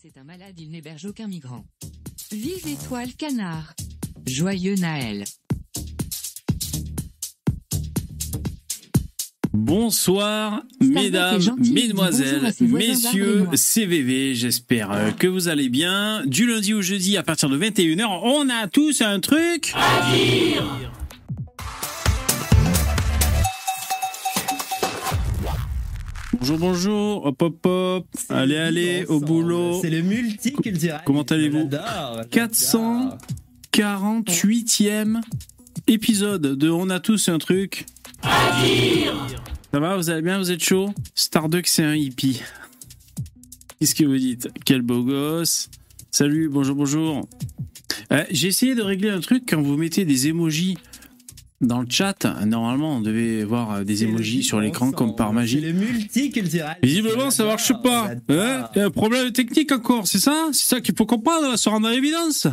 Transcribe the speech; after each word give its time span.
C'est 0.00 0.16
un 0.16 0.22
malade, 0.22 0.54
il 0.60 0.70
n'héberge 0.70 1.06
aucun 1.06 1.26
migrant. 1.26 1.64
Vive 2.30 2.68
étoile 2.68 3.12
canard. 3.14 3.74
Joyeux 4.28 4.76
Naël. 4.76 5.24
Bonsoir, 9.52 10.62
mesdames, 10.80 11.42
mesdemoiselles, 11.58 12.52
messieurs. 12.60 13.48
CVV, 13.52 14.36
j'espère 14.36 14.92
euh, 14.92 15.10
que 15.10 15.26
vous 15.26 15.48
allez 15.48 15.68
bien. 15.68 16.24
Du 16.26 16.46
lundi 16.46 16.74
au 16.74 16.82
jeudi 16.82 17.16
à 17.16 17.24
partir 17.24 17.48
de 17.48 17.58
21h, 17.58 18.20
on 18.22 18.48
a 18.50 18.68
tous 18.68 19.02
un 19.02 19.18
truc 19.18 19.72
à 19.74 20.14
dire 20.14 20.92
Bonjour, 26.40 26.58
bonjour, 26.58 27.26
hop, 27.26 27.42
hop, 27.42 27.66
hop, 27.66 28.06
allez, 28.28 28.56
allez, 28.56 29.04
au 29.06 29.20
boulot. 29.20 29.80
C'est 29.82 29.90
le 29.90 30.02
multiculturel. 30.02 31.00
Comment 31.04 31.22
allez-vous 31.22 31.68
J'adore, 31.70 32.22
400. 32.30 33.10
j'adore. 33.74 33.98
48e 34.06 35.20
épisode 35.86 36.42
de 36.42 36.70
On 36.70 36.90
a 36.90 37.00
tous 37.00 37.28
un 37.28 37.38
truc 37.38 37.86
à 38.22 38.62
dire. 38.64 39.14
Ça 39.72 39.80
va, 39.80 39.96
vous 39.96 40.10
allez 40.10 40.22
bien, 40.22 40.38
vous 40.38 40.50
êtes 40.50 40.62
chaud? 40.64 40.92
Starduck, 41.14 41.66
c'est 41.66 41.84
un 41.84 41.94
hippie. 41.94 42.40
Qu'est-ce 43.78 43.94
que 43.94 44.04
vous 44.04 44.16
dites? 44.16 44.48
Quel 44.64 44.82
beau 44.82 45.02
gosse. 45.04 45.68
Salut, 46.10 46.48
bonjour, 46.48 46.74
bonjour. 46.74 47.28
Euh, 48.12 48.24
J'ai 48.30 48.48
essayé 48.48 48.74
de 48.74 48.82
régler 48.82 49.10
un 49.10 49.20
truc 49.20 49.44
quand 49.48 49.60
vous 49.60 49.76
mettez 49.76 50.04
des 50.04 50.28
emojis 50.28 50.78
dans 51.60 51.80
le 51.80 51.86
chat. 51.88 52.24
Normalement, 52.44 52.96
on 52.96 53.00
devait 53.00 53.44
voir 53.44 53.72
euh, 53.72 53.84
des 53.84 54.04
emojis 54.04 54.42
sur 54.42 54.60
l'écran 54.60 54.92
comme 54.92 55.16
par 55.16 55.32
magie. 55.32 55.60
le 55.60 55.72
multiculturel. 55.72 56.76
Visiblement, 56.82 57.30
ça 57.30 57.44
marche 57.44 57.72
pas. 57.82 58.10
Hein 58.28 58.68
Il 58.74 58.78
y 58.78 58.82
a 58.82 58.86
un 58.86 58.90
problème 58.90 59.32
technique 59.32 59.72
encore, 59.72 60.06
c'est 60.06 60.18
ça? 60.20 60.48
C'est 60.52 60.66
ça 60.66 60.80
qu'il 60.80 60.94
faut 60.96 61.06
comprendre, 61.06 61.56
se 61.56 61.68
rendre 61.68 61.88
à 61.88 61.92
l'évidence? 61.92 62.46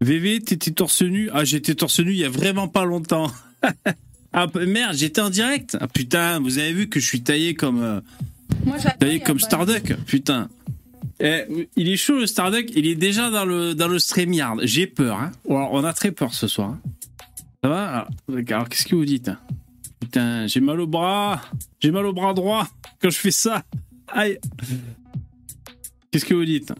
VV, 0.00 0.40
t'étais 0.40 0.72
torse 0.72 1.02
nu 1.02 1.30
Ah, 1.32 1.44
j'étais 1.44 1.74
torse 1.74 2.00
nu 2.00 2.12
il 2.12 2.18
y 2.18 2.24
a 2.24 2.28
vraiment 2.28 2.68
pas 2.68 2.84
longtemps. 2.84 3.30
ah, 4.32 4.46
merde, 4.54 4.94
j'étais 4.94 5.20
en 5.20 5.30
direct. 5.30 5.76
Ah, 5.80 5.88
putain, 5.88 6.40
vous 6.40 6.58
avez 6.58 6.72
vu 6.72 6.88
que 6.88 7.00
je 7.00 7.06
suis 7.06 7.22
taillé 7.22 7.54
comme, 7.54 7.82
euh, 7.82 8.00
Moi, 8.64 8.76
taillé 8.98 9.20
comme 9.20 9.40
Starduck. 9.40 9.96
Putain. 10.06 10.48
Eh, 11.20 11.68
il 11.76 11.88
est 11.88 11.96
chaud 11.96 12.18
le 12.18 12.26
Starduck, 12.26 12.66
il 12.74 12.86
est 12.86 12.94
déjà 12.94 13.30
dans 13.30 13.44
le, 13.46 13.74
dans 13.74 13.88
le 13.88 13.98
StreamYard. 13.98 14.60
J'ai 14.64 14.86
peur, 14.86 15.18
hein. 15.18 15.32
On 15.46 15.82
a 15.84 15.92
très 15.94 16.12
peur 16.12 16.34
ce 16.34 16.46
soir. 16.46 16.70
hein. 16.70 16.80
Ça 17.62 17.68
va? 17.70 17.88
Alors, 17.88 18.08
alors, 18.50 18.68
qu'est-ce 18.68 18.84
que 18.86 18.94
vous 18.94 19.04
dites? 19.06 19.30
Putain, 20.00 20.46
j'ai 20.46 20.60
mal 20.60 20.78
au 20.80 20.86
bras. 20.86 21.40
J'ai 21.80 21.90
mal 21.90 22.04
au 22.06 22.12
bras 22.12 22.34
droit 22.34 22.68
quand 23.00 23.08
je 23.10 23.16
fais 23.18 23.30
ça. 23.30 23.64
Aïe. 24.08 24.38
Qu'est-ce 26.10 26.24
que 26.26 26.34
vous 26.34 26.44
dites? 26.44 26.72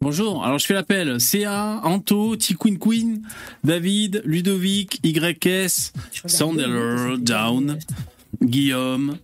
Bonjour, 0.00 0.44
alors 0.44 0.58
je 0.58 0.66
fais 0.66 0.74
l'appel. 0.74 1.20
CA, 1.20 1.80
Anto, 1.84 2.34
T-Queen 2.36 2.78
Queen, 2.78 3.22
David, 3.64 4.20
Ludovic, 4.24 5.00
YS, 5.04 5.92
Sandeller, 6.26 7.16
Down, 7.18 7.78
Guillaume, 8.42 9.16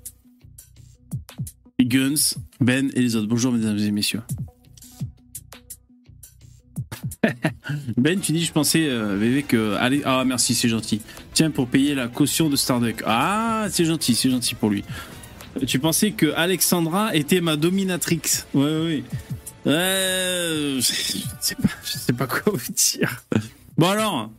Guns, 1.81 2.35
Ben 2.61 2.91
et 2.95 3.01
les 3.01 3.17
autres. 3.17 3.29
Bonjour 3.29 3.53
mesdames 3.53 3.79
et 3.79 3.91
messieurs. 3.91 4.23
Ben, 7.97 8.19
tu 8.19 8.33
dis, 8.33 8.45
je 8.45 8.53
pensais, 8.53 8.89
euh, 8.89 9.17
VV, 9.17 9.43
que. 9.43 9.75
Allez, 9.75 10.03
ah, 10.05 10.25
merci, 10.25 10.55
c'est 10.55 10.69
gentil. 10.69 11.03
Tiens, 11.35 11.51
pour 11.51 11.69
payer 11.69 11.95
la 11.95 12.09
caution 12.09 12.49
de 12.49 12.57
Starduck. 12.57 13.03
Ah, 13.07 13.67
c'est 13.71 13.85
gentil, 13.85 14.15
c'est 14.15 14.31
gentil 14.31 14.55
pour 14.55 14.71
lui. 14.71 14.85
Euh, 15.57 15.67
Tu 15.67 15.79
pensais 15.79 16.13
que 16.13 16.33
Alexandra 16.35 17.15
était 17.15 17.41
ma 17.41 17.57
dominatrix. 17.57 18.23
Ouais, 18.55 18.63
ouais, 18.63 18.71
ouais. 18.71 19.05
Ouais, 19.67 19.73
euh, 19.73 20.77
je 20.81 20.83
sais 21.41 21.55
pas, 21.57 21.69
je 21.85 21.91
sais 21.99 22.13
pas 22.13 22.27
quoi 22.27 22.53
vous 22.55 22.73
dire. 22.73 23.25
Bon 23.77 23.89
alors. 23.89 24.31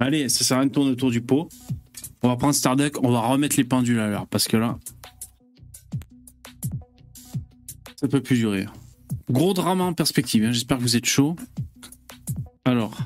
Allez, 0.00 0.28
ça 0.28 0.44
sert 0.44 0.56
à 0.56 0.60
rien 0.60 0.68
de 0.68 0.72
tourner 0.72 0.90
autour 0.90 1.10
du 1.10 1.20
pot. 1.20 1.48
On 2.22 2.28
va 2.28 2.36
prendre 2.36 2.54
Starduck, 2.54 3.02
on 3.04 3.12
va 3.12 3.20
remettre 3.20 3.56
les 3.56 3.64
pendules 3.64 4.00
à 4.00 4.08
l'heure, 4.08 4.26
parce 4.26 4.48
que 4.48 4.56
là. 4.56 4.78
Ça 8.00 8.06
peut 8.06 8.20
plus 8.20 8.36
durer. 8.36 8.64
Gros 9.28 9.54
drama 9.54 9.82
en 9.82 9.92
perspective, 9.92 10.44
hein, 10.44 10.52
j'espère 10.52 10.76
que 10.76 10.82
vous 10.82 10.96
êtes 10.96 11.04
chaud. 11.04 11.34
Alors. 12.64 12.96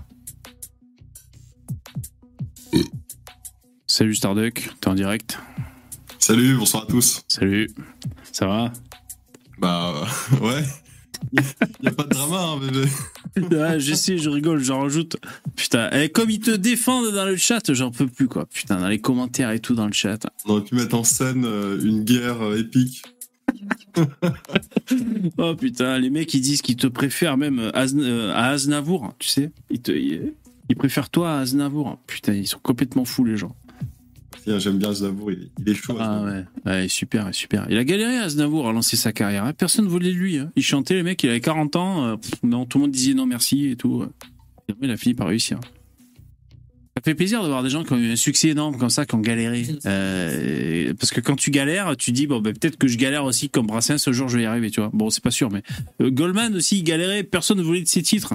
Salut 3.87 4.15
Starduck, 4.15 4.69
t'es 4.83 4.89
en 4.89 4.95
direct. 4.95 5.39
Salut, 6.19 6.57
bonsoir 6.59 6.83
à 6.83 6.87
tous. 6.87 7.25
Salut. 7.27 7.71
Ça 8.33 8.47
va? 8.47 8.71
Bah 9.59 9.95
euh, 9.97 10.39
ouais. 10.47 10.63
Il 11.81 11.89
a 11.89 11.93
pas 11.93 12.03
de 12.03 12.11
drama, 12.11 12.43
hein, 12.43 12.59
bébé. 12.59 13.57
Ouais, 13.57 13.81
je 13.81 13.95
sais, 13.95 14.19
je 14.19 14.29
rigole, 14.29 14.63
j'en 14.63 14.83
rajoute. 14.83 15.17
Putain, 15.57 15.91
et 15.93 16.11
comme 16.11 16.29
ils 16.29 16.41
te 16.41 16.51
défendent 16.51 17.15
dans 17.15 17.25
le 17.25 17.37
chat, 17.37 17.73
j'en 17.73 17.91
peux 17.91 18.09
plus, 18.09 18.29
quoi. 18.29 18.45
Putain, 18.45 18.79
dans 18.79 18.89
les 18.89 19.01
commentaires 19.01 19.53
et 19.53 19.59
tout 19.59 19.75
dans 19.75 19.87
le 19.87 19.95
chat. 19.95 20.27
On 20.45 20.51
aurait 20.51 20.65
pu 20.65 20.75
mettre 20.75 20.97
en 20.97 21.05
scène 21.05 21.47
euh, 21.47 21.81
une 21.83 22.05
guerre 22.05 22.43
euh, 22.43 22.59
épique. 22.59 23.05
Oh 25.39 25.55
putain, 25.55 25.99
les 25.99 26.11
mecs, 26.11 26.33
ils 26.35 26.41
disent 26.41 26.63
qu'ils 26.63 26.77
te 26.77 26.87
préfèrent 26.87 27.37
même 27.37 27.71
Azn- 27.75 28.01
euh, 28.03 28.33
à 28.33 28.49
Aznavour, 28.49 29.15
tu 29.19 29.29
sais. 29.29 29.51
Ils, 29.71 29.81
te, 29.81 29.93
ils, 29.93 30.33
ils 30.69 30.77
préfèrent 30.77 31.11
toi 31.11 31.35
à 31.37 31.39
Aznavour. 31.41 31.99
Putain, 32.07 32.35
ils 32.35 32.47
sont 32.47 32.59
complètement 32.62 33.05
fous, 33.05 33.25
les 33.25 33.37
gens. 33.37 33.55
Tiens, 34.45 34.59
J'aime 34.59 34.79
bien 34.79 34.91
Aznavour, 34.91 35.31
il, 35.33 35.51
il 35.61 35.69
est 35.69 35.75
chaud. 35.75 35.97
Ah 36.01 36.23
ouais, 36.25 36.45
ouais, 36.67 36.89
super, 36.89 37.33
super. 37.35 37.67
Il 37.71 37.77
a 37.79 37.85
galéré 37.85 38.17
Aznavour 38.19 38.69
à 38.69 38.73
lancer 38.73 38.97
sa 38.97 39.12
carrière. 39.12 39.45
hein. 39.45 39.53
Personne 39.53 39.85
ne 39.85 39.91
voulait 39.91 40.09
de 40.12 40.17
lui. 40.19 40.39
hein. 40.39 40.51
Il 40.57 40.62
chantait, 40.62 40.95
le 40.95 41.03
mec, 41.05 41.23
il 41.23 41.31
avait 41.31 41.41
40 41.41 41.77
ans. 41.77 42.05
euh, 42.07 42.17
non, 42.43 42.67
tout 42.67 42.79
le 42.79 42.83
monde 42.83 42.91
disait 42.93 43.15
non 43.15 43.27
merci 43.27 43.69
et 43.69 43.77
tout. 43.77 44.05
Et 44.69 44.73
après, 44.73 44.87
il 44.87 44.91
a 44.91 44.97
fini 44.97 45.15
par 45.15 45.29
réussir. 45.29 45.61
Ça 47.05 47.11
fait 47.11 47.15
plaisir 47.17 47.43
de 47.43 47.49
voir 47.49 47.65
des 47.65 47.71
gens 47.71 47.83
qui 47.83 47.93
ont 47.95 47.99
eu 47.99 48.13
un 48.13 48.17
succès 48.17 48.49
énorme 48.51 48.79
comme 48.79 48.89
ça, 48.91 49.05
qui 49.07 49.15
ont 49.17 49.21
galéré. 49.21 49.67
Euh, 49.87 50.95
parce 50.99 51.11
que 51.11 51.21
quand 51.21 51.35
tu 51.35 51.51
galères, 51.51 51.97
tu 51.97 52.13
dis 52.13 52.29
bon 52.29 52.41
ben 52.41 52.53
peut-être 52.57 52.77
que 52.77 52.87
je 52.87 52.97
galère 52.97 53.25
aussi 53.25 53.49
comme 53.51 53.67
Brassens 53.67 53.99
ce 53.99 54.13
jour 54.13 54.29
je 54.29 54.37
vais 54.37 54.45
y 54.45 54.47
arriver, 54.47 54.71
tu 54.71 54.81
vois. 54.81 54.91
Bon 54.93 55.11
c'est 55.11 55.23
pas 55.23 55.33
sûr, 55.33 55.51
mais 55.51 55.62
euh, 56.01 56.11
Goldman 56.11 56.55
aussi 56.55 56.79
il 56.79 56.85
galérait, 56.85 57.25
personne 57.25 57.59
ne 57.59 57.62
voulait 57.65 57.83
de 57.83 57.89
ses 57.89 58.03
titres. 58.03 58.35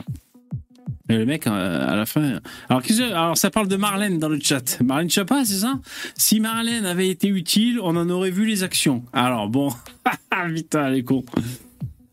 Et 1.10 1.16
le 1.16 1.26
mec, 1.26 1.48
euh, 1.48 1.88
à 1.90 1.96
la 1.96 2.06
fin. 2.06 2.42
Alors, 2.68 2.84
que- 2.84 3.02
alors, 3.14 3.38
ça 3.38 3.50
parle 3.50 3.70
de 3.70 3.78
Marlène 3.78 4.20
dans 4.20 4.28
le 4.28 4.40
chat. 4.42 4.82
Marlène 4.84 5.10
Chapa, 5.10 5.46
c'est 5.46 5.60
ça? 5.60 5.80
Si 6.18 6.42
Marlène 6.42 6.86
avait 6.86 7.08
été 7.08 7.30
utile, 7.30 7.80
on 7.82 7.96
en 7.96 8.10
aurait 8.10 8.30
vu 8.32 8.46
les 8.46 8.64
actions. 8.64 9.06
Alors, 9.14 9.48
bon. 9.48 9.72
Putain, 10.54 10.90
les 10.90 11.04
cons. 11.06 11.24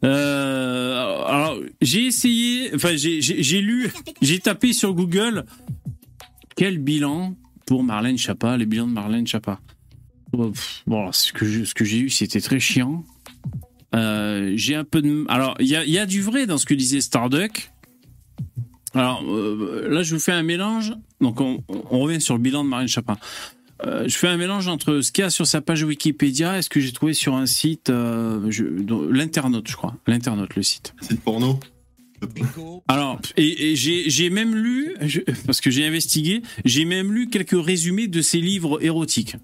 Euh, 0.04 1.24
alors, 1.26 1.58
j'ai 1.82 2.06
essayé. 2.06 2.70
Enfin, 2.74 2.90
j'ai 2.94 3.60
lu. 3.60 3.90
J'ai 4.22 4.38
tapé 4.38 4.72
sur 4.72 4.94
Google. 4.94 5.44
Quel 6.56 6.78
bilan 6.78 7.36
pour 7.66 7.82
Marlène 7.82 8.18
Chapa 8.18 8.56
Les 8.56 8.66
bilans 8.66 8.86
de 8.86 8.92
Marlène 8.92 9.26
Chapa. 9.26 9.60
Pff, 10.32 10.82
Bon, 10.86 11.12
ce 11.12 11.32
que 11.32 11.84
j'ai 11.84 11.98
eu, 11.98 12.10
c'était 12.10 12.40
très 12.40 12.60
chiant. 12.60 13.04
Euh, 13.94 14.52
j'ai 14.56 14.74
un 14.74 14.84
peu 14.84 15.02
de. 15.02 15.24
Alors, 15.28 15.56
il 15.60 15.66
y 15.66 15.98
a, 15.98 16.06
du 16.06 16.20
vrai 16.20 16.46
dans 16.46 16.58
ce 16.58 16.66
que 16.66 16.74
disait 16.74 17.00
Starduck. 17.00 17.70
Alors 18.92 19.22
euh, 19.24 19.88
là, 19.88 20.02
je 20.02 20.14
vous 20.14 20.20
fais 20.20 20.32
un 20.32 20.42
mélange. 20.42 20.94
Donc, 21.20 21.40
on, 21.40 21.62
revient 21.90 22.20
sur 22.20 22.34
le 22.34 22.40
bilan 22.40 22.64
de 22.64 22.68
Marine 22.68 22.88
Chapin. 22.88 23.16
Euh, 23.84 24.04
je 24.06 24.16
fais 24.16 24.28
un 24.28 24.36
mélange 24.36 24.68
entre 24.68 25.00
ce 25.00 25.10
qu'il 25.10 25.22
y 25.22 25.26
a 25.26 25.30
sur 25.30 25.46
sa 25.46 25.60
page 25.60 25.82
Wikipédia 25.82 26.58
et 26.58 26.62
ce 26.62 26.68
que 26.68 26.80
j'ai 26.80 26.92
trouvé 26.92 27.12
sur 27.12 27.34
un 27.34 27.46
site, 27.46 27.90
euh, 27.90 28.50
l'internaute, 29.10 29.68
je 29.68 29.76
crois. 29.76 29.96
L'internaute, 30.06 30.54
le 30.54 30.62
site. 30.62 30.94
C'est 31.00 31.14
de 31.14 31.20
porno? 31.20 31.58
Alors, 32.88 33.20
j'ai 33.36 34.30
même 34.30 34.54
lu, 34.54 34.94
parce 35.46 35.60
que 35.60 35.70
j'ai 35.70 35.86
investigué, 35.86 36.42
j'ai 36.64 36.84
même 36.84 37.12
lu 37.12 37.28
quelques 37.28 37.62
résumés 37.62 38.08
de 38.08 38.22
ses 38.22 38.40
livres 38.40 38.82
érotiques. 38.82 39.36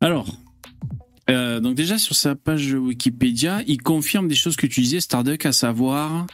Alors, 0.00 0.38
euh, 1.30 1.60
donc 1.60 1.74
déjà 1.74 1.98
sur 1.98 2.14
sa 2.14 2.34
page 2.34 2.72
Wikipédia, 2.72 3.62
il 3.66 3.82
confirme 3.82 4.28
des 4.28 4.34
choses 4.34 4.56
que 4.56 4.66
tu 4.66 4.80
disais, 4.80 5.00
Starduck, 5.00 5.44
à 5.44 5.52
savoir 5.52 6.26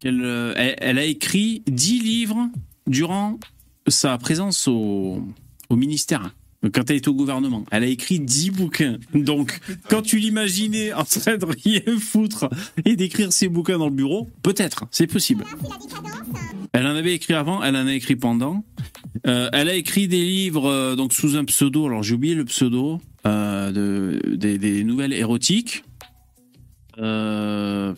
qu'elle 0.00 0.22
euh, 0.22 0.54
a 0.54 1.04
écrit 1.04 1.62
10 1.66 2.00
livres 2.00 2.48
durant 2.86 3.38
sa 3.86 4.16
présence 4.18 4.66
au 4.68 5.22
ministère. 5.70 6.34
Quand 6.72 6.88
elle 6.90 6.96
est 6.96 7.08
au 7.08 7.14
gouvernement, 7.14 7.64
elle 7.70 7.84
a 7.84 7.86
écrit 7.86 8.20
10 8.20 8.50
bouquins. 8.50 8.98
Donc, 9.14 9.58
quand 9.88 10.02
tu 10.02 10.18
l'imaginais 10.18 10.92
en 10.92 11.04
train 11.04 11.36
de 11.36 11.44
rien 11.46 11.80
foutre 11.98 12.48
et 12.84 12.96
d'écrire 12.96 13.32
ses 13.32 13.48
bouquins 13.48 13.78
dans 13.78 13.88
le 13.88 13.94
bureau, 13.94 14.28
peut-être, 14.42 14.84
c'est 14.90 15.06
possible. 15.06 15.44
Elle 16.72 16.86
en 16.86 16.94
avait 16.96 17.14
écrit 17.14 17.34
avant, 17.34 17.62
elle 17.62 17.76
en 17.76 17.86
a 17.86 17.94
écrit 17.94 18.16
pendant. 18.16 18.64
Euh, 19.26 19.48
elle 19.52 19.68
a 19.68 19.74
écrit 19.74 20.06
des 20.08 20.24
livres 20.24 20.66
euh, 20.66 20.94
donc 20.96 21.12
sous 21.12 21.36
un 21.36 21.44
pseudo. 21.44 21.86
Alors 21.86 22.02
j'ai 22.02 22.14
oublié 22.14 22.34
le 22.34 22.44
pseudo 22.44 23.00
euh, 23.26 23.72
de 23.72 24.36
des, 24.36 24.58
des 24.58 24.84
nouvelles 24.84 25.12
érotiques. 25.12 25.82
Euh, 26.98 27.94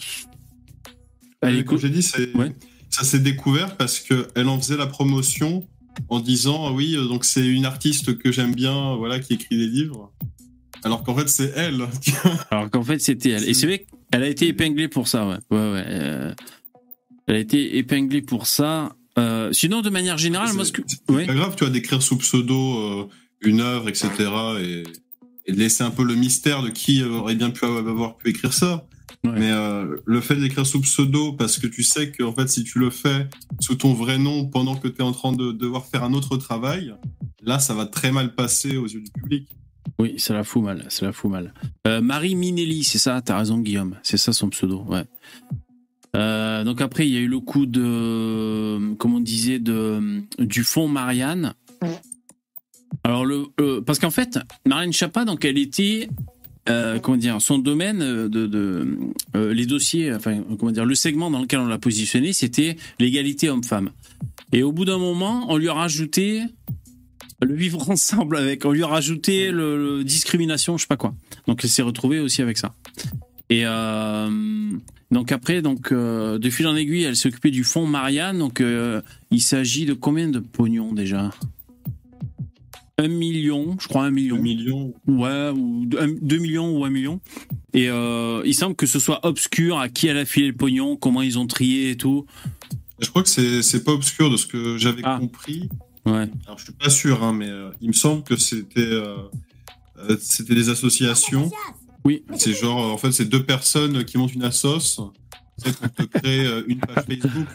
elle 1.43 1.65
Comme 1.65 1.79
j'ai 1.79 1.91
dit, 1.91 2.07
Ouais. 2.35 2.53
ça 2.91 3.05
s'est 3.05 3.19
découvert 3.19 3.77
parce 3.77 3.99
qu'elle 4.01 4.49
en 4.49 4.59
faisait 4.61 4.77
la 4.77 4.87
promotion 4.87 5.67
en 6.09 6.21
disant 6.21 6.67
ah 6.69 6.73
oui, 6.73 6.97
euh, 6.97 7.07
donc 7.07 7.25
c'est 7.25 7.47
une 7.47 7.65
artiste 7.65 8.17
que 8.19 8.33
j'aime 8.33 8.55
bien, 8.55 8.97
voilà, 8.97 9.19
qui 9.21 9.35
écrit 9.35 9.57
des 9.59 9.67
livres. 9.67 10.13
alors 10.85 11.03
qu'en 11.05 11.15
fait 11.17 11.29
c'est 11.29 11.53
elle. 11.57 11.87
Alors 12.51 12.71
qu'en 12.71 12.83
fait, 12.83 12.99
c'était 13.01 13.31
elle. 13.31 13.49
Et 13.49 13.55
c'est 13.55 13.67
vrai 13.67 13.87
qu'elle 14.11 14.23
a 14.23 14.29
été 14.29 14.49
épinglée 14.49 14.89
pour 14.89 15.09
ça, 15.09 15.27
ouais. 15.27 15.37
Ouais, 15.51 15.73
ouais. 15.73 15.85
euh, 15.87 16.35
elle 17.27 17.37
a 17.37 17.39
été 17.39 17.77
épinglée 17.79 18.23
pour 18.23 18.47
ça. 18.47 18.95
Euh, 19.19 19.53
sinon, 19.53 19.83
de 19.83 19.91
manière 19.91 20.19
générale, 20.19 20.53
moi, 20.55 20.65
ce 20.65 20.73
que. 20.73 20.83
C'est 20.87 20.99
Ouais. 21.11 21.27
pas 21.27 21.35
grave, 21.35 21.55
tu 21.57 21.65
vois, 21.65 21.73
d'écrire 21.73 22.01
sous 22.03 22.17
pseudo 22.17 22.79
euh, 22.79 23.09
une 23.43 23.61
œuvre, 23.61 23.89
etc. 23.89 24.09
Et, 24.61 24.83
et 25.47 25.53
de 25.53 25.59
laisser 25.59 25.83
un 25.85 25.91
peu 25.91 26.05
le 26.05 26.15
mystère 26.15 26.63
de 26.63 26.71
qui 26.71 27.03
aurait 27.03 27.35
bien 27.35 27.51
pu 27.51 27.65
avoir 27.65 28.17
pu 28.17 28.31
écrire 28.31 28.53
ça. 28.53 28.87
Ouais. 29.25 29.33
Mais 29.39 29.51
euh, 29.51 29.97
le 30.07 30.21
fait 30.21 30.37
d'écrire 30.37 30.67
sous 30.67 30.81
pseudo, 30.81 31.35
parce 31.35 31.59
que 31.59 31.67
tu 31.67 31.83
sais 31.83 32.11
que 32.11 32.23
en 32.23 32.33
fait, 32.33 32.49
si 32.49 32.65
tu 32.65 32.79
le 32.79 32.89
fais 32.89 33.29
sous 33.61 33.75
ton 33.75 33.93
vrai 33.93 34.19
nom 34.19 34.47
pendant 34.47 34.77
que 34.77 34.89
tu 34.89 35.01
es 35.01 35.05
en 35.05 35.13
train 35.13 35.33
de 35.33 35.53
devoir 35.53 35.85
faire 35.87 36.05
un 36.05 36.15
autre 36.15 36.37
travail, 36.39 36.95
là, 37.43 37.59
ça 37.59 37.75
va 37.75 37.87
très 37.87 38.13
mal 38.13 38.35
passer 38.35 38.77
aux 38.77 38.87
yeux 38.87 39.03
du 39.03 39.11
public. 39.11 39.49
Oui, 39.99 40.15
ça 40.19 40.33
la 40.33 40.45
fout 40.45 40.63
mal, 40.63 40.87
ça 40.89 41.05
la 41.05 41.13
fout 41.13 41.31
mal. 41.31 41.53
Euh, 41.87 42.01
Marie 42.01 42.35
Minelli, 42.35 42.85
c'est 42.85 42.99
ça, 42.99 43.21
t'as 43.21 43.37
raison 43.37 43.59
Guillaume, 43.59 43.97
c'est 44.03 44.17
ça 44.17 44.33
son 44.33 44.49
pseudo, 44.49 44.83
ouais. 44.89 45.05
Euh, 46.17 46.65
donc 46.65 46.81
après, 46.81 47.07
il 47.07 47.13
y 47.13 47.17
a 47.17 47.21
eu 47.21 47.29
le 47.29 47.41
coup 47.41 47.67
de, 47.67 48.95
comme 48.95 49.15
on 49.15 49.21
disait, 49.21 49.59
de, 49.59 50.23
du 50.39 50.65
fond 50.65 50.89
Marianne. 50.89 51.55
Alors 53.05 53.25
le, 53.25 53.47
euh, 53.61 53.81
parce 53.81 53.99
qu'en 53.99 54.11
fait, 54.11 54.39
Marianne 54.67 54.93
Chapa, 54.93 55.25
donc 55.25 55.45
elle 55.45 55.59
était, 55.59 56.09
euh, 56.69 56.99
comment 56.99 57.17
dire, 57.17 57.41
son 57.41 57.59
domaine 57.59 58.03
euh, 58.03 58.29
de, 58.29 58.47
de 58.47 58.99
euh, 59.35 59.55
les 59.55 59.67
dossiers, 59.67 60.13
enfin 60.13 60.43
comment 60.59 60.73
dire, 60.73 60.85
le 60.85 60.95
segment 60.95 61.31
dans 61.31 61.41
lequel 61.41 61.61
on 61.61 61.67
l'a 61.67 61.79
positionné, 61.79 62.33
c'était 62.33 62.77
l'égalité 62.99 63.49
homme-femme. 63.49 63.91
Et 64.53 64.63
au 64.63 64.71
bout 64.71 64.85
d'un 64.85 64.99
moment, 64.99 65.47
on 65.49 65.57
lui 65.57 65.69
a 65.69 65.75
rajouté 65.75 66.43
le 67.43 67.55
vivre 67.55 67.89
ensemble 67.91 68.37
avec, 68.37 68.65
on 68.67 68.73
lui 68.73 68.83
a 68.83 68.89
rajouté 68.89 69.51
le, 69.51 69.97
le 69.97 70.05
discrimination, 70.05 70.77
je 70.77 70.83
sais 70.83 70.89
pas 70.89 70.99
quoi. 70.99 71.15
Donc 71.47 71.61
elle 71.65 71.71
s'est 71.71 71.83
retrouvée 71.83 72.21
aussi 72.21 72.43
avec 72.43 72.59
ça. 72.59 72.75
Et 73.49 73.63
euh, 73.65 74.29
donc 75.11 75.33
après, 75.33 75.63
donc 75.63 75.93
de 75.93 76.51
fil 76.51 76.67
en 76.69 76.77
aiguille, 76.77 77.05
elle 77.05 77.17
occupée 77.25 77.51
du 77.51 77.65
fonds 77.65 77.87
Marianne. 77.87 78.39
Donc 78.39 78.63
il 79.31 79.43
s'agit 79.43 79.87
de 79.87 79.95
combien 79.95 80.29
de 80.29 80.39
pognon 80.39 80.93
déjà? 80.93 81.31
Un 83.03 83.09
million, 83.09 83.77
je 83.81 83.89
crois 83.89 84.05
un 84.05 84.11
million. 84.11 84.37
Un 84.37 84.41
million. 84.41 84.95
Ouais, 85.07 85.49
ou 85.55 85.87
deux, 85.87 85.99
un- 85.99 86.13
deux 86.21 86.37
millions 86.39 86.77
ou 86.77 86.85
un 86.85 86.91
million. 86.91 87.21
Et 87.73 87.89
euh, 87.89 88.43
il 88.45 88.55
semble 88.55 88.77
que 88.77 88.85
ce 88.87 88.99
soit 88.99 89.25
obscur 89.27 89.79
à 89.79 89.89
qui 89.89 90.07
elle 90.07 90.19
a 90.19 90.27
filé 90.27 90.49
le 90.49 90.53
pognon, 90.55 90.97
comment 90.97 91.23
ils 91.23 91.39
ont 91.39 91.47
trié 91.47 91.91
et 91.91 91.97
tout. 91.97 92.27
Je 93.01 93.09
crois 93.09 93.23
que 93.23 93.29
c'est 93.63 93.85
pas 93.85 93.93
obscur 93.93 94.29
de 94.31 94.37
ce 94.37 94.47
que 94.47 94.77
j'avais 94.77 95.01
Ah. 95.05 95.17
compris. 95.19 95.69
Ouais. 96.05 96.29
Alors, 96.47 96.59
je 96.59 96.65
suis 96.65 96.73
pas 96.75 96.91
sûr, 96.91 97.23
hein, 97.25 97.33
mais 97.33 97.49
euh, 97.49 97.71
il 97.81 97.89
me 97.89 97.93
semble 97.95 98.23
que 98.23 98.37
c'était 98.37 98.81
euh, 98.81 99.17
c'était 100.19 100.55
des 100.55 100.69
associations. 100.69 101.51
Oui. 102.05 102.23
C'est 102.37 102.53
genre, 102.55 102.93
en 102.93 102.99
fait, 102.99 103.13
c'est 103.13 103.27
deux 103.29 103.45
personnes 103.45 104.05
qui 104.05 104.19
montent 104.19 104.35
une 104.35 104.45
assoce. 104.45 105.01
C'est 105.59 105.77
pour 105.79 105.93
te 105.93 106.03
créer 106.05 106.47
une 106.69 106.81
page 106.81 107.05
Facebook. 107.07 107.47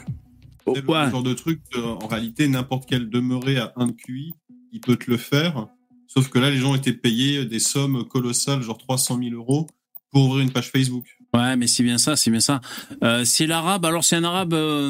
Oh, 0.68 0.74
C'est 0.75 0.81
le 0.81 0.88
ouais. 0.89 1.12
genre 1.12 1.24
de 1.24 1.33
truc, 1.33 1.59
en 1.75 2.07
réalité, 2.07 2.48
n'importe 2.48 2.86
quel 2.88 3.09
demeuré 3.09 3.57
à 3.57 3.74
un 3.75 3.89
QI, 3.91 4.33
il 4.75 4.81
peut 4.81 4.98
te 4.98 5.10
le 5.10 5.18
faire. 5.18 5.68
Sauf 6.07 6.30
que 6.30 6.38
là, 6.38 6.51
les 6.51 6.57
gens 6.57 6.75
été 6.75 6.94
payés 6.94 7.45
des 7.45 7.60
sommes 7.60 8.06
colossales, 8.07 8.62
genre 8.62 8.77
300 8.77 9.19
000 9.24 9.36
euros, 9.36 9.68
pour 10.12 10.25
ouvrir 10.25 10.44
une 10.44 10.51
page 10.51 10.69
Facebook. 10.69 11.06
Ouais, 11.33 11.56
mais 11.56 11.68
c'est 11.68 11.83
bien 11.83 11.98
ça, 11.98 12.16
c'est 12.16 12.30
bien 12.30 12.39
ça. 12.39 12.62
Euh, 13.04 13.25
c'est 13.25 13.48
l'arabe. 13.48 13.86
Alors 13.86 14.04
c'est 14.04 14.16
un 14.16 14.24
arabe, 14.24 14.54
euh, 14.54 14.89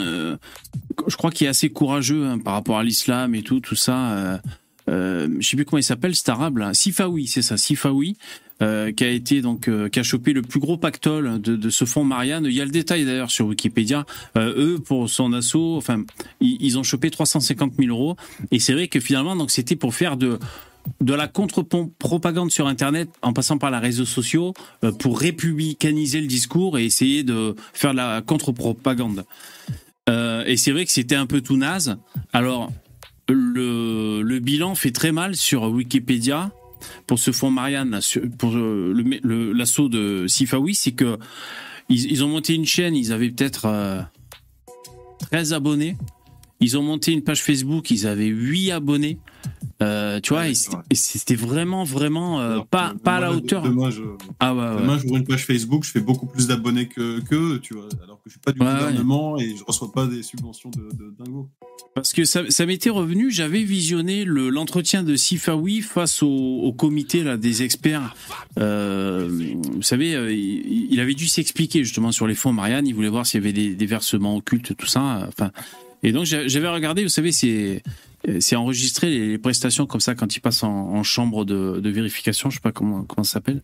euh, 0.00 0.36
je 1.06 1.16
crois 1.16 1.30
qu'il 1.30 1.46
est 1.46 1.50
assez 1.50 1.70
courageux 1.70 2.26
hein, 2.26 2.38
par 2.38 2.54
rapport 2.54 2.78
à 2.78 2.84
l'islam 2.84 3.34
et 3.34 3.42
tout, 3.42 3.60
tout 3.60 3.76
ça. 3.76 4.40
Je 4.86 5.28
sais 5.42 5.56
plus 5.56 5.64
comment 5.64 5.78
il 5.78 5.84
s'appelle 5.84 6.16
cet 6.16 6.28
arabe 6.28 6.58
là. 6.58 6.74
Sifawi, 6.74 7.26
c'est 7.26 7.42
ça, 7.42 7.56
Sifawi, 7.56 8.16
euh, 8.60 8.90
qui 8.90 9.04
a 9.04 9.08
été 9.08 9.40
donc 9.40 9.68
euh, 9.68 9.88
qui 9.88 10.00
a 10.00 10.02
chopé 10.02 10.32
le 10.32 10.42
plus 10.42 10.58
gros 10.58 10.76
pactole 10.76 11.40
de, 11.40 11.70
ce 11.70 11.84
fonds 11.84 12.02
Marianne. 12.02 12.44
Il 12.44 12.54
y 12.54 12.60
a 12.60 12.64
le 12.64 12.72
détail 12.72 13.04
d'ailleurs 13.04 13.30
sur 13.30 13.46
Wikipédia. 13.46 14.04
Euh, 14.36 14.74
eux 14.74 14.78
pour 14.80 15.08
son 15.08 15.32
assaut, 15.32 15.76
enfin 15.76 16.02
ils, 16.40 16.76
ont 16.76 16.82
chopé 16.82 17.08
350 17.08 17.74
000 17.78 17.96
euros. 17.96 18.16
Et 18.50 18.58
c'est 18.58 18.72
vrai 18.72 18.88
que 18.88 18.98
finalement 18.98 19.36
donc 19.36 19.52
c'était 19.52 19.76
pour 19.76 19.94
faire 19.94 20.16
de 20.16 20.40
de 21.00 21.14
la 21.14 21.28
contre-propagande 21.28 22.50
sur 22.50 22.66
Internet 22.66 23.10
en 23.22 23.32
passant 23.32 23.58
par 23.58 23.70
les 23.70 23.78
réseaux 23.78 24.06
sociaux 24.06 24.54
pour 24.98 25.20
républicaniser 25.20 26.20
le 26.20 26.26
discours 26.26 26.78
et 26.78 26.84
essayer 26.84 27.22
de 27.22 27.54
faire 27.74 27.92
de 27.92 27.98
la 27.98 28.22
contre-propagande. 28.22 29.24
Et 30.08 30.56
c'est 30.56 30.72
vrai 30.72 30.86
que 30.86 30.90
c'était 30.90 31.14
un 31.14 31.26
peu 31.26 31.42
tout 31.42 31.58
naze. 31.58 31.98
Alors, 32.32 32.72
le, 33.28 34.22
le 34.22 34.38
bilan 34.38 34.74
fait 34.74 34.92
très 34.92 35.12
mal 35.12 35.36
sur 35.36 35.64
Wikipédia 35.64 36.50
pour 37.06 37.18
ce 37.18 37.30
fonds 37.32 37.50
Marianne, 37.50 38.00
pour 38.38 38.56
euh, 38.56 38.92
l'assaut 39.54 39.88
de 39.88 40.26
Sifawi, 40.26 40.74
c'est 40.74 40.92
que 40.92 41.18
ils, 41.88 42.10
ils 42.10 42.24
ont 42.24 42.28
monté 42.28 42.54
une 42.54 42.66
chaîne, 42.66 42.94
ils 42.94 43.12
avaient 43.12 43.30
peut-être 43.30 43.66
euh, 43.66 44.02
13 45.30 45.52
abonnés. 45.52 45.96
Ils 46.60 46.76
ont 46.76 46.82
monté 46.82 47.12
une 47.12 47.22
page 47.22 47.40
Facebook, 47.42 47.90
ils 47.92 48.06
avaient 48.06 48.26
8 48.26 48.72
abonnés. 48.72 49.18
Euh, 49.80 50.18
tu 50.20 50.32
vois, 50.32 50.42
Ouais, 50.42 50.50
et 50.50 50.54
c'est 50.56 50.72
c'était 51.18 51.36
vraiment, 51.36 51.84
vraiment 51.84 52.40
euh, 52.40 52.52
Alors 52.54 52.66
pas, 52.66 52.94
que 52.94 52.98
pas 52.98 53.16
à 53.16 53.20
la 53.20 53.32
hauteur. 53.32 53.62
Demain, 53.62 53.90
je, 53.90 54.02
Ah 54.40 54.52
ouais, 54.54 54.60
ouais. 54.60 54.80
demain, 54.82 54.98
j'ouvre 54.98 55.16
une 55.18 55.24
page 55.24 55.46
Facebook, 55.46 55.84
je 55.84 55.92
fais 55.92 56.00
beaucoup 56.00 56.26
plus 56.26 56.48
d'abonnés 56.48 56.88
que 56.88 57.20
qu'eux, 57.20 57.60
tu 57.62 57.74
vois. 57.74 57.88
Alors 58.02 58.16
que 58.16 58.28
je 58.28 58.32
suis 58.32 58.40
pas 58.40 58.50
du 58.50 58.58
gouvernement 58.58 59.38
et 59.38 59.54
je 59.56 59.62
reçois 59.62 59.92
pas 59.92 60.06
des 60.06 60.24
subventions 60.24 60.70
de, 60.70 60.88
de 60.96 61.14
dingo. 61.16 61.48
Parce 61.94 62.12
que 62.12 62.24
ça, 62.24 62.66
m'était 62.66 62.90
revenu, 62.90 63.30
j'avais 63.32 63.64
visionné 63.64 64.24
le- 64.24 64.50
l'entretien 64.50 65.02
de 65.02 65.16
Sifawi 65.16 65.80
face 65.80 66.22
au, 66.22 66.72
comité 66.78 67.24
là, 67.24 67.36
des 67.36 67.64
experts. 67.64 68.14
Euh, 68.60 69.28
vous 69.72 69.82
savez, 69.82 70.14
euh, 70.14 70.32
il, 70.32 71.00
avait 71.00 71.14
dû 71.14 71.26
s'expliquer 71.26 71.82
justement 71.82 72.12
sur 72.12 72.28
les 72.28 72.36
fonds 72.36 72.52
Marianne, 72.52 72.86
il 72.86 72.94
voulait 72.94 73.08
voir 73.08 73.26
s'il 73.26 73.40
y 73.40 73.44
avait 73.44 73.74
des, 73.74 73.86
versements 73.86 74.36
occultes, 74.36 74.76
tout 74.76 74.86
ça. 74.86 75.26
Enfin, 75.26 75.50
et 76.04 76.12
donc 76.12 76.24
j'a- 76.24 76.46
j'avais 76.46 76.68
regardé, 76.68 77.02
vous 77.02 77.08
savez, 77.08 77.32
c'est 77.32 77.82
c'est 78.40 78.56
enregistré 78.56 79.10
les, 79.10 79.38
prestations 79.38 79.86
comme 79.86 80.00
ça 80.00 80.14
quand 80.14 80.36
ils 80.36 80.40
passent 80.40 80.62
en, 80.64 81.02
chambre 81.02 81.44
de, 81.44 81.88
vérification, 81.88 82.50
je 82.50 82.56
sais 82.56 82.60
pas 82.60 82.72
comment 82.72 83.02
comment 83.04 83.24
ça 83.24 83.34
s'appelle. 83.34 83.62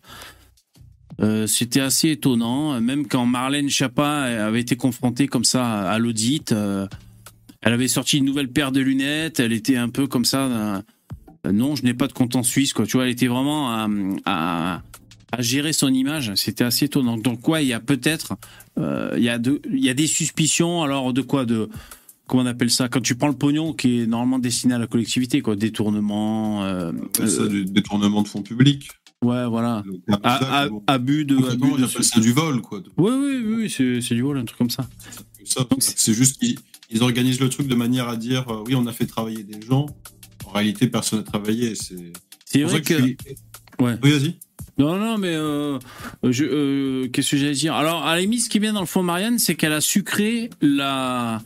Euh, 1.21 1.47
C'était 1.47 1.79
assez 1.81 2.09
étonnant, 2.09 2.81
même 2.81 3.07
quand 3.07 3.25
Marlène 3.25 3.69
Schiappa 3.69 4.23
avait 4.23 4.61
été 4.61 4.75
confrontée 4.75 5.27
comme 5.27 5.45
ça 5.45 5.89
à 5.89 5.99
l'audit. 5.99 6.53
Elle 7.65 7.73
avait 7.73 7.87
sorti 7.89 8.17
une 8.19 8.25
nouvelle 8.25 8.47
paire 8.49 8.71
de 8.71 8.79
lunettes. 8.79 9.39
Elle 9.41 9.51
était 9.51 9.75
un 9.75 9.89
peu 9.89 10.07
comme 10.07 10.23
ça. 10.25 10.45
euh, 10.45 10.81
non, 11.51 11.75
je 11.75 11.83
n'ai 11.83 11.93
pas 11.93 12.07
de 12.07 12.13
compte 12.13 12.35
en 12.35 12.43
Suisse, 12.43 12.71
quoi. 12.73 12.85
Tu 12.87 12.93
vois, 12.97 13.05
elle 13.05 13.11
était 13.11 13.27
vraiment 13.27 13.69
à, 13.71 13.87
à, 14.25 14.81
à 15.31 15.41
gérer 15.41 15.73
son 15.73 15.93
image. 15.93 16.31
C'était 16.35 16.63
assez 16.63 16.85
étonnant. 16.85 17.17
Donc, 17.17 17.41
quoi, 17.41 17.61
il 17.61 17.67
y 17.67 17.73
a 17.73 17.79
peut-être, 17.79 18.33
euh, 18.79 19.13
il 19.17 19.23
y 19.23 19.29
a 19.29 19.37
de, 19.37 19.61
il 19.71 19.83
y 19.83 19.89
a 19.89 19.93
des 19.93 20.07
suspicions. 20.07 20.81
Alors, 20.81 21.11
de 21.13 21.21
quoi, 21.21 21.45
de 21.45 21.69
comment 22.27 22.43
on 22.43 22.45
appelle 22.47 22.71
ça? 22.71 22.87
Quand 22.87 23.01
tu 23.01 23.15
prends 23.15 23.27
le 23.27 23.35
pognon 23.35 23.73
qui 23.73 24.01
est 24.01 24.07
normalement 24.07 24.39
destiné 24.39 24.73
à 24.73 24.79
la 24.79 24.87
collectivité, 24.87 25.41
quoi, 25.41 25.55
détournement. 25.55 26.63
euh, 26.63 26.91
ça, 27.17 27.41
euh, 27.43 27.47
du 27.49 27.65
détournement 27.65 28.21
de 28.23 28.27
fonds 28.27 28.41
publics. 28.41 28.89
ouais, 29.23 29.45
voilà. 29.47 29.83
À- 30.23 30.61
à- 30.61 30.69
bon. 30.69 30.83
abus 30.87 31.25
de. 31.25 31.35
Abus 31.37 31.73
j'appelle 31.79 32.03
ça 32.03 32.19
du 32.19 32.31
vol, 32.31 32.61
quoi. 32.61 32.81
Oui, 32.97 33.11
oui, 33.13 33.55
oui, 33.69 34.01
c'est 34.01 34.15
du 34.15 34.21
vol, 34.23 34.37
un 34.39 34.45
truc 34.45 34.57
comme 34.57 34.69
ça. 34.71 34.87
C'est- 35.43 35.97
c'est 35.97 36.13
juste 36.13 36.39
qu'ils 36.39 36.55
ils 36.89 37.03
organisent 37.03 37.39
le 37.39 37.49
truc 37.49 37.67
de 37.67 37.75
manière 37.75 38.07
à 38.09 38.15
dire 38.17 38.47
euh, 38.49 38.63
oui, 38.67 38.75
on 38.75 38.85
a 38.87 38.91
fait 38.93 39.05
travailler 39.05 39.43
des 39.43 39.61
gens. 39.65 39.85
En 40.45 40.51
réalité, 40.51 40.87
personne 40.87 41.19
n'a 41.19 41.25
travaillé. 41.25 41.73
C'est 41.75 42.61
vrai 42.63 42.81
que. 42.81 43.01
suis- 43.01 43.17
Ouais. 43.79 43.97
Oui, 44.03 44.11
vas-y. 44.11 44.35
Non, 44.77 44.95
non, 44.97 45.17
mais 45.17 45.33
euh, 45.35 45.79
je, 46.23 46.43
euh, 46.45 47.07
qu'est-ce 47.09 47.31
que 47.31 47.37
j'allais 47.37 47.53
dire? 47.53 47.73
Alors, 47.75 48.05
à 48.05 48.15
la 48.15 48.21
limite, 48.21 48.41
ce 48.41 48.49
qui 48.49 48.59
bien 48.59 48.73
dans 48.73 48.79
le 48.81 48.85
fond 48.85 49.03
Marianne, 49.03 49.39
c'est 49.39 49.55
qu'elle 49.55 49.71
a 49.73 49.81
sucré 49.81 50.49
la, 50.61 51.41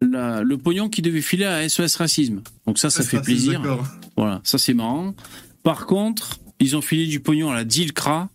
la, 0.00 0.42
le 0.42 0.58
pognon 0.58 0.88
qui 0.88 1.00
devait 1.02 1.20
filer 1.22 1.44
à 1.44 1.68
SOS 1.68 1.96
Racisme. 1.96 2.42
Donc 2.66 2.78
ça, 2.78 2.90
ça 2.90 3.02
fait 3.02 3.20
plaisir. 3.22 3.60
d'accord. 3.60 3.86
Voilà, 4.16 4.40
ça 4.44 4.58
c'est 4.58 4.74
marrant. 4.74 5.14
Par 5.62 5.86
contre, 5.86 6.38
ils 6.60 6.76
ont 6.76 6.80
filé 6.82 7.06
du 7.06 7.20
pognon 7.20 7.50
à 7.50 7.54
la 7.54 7.64
Dilcra. 7.64 8.28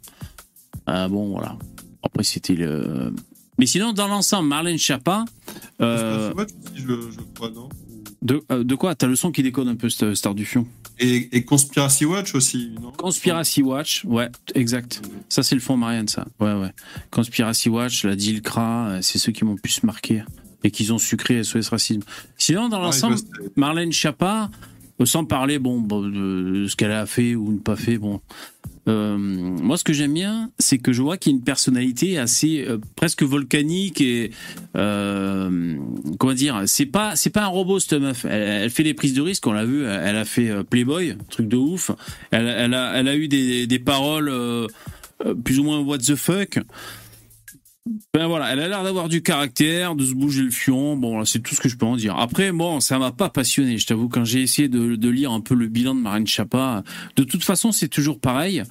Ah 0.87 1.07
bon, 1.07 1.29
voilà. 1.29 1.57
Après, 2.03 2.23
c'était 2.23 2.55
le. 2.55 3.13
Mais 3.57 3.65
sinon, 3.65 3.93
dans 3.93 4.07
l'ensemble, 4.07 4.47
Marlène 4.49 4.77
Schiappa. 4.77 5.25
Euh, 5.81 6.33
Je 6.75 6.81
je, 6.83 7.19
crois, 7.35 7.49
non 7.51 7.69
de, 8.21 8.41
euh, 8.51 8.63
de 8.63 8.75
quoi? 8.75 8.95
T'as 8.95 9.07
le 9.07 9.15
son 9.15 9.31
qui 9.31 9.43
déconne 9.43 9.67
un 9.67 9.75
peu, 9.75 9.87
cette 9.89 10.15
Star 10.15 10.33
du 10.33 10.45
Fion. 10.45 10.65
et, 10.99 11.29
et 11.37 11.45
Conspiracy 11.45 12.05
Watch 12.05 12.33
aussi, 12.33 12.71
non? 12.81 12.91
Conspiracy 12.91 13.61
Watch, 13.61 14.03
ouais, 14.05 14.29
exact. 14.55 15.01
Ça, 15.29 15.43
c'est 15.43 15.53
le 15.55 15.61
fond 15.61 15.77
Marianne, 15.77 16.07
ça. 16.07 16.25
Ouais, 16.39 16.53
ouais. 16.53 16.71
Conspiracy 17.11 17.69
Watch, 17.69 18.03
la 18.03 18.15
Dilcra, 18.15 18.87
euh, 18.87 18.99
c'est 19.03 19.19
ceux 19.19 19.31
qui 19.31 19.45
m'ont 19.45 19.57
plus 19.57 19.83
marqué 19.83 20.23
et 20.63 20.71
qu'ils 20.71 20.91
ont 20.91 20.97
sucré 20.97 21.43
SOS 21.43 21.69
Racisme. 21.69 22.01
Sinon, 22.37 22.67
dans 22.69 22.77
Ouais, 22.79 22.85
l'ensemble. 22.85 23.17
Marlène 23.55 23.91
Schiappa, 23.91 24.49
euh, 24.99 25.05
sans 25.05 25.25
parler 25.25 25.59
bon, 25.59 25.81
de, 25.81 26.61
de 26.63 26.67
ce 26.67 26.75
qu'elle 26.75 26.91
a 26.93 27.05
fait 27.05 27.35
ou 27.35 27.51
ne 27.51 27.59
pas 27.59 27.75
fait, 27.75 27.99
bon. 27.99 28.21
Euh, 28.87 29.17
moi, 29.17 29.77
ce 29.77 29.83
que 29.83 29.93
j'aime 29.93 30.13
bien, 30.13 30.51
c'est 30.59 30.77
que 30.77 30.93
je 30.93 31.01
vois 31.01 31.17
qu'il 31.17 31.31
y 31.31 31.35
a 31.35 31.37
une 31.37 31.43
personnalité 31.43 32.17
assez 32.17 32.65
euh, 32.67 32.77
presque 32.95 33.23
volcanique 33.23 33.99
et 33.99 34.31
euh, 34.75 35.77
comment 36.19 36.33
dire, 36.33 36.63
c'est 36.67 36.85
pas 36.85 37.15
c'est 37.15 37.31
pas 37.31 37.43
un 37.43 37.47
robot 37.47 37.79
cette 37.79 37.99
meuf. 37.99 38.25
Elle, 38.25 38.63
elle 38.63 38.69
fait 38.69 38.83
des 38.83 38.93
prises 38.93 39.13
de 39.13 39.21
risque, 39.21 39.45
on 39.47 39.53
l'a 39.53 39.65
vu. 39.65 39.85
Elle 39.85 40.17
a 40.17 40.25
fait 40.25 40.49
euh, 40.49 40.63
Playboy, 40.63 41.15
truc 41.29 41.47
de 41.47 41.57
ouf. 41.57 41.91
Elle, 42.31 42.47
elle 42.47 42.73
a 42.73 42.93
elle 42.95 43.07
a 43.07 43.15
eu 43.15 43.27
des, 43.27 43.65
des 43.65 43.79
paroles 43.79 44.29
euh, 44.29 44.67
euh, 45.25 45.33
plus 45.33 45.59
ou 45.59 45.63
moins 45.63 45.79
what 45.79 45.99
the 45.99 46.15
fuck. 46.15 46.59
Ben 48.13 48.25
voilà, 48.27 48.51
elle 48.51 48.59
a 48.61 48.67
l'air 48.67 48.83
d'avoir 48.83 49.09
du 49.09 49.21
caractère, 49.21 49.95
de 49.95 50.05
se 50.05 50.13
bouger 50.13 50.41
le 50.41 50.49
fion. 50.49 50.95
Bon, 50.97 51.23
c'est 51.23 51.39
tout 51.39 51.53
ce 51.53 51.61
que 51.61 51.69
je 51.69 51.77
peux 51.77 51.85
en 51.85 51.95
dire. 51.95 52.17
Après, 52.17 52.51
bon, 52.51 52.79
ça 52.79 52.97
m'a 52.97 53.11
pas 53.11 53.29
passionné. 53.29 53.77
Je 53.77 53.85
t'avoue, 53.85 54.09
quand 54.09 54.25
j'ai 54.25 54.41
essayé 54.41 54.67
de, 54.67 54.95
de 54.95 55.09
lire 55.09 55.31
un 55.31 55.41
peu 55.41 55.53
le 55.53 55.67
bilan 55.67 55.93
de 55.93 55.99
Marine 55.99 56.25
Chapa, 56.25 56.83
de 57.15 57.23
toute 57.23 57.43
façon, 57.43 57.71
c'est 57.71 57.87
toujours 57.87 58.19
pareil. 58.19 58.63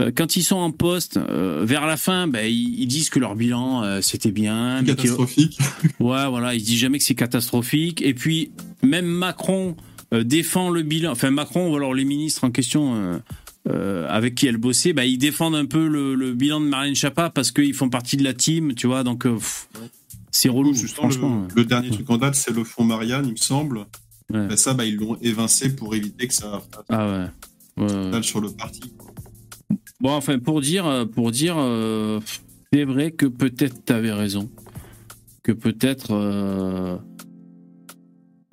Euh, 0.00 0.12
Quand 0.14 0.36
ils 0.36 0.42
sont 0.44 0.56
en 0.56 0.70
poste, 0.70 1.16
euh, 1.16 1.64
vers 1.64 1.86
la 1.86 1.96
fin, 1.96 2.28
ben, 2.28 2.46
ils, 2.46 2.80
ils 2.80 2.86
disent 2.86 3.10
que 3.10 3.18
leur 3.18 3.34
bilan 3.34 3.82
euh, 3.82 4.00
c'était 4.02 4.30
bien, 4.30 4.82
mais 4.82 4.88
Catastrophique. 4.94 5.58
Ouais, 5.98 6.28
voilà, 6.28 6.54
il 6.54 6.62
dit 6.62 6.78
jamais 6.78 6.98
que 6.98 7.04
c'est 7.04 7.16
catastrophique. 7.16 8.02
Et 8.02 8.14
puis, 8.14 8.52
même 8.82 9.06
Macron 9.06 9.76
défend 10.12 10.70
le 10.70 10.82
bilan. 10.82 11.10
Enfin, 11.12 11.30
Macron, 11.30 11.70
ou 11.70 11.76
alors 11.76 11.92
les 11.92 12.04
ministres 12.04 12.44
en 12.44 12.50
question 12.50 13.20
euh, 13.66 14.06
avec 14.08 14.34
qui 14.34 14.46
elle 14.46 14.56
bossait, 14.56 14.92
bah, 14.92 15.04
ils 15.04 15.18
défendent 15.18 15.56
un 15.56 15.66
peu 15.66 15.86
le, 15.88 16.14
le 16.14 16.32
bilan 16.34 16.60
de 16.60 16.66
Marine 16.66 16.94
Chapa 16.94 17.30
parce 17.30 17.50
qu'ils 17.50 17.74
font 17.74 17.88
partie 17.88 18.16
de 18.16 18.24
la 18.24 18.34
team, 18.34 18.74
tu 18.74 18.86
vois. 18.86 19.02
Donc, 19.04 19.26
euh, 19.26 19.34
pff, 19.34 19.68
c'est 20.30 20.48
relou, 20.48 20.74
Justement, 20.74 21.10
franchement. 21.10 21.46
le, 21.48 21.62
le 21.62 21.64
dernier 21.64 21.90
truc 21.90 22.08
en 22.10 22.18
date, 22.18 22.34
c'est 22.34 22.54
le 22.54 22.64
fond 22.64 22.84
Marianne, 22.84 23.24
il 23.26 23.32
me 23.32 23.36
semble. 23.36 23.86
Ouais. 24.32 24.46
Et 24.52 24.56
ça, 24.56 24.74
bah, 24.74 24.84
ils 24.84 24.96
l'ont 24.96 25.16
évincé 25.22 25.74
pour 25.74 25.94
éviter 25.94 26.28
que 26.28 26.34
ça 26.34 26.62
fasse 26.70 26.84
Ah 26.88 27.28
ouais. 27.78 27.84
Ouais, 27.84 28.22
sur 28.22 28.40
le 28.40 28.50
parti. 28.50 28.80
Bon, 30.00 30.12
enfin, 30.12 30.38
pour 30.38 30.60
dire, 30.60 30.86
euh, 30.86 31.04
pour 31.04 31.30
dire, 31.30 31.56
euh, 31.58 32.20
c'est 32.72 32.84
vrai 32.84 33.10
que 33.10 33.26
peut-être 33.26 33.84
t'avais 33.84 34.12
raison, 34.12 34.48
que 35.42 35.52
peut-être, 35.52 36.08
euh, 36.12 36.96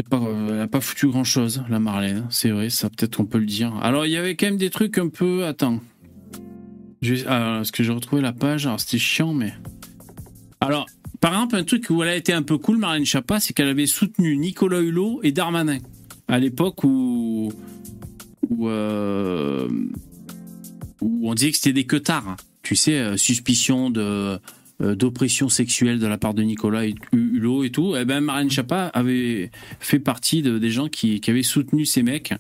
pas, 0.10 0.18
euh, 0.18 0.56
elle 0.56 0.62
a 0.62 0.68
pas 0.68 0.82
foutu 0.82 1.08
grand 1.08 1.24
chose, 1.24 1.64
la 1.70 1.80
Marlène. 1.80 2.26
C'est 2.30 2.50
vrai, 2.50 2.70
ça 2.70 2.90
peut-être 2.90 3.18
qu'on 3.18 3.26
peut 3.26 3.40
le 3.40 3.46
dire. 3.46 3.74
Alors, 3.82 4.06
il 4.06 4.12
y 4.12 4.18
avait 4.18 4.36
quand 4.36 4.48
même 4.48 4.58
des 4.58 4.70
trucs 4.70 4.98
un 4.98 5.10
peu, 5.10 5.46
attends, 5.46 5.82
je 7.02 7.14
vais- 7.14 7.24
ah, 7.28 7.56
parce 7.58 7.72
que 7.72 7.84
j'ai 7.84 7.92
retrouvé 7.92 8.22
la 8.22 8.34
page. 8.34 8.66
Alors, 8.66 8.80
c'était 8.80 8.98
chiant, 9.00 9.34
mais 9.34 9.54
alors, 10.62 10.86
par 11.22 11.34
exemple, 11.34 11.56
un 11.56 11.64
truc 11.64 11.88
où 11.90 12.02
elle 12.04 12.10
a 12.10 12.16
été 12.16 12.34
un 12.34 12.44
peu 12.44 12.58
cool, 12.58 12.78
Marlène 12.78 13.06
Chapa, 13.06 13.40
c'est 13.40 13.54
qu'elle 13.54 13.68
avait 13.68 13.86
soutenu 13.88 14.38
Nicolas 14.38 14.80
Hulot 14.80 15.20
et 15.24 15.32
Darmanin 15.32 15.78
à 16.28 16.40
l'époque 16.40 16.84
où, 16.84 17.52
où 18.50 18.68
euh, 18.68 19.68
on 21.02 21.34
disait 21.36 21.52
que 21.52 21.58
c'était 21.58 21.74
des 21.74 21.86
queutards. 21.86 22.28
hein. 22.28 22.36
Tu 22.64 22.76
sais, 22.76 22.96
euh, 22.96 23.18
suspicion 23.18 23.92
de 23.92 24.40
d'oppression 24.80 25.48
sexuelle 25.50 26.00
de 26.00 26.08
la 26.08 26.18
part 26.18 26.34
de 26.34 26.44
Nicolas 26.44 26.86
et- 26.86 26.96
Hulot 27.14 27.64
et 27.64 27.70
tout. 27.72 27.96
Eh 27.96 28.04
ben, 28.06 28.20
Marine 28.22 28.50
Chapa 28.52 28.88
avait 28.94 29.52
fait 29.80 30.00
partie 30.00 30.42
de, 30.42 30.58
des 30.60 30.70
gens 30.72 30.90
qui, 30.90 31.22
qui 31.22 31.32
avaient 31.32 31.44
soutenu 31.44 31.86
ces 31.86 32.04
mecs. 32.04 32.34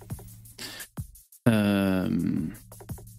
Euh, 1.47 2.09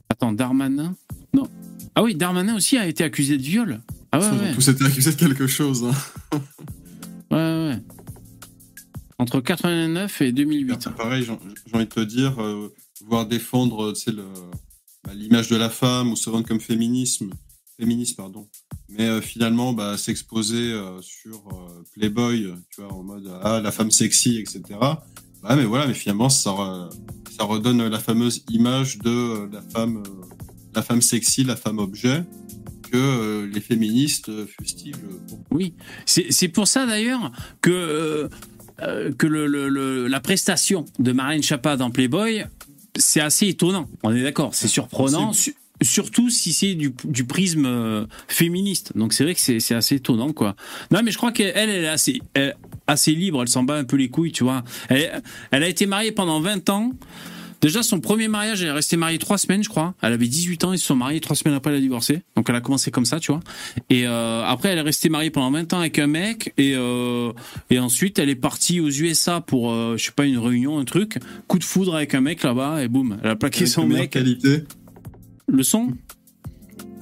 Attends, 0.08 0.32
Darmanin? 0.32 0.94
Non. 1.34 1.48
Ah 1.94 2.02
oui, 2.02 2.14
Darmanin 2.14 2.56
aussi 2.56 2.76
a 2.78 2.86
été 2.86 3.04
accusé 3.04 3.36
de 3.38 3.42
viol. 3.42 3.80
Ah 4.12 4.18
ouais, 4.20 4.30
ouais. 4.30 4.54
tous 4.54 4.68
été 4.68 4.84
accusés 4.84 5.12
de 5.12 5.16
quelque 5.16 5.46
chose. 5.46 5.84
hein. 5.84 6.38
ouais, 7.30 7.68
ouais. 7.70 7.78
Entre 9.18 9.40
89 9.40 10.20
et 10.22 10.32
2008. 10.32 10.76
C'est 10.80 10.94
pareil, 10.94 11.22
j'ai 11.24 11.32
envie 11.74 11.84
de 11.86 11.90
te 11.90 12.00
dire, 12.00 12.40
euh, 12.42 12.72
voir 13.06 13.26
défendre 13.26 13.92
bah, 15.04 15.12
l'image 15.14 15.48
de 15.48 15.56
la 15.56 15.70
femme 15.70 16.10
ou 16.12 16.16
se 16.16 16.28
vendre 16.28 16.46
comme 16.46 16.60
féminisme, 16.60 17.30
féministe, 17.78 18.16
pardon. 18.16 18.48
Mais 18.88 19.04
euh, 19.08 19.20
finalement, 19.20 19.72
bah, 19.72 19.96
s'exposer 19.98 20.72
euh, 20.72 21.00
sur 21.02 21.36
euh, 21.52 21.82
Playboy, 21.94 22.52
tu 22.70 22.80
vois, 22.80 22.92
en 22.92 23.02
mode 23.02 23.30
ah, 23.42 23.60
la 23.62 23.72
femme 23.72 23.90
sexy, 23.90 24.38
etc. 24.38 24.62
Bah, 24.80 25.04
mais 25.56 25.64
voilà, 25.64 25.86
mais 25.86 25.94
finalement, 25.94 26.28
ça, 26.28 26.88
ça 27.36 27.44
redonne 27.44 27.86
la 27.88 27.98
fameuse 28.00 28.44
image 28.50 28.98
de 28.98 29.48
la 29.52 29.62
femme, 29.62 30.02
la 30.74 30.82
femme 30.82 31.02
sexy, 31.02 31.44
la 31.44 31.56
femme 31.56 31.78
objet, 31.78 32.24
que 32.90 33.44
les 33.52 33.60
féministes 33.60 34.30
fustigent. 34.46 34.94
Oui, 35.50 35.74
c'est 36.06 36.30
c'est 36.30 36.48
pour 36.48 36.68
ça 36.68 36.86
d'ailleurs 36.86 37.32
que, 37.60 38.28
que 39.18 39.26
le, 39.26 39.46
le- 39.46 39.68
le- 39.68 40.06
la 40.06 40.20
prestation 40.20 40.84
de 40.98 41.12
Marine 41.12 41.42
Chapa 41.42 41.76
dans 41.76 41.90
Playboy, 41.90 42.44
c'est 42.96 43.20
assez 43.20 43.48
étonnant. 43.48 43.88
On 44.02 44.14
est 44.14 44.22
d'accord, 44.22 44.54
c'est 44.54 44.68
surprenant. 44.68 45.32
su- 45.32 45.56
Surtout 45.82 46.30
si 46.30 46.52
c'est 46.52 46.74
du, 46.74 46.92
du 47.04 47.24
prisme 47.24 47.66
euh, 47.66 48.06
féministe. 48.28 48.92
Donc 48.96 49.12
c'est 49.12 49.24
vrai 49.24 49.34
que 49.34 49.40
c'est 49.40 49.74
assez 49.74 49.96
étonnant, 49.96 50.32
quoi. 50.32 50.56
Non, 50.90 51.00
mais 51.04 51.10
je 51.10 51.16
crois 51.18 51.32
qu'elle, 51.32 51.52
elle, 51.54 51.70
est 51.70 51.88
assez, 51.88 52.20
elle- 52.34 52.56
assez 52.86 53.12
libre. 53.12 53.42
Elle 53.42 53.48
s'en 53.48 53.62
bat 53.62 53.76
un 53.76 53.84
peu 53.84 53.96
les 53.96 54.08
couilles, 54.08 54.32
tu 54.32 54.44
vois. 54.44 54.62
Elle, 54.88 55.22
elle 55.50 55.62
a 55.62 55.68
été 55.68 55.86
mariée 55.86 56.12
pendant 56.12 56.40
20 56.40 56.70
ans. 56.70 56.92
Déjà, 57.62 57.82
son 57.82 58.00
premier 58.00 58.28
mariage, 58.28 58.60
elle 58.62 58.68
est 58.68 58.72
restée 58.72 58.98
mariée 58.98 59.18
trois 59.18 59.38
semaines, 59.38 59.64
je 59.64 59.70
crois. 59.70 59.94
Elle 60.02 60.12
avait 60.12 60.28
18 60.28 60.64
ans, 60.64 60.72
ils 60.74 60.78
se 60.78 60.84
sont 60.86 60.94
mariés 60.94 61.20
trois 61.20 61.34
semaines 61.34 61.56
après, 61.56 61.70
elle 61.72 61.78
a 61.78 61.80
divorcé. 61.80 62.20
Donc, 62.36 62.48
elle 62.50 62.54
a 62.54 62.60
commencé 62.60 62.90
comme 62.90 63.06
ça, 63.06 63.18
tu 63.18 63.32
vois. 63.32 63.40
Et 63.88 64.06
euh, 64.06 64.44
après, 64.44 64.68
elle 64.68 64.78
est 64.78 64.82
restée 64.82 65.08
mariée 65.08 65.30
pendant 65.30 65.50
20 65.50 65.72
ans 65.72 65.80
avec 65.80 65.98
un 65.98 66.06
mec. 66.06 66.52
Et, 66.58 66.74
euh, 66.76 67.32
et 67.70 67.78
ensuite, 67.78 68.18
elle 68.18 68.28
est 68.28 68.34
partie 68.36 68.78
aux 68.80 68.90
USA 68.90 69.40
pour, 69.40 69.72
euh, 69.72 69.96
je 69.96 70.04
sais 70.04 70.12
pas, 70.12 70.26
une 70.26 70.38
réunion, 70.38 70.78
un 70.78 70.84
truc. 70.84 71.18
Coup 71.48 71.58
de 71.58 71.64
foudre 71.64 71.96
avec 71.96 72.14
un 72.14 72.20
mec 72.20 72.42
là-bas. 72.42 72.82
Et 72.84 72.88
boum, 72.88 73.18
elle 73.24 73.30
a 73.30 73.36
plaqué 73.36 73.60
Avec 73.60 73.68
son 73.68 73.86
mec. 73.86 74.10
qualité. 74.10 74.64
Le 75.48 75.62
son 75.62 75.88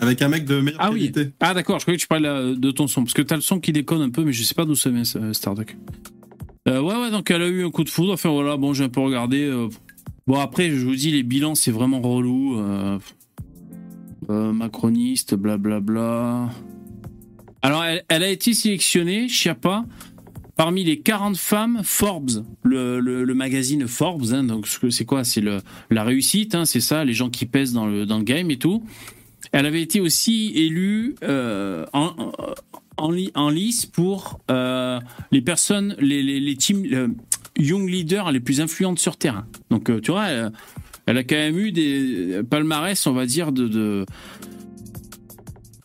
Avec 0.00 0.20
un 0.22 0.28
mec 0.28 0.44
de 0.44 0.60
meilleure 0.60 0.80
Ah 0.82 0.90
oui. 0.92 1.10
qualité. 1.12 1.32
Ah 1.40 1.54
d'accord, 1.54 1.78
je 1.78 1.84
croyais 1.84 1.96
que 1.96 2.02
tu 2.02 2.08
parlais 2.08 2.28
euh, 2.28 2.54
de 2.56 2.70
ton 2.70 2.86
son. 2.86 3.02
Parce 3.02 3.14
que 3.14 3.22
t'as 3.22 3.36
le 3.36 3.40
son 3.42 3.60
qui 3.60 3.72
déconne 3.72 4.02
un 4.02 4.10
peu, 4.10 4.24
mais 4.24 4.32
je 4.32 4.42
sais 4.42 4.54
pas 4.54 4.64
d'où 4.64 4.74
ça 4.74 4.90
vient, 4.90 5.04
ce 5.04 5.32
Starduck. 5.32 5.76
Euh, 6.68 6.80
ouais, 6.80 6.94
ouais, 6.96 7.10
donc 7.10 7.30
elle 7.30 7.42
a 7.42 7.48
eu 7.48 7.64
un 7.64 7.70
coup 7.70 7.84
de 7.84 7.90
foudre. 7.90 8.12
Enfin 8.14 8.30
voilà, 8.30 8.56
bon, 8.56 8.72
j'ai 8.74 8.84
un 8.84 8.88
peu 8.88 9.00
regardé. 9.00 9.42
euh, 9.44 9.68
Bon, 10.26 10.38
après, 10.40 10.70
je 10.70 10.84
vous 10.86 10.94
dis, 10.94 11.10
les 11.10 11.22
bilans, 11.22 11.54
c'est 11.54 11.70
vraiment 11.70 12.00
relou. 12.00 12.58
euh, 12.58 12.98
euh, 14.30 14.52
macroniste, 14.52 15.34
blablabla. 15.34 16.48
Alors, 17.60 17.84
elle, 17.84 18.04
elle 18.08 18.22
a 18.22 18.28
été 18.30 18.54
sélectionnée, 18.54 19.28
Chiappa, 19.28 19.84
parmi 20.56 20.84
les 20.84 21.00
40 21.00 21.36
femmes 21.36 21.80
Forbes, 21.82 22.44
le, 22.62 23.24
magazine 23.34 23.86
Forbes. 23.88 24.32
hein, 24.32 24.44
donc, 24.44 24.66
c'est 24.90 25.04
quoi? 25.04 25.24
C'est 25.24 25.42
la 25.90 26.04
réussite, 26.04 26.54
hein, 26.54 26.64
c'est 26.64 26.80
ça, 26.80 27.04
les 27.04 27.14
gens 27.14 27.30
qui 27.30 27.46
pèsent 27.46 27.72
dans 27.72 27.86
le, 27.86 28.04
game 28.22 28.50
et 28.50 28.56
tout. 28.58 28.82
Elle 29.52 29.66
avait 29.66 29.82
été 29.82 30.00
aussi 30.00 30.52
élue 30.54 31.16
euh, 31.22 31.84
en, 31.92 32.32
en, 32.96 33.10
li- 33.10 33.30
en 33.34 33.50
lice 33.50 33.86
pour 33.86 34.40
euh, 34.50 34.98
les 35.30 35.42
personnes, 35.42 35.94
les, 35.98 36.22
les, 36.22 36.56
young 37.58 37.88
leaders 37.88 38.32
les 38.32 38.40
plus 38.40 38.60
influentes 38.60 38.98
sur 38.98 39.16
Terre. 39.16 39.44
Donc, 39.70 39.90
euh, 39.90 40.00
tu 40.00 40.10
vois, 40.10 40.26
elle, 41.06 41.18
a 41.18 41.24
quand 41.24 41.36
même 41.36 41.58
eu 41.58 41.72
des 41.72 42.40
palmarès, 42.48 43.06
on 43.06 43.12
va 43.12 43.26
dire, 43.26 43.52
de, 43.52 43.68
de, 43.68 44.06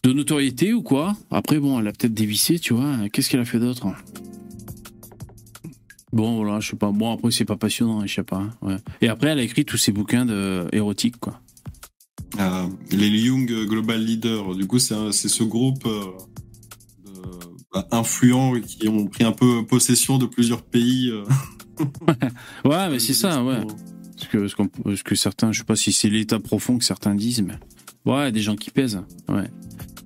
de 0.03 0.13
notoriété 0.13 0.73
ou 0.73 0.81
quoi? 0.81 1.15
Après, 1.29 1.59
bon, 1.59 1.79
elle 1.79 1.87
a 1.87 1.91
peut-être 1.91 2.13
dévissé, 2.13 2.59
tu 2.59 2.73
vois. 2.73 2.95
Qu'est-ce 3.11 3.29
qu'elle 3.29 3.41
a 3.41 3.45
fait 3.45 3.59
d'autre? 3.59 3.87
Bon, 6.11 6.37
voilà, 6.37 6.59
je 6.59 6.69
sais 6.71 6.75
pas. 6.75 6.91
Bon, 6.91 7.13
après, 7.13 7.31
c'est 7.31 7.45
pas 7.45 7.55
passionnant, 7.57 8.05
je 8.05 8.13
sais 8.13 8.23
pas. 8.23 8.37
hein, 8.37 8.49
Ouais. 8.61 8.77
Et 9.01 9.09
après, 9.09 9.29
elle 9.29 9.39
a 9.39 9.43
écrit 9.43 9.65
tous 9.65 9.77
ses 9.77 9.91
bouquins 9.91 10.25
de 10.25 10.67
érotiques, 10.73 11.17
quoi. 11.19 11.39
Euh, 12.39 12.67
les 12.91 13.07
Young 13.09 13.47
Global 13.67 14.03
Leaders. 14.03 14.55
Du 14.55 14.65
coup, 14.67 14.79
c'est 14.79 15.11
ce 15.11 15.43
groupe 15.43 15.85
euh, 15.85 16.05
bah, 17.73 17.87
influents 17.91 18.59
qui 18.61 18.87
ont 18.87 19.05
pris 19.07 19.23
un 19.23 19.31
peu 19.31 19.65
possession 19.65 20.17
de 20.17 20.25
plusieurs 20.25 20.61
pays. 20.63 21.09
euh, 21.11 21.23
Ouais, 22.65 22.89
mais 22.89 22.99
c'est 22.99 23.13
ça, 23.13 23.43
ouais. 23.43 23.61
Parce 24.15 24.27
que, 24.27 24.37
parce, 24.37 24.55
qu'on- 24.55 24.67
parce 24.67 25.03
que 25.03 25.15
certains, 25.15 25.51
je 25.51 25.59
sais 25.59 25.65
pas 25.65 25.75
si 25.75 25.91
c'est 25.93 26.09
l'état 26.09 26.39
profond 26.39 26.77
que 26.77 26.83
certains 26.83 27.15
disent, 27.15 27.41
mais 27.41 27.53
ouais, 28.11 28.31
des 28.31 28.41
gens 28.41 28.55
qui 28.55 28.69
pèsent. 28.69 29.01
Ouais. 29.29 29.49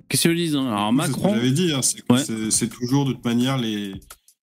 Qu'est-ce 0.08 0.28
qu'ils 0.28 0.36
disent 0.36 0.54
hein? 0.56 0.66
Alors 0.66 0.92
C'est 1.00 1.08
ce 1.08 1.12
que 1.16 1.20
Macron, 1.20 1.34
J'avais 1.34 1.50
dit, 1.50 1.72
hein, 1.72 1.82
c'est 1.82 2.00
que 2.00 2.12
Ouais. 2.12 2.22
c'est- 2.24 2.50
c'est 2.50 2.68
toujours 2.68 3.06
de 3.06 3.12
toute 3.12 3.24
manière 3.24 3.58
les, 3.58 3.94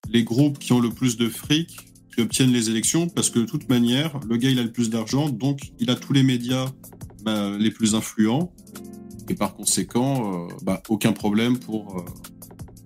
les 0.08 0.24
groupes 0.24 0.58
qui 0.58 0.72
ont 0.72 0.80
le 0.80 0.90
plus 0.90 1.16
de 1.16 1.28
fric 1.28 1.88
qui 2.14 2.20
obtiennent 2.20 2.52
les 2.52 2.68
élections 2.68 3.08
parce 3.08 3.30
que 3.30 3.38
de 3.38 3.44
toute 3.44 3.68
manière, 3.68 4.20
le 4.28 4.36
gars 4.36 4.50
il 4.50 4.58
a 4.58 4.62
le 4.62 4.72
plus 4.72 4.90
d'argent, 4.90 5.28
donc 5.28 5.72
il 5.78 5.90
a 5.90 5.94
tous 5.94 6.12
les 6.12 6.22
médias 6.22 6.66
bah, 7.24 7.56
les 7.58 7.70
plus 7.70 7.94
influents 7.94 8.52
et 9.28 9.34
par 9.34 9.54
conséquent, 9.54 10.48
euh, 10.48 10.54
bah, 10.62 10.82
aucun 10.88 11.12
problème 11.12 11.58
pour, 11.58 11.98
euh, 11.98 12.04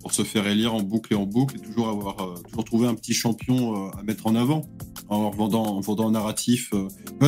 pour 0.01 0.13
se 0.13 0.23
faire 0.23 0.47
élire 0.47 0.73
en 0.73 0.81
boucle 0.81 1.13
et 1.13 1.15
en 1.15 1.25
boucle 1.25 1.57
et 1.57 1.59
toujours 1.59 1.89
avoir 1.89 2.21
euh, 2.21 2.35
toujours 2.47 2.63
trouver 2.63 2.87
un 2.87 2.95
petit 2.95 3.13
champion 3.13 3.91
à 3.91 4.03
mettre 4.03 4.27
en 4.27 4.35
avant 4.35 4.65
en 5.09 5.29
vendant, 5.29 5.63
en 5.63 5.79
vendant 5.79 6.09
un 6.09 6.11
narratif. 6.11 6.73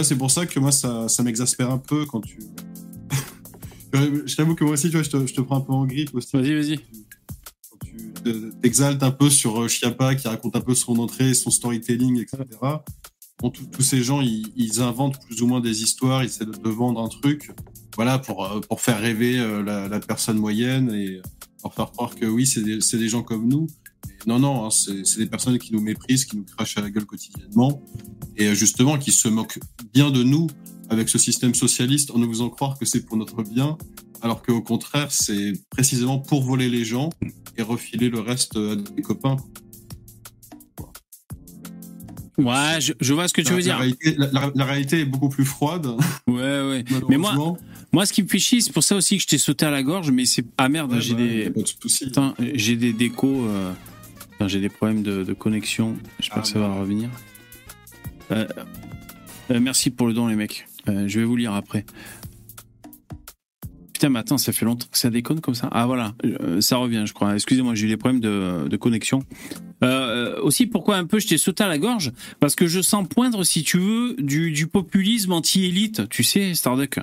c'est 0.04 0.18
pour 0.18 0.32
ça 0.32 0.46
que 0.46 0.60
moi 0.60 0.72
ça, 0.72 1.08
ça 1.08 1.24
m'exaspère 1.24 1.72
un 1.72 1.78
peu 1.78 2.06
quand 2.06 2.22
tu. 2.22 2.40
je 3.94 4.36
t'avoue 4.36 4.56
que 4.56 4.64
moi 4.64 4.74
aussi, 4.74 4.90
tu 4.90 4.98
vois, 4.98 5.04
je 5.04 5.10
te, 5.10 5.26
je 5.26 5.34
te 5.34 5.42
prends 5.42 5.58
un 5.58 5.62
peu 5.62 5.74
en 5.74 5.86
grippe 5.86 6.14
aussi 6.14 6.30
vas-y, 6.34 6.54
vas-y. 6.54 6.80
Quand 8.00 8.22
tu 8.24 8.32
te- 8.32 8.52
t'exaltes 8.62 9.04
un 9.04 9.12
peu 9.12 9.30
sur 9.30 9.62
euh, 9.62 9.68
Chiappa 9.68 10.16
qui 10.16 10.28
raconte 10.28 10.56
un 10.56 10.62
peu 10.62 10.76
son 10.76 10.98
entrée, 11.00 11.34
son 11.34 11.52
storytelling, 11.52 12.20
etc. 12.22 12.46
Tous 13.72 13.82
ces 13.82 14.04
gens, 14.04 14.20
ils, 14.22 14.52
ils 14.58 14.82
inventent 14.82 15.20
plus 15.26 15.42
ou 15.42 15.48
moins 15.48 15.62
des 15.62 15.82
histoires, 15.82 16.24
ils 16.24 16.28
essaient 16.28 16.46
de 16.46 16.70
vendre 16.70 17.02
un 17.02 17.08
truc. 17.08 17.52
voilà, 17.96 18.20
pour, 18.20 18.46
euh, 18.46 18.60
pour 18.60 18.82
faire 18.82 19.00
rêver 19.00 19.40
euh, 19.40 19.64
la, 19.64 20.00
personne 20.02 20.38
moyenne 20.38 20.92
et 20.92 21.22
leur 21.64 21.74
faire 21.74 21.92
croire 21.92 22.16
que 22.16 22.26
oui, 22.26 22.46
c'est 22.46 22.62
des, 22.62 22.80
des 22.80 23.10
gens 23.10 23.24
comme 23.24 23.48
nous. 23.48 23.68
Non, 24.28 24.40
non, 24.40 24.66
hein, 24.66 24.70
c'est 24.70 25.18
des 25.18 25.26
personnes 25.26 25.58
qui 25.58 25.72
nous 25.74 25.80
méprisent, 25.82 26.26
qui 26.26 26.36
nous 26.36 26.44
crachent 26.44 26.78
à 26.78 26.82
la 26.82 26.90
gueule 26.90 27.06
quotidiennement 27.06 27.82
et 28.36 28.54
justement 28.56 28.98
qui 28.98 29.12
se 29.12 29.28
moquent 29.30 29.60
bien 29.94 30.12
de 30.12 30.24
nous 30.24 30.48
avec 30.90 31.08
ce 31.08 31.18
système 31.18 31.54
socialiste 31.54 32.12
en 32.12 32.18
nous 32.20 32.28
faisant 32.30 32.50
croire 32.50 32.78
que 32.78 32.86
c'est 32.86 33.06
pour 33.06 33.16
notre 33.16 33.44
bien, 33.44 33.78
alors 34.22 34.42
qu'au 34.44 34.62
contraire, 34.62 35.12
c'est 35.12 35.54
précisément 35.70 36.20
pour 36.20 36.44
voler 36.44 36.70
les 36.70 36.84
gens 36.86 37.10
et 37.58 37.62
refiler 37.62 38.10
le 38.10 38.20
reste 38.20 38.56
à 38.58 38.76
des 38.76 39.02
copains. 39.02 39.38
Ouais, 42.38 42.80
je, 42.80 42.94
je 43.02 43.14
vois 43.14 43.28
ce 43.28 43.34
que 43.34 43.42
tu 43.42 43.50
La- 43.50 43.54
veux 43.54 43.58
la 43.58 43.64
dire. 43.64 43.78
réalité- 43.78 44.16
la, 44.56 44.66
réalité 44.66 45.00
est 45.02 45.06
beaucoup 45.06 45.28
plus 45.30 45.44
froide. 45.46 45.88
Ouais, 46.26 46.36
ouais. 46.36 46.86
Mais 47.10 47.18
moi, 47.18 47.58
moi, 47.92 48.06
ce 48.06 48.14
qui 48.14 48.24
me 48.24 48.28
fait 48.30 48.40
chier, 48.40 48.62
c'est 48.62 48.72
pour 48.72 48.84
ça 48.84 48.96
aussi 48.96 49.18
que 49.18 49.24
je 49.24 49.28
t'ai 49.28 49.38
sauté 49.38 49.66
à 49.66 49.72
la 49.72 49.84
gorge, 49.84 50.10
mais 50.12 50.26
c'est. 50.26 50.46
Ah 50.58 50.70
merde, 50.70 50.94
Ouais, 50.94 51.02
j'ai 51.02 51.16
bah, 51.16 51.52
des. 51.54 51.64
Putain, 52.00 52.34
j'ai 52.54 52.78
des 52.78 52.94
décos. 52.94 53.46
euh, 53.46 53.74
j'ai 54.48 54.62
des 54.62 54.70
problèmes 54.70 55.04
de, 55.04 55.24
de 55.26 55.34
connexion. 55.34 55.98
J'espère 56.20 56.38
Ah, 56.38 56.42
que 56.44 56.48
ça 56.48 56.60
va 56.60 56.74
revenir. 56.74 57.10
Euh, 58.32 58.48
euh, 59.52 59.60
merci 59.60 59.90
pour 59.90 60.08
le 60.08 60.14
don, 60.14 60.28
les 60.28 60.36
mecs. 60.38 60.66
Euh, 60.88 61.10
je 61.10 61.20
vais 61.20 61.26
vous 61.26 61.36
lire 61.36 61.54
après. 61.54 61.86
Putain, 64.00 64.12
mais 64.12 64.20
attends, 64.20 64.38
ça 64.38 64.54
fait 64.54 64.64
longtemps 64.64 64.88
que 64.90 64.98
ça 64.98 65.10
déconne 65.10 65.42
comme 65.42 65.56
ça. 65.56 65.68
Ah 65.74 65.86
voilà, 65.86 66.14
euh, 66.24 66.62
ça 66.62 66.78
revient, 66.78 67.04
je 67.06 67.12
crois. 67.12 67.34
Excusez-moi, 67.36 67.76
j'ai 67.76 67.86
eu 67.86 67.90
des 67.90 67.98
problèmes 67.98 68.22
de, 68.22 68.70
de 68.70 68.78
connexion. 68.78 69.26
Euh, 69.84 70.40
aussi, 70.42 70.68
pourquoi 70.68 70.96
un 70.96 71.04
peu 71.04 71.20
je 71.20 71.28
t'ai 71.28 71.38
sauté 71.38 71.66
à 71.66 71.68
la 71.68 71.78
gorge? 71.78 72.14
Parce 72.40 72.56
que 72.56 72.66
je 72.66 72.80
sens 72.80 73.06
poindre, 73.06 73.44
si 73.44 73.62
tu 73.62 73.78
veux, 73.78 74.16
du, 74.18 74.52
du 74.52 74.68
populisme 74.68 75.34
anti-élite. 75.34 76.08
Tu 76.08 76.24
sais, 76.24 76.56
Starduck 76.56 77.02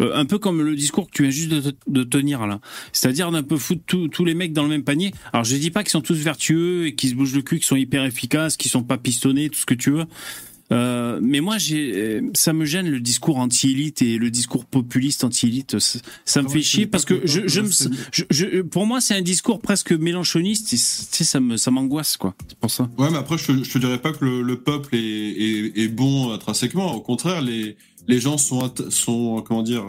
Euh, 0.00 0.14
un 0.14 0.24
peu 0.24 0.38
comme 0.38 0.62
le 0.62 0.74
discours 0.74 1.08
que 1.08 1.12
tu 1.12 1.22
viens 1.24 1.30
juste 1.30 1.50
de, 1.50 1.74
de 1.86 2.04
tenir 2.04 2.46
là. 2.46 2.60
C'est-à-dire 2.92 3.30
d'un 3.30 3.42
peu 3.42 3.56
foutre 3.58 3.82
tous 4.10 4.24
les 4.24 4.34
mecs 4.34 4.54
dans 4.54 4.62
le 4.62 4.68
même 4.68 4.84
panier. 4.84 5.12
Alors 5.32 5.44
je 5.44 5.56
dis 5.56 5.70
pas 5.70 5.82
qu'ils 5.82 5.90
sont 5.90 6.00
tous 6.00 6.14
vertueux 6.16 6.86
et 6.86 6.94
qu'ils 6.94 7.10
se 7.10 7.14
bougent 7.14 7.34
le 7.34 7.42
cul, 7.42 7.56
qu'ils 7.56 7.66
sont 7.66 7.76
hyper 7.76 8.04
efficaces, 8.04 8.56
qu'ils 8.56 8.70
sont 8.70 8.84
pas 8.84 8.96
pistonnés, 8.96 9.50
tout 9.50 9.58
ce 9.58 9.66
que 9.66 9.74
tu 9.74 9.90
veux. 9.90 10.06
Euh, 10.70 11.18
mais 11.22 11.40
moi, 11.40 11.56
j'ai, 11.56 11.92
euh, 11.96 12.20
ça 12.34 12.52
me 12.52 12.64
gêne 12.66 12.90
le 12.90 13.00
discours 13.00 13.38
anti-élite 13.38 14.02
et 14.02 14.18
le 14.18 14.30
discours 14.30 14.66
populiste 14.66 15.24
anti-élite. 15.24 15.78
Ça, 15.78 15.98
ça 16.26 16.42
me 16.42 16.48
Ah 16.48 16.50
fait 16.52 16.62
chier 16.62 16.86
parce 16.86 17.04
que 17.06 17.22
je, 17.24 17.40
toi, 17.40 17.48
je 17.48 17.60
me, 17.62 17.68
je, 18.12 18.24
je- 18.30 18.60
pour 18.62 18.84
moi, 18.86 19.00
c'est 19.00 19.14
un 19.14 19.22
discours 19.22 19.60
presque 19.60 19.92
mélanchoniste. 19.92 20.72
Et, 20.74 20.76
tu 20.76 20.82
sais, 20.82 21.24
ça 21.24 21.40
me, 21.40 21.56
ça 21.56 21.70
m'angoisse 21.70 22.16
quoi. 22.18 22.34
C'est 22.48 22.58
pour 22.58 22.70
ça. 22.70 22.90
Ouais, 22.98 23.08
mais 23.10 23.16
après, 23.16 23.38
je, 23.38 23.46
te- 23.52 23.64
je 23.64 23.72
te 23.72 23.78
dirais 23.78 23.98
pas 23.98 24.12
que 24.12 24.24
le, 24.24 24.42
le 24.42 24.60
peuple 24.60 24.94
est, 24.94 24.98
est, 24.98 25.78
est 25.78 25.88
bon 25.88 26.32
intrinsèquement. 26.32 26.94
Au 26.94 27.00
contraire, 27.00 27.40
les, 27.40 27.76
les 28.06 28.20
gens 28.20 28.36
sont, 28.36 29.42
comment 29.46 29.62
dire, 29.62 29.84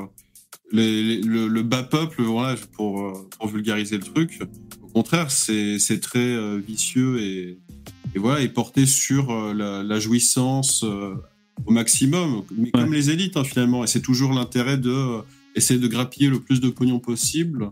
les, 0.71 1.03
les- 1.03 1.21
le, 1.21 1.47
le 1.49 1.63
bas 1.63 1.83
peuple, 1.83 2.21
voilà, 2.23 2.55
pour, 2.73 3.01
euh, 3.01 3.27
pour 3.37 3.47
vulgariser 3.49 3.97
le 3.97 4.03
truc. 4.03 4.39
Au 4.81 4.87
contraire, 4.87 5.29
c'est 5.29 5.77
c'est 5.77 5.99
très 5.99 6.19
euh, 6.19 6.57
vicieux 6.65 7.19
et, 7.21 7.59
et 8.15 8.19
voilà, 8.19 8.41
et 8.41 8.49
porté 8.49 8.85
sur 8.85 9.31
euh, 9.31 9.53
la, 9.53 9.83
la 9.83 9.99
jouissance 9.99 10.83
euh, 10.83 11.15
au 11.65 11.71
maximum, 11.71 12.43
mais 12.57 12.71
comme 12.71 12.93
les 12.93 13.09
élites 13.09 13.37
hein, 13.37 13.43
finalement. 13.43 13.83
Et 13.83 13.87
c'est 13.87 14.01
toujours 14.01 14.33
l'intérêt 14.33 14.77
de 14.77 14.89
euh, 14.89 15.21
essayer 15.55 15.79
de 15.79 15.87
grappiller 15.87 16.29
le 16.29 16.39
plus 16.39 16.59
de 16.61 16.69
pognon 16.69 16.99
possible. 16.99 17.71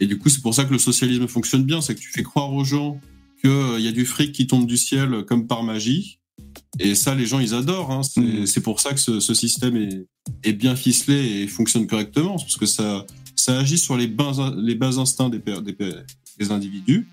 Et 0.00 0.06
du 0.06 0.18
coup, 0.18 0.28
c'est 0.28 0.42
pour 0.42 0.54
ça 0.54 0.64
que 0.64 0.72
le 0.72 0.78
socialisme 0.78 1.26
fonctionne 1.28 1.64
bien, 1.64 1.80
c'est 1.80 1.94
que 1.94 2.00
tu 2.00 2.10
fais 2.10 2.22
croire 2.22 2.52
aux 2.52 2.64
gens 2.64 3.00
qu'il 3.42 3.80
y 3.80 3.88
a 3.88 3.92
du 3.92 4.06
fric 4.06 4.32
qui 4.32 4.46
tombe 4.46 4.66
du 4.66 4.76
ciel 4.76 5.24
comme 5.26 5.46
par 5.46 5.62
magie. 5.62 6.18
Et 6.80 6.94
ça, 6.94 7.14
les 7.14 7.26
gens, 7.26 7.38
ils 7.38 7.54
adorent. 7.54 7.92
Hein. 7.92 8.02
C'est 8.02 8.20
Mhm. 8.20 8.46
c'est 8.46 8.60
pour 8.60 8.80
ça 8.80 8.92
que 8.92 9.00
ce, 9.00 9.20
ce 9.20 9.34
système 9.34 9.76
est, 9.76 10.06
est 10.42 10.52
bien 10.52 10.74
ficelé 10.74 11.42
et 11.42 11.46
fonctionne 11.46 11.86
correctement. 11.86 12.36
Parce 12.36 12.56
que 12.56 12.66
ça, 12.66 13.06
ça 13.36 13.58
agit 13.58 13.78
sur 13.78 13.96
les 13.96 14.08
bas, 14.08 14.54
les 14.56 14.74
bas 14.74 14.98
instincts 14.98 15.30
des, 15.30 15.40
des 16.38 16.50
individus. 16.50 17.06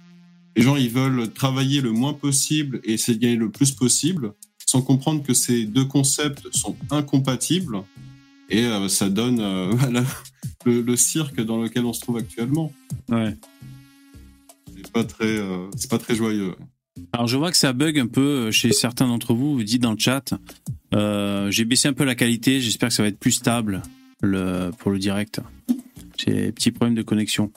Les 0.55 0.63
gens, 0.63 0.75
ils 0.75 0.89
veulent 0.89 1.31
travailler 1.31 1.81
le 1.81 1.91
moins 1.91 2.13
possible 2.13 2.81
et 2.83 2.93
essayer 2.93 3.17
de 3.17 3.21
gagner 3.21 3.37
le 3.37 3.49
plus 3.49 3.71
possible, 3.71 4.33
sans 4.65 4.81
comprendre 4.81 5.23
que 5.23 5.33
ces 5.33 5.65
deux 5.65 5.85
concepts 5.85 6.47
sont 6.55 6.75
incompatibles. 6.89 7.83
Et 8.49 8.65
euh, 8.65 8.89
ça 8.89 9.09
donne 9.09 9.39
euh, 9.39 9.69
voilà, 9.71 10.03
le, 10.65 10.81
le 10.81 10.95
cirque 10.97 11.41
dans 11.41 11.61
lequel 11.61 11.85
on 11.85 11.93
se 11.93 12.01
trouve 12.01 12.17
actuellement. 12.17 12.73
Ouais. 13.09 13.35
C'est 14.75 14.91
pas 14.91 15.03
très, 15.05 15.25
euh, 15.37 15.69
c'est 15.77 15.89
pas 15.89 15.97
très 15.97 16.15
joyeux. 16.15 16.55
Alors 17.13 17.27
je 17.27 17.37
vois 17.37 17.51
que 17.51 17.57
ça 17.57 17.71
bug 17.71 17.97
un 17.97 18.07
peu 18.07 18.51
chez 18.51 18.73
certains 18.73 19.07
d'entre 19.07 19.33
vous. 19.33 19.53
Vous 19.53 19.63
dites 19.63 19.81
dans 19.81 19.93
le 19.93 19.97
chat. 19.97 20.33
J'ai 20.91 21.65
baissé 21.65 21.87
un 21.87 21.93
peu 21.93 22.03
la 22.03 22.15
qualité. 22.15 22.59
J'espère 22.59 22.89
que 22.89 22.95
ça 22.95 23.03
va 23.03 23.07
être 23.07 23.19
plus 23.19 23.31
stable 23.31 23.81
le, 24.21 24.71
pour 24.77 24.91
le 24.91 24.99
direct. 24.99 25.39
J'ai 26.17 26.33
des 26.33 26.51
petits 26.51 26.71
problèmes 26.71 26.95
de 26.95 27.01
connexion. 27.01 27.51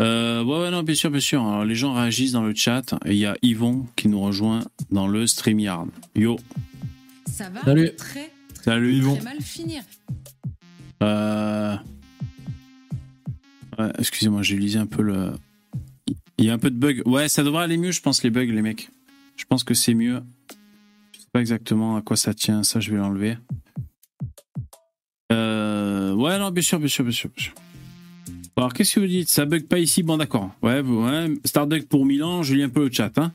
Euh, 0.00 0.44
ouais, 0.44 0.60
ouais, 0.60 0.70
non, 0.70 0.82
bien 0.82 0.94
sûr, 0.94 1.10
bien 1.10 1.20
sûr. 1.20 1.42
Alors, 1.42 1.64
les 1.64 1.74
gens 1.74 1.92
réagissent 1.94 2.32
dans 2.32 2.42
le 2.42 2.54
chat. 2.54 2.94
Et 3.04 3.12
il 3.12 3.18
y 3.18 3.26
a 3.26 3.36
Yvon 3.42 3.86
qui 3.96 4.08
nous 4.08 4.20
rejoint 4.20 4.64
dans 4.90 5.08
le 5.08 5.26
StreamYard. 5.26 5.88
Yo, 6.14 6.38
Ça 7.26 7.50
va 7.50 7.62
Salut. 7.62 7.90
très, 7.96 8.30
salut 8.62 8.94
Yvon. 8.94 9.16
très 9.16 9.24
mal 9.24 9.40
finir. 9.40 9.82
Euh... 11.02 11.76
Ouais, 13.78 13.92
excusez-moi, 13.98 14.42
j'ai 14.42 14.56
lisé 14.56 14.78
un 14.78 14.86
peu 14.86 15.02
le. 15.02 15.32
Il 16.38 16.44
y 16.44 16.50
a 16.50 16.52
un 16.52 16.58
peu 16.58 16.70
de 16.70 16.76
bug. 16.76 17.02
Ouais, 17.06 17.28
ça 17.28 17.42
devrait 17.42 17.64
aller 17.64 17.76
mieux, 17.76 17.90
je 17.92 18.00
pense, 18.00 18.22
les 18.22 18.30
bugs, 18.30 18.44
les 18.44 18.62
mecs. 18.62 18.90
Je 19.36 19.44
pense 19.44 19.64
que 19.64 19.74
c'est 19.74 19.94
mieux. 19.94 20.22
Je 21.12 21.18
sais 21.20 21.26
pas 21.32 21.40
exactement 21.40 21.96
à 21.96 22.02
quoi 22.02 22.16
ça 22.16 22.34
tient, 22.34 22.62
ça, 22.62 22.80
je 22.80 22.90
vais 22.90 22.96
l'enlever. 22.96 23.36
Euh... 25.32 26.12
Ouais, 26.14 26.38
non, 26.38 26.50
bien 26.50 26.62
sûr, 26.62 26.78
bien 26.78 26.88
sûr, 26.88 27.04
bien 27.04 27.12
sûr. 27.12 27.30
bien 27.36 27.44
sûr. 27.44 27.54
Alors, 28.58 28.72
qu'est-ce 28.74 28.96
que 28.96 29.00
vous 29.00 29.06
dites? 29.06 29.28
Ça 29.28 29.44
bug 29.44 29.66
pas 29.66 29.78
ici? 29.78 30.02
Bon, 30.02 30.16
d'accord. 30.16 30.50
Ouais, 30.62 30.82
vous- 30.82 31.04
ouais. 31.04 31.32
Starduck 31.44 31.86
pour 31.86 32.04
Milan, 32.04 32.42
je 32.42 32.54
lis 32.54 32.62
un 32.64 32.68
peu 32.68 32.84
le 32.86 32.90
chat. 32.92 33.16
Hein. 33.16 33.30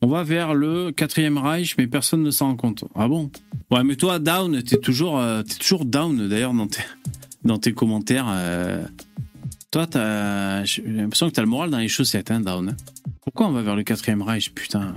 On 0.00 0.06
va 0.08 0.22
vers 0.22 0.54
le 0.54 0.90
quatrième 0.90 1.36
Reich, 1.38 1.74
mais 1.76 1.86
personne 1.86 2.22
ne 2.22 2.30
s'en 2.30 2.46
rend 2.46 2.56
compte. 2.56 2.84
Ah 2.94 3.08
bon? 3.08 3.30
Ouais, 3.70 3.84
mais 3.84 3.96
toi, 3.96 4.18
down, 4.18 4.62
t'es 4.62 4.78
toujours, 4.78 5.18
euh, 5.18 5.42
toujours 5.60 5.84
down 5.84 6.28
d'ailleurs 6.28 6.54
dans 6.54 6.66
tes, 6.66 6.82
dans 7.44 7.58
tes 7.58 7.72
commentaires. 7.72 8.26
euh. 8.28 8.82
Toi, 9.70 9.86
j'ai 10.64 10.82
l'impression 10.86 11.28
que 11.28 11.34
t'as 11.34 11.42
le 11.42 11.48
moral 11.48 11.68
dans 11.70 11.78
les 11.78 11.88
chaussettes, 11.88 12.30
hein, 12.30 12.40
down. 12.40 12.70
hein. 12.70 12.76
Pourquoi 13.22 13.48
on 13.48 13.52
va 13.52 13.60
vers 13.60 13.76
le 13.76 13.82
quatrième 13.82 14.22
Reich, 14.22 14.50
putain 14.54 14.94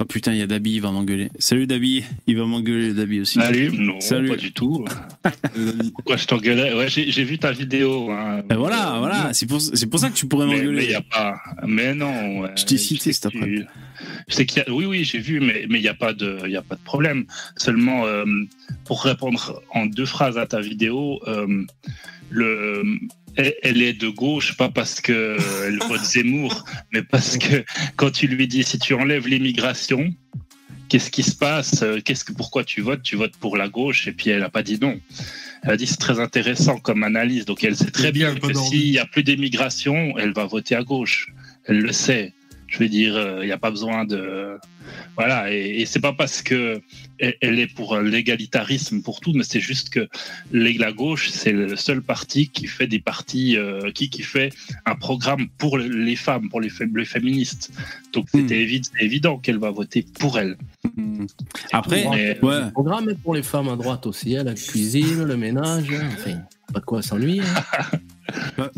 Oh 0.00 0.04
putain, 0.04 0.32
il 0.32 0.38
y 0.38 0.42
a 0.42 0.46
Dabi, 0.46 0.74
il 0.74 0.80
va 0.80 0.92
m'engueuler. 0.92 1.28
Salut 1.40 1.66
Dabi, 1.66 2.04
il 2.28 2.36
va 2.36 2.44
m'engueuler 2.46 2.94
Dabi 2.94 3.18
aussi. 3.20 3.34
Salut, 3.40 3.72
non, 3.76 4.00
Salut. 4.00 4.28
pas 4.28 4.36
du 4.36 4.52
tout. 4.52 4.84
Pourquoi 5.96 6.16
je 6.16 6.26
t'engueulais? 6.26 6.72
Ouais, 6.72 6.88
j'ai 6.88 7.10
j'ai 7.10 7.24
vu 7.24 7.36
ta 7.38 7.50
vidéo. 7.50 8.08
Hein. 8.12 8.42
Ben 8.48 8.56
voilà, 8.56 8.94
voilà, 9.00 9.32
c'est 9.32 9.46
pour, 9.46 9.60
c'est 9.60 9.86
pour 9.88 9.98
ça 9.98 10.08
que 10.10 10.14
tu 10.14 10.26
pourrais 10.26 10.46
Mais 10.46 10.52
mais 10.52 10.58
m'engueuler. 10.60 10.86
y 10.92 10.94
a 10.94 11.00
pas. 11.02 11.40
Mais 11.66 11.94
non. 11.94 12.40
ouais. 12.42 12.50
Je 12.56 12.64
t'ai 12.64 12.78
cité 12.78 13.12
cet 13.12 13.26
après-midi. 13.26 13.62
tu- 13.64 14.04
Je 14.28 14.34
sais 14.36 14.46
qu'il 14.46 14.62
y 14.64 14.70
a. 14.70 14.72
Oui, 14.72 14.86
oui, 14.86 15.02
j'ai 15.02 15.18
vu, 15.18 15.40
mais 15.40 15.66
mais 15.68 15.78
il 15.80 15.84
y 15.84 15.88
a 15.88 15.94
pas 15.94 16.12
de, 16.12 16.46
y 16.48 16.56
a 16.56 16.62
pas 16.62 16.76
de 16.76 16.80
problème. 16.84 17.24
Seulement 17.56 18.06
euh, 18.06 18.24
pour 18.84 19.02
répondre 19.02 19.60
en 19.74 19.86
deux 19.86 20.06
phrases 20.06 20.38
à 20.38 20.46
ta 20.46 20.60
vidéo, 20.60 21.18
euh, 21.26 21.64
le. 22.30 22.84
Elle 23.38 23.82
est 23.82 23.92
de 23.92 24.08
gauche, 24.08 24.56
pas 24.56 24.68
parce 24.68 25.00
que 25.00 25.36
elle 25.64 25.78
vote 25.78 26.00
Zemmour, 26.04 26.64
mais 26.92 27.02
parce 27.02 27.38
que 27.38 27.64
quand 27.96 28.10
tu 28.10 28.26
lui 28.26 28.48
dis 28.48 28.64
si 28.64 28.78
tu 28.78 28.94
enlèves 28.94 29.28
l'immigration, 29.28 30.12
qu'est-ce 30.88 31.10
qui 31.10 31.22
se 31.22 31.36
passe? 31.36 31.84
Qu'est-ce 32.04 32.24
que 32.24 32.32
pourquoi 32.32 32.64
tu 32.64 32.80
votes? 32.80 33.02
Tu 33.02 33.14
votes 33.14 33.36
pour 33.36 33.56
la 33.56 33.68
gauche 33.68 34.08
et 34.08 34.12
puis 34.12 34.30
elle 34.30 34.42
a 34.42 34.50
pas 34.50 34.64
dit 34.64 34.78
non. 34.80 34.98
Elle 35.62 35.70
a 35.70 35.76
dit 35.76 35.86
c'est 35.86 35.98
très 35.98 36.18
intéressant 36.18 36.78
comme 36.78 37.04
analyse. 37.04 37.44
Donc 37.44 37.62
elle 37.62 37.76
sait 37.76 37.92
très 37.92 38.10
bien 38.10 38.34
pas 38.34 38.48
que 38.48 38.54
s'il 38.54 38.88
y 38.88 38.98
a 38.98 39.06
plus 39.06 39.22
d'immigration, 39.22 40.18
elle 40.18 40.32
va 40.32 40.44
voter 40.44 40.74
à 40.74 40.82
gauche. 40.82 41.28
Elle 41.64 41.78
le 41.80 41.92
sait. 41.92 42.34
Je 42.68 42.78
veux 42.78 42.88
dire, 42.88 43.16
euh, 43.16 43.38
il 43.42 43.46
n'y 43.46 43.52
a 43.52 43.58
pas 43.58 43.70
besoin 43.70 44.04
de 44.04 44.58
voilà. 45.16 45.50
Et, 45.52 45.80
et 45.80 45.86
c'est 45.86 46.00
pas 46.00 46.12
parce 46.12 46.42
que 46.42 46.80
elle, 47.18 47.34
elle 47.40 47.58
est 47.58 47.66
pour 47.66 47.96
l'égalitarisme 47.98 49.00
pour 49.02 49.20
tout, 49.20 49.32
mais 49.34 49.42
c'est 49.42 49.58
juste 49.60 49.88
que 49.88 50.06
la 50.52 50.92
gauche 50.92 51.30
c'est 51.30 51.52
le 51.52 51.76
seul 51.76 52.02
parti 52.02 52.48
qui 52.48 52.66
fait 52.66 52.86
des 52.86 53.00
partis 53.00 53.56
euh, 53.56 53.90
qui 53.90 54.10
qui 54.10 54.22
fait 54.22 54.50
un 54.86 54.94
programme 54.94 55.48
pour 55.58 55.78
les 55.78 56.16
femmes, 56.16 56.48
pour 56.50 56.60
les, 56.60 56.70
les 56.94 57.04
féministes. 57.04 57.70
Donc 58.12 58.26
Hmm. 58.34 58.40
c'était 58.40 58.62
évi- 58.66 58.82
c'est 58.84 59.02
évident 59.04 59.38
qu'elle 59.38 59.58
va 59.58 59.70
voter 59.70 60.04
pour 60.20 60.38
elle. 60.38 60.56
Hmm. 60.96 61.24
Après, 61.72 62.04
Mais- 62.10 62.38
ouais. 62.42 62.60
Le 62.66 62.70
programme 62.70 63.08
est 63.10 63.18
pour 63.18 63.34
les 63.34 63.42
femmes 63.42 63.68
à 63.70 63.76
droite 63.76 64.06
aussi, 64.06 64.36
hein, 64.36 64.44
la 64.44 64.54
cuisine, 64.54 65.24
le 65.24 65.36
ménage, 65.36 65.86
hein, 65.90 66.08
enfin, 66.12 66.38
pas 66.72 66.80
de 66.80 66.84
quoi 66.84 67.00
s'ennuyer. 67.02 67.40
hein. 67.40 67.98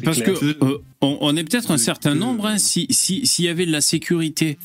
Parce 0.05 0.21
clair. 0.21 0.35
que 0.39 0.45
euh, 0.65 0.79
on, 1.01 1.19
on 1.21 1.37
est 1.37 1.43
peut-être 1.45 1.71
un 1.71 1.79
certain 1.79 2.15
nombre. 2.15 2.47
hein, 2.47 2.59
si 2.59 2.87
si- 2.91 3.27
s'il 3.27 3.45
y 3.45 3.49
avait 3.49 3.67
de 3.67 3.73
la 3.73 3.81
sécurité, 3.81 4.59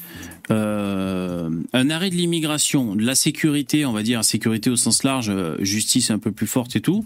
euh, 0.52 1.50
un 1.74 1.90
arrêt 1.90 2.10
de 2.10 2.16
l'immigration, 2.16 2.96
de 2.96 3.04
la 3.04 3.16
sécurité, 3.16 3.86
on 3.86 3.92
va 3.94 4.04
dire 4.04 4.24
sécurité 4.24 4.70
au 4.70 4.76
sens 4.76 5.04
large, 5.04 5.30
euh, 5.30 5.56
justice 5.62 6.12
un 6.12 6.20
peu 6.20 6.32
plus 6.32 6.48
forte 6.48 6.76
et 6.76 6.82
tout. 6.82 7.06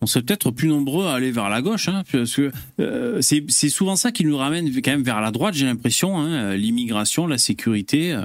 On 0.00 0.06
serait 0.06 0.22
peut-être 0.22 0.52
plus 0.52 0.68
nombreux 0.68 1.06
à 1.06 1.14
aller 1.14 1.32
vers 1.32 1.48
la 1.48 1.60
gauche, 1.60 1.88
hein, 1.88 2.04
parce 2.12 2.36
que 2.36 2.52
euh, 2.78 3.20
c'est 3.20 3.68
souvent 3.68 3.96
ça 3.96 4.12
qui 4.12 4.24
nous 4.24 4.36
ramène 4.36 4.72
quand 4.80 4.92
même 4.92 5.02
vers 5.02 5.20
la 5.20 5.32
droite. 5.32 5.54
J'ai 5.54 5.66
l'impression, 5.66 6.18
hein, 6.20 6.54
l'immigration, 6.54 7.26
la 7.26 7.36
sécurité. 7.38 8.16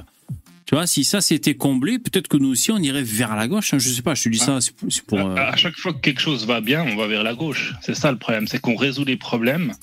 Tu 0.66 0.74
vois, 0.74 0.86
si 0.86 1.04
ça 1.04 1.20
c'était 1.20 1.54
comblé, 1.54 1.98
peut-être 1.98 2.26
que 2.26 2.38
nous 2.38 2.48
aussi 2.48 2.70
on 2.72 2.78
irait 2.78 3.02
vers 3.02 3.36
la 3.36 3.48
gauche. 3.48 3.74
hein. 3.74 3.78
Je 3.78 3.90
sais 3.90 4.00
pas, 4.00 4.14
je 4.14 4.22
te 4.24 4.28
dis 4.30 4.38
ça, 4.38 4.60
c'est 4.60 4.72
pour. 5.04 5.18
euh, 5.18 5.34
À, 5.36 5.50
à 5.52 5.56
chaque 5.56 5.76
fois 5.76 5.92
que 5.92 5.98
quelque 5.98 6.20
chose 6.22 6.46
va 6.46 6.62
bien, 6.62 6.82
on 6.90 6.96
va 6.96 7.06
vers 7.06 7.22
la 7.22 7.34
gauche. 7.34 7.74
C'est 7.82 7.94
ça 7.94 8.10
le 8.10 8.16
problème, 8.16 8.46
c'est 8.48 8.60
qu'on 8.60 8.74
résout 8.74 9.04
les 9.04 9.16
problèmes. 9.18 9.74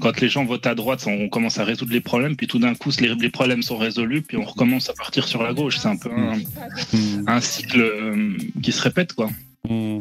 Quand 0.00 0.20
les 0.20 0.28
gens 0.28 0.44
votent 0.44 0.66
à 0.66 0.74
droite, 0.76 1.04
on 1.08 1.28
commence 1.28 1.58
à 1.58 1.64
résoudre 1.64 1.92
les 1.92 2.00
problèmes, 2.00 2.36
puis 2.36 2.46
tout 2.46 2.60
d'un 2.60 2.74
coup, 2.76 2.90
les, 3.00 3.14
les 3.16 3.30
problèmes 3.30 3.62
sont 3.62 3.76
résolus, 3.76 4.22
puis 4.22 4.36
on 4.36 4.44
recommence 4.44 4.88
à 4.88 4.92
partir 4.94 5.26
sur 5.26 5.42
la 5.42 5.54
gauche. 5.54 5.78
C'est 5.78 5.88
un 5.88 5.96
peu 5.96 6.10
un, 6.12 6.36
hmm. 6.36 7.24
un 7.26 7.40
cycle 7.40 7.80
euh, 7.80 8.36
qui 8.62 8.70
se 8.70 8.80
répète, 8.80 9.14
quoi. 9.14 9.28
Hmm. 9.68 10.00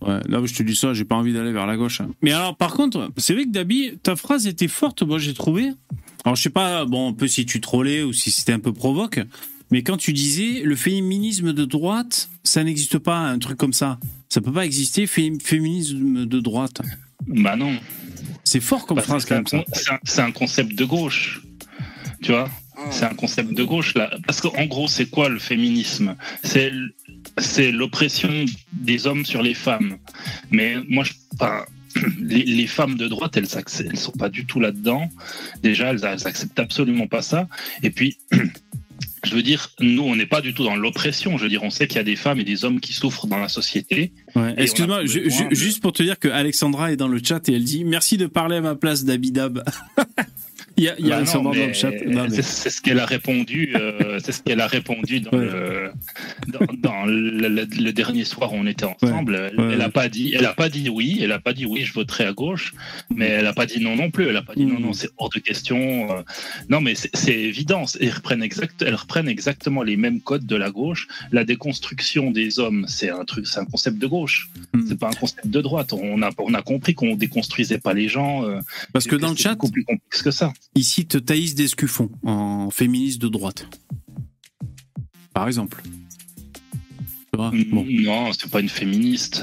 Ouais, 0.00 0.18
là 0.28 0.40
je 0.44 0.52
te 0.54 0.64
dis 0.64 0.74
ça, 0.74 0.92
j'ai 0.94 1.04
pas 1.04 1.14
envie 1.14 1.32
d'aller 1.32 1.52
vers 1.52 1.66
la 1.66 1.76
gauche. 1.76 2.00
hein. 2.00 2.08
Mais 2.22 2.32
alors, 2.32 2.56
par 2.56 2.72
contre, 2.74 3.12
c'est 3.16 3.34
vrai 3.34 3.44
que 3.44 3.50
Dabi, 3.50 3.92
ta 4.02 4.16
phrase 4.16 4.48
était 4.48 4.66
forte, 4.66 5.02
moi 5.04 5.18
j'ai 5.20 5.32
trouvé. 5.34 5.70
Alors 6.24 6.36
je 6.36 6.42
sais 6.42 6.50
pas, 6.50 6.84
bon, 6.84 7.10
un 7.10 7.12
peu 7.12 7.26
si 7.28 7.44
tu 7.46 7.60
trollais 7.60 8.02
ou 8.02 8.12
si 8.12 8.30
c'était 8.30 8.52
un 8.52 8.60
peu 8.60 8.72
provoque, 8.72 9.20
mais 9.70 9.82
quand 9.82 9.96
tu 9.96 10.12
disais 10.12 10.60
le 10.64 10.76
féminisme 10.76 11.52
de 11.52 11.64
droite, 11.64 12.28
ça 12.44 12.62
n'existe 12.62 12.98
pas, 12.98 13.16
un 13.18 13.38
truc 13.38 13.58
comme 13.58 13.72
ça. 13.72 13.98
Ça 14.28 14.40
peut 14.40 14.52
pas 14.52 14.64
exister, 14.64 15.06
fé- 15.06 15.32
féminisme 15.42 16.24
de 16.26 16.40
droite. 16.40 16.80
Bah 17.26 17.56
non. 17.56 17.76
C'est 18.44 18.60
fort 18.60 18.86
comme 18.86 19.00
phrase 19.00 19.24
quand 19.24 19.36
même 19.36 19.46
c'est 19.46 19.56
un 19.56 19.60
ça. 19.60 19.90
con- 19.92 19.98
c'est 20.04 20.20
un- 20.22 20.32
concept 20.32 20.74
de 20.74 20.84
gauche. 20.84 21.42
Tu 22.22 22.32
vois? 22.32 22.48
C'est 22.90 23.04
un 23.04 23.14
concept 23.14 23.52
de 23.52 23.62
gauche 23.64 23.94
là. 23.94 24.10
Parce 24.26 24.40
qu'en 24.40 24.64
gros, 24.66 24.88
c'est 24.88 25.06
quoi 25.06 25.28
le 25.28 25.38
féminisme? 25.38 26.16
C'est 26.42 26.72
l'oppression 27.72 28.44
des 28.72 29.06
hommes 29.06 29.24
sur 29.24 29.42
les 29.42 29.54
femmes. 29.54 29.98
Mais 30.50 30.76
moi, 30.88 31.04
je, 31.04 31.12
enfin, 31.34 31.64
les, 32.20 32.42
les 32.44 32.66
femmes 32.66 32.96
de 32.96 33.08
droite, 33.08 33.36
elles, 33.36 33.46
elles 33.80 33.98
sont 33.98 34.12
pas 34.12 34.28
du 34.28 34.44
tout 34.46 34.60
là-dedans. 34.60 35.08
Déjà, 35.62 35.90
elles, 35.90 36.00
elles 36.04 36.26
acceptent 36.26 36.58
absolument 36.58 37.06
pas 37.06 37.22
ça. 37.22 37.48
Et 37.82 37.90
puis. 37.90 38.18
Je 39.24 39.36
veux 39.36 39.42
dire, 39.44 39.70
nous, 39.78 40.02
on 40.02 40.16
n'est 40.16 40.26
pas 40.26 40.40
du 40.40 40.52
tout 40.52 40.64
dans 40.64 40.74
l'oppression. 40.74 41.38
Je 41.38 41.44
veux 41.44 41.48
dire, 41.48 41.62
on 41.62 41.70
sait 41.70 41.86
qu'il 41.86 41.96
y 41.96 42.00
a 42.00 42.04
des 42.04 42.16
femmes 42.16 42.40
et 42.40 42.44
des 42.44 42.64
hommes 42.64 42.80
qui 42.80 42.92
souffrent 42.92 43.28
dans 43.28 43.38
la 43.38 43.48
société. 43.48 44.10
Ouais. 44.34 44.52
Excuse-moi, 44.56 45.06
ju- 45.06 45.20
de- 45.22 45.54
juste 45.54 45.80
pour 45.80 45.92
te 45.92 46.02
dire 46.02 46.18
que 46.18 46.26
Alexandra 46.26 46.90
est 46.90 46.96
dans 46.96 47.06
le 47.06 47.20
chat 47.22 47.48
et 47.48 47.54
elle 47.54 47.62
dit 47.62 47.84
merci 47.84 48.16
de 48.16 48.26
parler 48.26 48.56
à 48.56 48.60
ma 48.60 48.74
place 48.74 49.04
Dabidab. 49.04 49.62
il 50.76 50.84
y 50.84 50.88
a, 50.88 50.98
y 51.00 51.12
a 51.12 51.20
Bah 51.22 51.32
non, 51.34 51.42
dans 51.42 51.52
le 51.52 51.72
chat. 51.72 51.90
Mais- 52.06 52.42
C'est 52.42 52.70
ce 52.70 52.80
qu'elle 52.80 52.98
a 53.00 53.06
répondu. 53.06 53.72
euh, 53.76 54.18
c'est 54.22 54.32
ce 54.32 54.42
qu'elle 54.42 54.60
a 54.60 54.66
répondu 54.66 55.20
dans, 55.20 55.30
Ouais. 55.36 55.44
le, 55.46 55.90
dans, 56.48 56.66
dans 56.78 57.04
le, 57.06 57.48
le- 57.48 57.64
le 57.64 57.92
dernier 57.92 58.24
soir 58.24 58.52
où 58.52 58.56
on 58.56 58.66
était 58.66 58.84
ensemble. 58.84 59.34
Elle, 59.34 59.60
Ouais, 59.60 59.72
elle 59.72 59.78
ouais. 59.78 59.84
a 59.84 59.88
pas 59.90 60.08
dit. 60.08 60.32
Elle 60.36 60.46
a 60.46 60.54
pas 60.54 60.68
dit 60.68 60.88
oui. 60.88 61.18
Elle 61.22 61.32
a 61.32 61.38
pas 61.40 61.52
dit 61.52 61.66
oui. 61.66 61.82
Je 61.84 61.92
voterai 61.92 62.24
à 62.24 62.32
gauche. 62.32 62.74
Mais 63.14 63.26
elle 63.28 63.46
a 63.46 63.52
pas 63.52 63.66
dit 63.66 63.80
non 63.82 63.96
non 63.96 64.10
plus. 64.10 64.26
Elle 64.28 64.36
a 64.36 64.42
pas 64.42 64.54
dit 64.54 64.64
non 64.66 64.80
non. 64.80 64.92
C'est 64.92 65.08
hors 65.18 65.30
de 65.30 65.38
question. 65.38 66.10
euh. 66.10 66.22
Non 66.68 66.80
mais 66.80 66.94
c'est 66.94 67.32
évident. 67.38 67.84
Elles 68.00 68.10
reprennent 68.10 68.42
exact. 68.42 68.82
Elles 68.82 68.94
reprennent 68.94 69.28
exactement 69.28 69.82
les 69.82 69.96
mêmes 69.96 70.20
codes 70.20 70.46
de 70.46 70.56
la 70.56 70.70
gauche. 70.70 71.08
La 71.32 71.44
déconstruction 71.44 72.30
des 72.30 72.58
hommes, 72.58 72.84
c'est 72.88 73.10
un 73.10 73.24
truc. 73.24 73.46
C'est 73.46 73.60
un 73.60 73.64
concept 73.64 73.98
de 73.98 74.06
gauche. 74.06 74.48
Mhm. 74.74 74.86
C'est 74.88 74.98
pas 74.98 75.08
un 75.08 75.12
concept 75.14 75.46
de 75.46 75.60
droite. 75.60 75.92
On 75.92 76.22
a 76.22 76.30
on 76.38 76.54
a 76.54 76.62
compris 76.62 76.94
qu'on 76.94 77.14
déconstruisait 77.16 77.78
pas 77.78 77.94
les 77.94 78.08
gens. 78.08 78.44
euh, 78.44 78.60
Parce 78.92 79.06
que 79.06 79.16
dans 79.16 79.30
le 79.30 79.36
c'est 79.36 79.44
chat, 79.44 79.50
beaucoup 79.54 79.70
plus 79.70 79.84
complexe 79.84 80.22
que 80.22 80.30
ça. 80.30 80.52
Il 80.74 80.84
cite 80.84 81.24
Thaïs 81.24 81.54
Descuffon 81.54 82.10
en 82.24 82.70
féministe 82.70 83.20
de 83.20 83.28
droite. 83.28 83.66
Par 85.34 85.46
exemple. 85.46 85.82
Vois 87.34 87.50
Bon. 87.70 87.86
Non, 87.88 88.32
c'est 88.32 88.50
pas 88.50 88.60
une 88.60 88.68
féministe. 88.68 89.42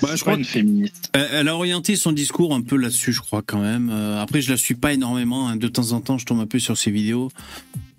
Bah, 0.00 0.08
je 0.16 0.24
pas 0.24 0.30
crois 0.30 0.34
une 0.34 0.44
féministe. 0.44 1.10
Elle, 1.12 1.28
elle 1.32 1.48
a 1.48 1.54
orienté 1.56 1.94
son 1.96 2.12
discours 2.12 2.54
un 2.54 2.62
peu 2.62 2.76
là-dessus, 2.76 3.12
je 3.12 3.20
crois 3.20 3.42
quand 3.42 3.60
même. 3.60 3.90
Euh, 3.90 4.20
après, 4.20 4.40
je 4.40 4.50
la 4.50 4.56
suis 4.56 4.74
pas 4.74 4.92
énormément. 4.94 5.48
hein. 5.48 5.56
De 5.56 5.68
temps 5.68 5.92
en 5.92 6.00
temps, 6.00 6.16
je 6.16 6.24
tombe 6.24 6.40
un 6.40 6.46
peu 6.46 6.58
sur 6.58 6.76
ses 6.78 6.90
vidéos. 6.90 7.30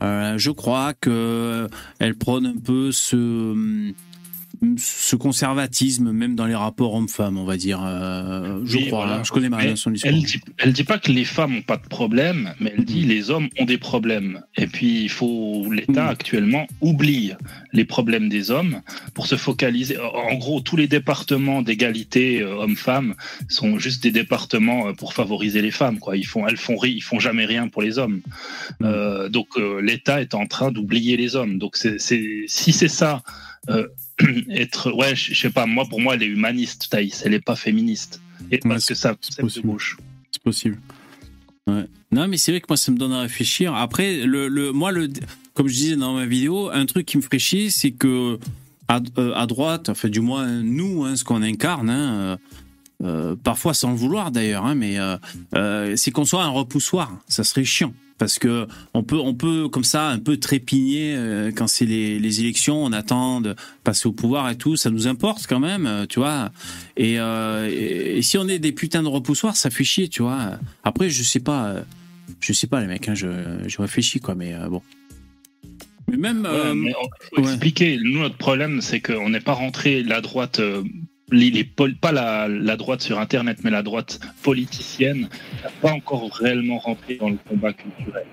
Euh, 0.01 0.38
je 0.38 0.49
crois 0.51 0.93
que 0.93 1.69
elle 1.99 2.15
prône 2.15 2.47
un 2.47 2.58
peu 2.58 2.91
ce 2.91 3.93
ce 4.78 5.15
conservatisme, 5.15 6.12
même 6.12 6.36
dans 6.36 6.46
les 6.46 6.56
rapports 6.56 6.94
hommes-femmes, 6.96 7.38
on 7.38 7.46
va 7.46 7.58
dire. 7.58 7.82
Euh, 7.86 8.62
je 8.65 8.78
Oui, 8.78 8.88
crois. 8.88 9.06
voilà. 9.06 9.20
hein. 9.20 9.24
Je 9.24 9.32
connais 9.32 9.50
mal 9.50 9.76
son 9.78 9.91
discours. 9.91 10.12
Elle 10.12 10.24
dit, 10.24 10.39
elle 10.58 10.74
dit 10.74 10.84
pas 10.84 10.98
que 11.00 11.12
les 11.12 11.26
femmes 11.26 11.56
ont 11.58 11.62
pas 11.62 11.78
de 11.78 11.88
problème, 11.88 12.54
mais 12.60 12.74
elle 12.78 12.86
dit 12.86 13.02
Mhm. 13.04 13.08
les 13.10 13.30
hommes 13.30 13.50
ont 13.60 13.65
des 13.65 13.78
problèmes. 13.78 14.41
Et 14.58 14.68
puis 14.68 15.04
il 15.04 15.10
faut 15.10 15.72
l'État 15.72 16.04
Mhm. 16.04 16.10
actuellement 16.10 16.68
oublie 16.82 17.34
les 17.74 17.86
problèmes 17.86 18.30
des 18.30 18.52
hommes 18.52 18.82
pour 19.13 19.28
se 19.28 19.36
focaliser. 19.36 19.98
En 20.00 20.36
gros, 20.36 20.62
tous 20.62 20.76
les 20.78 20.88
départements 20.88 21.62
d'égalité 21.62 22.41
euh, 22.41 22.56
hommes-femmes 22.56 23.15
sont 23.50 23.78
juste 23.80 24.04
des 24.04 24.12
départements 24.12 24.88
euh, 24.89 24.94
pour 24.94 25.13
favoriser 25.13 25.62
les 25.62 25.72
femmes. 25.72 26.00
Quoi. 26.00 26.18
Ils 26.18 26.26
font, 26.28 26.48
elles 26.48 26.58
font, 26.58 26.78
ils 26.84 27.02
font 27.04 27.20
jamais 27.20 27.46
rien 27.46 27.68
pour 27.68 27.82
les 27.82 27.98
hommes. 27.98 28.22
Euh, 28.82 29.30
donc 29.30 29.48
l'État 29.82 30.22
est 30.22 30.34
en 30.34 30.46
train 30.48 30.72
d'oublier 30.72 31.18
les 31.18 31.36
hommes. 31.36 31.58
Donc 31.58 31.76
c'est, 31.78 32.00
c'est, 32.00 32.44
si 32.48 32.72
c'est 32.74 32.88
ça. 32.88 33.22
euh, 33.70 33.88
être 34.49 34.93
ouais 34.93 35.15
je 35.15 35.34
sais 35.34 35.49
pas 35.49 35.65
moi 35.65 35.86
pour 35.89 35.99
moi 35.99 36.15
elle 36.15 36.23
est 36.23 36.28
humaniste 36.28 36.88
Thaïs 36.89 37.21
elle 37.25 37.34
est 37.34 37.43
pas 37.43 37.56
féministe 37.56 38.21
et 38.51 38.56
Ouais, 38.56 38.60
parce 38.63 38.86
que 38.86 38.93
c'est- 38.95 39.01
ça 39.01 39.15
c'est 39.21 39.41
de 39.43 39.62
gauche 39.67 39.97
C'est 40.32 40.41
possible. 40.43 40.80
Ouais. 41.67 41.86
Non, 42.12 42.28
mais 42.28 42.38
c'est 42.38 42.51
vrai 42.51 42.62
que 42.62 42.67
moi, 42.69 42.78
ça 42.78 42.91
me 42.91 42.97
donne 42.97 43.12
à 43.13 43.21
réfléchir. 43.21 43.73
Après, 43.73 44.17
le, 44.25 44.47
le, 44.49 44.71
moi, 44.71 44.91
le, 44.91 45.10
comme 45.56 45.67
je 45.67 45.73
disais 45.73 45.95
dans 45.95 46.13
ma 46.13 46.25
vidéo, 46.28 46.69
un 46.69 46.86
truc 46.86 47.06
qui 47.08 47.17
me 47.17 47.21
ferait 47.23 47.39
chier, 47.39 47.69
c'est 47.71 47.91
que 47.91 48.38
à, 48.88 48.99
euh, 49.17 49.34
à 49.34 49.47
droite, 49.47 49.89
enfin, 49.89 50.10
du 50.10 50.19
moins, 50.21 50.45
nous, 50.62 51.06
hein, 51.06 51.15
ce 51.15 51.23
qu'on 51.23 51.41
incarne, 51.41 51.89
hein, 51.89 52.13
euh, 52.13 52.38
euh, 53.04 53.36
parfois 53.41 53.73
sans 53.73 53.91
le 53.91 53.97
vouloir 53.97 54.30
d'ailleurs, 54.32 54.65
hein, 54.65 54.75
mais 54.75 54.99
euh, 54.99 55.17
euh, 55.56 55.95
c'est 55.95 56.12
qu'on 56.12 56.25
soit 56.25 56.43
un 56.43 56.49
repoussoir. 56.49 57.17
Ça 57.28 57.43
serait 57.43 57.63
chiant. 57.65 57.93
Parce 58.17 58.39
que 58.39 58.65
on 58.93 59.04
peut, 59.04 59.17
on 59.19 59.34
peut 59.34 59.67
comme 59.67 59.84
ça 59.84 60.08
un 60.08 60.19
peu 60.19 60.38
trépigner 60.38 61.15
euh, 61.17 61.51
quand 61.54 61.67
c'est 61.67 61.86
les, 61.86 62.17
les 62.17 62.39
élections, 62.39 62.82
on 62.82 62.93
attend 62.93 63.41
de 63.41 63.56
passer 63.84 64.08
au 64.08 64.13
pouvoir 64.13 64.49
et 64.49 64.58
tout, 64.58 64.78
ça 64.78 64.89
nous 64.89 65.08
importe 65.08 65.47
quand 65.47 65.60
même, 65.60 65.86
euh, 65.86 66.06
tu 66.08 66.19
vois. 66.19 66.49
Et, 66.95 67.19
euh, 67.19 67.69
et, 67.69 68.17
et 68.17 68.21
si 68.21 68.38
on 68.38 68.47
est 68.47 68.60
des 68.60 68.71
putains 68.71 69.04
de 69.04 69.10
repoussoirs, 69.10 69.58
ça 69.58 69.69
fait 69.69 69.84
chier, 69.84 70.08
tu 70.08 70.21
vois. 70.21 70.51
Après, 70.86 71.10
je 71.10 71.23
sais 71.23 71.41
pas, 71.41 71.75
je 72.39 72.54
sais 72.54 72.67
pas 72.67 72.80
les 72.80 72.88
mecs, 72.88 73.10
hein, 73.10 73.15
je, 73.15 73.28
je 73.67 73.82
réfléchis 73.82 74.21
quoi, 74.21 74.34
mais 74.34 74.54
bon. 74.69 74.82
Mais 76.08 76.17
même, 76.17 76.45
Ouais, 76.45 76.73
mais 76.73 76.93
on 77.01 77.36
faut 77.36 77.41
ouais. 77.41 77.51
expliquer 77.51 77.97
nous 78.01 78.19
notre 78.19 78.38
problème 78.38 78.80
c'est 78.80 79.01
qu'on 79.01 79.30
n'est 79.30 79.39
pas 79.41 79.54
rentré 79.54 80.04
la 80.04 80.21
droite 80.21 80.62
les, 81.32 81.50
les 81.50 81.64
pas 81.64 82.12
la, 82.12 82.48
la 82.48 82.78
droite 82.78 83.02
sur 83.02 83.20
internet 83.20 83.60
mais 83.64 83.72
la 83.72 83.84
droite 83.84 84.20
politicienne 84.44 85.28
n'a 85.64 85.70
pas 85.82 85.92
encore 85.92 86.32
réellement 86.34 86.78
rentré 86.78 87.16
dans 87.16 87.30
le 87.30 87.38
combat 87.50 87.74
culturel. 87.74 88.28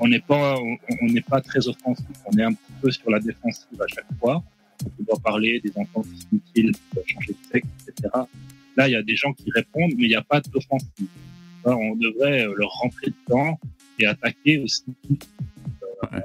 On 0.00 0.08
n'est 0.08 0.20
pas 0.20 0.56
on 0.58 0.76
on 1.02 1.20
pas 1.28 1.40
très 1.40 1.66
offensif. 1.68 2.06
On 2.26 2.36
est 2.36 2.44
un 2.44 2.52
petit 2.52 2.72
peu 2.80 2.90
sur 2.90 3.10
la 3.10 3.20
défensive 3.20 3.80
à 3.80 3.86
chaque 3.86 4.12
fois. 4.18 4.42
On 4.84 5.02
doit 5.04 5.20
parler 5.22 5.60
des 5.60 5.72
enfants 5.76 6.02
qui 6.02 6.40
qui 6.54 6.62
doivent 6.92 7.04
changer 7.06 7.32
de 7.32 7.52
sexe 7.52 7.68
etc 7.88 8.24
là 8.76 8.88
il 8.88 8.92
y 8.92 8.96
a 8.96 9.02
des 9.02 9.16
gens 9.16 9.32
qui 9.32 9.50
répondent 9.50 9.92
mais 9.96 10.04
il 10.04 10.08
n'y 10.08 10.14
a 10.14 10.22
pas 10.22 10.40
d'offensive. 10.40 11.08
On 11.64 11.94
devrait 11.94 12.44
euh, 12.44 12.54
leur 12.56 12.70
rentrer 12.70 13.12
dedans 13.26 13.58
et 13.98 14.06
attaquer 14.06 14.58
aussi. 14.58 14.84
Euh, 16.12 16.20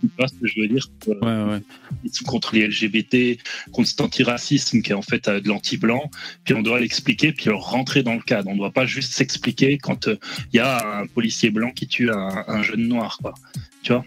tu 0.00 0.08
vois 0.18 0.28
ce 0.28 0.34
que 0.34 0.46
je 0.46 0.60
veux 0.60 0.68
dire 0.68 0.86
euh, 1.08 1.46
ouais, 1.46 1.52
ouais. 1.52 1.62
ils 2.04 2.12
sont 2.12 2.24
contre 2.24 2.54
les 2.54 2.66
LGBT, 2.66 3.38
contre 3.72 3.88
cet 3.88 4.00
antiracisme 4.00 4.82
qui 4.82 4.92
est 4.92 4.94
en 4.94 5.02
fait 5.02 5.28
euh, 5.28 5.40
de 5.40 5.48
l'anti-blanc, 5.48 6.10
puis 6.44 6.54
on 6.54 6.62
doit 6.62 6.80
l'expliquer, 6.80 7.32
puis 7.32 7.46
leur 7.46 7.60
rentrer 7.60 8.02
dans 8.02 8.14
le 8.14 8.20
cadre. 8.20 8.48
On 8.48 8.54
ne 8.54 8.58
doit 8.58 8.72
pas 8.72 8.86
juste 8.86 9.12
s'expliquer 9.12 9.78
quand 9.78 10.08
euh, 10.08 10.16
il 10.52 10.56
y 10.56 10.60
a 10.60 11.00
un 11.00 11.06
policier 11.06 11.50
blanc 11.50 11.70
qui 11.72 11.86
tue 11.86 12.10
un, 12.10 12.44
un 12.46 12.62
jeune 12.62 12.88
noir, 12.88 13.18
quoi. 13.20 13.34
Tu 13.82 13.92
vois? 13.92 14.04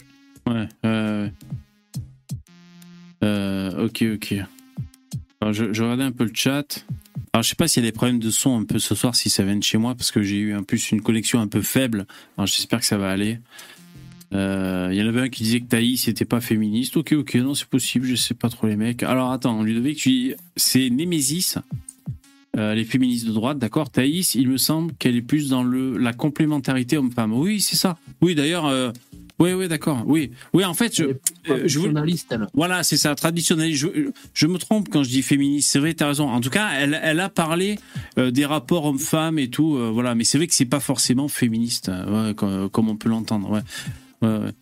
Ouais, 0.48 0.68
euh, 0.86 1.30
euh, 3.24 3.86
ok, 3.86 4.04
ok. 4.16 4.36
Alors, 5.42 5.54
je, 5.54 5.74
je 5.74 5.84
regardais 5.84 6.04
un 6.04 6.12
peu 6.12 6.26
le 6.26 6.32
chat. 6.34 6.86
Alors, 7.32 7.44
je 7.44 7.50
sais 7.50 7.56
pas 7.56 7.68
s'il 7.68 7.84
y 7.84 7.88
a 7.88 7.90
des 7.90 7.96
problèmes 7.96 8.20
de 8.20 8.30
son 8.30 8.60
un 8.60 8.66
peu 8.66 8.80
ce 8.80 8.96
soir, 8.96 9.16
si 9.16 9.30
ça 9.30 9.44
vient 9.44 9.56
de 9.56 9.64
chez 9.64 9.78
moi, 9.78 9.96
parce 9.96 10.12
que 10.12 10.22
j'ai 10.22 10.38
eu 10.38 10.56
en 10.56 10.64
plus 10.64 10.92
une 10.92 11.02
connexion 11.02 11.40
un 11.40 11.48
peu 11.48 11.62
faible. 11.62 12.06
Alors, 12.38 12.48
j'espère 12.48 12.80
que 12.80 12.86
ça 12.86 12.98
va 12.98 13.10
aller. 13.10 13.40
Euh, 14.34 14.90
Il 14.92 14.98
y 14.98 15.02
en 15.04 15.08
avait 15.08 15.22
un 15.22 15.30
qui 15.30 15.44
disait 15.44 15.62
que 15.62 15.68
Thaïs 15.68 16.08
n'était 16.08 16.26
pas 16.26 16.42
féministe. 16.42 16.98
Ok, 16.98 17.14
ok, 17.14 17.36
non, 17.36 17.54
c'est 17.54 17.68
possible, 17.68 18.06
je 18.06 18.16
sais 18.16 18.34
pas 18.34 18.50
trop 18.50 18.68
les 18.68 18.76
mecs. 18.76 19.04
Alors, 19.04 19.32
attends, 19.32 19.64
Ludovic, 19.64 19.98
tu 19.98 20.10
dis, 20.10 20.34
c'est 20.56 20.90
Némésis, 20.90 21.58
euh, 22.58 22.74
les 22.76 22.86
féministes 22.86 23.26
de 23.28 23.32
droite, 23.32 23.58
d'accord 23.58 23.90
Thaïs, 23.90 24.36
il 24.36 24.48
me 24.48 24.58
semble 24.58 24.94
qu'elle 25.00 25.16
est 25.16 25.22
plus 25.22 25.50
dans 25.50 25.64
le, 25.64 25.98
la 25.98 26.14
complémentarité 26.14 26.98
homme-femme. 26.98 27.34
Oui, 27.34 27.62
c'est 27.62 27.76
ça. 27.76 27.98
Oui, 28.22 28.36
d'ailleurs, 28.36 28.66
euh, 28.66 28.92
oui, 29.40 29.54
oui, 29.54 29.68
d'accord. 29.68 30.04
Oui, 30.06 30.30
oui, 30.54 30.64
en 30.64 30.76
fait, 30.76 30.96
je, 30.96 31.06
voilà, 32.54 32.84
c'est 32.84 32.98
ça, 32.98 33.16
traditionnel. 33.16 33.74
Je, 33.74 33.88
je 34.34 34.48
me 34.48 34.58
trompe 34.60 34.90
quand 34.90 35.04
je 35.04 35.10
dis 35.10 35.24
féministe. 35.24 35.72
C'est 35.72 35.80
vrai, 35.80 35.96
t'as 35.96 36.08
raison. 36.08 36.30
En 36.30 36.40
tout 36.40 36.52
cas, 36.52 36.70
elle, 36.78 37.00
elle 37.04 37.20
a 37.20 37.30
parlé 37.30 37.80
euh, 38.20 38.30
des 38.30 38.46
rapports 38.46 38.86
hommes-femmes 38.86 39.40
et 39.40 39.50
tout. 39.50 39.76
euh, 39.76 39.90
voilà, 39.92 40.14
mais 40.14 40.24
c'est 40.24 40.38
vrai 40.38 40.46
que 40.46 40.54
c'est 40.54 40.66
pas 40.66 40.80
forcément 40.80 41.28
féministe, 41.28 41.90
ouais, 41.90 42.36
comme, 42.36 42.70
comme 42.70 42.90
on 42.90 42.96
peut 42.96 43.10
l'entendre. 43.10 43.50
Ouais. 43.50 43.62
Ouais, 44.24 44.38
ouais. 44.38 44.54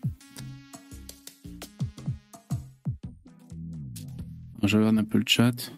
Je 4.64 4.78
regarde 4.78 4.98
un 4.98 5.04
peu 5.04 5.18
le 5.18 5.24
chat. 5.28 5.72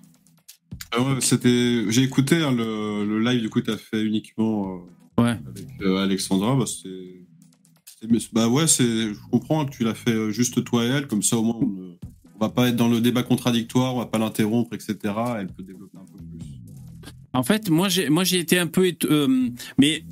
Ah 0.91 1.01
ouais, 1.01 1.21
c'était. 1.21 1.85
J'ai 1.89 2.03
écouté 2.03 2.37
hein, 2.37 2.51
le, 2.51 3.05
le 3.05 3.19
live 3.19 3.41
du 3.41 3.49
coup 3.49 3.59
que 3.61 3.65
tu 3.65 3.71
as 3.71 3.77
fait 3.77 4.03
uniquement 4.03 4.75
euh, 5.17 5.21
Ouais. 5.23 5.29
avec 5.47 5.67
euh, 5.81 6.03
Alexandra. 6.03 6.55
Bah, 6.55 6.65
C'est- 6.65 8.33
Bah 8.33 8.49
ouais, 8.49 8.67
c'est. 8.67 9.13
Je 9.13 9.19
comprends 9.31 9.65
que 9.65 9.71
tu 9.71 9.83
l'as 9.83 9.95
fait 9.95 10.11
euh, 10.13 10.31
juste 10.31 10.63
toi 10.63 10.83
et 10.83 10.87
elle, 10.89 11.07
comme 11.07 11.23
ça 11.23 11.37
au 11.37 11.43
moins 11.43 11.55
on, 11.61 11.67
ne- 11.67 11.93
on 12.35 12.39
va 12.39 12.49
pas 12.49 12.67
être 12.67 12.75
dans 12.75 12.89
le 12.89 12.99
débat 12.99 13.23
contradictoire, 13.23 13.95
on 13.95 13.99
va 13.99 14.05
pas 14.05 14.17
l'interrompre, 14.17 14.73
etc. 14.73 14.97
Elle 15.39 15.47
peut 15.47 15.63
développer 15.63 15.97
un 15.97 16.05
peu 16.05 16.17
plus. 16.17 16.49
En 17.31 17.43
fait, 17.43 17.69
moi 17.69 17.87
j'ai 17.89 18.09
moi 18.09 18.23
j'ai 18.25 18.39
été 18.39 18.59
un 18.59 18.67
peu 18.67 18.91
euh, 19.05 19.49
mais 19.79 20.03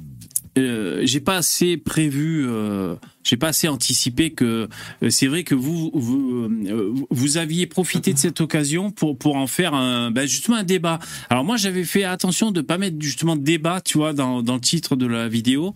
euh, 0.58 1.02
j'ai 1.04 1.22
pas 1.22 1.38
assez 1.38 1.78
prévu 1.78 2.46
euh, 2.46 2.96
j'ai 3.24 3.38
pas 3.38 3.50
assez 3.50 3.70
anticipé 3.70 4.32
que 4.32 4.68
euh, 5.02 5.10
c'est 5.10 5.28
vrai 5.28 5.46
que 5.46 5.56
vous 5.56 5.92
vous, 5.94 7.38
aviez 7.38 7.68
profité 7.68 8.12
de 8.12 8.18
cette 8.18 8.42
occasion 8.42 8.92
pour 8.92 9.18
pour 9.18 9.38
en 9.38 9.48
faire 9.48 9.72
ben 10.12 10.26
justement 10.26 10.58
un 10.58 10.64
débat. 10.64 11.00
Alors 11.30 11.46
moi 11.46 11.56
j'avais 11.56 11.86
fait 11.86 12.04
attention 12.04 12.52
de 12.52 12.60
pas 12.60 12.78
mettre 12.78 12.98
justement 13.00 13.38
débat, 13.38 13.80
tu 13.80 13.98
vois 13.98 14.12
dans 14.14 14.42
le 14.42 14.60
titre 14.60 14.98
de 14.98 15.06
la 15.06 15.30
vidéo. 15.30 15.74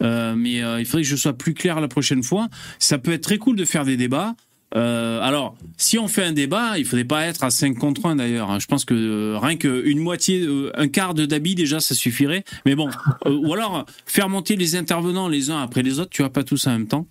Mais 0.00 0.56
il 0.56 0.84
faudrait 0.84 1.02
que 1.02 1.08
je 1.08 1.16
sois 1.16 1.32
plus 1.32 1.54
clair 1.54 1.80
la 1.80 1.88
prochaine 1.88 2.22
fois. 2.22 2.48
Ça 2.78 2.98
peut 2.98 3.12
être 3.12 3.22
très 3.22 3.38
cool 3.38 3.56
de 3.56 3.64
faire 3.64 3.84
des 3.84 3.96
débats. 3.96 4.34
Euh, 4.76 5.20
alors, 5.20 5.56
si 5.76 5.98
on 5.98 6.06
fait 6.06 6.22
un 6.24 6.32
débat, 6.32 6.78
il 6.78 6.84
faudrait 6.84 7.04
pas 7.04 7.26
être 7.26 7.42
à 7.42 7.50
5 7.50 7.76
contre 7.76 8.06
1 8.06 8.16
d'ailleurs. 8.16 8.50
hein. 8.50 8.58
Je 8.60 8.66
pense 8.66 8.84
que 8.84 8.94
euh, 8.94 9.38
rien 9.38 9.56
qu'une 9.56 9.98
moitié, 9.98 10.42
euh, 10.42 10.70
un 10.74 10.86
quart 10.88 11.14
de 11.14 11.26
d'habits 11.26 11.54
déjà, 11.56 11.80
ça 11.80 11.94
suffirait. 11.94 12.44
Mais 12.66 12.74
bon, 12.76 12.88
euh, 13.26 13.30
ou 13.36 13.52
alors 13.52 13.84
faire 14.06 14.28
monter 14.28 14.54
les 14.56 14.76
intervenants 14.76 15.28
les 15.28 15.50
uns 15.50 15.60
après 15.60 15.82
les 15.82 15.98
autres, 15.98 16.10
tu 16.10 16.22
vois, 16.22 16.32
pas 16.32 16.44
tous 16.44 16.66
en 16.68 16.70
même 16.72 16.86
temps. 16.86 17.06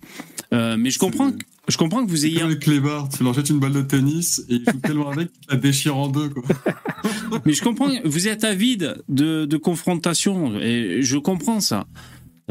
Euh, 0.54 0.76
mais 0.78 0.90
je 0.90 0.98
comprends, 0.98 1.30
que- 1.30 1.36
je 1.68 1.76
comprends 1.76 2.04
que 2.04 2.10
vous 2.10 2.24
ayez. 2.26 2.40
comme 2.40 2.48
les 2.50 2.58
clébards, 2.58 3.08
tu 3.10 3.22
leur 3.22 3.34
jettes 3.34 3.50
une 3.50 3.60
balle 3.60 3.72
de 3.74 3.82
tennis 3.82 4.42
et 4.48 4.54
ils 4.54 4.64
jouent 4.64 4.80
tellement 4.80 5.10
avec 5.10 5.30
qu'ils 5.30 5.50
la 5.50 5.56
déchirent 5.56 5.96
en 5.98 6.08
deux, 6.08 6.28
quoi. 6.30 6.42
Mais 7.44 7.52
je 7.52 7.62
comprends, 7.62 7.88
vous 8.04 8.26
êtes 8.26 8.42
avide 8.44 8.96
de, 9.08 9.44
de 9.44 9.56
confrontation 9.56 10.58
et 10.60 11.02
je 11.02 11.16
comprends 11.18 11.60
ça. 11.60 11.86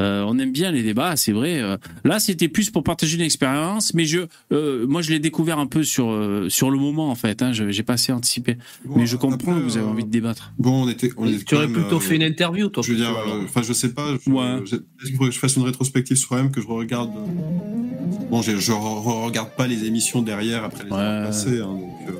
Euh, 0.00 0.24
on 0.26 0.38
aime 0.38 0.50
bien 0.52 0.70
les 0.72 0.82
débats, 0.82 1.14
c'est 1.16 1.32
vrai. 1.32 1.60
Euh, 1.60 1.76
Là, 2.04 2.18
c'était 2.18 2.48
plus 2.48 2.70
pour 2.70 2.82
partager 2.82 3.16
une 3.16 3.22
expérience, 3.22 3.92
mais 3.94 4.04
je, 4.06 4.20
euh, 4.52 4.86
moi, 4.86 5.02
je 5.02 5.10
l'ai 5.10 5.18
découvert 5.18 5.58
un 5.58 5.66
peu 5.66 5.82
sur 5.84 6.10
euh, 6.10 6.48
sur 6.48 6.70
le 6.70 6.78
moment 6.78 7.10
en 7.10 7.14
fait. 7.14 7.42
Hein, 7.42 7.52
je- 7.52 7.70
j'ai 7.70 7.82
pas 7.82 7.92
assez 7.94 8.12
anticipé, 8.12 8.56
Bon, 8.84 8.96
mais 8.98 9.06
je 9.06 9.16
comprends 9.16 9.52
après, 9.52 9.60
que 9.60 9.64
vous 9.66 9.76
avez 9.76 9.86
envie 9.86 10.04
de 10.04 10.10
débattre. 10.10 10.52
Bon, 10.58 10.84
on 10.84 10.88
était. 10.88 11.10
On 11.16 11.26
était 11.26 11.44
Tu 11.44 11.54
aurais 11.54 11.66
même, 11.66 11.74
plutôt 11.74 11.96
euh, 11.96 12.00
fait 12.00 12.16
une 12.16 12.22
interview, 12.22 12.68
toi. 12.68 12.82
Je 12.86 12.92
veux 12.92 12.98
dire, 12.98 13.10
euh, 13.10 13.44
enfin, 13.44 13.62
je 13.62 13.72
sais 13.72 13.90
pas. 13.92 14.16
Je, 14.24 14.30
Ouais. 14.30 14.62
je- 14.64 14.76
Est-ce 14.76 15.06
qu'il 15.06 15.16
faudrait 15.16 15.28
que 15.28 15.34
je 15.34 15.40
fasse 15.40 15.56
une 15.56 15.62
rétrospective 15.64 16.16
sur 16.16 16.36
elle, 16.38 16.50
que 16.50 16.60
je 16.60 16.66
regarde. 16.66 17.10
euh, 17.10 18.26
Bon, 18.30 18.42
je, 18.42 18.56
je 18.56 18.72
re- 18.72 19.24
regarde 19.26 19.50
pas 19.56 19.66
les 19.66 19.84
émissions 19.84 20.22
derrière 20.22 20.64
après 20.64 20.84
les 20.84 20.90
Ouais. 20.90 20.96
avoir 20.98 21.26
passées. 21.26 21.58
hein, 21.60 21.66
donc, 21.66 21.92
euh, 22.08 22.12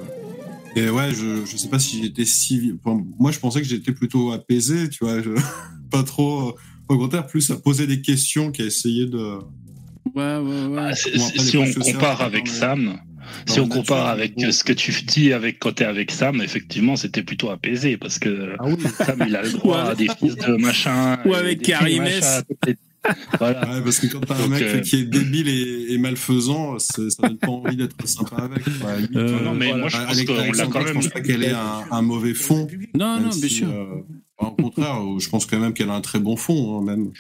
Et 0.81 0.90
ouais, 0.90 1.12
je, 1.12 1.45
je 1.47 1.57
sais 1.57 1.69
pas 1.69 1.79
si 1.79 2.03
j'étais 2.03 2.25
si. 2.25 2.73
enfin, 2.85 3.03
moi, 3.19 3.31
je 3.31 3.38
pensais 3.38 3.61
que 3.61 3.66
j'étais 3.66 3.93
plutôt 3.93 4.33
apaisé, 4.33 4.88
tu 4.90 5.05
vois. 5.05 5.21
je- 5.23 5.31
Pas 5.90 6.03
trop. 6.05 6.55
Au 6.90 6.98
contraire, 6.98 7.26
plus 7.26 7.50
à 7.50 7.57
poser 7.57 7.87
des 7.87 8.00
questions 8.03 8.50
qu'à 8.50 8.64
essayer 8.64 9.07
de. 9.07 9.18
Ouais, 10.14 10.37
ouais, 10.38 10.66
ouais. 10.66 10.76
Ah, 10.79 10.87
après, 10.88 11.38
si 11.38 11.57
on 11.57 11.70
compare 11.72 12.20
avec 12.20 12.48
Sam, 12.48 12.98
dans 13.46 13.53
si 13.55 13.61
on 13.61 13.68
compare 13.68 14.09
avec 14.09 14.35
bon. 14.37 14.50
ce 14.50 14.64
que 14.64 14.72
tu 14.72 14.92
dis 15.05 15.33
avec 15.33 15.61
quand 15.61 15.72
t'es 15.76 15.85
avec 15.85 16.11
Sam, 16.11 16.42
effectivement, 16.42 16.96
c'était 16.96 17.22
plutôt 17.22 17.50
apaisé 17.50 17.96
parce 17.96 18.18
que 18.18 18.55
Ah 18.59 18.64
oui. 18.66 18.74
Sam, 19.07 19.22
il 19.26 19.37
a 19.37 19.42
le 19.42 19.53
droit 19.59 19.83
à 19.83 19.94
des 19.94 20.09
fils 20.18 20.35
de 20.35 20.57
machin. 20.57 21.20
Ou 21.24 21.35
avec 21.35 21.62
Karim. 21.62 22.03
Voilà. 23.38 23.61
Ouais, 23.76 23.83
parce 23.83 23.98
que 23.98 24.09
quand 24.09 24.20
t'as 24.20 24.35
un 24.42 24.48
mec 24.48 24.62
euh, 24.62 24.81
qui 24.81 24.96
est 24.96 25.05
débile 25.05 25.48
et, 25.48 25.94
et 25.94 25.98
malfaisant, 25.98 26.79
c'est- 26.79 27.09
ça 27.09 27.22
donne 27.29 27.38
pas 27.38 27.48
envie 27.48 27.76
d'être 27.76 28.07
sympa 28.07 28.37
avec. 28.42 28.66
Ouais, 28.66 29.16
Euh, 29.16 29.40
non, 29.42 29.55
mais 29.55 29.68
voilà. 29.68 29.81
moi, 29.81 29.88
je 29.88 29.96
pense 29.96 30.24
qu'on 30.24 30.35
l'a 30.53 30.66
quand 30.66 30.81
Je 30.81 30.85
même. 30.87 30.94
pense 30.94 31.09
pas 31.09 31.20
qu'elle 31.22 31.44
ait 31.44 31.53
un, 31.53 31.85
un 31.90 32.03
mauvais 32.03 32.35
fond. 32.35 32.66
Non, 32.94 33.16
non, 33.20 33.29
bien 33.29 33.33
si, 33.33 33.48
sûr. 33.48 33.68
euh, 33.70 34.03
au 34.48 34.53
contraire, 34.53 34.96
je 35.18 35.29
pense 35.29 35.46
quand 35.46 35.59
même 35.59 35.74
qu'elle 35.74 35.90
a 35.90 35.94
un 35.94 36.00
très 36.00 36.20
bon 36.20 36.37
fond, 36.37 36.79
hein, 36.79 36.85
même. 36.85 37.12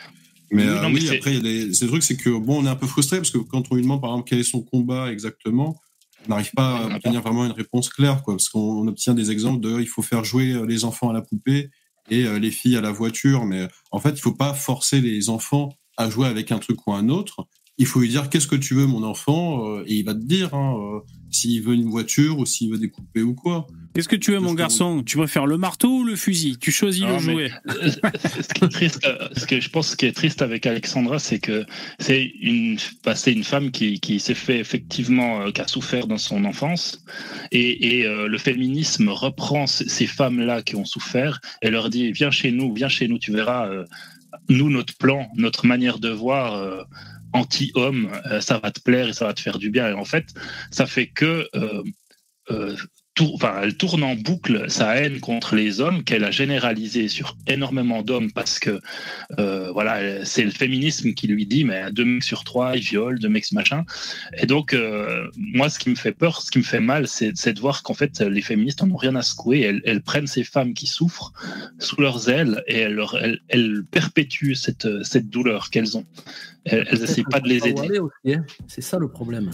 Mais, 0.52 0.64
Oui, 0.64 0.68
euh, 0.68 0.82
non, 0.82 0.90
mais 0.90 1.00
oui, 1.00 1.16
après, 1.16 1.34
y 1.34 1.38
a 1.38 1.40
des, 1.40 1.72
c'est 1.72 2.16
que 2.16 2.30
bon, 2.30 2.62
on 2.62 2.66
est 2.66 2.68
un 2.68 2.76
peu 2.76 2.86
frustré 2.86 3.18
parce 3.18 3.30
que 3.30 3.38
quand 3.38 3.70
on 3.70 3.76
lui 3.76 3.82
demande, 3.82 4.00
par 4.00 4.10
exemple, 4.10 4.28
quel 4.28 4.40
est 4.40 4.44
son 4.44 4.62
combat 4.62 5.12
exactement, 5.12 5.80
on 6.26 6.30
n'arrive 6.30 6.50
pas 6.52 6.78
à 6.78 6.96
obtenir 6.96 7.22
vraiment 7.22 7.46
une 7.46 7.52
réponse 7.52 7.88
claire, 7.88 8.22
quoi, 8.22 8.34
parce 8.34 8.48
qu'on 8.48 8.82
on 8.82 8.88
obtient 8.88 9.14
des 9.14 9.30
exemples 9.30 9.60
de, 9.60 9.80
il 9.80 9.86
faut 9.86 10.02
faire 10.02 10.24
jouer 10.24 10.52
euh, 10.52 10.66
les 10.66 10.84
enfants 10.84 11.08
à 11.08 11.12
la 11.12 11.22
poupée 11.22 11.70
et 12.10 12.24
euh, 12.26 12.38
les 12.38 12.50
filles 12.50 12.76
à 12.76 12.80
la 12.80 12.90
voiture, 12.90 13.46
mais 13.46 13.68
en 13.92 14.00
fait, 14.00 14.10
il 14.10 14.20
faut 14.20 14.34
pas 14.34 14.52
forcer 14.52 15.00
les 15.00 15.30
enfants 15.30 15.70
à 15.96 16.10
jouer 16.10 16.26
avec 16.26 16.52
un 16.52 16.58
truc 16.58 16.86
ou 16.86 16.92
un 16.92 17.08
autre. 17.08 17.46
Il 17.78 17.86
faut 17.86 18.00
lui 18.00 18.08
dire 18.08 18.28
qu'est-ce 18.28 18.46
que 18.46 18.56
tu 18.56 18.74
veux, 18.74 18.86
mon 18.86 19.02
enfant, 19.02 19.66
euh, 19.66 19.84
et 19.86 19.94
il 19.94 20.04
va 20.04 20.14
te 20.14 20.20
dire 20.20 20.54
hein, 20.54 20.76
euh, 20.78 21.00
s'il 21.30 21.62
veut 21.62 21.74
une 21.74 21.88
voiture 21.88 22.38
ou 22.38 22.46
s'il 22.46 22.70
veut 22.70 22.78
des 22.78 22.88
poupées 22.88 23.22
ou 23.22 23.34
quoi. 23.34 23.66
Qu'est-ce 23.94 24.08
que 24.08 24.16
tu 24.16 24.30
veux, 24.32 24.38
mon 24.38 24.52
que 24.52 24.58
garçon? 24.58 25.02
Tu 25.02 25.16
préfères 25.16 25.46
le 25.46 25.58
marteau 25.58 25.88
ou 25.98 26.04
le 26.04 26.14
fusil? 26.14 26.56
Tu 26.58 26.70
choisis 26.70 27.02
Non, 27.02 27.14
le 27.14 27.18
jouet. 27.18 27.50
ce 27.66 28.54
qui 28.54 28.64
est 28.64 28.68
triste, 28.68 29.04
euh, 29.04 29.28
ce 29.36 29.46
que 29.46 29.60
je 29.60 29.68
pense 29.68 29.96
qui 29.96 30.06
est 30.06 30.12
triste 30.12 30.42
avec 30.42 30.64
Alexandra, 30.66 31.18
c'est 31.18 31.40
que 31.40 31.66
c'est 31.98 32.24
une, 32.40 32.78
bah, 33.04 33.16
c'est 33.16 33.32
une 33.32 33.42
femme 33.44 33.70
qui, 33.72 33.98
qui 33.98 34.20
s'est 34.20 34.34
fait 34.34 34.58
effectivement, 34.60 35.40
euh, 35.42 35.50
qui 35.50 35.60
a 35.60 35.66
souffert 35.66 36.06
dans 36.06 36.18
son 36.18 36.44
enfance, 36.44 37.04
et, 37.50 37.98
et 37.98 38.06
euh, 38.06 38.28
le 38.28 38.38
féminisme 38.38 39.08
reprend 39.08 39.66
ces 39.66 40.06
femmes-là 40.06 40.62
qui 40.62 40.76
ont 40.76 40.84
souffert 40.84 41.40
et 41.62 41.70
leur 41.70 41.90
dit 41.90 42.12
viens 42.12 42.30
chez 42.30 42.52
nous, 42.52 42.72
viens 42.72 42.88
chez 42.88 43.08
nous, 43.08 43.18
tu 43.18 43.32
verras, 43.32 43.68
euh, 43.68 43.84
nous 44.48 44.70
notre 44.70 44.96
plan, 44.96 45.28
notre 45.36 45.66
manière 45.66 45.98
de 45.98 46.10
voir. 46.10 46.54
euh, 46.54 46.82
anti-homme, 47.32 48.10
euh, 48.26 48.40
ça 48.40 48.58
va 48.58 48.72
te 48.72 48.80
plaire 48.80 49.08
et 49.08 49.12
ça 49.12 49.24
va 49.24 49.32
te 49.34 49.40
faire 49.40 49.58
du 49.60 49.70
bien. 49.70 49.88
Et 49.88 49.92
en 49.92 50.04
fait, 50.04 50.24
ça 50.72 50.84
fait 50.86 51.06
que 51.06 51.46
euh, 51.54 51.82
euh, 52.50 52.74
tour- 53.20 53.34
enfin, 53.34 53.54
elle 53.62 53.76
tourne 53.76 54.02
en 54.02 54.14
boucle 54.14 54.70
sa 54.70 54.96
haine 54.96 55.20
contre 55.20 55.54
les 55.54 55.80
hommes 55.80 56.02
qu'elle 56.04 56.24
a 56.24 56.30
généralisé 56.30 57.08
sur 57.08 57.36
énormément 57.46 58.02
d'hommes 58.02 58.32
parce 58.32 58.58
que 58.58 58.80
euh, 59.38 59.70
voilà, 59.72 60.24
c'est 60.24 60.42
le 60.44 60.50
féminisme 60.50 61.12
qui 61.12 61.26
lui 61.26 61.44
dit 61.46 61.64
mais 61.64 61.92
deux 61.92 62.04
mecs 62.06 62.24
sur 62.24 62.44
trois 62.44 62.76
ils 62.76 62.82
violent, 62.82 63.18
deux 63.20 63.28
mecs 63.28 63.50
machin. 63.52 63.84
Et 64.40 64.46
donc 64.46 64.72
euh, 64.72 65.26
moi 65.36 65.68
ce 65.68 65.78
qui 65.78 65.90
me 65.90 65.96
fait 65.96 66.12
peur, 66.12 66.40
ce 66.40 66.50
qui 66.50 66.58
me 66.58 66.62
fait 66.64 66.80
mal, 66.80 67.06
c'est 67.08 67.52
de 67.52 67.60
voir 67.60 67.82
qu'en 67.82 67.94
fait 67.94 68.20
les 68.20 68.42
féministes 68.42 68.82
en 68.82 68.90
ont 68.90 68.96
rien 68.96 69.14
à 69.16 69.22
secouer. 69.22 69.60
Elles, 69.60 69.82
elles 69.84 70.02
prennent 70.02 70.26
ces 70.26 70.44
femmes 70.44 70.72
qui 70.74 70.86
souffrent 70.86 71.32
sous 71.78 72.00
leurs 72.00 72.28
ailes 72.30 72.62
et 72.68 72.78
elles, 72.78 72.94
leur- 72.94 73.18
elles, 73.22 73.40
elles 73.48 73.84
perpétuent 73.90 74.54
cette, 74.54 74.88
cette 75.04 75.28
douleur 75.28 75.68
qu'elles 75.70 75.96
ont. 75.98 76.06
Elles, 76.64 76.86
essaient 77.02 77.22
pas 77.30 77.40
de 77.40 77.48
les 77.48 77.66
aider. 77.68 77.98
hein. 78.34 78.44
C'est 78.68 78.82
ça 78.82 78.98
le 78.98 79.08
problème. 79.08 79.50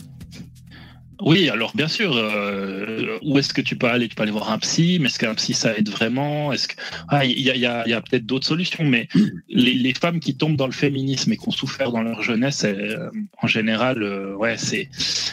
Oui, 1.21 1.49
alors 1.49 1.73
bien 1.75 1.89
sûr, 1.89 2.15
euh, 2.15 3.19
où 3.23 3.39
est-ce 3.39 3.55
que 3.55 3.63
tu 3.63 3.75
peux 3.77 3.87
aller? 3.87 4.07
Tu 4.09 4.15
peux 4.15 4.23
aller 4.23 4.33
voir 4.33 4.53
un 4.53 4.59
psy, 4.59 4.99
mais 5.01 5.07
est-ce 5.09 5.19
qu'un 5.19 5.35
psy 5.35 5.55
ça 5.55 5.77
aide 5.77 5.89
vraiment? 5.89 6.53
Est-ce 6.53 6.69
que 6.69 6.75
ah, 7.09 7.25
il 7.25 7.41
y 7.41 7.51
a, 7.51 7.57
y 7.57 7.65
a- 7.65 7.89
y 7.89 7.93
a 7.95 8.01
peut-être 8.03 8.27
d'autres 8.27 8.47
solutions, 8.47 8.85
mais 8.85 9.09
les, 9.49 9.73
les 9.75 9.95
femmes 9.95 10.21
qui 10.21 10.37
tombent 10.37 10.57
dans 10.57 10.67
le 10.67 10.73
féminisme 10.73 11.33
et 11.33 11.37
qui 11.39 11.49
ont 11.49 11.53
souffert 11.53 11.91
dans 11.91 12.03
leur 12.03 12.23
jeunesse, 12.23 12.65
euh, 12.65 13.09
en 13.43 13.47
général, 13.47 14.03
euh, 14.03 14.35
ouais, 14.37 14.57
c'est 14.59 14.91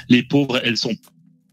les 0.07 0.23
pauvres, 0.23 0.61
elles 0.63 0.77
sont 0.77 0.95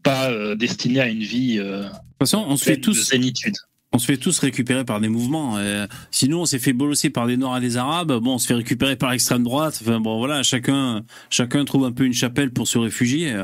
pas 0.03 0.31
euh, 0.31 0.55
destinées 0.55 1.01
à 1.01 1.07
une 1.07 1.23
vie 1.23 1.57
euh, 1.59 1.81
De 1.81 1.87
toute 1.87 1.95
façon, 2.19 2.45
on 2.47 2.55
se 2.55 2.63
fait 2.63 2.77
pleine 2.77 2.95
de 2.95 2.99
zénitude. 3.01 3.55
On 3.93 3.99
se 3.99 4.05
fait 4.05 4.17
tous 4.17 4.39
récupérer 4.39 4.85
par 4.85 5.01
des 5.01 5.09
mouvements. 5.09 5.57
Euh, 5.57 5.85
sinon, 6.11 6.41
on 6.41 6.45
s'est 6.45 6.59
fait 6.59 6.71
bolosser 6.73 7.09
par 7.09 7.27
des 7.27 7.35
Noirs 7.35 7.57
et 7.57 7.61
des 7.61 7.75
Arabes. 7.77 8.13
Bon, 8.21 8.35
on 8.35 8.37
se 8.37 8.47
fait 8.47 8.53
récupérer 8.53 8.95
par 8.95 9.11
l'extrême 9.11 9.43
droite. 9.43 9.79
Enfin, 9.81 9.99
bon, 9.99 10.17
voilà, 10.17 10.43
chacun, 10.43 11.03
chacun 11.29 11.65
trouve 11.65 11.83
un 11.85 11.91
peu 11.91 12.05
une 12.05 12.13
chapelle 12.13 12.51
pour 12.51 12.67
se 12.67 12.77
réfugier. 12.77 13.35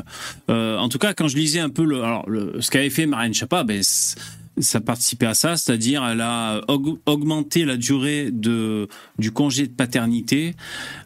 Euh, 0.49 0.77
en 0.77 0.87
tout 0.87 0.99
cas, 0.99 1.13
quand 1.13 1.27
je 1.27 1.35
lisais 1.35 1.59
un 1.59 1.69
peu 1.69 1.83
le, 1.83 2.01
alors, 2.03 2.29
le, 2.29 2.61
ce 2.61 2.71
qu'avait 2.71 2.89
fait 2.89 3.05
Marine 3.05 3.33
Chapa, 3.33 3.63
ben, 3.65 3.81
ça 4.59 4.81
participait 4.81 5.27
à 5.27 5.35
ça, 5.35 5.55
c'est-à-dire 5.55 6.03
elle 6.03 6.21
a 6.21 6.61
aug- 6.67 6.97
augmenté 7.05 7.63
la 7.63 7.77
durée 7.77 8.31
de 8.31 8.87
du 9.19 9.31
congé 9.31 9.67
de 9.67 9.71
paternité 9.71 10.55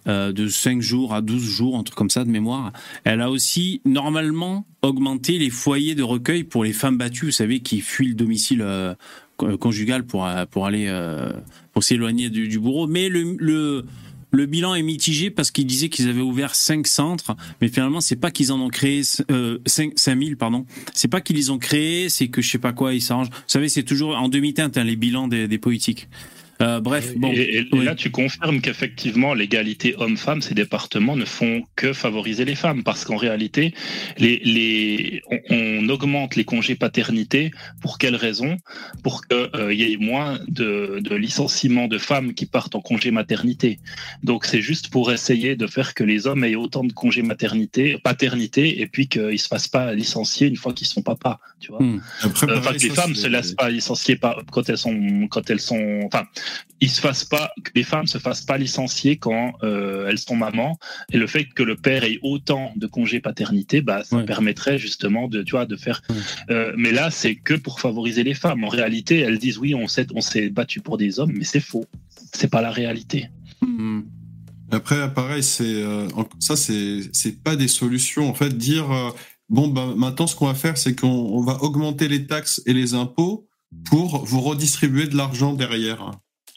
euh, 0.08 0.32
de 0.32 0.48
5 0.48 0.82
jours 0.82 1.14
à 1.14 1.22
12 1.22 1.44
jours, 1.44 1.78
un 1.78 1.84
truc 1.84 1.98
comme 1.98 2.10
ça 2.10 2.24
de 2.24 2.30
mémoire. 2.30 2.72
Elle 3.04 3.20
a 3.20 3.30
aussi 3.30 3.82
normalement 3.84 4.66
augmenté 4.84 5.38
les 5.38 5.50
foyers 5.50 5.96
de 5.96 6.02
recueil 6.04 6.46
pour 6.46 6.64
les 6.64 6.72
femmes 6.72 6.98
battues, 6.98 7.26
vous 7.26 7.32
savez, 7.32 7.60
qui 7.60 7.82
fuient 7.82 8.08
le 8.08 8.16
domicile 8.16 8.62
euh, 8.62 8.96
co- 9.42 9.58
conjugal 9.58 10.04
pour 10.06 10.26
euh, 10.26 10.46
pour 10.46 10.66
aller 10.66 10.86
euh, 10.88 11.32
pour 11.74 11.84
s'éloigner 11.84 12.30
du, 12.30 12.60
bourreau. 12.60 12.88
Mais 12.88 13.10
le, 13.10 13.36
le 13.40 13.86
le 14.34 14.46
bilan 14.46 14.76
est 14.76 14.82
mitigé 14.84 15.30
parce 15.30 15.52
qu'ils 15.52 15.66
disaient 15.66 15.90
qu'ils 15.90 16.08
avaient 16.08 16.22
ouvert 16.22 16.56
cinq 16.56 16.88
centres, 16.88 17.36
mais 17.60 17.68
finalement 17.68 18.00
c'est 18.00 18.16
pas 18.16 18.32
qu'ils 18.32 18.52
en 18.54 18.62
ont 18.62 18.70
créé 18.70 19.02
euh, 19.30 19.58
5 19.66 19.94
5000 19.98 20.38
pardon. 20.38 20.66
C'est 20.94 21.10
pas 21.10 21.20
qu'ils 21.20 21.36
les 21.36 21.50
ont 21.50 21.58
créés, 21.58 22.08
c'est 22.10 22.30
que 22.30 22.42
je 22.42 22.50
sais 22.50 22.58
pas 22.60 22.72
quoi 22.72 22.94
ils 22.94 23.02
s'arrangent. 23.02 23.30
Vous 23.30 23.44
savez, 23.48 23.68
c'est 23.68 23.84
toujours 23.84 24.16
en 24.16 24.30
demi-teinte 24.30 24.78
hein, 24.78 24.84
les 24.86 24.96
bilans 24.96 25.28
des 25.28 25.58
politiques. 25.58 26.08
Euh, 26.62 26.80
bref, 26.80 27.14
bon. 27.16 27.32
et, 27.32 27.40
et- 27.40 27.58
et 27.60 27.68
oui. 27.74 27.86
là, 27.86 27.96
tu 27.96 28.12
confirmes 28.12 28.62
qu'effectivement, 28.62 29.34
l'égalité 29.34 29.96
homme-femme, 29.98 30.42
ces 30.42 30.54
départements 30.54 31.16
ne 31.16 31.26
font 31.26 31.64
que 31.76 31.94
favoriser 31.94 32.46
les 32.46 32.56
femmes, 32.56 32.84
parce 32.84 33.04
qu'en 33.06 33.16
réalité, 33.18 33.74
les, 34.18 34.38
les, 34.44 35.22
on, 35.30 35.40
on 35.50 35.90
augmente 35.90 36.36
les 36.36 36.44
congés 36.46 36.76
paternité. 36.76 37.52
Pour 37.82 37.98
quelle 37.98 38.16
raison? 38.16 38.58
Pour 39.04 39.26
qu'il 39.28 39.72
y 39.74 39.84
ait 39.94 39.98
moins 39.98 40.40
de, 40.48 41.00
de 41.02 41.16
licenciements 41.16 41.88
de 41.88 41.98
femmes 41.98 42.34
qui 42.34 42.46
partent 42.46 42.76
en 42.76 42.82
congé 42.82 43.12
maternité. 43.12 43.80
Donc, 44.24 44.46
c'est 44.46 44.62
juste 44.62 44.90
pour 44.90 45.12
essayer 45.12 45.56
de 45.56 45.68
faire 45.68 45.94
que 45.94 46.04
les 46.04 46.28
hommes 46.28 46.44
aient 46.44 46.56
autant 46.56 46.84
de 46.84 46.94
congés 46.94 47.24
maternité, 47.24 47.98
paternité, 48.04 48.82
et 48.82 48.88
puis 48.88 49.08
qu'ils 49.08 49.24
ne 49.24 49.38
se 49.38 49.48
fassent 49.48 49.68
pas 49.68 49.94
licencier 49.94 50.48
une 50.48 50.58
fois 50.58 50.74
qu'ils 50.74 50.88
sont 50.88 51.02
papas. 51.02 51.40
Tu 51.60 51.72
vois 51.72 51.82
Hmm. 51.82 52.02
Après, 52.22 52.48
Euh, 52.50 52.58
Enfin, 52.60 52.74
que 52.74 52.80
les 52.84 52.90
femmes 52.90 53.16
se 53.16 53.28
laissent 53.28 53.54
pas 53.54 53.70
licencier 53.70 54.16
par, 54.16 54.44
quand 54.52 54.70
elles 54.70 54.78
sont, 54.78 55.28
quand 55.30 55.50
elles 55.50 55.60
sont, 55.60 56.02
enfin, 56.06 56.26
ils 56.80 56.90
se 56.90 57.00
fassent 57.02 57.26
pas, 57.26 57.52
que 57.64 57.72
les 57.76 57.84
femmes 57.84 58.08
se 58.08 58.18
fassent 58.18 58.42
pas 58.42 58.58
licencier 58.58 59.18
quand 59.18 59.54
euh, 59.64 60.08
elles 60.10 60.18
sont 60.18 60.36
mamans. 60.36 60.78
Et 61.12 61.18
le 61.18 61.28
fait 61.28 61.46
que 61.46 61.64
le 61.64 61.76
père 61.76 62.04
ait 62.04 62.20
autant 62.24 62.74
de 62.76 62.88
congés 62.88 63.20
paternité, 63.20 63.82
bah, 63.82 64.04
ça 64.04 64.18
Ouais. 64.18 64.26
permettrait 64.26 64.78
justement 64.80 65.28
de, 65.28 65.44
tu 65.44 65.52
vois, 65.52 65.66
de 65.66 65.76
faire. 65.76 66.02
Ouais. 66.10 66.16
Euh, 66.50 66.74
mais 66.78 66.92
là, 66.92 67.12
c'est 67.12 67.36
que 67.36 67.54
pour 67.54 67.80
favoriser 67.80 68.24
les 68.24 68.34
femmes. 68.34 68.64
En 68.64 68.70
réalité, 68.70 69.20
elles 69.20 69.38
disent 69.40 69.58
oui, 69.60 69.76
on 69.76 69.88
s'est, 69.88 70.08
on 70.16 70.22
s'est 70.22 70.50
battu 70.50 70.82
pour 70.82 70.98
des 70.98 71.20
hommes, 71.20 71.34
mais 71.36 71.44
c'est 71.44 71.60
faux. 71.60 71.86
C'est 72.34 72.50
pas 72.50 72.62
la 72.62 72.72
réalité. 72.72 73.30
Hmm. 73.62 74.02
Après, 74.72 75.14
pareil, 75.14 75.44
c'est 75.44 75.64
euh, 75.84 76.08
ça, 76.40 76.56
c'est 76.56 77.02
c'est 77.12 77.44
pas 77.44 77.56
des 77.58 77.68
solutions. 77.68 78.30
En 78.30 78.34
fait, 78.34 78.58
dire 78.58 78.90
euh, 78.92 79.10
bon, 79.50 79.68
bah, 79.68 79.94
maintenant, 79.98 80.28
ce 80.28 80.36
qu'on 80.36 80.48
va 80.48 80.56
faire, 80.56 80.78
c'est 80.78 80.96
qu'on 81.00 81.08
on 81.10 81.42
va 81.44 81.62
augmenter 81.62 82.08
les 82.08 82.26
taxes 82.26 82.62
et 82.66 82.74
les 82.74 82.94
impôts 82.94 83.48
pour 83.86 84.26
vous 84.26 84.40
redistribuer 84.42 85.08
de 85.08 85.16
l'argent 85.18 85.54
derrière. 85.54 86.12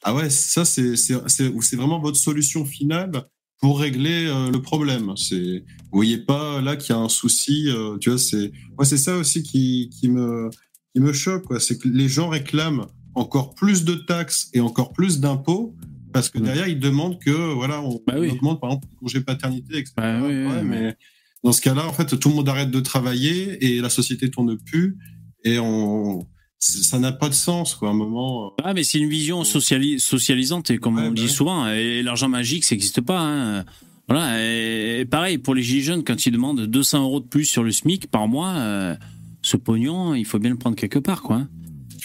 Ah 0.06 0.14
ouais, 0.14 0.28
ça, 0.30 0.64
c'est 0.64 0.96
c'est 0.96 1.14
c'est 1.28 1.50
c'est 1.60 1.76
vraiment 1.76 1.98
votre 1.98 2.18
solution 2.18 2.64
finale 2.64 3.10
pour 3.60 3.80
régler 3.80 4.26
euh, 4.26 4.50
le 4.50 4.60
problème. 4.60 5.14
C'est 5.16 5.64
vous 5.90 5.98
voyez 5.98 6.18
pas 6.18 6.60
là 6.60 6.76
qu'il 6.76 6.94
y 6.94 6.98
a 6.98 7.00
un 7.00 7.08
souci. 7.08 7.68
euh, 7.70 7.96
tu 7.98 8.10
vois, 8.10 8.18
c'est 8.18 8.52
moi, 8.76 8.84
c'est 8.84 8.98
ça 8.98 9.16
aussi 9.16 9.42
qui 9.42 9.90
qui 9.98 10.08
me 10.08 10.50
qui 10.94 11.00
me 11.00 11.12
choque. 11.12 11.46
quoi. 11.46 11.58
C'est 11.60 11.78
que 11.78 11.88
les 11.88 12.08
gens 12.08 12.28
réclament 12.28 12.86
encore 13.14 13.54
plus 13.54 13.84
de 13.84 13.94
taxes 13.94 14.50
et 14.52 14.60
encore 14.60 14.92
plus 14.92 15.20
d'impôts 15.20 15.74
parce 16.12 16.28
que 16.28 16.38
Ouais. 16.38 16.44
derrière 16.44 16.68
ils 16.68 16.78
demandent 16.80 17.18
que 17.20 17.30
voilà 17.54 17.80
on, 17.80 18.00
Bah 18.06 18.14
oui. 18.18 18.28
on 18.30 18.34
augmente 18.34 18.60
par 18.60 18.70
exemple 18.70 18.88
le 18.92 18.98
congé 18.98 19.20
paternité 19.20 19.78
etc. 19.78 19.92
Bah 19.96 20.18
oui, 20.20 20.26
Ouais, 20.46 20.58
oui, 20.60 20.64
mais 20.64 20.96
dans 21.42 21.52
ce 21.52 21.60
cas-là 21.62 21.86
en 21.88 21.92
fait 21.92 22.18
tout 22.18 22.28
le 22.28 22.34
monde 22.34 22.48
arrête 22.48 22.70
de 22.70 22.80
travailler 22.80 23.64
et 23.64 23.80
la 23.80 23.88
société 23.88 24.30
tourne 24.30 24.56
plus 24.58 24.96
et 25.44 25.58
on 25.58 26.26
ça 26.72 26.98
n'a 26.98 27.12
pas 27.12 27.28
de 27.28 27.34
sens 27.34 27.74
quoi 27.74 27.88
à 27.88 27.92
un 27.92 27.94
moment 27.94 28.46
euh, 28.46 28.50
Ah, 28.64 28.74
mais 28.74 28.84
c'est 28.84 28.98
une 28.98 29.08
vision 29.08 29.44
sociali- 29.44 30.00
socialisante, 30.00 30.70
et 30.70 30.78
comme 30.78 30.96
Ouais, 30.96 31.02
on 31.02 31.04
le 31.04 31.10
bah 31.10 31.16
dit 31.16 31.22
ouais. 31.22 31.28
souvent, 31.28 31.68
et 31.68 32.02
l'argent 32.02 32.28
magique, 32.28 32.64
ça 32.64 32.74
n'existe 32.74 33.00
pas. 33.00 33.20
Hein. 33.20 33.64
Voilà, 34.08 34.38
et 34.42 35.04
pareil, 35.06 35.38
pour 35.38 35.54
les 35.54 35.62
gilets 35.62 35.80
jaunes, 35.82 36.04
quand 36.04 36.26
ils 36.26 36.30
demandent 36.32 36.60
200 36.66 37.02
euros 37.02 37.20
de 37.20 37.26
plus 37.26 37.44
sur 37.46 37.62
le 37.64 37.70
SMIC 37.70 38.10
par 38.10 38.28
mois, 38.28 38.50
euh, 38.56 38.94
ce 39.42 39.56
pognon, 39.56 40.14
il 40.14 40.24
faut 40.24 40.38
bien 40.38 40.50
le 40.50 40.56
prendre 40.56 40.76
quelque 40.76 40.98
part, 40.98 41.22
quoi. 41.22 41.46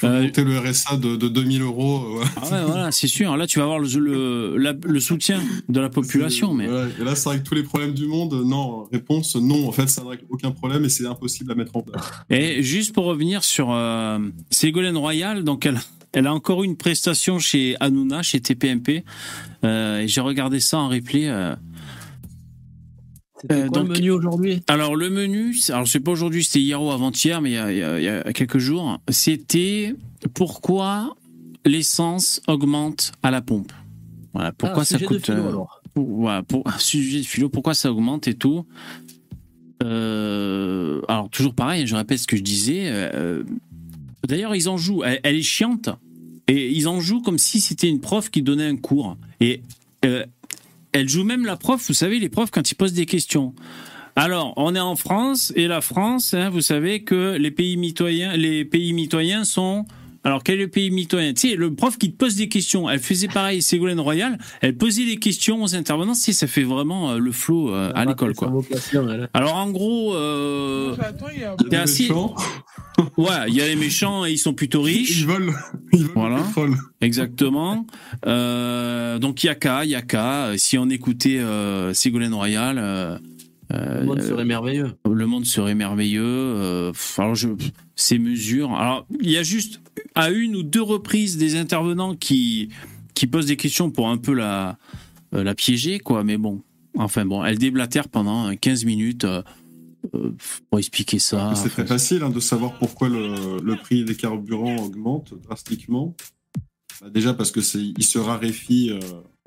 Il 0.02 0.08
faut 0.08 0.08
Euh, 0.08 0.24
monter 0.24 0.44
le 0.44 0.58
RSA 0.60 0.98
de, 0.98 1.16
de 1.16 1.28
2000 1.28 1.62
euros 1.62 2.04
euh, 2.04 2.20
ouais. 2.20 2.26
Ah 2.38 2.52
ouais, 2.52 2.64
voilà, 2.66 2.92
c'est 2.92 3.08
sûr. 3.08 3.36
Là, 3.38 3.46
tu 3.48 3.60
vas 3.60 3.66
avoir 3.66 3.80
le, 3.80 3.88
le, 4.00 4.58
la- 4.58 4.74
le 4.84 5.00
soutien 5.00 5.40
de 5.68 5.80
la 5.80 5.90
population, 5.90 6.54
mais. 6.54 6.68
Ouais, 6.70 6.88
et 7.00 7.04
là 7.04 7.16
ça 7.16 7.32
règle 7.32 7.44
tous 7.44 7.56
les 7.56 7.64
problèmes 7.64 7.94
du 7.94 8.06
monde 8.08 8.34
non 8.46 8.86
réponse 8.92 9.36
non 9.36 9.68
en 9.68 9.72
fait 9.72 9.88
ça 9.90 10.04
règle 10.08 10.24
aucun 10.30 10.52
problème 10.52 10.86
et 10.86 10.90
c'est 10.90 11.06
impossible 11.06 11.52
à 11.52 11.56
mettre 11.56 11.76
en 11.76 11.82
place 11.82 12.04
Et 12.30 12.64
juste 12.64 12.94
pour 12.94 13.06
revenir 13.06 13.44
sur 13.44 13.72
euh, 13.72 14.20
Ségolène 14.50 14.98
Royal, 14.98 15.44
donc 15.44 15.66
elle, 15.66 15.80
elle 16.14 16.28
a 16.28 16.34
encore 16.34 16.64
eu 16.64 16.66
une 16.66 16.78
prestation 16.78 17.38
chez 17.40 17.76
Hanouna, 17.80 18.22
chez 18.24 18.40
TPMP. 18.40 19.04
Euh, 19.66 20.00
et 20.00 20.08
j'ai 20.08 20.22
regardé 20.22 20.60
ça 20.60 20.78
en 20.80 20.88
replay. 20.90 21.28
euh. 21.28 21.54
C'était 23.42 23.54
Euh, 23.56 23.68
quoi 23.68 23.80
donc- 23.80 23.88
le 23.90 23.94
menu 23.96 24.12
aujourd'hui? 24.12 24.62
Alors 24.68 24.96
le 24.96 25.10
menu, 25.10 25.56
alors 25.70 25.88
c'est 25.88 26.00
pas 26.00 26.12
aujourd'hui, 26.12 26.44
c'était 26.44 26.60
hier 26.62 26.82
ou 26.82 26.92
avant-hier, 26.92 27.42
mais 27.42 27.52
il 27.52 27.54
y, 27.54 27.58
a, 27.58 27.72
il 27.72 27.78
y 27.78 27.84
a- 27.84 27.98
il 28.00 28.04
y 28.04 28.08
a 28.10 28.34
quelques 28.34 28.58
jours, 28.58 29.00
c'était 29.10 29.96
pourquoi 30.34 31.16
l'essence 31.66 32.42
augmente 32.48 33.12
à 33.24 33.32
la 33.32 33.42
pompe? 33.42 33.72
Voilà, 34.34 34.52
pourquoi 34.52 34.82
Ah, 34.84 34.86
ça 34.86 35.00
coûte. 35.00 35.26
philo, 35.26 35.38
euh, 35.44 35.48
alors. 35.50 35.82
pour- 35.94 36.08
voilà, 36.20 36.44
pour 36.44 36.64
sujet 36.80 37.20
de 37.22 37.26
philo, 37.26 37.50
pourquoi 37.50 37.74
ça 37.74 37.92
augmente 37.92 38.28
et 38.28 38.34
tout? 38.34 38.66
Euh, 39.84 41.02
alors 41.08 41.30
toujours 41.30 41.54
pareil, 41.54 41.88
je 41.88 41.96
répète 41.96 42.20
ce 42.20 42.28
que 42.28 42.36
je 42.38 42.44
disais. 42.44 42.84
euh, 42.88 43.44
D'ailleurs, 44.28 44.54
ils 44.56 44.68
en 44.68 44.76
jouent. 44.78 45.04
Elle, 45.04 45.20
elle 45.24 45.36
est 45.38 45.42
chiante 45.42 45.90
et 46.48 46.70
ils 46.72 46.88
en 46.90 47.00
jouent 47.00 47.22
comme 47.22 47.38
si 47.38 47.62
c'était 47.62 47.88
une 47.88 48.02
prof 48.02 48.30
qui 48.30 48.42
donnait 48.42 48.68
un 48.68 48.76
cours. 48.76 49.16
Et 49.40 49.62
euh, 50.06 50.26
elle 50.92 51.10
joue 51.10 51.24
même 51.24 51.46
la 51.46 51.58
prof. 51.58 51.86
Vous 51.88 51.94
savez, 51.94 52.20
les 52.20 52.30
profs 52.30 52.52
quand 52.52 52.70
ils 52.72 52.76
posent 52.76 52.94
des 52.94 53.06
questions. 53.06 53.54
Alors, 54.16 54.54
on 54.58 54.76
est 54.76 54.80
en 54.80 54.96
France 54.96 55.54
et 55.56 55.68
la 55.68 55.82
France, 55.82 56.34
hein, 56.34 56.50
vous 56.50 56.62
savez 56.62 57.04
que 57.04 57.38
les 57.38 57.52
pays 57.52 57.78
mitoyens, 57.78 58.36
les 58.36 58.66
pays 58.66 58.92
mitoyens 58.94 59.44
sont. 59.46 59.86
Alors, 60.24 60.44
quel 60.44 60.60
est 60.60 60.64
le 60.64 60.70
pays 60.70 60.92
mitoyen? 60.92 61.34
Tu 61.34 61.50
sais, 61.52 61.56
le 61.56 61.74
prof 61.74 61.98
qui 61.98 62.12
te 62.12 62.18
pose 62.18 62.36
des 62.36 62.50
questions, 62.50 62.90
elle 62.90 63.00
faisait 63.00 63.28
pareil, 63.28 63.62
Ségolène 63.62 64.00
Royal, 64.00 64.38
elle 64.62 64.76
posait 64.76 65.06
des 65.06 65.18
questions 65.18 65.64
aux 65.64 65.76
intervenants, 65.76 66.14
tu 66.14 66.20
sais, 66.20 66.34
ça 66.34 66.48
fait 66.48 66.64
vraiment 66.64 67.12
euh, 67.12 67.18
le 67.20 67.32
flow 67.32 67.74
euh, 67.74 67.92
à 67.96 68.06
l'école, 68.06 68.34
quoi. 68.36 68.52
Elle. 68.94 69.30
Alors, 69.34 69.56
en 69.56 69.70
gros, 69.72 70.14
euh, 70.16 70.96
t'es 71.70 71.76
assis. 71.78 72.04
méchants, 72.04 72.36
Ouais, 73.18 73.28
il 73.48 73.54
y 73.56 73.62
a 73.62 73.68
les 73.68 73.78
méchants 73.78 74.26
et 74.26 74.32
ils 74.32 74.38
sont 74.38 74.54
plutôt 74.54 74.82
riches. 74.82 75.20
ils 75.22 75.26
veulent 75.26 75.54
ils 75.94 76.00
veulent 76.00 76.12
Voilà. 76.16 76.44
Exactement. 77.00 77.86
Euh, 78.26 79.20
donc, 79.20 79.44
Yaka, 79.44 79.86
Yaka, 79.86 80.52
si 80.58 80.78
on 80.78 80.90
écoutait 80.90 81.40
euh, 81.40 81.94
Ségolène 81.94 82.34
Royal, 82.34 82.78
euh, 82.78 83.18
Le 83.72 84.06
monde 84.06 84.22
serait 84.22 84.46
merveilleux. 84.46 84.92
le 85.10 85.26
monde 85.26 85.46
serait 85.46 85.76
merveilleux. 85.76 86.24
euh, 86.26 86.92
alors, 87.18 87.36
je, 87.36 87.48
ces 87.96 88.20
mesures. 88.20 88.74
Alors, 88.74 89.06
il 89.22 89.30
y 89.30 89.38
a 89.38 89.44
juste 89.44 89.82
à 90.16 90.30
une 90.32 90.56
ou 90.56 90.64
deux 90.64 90.82
reprises 90.82 91.38
des 91.38 91.56
intervenants 91.56 92.16
qui, 92.16 92.70
qui 93.14 93.28
posent 93.28 93.46
des 93.48 93.58
questions 93.58 93.92
pour 93.92 94.10
un 94.10 94.18
peu 94.18 94.34
la, 94.34 94.78
euh, 95.34 95.44
la 95.44 95.56
piéger, 95.56 96.00
quoi. 96.00 96.24
Mais 96.24 96.38
bon, 96.38 96.62
enfin 96.98 97.26
bon, 97.26 97.44
elle 97.44 97.58
déblatère 97.58 98.08
pendant 98.10 98.56
15 98.56 98.86
minutes 98.86 99.26
euh, 99.26 99.42
euh, 100.16 100.32
pour 100.70 100.80
expliquer 100.80 101.20
ça. 101.20 101.54
c'est 101.56 101.70
très 101.70 101.86
facile 101.86 102.24
hein, 102.24 102.30
de 102.30 102.40
savoir 102.40 102.78
pourquoi 102.80 103.10
le, 103.10 103.60
le 103.62 103.76
prix 103.76 104.06
des 104.06 104.16
carburants 104.16 104.78
augmente 104.78 105.34
drastiquement 105.44 106.16
Bah, 107.02 107.10
déjà 107.10 107.34
parce 107.34 107.52
que 107.52 107.60
c'est 107.62 107.82
il 107.82 108.04
se 108.04 108.18
raréfie 108.18 108.92
euh, 108.92 109.00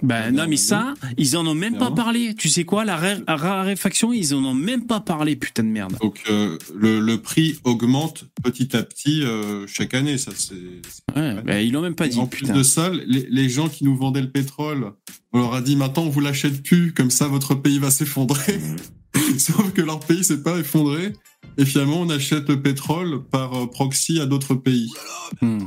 Ben 0.03 0.33
non, 0.33 0.47
mais 0.49 0.57
ça, 0.57 0.95
ils 1.17 1.37
en 1.37 1.47
ont 1.47 1.55
même 1.55 1.79
pas 1.79 1.91
parlé. 1.91 2.35
Tu 2.35 2.49
sais 2.49 2.65
quoi, 2.65 2.85
la 2.85 2.97
raréfaction, 3.27 4.13
ils 4.13 4.35
en 4.35 4.45
ont 4.45 4.55
même 4.55 4.87
pas 4.87 5.01
parlé, 5.01 5.37
putain 5.37 5.63
de 5.63 5.69
merde. 5.69 5.95
donc 6.01 6.23
euh, 6.29 6.59
le, 6.75 7.01
le 7.01 7.19
prix 7.19 7.59
augmente 7.65 8.25
petit 8.43 8.77
à 8.77 8.83
petit 8.83 9.23
euh, 9.23 9.67
chaque 9.67 9.95
année 9.95 10.19
ça 10.19 10.33
c'est 10.35 10.55
Ouais, 11.17 11.43
ben, 11.43 11.59
ils 11.59 11.73
l'ont 11.73 11.83
même 11.83 11.95
pas 11.95 12.09
dit, 12.09 12.19
en 12.19 12.27
plus 12.27 12.51
de 12.51 12.63
ça, 12.63 12.91
les, 12.91 13.27
les 13.31 13.49
gens 13.49 13.69
qui 13.69 13.85
nous 13.85 13.97
vendaient 13.97 14.21
le 14.23 14.31
pétrole, 14.31 14.93
on 15.33 15.39
leur 15.41 15.55
a 15.55 15.61
dit 15.61 15.77
maintenant 15.77 16.05
on 16.05 16.09
vous 16.09 16.21
l'achète 16.21 16.63
plus, 16.63 16.93
comme 16.93 17.11
ça 17.11 17.29
votre 17.29 17.55
pays 17.55 17.79
va 17.79 17.91
s'effondrer. 17.91 18.59
Sauf 19.39 19.73
que 19.73 19.83
leur 19.83 20.01
pays 20.01 20.25
s'est 20.25 20.43
pas 20.43 20.59
effondré. 20.59 21.13
Et 21.59 21.65
finalement, 21.67 22.01
on 22.01 22.09
achète 22.09 22.49
le 22.49 22.63
pétrole 22.63 23.25
par 23.25 23.55
euh, 23.55 23.67
proxy 23.67 24.21
à 24.21 24.27
d'autres 24.27 24.55
pays. 24.55 24.91
Hmm. 25.43 25.59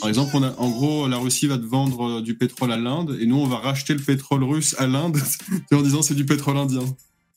Par 0.00 0.08
exemple, 0.08 0.32
on 0.34 0.42
a, 0.42 0.54
en 0.58 0.70
gros, 0.70 1.06
la 1.06 1.18
Russie 1.18 1.46
va 1.46 1.58
te 1.58 1.64
vendre 1.64 2.18
euh, 2.18 2.22
du 2.22 2.36
pétrole 2.36 2.72
à 2.72 2.76
l'Inde, 2.76 3.16
et 3.20 3.26
nous, 3.26 3.36
on 3.36 3.46
va 3.46 3.58
racheter 3.58 3.94
le 3.94 4.00
pétrole 4.00 4.42
russe 4.42 4.74
à 4.78 4.86
l'Inde 4.86 5.18
en 5.72 5.82
disant 5.82 6.02
c'est 6.02 6.14
du 6.14 6.26
pétrole 6.26 6.56
indien. 6.56 6.82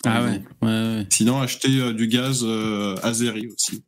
Ah 0.05 0.23
ouais, 0.23 0.29
exemple. 0.29 0.47
ouais, 0.63 0.69
ouais. 0.69 1.07
Sinon, 1.09 1.41
acheter 1.41 1.79
euh, 1.79 1.93
du 1.93 2.07
gaz 2.07 2.41
euh, 2.43 2.95
azéri 3.03 3.47
aussi. 3.47 3.83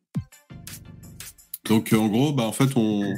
Donc, 1.67 1.91
euh, 1.91 1.97
en 1.97 2.07
gros, 2.07 2.31
bah, 2.33 2.43
en 2.43 2.51
fait, 2.51 2.69
on 2.75 3.15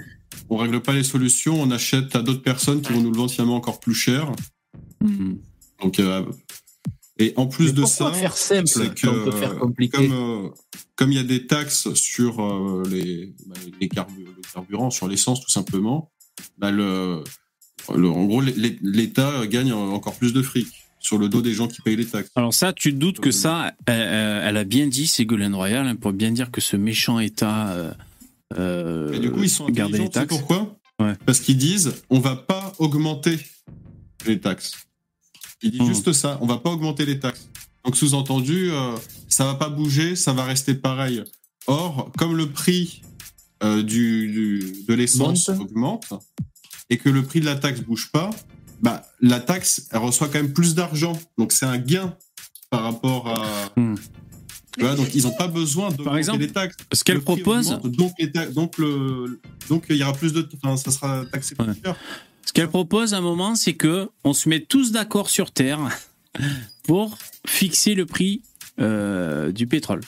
on 0.49 0.57
règle 0.57 0.81
pas 0.81 0.93
les 0.93 1.03
solutions, 1.03 1.61
on 1.61 1.71
achète 1.71 2.15
à 2.15 2.21
d'autres 2.21 2.41
personnes 2.41 2.81
qui 2.81 2.93
vont 2.93 3.01
nous 3.01 3.11
le 3.11 3.17
vendre 3.17 3.31
finalement 3.31 3.57
encore 3.57 3.79
plus 3.79 3.93
cher. 3.93 4.31
Hmm. 5.01 5.35
Donc, 5.81 5.99
euh, 5.99 6.23
et 7.19 7.33
en 7.35 7.47
plus 7.47 7.67
Mais 7.67 7.71
de 7.81 7.85
ça, 7.85 8.11
faire 8.11 8.37
simple 8.37 8.67
c'est 8.67 8.93
que 8.93 9.07
quand 9.07 9.13
on 9.13 9.23
peut 9.25 9.31
faire 9.31 9.57
compliqué 9.57 9.97
comme 9.97 10.11
euh, 10.45 10.49
comme 10.95 11.11
il 11.11 11.15
y 11.17 11.19
a 11.19 11.23
des 11.23 11.47
taxes 11.47 11.93
sur 11.93 12.41
euh, 12.43 12.83
les 12.89 13.33
bah, 13.47 13.55
les, 13.81 13.87
carbu- 13.87 14.25
le 14.25 14.41
carburant, 14.53 14.89
sur 14.89 15.07
l'essence 15.07 15.41
tout 15.41 15.49
simplement, 15.49 16.11
bah, 16.57 16.71
le, 16.71 17.23
le- 17.95 18.09
en 18.09 18.25
gros 18.25 18.41
l'É- 18.41 18.77
l'État 18.81 19.45
gagne 19.47 19.73
encore 19.73 20.15
plus 20.15 20.33
de 20.33 20.41
fric 20.41 20.67
sur 20.99 21.17
le 21.17 21.29
dos 21.29 21.41
des 21.41 21.53
gens 21.53 21.67
qui 21.67 21.81
payent 21.81 21.95
les 21.95 22.05
taxes. 22.05 22.29
Alors 22.35 22.53
ça, 22.53 22.73
tu 22.73 22.91
te 22.91 22.97
doutes 22.97 23.19
que 23.19 23.31
ça, 23.31 23.71
elle, 23.85 24.57
a 24.57 24.63
bien 24.65 24.87
dit, 24.87 25.07
Ségolène 25.07 25.55
Royal, 25.55 25.87
hein, 25.87 25.95
pour 25.95 26.11
bien 26.11 26.31
dire 26.31 26.51
que 26.51 26.59
ce 26.59 26.75
méchant 26.75 27.19
État 27.19 27.69
euh, 27.69 27.93
euh, 28.57 29.13
Et 29.13 29.19
du 29.19 29.31
coup, 29.31 29.43
ils 29.43 29.49
sont 29.49 29.67
garde 29.69 29.93
les 29.93 30.09
taxes. 30.09 30.27
pourquoi? 30.27 30.75
Ouais. 30.99 31.13
Parce 31.25 31.39
qu'ils 31.39 31.57
disent 31.57 31.93
on 32.09 32.19
va 32.19 32.35
pas 32.35 32.73
augmenter 32.79 33.37
les 34.25 34.39
taxes. 34.39 34.71
Ils 35.61 35.71
disent 35.71 35.81
Hmm. 35.81 35.87
juste 35.87 36.13
ça, 36.13 36.37
on 36.41 36.45
va 36.47 36.57
pas 36.57 36.69
augmenter 36.71 37.05
les 37.05 37.19
taxes. 37.19 37.47
Donc 37.85 37.95
sous-entendu, 37.95 38.69
euh, 38.71 38.95
ça 39.29 39.45
va 39.45 39.55
pas 39.55 39.69
bouger, 39.69 40.15
ça 40.15 40.33
va 40.33 40.43
rester 40.43 40.73
pareil. 40.75 41.23
Or, 41.67 42.11
comme 42.17 42.35
le 42.37 42.49
prix 42.49 43.01
euh, 43.63 43.81
du, 43.81 44.27
du- 44.31 44.85
de 44.87 44.93
l'essence 44.93 45.49
augmente 45.49 46.05
et 46.89 46.97
que 46.97 47.09
le 47.09 47.23
prix 47.23 47.39
de 47.39 47.45
la 47.45 47.55
taxe 47.55 47.81
bouge 47.81 48.09
pas, 48.11 48.29
bah 48.81 49.03
la 49.19 49.39
taxe 49.39 49.87
elle 49.91 49.99
reçoit 49.99 50.27
quand 50.27 50.39
même 50.41 50.53
plus 50.53 50.75
d'argent. 50.75 51.17
Donc 51.39 51.51
c'est 51.51 51.65
un 51.65 51.77
gain 51.79 52.15
par 52.69 52.83
rapport 52.83 53.27
à. 53.27 53.45
Hmm. 53.79 53.95
Donc 54.77 55.15
ils 55.15 55.23
n'ont 55.23 55.31
pas 55.35 55.47
besoin 55.47 55.89
d'augmenter 55.89 56.19
exemple, 56.19 56.39
les 56.41 56.49
taxes. 56.51 56.77
Ce 56.93 57.03
qu'elle 57.03 57.21
propose, 57.21 57.71
augmente, 57.71 57.91
donc, 57.95 58.11
les 58.19 58.31
ta- 58.31 58.45
donc, 58.45 58.77
le, 58.77 59.41
donc 59.69 59.85
il 59.89 59.95
y 59.95 60.03
aura 60.03 60.13
plus 60.13 60.33
de, 60.33 60.47
enfin, 60.61 60.77
ça 60.77 60.91
sera 60.91 61.25
taxé 61.25 61.55
plus 61.55 61.65
Ouais. 61.67 61.73
cher. 61.83 61.95
Ce 62.47 62.53
qu'elle 62.53 62.69
propose 62.69 63.13
à 63.13 63.17
un 63.17 63.21
moment, 63.21 63.55
c'est 63.55 63.73
que 63.73 64.07
on 64.23 64.31
se 64.33 64.47
met 64.47 64.61
tous 64.61 64.91
d'accord 64.93 65.29
sur 65.29 65.51
Terre 65.51 65.79
pour 66.83 67.17
fixer 67.45 67.93
le 67.93 68.05
prix 68.05 68.41
euh, 68.79 69.51
du 69.51 69.67
pétrole. 69.67 70.01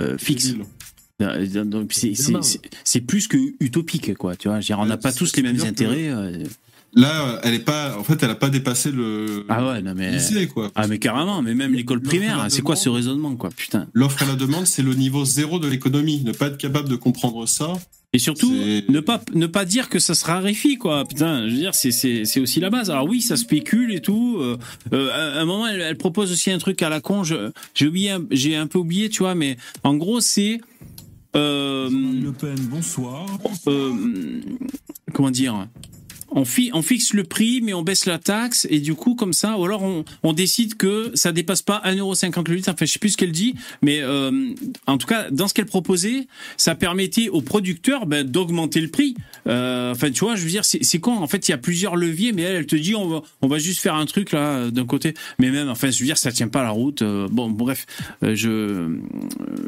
Euh, 0.00 0.16
fixe. 0.18 0.54
Euh, 1.22 1.64
donc, 1.64 1.92
c'est- 1.92 3.00
plus 3.02 3.28
que 3.28 3.36
utopique, 3.60 4.14
quoi. 4.14 4.34
Tu 4.36 4.48
vois, 4.48 4.58
dire, 4.60 4.78
on 4.78 4.86
n'a 4.86 4.94
Ouais, 4.94 5.00
pas 5.00 5.12
tous 5.12 5.36
les 5.36 5.42
mêmes 5.42 5.60
intérêts. 5.60 6.08
euh. 6.08 6.42
Là, 6.96 7.40
elle 7.42 7.54
est 7.54 7.58
pas. 7.64 7.98
En 7.98 8.04
fait, 8.04 8.22
elle 8.22 8.30
a 8.30 8.34
pas 8.36 8.50
dépassé 8.50 8.92
le 8.92 9.44
Ah 9.48 9.66
ouais, 9.66 9.82
non 9.82 9.94
mais. 9.96 10.12
lycée, 10.12 10.46
quoi. 10.46 10.70
Ah 10.76 10.86
mais 10.86 10.98
carrément, 11.00 11.42
mais 11.42 11.52
même 11.54 11.74
l'école 11.74 12.00
primaire, 12.00 12.38
la 12.38 12.50
c'est 12.50 12.62
quoi 12.62 12.76
ce 12.76 12.88
raisonnement, 12.88 13.34
quoi, 13.34 13.50
putain. 13.50 13.88
L'offre 13.94 14.22
et 14.22 14.26
la 14.26 14.36
demande, 14.36 14.66
c'est 14.66 14.82
le 14.82 14.94
niveau 14.94 15.24
zéro 15.24 15.58
de 15.58 15.66
l'économie. 15.66 16.22
Ne 16.24 16.30
pas 16.32 16.46
être 16.46 16.56
capable 16.56 16.88
de 16.88 16.94
comprendre 16.96 17.46
ça. 17.46 17.72
Et 18.14 18.18
surtout, 18.20 18.50
ne 18.88 19.00
pas, 19.00 19.20
ne 19.34 19.46
pas 19.46 19.64
dire 19.64 19.88
que 19.88 19.98
ça 19.98 20.14
se 20.14 20.24
raréfie, 20.24 20.76
quoi. 20.78 21.04
Putain, 21.04 21.48
je 21.48 21.52
veux 21.52 21.58
dire, 21.58 21.74
c'est, 21.74 21.90
c'est, 21.90 22.24
c'est 22.24 22.38
aussi 22.38 22.60
la 22.60 22.70
base. 22.70 22.88
Alors 22.88 23.08
oui, 23.08 23.20
ça 23.20 23.36
spécule 23.36 23.92
et 23.92 24.00
tout. 24.00 24.38
Euh, 24.40 24.56
euh, 24.92 25.10
à 25.36 25.40
un 25.40 25.44
moment, 25.44 25.66
elle, 25.66 25.80
elle 25.80 25.96
propose 25.98 26.30
aussi 26.30 26.52
un 26.52 26.58
truc 26.58 26.80
à 26.82 26.88
la 26.88 27.00
con. 27.00 27.24
j'ai 27.24 27.86
oublié, 27.86 28.10
un- 28.12 28.24
j'ai 28.30 28.54
un 28.54 28.68
peu 28.68 28.78
oublié, 28.78 29.08
tu 29.08 29.18
vois, 29.24 29.34
mais 29.34 29.56
en 29.82 29.94
gros, 29.96 30.20
c'est. 30.20 30.60
Euh, 31.34 31.90
Le 31.90 32.30
Pen, 32.30 32.54
bonsoir. 32.70 33.26
euh, 33.66 33.92
comment 35.12 35.32
dire? 35.32 35.66
On, 36.34 36.44
fi- 36.44 36.70
on 36.74 36.82
fixe 36.82 37.14
le 37.14 37.24
prix, 37.24 37.60
mais 37.62 37.72
on 37.72 37.82
baisse 37.82 38.06
la 38.06 38.18
taxe, 38.18 38.66
et 38.70 38.80
du 38.80 38.94
coup, 38.94 39.14
comme 39.14 39.32
ça, 39.32 39.56
ou 39.56 39.64
alors 39.64 39.82
on, 40.22 40.32
décide 40.32 40.74
que 40.74 41.12
ça 41.14 41.30
dépasse 41.30 41.62
pas 41.62 41.80
1,50€ 41.86 42.48
le 42.48 42.56
litre. 42.56 42.68
Enfin, 42.68 42.84
je 42.84 42.92
sais 42.92 42.98
plus 42.98 43.10
ce 43.10 43.16
qu'elle 43.16 43.32
dit, 43.32 43.54
mais 43.82 44.00
euh, 44.02 44.52
en 44.86 44.98
tout 44.98 45.06
cas, 45.06 45.30
dans 45.30 45.46
ce 45.46 45.54
qu'elle 45.54 45.66
proposait, 45.66 46.26
ça 46.56 46.74
permettait 46.74 47.28
aux 47.28 47.40
producteurs 47.40 48.06
ben, 48.06 48.26
d'augmenter 48.26 48.80
le 48.80 48.88
prix. 48.88 49.14
Euh, 49.46 49.92
enfin, 49.92 50.10
tu 50.10 50.24
vois, 50.24 50.34
je 50.34 50.42
veux 50.42 50.50
dire, 50.50 50.64
c'est 50.64 50.98
con. 50.98 51.12
En 51.12 51.28
fait, 51.28 51.48
il 51.48 51.52
y 51.52 51.54
a 51.54 51.58
plusieurs 51.58 51.94
leviers, 51.94 52.32
mais 52.32 52.42
elle, 52.42 52.56
elle 52.56 52.66
te 52.66 52.74
dit, 52.74 52.96
on 52.96 53.06
va, 53.06 53.22
on 53.42 53.46
va 53.46 53.58
juste 53.58 53.80
faire 53.80 53.94
un 53.94 54.06
truc 54.06 54.32
là 54.32 54.70
d'un 54.70 54.86
côté. 54.86 55.14
Mais 55.38 55.50
même, 55.50 55.68
enfin, 55.68 55.90
je 55.90 56.00
veux 56.00 56.06
dire, 56.06 56.18
ça 56.18 56.32
tient 56.32 56.48
pas 56.48 56.64
la 56.64 56.70
route. 56.70 57.02
Euh, 57.02 57.28
bon, 57.30 57.48
bref, 57.50 57.86
je 58.22 58.98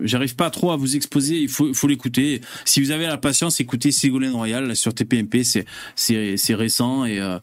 j'arrive 0.03 0.35
pas 0.35 0.51
trop 0.51 0.73
à 0.73 0.77
vous 0.77 0.97
exposer. 0.97 1.39
Il 1.39 1.49
faut, 1.49 1.73
faut 1.75 1.87
l'écouter. 1.87 2.41
Si 2.65 2.81
vous 2.81 2.91
avez 2.91 3.07
la 3.07 3.19
patience, 3.19 3.61
écoutez 3.61 3.93
Ségolène 3.93 4.33
Royal 4.33 4.75
sur 4.75 4.93
TPMP. 4.93 5.45
C'est, 5.45 5.65
récent 6.57 7.05
et. 7.05 7.21
euh, 7.21 7.39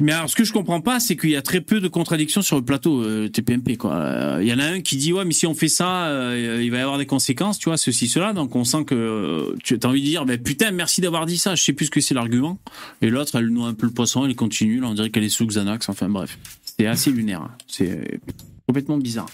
mais 0.00 0.12
alors, 0.12 0.30
ce 0.30 0.36
que 0.36 0.44
je 0.44 0.52
comprends 0.52 0.80
pas, 0.80 1.00
c'est 1.00 1.16
qu'il 1.16 1.30
y 1.30 1.34
a 1.36 1.42
très 1.42 1.60
peu 1.60 1.80
de 1.80 1.88
contradictions 1.88 2.40
sur 2.40 2.54
le 2.54 2.64
plateau 2.64 3.02
euh, 3.02 3.28
TPMP. 3.28 3.76
Quoi. 3.76 3.94
Euh, 3.96 4.38
Il 4.40 4.46
y 4.46 4.52
en 4.52 4.60
a 4.60 4.64
un 4.64 4.80
qui 4.80 4.96
dit 4.96 5.12
ouais, 5.12 5.24
mais 5.24 5.32
si 5.32 5.44
on 5.44 5.54
fait 5.54 5.66
ça, 5.68 6.06
euh, 6.06 6.60
il 6.62 6.70
va 6.70 6.78
y 6.78 6.80
avoir 6.80 6.98
des 6.98 7.06
conséquences, 7.06 7.58
tu 7.58 7.68
vois, 7.68 7.76
ceci, 7.76 8.06
cela. 8.06 8.32
Donc 8.32 8.54
on 8.54 8.62
sent 8.62 8.84
que 8.84 8.94
euh, 8.94 9.56
tu 9.64 9.76
as 9.82 9.86
envie 9.88 10.00
de 10.00 10.06
dire, 10.06 10.24
ben 10.24 10.40
putain, 10.40 10.70
merci 10.70 11.00
d'avoir 11.00 11.26
dit 11.26 11.36
ça. 11.36 11.56
Je 11.56 11.64
sais 11.64 11.72
plus 11.72 11.86
ce 11.86 11.90
que 11.90 12.00
c'est 12.00 12.14
l'argument. 12.14 12.60
Et 13.02 13.10
l'autre, 13.10 13.34
elle 13.36 13.48
noie 13.48 13.66
un 13.66 13.74
peu 13.74 13.86
le 13.86 13.92
poisson, 13.92 14.24
elle 14.24 14.36
continue. 14.36 14.78
Là, 14.78 14.86
on 14.86 14.94
dirait 14.94 15.10
qu'elle 15.10 15.24
est 15.24 15.28
sous 15.30 15.46
Xanax. 15.46 15.88
Enfin 15.88 16.08
bref, 16.08 16.38
c'est 16.78 16.86
assez 16.86 17.10
lunaire. 17.10 17.42
hein. 17.42 17.50
C'est 17.66 18.20
complètement 18.68 18.98
bizarre. 18.98 19.28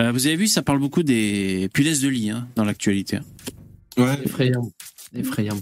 Euh, 0.00 0.10
vous 0.10 0.26
avez 0.26 0.34
vu, 0.34 0.48
ça 0.48 0.62
parle 0.62 0.80
beaucoup 0.80 1.04
des 1.04 1.70
punaises 1.72 2.00
de 2.02 2.08
lit 2.08 2.30
hein, 2.30 2.48
dans 2.56 2.64
l'actualité. 2.64 3.20
Ouais. 3.96 4.18
Effrayant. 4.24 4.68
Effrayant. 5.14 5.58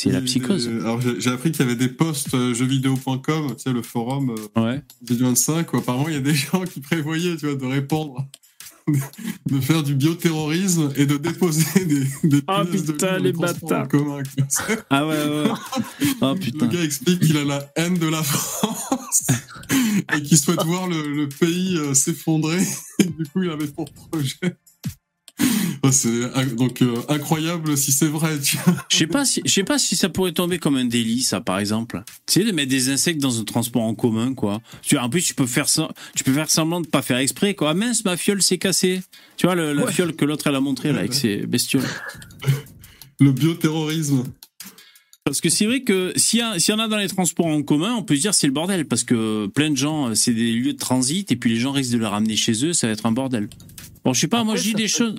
C'est 0.00 0.10
la 0.12 0.20
psychose. 0.20 0.68
euh, 0.68 0.80
alors, 0.82 1.00
j'ai 1.00 1.30
appris 1.30 1.50
qu'il 1.50 1.62
y 1.62 1.64
avait 1.64 1.74
des 1.76 1.88
posts 1.88 2.32
euh, 2.34 2.54
jeuxvideo.com, 2.54 3.54
tu 3.56 3.62
sais, 3.62 3.72
le 3.72 3.82
forum 3.82 4.34
euh, 4.56 4.60
Ouais. 4.62 4.82
du 5.02 5.16
25, 5.16 5.72
où 5.72 5.78
apparemment 5.78 6.08
il 6.08 6.14
y 6.14 6.18
a 6.18 6.20
des 6.20 6.34
gens 6.34 6.62
qui 6.64 6.80
prévoyaient, 6.80 7.36
tu 7.36 7.46
vois, 7.46 7.56
de 7.56 7.66
répondre, 7.66 8.24
de 9.50 9.60
faire 9.60 9.82
du 9.82 9.96
bioterrorisme 9.96 10.92
et 10.96 11.04
de 11.04 11.16
déposer 11.16 11.84
des, 11.84 12.04
des 12.28 12.42
Ah, 12.46 12.62
de 12.64 12.70
lit 12.70 12.82
putain, 12.82 13.16
dans 13.18 13.22
les 13.24 13.32
bâtards. 13.32 13.82
en 13.82 13.86
commun. 13.88 14.22
quoi. 14.22 14.76
Ah 14.88 15.06
ouais, 15.06 15.16
ouais. 15.16 15.50
oh 16.20 16.32
Le 16.34 16.38
putain. 16.38 16.66
gars 16.68 16.82
explique 16.84 17.20
qu'il 17.20 17.36
a 17.36 17.44
la 17.44 17.68
haine 17.74 17.98
de 17.98 18.06
la 18.06 18.22
France 18.22 19.26
et 20.16 20.22
qu'il 20.22 20.38
souhaite 20.38 20.62
voir 20.64 20.86
le, 20.86 21.12
le 21.12 21.28
pays 21.28 21.76
euh, 21.76 21.92
s'effondrer. 21.94 22.62
Et 23.00 23.04
du 23.04 23.24
coup, 23.26 23.42
il 23.42 23.50
avait 23.50 23.66
pour 23.66 23.86
projet. 23.92 24.56
Oh, 25.88 25.92
c'est 25.92 26.54
donc 26.54 26.82
euh, 26.82 26.96
incroyable 27.08 27.76
si 27.76 27.92
c'est 27.92 28.08
vrai. 28.08 28.38
Je 28.90 28.96
sais 28.96 29.06
pas 29.06 29.24
si 29.24 29.40
je 29.44 29.50
sais 29.50 29.64
pas 29.64 29.78
si 29.78 29.96
ça 29.96 30.08
pourrait 30.08 30.32
tomber 30.32 30.58
comme 30.58 30.76
un 30.76 30.84
délit 30.84 31.22
ça 31.22 31.40
par 31.40 31.58
exemple. 31.58 32.02
Tu 32.26 32.40
sais 32.40 32.44
de 32.46 32.52
mettre 32.52 32.68
des 32.70 32.90
insectes 32.90 33.20
dans 33.22 33.40
un 33.40 33.44
transport 33.44 33.82
en 33.82 33.94
commun 33.94 34.34
quoi. 34.34 34.60
Tu 34.82 34.98
en 34.98 35.08
plus 35.08 35.22
tu 35.22 35.34
peux 35.34 35.46
faire 35.46 35.68
ça 35.68 35.88
tu 36.14 36.24
peux 36.24 36.32
faire 36.32 36.50
semblant 36.50 36.80
de 36.80 36.86
pas 36.86 37.00
faire 37.02 37.16
exprès 37.18 37.54
quoi. 37.54 37.70
Ah, 37.70 37.74
mince 37.74 38.04
ma 38.04 38.16
fiole 38.16 38.42
s'est 38.42 38.58
cassée. 38.58 39.00
Tu 39.36 39.46
vois 39.46 39.54
le, 39.54 39.72
la 39.72 39.84
Ouais. 39.84 39.92
fiole 39.92 40.14
que 40.14 40.24
l'autre 40.24 40.46
elle 40.48 40.56
a 40.56 40.60
montré 40.60 40.92
là 40.92 40.98
avec 41.00 41.14
ses 41.14 41.38
bestioles. 41.46 41.82
Le 43.20 43.32
bioterrorisme. 43.32 44.24
Parce 45.24 45.40
que 45.40 45.48
c'est 45.50 45.66
vrai 45.66 45.82
que 45.82 46.12
s'il 46.16 46.38
y, 46.38 46.42
a- 46.42 46.58
s'il 46.58 46.72
y 46.72 46.76
en 46.76 46.80
a 46.80 46.88
dans 46.88 46.96
les 46.96 47.08
transports 47.08 47.46
en 47.46 47.62
commun, 47.62 47.94
on 47.98 48.02
peut 48.02 48.14
se 48.16 48.20
dire 48.22 48.32
c'est 48.32 48.46
le 48.46 48.52
bordel 48.52 48.86
parce 48.86 49.04
que 49.04 49.46
plein 49.48 49.70
de 49.70 49.76
gens, 49.76 50.08
euh, 50.10 50.14
c'est 50.14 50.32
des 50.32 50.52
lieux 50.52 50.72
de 50.72 50.78
transit 50.78 51.30
et 51.32 51.36
puis 51.36 51.50
les 51.50 51.58
gens 51.60 51.72
risquent 51.72 51.92
de 51.92 51.98
les 51.98 52.06
ramener 52.06 52.36
chez 52.36 52.64
eux, 52.64 52.72
ça 52.72 52.86
va 52.86 52.92
être 52.92 53.04
un 53.06 53.12
bordel. 53.12 53.48
Bon, 54.04 54.12
je 54.12 54.20
sais 54.20 54.28
pas, 54.28 54.44
moi 54.44 54.56
je 54.56 54.64
lis 54.68 54.74
des 54.74 54.88
choses, 54.88 55.14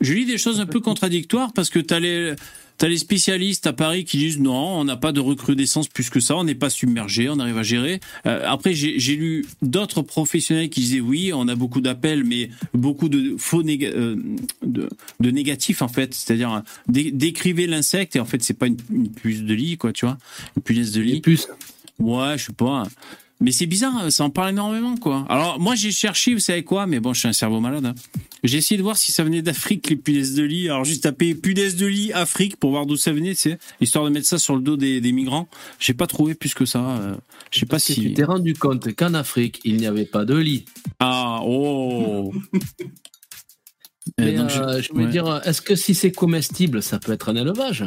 je 0.00 0.12
lis 0.12 0.26
des 0.26 0.38
choses 0.38 0.60
un 0.60 0.66
peu 0.66 0.80
contradictoires 0.80 1.52
parce 1.52 1.70
que 1.70 1.78
t'as 1.78 2.00
les 2.00 2.34
T'as 2.76 2.88
les 2.88 2.98
spécialistes 2.98 3.68
à 3.68 3.72
Paris 3.72 4.04
qui 4.04 4.18
disent 4.18 4.40
non, 4.40 4.80
on 4.80 4.82
n'a 4.82 4.96
pas 4.96 5.12
de 5.12 5.20
recrudescence 5.20 5.86
plus 5.86 6.10
que 6.10 6.18
ça, 6.18 6.34
on 6.36 6.42
n'est 6.42 6.56
pas 6.56 6.70
submergé, 6.70 7.28
on 7.28 7.38
arrive 7.38 7.56
à 7.56 7.62
gérer. 7.62 8.00
Euh, 8.26 8.42
après, 8.44 8.74
j'ai 8.74 9.14
lu 9.14 9.46
d'autres 9.62 10.02
professionnels 10.02 10.68
qui 10.70 10.80
disaient 10.80 10.98
oui, 10.98 11.30
on 11.32 11.46
a 11.46 11.54
beaucoup 11.54 11.80
d'appels, 11.80 12.24
mais 12.24 12.50
beaucoup 12.74 13.08
de 13.08 13.36
faux 13.38 13.62
néga- 13.62 13.92
euh, 13.94 14.16
de, 14.66 14.88
de 15.20 15.30
négatifs 15.30 15.82
en 15.82 15.88
fait. 15.88 16.14
C'est-à-dire 16.14 16.64
dé- 16.88 17.12
décrivez 17.12 17.68
l'insecte 17.68 18.16
et 18.16 18.20
en 18.20 18.24
fait 18.24 18.42
c'est 18.42 18.58
pas 18.58 18.66
une, 18.66 18.76
une 18.90 19.08
puce 19.08 19.42
de 19.42 19.54
lit 19.54 19.76
quoi, 19.76 19.92
tu 19.92 20.04
vois, 20.04 20.18
une 20.56 20.62
punaise 20.64 20.90
de 20.90 21.00
lit. 21.00 21.20
plus, 21.20 21.46
Ouais, 22.00 22.36
je 22.38 22.46
sais 22.46 22.52
pas. 22.52 22.88
Mais 23.40 23.50
c'est 23.52 23.66
bizarre, 23.66 24.10
ça 24.12 24.24
en 24.24 24.30
parle 24.30 24.50
énormément, 24.50 24.96
quoi. 24.96 25.26
Alors, 25.28 25.58
moi, 25.60 25.74
j'ai 25.74 25.90
cherché, 25.90 26.32
vous 26.34 26.40
savez 26.40 26.62
quoi, 26.62 26.86
mais 26.86 27.00
bon, 27.00 27.12
je 27.12 27.18
suis 27.18 27.28
un 27.28 27.32
cerveau 27.32 27.60
malade. 27.60 27.84
hein. 27.84 27.94
J'ai 28.44 28.58
essayé 28.58 28.78
de 28.78 28.82
voir 28.82 28.96
si 28.96 29.10
ça 29.12 29.24
venait 29.24 29.42
d'Afrique, 29.42 29.90
les 29.90 29.96
punaises 29.96 30.34
de 30.34 30.44
lit. 30.44 30.68
Alors, 30.68 30.84
juste 30.84 31.02
tapé 31.02 31.34
punaises 31.34 31.76
de 31.76 31.86
lit 31.86 32.12
Afrique 32.12 32.56
pour 32.56 32.70
voir 32.70 32.86
d'où 32.86 32.96
ça 32.96 33.12
venait, 33.12 33.30
tu 33.34 33.40
sais, 33.40 33.58
histoire 33.80 34.04
de 34.04 34.10
mettre 34.10 34.26
ça 34.26 34.38
sur 34.38 34.54
le 34.54 34.62
dos 34.62 34.76
des, 34.76 35.00
des 35.00 35.12
migrants. 35.12 35.48
J'ai 35.80 35.94
pas 35.94 36.06
trouvé 36.06 36.34
plus 36.34 36.54
que 36.54 36.64
ça. 36.64 36.80
euh, 36.98 37.14
Je 37.50 37.58
sais 37.58 37.66
pas 37.66 37.78
si 37.78 37.94
tu 37.94 38.14
t'es 38.14 38.24
rendu 38.24 38.54
compte 38.54 38.94
qu'en 38.94 39.14
Afrique, 39.14 39.60
il 39.64 39.76
n'y 39.78 39.86
avait 39.86 40.04
pas 40.06 40.24
de 40.24 40.36
lit. 40.36 40.64
Ah, 41.00 41.40
oh 41.42 42.32
Euh, 44.20 44.24
Mais 44.26 44.32
donc, 44.34 44.50
euh, 44.52 44.80
je 44.82 44.92
veux 44.92 45.06
ouais. 45.06 45.10
dire, 45.10 45.40
est-ce 45.44 45.60
que 45.62 45.74
si 45.74 45.94
c'est 45.94 46.12
comestible, 46.12 46.82
ça 46.82 46.98
peut 46.98 47.10
être 47.12 47.30
un 47.30 47.36
élevage 47.36 47.80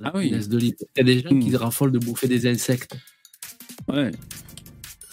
La 0.00 0.08
Ah 0.08 0.12
oui. 0.16 0.30
punaise 0.30 0.48
de 0.48 0.58
lit? 0.58 0.74
Il 0.80 0.98
y 0.98 1.00
a 1.00 1.04
des 1.04 1.20
gens 1.22 1.30
Hmm. 1.30 1.40
qui 1.40 1.54
raffolent 1.56 1.92
de 1.92 1.98
bouffer 1.98 2.26
des 2.26 2.46
insectes. 2.48 2.96
Ouais. 3.86 4.10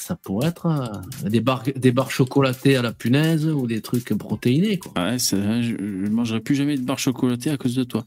Ça 0.05 0.15
pourrait 0.15 0.49
être 0.49 0.67
euh, 0.67 1.29
des 1.29 1.39
barres, 1.39 1.63
des 1.75 1.91
barres 1.91 2.11
chocolatées 2.11 2.75
à 2.75 2.83
la 2.83 2.93
punaise 2.93 3.47
ou 3.47 3.65
des 3.65 3.81
trucs 3.81 4.13
protéinés. 4.13 4.77
Quoi. 4.77 4.91
Ouais, 4.95 5.17
je, 5.17 5.65
je 5.65 6.11
mangerai 6.11 6.41
plus 6.41 6.53
jamais 6.53 6.77
de 6.77 6.83
barre 6.83 6.99
chocolatée 6.99 7.49
à 7.49 7.57
cause 7.57 7.73
de 7.73 7.83
toi. 7.83 8.05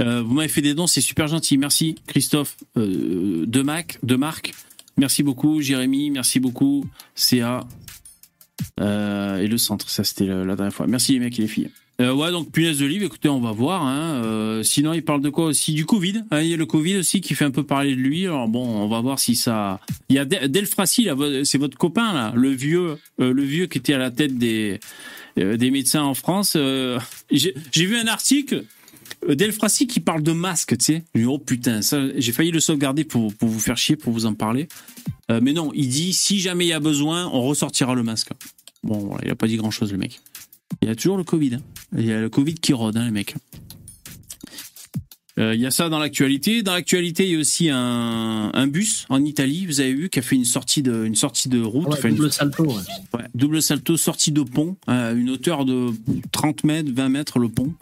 Euh, 0.00 0.22
vous 0.22 0.32
m'avez 0.32 0.48
fait 0.48 0.62
des 0.62 0.72
dons, 0.72 0.86
c'est 0.86 1.02
super 1.02 1.28
gentil. 1.28 1.58
Merci 1.58 1.96
Christophe 2.06 2.56
euh, 2.78 3.44
de 3.44 3.60
Mac, 3.60 3.98
de 4.02 4.16
Marc. 4.16 4.54
Merci 4.96 5.22
beaucoup 5.22 5.60
Jérémy, 5.60 6.08
merci 6.08 6.40
beaucoup 6.40 6.86
CA 7.14 7.60
et 8.80 9.46
le 9.46 9.58
centre. 9.58 9.90
Ça 9.90 10.04
c'était 10.04 10.24
la 10.24 10.56
dernière 10.56 10.72
fois. 10.72 10.86
Merci 10.86 11.12
les 11.12 11.18
mecs 11.18 11.38
et 11.38 11.42
les 11.42 11.48
filles. 11.48 11.70
Euh, 12.00 12.14
ouais, 12.14 12.30
donc 12.30 12.52
punaise 12.52 12.78
de 12.78 12.86
livre, 12.86 13.04
écoutez, 13.06 13.28
on 13.28 13.40
va 13.40 13.50
voir. 13.50 13.82
Hein. 13.84 14.22
Euh, 14.24 14.62
sinon, 14.62 14.92
il 14.92 15.02
parle 15.02 15.20
de 15.20 15.30
quoi 15.30 15.46
aussi? 15.46 15.72
Du 15.74 15.84
Covid. 15.84 16.22
hein, 16.30 16.40
il 16.42 16.48
y 16.48 16.54
a 16.54 16.56
le 16.56 16.64
Covid 16.66 16.98
aussi 16.98 17.20
qui 17.20 17.34
fait 17.34 17.44
un 17.44 17.50
peu 17.50 17.64
parler 17.64 17.96
de 17.96 18.00
lui. 18.00 18.24
Alors 18.26 18.46
bon, 18.46 18.64
on 18.64 18.86
va 18.86 19.00
voir 19.00 19.18
si 19.18 19.34
ça. 19.34 19.80
Il 20.08 20.14
y 20.14 20.18
a 20.20 20.24
Del- 20.24 20.48
Delfrassi, 20.48 21.04
là, 21.04 21.14
vo- 21.14 21.42
c'est 21.44 21.58
votre 21.58 21.76
copain 21.76 22.12
là, 22.12 22.32
le 22.36 22.50
vieux, 22.50 22.98
euh, 23.20 23.32
le 23.32 23.42
vieux 23.42 23.66
qui 23.66 23.78
était 23.78 23.94
à 23.94 23.98
la 23.98 24.10
tête 24.10 24.38
des 24.38 24.78
des 25.36 25.70
médecins 25.70 26.02
en 26.02 26.14
France. 26.14 26.56
J'ai 27.30 27.54
vu 27.86 27.96
un 27.96 28.06
article. 28.08 28.64
Delfrassi 29.28 29.86
qui 29.86 30.00
parle 30.00 30.22
de 30.22 30.32
masque, 30.32 30.76
tu 30.78 30.84
sais. 30.84 31.04
Oh 31.26 31.38
putain, 31.38 31.80
j'ai 32.16 32.32
failli 32.32 32.50
le 32.50 32.60
sauvegarder 32.60 33.04
pour, 33.04 33.32
pour 33.34 33.48
vous 33.48 33.58
faire 33.60 33.76
chier, 33.76 33.96
pour 33.96 34.12
vous 34.12 34.26
en 34.26 34.34
parler. 34.34 34.68
Mais 35.28 35.52
non, 35.52 35.70
il 35.74 35.88
dit 35.88 36.12
si 36.12 36.38
jamais 36.40 36.66
il 36.66 36.68
y 36.68 36.72
a 36.72 36.80
besoin, 36.80 37.26
on 37.32 37.42
ressortira 37.42 37.94
le 37.94 38.02
masque. 38.02 38.30
Bon, 38.84 39.16
il 39.24 39.30
a 39.30 39.34
pas 39.34 39.46
dit 39.48 39.56
grand 39.56 39.70
chose, 39.70 39.90
le 39.92 39.98
mec. 39.98 40.20
Il 40.82 40.88
y 40.88 40.90
a 40.90 40.94
toujours 40.94 41.16
le 41.16 41.24
Covid. 41.24 41.54
hein. 41.56 41.60
Il 41.96 42.04
y 42.06 42.12
a 42.12 42.20
le 42.20 42.28
Covid 42.28 42.54
qui 42.54 42.72
rôde, 42.72 42.96
hein, 42.96 43.04
les 43.04 43.10
mecs. 43.10 43.34
Euh, 45.38 45.54
Il 45.54 45.60
y 45.60 45.66
a 45.66 45.70
ça 45.70 45.88
dans 45.88 45.98
l'actualité. 46.00 46.62
Dans 46.62 46.72
l'actualité, 46.72 47.24
il 47.26 47.32
y 47.32 47.36
a 47.36 47.38
aussi 47.38 47.70
un, 47.70 48.50
un 48.52 48.66
bus 48.66 49.06
en 49.08 49.24
Italie, 49.24 49.66
vous 49.66 49.80
avez 49.80 49.94
vu, 49.94 50.08
qui 50.08 50.18
a 50.18 50.22
fait 50.22 50.34
une 50.36 50.44
sortie 50.44 50.82
de, 50.82 51.04
une 51.04 51.14
sortie 51.14 51.48
de 51.48 51.60
route. 51.60 51.86
Ouais, 51.86 51.94
enfin, 51.94 52.08
une- 52.08 52.16
double 52.16 52.32
salto. 52.32 52.64
ouais. 52.66 52.82
Ouais, 53.14 53.24
double 53.34 53.62
salto, 53.62 53.96
sortie 53.96 54.32
de 54.32 54.42
pont, 54.42 54.76
à 54.88 55.12
une 55.12 55.30
hauteur 55.30 55.64
de 55.64 55.90
30 56.32 56.64
mètres, 56.64 56.90
20 56.92 57.08
mètres 57.08 57.38
le 57.38 57.48
pont. 57.48 57.72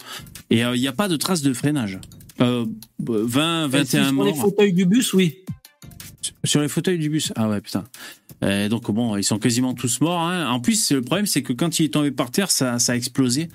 Et 0.51 0.65
euh, 0.65 0.77
il 0.77 0.81
n'y 0.81 0.89
a 0.89 0.93
pas 0.93 1.09
de 1.09 1.17
traces 1.17 1.43
de 1.43 1.53
freinage. 1.55 1.99
Euh, 2.43 2.67
20, 3.01 3.69
Et 3.69 3.71
si 3.71 3.77
21 3.97 4.05
sur 4.05 4.13
morts 4.13 4.27
les 4.27 4.35
fauteuils 4.35 4.73
du 4.75 4.85
bus, 4.85 5.15
oui. 5.15 5.39
sur 6.45 6.61
les 6.61 6.69
fauteuils 6.69 6.99
du 6.99 7.09
bus. 7.09 7.33
Ah 7.37 7.49
ouais, 7.49 7.61
putain. 7.63 7.85
Euh, 8.43 8.69
donc 8.69 8.91
bon, 8.91 9.17
ils 9.17 9.25
sont 9.25 9.39
quasiment 9.39 9.75
tous 9.75 10.01
morts. 10.01 10.21
hein. 10.21 10.49
En 10.51 10.61
plus, 10.61 10.93
le 10.93 11.03
problème, 11.03 11.27
c'est 11.27 11.43
que 11.43 11.53
quand 11.53 11.79
il 11.79 11.87
est 11.87 11.95
tombé 11.95 12.11
par 12.11 12.31
terre, 12.31 12.51
ça, 12.51 12.77
a 12.77 12.97
explosé. 12.97 13.49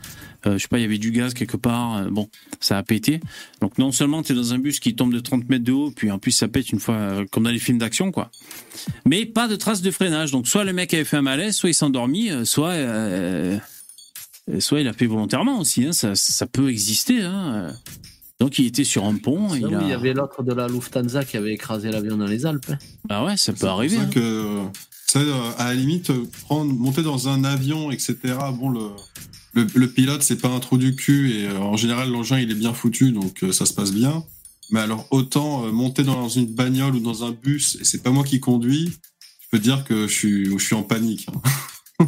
Euh, 0.47 0.53
je 0.53 0.63
sais 0.63 0.67
pas, 0.67 0.79
il 0.79 0.81
y 0.81 0.85
avait 0.85 0.97
du 0.97 1.11
gaz 1.11 1.33
quelque 1.33 1.57
part. 1.57 1.97
euh, 1.97 2.09
bon, 2.09 2.27
ça 2.59 2.77
a 2.77 2.83
pété. 2.83 3.19
Donc 3.61 3.77
non 3.77 3.91
seulement 3.91 4.23
tu 4.23 4.31
es 4.31 4.35
dans 4.35 4.53
un 4.53 4.57
bus 4.57 4.79
qui 4.79 4.95
tombe 4.95 5.13
de 5.13 5.19
30 5.19 5.47
mètres 5.49 5.63
de 5.63 5.71
haut, 5.71 5.91
puis 5.91 6.09
en 6.09 6.17
plus 6.17 6.31
ça 6.31 6.47
pète 6.47 6.71
une 6.71 6.79
fois, 6.79 6.95
euh, 6.95 7.25
comme 7.31 7.43
dans 7.43 7.51
les 7.51 7.59
films 7.59 7.77
d'action, 7.77 8.11
quoi. 8.11 8.31
Mais 9.05 9.25
pas 9.25 9.47
de 9.47 9.55
traces 9.55 9.81
de 9.81 9.91
freinage. 9.91 10.31
Donc 10.31 10.47
soit 10.47 10.63
le 10.63 10.73
mec 10.73 10.93
avait 10.93 11.03
fait 11.05 11.17
un 11.17 11.21
malaise, 11.21 11.55
soit 11.55 11.69
il 11.69 11.73
s'est 11.73 11.85
endormi, 11.85 12.29
soit... 12.45 12.75
soit 14.59 14.81
il 14.81 14.87
a 14.87 14.93
fait 14.93 15.05
volontairement 15.05 15.59
aussi, 15.59 15.85
hein, 15.85 15.93
ça, 15.93 16.15
ça 16.15 16.47
peut 16.47 16.69
exister. 16.69 17.21
Hein. 17.21 17.73
Donc 18.41 18.57
il 18.57 18.65
était 18.65 18.83
sur 18.83 19.05
un 19.05 19.15
pont. 19.17 19.53
Et 19.53 19.59
il 19.59 19.67
oui, 19.67 19.75
a... 19.75 19.81
Il 19.83 19.89
y 19.89 19.93
avait 19.93 20.13
l'autre 20.13 20.41
de 20.41 20.51
la 20.51 20.67
Lufthansa 20.67 21.23
qui 21.25 21.37
avait 21.37 21.53
écrasé 21.53 21.91
l'avion 21.91 22.17
dans 22.17 22.25
les 22.25 22.45
Alpes. 22.47 22.65
hein. 22.71 22.77
Ah 23.07 23.23
ouais, 23.23 23.37
ça 23.37 23.51
peut 23.51 23.59
C'est 23.59 23.65
pour 23.67 23.75
arriver. 23.75 23.97
ça 23.97 24.01
hein. 24.01 24.09
que, 24.11 24.57
ça, 25.05 25.19
euh, 25.19 25.51
à 25.59 25.65
la 25.65 25.73
limite, 25.75 26.11
prendre, 26.45 26.73
monter 26.73 27.03
dans 27.03 27.29
un 27.29 27.43
avion, 27.43 27.91
etc. 27.91 28.15
Bon, 28.59 28.69
le, 28.69 28.81
le, 29.53 29.67
le 29.75 29.87
pilote, 29.91 30.23
c'est 30.23 30.37
pas 30.41 30.47
un 30.49 30.59
trou 30.59 30.77
du 30.79 30.95
cul 30.95 31.31
et 31.33 31.47
euh, 31.49 31.59
en 31.59 31.77
général, 31.77 32.09
l'engin, 32.09 32.39
il 32.39 32.49
est 32.49 32.55
bien 32.55 32.73
foutu, 32.73 33.11
donc 33.11 33.43
euh, 33.43 33.51
ça 33.51 33.67
se 33.67 33.73
passe 33.73 33.91
bien. 33.91 34.23
Mais 34.71 34.79
alors, 34.79 35.05
autant 35.11 35.65
euh, 35.67 35.71
monter 35.71 36.01
dans 36.03 36.27
une 36.27 36.47
bagnole 36.47 36.95
ou 36.95 36.99
dans 36.99 37.23
un 37.23 37.31
bus 37.31 37.77
et 37.79 37.83
c'est 37.83 38.01
pas 38.01 38.09
moi 38.09 38.23
qui 38.23 38.39
conduis, 38.39 38.91
je 39.41 39.47
peux 39.51 39.59
dire 39.59 39.83
que 39.83 40.07
je 40.07 40.13
suis, 40.13 40.45
je 40.57 40.63
suis 40.65 40.75
en 40.75 40.83
panique. 40.83 41.27
hein. 41.99 42.07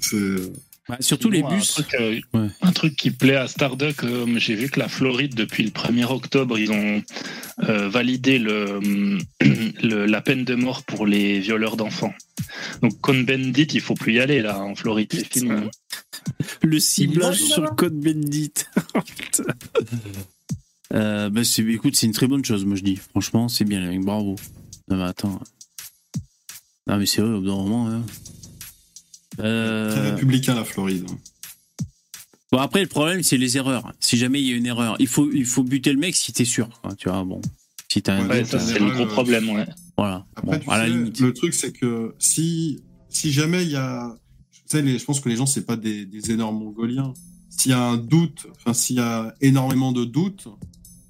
c'est, 0.00 0.50
Bah, 0.88 0.96
surtout 1.00 1.28
les 1.28 1.42
bus. 1.42 1.78
Un 1.78 1.82
truc, 1.82 1.94
euh, 2.00 2.20
Ouais. 2.32 2.48
un 2.62 2.72
truc 2.72 2.96
qui 2.96 3.10
plaît 3.10 3.34
à 3.36 3.46
Starduck, 3.46 4.04
euh, 4.04 4.26
j'ai 4.38 4.54
vu 4.54 4.70
que 4.70 4.80
la 4.80 4.88
Floride, 4.88 5.34
depuis 5.34 5.62
le 5.62 5.70
1er 5.70 6.04
octobre, 6.10 6.58
ils 6.58 6.72
ont 6.72 7.02
euh, 7.68 7.88
validé 7.90 8.38
le, 8.38 8.80
le- 9.82 10.06
la 10.06 10.20
peine 10.22 10.44
de 10.44 10.54
mort 10.54 10.82
pour 10.84 11.06
les 11.06 11.40
violeurs 11.40 11.76
d'enfants. 11.76 12.14
Donc, 12.80 12.98
Con 13.02 13.20
Bendit, 13.20 13.64
il 13.74 13.80
faut 13.82 13.94
plus 13.94 14.14
y 14.14 14.20
aller 14.20 14.40
là 14.40 14.60
en 14.60 14.74
Floride, 14.74 15.08
c'est 15.12 15.30
fini. 15.30 15.50
hein. 15.50 15.70
Le 16.62 16.78
ciblage 16.80 17.38
sur 17.42 17.62
le 17.62 17.68
code 17.70 17.94
Bendit. 18.00 18.52
Euh, 20.94 21.28
bah, 21.28 21.44
c'est, 21.44 21.62
écoute, 21.64 21.96
c'est 21.96 22.06
une 22.06 22.14
très 22.14 22.26
bonne 22.26 22.42
chose, 22.42 22.64
moi 22.64 22.74
je 22.74 22.82
dis. 22.82 22.96
Franchement, 22.96 23.48
c'est 23.48 23.64
bien, 23.66 23.78
les 23.80 23.88
mecs, 23.88 24.06
bravo. 24.06 24.36
Non, 24.88 24.96
mais 24.96 25.04
attends. 25.04 25.38
Non, 26.86 26.96
mais 26.96 27.04
c'est 27.04 27.20
vrai, 27.20 27.30
au 27.30 27.40
bout 27.40 27.46
d'un 27.46 27.56
moment. 27.56 27.88
hein. 27.88 28.02
Très 29.38 29.46
Euh, 29.46 30.10
républicain, 30.12 30.54
la 30.54 30.64
Floride. 30.64 31.06
Bon, 32.50 32.58
après, 32.58 32.80
le 32.80 32.86
problème, 32.88 33.22
c'est 33.22 33.36
les 33.36 33.56
erreurs. 33.58 33.92
Si 34.00 34.16
jamais 34.16 34.40
il 34.40 34.46
y 34.48 34.52
a 34.52 34.56
une 34.56 34.66
erreur, 34.66 34.96
il 34.98 35.06
faut, 35.06 35.30
il 35.32 35.44
faut 35.44 35.62
buter 35.62 35.92
le 35.92 35.98
mec 35.98 36.16
si 36.16 36.32
t'es 36.32 36.44
sûr. 36.46 36.68
quoi, 36.82 36.94
tu 36.94 37.08
vois, 37.08 37.22
bon. 37.24 37.40
Si 37.90 38.02
t'as 38.02 38.14
un 38.16 38.28
Ouais, 38.28 38.44
ça, 38.44 38.56
euh, 38.56 38.60
c'est 38.60 38.78
le 38.78 38.90
gros 38.90 39.06
problème. 39.06 39.48
Ouais. 39.50 39.66
voilà. 39.96 40.26
Après, 40.36 40.58
Bon, 40.58 40.72
la 40.72 40.84
sais, 40.86 40.90
limite. 40.90 41.20
le 41.20 41.32
truc, 41.32 41.54
c'est 41.54 41.72
que 41.72 42.14
si, 42.18 42.82
si 43.08 43.32
jamais 43.32 43.62
il 43.64 43.70
y 43.70 43.76
a. 43.76 44.14
Tu 44.52 44.60
sais, 44.76 44.82
les- 44.82 44.98
je 44.98 45.04
pense 45.04 45.20
que 45.20 45.28
les 45.28 45.36
gens, 45.36 45.46
c'est 45.46 45.64
pas 45.66 45.76
des, 45.76 46.04
des 46.06 46.30
énormes 46.30 46.58
mongoliens. 46.58 47.12
S'il 47.50 47.70
y 47.70 47.74
a 47.74 47.80
un 47.82 47.96
doute, 47.96 48.46
enfin, 48.56 48.72
s'il 48.74 48.96
y 48.96 49.00
a 49.00 49.34
énormément 49.40 49.92
de 49.92 50.04
doutes, 50.04 50.48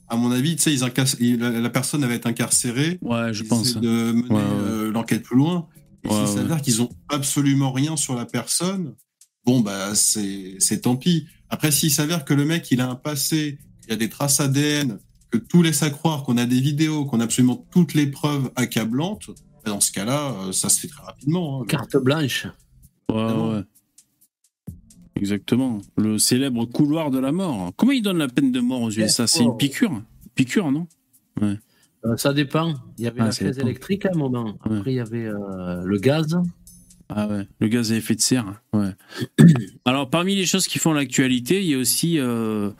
à 0.09 0.17
mon 0.17 0.31
avis, 0.31 0.57
tu 0.57 0.63
sais, 0.63 0.73
ils 1.21 1.37
la, 1.39 1.51
la 1.51 1.71
personne 1.71 2.03
elle 2.03 2.09
va 2.09 2.15
être 2.15 2.27
incarcérée. 2.27 2.99
Ouais, 3.03 3.33
je 3.35 3.43
pense. 3.45 3.77
de 3.77 3.89
mener 4.13 4.29
Ouais, 4.31 4.37
ouais. 4.37 4.41
euh, 4.43 4.93
l'enquête 4.93 5.23
plus 5.25 5.37
loin. 5.37 5.67
Et 6.09 6.13
Ouais, 6.13 6.17
s'il 6.27 6.37
ouais. 6.37 6.43
s'avère 6.43 6.63
qu'ils 6.63 6.83
ont 6.83 6.89
absolument 7.09 7.73
rien 7.73 7.97
sur 7.97 8.15
la 8.15 8.25
personne, 8.27 8.95
bon, 9.45 9.61
bah, 9.61 9.95
c'est 9.95 10.57
c'est 10.59 10.81
tant 10.83 10.97
pis. 10.97 11.27
Après, 11.51 11.71
s'il 11.71 11.91
s'avère 11.91 12.25
que 12.25 12.35
le 12.35 12.45
mec, 12.45 12.71
il 12.71 12.81
a 12.81 12.89
un 12.89 12.95
passé, 12.95 13.59
il 13.85 13.91
y 13.91 13.93
a 13.93 13.97
des 13.97 14.09
traces 14.09 14.41
ADN, 14.41 14.99
que 15.31 15.39
tout 15.39 15.63
laisse 15.63 15.83
à 15.83 15.91
croire 15.91 16.23
qu'on 16.25 16.37
a 16.39 16.47
des 16.47 16.61
vidéos, 16.61 17.05
qu'on 17.05 17.21
a 17.21 17.25
absolument 17.25 17.67
toutes 17.71 17.95
les 17.95 18.07
preuves 18.07 18.51
accablantes, 18.57 19.29
bah, 19.65 19.71
dans 19.73 19.81
ce 19.81 19.93
cas-là, 19.93 20.33
euh, 20.47 20.53
ça 20.53 20.69
se 20.69 20.81
fait 20.81 20.89
très 20.89 21.03
rapidement. 21.05 21.63
hein. 21.63 21.67
Carte 21.67 21.97
blanche. 21.97 22.47
Ouais, 23.11 23.17
ouais. 23.33 23.63
Exactement. 25.17 25.79
Le 25.97 26.19
célèbre 26.19 26.65
couloir 26.67 27.11
de 27.11 27.19
la 27.19 27.33
mort. 27.33 27.73
Comment 27.77 27.93
ils 27.93 28.03
donnent 28.03 28.19
la 28.19 28.29
peine 28.29 28.53
de 28.53 28.61
mort 28.61 28.83
aux 28.83 28.91
USA? 28.91 29.27
C'est 29.27 29.43
une 29.43 29.57
piqûre? 29.57 30.03
Piqûre, 30.35 30.71
non? 30.71 30.87
Euh, 32.05 32.17
ça 32.17 32.33
dépend. 32.33 32.75
Il 32.99 33.05
y 33.05 33.07
avait 33.09 33.21
Ah, 33.21 33.27
la 33.27 33.31
chaise 33.33 33.59
électrique 33.59 34.07
à 34.07 34.11
un 34.15 34.19
moment. 34.19 34.57
Après, 34.61 34.71
Ouais. 34.79 34.83
il 34.87 34.95
y 34.95 35.01
avait 35.01 35.27
euh, 35.27 35.83
le 35.85 35.99
gaz. 35.99 36.39
Ah 37.09 37.27
ouais, 37.27 37.49
le 37.59 37.69
gaz 37.69 37.91
à 37.93 37.97
effet 37.97 38.15
de 38.15 38.21
serre. 38.21 38.61
Ouais. 38.73 38.91
Alors, 39.85 40.09
parmi 40.11 40.35
les 40.37 40.47
choses 40.47 40.67
qui 40.67 40.79
font 40.79 40.93
l'actualité, 40.93 41.61
il 41.63 41.69
y 41.71 41.75
a 41.75 41.79
aussi 41.79 42.19
euh, 42.19 42.71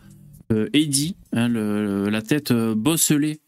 Eddie, 0.73 1.17
hein, 1.33 1.49
le- 1.49 1.85
le- 2.05 2.09
la 2.11 2.23
tête 2.23 2.53
bosselée. 2.53 3.41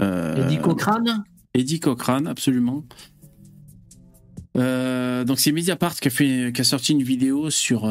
Eddie 0.00 0.58
Cochrane. 0.58 1.24
Eddie 1.54 1.78
Cochrane, 1.80 2.26
absolument. 2.26 2.84
Donc 4.54 5.38
c'est 5.40 5.52
Mediapart 5.52 5.96
qui 5.96 6.08
a 6.08 6.10
fait, 6.10 6.52
qui 6.54 6.60
a 6.60 6.64
sorti 6.64 6.92
une 6.92 7.02
vidéo 7.02 7.50
sur 7.50 7.90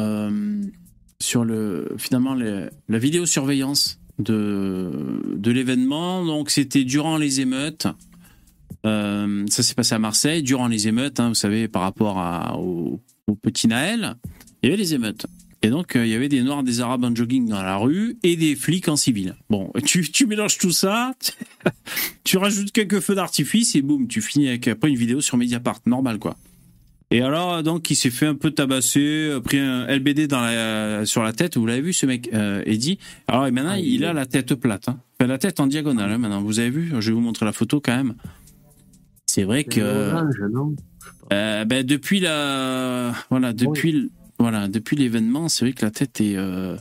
sur 1.20 1.44
le 1.44 1.94
finalement 1.98 2.34
le- 2.34 2.70
la 2.88 2.98
vidéosurveillance 2.98 3.98
de 4.18 4.90
de 5.34 5.50
l'événement. 5.50 6.24
Donc 6.24 6.50
c'était 6.50 6.84
durant 6.84 7.16
les 7.16 7.40
émeutes. 7.40 7.86
Euh, 8.86 9.44
ça 9.48 9.62
s'est 9.62 9.74
passé 9.74 9.94
à 9.94 9.98
Marseille 9.98 10.42
durant 10.42 10.68
les 10.68 10.88
émeutes. 10.88 11.18
hein, 11.20 11.28
vous 11.28 11.34
savez 11.34 11.68
par 11.68 11.82
rapport 11.82 12.58
au, 12.58 13.00
au 13.26 13.34
petit 13.34 13.66
Naël, 13.66 14.16
il 14.62 14.68
y 14.68 14.72
avait 14.72 14.82
les 14.82 14.94
émeutes. 14.94 15.26
Et 15.64 15.70
donc, 15.70 15.96
euh, 15.96 16.04
il 16.04 16.12
y 16.12 16.14
avait 16.14 16.28
des 16.28 16.42
Noirs, 16.42 16.62
des 16.62 16.82
Arabes 16.82 17.04
en 17.04 17.14
jogging 17.14 17.48
dans 17.48 17.62
la 17.62 17.78
rue 17.78 18.18
et 18.22 18.36
des 18.36 18.54
flics 18.54 18.86
en 18.86 18.96
civil. 18.96 19.34
Bon, 19.48 19.72
tu, 19.86 20.02
tu 20.10 20.26
mélanges 20.26 20.58
tout 20.58 20.72
ça, 20.72 21.14
tu 22.24 22.36
rajoutes 22.36 22.70
quelques 22.70 23.00
feux 23.00 23.14
d'artifice 23.14 23.74
et 23.74 23.80
boum, 23.80 24.06
tu 24.06 24.20
finis 24.20 24.48
avec 24.48 24.68
après 24.68 24.90
une 24.90 24.96
vidéo 24.96 25.22
sur 25.22 25.38
Mediapart, 25.38 25.80
normal 25.86 26.18
quoi. 26.18 26.36
Et 27.14 27.22
alors, 27.22 27.62
donc, 27.62 27.90
il 27.90 27.94
s'est 27.94 28.10
fait 28.10 28.26
un 28.26 28.34
peu 28.34 28.50
tabasser, 28.50 29.30
a 29.36 29.40
pris 29.40 29.58
un 29.58 29.86
LBD 29.86 30.26
dans 30.26 30.40
la, 30.40 31.06
sur 31.06 31.22
la 31.22 31.32
tête. 31.32 31.56
Vous 31.56 31.64
l'avez 31.64 31.80
vu, 31.80 31.92
ce 31.92 32.06
mec, 32.06 32.28
euh, 32.34 32.60
Eddie. 32.66 32.98
Alors, 33.28 33.46
et 33.46 33.52
maintenant, 33.52 33.70
Ah, 33.74 33.78
il 33.78 33.86
il 33.86 34.04
a 34.04 34.12
la 34.12 34.26
tête 34.26 34.56
plate. 34.56 34.88
Hein. 34.88 34.98
Enfin, 35.20 35.28
la 35.28 35.38
tête 35.38 35.60
en 35.60 35.68
diagonale, 35.68 36.10
hein, 36.10 36.18
maintenant. 36.18 36.42
Vous 36.42 36.58
avez 36.58 36.70
vu 36.70 36.90
Je 36.98 37.10
vais 37.10 37.14
vous 37.14 37.20
montrer 37.20 37.46
la 37.46 37.52
photo 37.52 37.80
quand 37.80 37.94
même. 37.94 38.14
C'est 39.26 39.44
vrai 39.44 39.62
que. 39.62 39.80
Euh, 41.32 41.64
ben, 41.64 41.86
depuis 41.86 42.18
la 42.18 43.14
voilà 43.30 43.52
depuis 43.52 43.92
le- 43.92 44.10
voilà 44.38 44.68
depuis 44.68 44.94
l'événement 44.94 45.48
c'est 45.48 45.64
vrai 45.64 45.72
que 45.72 45.82
la 45.84 45.90
tête 45.90 46.20
est 46.20 46.36
euh, 46.36 46.76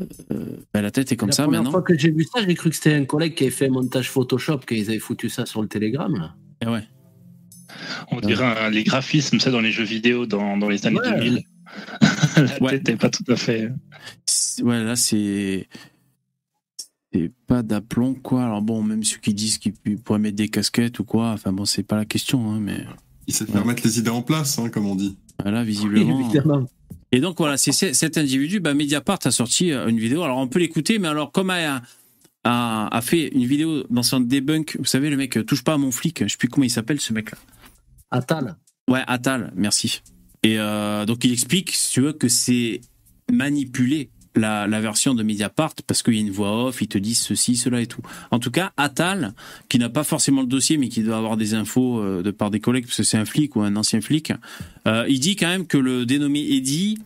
euh, 0.00 0.44
ben, 0.74 0.82
la 0.82 0.90
tête 0.90 1.12
est 1.12 1.16
comme 1.16 1.28
la 1.28 1.34
ça 1.34 1.44
première 1.44 1.60
maintenant 1.62 1.70
fois 1.70 1.82
que 1.82 1.96
j'ai 1.96 2.10
vu 2.10 2.24
ça, 2.24 2.40
j'ai 2.44 2.54
cru 2.54 2.70
que 2.70 2.76
c'était 2.76 2.94
un 2.94 3.04
collègue 3.04 3.34
qui 3.34 3.44
avait 3.44 3.52
fait 3.52 3.66
un 3.68 3.72
montage 3.72 4.10
Photoshop, 4.10 4.58
qu'ils 4.66 4.88
avaient 4.90 4.98
foutu 4.98 5.28
ça 5.28 5.46
sur 5.46 5.62
le 5.62 5.68
Telegram. 5.68 6.12
Là. 6.12 6.34
Eh 6.62 6.66
ouais 6.66 6.82
On 8.10 8.20
dirait 8.20 8.44
un- 8.44 8.70
les 8.70 8.84
graphismes, 8.84 9.38
ça, 9.40 9.50
dans 9.50 9.60
les 9.60 9.72
jeux 9.72 9.84
vidéo 9.84 10.26
dans, 10.26 10.56
dans 10.56 10.68
les 10.68 10.86
années 10.86 10.98
Ouais. 11.00 11.18
2000. 11.18 11.42
La 12.36 12.62
Ouais. 12.62 12.70
tête 12.72 12.88
n'est 12.88 12.96
pas 12.96 13.10
tout 13.10 13.24
à 13.28 13.36
fait. 13.36 13.70
C'est- 14.26 14.62
ouais 14.62 14.82
là 14.82 14.96
c'est 14.96 15.68
c'est 17.12 17.30
pas 17.46 17.62
d'aplomb 17.62 18.14
quoi 18.14 18.44
alors 18.44 18.62
bon 18.62 18.82
même 18.82 19.02
ceux 19.04 19.18
qui 19.18 19.34
disent 19.34 19.58
qu'ils 19.58 19.72
pourraient 20.02 20.18
mettre 20.18 20.36
des 20.36 20.48
casquettes 20.48 20.98
ou 20.98 21.04
quoi 21.04 21.30
enfin 21.30 21.52
bon 21.52 21.64
c'est 21.64 21.82
pas 21.82 21.96
la 21.96 22.04
question 22.04 22.50
hein, 22.50 22.58
mais 22.60 22.84
Il 23.26 23.34
sait 23.34 23.46
faire 23.46 23.64
mettre 23.64 23.82
les 23.84 23.98
idées 23.98 24.10
en 24.10 24.22
place, 24.22 24.58
hein, 24.58 24.68
comme 24.70 24.86
on 24.86 24.94
dit. 24.94 25.16
là 25.44 25.60
Oui, 25.60 25.66
visiblement 25.66 26.20
évidemment. 26.20 26.66
Et 27.12 27.20
donc 27.20 27.38
voilà, 27.38 27.56
c'est 27.56 27.72
c'est- 27.72 27.94
cet 27.94 28.18
individu, 28.18 28.60
bah, 28.60 28.74
Mediapart 28.74 29.18
a 29.24 29.30
sorti 29.30 29.72
euh, 29.72 29.86
une 29.88 29.98
vidéo. 29.98 30.22
Alors 30.22 30.38
on 30.38 30.46
peut 30.48 30.58
l'écouter, 30.58 30.98
mais 30.98 31.08
alors 31.08 31.32
comme 31.32 31.48
a, 31.50 31.82
a, 32.44 32.88
a 32.96 33.00
fait 33.00 33.28
une 33.28 33.46
vidéo 33.46 33.84
dans 33.90 34.02
son 34.02 34.20
debunk, 34.20 34.76
vous 34.78 34.84
savez 34.84 35.08
le 35.10 35.16
mec 35.16 35.36
euh, 35.38 35.44
touche 35.44 35.64
pas 35.64 35.74
à 35.74 35.78
mon 35.78 35.90
flic, 35.90 36.22
je 36.24 36.28
sais 36.28 36.36
plus 36.38 36.48
comment 36.48 36.64
il 36.64 36.70
s'appelle 36.70 37.00
ce 37.00 37.12
mec-là. 37.14 37.38
Atal. 38.10 38.56
Ouais, 38.88 39.02
Atal, 39.06 39.52
merci. 39.56 40.02
Et 40.42 40.58
euh, 40.58 41.04
donc 41.04 41.24
il 41.24 41.32
explique, 41.32 41.72
si 41.72 41.90
tu 41.92 42.00
veux, 42.00 42.12
que 42.12 42.28
c'est 42.28 42.80
manipulé 43.30 44.10
la, 44.34 44.66
la 44.68 44.80
version 44.80 45.14
de 45.14 45.22
Mediapart 45.22 45.74
parce 45.86 46.02
qu'il 46.02 46.14
y 46.14 46.18
a 46.18 46.20
une 46.20 46.30
voix 46.30 46.66
off, 46.66 46.80
ils 46.80 46.88
te 46.88 46.96
disent 46.98 47.18
ceci, 47.20 47.56
cela 47.56 47.80
et 47.80 47.86
tout. 47.86 48.00
En 48.30 48.38
tout 48.38 48.50
cas, 48.50 48.72
Atal, 48.76 49.34
qui 49.68 49.78
n'a 49.78 49.88
pas 49.88 50.04
forcément 50.04 50.42
le 50.42 50.46
dossier, 50.46 50.76
mais 50.78 50.88
qui 50.88 51.02
doit 51.02 51.16
avoir 51.18 51.36
des 51.36 51.54
infos 51.54 51.98
euh, 52.00 52.22
de 52.22 52.30
par 52.30 52.50
des 52.50 52.60
collègues, 52.60 52.84
parce 52.86 52.98
que 52.98 53.02
c'est 53.02 53.18
un 53.18 53.24
flic 53.24 53.56
ou 53.56 53.62
un 53.62 53.74
ancien 53.76 54.00
flic, 54.00 54.32
euh, 54.86 55.04
il 55.08 55.18
dit 55.20 55.34
quand 55.36 55.48
même 55.48 55.66
que 55.66 55.76
le 55.78 56.06
dénommé 56.06 56.40
Eddie 56.52 56.98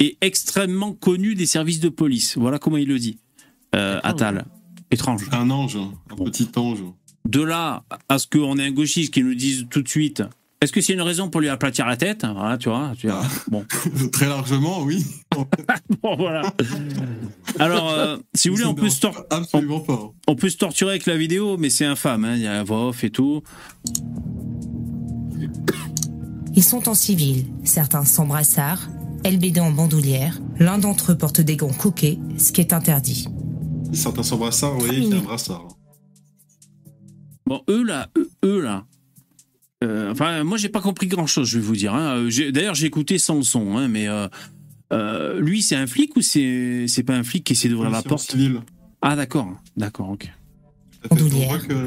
est 0.00 0.16
extrêmement 0.20 0.92
connu 0.94 1.34
des 1.34 1.46
services 1.46 1.80
de 1.80 1.88
police. 1.90 2.38
Voilà 2.38 2.58
comment 2.58 2.76
il 2.78 2.88
le 2.88 2.98
dit. 2.98 3.18
Euh, 3.74 3.98
Étrange. 3.98 4.10
Atal. 4.12 4.44
Étrange. 4.90 5.28
Un 5.32 5.50
ange, 5.50 5.76
un 5.76 6.14
Bon. 6.16 6.24
petit 6.24 6.48
ange. 6.56 6.78
De 7.28 7.42
là 7.42 7.84
à 8.08 8.18
ce 8.18 8.26
qu'on 8.26 8.56
ait 8.58 8.64
un 8.66 8.72
gauchiste 8.72 9.12
qui 9.12 9.22
nous 9.22 9.34
dise 9.34 9.66
tout 9.70 9.82
de 9.82 9.88
suite 9.88 10.22
est-ce 10.60 10.72
que 10.72 10.80
c'est 10.80 10.92
une 10.94 11.02
raison 11.02 11.30
pour 11.30 11.40
lui 11.40 11.48
aplatir 11.48 11.86
la 11.86 11.96
tête? 11.96 12.26
Voilà, 12.34 12.58
tu 12.58 12.68
vois. 12.68 12.92
tu 12.98 13.06
vois. 13.06 13.22
Ah. 13.24 13.28
Bon. 13.48 13.64
Très 14.12 14.26
largement, 14.26 14.82
oui. 14.82 15.04
Bon, 16.02 16.16
voilà. 16.16 16.52
Alors, 17.60 17.90
euh, 17.92 18.16
si 18.34 18.48
vous 18.48 18.56
voulez, 18.56 18.66
on 18.66 18.74
peut, 18.74 18.88
se 18.88 19.00
dérange 19.00 19.14
tor- 19.18 19.26
Absolument 19.30 19.78
pas. 19.78 20.10
on 20.26 20.34
peut 20.34 20.48
se 20.48 20.56
torturer 20.56 20.90
avec 20.90 21.06
la 21.06 21.16
vidéo, 21.16 21.56
mais 21.58 21.70
c'est 21.70 21.84
infâme. 21.84 22.24
hein. 22.24 22.34
Il 22.34 22.42
y 22.42 22.46
a 22.48 22.54
la 22.54 22.64
voix 22.64 22.88
off 22.88 23.04
et 23.04 23.10
tout. 23.10 23.40
Ils 26.56 26.64
sont 26.64 26.88
en 26.88 26.94
civil, 26.94 27.46
certains 27.62 28.04
sans 28.04 28.26
brassard, 28.26 28.88
LBD 29.24 29.60
en 29.60 29.70
bandoulière, 29.70 30.40
l'un 30.58 30.78
d'entre 30.78 31.12
eux 31.12 31.16
porte 31.18 31.40
des 31.40 31.56
gants 31.56 31.68
coquets, 31.72 32.18
ce 32.36 32.50
qui 32.50 32.60
est 32.60 32.72
interdit. 32.72 33.28
Certains 33.92 34.24
sans 34.24 34.38
brassard, 34.38 34.74
vous 34.74 34.80
voyez, 34.86 34.98
il 35.02 35.08
y 35.08 35.12
a 35.12 35.18
un 35.18 35.20
brassard. 35.20 35.68
Bon, 37.48 37.62
eux 37.70 37.82
là, 37.82 38.10
eux, 38.18 38.30
eux, 38.44 38.60
là. 38.60 38.84
euh, 39.82 40.12
enfin, 40.12 40.44
moi, 40.44 40.58
j'ai 40.58 40.68
pas 40.68 40.80
compris 40.82 41.06
grand-chose, 41.06 41.48
je 41.48 41.58
vais 41.58 41.64
vous 41.64 41.76
dire. 41.76 41.94
hein. 41.94 42.16
Euh, 42.18 42.30
j'ai- 42.30 42.52
D'ailleurs, 42.52 42.74
j'ai 42.74 42.86
écouté 42.86 43.18
sans 43.18 43.36
le 43.36 43.42
son, 43.42 43.76
hein, 43.78 43.88
mais 43.88 44.06
euh, 44.06 44.28
euh, 44.92 45.40
lui, 45.40 45.62
c'est 45.62 45.76
un 45.76 45.86
flic 45.86 46.14
ou 46.16 46.20
c'est 46.20 46.86
c'est 46.88 47.04
pas 47.04 47.14
un 47.16 47.22
flic 47.22 47.44
qui 47.44 47.54
essaie 47.54 47.68
d'ouvrir 47.70 47.90
la 47.90 48.02
porte? 48.02 48.30
civil. 48.30 48.60
Ah, 49.00 49.16
d'accord, 49.16 49.50
d'accord, 49.76 50.10
ok. 50.10 50.28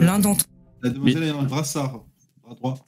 L'un 0.01 0.19
d'entre 0.19 0.45
la 0.81 0.89
demoiselle 0.89 1.29
a 1.29 1.35
un 1.37 1.43
brassard. 1.43 2.03
Bras 2.43 2.55
droit. 2.55 2.85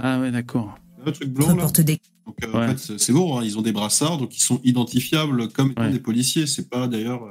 Ah 0.00 0.20
ouais, 0.20 0.30
d'accord. 0.30 0.78
Le 1.04 1.12
truc 1.12 1.28
blanc, 1.30 1.48
là. 1.48 1.54
porte 1.56 1.80
des 1.82 1.98
Donc, 2.26 2.36
euh, 2.42 2.52
Ouais. 2.52 2.64
en 2.64 2.68
fait, 2.68 2.78
c'est- 2.78 2.98
c'est 2.98 3.12
bon, 3.12 3.36
hein, 3.38 3.42
ils 3.44 3.58
ont 3.58 3.62
des 3.62 3.72
brassards, 3.72 4.16
donc 4.16 4.34
ils 4.34 4.40
sont 4.40 4.60
identifiables 4.64 5.48
comme 5.50 5.72
étant 5.72 5.82
Ouais. 5.82 5.90
des 5.90 5.98
policiers. 5.98 6.46
C'est 6.46 6.70
pas 6.70 6.88
d'ailleurs 6.88 7.22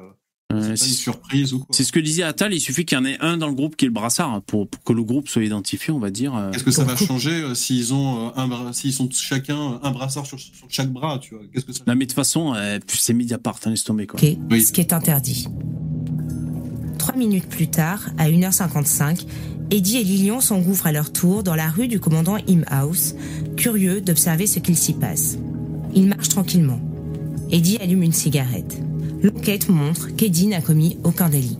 c'est 0.63 0.69
une 0.71 0.77
c'est 0.77 0.85
surprise 0.89 1.53
ou 1.53 1.59
quoi. 1.59 1.67
c'est 1.71 1.83
ce 1.83 1.91
que 1.91 1.99
disait 1.99 2.23
Attal, 2.23 2.53
il 2.53 2.59
suffit 2.59 2.85
qu'il 2.85 2.97
y 2.97 3.01
en 3.01 3.05
ait 3.05 3.17
un 3.19 3.37
dans 3.37 3.47
le 3.47 3.53
groupe 3.53 3.75
qui 3.75 3.85
est 3.85 3.87
le 3.87 3.93
brassard 3.93 4.33
hein, 4.33 4.43
pour, 4.45 4.67
pour 4.67 4.83
que 4.83 4.93
le 4.93 5.03
groupe 5.03 5.27
soit 5.29 5.43
identifié, 5.43 5.93
on 5.93 5.99
va 5.99 6.09
dire. 6.11 6.35
euh. 6.35 6.51
Qu'est-ce 6.51 6.63
que 6.63 6.71
ça 6.71 6.83
va 6.83 6.95
changer 6.95 7.31
euh, 7.31 7.53
s'ils 7.55 7.93
ont 7.93 8.27
euh, 8.27 8.31
un 8.35 8.73
s'ils 8.73 8.93
sont 8.93 9.09
chacun 9.11 9.79
un 9.83 9.91
brassard 9.91 10.25
sur, 10.25 10.39
sur 10.39 10.51
chaque 10.69 10.91
bras, 10.91 11.19
tu 11.19 11.35
vois? 11.35 11.43
Qu'est-ce 11.53 11.65
que 11.65 11.73
ça 11.73 11.83
Non, 11.87 11.93
mais 11.95 12.05
de 12.05 12.09
toute 12.11 12.15
façon, 12.15 12.53
euh, 12.55 12.79
c'est 12.87 13.13
Mediapart, 13.13 13.59
hein, 13.65 13.69
laisse 13.71 13.83
tomber 13.83 14.07
quoi. 14.07 14.19
Ok, 14.21 14.37
Oui. 14.51 14.61
ce 14.63 14.71
qui 14.71 14.81
est 14.81 14.93
interdit. 14.93 15.47
Trois 16.97 17.15
minutes 17.15 17.47
plus 17.49 17.67
tard, 17.67 18.01
à 18.17 18.29
1h55, 18.29 19.25
Eddie 19.71 19.97
et 19.97 20.03
Lilian 20.03 20.39
s'engouffrent 20.39 20.87
à 20.87 20.91
leur 20.91 21.11
tour 21.11 21.43
dans 21.43 21.55
la 21.55 21.69
rue 21.69 21.87
du 21.87 21.99
commandant 21.99 22.37
Imhouse, 22.47 23.15
curieux 23.57 24.01
d'observer 24.01 24.47
ce 24.47 24.59
qu'il 24.59 24.77
s'y 24.77 24.93
passe. 24.93 25.37
Ils 25.95 26.07
marchent 26.07 26.29
tranquillement. 26.29 26.79
Eddie 27.51 27.77
allume 27.77 28.03
une 28.03 28.13
cigarette. 28.13 28.79
L'enquête 29.23 29.69
montre 29.69 30.09
qu'Eddie 30.09 30.47
n'a 30.47 30.59
commis 30.59 30.97
aucun 31.05 31.29
délit. 31.29 31.57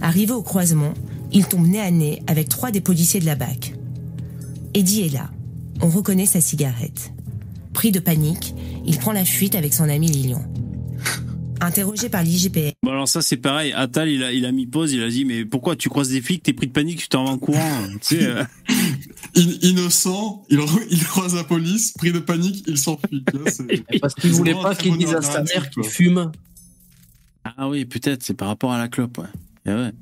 Arrivé 0.00 0.32
au 0.32 0.42
croisement, 0.42 0.94
il 1.32 1.46
tombe 1.46 1.66
nez 1.66 1.80
à 1.80 1.90
nez 1.90 2.22
avec 2.28 2.48
trois 2.48 2.70
des 2.70 2.80
policiers 2.80 3.18
de 3.18 3.26
la 3.26 3.34
BAC. 3.34 3.74
Eddie 4.74 5.02
est 5.02 5.12
là. 5.12 5.30
On 5.82 5.88
reconnaît 5.88 6.26
sa 6.26 6.40
cigarette. 6.40 7.12
Pris 7.72 7.90
de 7.90 7.98
panique, 7.98 8.54
il 8.86 8.96
prend 8.98 9.12
la 9.12 9.24
fuite 9.24 9.56
avec 9.56 9.74
son 9.74 9.88
ami 9.88 10.06
Lilian. 10.06 10.42
Interrogé 11.62 12.08
par 12.08 12.22
l'IGPN, 12.22 12.70
Bon 12.82 12.90
alors 12.92 13.06
ça 13.08 13.20
c'est 13.20 13.36
pareil, 13.36 13.72
Attal 13.72 14.08
il 14.08 14.22
a, 14.24 14.32
il 14.32 14.46
a 14.46 14.52
mis 14.52 14.66
pause, 14.66 14.92
il 14.94 15.02
a 15.02 15.08
dit 15.10 15.26
mais 15.26 15.44
pourquoi 15.44 15.76
tu 15.76 15.90
croises 15.90 16.08
des 16.08 16.22
flics, 16.22 16.42
t'es 16.42 16.54
pris 16.54 16.66
de 16.66 16.72
panique, 16.72 16.98
tu 17.00 17.08
t'en 17.08 17.24
vas 17.24 17.30
en 17.32 17.38
courant 17.38 17.82
tu 18.00 18.16
sais, 18.16 18.24
euh, 18.24 18.44
In- 19.36 19.58
Innocent, 19.68 20.42
il, 20.48 20.58
il 20.90 21.04
croise 21.04 21.34
la 21.34 21.44
police, 21.44 21.92
pris 21.92 22.12
de 22.12 22.18
panique, 22.18 22.64
il 22.66 22.78
s'enfuit. 22.78 23.22
Parce 24.00 24.14
qu'il 24.14 24.30
voulait 24.30 24.54
pas 24.54 24.74
qu'il 24.74 24.96
dise 24.96 25.12
à 25.14 25.20
sa 25.20 25.42
mère 25.42 25.68
qu'il 25.70 25.84
fume. 25.84 26.32
Ah 27.44 27.68
oui 27.68 27.84
peut-être, 27.84 28.22
c'est 28.22 28.34
par 28.34 28.48
rapport 28.48 28.72
à 28.72 28.78
la 28.78 28.88
clope 28.88 29.18
ouais. 29.18 29.26
Eh 29.66 29.70
ouais. 29.70 29.92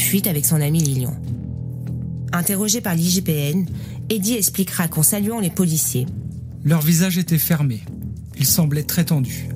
fuite 0.00 0.26
avec 0.26 0.46
son 0.46 0.60
ami 0.62 0.78
Lilian. 0.82 1.14
Interrogé 2.32 2.80
par 2.80 2.94
l'IGPN, 2.94 3.66
Eddie 4.10 4.34
expliquera 4.34 4.88
qu'en 4.88 5.02
saluant 5.02 5.40
les 5.40 5.50
policiers, 5.50 6.06
Leur 6.64 6.80
visage 6.80 7.18
était 7.18 7.38
fermé. 7.38 7.82
Ils 8.38 8.46
semblaient 8.46 8.82
très 8.82 9.04
tendus. 9.04 9.48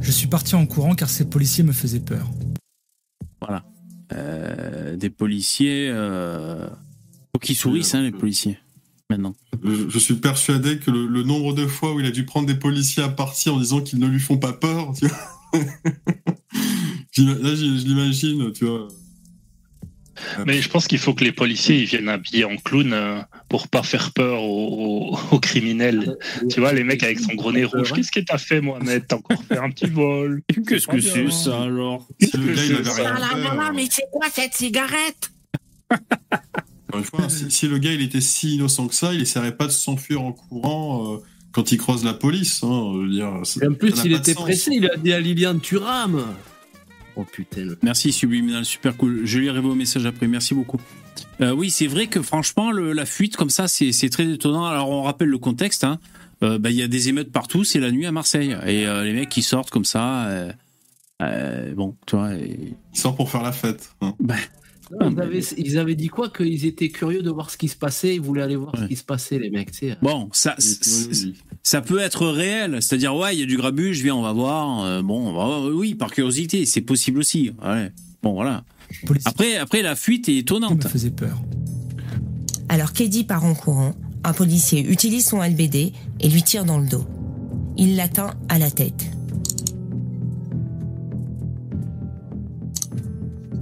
Je 0.00 0.10
suis 0.10 0.26
parti 0.26 0.54
en 0.54 0.66
courant 0.66 0.94
car 0.94 1.08
ces 1.08 1.28
policiers 1.28 1.64
me 1.64 1.72
faisaient 1.72 2.00
peur. 2.00 2.28
Voilà. 3.40 3.64
Euh, 4.12 4.96
des 4.96 5.10
policiers. 5.10 5.88
Euh... 5.90 6.68
Faut 7.34 7.38
qu'ils 7.40 7.56
sourissent, 7.56 7.94
hein, 7.94 8.02
les 8.02 8.10
policiers. 8.10 8.58
Maintenant. 9.08 9.34
Je, 9.62 9.88
je 9.88 9.98
suis 9.98 10.14
persuadé 10.14 10.78
que 10.78 10.90
le, 10.90 11.06
le 11.06 11.22
nombre 11.22 11.52
de 11.52 11.66
fois 11.66 11.94
où 11.94 12.00
il 12.00 12.06
a 12.06 12.10
dû 12.10 12.24
prendre 12.24 12.46
des 12.46 12.54
policiers 12.54 13.02
à 13.02 13.08
partie 13.08 13.50
en 13.50 13.58
disant 13.58 13.80
qu'ils 13.80 13.98
ne 13.98 14.06
lui 14.06 14.20
font 14.20 14.38
pas 14.38 14.52
peur, 14.52 14.92
tu 14.96 15.06
vois. 15.06 15.18
Là, 17.18 17.54
je 17.54 17.78
je 17.78 17.86
l'imagine, 17.86 18.52
tu 18.52 18.64
vois. 18.64 18.88
Mais 20.46 20.60
je 20.62 20.68
pense 20.68 20.86
qu'il 20.86 20.98
faut 20.98 21.14
que 21.14 21.24
les 21.24 21.32
policiers 21.32 21.78
ils 21.78 21.84
viennent 21.86 22.08
habillés 22.08 22.44
en 22.44 22.56
clown 22.56 22.92
euh, 22.92 23.20
pour 23.48 23.68
pas 23.68 23.82
faire 23.82 24.12
peur 24.12 24.42
aux, 24.42 25.14
aux- 25.14 25.34
aux 25.36 25.40
criminels. 25.40 26.16
Tu 26.50 26.60
vois, 26.60 26.72
les 26.72 26.84
mecs 26.84 27.02
avec 27.02 27.18
son 27.20 27.34
gros 27.34 27.52
nez 27.52 27.64
rouge. 27.64 27.92
Qu'est-ce 27.92 28.12
que 28.12 28.20
t'as 28.20 28.38
fait, 28.38 28.60
Mohamed? 28.60 29.04
T'as 29.08 29.16
encore 29.16 29.42
fait 29.44 29.58
un 29.58 29.70
petit 29.70 29.86
vol. 29.86 30.42
Qu'est-ce 30.68 30.86
que 30.86 31.00
c'est 31.00 31.30
ça 31.30 31.62
alors? 31.62 32.06
Si 32.20 32.30
le 32.36 32.54
gars, 32.54 32.64
il 32.64 32.74
avait 32.74 32.84
c'est 32.84 32.90
rien 33.02 33.16
ça. 33.16 33.26
fait, 33.28 33.36
euh, 33.82 33.86
c'est 33.90 34.04
quoi 34.12 34.26
cette 34.32 34.54
cigarette? 34.54 35.30
Encore 36.88 36.98
une 37.00 37.04
fois, 37.04 37.28
si, 37.28 37.50
si 37.50 37.68
le 37.68 37.78
gars 37.78 37.92
il 37.92 38.02
était 38.02 38.20
si 38.20 38.54
innocent 38.56 38.88
que 38.88 38.94
ça, 38.94 39.14
il 39.14 39.20
essaierait 39.22 39.56
pas 39.56 39.66
de 39.66 39.72
s'enfuir 39.72 40.22
en 40.22 40.32
courant 40.32 41.14
euh, 41.14 41.18
quand 41.52 41.72
il 41.72 41.78
croise 41.78 42.04
la 42.04 42.14
police. 42.14 42.60
Hein, 42.62 42.92
je 42.94 42.98
veux 43.02 43.10
dire, 43.10 43.32
c'est- 43.44 43.62
Et 43.64 43.68
en 43.68 43.74
plus, 43.74 43.92
il 44.04 44.12
était 44.12 44.34
pressé, 44.34 44.70
il 44.74 44.86
a 44.90 44.96
dit 44.96 45.12
à 45.12 45.20
Liliane, 45.20 45.60
tu 45.60 45.76
rames. 45.76 46.24
Oh 47.20 47.26
putain. 47.30 47.62
le- 47.64 47.78
Merci 47.82 48.12
Subliminal, 48.12 48.64
super 48.64 48.96
cool. 48.96 49.22
Je 49.24 49.38
lirai 49.38 49.60
vos 49.60 49.74
messages 49.74 50.06
après, 50.06 50.26
merci 50.26 50.54
beaucoup. 50.54 50.80
Euh, 51.42 51.52
oui, 51.52 51.70
c'est 51.70 51.86
vrai 51.86 52.06
que 52.06 52.22
franchement, 52.22 52.70
le- 52.70 52.92
la 52.92 53.04
fuite 53.04 53.36
comme 53.36 53.50
ça, 53.50 53.68
c'est 53.68 53.92
très 54.10 54.26
étonnant. 54.30 54.64
Alors 54.64 54.88
on 54.90 55.02
rappelle 55.02 55.28
le 55.28 55.38
contexte. 55.38 55.84
hein. 55.84 55.98
Euh, 56.42 56.58
bah, 56.58 56.70
Il 56.70 56.76
y 56.76 56.82
a 56.82 56.88
des 56.88 57.08
émeutes 57.10 57.30
partout, 57.32 57.64
c'est 57.64 57.80
la 57.80 57.90
nuit 57.90 58.06
à 58.06 58.12
Marseille. 58.12 58.56
Et 58.66 58.86
euh, 58.86 59.04
les 59.04 59.12
mecs 59.12 59.28
qui 59.28 59.42
sortent 59.42 59.68
comme 59.70 59.84
ça, 59.84 60.24
euh, 60.28 60.52
euh, 61.22 61.74
bon, 61.74 61.94
tu 62.06 62.16
vois. 62.16 62.32
et- 62.34 62.74
Il 62.94 62.98
sort 62.98 63.14
pour 63.16 63.30
faire 63.30 63.42
la 63.42 63.52
fête. 63.52 63.90
hein. 64.00 64.14
Non, 64.98 65.10
ils, 65.10 65.20
avaient, 65.20 65.40
ils 65.58 65.78
avaient 65.78 65.94
dit 65.94 66.08
quoi 66.08 66.30
Qu'ils 66.30 66.64
étaient 66.66 66.88
curieux 66.88 67.22
de 67.22 67.30
voir 67.30 67.50
ce 67.50 67.56
qui 67.56 67.68
se 67.68 67.76
passait, 67.76 68.14
ils 68.16 68.20
voulaient 68.20 68.42
aller 68.42 68.56
voir 68.56 68.74
Ouais. 68.74 68.80
ce 68.82 68.86
qui 68.86 68.96
se 68.96 69.04
passait, 69.04 69.38
les 69.38 69.50
mecs, 69.50 69.70
tu 69.70 69.78
sais. 69.90 69.96
Bon, 70.02 70.28
ça, 70.32 70.56
ça 71.62 71.80
peut 71.80 71.98
être 72.00 72.26
réel. 72.26 72.78
C'est-à-dire, 72.82 73.14
ouais, 73.14 73.36
il 73.36 73.40
y 73.40 73.42
a 73.42 73.46
du 73.46 73.56
grabuge, 73.56 74.02
viens, 74.02 74.16
on 74.16 74.22
va 74.22 74.32
voir. 74.32 74.84
Euh, 74.84 75.02
bon, 75.02 75.28
on 75.28 75.32
va 75.32 75.44
voir. 75.44 75.64
oui, 75.74 75.94
par 75.94 76.10
curiosité, 76.10 76.66
c'est 76.66 76.80
possible 76.80 77.18
aussi. 77.20 77.52
Ouais. 77.64 77.92
Bon, 78.22 78.32
voilà. 78.34 78.64
Après, 79.24 79.56
après, 79.56 79.82
la 79.82 79.94
fuite 79.94 80.28
est 80.28 80.32
me 80.32 80.38
étonnante. 80.38 80.86
faisaient 80.88 81.10
peur. 81.10 81.40
Alors 82.68 82.92
qu'Eddie 82.92 83.24
part 83.24 83.44
en 83.44 83.54
courant, 83.54 83.94
un 84.24 84.32
policier 84.32 84.80
utilise 84.90 85.26
son 85.26 85.42
LBD 85.42 85.92
et 86.20 86.28
lui 86.28 86.42
tire 86.42 86.64
dans 86.64 86.78
le 86.78 86.88
dos. 86.88 87.04
Il 87.76 87.96
l'atteint 87.96 88.34
à 88.48 88.58
la 88.58 88.70
tête. 88.70 89.10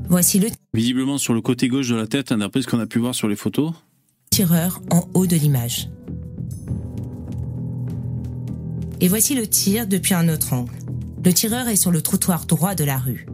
Voici 0.08 0.38
le 0.38 0.48
Visiblement 0.74 1.18
sur 1.18 1.34
le 1.34 1.40
côté 1.40 1.68
gauche 1.68 1.88
de 1.88 1.94
la 1.96 2.06
tête, 2.06 2.32
hein, 2.32 2.38
d'après 2.38 2.62
ce 2.62 2.66
qu'on 2.66 2.78
a 2.80 2.86
pu 2.86 2.98
voir 2.98 3.14
sur 3.14 3.28
les 3.28 3.36
photos. 3.36 3.72
tireur 4.30 4.80
en 4.90 5.06
haut 5.14 5.26
de 5.26 5.36
l'image. 5.36 5.88
Et 9.00 9.08
voici 9.08 9.34
le 9.34 9.46
tir 9.46 9.86
depuis 9.86 10.14
un 10.14 10.28
autre 10.28 10.52
angle. 10.52 10.72
Le 11.24 11.32
tireur 11.32 11.68
est 11.68 11.76
sur 11.76 11.90
le 11.90 12.00
trottoir 12.02 12.46
droit 12.46 12.74
de 12.74 12.84
la 12.84 12.98
rue. 12.98 13.26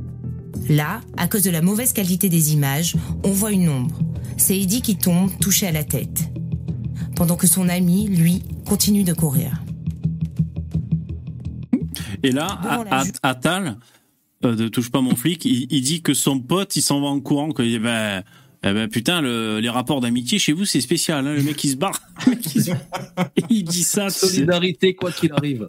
Là, 0.68 1.00
à 1.16 1.28
cause 1.28 1.42
de 1.42 1.50
la 1.50 1.62
mauvaise 1.62 1.92
qualité 1.92 2.28
des 2.28 2.52
images, 2.54 2.96
on 3.24 3.30
voit 3.30 3.52
une 3.52 3.68
ombre. 3.68 3.98
C'est 4.36 4.58
Eddie 4.58 4.82
qui 4.82 4.96
tombe, 4.96 5.30
touché 5.40 5.66
à 5.66 5.72
la 5.72 5.84
tête. 5.84 6.24
Pendant 7.16 7.36
que 7.36 7.46
son 7.46 7.68
ami, 7.68 8.08
lui, 8.08 8.42
continue 8.66 9.04
de 9.04 9.12
courir. 9.12 9.62
Et 12.22 12.30
là, 12.32 12.58
ju- 13.04 13.12
Attal, 13.22 13.76
de 14.52 14.68
touche 14.68 14.90
pas 14.90 15.00
mon 15.00 15.14
flic, 15.16 15.44
il, 15.44 15.66
il 15.70 15.82
dit 15.82 16.02
que 16.02 16.14
son 16.14 16.40
pote, 16.40 16.76
il 16.76 16.82
s'en 16.82 17.00
va 17.00 17.06
en 17.08 17.20
courant. 17.20 17.48
Dit, 17.58 17.78
ben, 17.78 18.22
eh 18.62 18.72
ben, 18.72 18.88
putain, 18.88 19.20
le- 19.20 19.60
les 19.60 19.68
rapports 19.68 20.00
d'amitié 20.00 20.38
chez 20.38 20.52
vous, 20.52 20.64
c'est 20.64 20.80
spécial. 20.80 21.26
Hein, 21.26 21.34
le 21.34 21.42
mec, 21.42 21.62
il 21.64 21.70
se 21.70 21.76
barre. 21.76 22.00
Il, 22.54 22.62
se- 22.62 22.70
il 23.50 23.64
dit 23.64 23.82
ça. 23.82 24.10
Solidarité, 24.10 24.94
quoi 24.94 25.10
qu'il 25.12 25.32
arrive. 25.32 25.68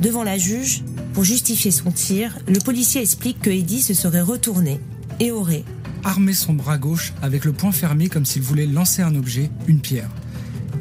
Devant 0.00 0.24
la 0.24 0.36
juge, 0.38 0.82
pour 1.14 1.24
justifier 1.24 1.70
son 1.70 1.90
tir, 1.92 2.36
le 2.48 2.58
policier 2.58 3.00
explique 3.00 3.40
que 3.40 3.50
Eddie 3.50 3.82
se 3.82 3.94
serait 3.94 4.20
retourné 4.20 4.80
et 5.20 5.30
aurait, 5.30 5.64
Armé 6.04 6.32
son 6.32 6.52
bras 6.54 6.78
gauche 6.78 7.12
avec 7.22 7.44
le 7.44 7.52
poing 7.52 7.70
fermé 7.70 8.08
comme 8.08 8.24
s'il 8.24 8.42
voulait 8.42 8.66
lancer 8.66 9.02
un 9.02 9.14
objet, 9.14 9.50
une 9.68 9.78
pierre. 9.80 10.10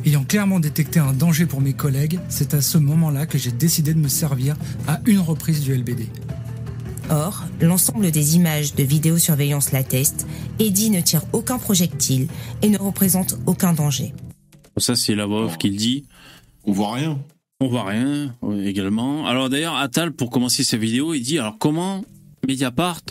Ayant 0.04 0.24
clairement 0.24 0.60
détecté 0.60 1.00
un 1.00 1.14
danger 1.14 1.46
pour 1.46 1.62
mes 1.62 1.74
collègues, 1.74 2.20
c'est 2.28 2.56
à 2.56 2.62
ce 2.62 2.78
moment-là 2.80 3.28
que 3.28 3.38
j'ai 3.38 3.52
décidé 3.52 3.94
de 3.94 4.00
me 4.00 4.08
servir 4.08 4.56
à 4.88 5.00
une 5.06 5.20
reprise 5.20 5.62
du 5.62 5.76
LBD. 5.76 6.08
Or, 7.12 7.44
l'ensemble 7.60 8.10
des 8.10 8.36
images 8.36 8.74
de 8.74 8.84
vidéosurveillance 8.84 9.72
l'atteste, 9.72 10.26
Eddie 10.60 10.90
ne 10.90 11.02
tire 11.02 11.24
aucun 11.34 11.60
projectile 11.60 12.28
et 12.62 12.70
ne 12.70 12.78
représente 12.78 13.38
aucun 13.46 13.74
danger. 13.74 14.14
Ça, 14.78 14.96
c'est 14.96 15.14
la 15.14 15.26
voix 15.26 15.46
off 15.46 15.58
qui 15.58 15.70
le 15.70 15.76
dit. 15.76 16.06
On 16.64 16.72
voit 16.72 16.94
rien. 16.94 17.20
On 17.60 17.68
voit 17.68 17.86
rien 17.86 18.34
euh, 18.44 18.66
également. 18.66 19.28
Alors 19.28 19.50
d'ailleurs, 19.50 19.76
Attal, 19.76 20.14
pour 20.14 20.32
commencer 20.32 20.64
sa 20.64 20.78
vidéo, 20.78 21.14
il 21.14 21.22
dit 21.22 21.38
alors 21.38 21.58
comment 21.60 22.04
Mediapart 22.48 23.02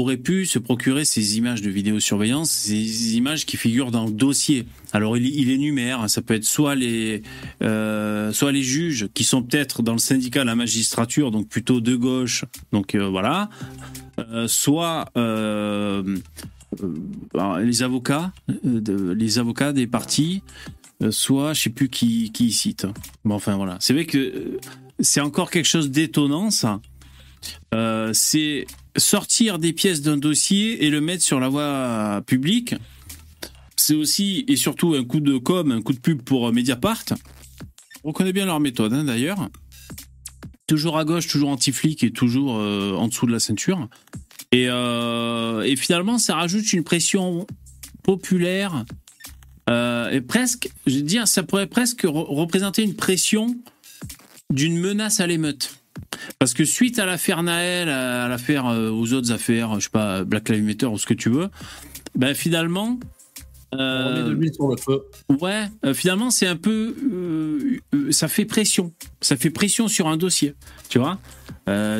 aurait 0.00 0.16
pu 0.16 0.46
se 0.46 0.58
procurer 0.58 1.04
ces 1.04 1.38
images 1.38 1.62
de 1.62 1.70
vidéosurveillance, 1.70 2.50
ces 2.50 3.16
images 3.16 3.46
qui 3.46 3.56
figurent 3.56 3.90
dans 3.90 4.04
le 4.04 4.12
dossier. 4.12 4.66
Alors 4.92 5.16
il, 5.16 5.50
énumère, 5.50 6.08
ça 6.08 6.22
peut 6.22 6.34
être 6.34 6.44
soit 6.44 6.74
les, 6.74 7.22
euh, 7.62 8.32
soit 8.32 8.52
les 8.52 8.62
juges 8.62 9.08
qui 9.14 9.24
sont 9.24 9.42
peut-être 9.42 9.82
dans 9.82 9.92
le 9.92 9.98
syndicat 9.98 10.42
de 10.42 10.46
la 10.46 10.54
magistrature, 10.54 11.30
donc 11.30 11.48
plutôt 11.48 11.80
de 11.80 11.96
gauche, 11.96 12.44
donc 12.72 12.94
euh, 12.94 13.08
voilà, 13.08 13.48
Euh, 14.18 14.48
soit 14.48 15.04
les 17.60 17.82
avocats, 17.82 18.32
les 18.64 19.38
avocats 19.38 19.74
des 19.74 19.86
partis, 19.86 20.42
soit 21.10 21.52
je 21.52 21.60
sais 21.64 21.70
plus 21.70 21.90
qui 21.90 22.32
qui 22.32 22.46
il 22.46 22.52
cite. 22.52 22.86
Bon 23.26 23.34
enfin 23.34 23.56
voilà, 23.56 23.76
c'est 23.80 23.92
vrai 23.92 24.06
que 24.06 24.58
c'est 25.00 25.20
encore 25.20 25.50
quelque 25.50 25.68
chose 25.68 25.90
d'étonnant 25.90 26.50
ça. 26.50 26.80
C'est 28.12 28.66
sortir 28.96 29.58
des 29.58 29.72
pièces 29.72 30.02
d'un 30.02 30.16
dossier 30.16 30.84
et 30.84 30.90
le 30.90 31.00
mettre 31.00 31.22
sur 31.22 31.40
la 31.40 31.48
voie 31.48 32.22
publique. 32.26 32.74
C'est 33.76 33.94
aussi 33.94 34.44
et 34.48 34.56
surtout 34.56 34.94
un 34.94 35.04
coup 35.04 35.20
de 35.20 35.38
com, 35.38 35.70
un 35.70 35.82
coup 35.82 35.92
de 35.92 35.98
pub 35.98 36.22
pour 36.22 36.52
Mediapart. 36.52 37.04
On 38.04 38.12
connaît 38.12 38.32
bien 38.32 38.46
leur 38.46 38.60
méthode 38.60 38.92
hein, 38.92 39.04
d'ailleurs. 39.04 39.48
Toujours 40.66 40.98
à 40.98 41.04
gauche, 41.04 41.28
toujours 41.28 41.50
anti-flic 41.50 42.02
et 42.02 42.10
toujours 42.10 42.56
euh, 42.58 42.94
en 42.94 43.08
dessous 43.08 43.26
de 43.26 43.32
la 43.32 43.38
ceinture. 43.38 43.88
Et, 44.52 44.66
euh, 44.68 45.62
et 45.62 45.76
finalement, 45.76 46.18
ça 46.18 46.34
rajoute 46.36 46.72
une 46.72 46.82
pression 46.84 47.46
populaire. 48.02 48.84
euh, 49.68 50.10
et 50.10 50.20
presque, 50.20 50.70
je 50.86 50.96
veux 50.96 51.02
dire, 51.02 51.28
ça 51.28 51.42
pourrait 51.42 51.66
presque 51.66 52.04
re- 52.04 52.34
représenter 52.34 52.82
une 52.82 52.94
pression 52.94 53.56
d'une 54.50 54.78
menace 54.78 55.20
à 55.20 55.26
l'émeute. 55.26 55.76
Parce 56.38 56.54
que 56.54 56.64
suite 56.64 56.98
à 56.98 57.06
l'affaire 57.06 57.42
Naël, 57.42 57.88
à 57.88 58.28
l'affaire, 58.28 58.66
euh, 58.66 58.90
aux 58.90 59.12
autres 59.12 59.32
affaires, 59.32 59.74
je 59.78 59.84
sais 59.84 59.90
pas, 59.90 60.24
Black 60.24 60.48
Lives 60.48 60.64
Matter 60.64 60.86
ou 60.86 60.98
ce 60.98 61.06
que 61.06 61.14
tu 61.14 61.28
veux, 61.28 61.48
ben 62.14 62.34
finalement, 62.34 62.98
On 63.72 63.76
met 63.76 64.22
de 64.22 64.28
euh, 64.28 64.34
l'huile 64.34 64.54
sur 64.54 64.68
le 64.68 64.76
feu. 64.76 65.04
Ouais, 65.40 65.66
euh, 65.84 65.92
finalement, 65.94 66.30
c'est 66.30 66.46
un 66.46 66.56
peu. 66.56 66.94
euh, 67.92 68.10
ça 68.10 68.28
fait 68.28 68.44
pression. 68.44 68.92
Ça 69.20 69.36
fait 69.36 69.50
pression 69.50 69.88
sur 69.88 70.08
un 70.08 70.16
dossier. 70.16 70.54
Tu 70.88 70.98
vois 70.98 71.18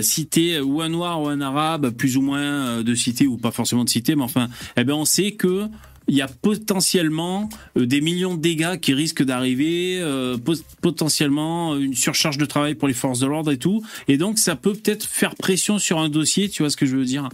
Si 0.02 0.26
t'es 0.26 0.61
ou 0.61 0.80
un 0.80 0.88
noir 0.88 1.20
ou 1.20 1.28
un 1.28 1.40
arabe, 1.40 1.90
plus 1.90 2.16
ou 2.16 2.22
moins 2.22 2.82
de 2.82 2.94
cité 2.94 3.26
ou 3.26 3.36
pas 3.36 3.50
forcément 3.50 3.84
de 3.84 3.90
cité, 3.90 4.14
mais 4.16 4.22
enfin, 4.22 4.48
eh 4.76 4.84
ben, 4.84 4.94
on 4.94 5.04
sait 5.04 5.32
que. 5.32 5.68
Il 6.09 6.14
y 6.14 6.22
a 6.22 6.28
potentiellement 6.28 7.48
euh, 7.76 7.86
des 7.86 8.00
millions 8.00 8.34
de 8.36 8.40
dégâts 8.40 8.78
qui 8.78 8.94
risquent 8.94 9.24
d'arriver, 9.24 9.98
euh, 10.00 10.36
pot- 10.38 10.62
potentiellement 10.80 11.76
une 11.76 11.94
surcharge 11.94 12.38
de 12.38 12.44
travail 12.44 12.74
pour 12.74 12.86
les 12.88 12.94
forces 12.94 13.18
de 13.20 13.26
l'ordre 13.26 13.50
et 13.50 13.59
tout. 13.59 13.82
Et 14.09 14.16
donc, 14.16 14.38
ça 14.38 14.54
peut 14.57 14.72
peut-être 14.74 15.04
faire 15.04 15.34
pression 15.34 15.78
sur 15.78 15.98
un 15.98 16.09
dossier, 16.09 16.48
tu 16.48 16.62
vois 16.62 16.70
ce 16.70 16.76
que 16.76 16.86
je 16.86 16.96
veux 16.96 17.04
dire? 17.04 17.28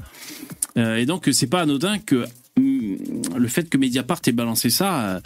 Euh, 0.79 0.97
Et 0.97 1.05
donc, 1.07 1.29
c'est 1.33 1.47
pas 1.49 1.61
anodin 1.61 1.99
que 1.99 2.25
hum, 2.57 2.97
le 3.37 3.49
fait 3.49 3.69
que 3.69 3.77
Mediapart 3.77 4.21
ait 4.27 4.33
balancé 4.33 4.71
ça, 4.71 5.01
euh, 5.17 5.21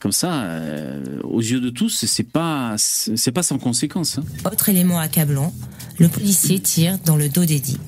comme 0.00 0.12
ça, 0.12 0.42
euh, 0.42 1.20
aux 1.24 1.40
yeux 1.40 1.60
de 1.60 1.70
tous, 1.70 2.04
c'est 2.06 2.22
pas, 2.22 2.74
c'est 2.78 3.32
pas 3.32 3.42
sans 3.42 3.58
conséquence. 3.58 4.18
hein. 4.18 4.24
Autre 4.50 4.68
élément 4.68 4.98
accablant, 4.98 5.52
le 5.98 6.08
policier 6.08 6.60
tire 6.60 6.98
dans 7.04 7.16
le 7.16 7.28
dos 7.28 7.44
d'Eddie. 7.44 7.78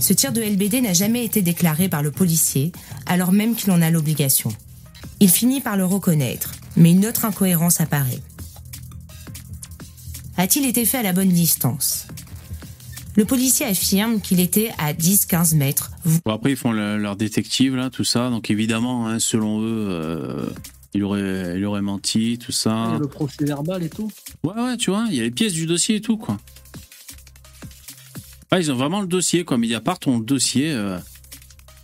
Ce 0.00 0.12
tir 0.12 0.32
de 0.32 0.40
LBD 0.40 0.80
n'a 0.80 0.92
jamais 0.94 1.24
été 1.24 1.42
déclaré 1.42 1.88
par 1.88 2.02
le 2.02 2.10
policier, 2.10 2.72
alors 3.06 3.32
même 3.32 3.54
qu'il 3.54 3.70
en 3.70 3.80
a 3.82 3.90
l'obligation. 3.90 4.50
Il 5.20 5.28
finit 5.28 5.60
par 5.60 5.76
le 5.76 5.84
reconnaître, 5.84 6.52
mais 6.76 6.90
une 6.92 7.06
autre 7.06 7.24
incohérence 7.24 7.80
apparaît. 7.80 8.18
A-t-il 10.36 10.66
été 10.66 10.84
fait 10.84 10.98
à 10.98 11.02
la 11.02 11.12
bonne 11.12 11.28
distance? 11.28 12.06
Le 13.14 13.26
policier 13.26 13.66
affirme 13.66 14.20
qu'il 14.22 14.40
était 14.40 14.72
à 14.78 14.94
10-15 14.94 15.54
mètres, 15.54 15.90
Bon, 16.24 16.32
après, 16.32 16.50
ils 16.52 16.56
font 16.56 16.72
le- 16.72 16.96
leur 16.98 17.14
détective, 17.14 17.76
là, 17.76 17.90
tout 17.90 18.02
ça. 18.04 18.28
Donc, 18.30 18.50
évidemment, 18.50 19.06
hein, 19.06 19.18
selon 19.20 19.60
eux, 19.60 19.86
euh, 19.90 20.46
il, 20.94 21.02
aurait, 21.04 21.54
il 21.56 21.64
aurait 21.64 21.82
menti, 21.82 22.38
tout 22.38 22.50
Il 22.50 22.54
y 22.54 22.56
ça. 22.58 22.94
a 22.94 22.98
le 22.98 23.06
procès 23.08 23.44
verbal 23.44 23.82
et 23.82 23.88
tout. 23.88 24.10
Ouais, 24.44 24.54
ouais, 24.60 24.76
tu 24.76 24.90
vois, 24.90 25.06
il 25.10 25.16
y 25.16 25.20
a 25.20 25.22
les 25.24 25.30
pièces 25.30 25.52
du 25.54 25.66
dossier 25.66 25.96
et 25.96 26.00
tout, 26.00 26.16
quoi. 26.16 26.38
Ah, 28.50 28.60
ils 28.60 28.70
ont 28.70 28.76
vraiment 28.76 29.00
le 29.00 29.06
dossier, 29.06 29.44
quoi. 29.44 29.56
Mediapart 29.58 29.98
ont 30.06 30.18
le 30.18 30.24
dossier. 30.24 30.70
euh, 30.72 30.98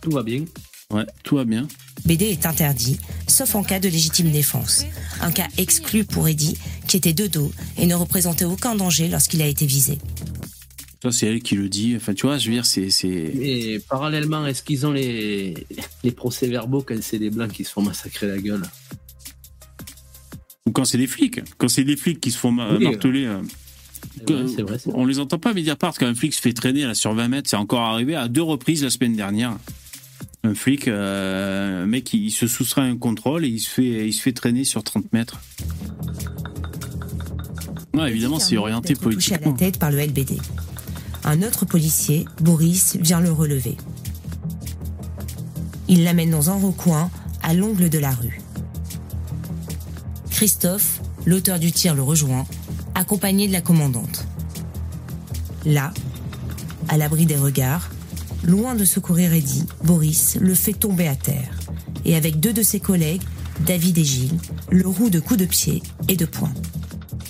Tout 0.01 0.11
va 0.11 0.21
bien. 0.23 0.45
ouais, 0.91 1.05
tout 1.23 1.35
va 1.37 1.45
bien. 1.45 1.67
BD 2.05 2.25
est 2.25 2.45
interdit, 2.45 2.97
sauf 3.27 3.55
en 3.55 3.63
cas 3.63 3.79
de 3.79 3.89
légitime 3.89 4.31
défense. 4.31 4.85
Un 5.19 5.31
cas 5.31 5.47
exclu 5.57 6.05
pour 6.05 6.27
Eddie, 6.29 6.57
qui 6.87 6.95
était 6.97 7.11
de 7.13 7.27
dos 7.27 7.51
et 7.77 7.87
ne 7.87 7.95
représentait 7.95 8.45
aucun 8.45 8.75
danger 8.75 9.07
lorsqu'il 9.09 9.41
a 9.41 9.47
été 9.47 9.65
visé. 9.65 9.97
Ça, 11.03 11.11
c'est 11.11 11.27
elle 11.27 11.41
qui 11.41 11.55
le 11.55 11.67
dit. 11.69 11.95
Enfin, 11.95 12.13
tu 12.13 12.25
vois, 12.27 12.37
je 12.37 12.47
veux 12.49 12.53
dire, 12.55 12.65
c'est. 12.65 12.89
c'est- 12.89 13.07
Et 13.07 13.79
parallèlement, 13.89 14.45
est-ce 14.45 14.61
qu'ils 14.63 14.85
ont 14.85 14.91
les, 14.91 15.55
les 16.03 16.11
procès-verbaux 16.11 16.83
quand 16.83 17.01
c'est 17.01 17.19
des 17.19 17.29
blancs 17.29 17.51
qui 17.51 17.63
se 17.63 17.71
font 17.71 17.81
massacrer 17.81 18.27
la 18.27 18.37
gueule? 18.37 18.63
Ou 20.67 20.71
quand 20.71 20.85
c'est 20.85 20.97
des 20.97 21.07
flics. 21.07 21.41
Quand 21.57 21.67
c'est 21.67 21.83
des 21.83 21.95
flics 21.97 22.19
qui 22.19 22.31
se 22.31 22.37
font 22.37 22.49
Oui, 22.49 22.83
marteler. 22.83 23.25
euh, 23.25 23.41
vrai, 24.27 24.63
vrai. 24.63 24.77
On 24.93 25.05
les 25.05 25.19
entend 25.19 25.39
pas 25.39 25.53
Mediapart 25.53 25.93
quand 25.97 26.05
un 26.05 26.15
flic 26.15 26.33
se 26.33 26.41
fait 26.41 26.53
traîner 26.53 26.85
là 26.85 26.93
sur 26.93 27.13
20 27.13 27.27
mètres. 27.29 27.49
C'est 27.49 27.55
encore 27.57 27.81
arrivé 27.81 28.15
à 28.15 28.27
deux 28.27 28.41
reprises 28.43 28.83
la 28.83 28.89
semaine 28.89 29.15
dernière. 29.15 29.57
Un 30.43 30.53
flic, 30.55 30.87
euh, 30.87 31.83
un 31.83 31.85
mec, 31.85 32.13
il 32.13 32.31
se 32.31 32.47
soustrait 32.47 32.81
à 32.81 32.85
un 32.85 32.97
contrôle 32.97 33.43
et 33.45 33.49
il 33.49 33.59
se 33.59 33.69
fait, 33.69 34.07
il 34.07 34.13
se 34.13 34.21
fait 34.21 34.31
traîner 34.31 34.63
sur 34.63 34.83
30 34.83 35.11
mètres. 35.11 35.39
Ouais, 37.93 38.09
évidemment, 38.11 38.39
c'est 38.39 38.55
orienté 38.57 38.93
D'être 38.93 39.09
touché 39.09 39.33
à 39.33 39.37
la 39.37 39.43
politiquement. 39.43 39.53
tête 39.71 39.79
par 39.79 39.91
le 39.91 39.99
LBD. 39.99 40.37
Un 41.25 41.41
autre 41.41 41.65
policier, 41.65 42.25
Boris, 42.41 42.95
vient 43.01 43.19
le 43.19 43.31
relever. 43.31 43.75
Il 45.89 46.03
l'amène 46.03 46.29
dans 46.31 46.49
un 46.49 46.55
recoin, 46.59 47.09
à 47.41 47.53
l'angle 47.53 47.89
de 47.89 47.97
la 47.99 48.11
rue. 48.11 48.39
Christophe, 50.39 51.01
l'auteur 51.25 51.59
du 51.59 51.73
tir, 51.73 51.95
le 51.95 52.01
rejoint, 52.01 52.45
accompagné 52.95 53.49
de 53.49 53.51
la 53.51 53.59
commandante. 53.59 54.25
Là, 55.65 55.93
à 56.87 56.95
l'abri 56.95 57.25
des 57.25 57.35
regards, 57.35 57.89
loin 58.45 58.73
de 58.73 58.85
secourir 58.85 59.33
Eddie, 59.33 59.65
Boris 59.83 60.37
le 60.39 60.53
fait 60.53 60.71
tomber 60.71 61.09
à 61.09 61.17
terre. 61.17 61.59
Et 62.05 62.15
avec 62.15 62.39
deux 62.39 62.53
de 62.53 62.63
ses 62.63 62.79
collègues, 62.79 63.21
David 63.65 63.97
et 63.97 64.05
Gilles, 64.05 64.39
le 64.69 64.87
roue 64.87 65.09
de 65.09 65.19
coups 65.19 65.41
de 65.41 65.45
pied 65.45 65.83
et 66.07 66.15
de 66.15 66.25
poing. 66.25 66.53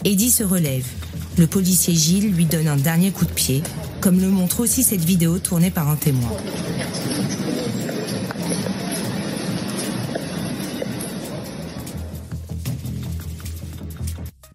Eddie 0.06 0.30
se 0.30 0.44
relève. 0.44 0.86
Le 1.40 1.48
policier 1.48 1.96
Gilles 1.96 2.32
lui 2.32 2.46
donne 2.46 2.68
un 2.68 2.78
dernier 2.78 3.10
coup 3.10 3.26
de 3.26 3.34
pied, 3.34 3.64
comme 4.02 4.20
le 4.20 4.30
montre 4.30 4.60
aussi 4.60 4.84
cette 4.84 5.04
vidéo 5.04 5.40
tournée 5.40 5.72
par 5.72 5.90
un 5.90 5.96
témoin. 5.96 6.30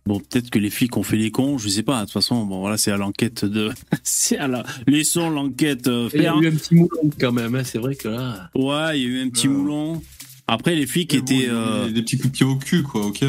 Bon, 0.07 0.21
peut-être 0.21 0.51
que 0.51 0.59
les 0.59 0.69
flics 0.71 0.97
ont 0.99 1.03
fait 1.03 1.17
les 1.17 1.31
cons, 1.31 1.57
je 1.57 1.69
sais 1.69 1.83
pas. 1.83 2.01
De 2.01 2.05
toute 2.05 2.13
façon, 2.13 2.45
bon, 2.45 2.61
voilà, 2.61 2.77
c'est 2.77 2.91
à 2.93 2.97
l'enquête 2.99 3.45
de. 3.45 3.71
c'est 4.03 4.37
à 4.37 4.49
la. 4.49 4.65
Laissons 4.87 5.31
l'enquête 5.31 5.87
euh, 5.89 6.09
Il 6.13 6.21
y 6.23 6.27
a 6.27 6.33
faire. 6.33 6.43
eu 6.43 6.47
un 6.49 6.51
petit 6.55 6.75
moulon 6.75 7.11
quand 7.19 7.33
même, 7.33 7.55
hein, 7.55 7.65
c'est 7.65 7.79
vrai 7.79 7.95
que 7.95 8.09
là. 8.09 8.51
Ouais, 8.55 9.01
il 9.01 9.03
y 9.03 9.07
a 9.07 9.09
eu 9.09 9.23
un 9.23 9.31
petit 9.31 9.49
Ouais. 9.49 9.55
moulon. 9.55 10.03
Après, 10.47 10.75
les 10.75 10.87
flics 10.87 11.15
étaient. 11.15 11.35
des- 11.39 11.49
euh, 11.49 11.89
Des 11.91 12.03
petits 12.03 12.19
coups 12.19 12.33
de 12.33 12.37
pied 12.37 12.45
au 12.47 12.57
cul, 12.57 12.83
quoi, 12.83 13.07
ok. 13.07 13.21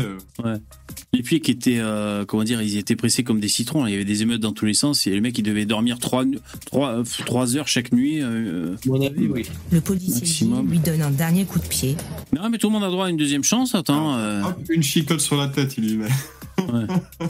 Les 1.14 1.24
flics 1.24 1.48
étaient, 1.48 1.78
euh, 1.80 2.26
comment 2.26 2.44
dire, 2.44 2.62
ils 2.62 2.76
étaient 2.78 2.98
pressés 2.98 3.24
comme 3.24 3.40
des 3.40 3.48
citrons. 3.48 3.88
Il 3.88 3.92
y 3.92 3.96
avait 3.96 4.04
des 4.04 4.22
émeutes 4.22 4.42
dans 4.42 4.52
tous 4.52 4.66
les 4.66 4.74
sens 4.74 5.08
et 5.08 5.12
les 5.12 5.22
mecs, 5.22 5.38
ils 5.38 5.44
devaient 5.44 5.66
dormir 5.66 5.98
trois, 6.00 6.26
nu- 6.26 6.40
trois, 6.66 6.90
euh, 7.00 7.04
trois 7.26 7.56
heures 7.56 7.70
chaque 7.70 7.94
nuit. 7.94 8.20
euh. 8.22 8.76
À 8.76 8.90
mon 8.90 9.02
avis, 9.02 9.28
oui. 9.28 9.46
Le 9.72 9.80
policier 9.80 10.14
Maximum. 10.22 10.70
Lui 10.70 10.80
donne 10.80 11.02
un 11.02 11.12
dernier 11.12 11.46
coup 11.46 11.60
de 11.60 11.66
pied. 11.68 11.96
Non, 12.34 12.50
mais 12.50 12.58
tout 12.58 12.68
le 12.68 12.74
monde 12.74 12.84
a 12.84 12.90
droit 12.90 13.06
à 13.06 13.10
une 13.10 13.16
deuxième 13.16 13.46
chance. 13.46 13.76
Attends. 13.76 14.18
euh, 14.18 14.42
Hop, 14.44 14.60
une 14.68 14.84
chicotte 14.84 15.22
sur 15.22 15.38
la 15.38 15.48
tête, 15.48 15.76
il 15.78 15.88
lui 15.88 15.96
met. 15.98 16.10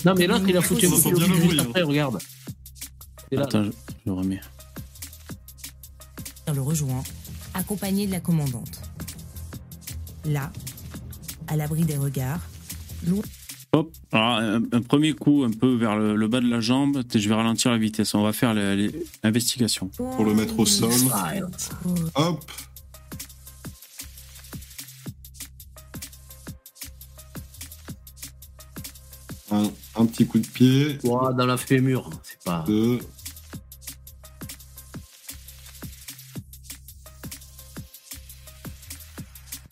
Non, 0.06 0.14
mais 0.18 0.28
l'autre, 0.28 0.46
il 0.48 0.58
a 0.58 0.62
foutu 0.62 0.86
un 0.86 0.90
juste 0.90 1.60
après, 1.60 1.82
regarde. 1.82 2.20
Là, 3.32 3.44
Attends, 3.44 3.64
je, 3.64 3.70
je 3.72 3.96
le 4.06 4.14
remets. 4.14 4.42
le 6.54 6.62
rejoint, 6.62 7.04
accompagné 7.54 8.06
de 8.08 8.12
la 8.12 8.20
commandante. 8.20 8.82
Là, 10.26 10.52
à 11.48 11.56
l'abri 11.56 11.84
des 11.84 11.98
regards, 11.98 12.40
loin 13.08 13.22
Hop. 13.74 13.92
Alors, 14.14 14.38
un, 14.38 14.62
un 14.72 14.82
premier 14.82 15.12
coup 15.14 15.44
un 15.44 15.52
peu 15.52 15.76
vers 15.76 15.98
le, 15.98 16.16
le 16.16 16.28
bas 16.30 16.40
de 16.40 16.48
la 16.50 16.62
jambe. 16.62 17.04
Je 17.14 17.28
vais 17.28 17.36
ralentir 17.36 17.72
la 17.72 17.78
vitesse. 17.78 18.16
On 18.16 18.24
va 18.24 18.32
faire 18.32 18.54
l'investigation. 18.54 19.88
Pour 19.98 20.24
le 20.24 20.34
mettre 20.34 20.58
au 20.58 20.66
sol. 20.66 20.92
Hop. 22.16 22.52
Un, 29.56 29.72
un 30.02 30.06
petit 30.06 30.26
coup 30.28 30.40
de 30.40 30.48
pied. 30.48 30.98
ouah, 31.04 31.32
dans 31.34 31.46
la 31.46 31.58
fémur, 31.58 32.10
c'est 32.24 32.44
pas. 32.44 32.64
Deux. 32.68 33.00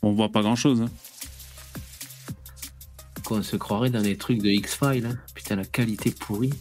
On 0.02 0.12
voit 0.14 0.30
pas 0.30 0.42
grand 0.42 0.56
chose. 0.56 0.86
On 3.30 3.42
se 3.42 3.56
croirait 3.56 3.90
dans 3.90 4.02
des 4.02 4.16
trucs 4.18 4.42
de 4.42 4.50
X-Files. 4.50 5.06
Hein. 5.08 5.18
Putain, 5.34 5.56
la 5.56 5.66
qualité 5.66 6.12
pourrie. 6.12 6.54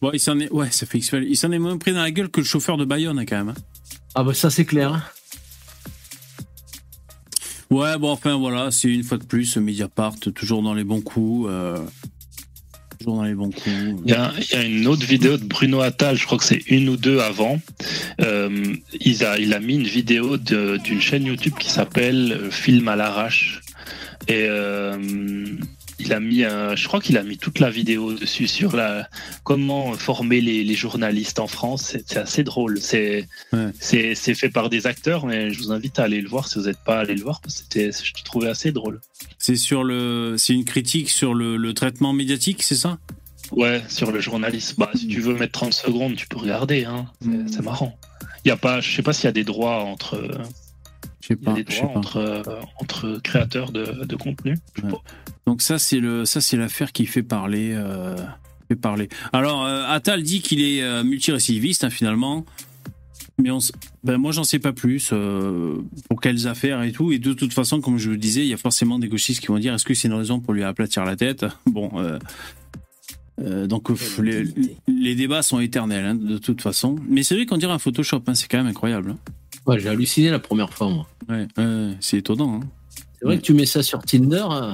Bon, 0.00 0.10
il 0.12 0.20
s'en 0.20 0.38
est, 0.38 0.50
ouais, 0.52 0.70
ça 0.70 0.86
fait 0.86 0.98
X-Files. 0.98 1.26
Il 1.28 1.36
s'en 1.36 1.50
est 1.50 1.58
moins 1.58 1.76
pris 1.78 1.92
dans 1.92 2.02
la 2.02 2.10
gueule 2.10 2.28
que 2.28 2.40
le 2.40 2.46
chauffeur 2.46 2.76
de 2.76 2.84
Bayonne, 2.84 3.18
hein, 3.18 3.24
quand 3.26 3.36
même. 3.36 3.48
hein. 3.48 3.54
Ah, 4.14 4.22
bah 4.22 4.32
ça, 4.34 4.48
c'est 4.50 4.64
clair. 4.64 4.92
hein. 4.92 5.02
Ouais, 7.70 7.98
bon, 7.98 8.10
enfin, 8.12 8.36
voilà, 8.36 8.70
c'est 8.70 8.88
une 8.88 9.02
fois 9.02 9.18
de 9.18 9.24
plus 9.24 9.56
Mediapart, 9.56 10.14
toujours 10.34 10.62
dans 10.62 10.74
les 10.74 10.84
bons 10.84 11.00
coups. 11.00 11.48
euh, 11.50 11.84
dans 13.04 13.22
les. 13.22 13.34
Il 14.04 14.10
y, 14.10 14.14
a, 14.14 14.62
une 14.62 14.86
autre 14.86 15.06
vidéo 15.06 15.36
de 15.36 15.44
Bruno 15.44 15.80
Attal, 15.80 16.16
je 16.16 16.26
crois 16.26 16.38
que 16.38 16.44
c'est 16.44 16.62
une 16.68 16.88
ou 16.88 16.96
deux 16.96 17.20
avant. 17.20 17.60
Euh, 18.20 18.74
il, 19.00 19.24
a, 19.24 19.38
il 19.38 19.54
a 19.54 19.60
mis 19.60 19.74
une 19.74 19.86
vidéo 19.86 20.36
d'une 20.36 21.00
chaîne 21.00 21.24
YouTube 21.24 21.54
qui 21.58 21.70
s'appelle 21.70 22.32
euh, 22.32 22.50
Film 22.50 22.88
à 22.88 22.96
l'arrache. 22.96 23.60
Et 24.28 24.46
euh, 24.48 24.96
il 26.04 26.12
a 26.12 26.20
mis, 26.20 26.44
un- 26.44 26.76
je 26.76 26.86
crois 26.88 27.00
qu'il 27.00 27.16
a 27.18 27.22
mis 27.22 27.38
toute 27.38 27.58
la 27.58 27.70
vidéo 27.70 28.12
dessus 28.14 28.46
sur 28.48 28.76
la 28.76 29.08
comment 29.42 29.92
former 29.94 30.40
les, 30.40 30.64
les 30.64 30.74
journalistes 30.74 31.38
en 31.40 31.46
France. 31.46 31.96
C'est 32.06 32.16
assez 32.16 32.44
drôle. 32.44 32.80
C'est 32.80 33.26
Ouais. 33.52 33.70
c'est 33.80 34.14
c'est 34.14 34.34
fait 34.34 34.48
par 34.50 34.70
des 34.70 34.86
acteurs, 34.86 35.26
mais 35.26 35.50
je 35.50 35.58
vous 35.58 35.72
invite 35.72 35.98
à 35.98 36.04
aller 36.04 36.20
le 36.20 36.28
voir 36.28 36.48
si 36.48 36.58
vous 36.58 36.66
n'êtes 36.66 36.82
pas 36.84 36.98
allé 37.00 37.14
le 37.14 37.22
voir. 37.22 37.40
parce 37.40 37.54
que 37.54 37.60
C'était, 37.62 37.90
je 37.92 38.12
trouvais 38.24 38.48
assez 38.48 38.72
drôle. 38.72 39.00
C'est 39.38 39.56
sur 39.56 39.84
le, 39.84 40.36
c'est 40.38 40.52
une 40.54 40.64
critique 40.64 41.10
sur 41.10 41.34
le, 41.34 41.56
le 41.56 41.74
traitement 41.74 42.12
médiatique, 42.12 42.62
c'est 42.62 42.74
ça? 42.76 42.98
Ouais, 43.52 43.82
sur 43.88 44.10
le 44.10 44.20
journalisme. 44.20 44.74
Bah, 44.78 44.90
si 44.94 45.06
tu 45.06 45.20
veux 45.20 45.34
mettre 45.34 45.52
30 45.52 45.72
secondes, 45.74 46.16
tu 46.16 46.26
peux 46.26 46.38
regarder. 46.38 46.84
Hein. 46.86 47.06
C'est- 47.22 47.54
C'est 47.56 47.62
marrant. 47.62 47.96
Il 48.44 48.48
y 48.48 48.50
a 48.50 48.56
pas, 48.56 48.80
je 48.80 48.94
sais 48.94 49.02
pas 49.02 49.12
s'il 49.12 49.24
y 49.24 49.28
a 49.28 49.32
des 49.32 49.44
droits 49.44 49.82
entre, 49.84 50.16
Je 51.24 51.28
sais 51.28 51.38
il 51.40 51.46
y 51.46 51.50
a 51.50 51.54
pas. 51.54 51.62
des 51.62 51.64
je 51.66 51.74
sais 51.74 51.80
droits 51.80 51.92
pas. 51.94 51.98
entre, 51.98 52.16
euh, 52.18 52.42
entre 52.80 53.18
créateurs 53.22 53.72
de, 53.72 54.04
de 54.04 54.16
contenu. 54.16 54.58
Ouais. 54.82 54.90
Donc 55.46 55.62
ça 55.62 55.78
c'est 55.78 56.00
le 56.00 56.26
ça 56.26 56.42
c'est 56.42 56.58
l'affaire 56.58 56.92
qui 56.92 57.06
fait 57.06 57.22
parler 57.22 57.72
euh, 57.72 58.14
fait 58.68 58.76
parler. 58.76 59.08
Alors 59.32 59.64
euh, 59.64 59.84
Attal 59.88 60.22
dit 60.22 60.42
qu'il 60.42 60.60
est 60.60 60.82
euh, 60.82 61.02
multirécidiviste 61.02 61.84
hein, 61.84 61.90
finalement. 61.90 62.44
Mais 63.38 63.50
on, 63.50 63.58
ben 64.04 64.16
moi 64.18 64.30
j'en 64.32 64.44
sais 64.44 64.58
pas 64.60 64.72
plus 64.72 65.10
euh, 65.12 65.78
pour 66.08 66.20
quelles 66.20 66.46
affaires 66.46 66.82
et 66.82 66.92
tout 66.92 67.10
et 67.10 67.18
de 67.18 67.32
toute 67.32 67.52
façon 67.52 67.80
comme 67.80 67.98
je 67.98 68.10
le 68.10 68.16
disais 68.16 68.42
il 68.42 68.46
y 68.48 68.52
a 68.54 68.56
forcément 68.58 68.98
des 69.00 69.08
gauchistes 69.08 69.40
qui 69.40 69.48
vont 69.48 69.58
dire 69.58 69.74
est-ce 69.74 69.84
que 69.84 69.94
c'est 69.94 70.06
une 70.08 70.14
raison 70.14 70.38
pour 70.40 70.52
lui 70.54 70.62
aplatir 70.62 71.04
la 71.04 71.16
tête? 71.16 71.44
Bon 71.66 71.90
euh, 71.96 72.18
euh, 73.42 73.66
donc 73.66 73.88
pff, 73.88 74.20
les, 74.20 74.44
les 74.86 75.14
débats 75.16 75.42
sont 75.42 75.58
éternels 75.58 76.04
hein, 76.04 76.14
de 76.14 76.38
toute 76.38 76.62
façon 76.62 76.94
mais 77.08 77.24
c'est 77.24 77.34
vrai 77.34 77.44
qu'on 77.46 77.56
dirait 77.56 77.72
un 77.72 77.80
Photoshop 77.80 78.22
hein, 78.28 78.34
c'est 78.34 78.46
quand 78.46 78.58
même 78.58 78.68
incroyable 78.68 79.10
hein. 79.10 79.18
Ouais, 79.66 79.78
j'ai 79.80 79.88
halluciné 79.88 80.30
la 80.30 80.38
première 80.38 80.70
fois, 80.72 80.88
moi. 80.90 81.06
ouais, 81.28 81.46
ouais, 81.56 81.96
c'est 82.00 82.18
étonnant 82.18 82.60
hein. 82.62 82.68
C'est 83.18 83.24
vrai 83.24 83.36
que 83.38 83.42
tu 83.42 83.54
mets 83.54 83.64
ça 83.66 83.82
sur 83.82 84.02
Tinder, 84.02 84.44
euh, 84.50 84.72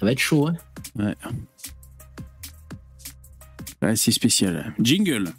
ça 0.00 0.06
va 0.06 0.12
être 0.12 0.18
chaud, 0.18 0.48
hein. 0.48 1.14
Ouais, 3.82 3.94
c'est 3.94 4.10
spécial 4.10 4.74
jingle 4.80 5.32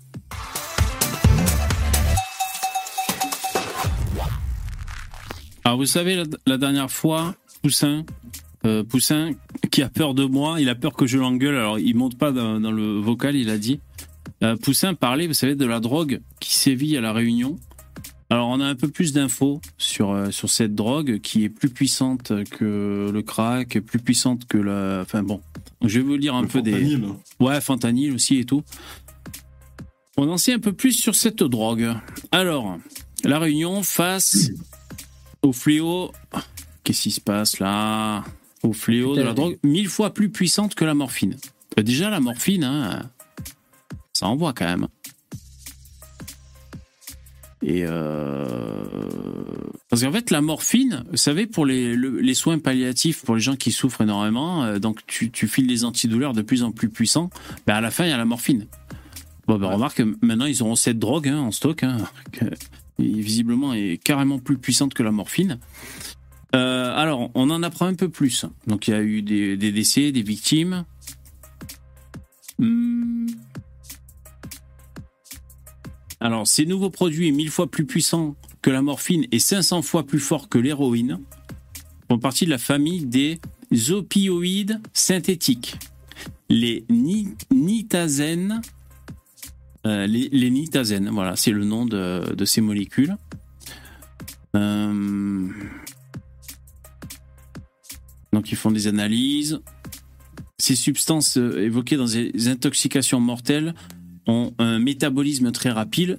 Alors 5.66 5.78
vous 5.78 5.86
savez, 5.86 6.16
la, 6.16 6.24
la 6.46 6.58
dernière 6.58 6.90
fois, 6.90 7.36
Poussin, 7.62 8.06
euh, 8.66 8.84
Poussin, 8.84 9.32
qui 9.72 9.82
a 9.82 9.90
peur 9.90 10.14
de 10.14 10.26
moi, 10.26 10.62
il 10.62 10.70
a 10.70 10.76
peur 10.76 10.94
que 10.94 11.06
je 11.06 11.18
l'engueule, 11.18 11.56
alors 11.56 11.80
il 11.80 11.96
monte 11.96 12.18
pas 12.18 12.32
dans, 12.32 12.60
dans 12.60 12.72
le 12.72 13.00
vocal, 13.00 13.36
il 13.36 13.50
a 13.50 13.58
dit. 13.58 13.80
Euh, 14.44 14.56
Poussin 14.56 14.94
parlait, 14.94 15.28
vous 15.28 15.34
savez, 15.34 15.56
de 15.56 15.66
la 15.66 15.80
drogue 15.80 16.22
qui 16.40 16.56
sévit 16.56 16.96
à 16.98 17.02
la 17.02 17.12
Réunion. 17.14 17.60
Alors 18.32 18.48
on 18.50 18.60
a 18.60 18.66
un 18.66 18.76
peu 18.76 18.88
plus 18.88 19.12
d'infos 19.14 19.60
sur, 19.78 20.12
euh, 20.12 20.30
sur 20.30 20.50
cette 20.50 20.76
drogue 20.76 21.20
qui 21.20 21.44
est 21.44 21.50
plus 21.50 21.70
puissante 21.70 22.32
que 22.46 23.10
le 23.12 23.22
crack, 23.24 23.80
plus 23.80 24.00
puissante 24.00 24.46
que 24.46 24.58
la... 24.58 25.02
Enfin 25.02 25.24
bon, 25.24 25.42
je 25.84 26.00
vais 26.00 26.06
vous 26.06 26.16
lire 26.16 26.36
un 26.36 26.44
Le 26.44 26.48
peu 26.48 26.62
des... 26.62 26.72
fentanyl. 26.74 27.04
Ouais, 27.40 27.60
fentanyl 27.60 28.14
aussi 28.14 28.38
et 28.38 28.46
tout. 28.46 28.64
On 30.18 30.30
en 30.30 30.38
sait 30.38 30.54
un 30.54 30.60
peu 30.60 30.74
plus 30.74 30.92
sur 30.92 31.16
cette 31.16 31.42
drogue. 31.42 31.92
Alors, 32.32 32.78
la 33.24 33.40
Réunion 33.40 33.82
face 33.84 34.52
au 35.42 35.52
fléau. 35.54 36.12
Qu'est-ce 36.84 37.04
qui 37.04 37.12
se 37.12 37.22
passe 37.22 37.60
là? 37.60 38.24
Au 38.62 38.74
fléau 38.74 39.16
de 39.16 39.22
la 39.22 39.34
drogue, 39.34 39.58
mille 39.64 39.88
fois 39.88 40.14
plus 40.14 40.30
puissante 40.30 40.76
que 40.76 40.84
la 40.84 40.94
morphine. 40.94 41.38
Euh, 41.80 41.84
Déjà, 41.84 42.10
la 42.10 42.20
morphine, 42.20 42.66
hein, 42.66 43.10
ça 44.12 44.28
envoie 44.28 44.52
quand 44.52 44.66
même. 44.66 44.88
Et 47.62 47.84
euh... 47.86 48.86
parce 49.90 50.04
qu'en 50.04 50.12
fait, 50.14 50.32
la 50.32 50.40
morphine, 50.42 51.04
vous 51.12 51.18
savez, 51.18 51.46
pour 51.46 51.66
les, 51.66 51.94
le- 51.96 52.20
les 52.20 52.34
soins 52.34 52.58
palliatifs, 52.58 53.24
pour 53.26 53.36
les 53.36 53.42
gens 53.42 53.58
qui 53.58 53.72
souffrent 53.72 54.02
énormément, 54.02 54.64
euh, 54.64 54.80
donc 54.80 55.06
tu, 55.08 55.30
tu 55.30 55.48
files 55.48 55.68
des 55.68 55.84
antidouleurs 55.84 56.34
de 56.34 56.42
plus 56.42 56.64
en 56.64 56.72
plus 56.72 56.90
puissants, 56.90 57.30
ben 57.68 57.76
à 57.76 57.82
la 57.82 57.92
fin, 57.92 58.06
il 58.06 58.10
y 58.10 58.14
a 58.14 58.18
la 58.18 58.24
morphine. 58.26 58.66
Bon, 59.48 59.58
ben 59.58 59.68
remarque, 59.68 60.02
maintenant, 60.22 60.46
ils 60.46 60.62
auront 60.64 60.76
cette 60.76 61.00
drogue 61.00 61.28
hein, 61.28 61.40
en 61.40 61.52
stock, 61.52 61.84
hein, 61.84 61.98
que, 62.32 62.46
qui, 62.98 63.22
visiblement 63.22 63.74
est 63.74 63.98
carrément 64.02 64.40
plus 64.40 64.58
puissante 64.58 64.94
que 64.94 65.04
la 65.04 65.12
morphine. 65.12 65.60
Euh, 66.56 66.96
alors, 66.96 67.30
on 67.36 67.50
en 67.50 67.62
apprend 67.62 67.88
un 67.88 67.94
peu 67.94 68.10
plus. 68.10 68.46
Donc, 68.68 68.88
il 68.88 68.92
y 68.92 68.94
a 68.94 69.02
eu 69.02 69.22
des, 69.22 69.58
des 69.58 69.72
décès, 69.72 70.12
des 70.12 70.24
victimes. 70.24 70.86
Hmm. 72.58 73.28
Alors, 76.22 76.48
ces 76.48 76.66
nouveaux 76.66 76.90
produits, 76.90 77.32
mille 77.32 77.50
fois 77.50 77.72
plus 77.72 77.86
puissants 77.86 78.36
que 78.62 78.70
la 78.70 78.82
morphine 78.82 79.26
et 79.32 79.40
500 79.40 79.82
fois 79.82 80.06
plus 80.06 80.20
forts 80.20 80.50
que 80.50 80.58
l'héroïne, 80.58 81.20
font 82.10 82.20
partie 82.20 82.46
de 82.46 82.50
la 82.50 82.58
famille 82.58 83.06
des 83.06 83.40
opioïdes 83.90 84.82
synthétiques. 84.94 85.78
Les 86.50 86.84
ni- 86.90 87.30
nitazènes, 87.52 88.62
euh, 89.86 90.08
les, 90.08 90.30
voilà, 91.12 91.36
c'est 91.38 91.52
le 91.52 91.64
nom 91.64 91.86
de, 91.86 92.46
ces 92.46 92.60
molécules. 92.60 93.16
Euh, 94.56 95.48
donc, 98.34 98.52
ils 98.52 98.58
font 98.58 98.72
des 98.72 98.88
analyses. 98.88 99.62
Ces 100.58 100.76
substances 100.76 101.38
euh, 101.38 101.64
évoquées 101.64 101.96
dans 101.96 102.06
les 102.06 102.50
intoxications 102.50 103.22
mortelles 103.22 103.74
ont 104.30 104.54
un 104.60 104.80
métabolisme 104.80 105.52
très 105.52 105.72
rapide. 105.72 106.18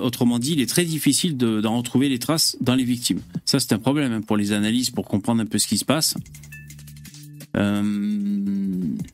Autrement 0.00 0.38
dit, 0.38 0.52
il 0.52 0.60
est 0.60 0.68
très 0.68 0.84
difficile 0.84 1.36
de- 1.36 1.60
d'en 1.60 1.76
retrouver 1.78 2.08
les 2.08 2.18
traces 2.18 2.56
dans 2.60 2.74
les 2.74 2.84
victimes. 2.84 3.20
Ça, 3.44 3.58
c'est 3.60 3.72
un 3.72 3.78
problème 3.78 4.12
hein, 4.12 4.20
pour 4.20 4.36
les 4.36 4.52
analyses, 4.52 4.90
pour 4.90 5.06
comprendre 5.06 5.40
un 5.42 5.46
peu 5.46 5.58
ce 5.58 5.66
qui 5.66 5.78
se 5.78 5.84
passe. 5.84 6.14
Euh, 7.56 7.82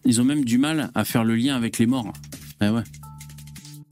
ils 0.05 0.21
ont 0.21 0.25
même 0.25 0.45
du 0.45 0.59
mal 0.59 0.91
à 0.95 1.05
faire 1.05 1.25
le 1.25 1.35
lien 1.37 1.55
avec 1.57 1.79
les 1.79 1.87
morts. 1.87 2.13
Ah 2.61 2.73
ouais. 2.73 2.83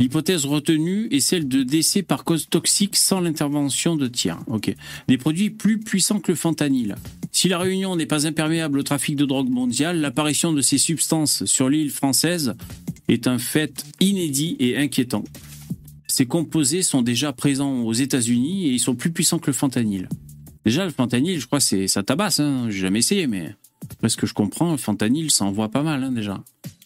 L'hypothèse 0.03 0.47
retenue 0.47 1.07
est 1.13 1.21
celle 1.21 1.47
de 1.47 1.63
décès 1.63 2.03
par 2.03 2.25
cause 2.25 2.49
toxique 2.49 2.97
sans 2.97 3.21
l'intervention 3.21 3.95
de 3.95 4.09
tiers. 4.09 4.41
Ok. 4.49 4.75
Des 5.07 5.17
produits 5.17 5.51
plus 5.51 5.79
puissants 5.79 6.19
que 6.19 6.33
le 6.33 6.37
fentanyl. 6.37 6.97
Si 7.31 7.49
la 7.49 7.57
Réunion 7.57 7.95
n'est 7.95 8.07
pas 8.07 8.27
imperméable 8.27 8.81
au 8.81 8.83
trafic 8.83 9.15
de 9.15 9.25
drogue 9.25 9.49
mondial, 9.49 10.01
l'apparition 10.01 10.53
de 10.53 10.61
ces 10.61 10.77
substances 10.77 11.45
sur 11.45 11.69
l'île 11.69 11.93
française 11.93 12.55
est 13.07 13.29
un 13.29 13.39
fait 13.39 13.85
inédit 14.01 14.57
et 14.59 14.77
inquiétant. 14.77 15.23
Ces 16.09 16.27
composés 16.27 16.83
sont 16.83 17.03
déjà 17.03 17.33
présents 17.33 17.83
aux 17.83 17.93
États-Unis 17.93 18.67
et 18.67 18.71
ils 18.73 18.81
sont 18.81 18.97
plus 18.97 19.13
puissants 19.13 19.39
que 19.39 19.51
le 19.53 19.53
fentanyl. 19.53 20.09
Déjà, 20.65 20.85
le 20.85 20.91
fentanyl, 20.91 21.39
je 21.39 21.47
crois, 21.47 21.61
c'est 21.61 21.87
ça 21.87 22.03
tabasse. 22.03 22.41
Hein. 22.41 22.67
J'ai 22.71 22.81
jamais 22.81 22.99
essayé, 22.99 23.29
mais 23.29 23.55
après 23.93 24.09
ce 24.09 24.17
que 24.17 24.27
je 24.27 24.35
comprends, 24.35 24.73
le 24.73 24.79
fentanyl, 24.79 25.31
ça 25.31 25.45
envoie 25.45 25.69
pas 25.69 25.85
mal 25.85 26.03
hein, 26.03 26.11
déjà. 26.11 26.43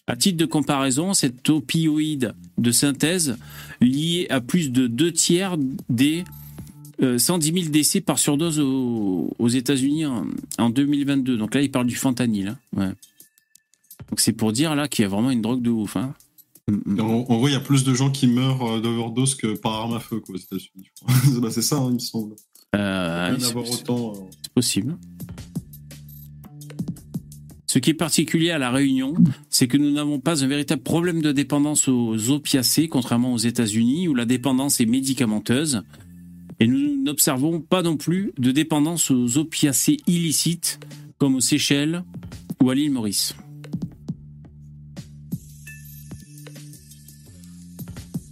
À 0.07 0.15
titre 0.15 0.37
de 0.37 0.45
comparaison, 0.45 1.13
cet 1.13 1.49
opioïde 1.49 2.33
de 2.57 2.71
synthèse 2.71 3.37
lié 3.81 4.25
à 4.29 4.39
plus 4.41 4.71
de 4.71 4.87
deux 4.87 5.11
tiers 5.11 5.57
des 5.89 6.23
euh, 7.01 7.17
110 7.19 7.53
000 7.53 7.65
décès 7.69 8.01
par 8.01 8.17
surdose 8.17 8.59
aux, 8.59 9.31
aux 9.37 9.47
États-Unis 9.49 10.05
en, 10.05 10.25
en 10.57 10.69
2022. 10.69 11.37
Donc 11.37 11.53
là, 11.55 11.61
il 11.61 11.69
parle 11.69 11.87
du 11.87 11.95
fentanyl. 11.95 12.47
hein. 12.47 12.57
Ouais. 12.75 12.91
Donc 14.09 14.19
c'est 14.19 14.31
pour 14.33 14.53
dire 14.53 14.75
là 14.75 14.87
qu'il 14.87 15.03
y 15.03 15.05
a 15.05 15.09
vraiment 15.09 15.29
une 15.31 15.41
drogue 15.41 15.61
de 15.61 15.69
ouf. 15.69 15.97
Hein. 15.97 16.13
En, 16.69 17.01
en 17.03 17.21
gros, 17.37 17.47
il 17.47 17.51
y 17.51 17.55
a 17.55 17.59
plus 17.59 17.83
de 17.83 17.93
gens 17.93 18.09
qui 18.09 18.27
meurent 18.27 18.63
euh, 18.77 18.81
d'overdose 18.81 19.35
que 19.35 19.55
par 19.57 19.73
arme 19.73 19.93
à 19.93 19.99
feu, 19.99 20.19
quoi, 20.21 20.35
aux 20.35 20.37
États-Unis. 20.37 20.89
Bah, 21.41 21.49
c'est 21.51 21.61
ça, 21.61 21.77
hein, 21.77 21.87
il 21.89 21.93
me 21.95 21.99
semble. 21.99 22.35
Euh, 22.75 23.35
c'est- 23.39 23.55
autant. 23.55 24.11
euh, 24.13 24.19
C'est 24.41 24.53
possible. 24.53 24.97
Ce 27.69 27.79
qui 27.79 27.89
est 27.89 27.93
particulier 27.93 28.51
à 28.51 28.57
La 28.57 28.71
Réunion, 28.71 29.13
c'est 29.49 29.67
que 29.67 29.77
nous 29.77 29.91
n'avons 29.91 30.21
pas 30.21 30.41
un 30.41 30.47
véritable 30.47 30.81
problème 30.81 31.21
de 31.21 31.33
dépendance 31.33 31.89
aux 31.89 32.29
opiacés, 32.29 32.87
contrairement 32.87 33.33
aux 33.33 33.37
États-Unis, 33.37 34.07
où 34.07 34.15
la 34.15 34.23
dépendance 34.23 34.79
est 34.79 34.85
médicamenteuse. 34.85 35.83
Et 36.61 36.67
nous 36.67 37.03
n'observons 37.03 37.59
pas 37.59 37.81
non 37.81 37.97
plus 37.97 38.31
de 38.37 38.51
dépendance 38.51 39.11
aux 39.11 39.37
opiacés 39.37 39.97
illicites, 40.07 40.79
comme 41.17 41.35
aux 41.35 41.41
Seychelles 41.41 42.05
ou 42.63 42.69
à 42.69 42.75
l'île 42.75 42.91
Maurice. 42.91 43.35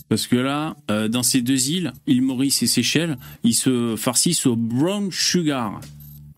Parce 0.08 0.28
que 0.28 0.38
là, 0.38 0.78
euh, 0.90 1.10
dans 1.10 1.24
ces 1.24 1.42
deux 1.42 1.72
îles, 1.72 1.92
île 2.08 2.22
Maurice 2.22 2.64
et 2.64 2.68
Seychelles, 2.68 3.18
ils 3.44 3.54
se 3.54 3.96
farcissent 3.98 4.46
au 4.46 4.56
brown 4.56 5.12
sugar, 5.12 5.82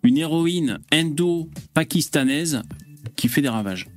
une 0.01 0.17
héroïne 0.17 0.79
indo-pakistanaise 0.91 2.63
qui 3.17 3.27
fait 3.27 3.41
des 3.41 3.49
ravages. 3.49 3.89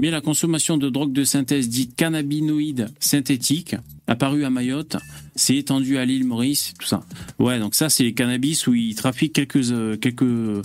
Mais 0.00 0.10
la 0.10 0.22
consommation 0.22 0.78
de 0.78 0.88
drogues 0.88 1.12
de 1.12 1.24
synthèse 1.24 1.68
dites 1.68 1.94
cannabinoïdes 1.94 2.88
synthétiques, 3.00 3.76
apparue 4.06 4.44
à 4.44 4.50
Mayotte, 4.50 4.96
s'est 5.36 5.56
étendue 5.56 5.98
à 5.98 6.06
l'île 6.06 6.24
Maurice, 6.24 6.72
tout 6.78 6.86
ça. 6.86 7.02
Ouais, 7.38 7.58
donc 7.58 7.74
ça, 7.74 7.90
c'est 7.90 8.04
les 8.04 8.14
cannabis 8.14 8.66
où 8.66 8.74
ils 8.74 8.94
trafiquent 8.94 9.34
quelques, 9.34 9.70
euh, 9.70 9.96
quelques, 9.98 10.22
euh, 10.22 10.62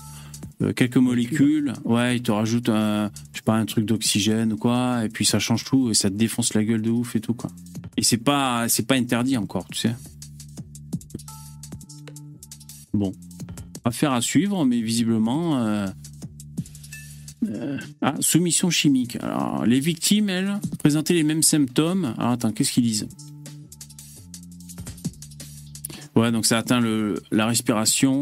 quelques 0.73 0.97
molécules. 0.97 1.73
Ouais, 1.83 2.15
ils 2.15 2.21
te 2.21 2.31
rajoutent 2.31 2.69
un, 2.69 3.11
je 3.33 3.39
sais 3.39 3.43
pas, 3.43 3.55
un 3.55 3.65
truc 3.65 3.85
d'oxygène 3.85 4.53
ou 4.53 4.57
quoi, 4.57 5.03
et 5.03 5.09
puis 5.09 5.25
ça 5.25 5.39
change 5.39 5.65
tout, 5.65 5.91
et 5.91 5.93
ça 5.93 6.09
te 6.09 6.15
défonce 6.15 6.53
la 6.53 6.63
gueule 6.63 6.81
de 6.81 6.89
ouf 6.89 7.17
et 7.17 7.19
tout, 7.19 7.33
quoi. 7.33 7.51
Et 7.97 8.03
c'est 8.03 8.17
pas, 8.17 8.67
pas 8.87 8.95
interdit 8.95 9.35
encore, 9.35 9.67
tu 9.67 9.79
sais. 9.79 9.95
Bon. 12.93 13.11
Affaire 13.85 14.11
à 14.13 14.21
suivre, 14.21 14.65
mais 14.65 14.81
visiblement. 14.81 15.57
euh, 15.59 15.87
euh, 17.47 17.77
ah, 18.01 18.15
soumission 18.19 18.69
chimique. 18.69 19.17
Alors, 19.21 19.65
les 19.65 19.79
victimes, 19.79 20.29
elles, 20.29 20.59
présentaient 20.79 21.13
les 21.13 21.23
mêmes 21.23 21.43
symptômes. 21.43 22.13
Alors, 22.17 22.31
attends, 22.31 22.51
qu'est-ce 22.51 22.71
qu'ils 22.71 22.83
disent? 22.83 23.07
Ouais, 26.15 26.31
donc 26.31 26.45
ça 26.45 26.57
atteint 26.57 26.79
le, 26.79 27.21
la 27.31 27.45
respiration, 27.45 28.21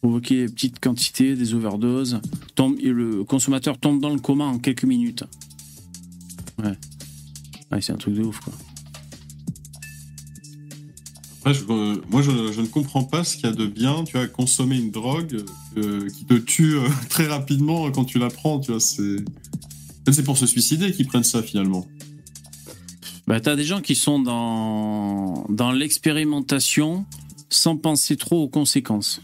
provoquer 0.00 0.46
petite 0.46 0.80
quantité, 0.80 1.34
des 1.34 1.54
overdoses. 1.54 2.20
Tombe, 2.54 2.76
et 2.80 2.88
le 2.88 3.24
consommateur 3.24 3.78
tombe 3.78 4.00
dans 4.00 4.14
le 4.14 4.20
coma 4.20 4.44
en 4.44 4.58
quelques 4.58 4.84
minutes. 4.84 5.24
Ouais. 6.62 6.72
Ouais, 7.70 7.80
c'est 7.80 7.92
un 7.92 7.96
truc 7.96 8.14
de 8.14 8.22
ouf, 8.22 8.38
quoi. 8.40 8.54
Moi, 11.46 12.22
je, 12.22 12.60
ne 12.60 12.66
comprends 12.66 13.04
pas 13.04 13.22
ce 13.22 13.36
qu'il 13.36 13.46
y 13.46 13.48
a 13.48 13.54
de 13.54 13.66
bien, 13.66 14.02
tu 14.02 14.16
vois, 14.16 14.26
consommer 14.26 14.76
une 14.76 14.90
drogue 14.90 15.44
euh, 15.76 16.08
qui 16.08 16.24
te 16.24 16.34
tue 16.34 16.76
euh, 16.76 16.88
très 17.08 17.28
rapidement 17.28 17.88
quand 17.92 18.04
tu 18.04 18.18
la 18.18 18.30
prends, 18.30 18.58
tu 18.58 18.72
vois. 18.72 18.80
C'est 18.80 19.16
c'est 20.12 20.24
pour 20.24 20.38
se 20.38 20.46
suicider 20.46 20.92
qu'ils 20.92 21.06
prennent 21.06 21.24
ça 21.24 21.42
finalement. 21.42 21.86
Bah, 23.28 23.40
t'as 23.40 23.54
des 23.54 23.64
gens 23.64 23.80
qui 23.80 23.94
sont 23.94 24.18
dans, 24.18 25.46
dans 25.48 25.72
l'expérimentation 25.72 27.04
sans 27.48 27.76
penser 27.76 28.16
trop 28.16 28.42
aux 28.42 28.48
conséquences. 28.48 29.20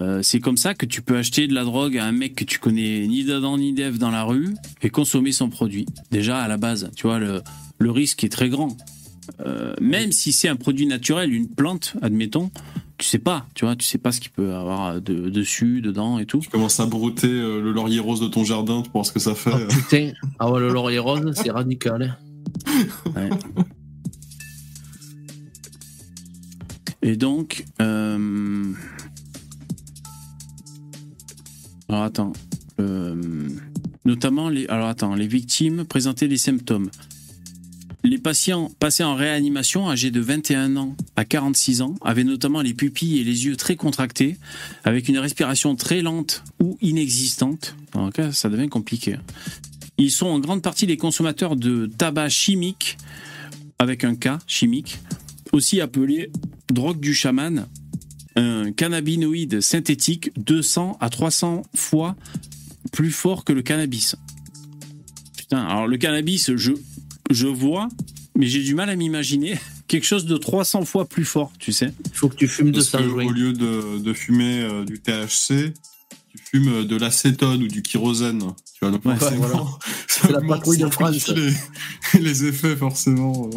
Euh, 0.00 0.22
c'est 0.22 0.40
comme 0.40 0.56
ça 0.56 0.74
que 0.74 0.86
tu 0.86 1.02
peux 1.02 1.16
acheter 1.16 1.48
de 1.48 1.54
la 1.54 1.64
drogue 1.64 1.96
à 1.98 2.04
un 2.04 2.12
mec 2.12 2.34
que 2.34 2.44
tu 2.44 2.58
connais 2.58 3.06
ni 3.06 3.24
d'Adam 3.24 3.56
ni 3.56 3.72
d'Ève 3.72 3.98
dans 3.98 4.10
la 4.10 4.24
rue 4.24 4.54
et 4.82 4.90
consommer 4.90 5.32
son 5.32 5.48
produit. 5.48 5.86
Déjà, 6.10 6.38
à 6.38 6.48
la 6.48 6.56
base, 6.56 6.90
tu 6.96 7.06
vois, 7.06 7.18
le, 7.18 7.42
le 7.78 7.90
risque 7.90 8.22
est 8.22 8.28
très 8.28 8.48
grand. 8.48 8.76
Euh, 9.44 9.74
même 9.80 10.12
si 10.12 10.32
c'est 10.32 10.48
un 10.48 10.56
produit 10.56 10.86
naturel, 10.86 11.32
une 11.32 11.48
plante, 11.48 11.94
admettons, 12.02 12.50
tu 12.98 13.06
sais 13.06 13.18
pas, 13.18 13.46
tu 13.54 13.64
vois, 13.64 13.76
tu 13.76 13.84
sais 13.84 13.98
pas 13.98 14.10
ce 14.12 14.20
qu'il 14.20 14.30
peut 14.30 14.54
avoir 14.54 15.00
de- 15.00 15.28
dessus, 15.28 15.80
dedans 15.82 16.18
et 16.18 16.26
tout. 16.26 16.38
Tu 16.40 16.48
commences 16.48 16.80
à 16.80 16.86
brouter 16.86 17.26
euh, 17.28 17.60
le 17.60 17.72
laurier 17.72 17.98
rose 18.00 18.20
de 18.20 18.28
ton 18.28 18.44
jardin, 18.44 18.82
tu 18.82 18.90
penses 18.90 19.08
ce 19.08 19.12
que 19.12 19.20
ça 19.20 19.34
fait. 19.34 19.50
Oh 19.52 19.56
euh. 19.58 19.68
putain, 19.68 20.12
ah 20.38 20.50
ouais, 20.50 20.60
le 20.60 20.68
laurier 20.72 20.98
rose, 20.98 21.32
c'est 21.34 21.50
radical. 21.50 22.16
hein. 22.66 23.12
Ouais. 23.14 23.30
Et 27.02 27.16
donc, 27.16 27.64
euh... 27.80 28.72
alors 31.88 32.02
attends, 32.02 32.32
Euh, 32.78 33.48
notamment 34.04 34.50
les, 34.50 34.66
alors 34.66 34.88
attends, 34.88 35.14
les 35.14 35.26
victimes 35.26 35.84
présentaient 35.86 36.28
des 36.28 36.36
symptômes. 36.36 36.90
Les 38.06 38.18
patients 38.18 38.70
passés 38.78 39.02
en 39.02 39.16
réanimation, 39.16 39.90
âgés 39.90 40.12
de 40.12 40.20
21 40.20 40.76
ans 40.76 40.96
à 41.16 41.24
46 41.24 41.82
ans, 41.82 41.96
avaient 42.02 42.22
notamment 42.22 42.62
les 42.62 42.72
pupilles 42.72 43.18
et 43.18 43.24
les 43.24 43.46
yeux 43.46 43.56
très 43.56 43.74
contractés, 43.74 44.36
avec 44.84 45.08
une 45.08 45.18
respiration 45.18 45.74
très 45.74 46.02
lente 46.02 46.44
ou 46.62 46.78
inexistante. 46.80 47.74
Donc 47.94 48.18
là, 48.18 48.30
ça 48.30 48.48
devient 48.48 48.68
compliqué. 48.68 49.16
Ils 49.98 50.12
sont 50.12 50.28
en 50.28 50.38
grande 50.38 50.62
partie 50.62 50.86
des 50.86 50.96
consommateurs 50.96 51.56
de 51.56 51.86
tabac 51.86 52.28
chimique 52.28 52.96
avec 53.80 54.04
un 54.04 54.14
K 54.14 54.38
chimique, 54.46 55.00
aussi 55.50 55.80
appelé 55.80 56.30
drogue 56.72 57.00
du 57.00 57.12
chaman, 57.12 57.66
un 58.36 58.70
cannabinoïde 58.70 59.60
synthétique 59.60 60.30
200 60.38 60.96
à 61.00 61.10
300 61.10 61.62
fois 61.74 62.14
plus 62.92 63.10
fort 63.10 63.44
que 63.44 63.52
le 63.52 63.62
cannabis. 63.62 64.14
Putain, 65.36 65.66
alors 65.66 65.88
le 65.88 65.96
cannabis, 65.96 66.54
je, 66.54 66.72
je 67.30 67.46
vois, 67.46 67.88
mais 68.36 68.46
j'ai 68.46 68.62
du 68.62 68.74
mal 68.74 68.90
à 68.90 68.96
m'imaginer 68.96 69.58
quelque 69.88 70.04
chose 70.06 70.26
de 70.26 70.36
300 70.36 70.84
fois 70.84 71.06
plus 71.08 71.24
fort, 71.24 71.52
tu 71.58 71.72
sais. 71.72 71.92
Il 72.06 72.16
faut 72.16 72.28
que 72.28 72.36
tu 72.36 72.48
fumes 72.48 72.72
Parce 72.72 72.90
200 72.92 72.98
que, 72.98 73.08
joints. 73.08 73.26
au 73.26 73.30
lieu 73.30 73.52
de, 73.52 73.98
de 73.98 74.12
fumer 74.12 74.62
euh, 74.62 74.84
du 74.84 75.00
THC, 75.00 75.72
tu 76.30 76.38
fumes 76.50 76.68
euh, 76.68 76.84
de 76.84 76.96
l'acétone 76.96 77.62
ou 77.62 77.68
du 77.68 77.82
kyrosène. 77.82 78.40
Tu 78.40 78.78
vois, 78.82 78.90
donc 78.90 79.04
Ouais, 79.04 79.16
forcément, 79.16 79.46
voilà. 79.46 79.64
ça 80.08 80.20
C'est 80.28 80.32
la 80.32 80.40
patrouille 80.40 80.78
de 80.78 80.84
ça 80.84 80.90
France. 80.90 81.28
Les, 81.28 81.52
les 82.20 82.44
effets, 82.44 82.76
forcément. 82.76 83.50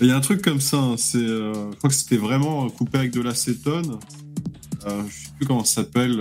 Il 0.00 0.06
y 0.06 0.10
a 0.10 0.16
un 0.16 0.20
truc 0.20 0.40
comme 0.42 0.60
ça, 0.60 0.78
hein, 0.78 0.96
c'est, 0.96 1.18
euh, 1.18 1.52
je 1.72 1.76
crois 1.76 1.90
que 1.90 1.96
c'était 1.96 2.16
vraiment 2.16 2.68
coupé 2.70 2.98
avec 2.98 3.10
de 3.12 3.20
l'acétone. 3.20 3.98
Euh, 4.86 5.02
je 5.08 5.14
sais 5.26 5.32
plus 5.36 5.46
comment 5.46 5.64
ça 5.64 5.82
s'appelle. 5.82 6.20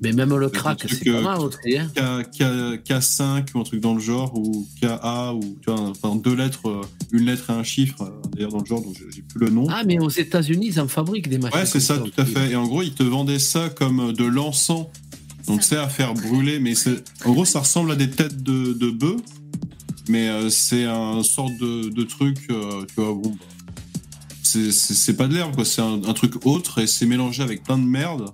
Mais 0.00 0.12
même 0.12 0.34
le 0.36 0.48
crack, 0.48 0.84
c'est 0.88 1.04
pas 1.04 1.10
euh, 1.18 1.22
mal 1.22 1.40
aussi. 1.40 1.76
Hein. 1.76 1.90
K, 1.94 2.30
K, 2.30 2.42
K5 2.88 3.46
ou 3.54 3.60
un 3.60 3.64
truc 3.64 3.80
dans 3.80 3.94
le 3.94 4.00
genre, 4.00 4.32
ou 4.38 4.66
KA, 4.80 5.34
ou 5.34 5.40
tu 5.60 5.70
vois, 5.70 5.80
enfin, 5.90 6.14
deux 6.14 6.34
lettres, 6.36 6.68
euh, 6.68 6.82
une 7.10 7.24
lettre 7.26 7.50
et 7.50 7.54
un 7.54 7.64
chiffre, 7.64 8.02
euh, 8.02 8.28
d'ailleurs 8.32 8.52
dans 8.52 8.60
le 8.60 8.64
genre, 8.66 8.80
donc 8.82 8.94
j'ai 9.12 9.22
plus 9.22 9.40
le 9.40 9.50
nom. 9.50 9.66
Ah, 9.68 9.82
mais 9.84 9.98
aux 9.98 10.08
États-Unis, 10.08 10.66
ils 10.68 10.80
en 10.80 10.86
fabriquent 10.86 11.28
des 11.28 11.38
machines. 11.38 11.58
Ouais, 11.58 11.66
c'est 11.66 11.80
ça, 11.80 11.98
tout 11.98 12.12
à 12.16 12.24
fait. 12.24 12.50
Et 12.52 12.56
en 12.56 12.66
gros, 12.66 12.82
ils 12.82 12.94
te 12.94 13.02
vendaient 13.02 13.40
ça 13.40 13.70
comme 13.70 14.12
de 14.12 14.24
l'encens. 14.24 14.86
Donc 15.48 15.62
c'est 15.62 15.78
à 15.78 15.88
faire 15.88 16.12
brûler, 16.14 16.60
mais 16.60 16.74
en 17.24 17.32
gros 17.32 17.46
ça 17.46 17.60
ressemble 17.60 17.90
à 17.92 17.96
des 17.96 18.10
têtes 18.10 18.42
de, 18.42 18.74
de 18.74 18.90
bœuf, 18.90 19.20
mais 20.06 20.28
euh, 20.28 20.50
c'est 20.50 20.84
un 20.84 21.22
sorte 21.22 21.56
de, 21.58 21.88
de 21.88 22.02
truc, 22.02 22.36
euh, 22.50 22.84
tu 22.86 22.94
vois, 23.00 23.14
bon, 23.14 23.30
bah, 23.30 23.46
c'est- 24.42 25.16
pas 25.16 25.26
de 25.26 25.34
l'herbe, 25.34 25.54
quoi, 25.54 25.64
c'est 25.64 25.80
un, 25.80 26.02
un 26.04 26.12
truc 26.12 26.44
autre 26.46 26.80
et 26.80 26.86
c'est 26.86 27.06
mélangé 27.06 27.42
avec 27.42 27.62
plein 27.64 27.78
de 27.78 27.84
merde. 27.84 28.30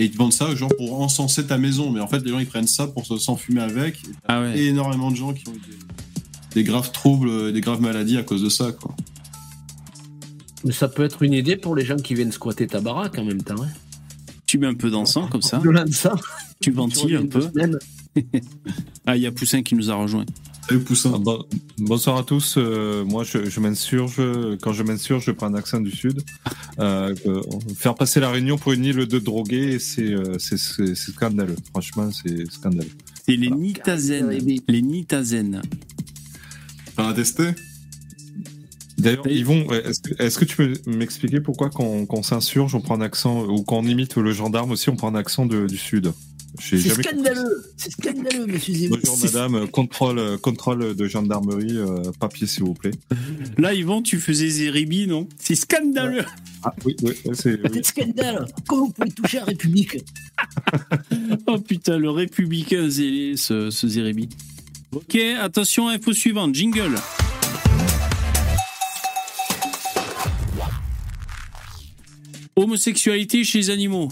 Et 0.00 0.04
ils 0.06 0.10
te 0.10 0.16
vendent 0.16 0.32
ça 0.32 0.52
genre 0.56 0.70
pour 0.76 1.00
encenser 1.00 1.46
ta 1.46 1.58
maison, 1.58 1.90
mais 1.90 2.00
en 2.00 2.08
fait 2.08 2.20
les 2.24 2.30
gens 2.30 2.38
ils 2.38 2.46
prennent 2.46 2.66
ça 2.66 2.86
pour 2.88 3.04
se- 3.06 3.18
s'enfumer 3.18 3.60
avec. 3.60 3.96
Et 3.96 4.08
Ah 4.26 4.40
ouais. 4.40 4.58
énormément 4.58 5.10
de 5.10 5.16
gens 5.16 5.32
qui 5.34 5.46
ont 5.48 5.52
eu 5.52 5.58
des, 5.60 6.54
des 6.54 6.64
graves 6.64 6.90
troubles, 6.90 7.52
des 7.52 7.60
graves 7.60 7.80
maladies 7.82 8.16
à 8.16 8.22
cause 8.22 8.42
de 8.42 8.48
ça, 8.48 8.72
quoi. 8.72 8.94
Mais 10.64 10.72
ça 10.72 10.88
peut 10.88 11.04
être 11.04 11.22
une 11.22 11.32
idée 11.34 11.56
pour 11.56 11.74
les 11.76 11.84
gens 11.84 11.96
qui 11.96 12.14
viennent 12.14 12.32
squatter 12.32 12.66
ta 12.66 12.80
baraque 12.80 13.16
en 13.18 13.24
même 13.24 13.42
temps. 13.42 13.62
Hein. 13.62 13.68
Tu 14.46 14.58
mets 14.58 14.66
un 14.66 14.74
peu 14.74 14.90
d'encens 14.90 15.28
comme 15.30 15.42
ça, 15.42 15.58
De 15.58 15.92
ça, 15.92 16.14
tu 16.60 16.70
ventiles 16.70 17.16
un 17.16 17.26
peu. 17.26 17.46
Ah, 19.06 19.16
il 19.16 19.22
y 19.22 19.26
a 19.26 19.32
Poussin 19.32 19.62
qui 19.62 19.74
nous 19.76 19.90
a 19.90 19.94
rejoint. 19.94 20.24
Salut 20.68 20.80
Poussin. 20.84 21.12
Ah, 21.14 21.18
bon- 21.18 21.44
bonsoir 21.78 22.16
à 22.18 22.22
tous. 22.22 22.54
Euh, 22.56 23.04
moi, 23.04 23.24
je, 23.24 23.48
je 23.50 23.60
m'insurge. 23.60 24.20
Quand 24.62 24.72
je 24.72 24.82
m'insurge, 24.84 25.24
je 25.24 25.32
prends 25.32 25.46
un 25.46 25.54
accent 25.54 25.80
du 25.80 25.90
sud. 25.90 26.22
Euh, 26.78 27.14
euh, 27.26 27.42
faire 27.76 27.94
passer 27.96 28.20
la 28.20 28.30
Réunion 28.30 28.56
pour 28.56 28.72
une 28.72 28.84
île 28.84 29.06
de 29.06 29.18
drogués, 29.18 29.78
c'est 29.80 30.12
euh, 30.12 30.38
scandaleux. 30.94 31.56
Franchement, 31.70 32.10
c'est 32.12 32.48
scandaleux. 32.50 32.90
C'est 33.26 33.36
les 33.36 33.50
Nitazen. 33.50 34.30
Les 34.68 34.82
Nitazen. 34.82 35.62
T'en 36.96 37.08
as 37.08 37.14
testé? 37.14 37.44
D'ailleurs, 38.96 39.26
Yvon, 39.28 39.66
est-ce 40.18 40.38
que, 40.38 40.44
tu 40.44 40.56
peux 40.56 40.72
m'expliquer 40.86 41.40
pourquoi 41.40 41.70
quand, 41.70 42.04
quand 42.04 42.18
on 42.18 42.22
s'insurge, 42.22 42.74
on 42.74 42.80
prend 42.82 42.96
un 42.96 43.00
accent, 43.00 43.44
ou 43.46 43.62
quand 43.62 43.78
on 43.78 43.84
imite 43.84 44.16
le 44.16 44.30
gendarme 44.32 44.72
aussi, 44.72 44.90
on 44.90 44.96
prend 44.96 45.08
un 45.08 45.14
accent 45.14 45.46
de- 45.46 45.66
du 45.66 45.78
sud? 45.78 46.12
C'est 46.58 46.78
scandaleux, 46.78 47.64
c'est 47.76 47.92
scandaleux, 47.92 48.46
monsieur 48.46 48.74
Zemmour. 48.74 48.98
Bonjour 49.02 49.18
madame, 49.24 49.68
contrôle, 49.68 50.18
euh, 50.18 50.36
contrôle 50.36 50.94
de 50.96 51.06
gendarmerie, 51.06 51.76
euh, 51.76 52.02
papier 52.18 52.46
s'il 52.46 52.64
vous 52.64 52.74
plaît. 52.74 52.90
Là, 53.56 53.72
Yvon, 53.74 54.02
tu 54.02 54.18
faisais 54.18 54.48
Zeribi, 54.48 55.06
non? 55.06 55.28
C'est 55.38 55.54
scandaleux. 55.54 56.24
Ah 56.62 56.74
oui, 56.84 56.96
oui, 57.02 57.12
c'est... 57.34 57.54
oui. 57.54 57.70
C'est 57.74 57.86
scandale. 57.86 58.46
Comment 58.66 58.86
vous 58.86 58.92
pouvez 58.92 59.10
toucher 59.10 59.38
à 59.38 59.44
République 59.44 59.98
Oh 61.46 61.58
putain, 61.58 61.98
le 61.98 62.10
républicain 62.10 62.88
zélé, 62.88 63.36
ce, 63.36 63.70
ce 63.70 63.88
Zeribi. 63.88 64.28
Ok, 64.92 65.16
attention, 65.40 65.88
info 65.88 66.12
suivante, 66.12 66.54
jingle. 66.54 66.96
Homosexualité 72.56 73.44
chez 73.44 73.58
les 73.58 73.70
animaux. 73.70 74.10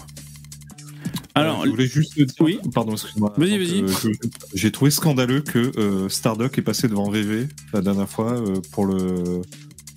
Alors, 1.39 1.61
Euh, 1.61 1.65
je 1.65 1.69
voulais 1.71 1.87
juste 1.87 2.15
te 2.15 2.21
dire, 2.23 2.33
oui. 2.41 2.59
pardon, 2.73 2.93
excuse-moi. 2.93 3.33
Vas-y, 3.37 3.57
vas-y. 3.57 3.81
euh, 3.83 4.11
J'ai 4.53 4.71
trouvé 4.71 4.91
scandaleux 4.91 5.41
que 5.41 5.71
euh, 5.77 6.09
Stardock 6.09 6.57
est 6.57 6.61
passé 6.61 6.87
devant 6.87 7.09
VV 7.09 7.47
la 7.73 7.81
dernière 7.81 8.09
fois 8.09 8.33
euh, 8.33 8.61
pour 8.71 8.85
le 8.85 9.41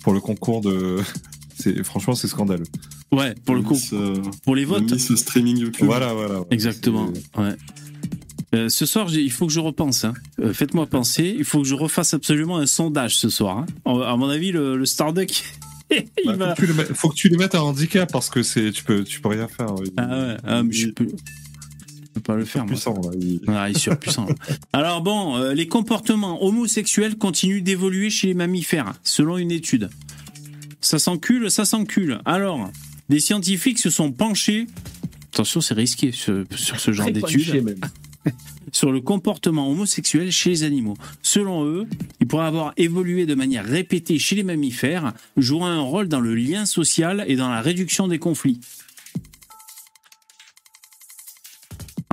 pour 0.03 0.13
le 0.13 0.19
concours 0.19 0.61
de. 0.61 0.97
C'est 1.55 1.83
franchement 1.83 2.15
c'est 2.15 2.27
scandaleux. 2.27 2.65
ouais, 3.11 3.35
pour 3.45 3.53
le 3.53 3.61
coup, 3.61 3.75
Miss, 3.75 3.93
euh, 3.93 4.15
pour 4.43 4.55
les 4.55 4.65
votes. 4.65 4.91
Miss 4.91 5.13
streaming 5.15 5.57
YouTube. 5.59 5.85
Voilà, 5.85 6.11
voilà. 6.13 6.27
voilà. 6.29 6.45
Exactement. 6.49 7.09
Ouais. 7.37 7.53
Euh, 8.55 8.69
ce 8.69 8.85
soir, 8.87 9.07
il 9.13 9.31
faut 9.31 9.45
que 9.47 9.53
je 9.53 9.59
repense. 9.59 10.03
hein. 10.03 10.13
Euh, 10.41 10.51
Faites-moi 10.51 10.87
penser. 10.87 11.33
Il 11.37 11.45
faut 11.45 11.61
que 11.61 11.67
je 11.67 11.75
refasse 11.75 12.13
absolument 12.15 12.57
un 12.57 12.65
sondage 12.65 13.17
ce 13.17 13.29
soir. 13.29 13.59
hein. 13.59 13.65
À 13.85 14.15
mon 14.17 14.29
avis, 14.29 14.51
le, 14.51 14.75
le 14.77 14.85
Starduck, 14.87 15.43
il 15.91 16.05
Bah, 16.25 16.33
va. 16.35 16.55
faut, 16.55 16.61
que 16.61 16.61
tu 16.61 16.67
le 16.67 16.73
mettes, 16.73 16.93
faut 16.93 17.09
que 17.09 17.15
tu 17.15 17.29
le 17.29 17.37
mettes 17.37 17.55
à 17.55 17.63
handicap 17.63 18.11
parce 18.11 18.29
que 18.29 18.41
c'est 18.43 18.71
tu 18.71 18.83
peux 18.83 19.03
tu 19.03 19.21
peux 19.21 19.29
rien 19.29 19.47
faire. 19.47 19.67
Il- 19.83 19.91
Ah 19.97 20.07
ouais, 20.07 20.37
ah, 20.43 20.63
mais 20.63 20.71
je 20.73 20.89
peux, 20.89 21.07
pas 22.23 22.35
le 22.35 22.45
faire. 22.45 22.63
il 22.63 22.73
est 22.73 22.85
Moi. 22.85 22.93
puissant 22.93 22.93
là. 23.03 23.09
Il- 23.19 23.41
Ah, 23.47 23.69
il 23.69 23.75
est 23.75 23.79
surpuissant. 23.79 24.27
Alors 24.73 25.01
bon, 25.01 25.35
euh, 25.37 25.53
les 25.53 25.67
comportements 25.67 26.43
homosexuels 26.43 27.17
continuent 27.17 27.61
d'évoluer 27.63 28.09
chez 28.09 28.27
les 28.27 28.33
mammifères, 28.33 28.93
selon 29.03 29.37
une 29.37 29.51
étude. 29.51 29.89
Ça 30.81 30.99
s'encule, 30.99 31.49
ça 31.51 31.65
s'encule. 31.65 32.19
Alors, 32.25 32.69
des 33.09 33.19
scientifiques 33.19 33.79
se 33.79 33.89
sont 33.89 34.11
penchés. 34.11 34.67
Attention, 35.33 35.61
c'est 35.61 35.73
risqué 35.73 36.11
ce- 36.11 36.45
sur 36.55 36.79
ce 36.79 36.91
genre 36.91 37.09
d'études. 37.11 37.77
sur 38.71 38.91
le 38.91 39.01
comportement 39.01 39.69
homosexuel 39.69 40.31
chez 40.31 40.49
les 40.49 40.63
animaux. 40.63 40.95
Selon 41.21 41.65
eux, 41.65 41.87
il 42.19 42.27
pourrait 42.27 42.45
avoir 42.45 42.73
évolué 42.77 43.25
de 43.25 43.35
manière 43.35 43.65
répétée 43.65 44.19
chez 44.19 44.35
les 44.35 44.43
mammifères, 44.43 45.13
jouant 45.37 45.65
un 45.65 45.81
rôle 45.81 46.07
dans 46.07 46.19
le 46.19 46.35
lien 46.35 46.65
social 46.65 47.23
et 47.27 47.35
dans 47.35 47.49
la 47.49 47.61
réduction 47.61 48.07
des 48.07 48.19
conflits. 48.19 48.59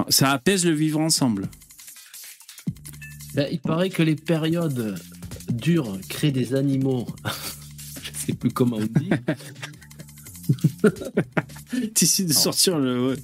Ça 0.09 0.33
apaise 0.33 0.67
le 0.67 0.73
vivre 0.73 1.01
ensemble. 1.01 1.49
Ben, 3.35 3.49
il 3.51 3.61
paraît 3.61 3.91
que 3.91 4.03
les 4.03 4.17
périodes 4.17 4.99
dures 5.51 5.99
créent 6.09 6.33
des 6.33 6.55
animaux. 6.55 7.07
Je 8.03 8.11
sais 8.27 8.33
plus 8.33 8.51
comment 8.51 8.79
on 8.79 9.01
dit. 9.01 9.11
T'essaies 11.95 12.25
de 12.25 12.33
sortir 12.33 12.79
le. 12.79 13.17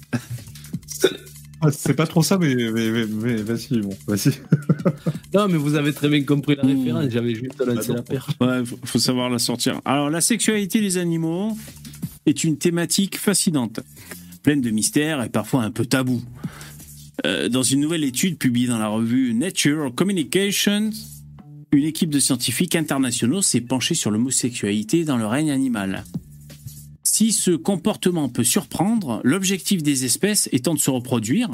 Ah, 1.61 1.71
C'est 1.71 1.93
pas 1.95 2.05
trop 2.05 2.21
ça, 2.21 2.37
mais, 2.37 2.53
mais, 2.53 2.71
mais- 2.91 3.05
mais 3.07 3.35
vas-y, 3.37 3.79
bon, 3.79 3.89
vas-y. 4.07 4.31
Non, 5.33 5.47
mais 5.47 5.57
vous 5.57 5.75
avez 5.75 5.91
très 5.93 6.07
bien 6.09 6.23
compris 6.23 6.55
la 6.55 6.63
référence. 6.63 7.09
J'avais 7.09 7.33
juste 7.35 7.59
lancé 7.65 7.93
la 7.93 8.01
perche. 8.03 8.29
Ouais, 8.39 8.63
faut, 8.65 8.77
faut 8.83 8.99
savoir 8.99 9.29
la 9.29 9.39
sortir. 9.39 9.81
Alors, 9.85 10.09
la 10.09 10.21
sexualité 10.21 10.79
des 10.81 10.97
animaux 10.97 11.57
est 12.25 12.43
une 12.43 12.57
thématique 12.57 13.17
fascinante, 13.17 13.79
pleine 14.43 14.61
de 14.61 14.69
mystères 14.69 15.23
et 15.23 15.29
parfois 15.29 15.63
un 15.63 15.71
peu 15.71 15.85
tabou. 15.85 16.21
Euh, 17.25 17.49
dans 17.49 17.63
une 17.63 17.79
nouvelle 17.81 18.03
étude 18.03 18.37
publiée 18.37 18.67
dans 18.67 18.77
la 18.77 18.87
revue 18.89 19.33
Nature 19.33 19.91
Communications, 19.95 20.91
une 21.71 21.83
équipe 21.83 22.11
de 22.11 22.19
scientifiques 22.19 22.75
internationaux 22.75 23.41
s'est 23.41 23.61
penchée 23.61 23.95
sur 23.95 24.11
l'homosexualité 24.11 25.03
dans 25.05 25.17
le 25.17 25.25
règne 25.25 25.49
animal. 25.51 26.03
Si 27.17 27.31
ce 27.31 27.49
comportement 27.49 28.29
peut 28.29 28.43
surprendre, 28.43 29.21
l'objectif 29.23 29.81
des 29.81 30.05
espèces 30.05 30.49
étant 30.51 30.75
de 30.75 30.79
se 30.79 30.91
reproduire, 30.91 31.49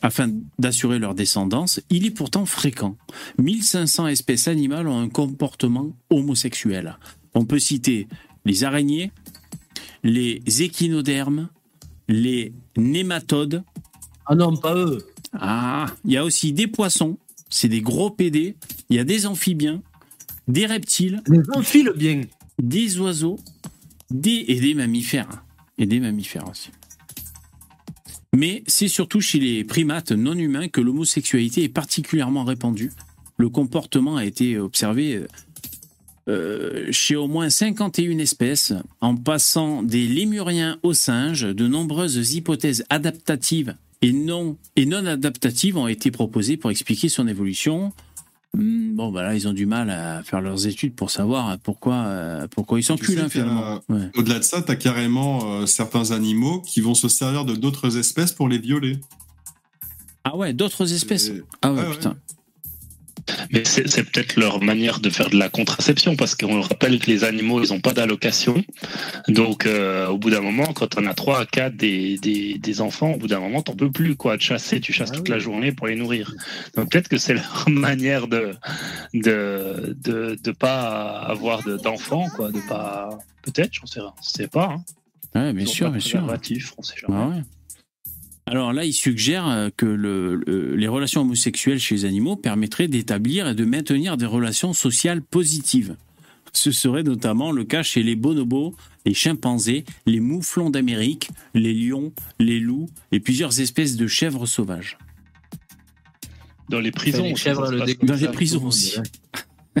afin 0.00 0.30
d'assurer 0.60 1.00
leur 1.00 1.16
descendance, 1.16 1.80
il 1.90 2.06
est 2.06 2.12
pourtant 2.12 2.46
fréquent. 2.46 2.96
1500 3.38 4.06
espèces 4.06 4.46
animales 4.46 4.86
ont 4.86 5.00
un 5.00 5.08
comportement 5.08 5.90
homosexuel. 6.08 6.98
On 7.34 7.44
peut 7.44 7.58
citer 7.58 8.06
les 8.44 8.62
araignées, 8.62 9.10
les 10.04 10.40
échinodermes, 10.62 11.48
les 12.06 12.52
nématodes. 12.76 13.64
Ah 14.26 14.36
non, 14.36 14.56
pas 14.56 14.76
eux. 14.76 15.04
Ah, 15.32 15.86
il 16.04 16.12
y 16.12 16.16
a 16.16 16.24
aussi 16.24 16.52
des 16.52 16.68
poissons, 16.68 17.18
c'est 17.50 17.68
des 17.68 17.80
gros 17.80 18.10
pédés. 18.10 18.54
Il 18.88 18.94
y 18.94 19.00
a 19.00 19.04
des 19.04 19.26
amphibiens, 19.26 19.82
des 20.46 20.66
reptiles, 20.66 21.24
Les 21.26 21.42
amphiles 21.56 21.90
bien. 21.96 22.20
des 22.60 23.00
oiseaux, 23.00 23.40
des 24.12 24.44
et 24.48 24.60
des 24.60 24.74
mammifères 24.74 25.44
et 25.78 25.86
des 25.86 26.00
mammifères 26.00 26.48
aussi. 26.48 26.70
Mais 28.34 28.62
c'est 28.66 28.88
surtout 28.88 29.20
chez 29.20 29.38
les 29.38 29.64
primates 29.64 30.12
non 30.12 30.34
humains 30.34 30.68
que 30.68 30.80
l'homosexualité 30.80 31.64
est 31.64 31.68
particulièrement 31.68 32.44
répandue. 32.44 32.92
Le 33.36 33.48
comportement 33.48 34.16
a 34.16 34.24
été 34.24 34.58
observé 34.58 35.16
euh, 35.16 35.26
euh, 36.28 36.88
chez 36.92 37.16
au 37.16 37.26
moins 37.26 37.50
51 37.50 38.18
espèces, 38.18 38.72
en 39.00 39.16
passant 39.16 39.82
des 39.82 40.06
lémuriens 40.06 40.78
aux 40.82 40.94
singes, 40.94 41.42
de 41.42 41.66
nombreuses 41.66 42.34
hypothèses 42.34 42.84
adaptatives 42.90 43.74
et 44.02 44.12
non, 44.12 44.56
et 44.76 44.86
non 44.86 45.04
adaptatives 45.06 45.76
ont 45.76 45.88
été 45.88 46.10
proposées 46.10 46.56
pour 46.56 46.70
expliquer 46.70 47.08
son 47.08 47.26
évolution. 47.26 47.92
Hmm, 48.56 48.94
Bon, 48.94 49.10
bah 49.10 49.22
là, 49.22 49.34
ils 49.34 49.48
ont 49.48 49.54
du 49.54 49.64
mal 49.64 49.88
à 49.90 50.22
faire 50.22 50.40
leurs 50.42 50.66
études 50.66 50.94
pour 50.94 51.10
savoir 51.10 51.58
pourquoi, 51.60 51.94
euh, 51.94 52.46
pourquoi 52.48 52.78
ils 52.78 52.82
s'enculent, 52.82 53.18
hein, 53.20 53.28
finalement. 53.30 53.80
Ouais. 53.88 54.10
Au-delà 54.16 54.38
de 54.38 54.44
ça, 54.44 54.60
tu 54.62 54.70
as 54.70 54.76
carrément 54.76 55.40
euh, 55.60 55.66
certains 55.66 56.10
animaux 56.10 56.60
qui 56.60 56.80
vont 56.82 56.94
se 56.94 57.08
servir 57.08 57.44
de 57.46 57.54
d'autres 57.56 57.96
espèces 57.96 58.32
pour 58.32 58.48
les 58.48 58.58
violer. 58.58 58.98
Ah 60.24 60.36
ouais, 60.36 60.52
d'autres 60.52 60.92
espèces. 60.92 61.32
Ah 61.62 61.72
ouais. 61.72 61.90
putain. 61.90 62.16
Mais 63.50 63.64
c'est 63.64 64.04
peut-être 64.04 64.36
leur 64.36 64.62
manière 64.62 65.00
de 65.00 65.10
faire 65.10 65.30
de 65.30 65.36
la 65.38 65.48
contraception, 65.48 66.16
parce 66.16 66.34
qu'on 66.34 66.60
rappelle 66.60 66.98
que 66.98 67.06
les 67.10 67.24
animaux, 67.24 67.62
ils 67.62 67.70
n'ont 67.72 67.80
pas 67.80 67.92
d'allocation. 67.92 68.62
Donc, 69.28 69.66
euh, 69.66 70.08
au 70.08 70.18
bout 70.18 70.30
d'un 70.30 70.40
moment, 70.40 70.72
quand 70.72 70.98
on 70.98 71.06
a 71.06 71.14
trois 71.14 71.40
à 71.40 71.46
quatre 71.46 71.76
des, 71.76 72.18
des, 72.18 72.58
des 72.58 72.80
enfants, 72.80 73.12
au 73.12 73.18
bout 73.18 73.28
d'un 73.28 73.40
moment, 73.40 73.62
t'en 73.62 73.74
peux 73.74 73.90
plus, 73.90 74.16
quoi, 74.16 74.36
de 74.36 74.42
chasser. 74.42 74.80
Tu 74.80 74.92
chasses 74.92 75.10
Ah 75.12 75.16
toute 75.16 75.28
oui. 75.28 75.34
la 75.34 75.38
journée 75.38 75.72
pour 75.72 75.86
les 75.86 75.96
nourrir. 75.96 76.34
Donc, 76.76 76.90
peut-être 76.90 77.08
que 77.08 77.18
c'est 77.18 77.34
leur 77.42 77.64
manière 77.68 78.28
de 78.28 78.54
de, 79.14 79.96
de, 80.02 80.38
de 80.42 80.50
pas 80.52 81.18
avoir 81.20 81.62
de- 81.62 81.76
d'enfants, 81.76 82.28
quoi, 82.36 82.50
de 82.50 82.60
pas. 82.68 83.18
Peut-être, 83.42 83.72
j'en 83.74 83.86
sais 83.86 84.00
sais 84.20 84.48
pas. 84.48 84.76
Hein. 84.76 84.84
Ouais, 85.34 85.52
bien 85.52 85.66
sûr, 85.66 85.90
bien 85.90 86.00
sûr. 86.00 86.22
on 86.78 86.82
sait 86.82 86.94
jamais. 87.00 87.18
Ah 87.18 87.28
ouais. 87.28 87.42
Alors 88.46 88.72
là, 88.72 88.84
il 88.84 88.92
suggère 88.92 89.48
euh, 89.48 89.70
que 89.76 89.86
le- 89.86 90.36
le- 90.46 90.74
les 90.74 90.88
relations 90.88 91.20
homosexuelles 91.22 91.78
chez 91.78 91.94
les 91.94 92.04
animaux 92.04 92.36
permettraient 92.36 92.88
d'établir 92.88 93.48
et 93.48 93.54
de 93.54 93.64
maintenir 93.64 94.16
des 94.16 94.26
relations 94.26 94.72
sociales 94.72 95.22
positives. 95.22 95.96
Ce 96.52 96.70
serait 96.70 97.02
notamment 97.04 97.50
le 97.52 97.64
cas 97.64 97.82
chez 97.82 98.02
les 98.02 98.14
bonobos, 98.16 98.74
les 99.06 99.14
chimpanzés, 99.14 99.84
les 100.06 100.20
mouflons 100.20 100.70
d'Amérique, 100.70 101.30
les 101.54 101.72
lions, 101.72 102.12
les 102.38 102.60
loups 102.60 102.90
et 103.10 103.20
plusieurs 103.20 103.60
espèces 103.60 103.96
de 103.96 104.06
chèvres 104.06 104.44
sauvages. 104.46 104.98
Dans 106.68 106.80
les 106.80 106.90
prisons, 106.90 107.24
les 107.24 107.36
chèvres, 107.36 107.70
le 107.70 107.94
Dans 108.04 108.14
les 108.16 108.28
prisons 108.28 108.66
aussi. 108.66 108.96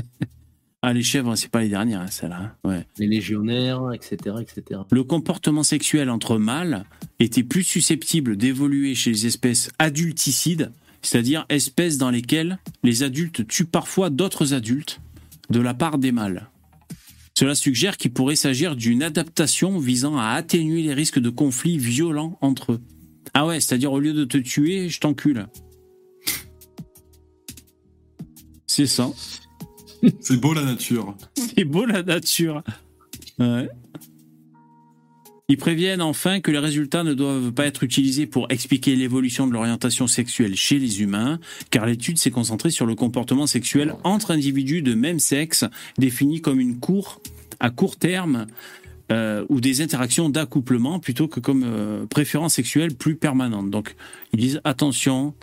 hein. 0.82 0.88
Ah, 0.88 0.92
les 0.92 1.02
chèvres, 1.02 1.34
c'est 1.36 1.48
pas 1.50 1.60
les 1.62 1.68
dernières, 1.68 2.00
hein, 2.00 2.06
celles-là. 2.10 2.54
hein. 2.64 2.68
Ouais. 2.68 2.86
Les 2.98 3.06
légionnaires, 3.06 3.92
etc., 3.92 4.36
etc. 4.40 4.80
Le 4.90 5.04
comportement 5.04 5.62
sexuel 5.62 6.10
entre 6.10 6.38
mâles 6.38 6.84
était 7.20 7.44
plus 7.44 7.62
susceptible 7.62 8.36
d'évoluer 8.36 8.94
chez 8.94 9.10
les 9.10 9.26
espèces 9.26 9.70
adulticides, 9.78 10.72
c'est-à-dire 11.02 11.46
espèces 11.48 11.98
dans 11.98 12.10
lesquelles 12.10 12.58
les 12.82 13.02
adultes 13.02 13.46
tuent 13.46 13.64
parfois 13.66 14.10
d'autres 14.10 14.54
adultes 14.54 15.00
de 15.50 15.60
la 15.60 15.74
part 15.74 15.98
des 15.98 16.12
mâles. 16.12 16.48
Cela 17.34 17.54
suggère 17.54 17.96
qu'il 17.96 18.12
pourrait 18.12 18.36
s'agir 18.36 18.76
d'une 18.76 19.02
adaptation 19.02 19.78
visant 19.78 20.16
à 20.18 20.30
atténuer 20.30 20.82
les 20.82 20.94
risques 20.94 21.18
de 21.18 21.30
conflits 21.30 21.78
violents 21.78 22.38
entre 22.40 22.72
eux. 22.72 22.80
Ah 23.34 23.46
ouais, 23.46 23.60
c'est-à-dire 23.60 23.92
au 23.92 24.00
lieu 24.00 24.12
de 24.12 24.24
te 24.24 24.36
tuer, 24.36 24.88
je 24.88 25.00
t'encule. 25.00 25.46
C'est 28.66 28.86
ça. 28.86 29.10
C'est 30.20 30.40
beau 30.40 30.54
la 30.54 30.64
nature. 30.64 31.16
C'est 31.34 31.64
beau 31.64 31.84
la 31.84 32.02
nature. 32.02 32.62
Ils 35.52 35.58
préviennent 35.58 36.00
enfin 36.00 36.40
que 36.40 36.50
les 36.50 36.58
résultats 36.58 37.04
ne 37.04 37.12
doivent 37.12 37.52
pas 37.52 37.66
être 37.66 37.82
utilisés 37.82 38.26
pour 38.26 38.50
expliquer 38.50 38.96
l'évolution 38.96 39.46
de 39.46 39.52
l'orientation 39.52 40.06
sexuelle 40.06 40.54
chez 40.54 40.78
les 40.78 41.02
humains, 41.02 41.40
car 41.70 41.84
l'étude 41.84 42.16
s'est 42.16 42.30
concentrée 42.30 42.70
sur 42.70 42.86
le 42.86 42.94
comportement 42.94 43.46
sexuel 43.46 43.94
entre 44.02 44.30
individus 44.30 44.80
de 44.80 44.94
même 44.94 45.18
sexe, 45.18 45.66
définis 45.98 46.40
comme 46.40 46.58
une 46.58 46.80
cour 46.80 47.20
à 47.60 47.68
court 47.68 47.96
terme 47.96 48.46
euh, 49.10 49.44
ou 49.50 49.60
des 49.60 49.82
interactions 49.82 50.30
d'accouplement 50.30 51.00
plutôt 51.00 51.28
que 51.28 51.38
comme 51.38 51.64
euh, 51.66 52.06
préférence 52.06 52.54
sexuelle 52.54 52.94
plus 52.94 53.16
permanente. 53.16 53.68
Donc 53.68 53.94
ils 54.32 54.40
disent 54.40 54.60
attention, 54.64 55.34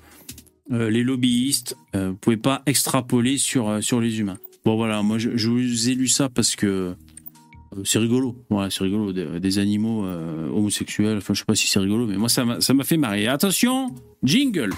euh, 0.72 0.90
les 0.90 1.04
lobbyistes, 1.04 1.78
vous 1.94 2.16
pouvez 2.16 2.38
pas 2.38 2.64
extrapoler 2.66 3.38
sur, 3.38 3.84
sur 3.84 4.02
les 4.02 4.20
humains. 4.20 4.40
Bon 4.70 4.76
voilà, 4.76 5.02
moi 5.02 5.18
je, 5.18 5.50
vous 5.50 5.90
ai 5.90 5.96
lu 5.96 6.08
ça 6.08 6.30
parce 6.30 6.56
que 6.56 6.68
euh, 6.68 7.84
c'est 7.84 7.98
rigolo. 7.98 8.36
Voilà, 8.52 8.70
c'est 8.70 8.84
rigolo 8.84 9.12
des, 9.12 9.58
animaux 9.58 10.06
euh, 10.06 10.48
homosexuels. 10.52 11.18
Enfin, 11.18 11.34
je 11.34 11.40
sais 11.40 11.46
pas 11.46 11.56
si 11.56 11.66
c'est 11.66 11.80
rigolo, 11.80 12.06
mais 12.06 12.18
moi 12.18 12.30
ça 12.30 12.46
m'a 12.46 12.62
ça 12.62 12.76
m'a 12.76 12.84
fait 12.84 12.98
marrer. 12.98 13.26
Attention, 13.26 13.96
jingle. 14.22 14.70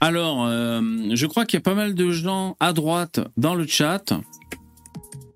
Alors, 0.00 0.46
euh, 0.46 0.80
je 1.12 1.26
crois 1.26 1.44
qu'il 1.44 1.58
y 1.58 1.60
a 1.60 1.62
pas 1.62 1.74
mal 1.74 1.94
de 1.94 2.10
gens 2.10 2.56
à 2.58 2.72
droite 2.72 3.20
dans 3.36 3.54
le 3.54 3.66
chat, 3.66 4.14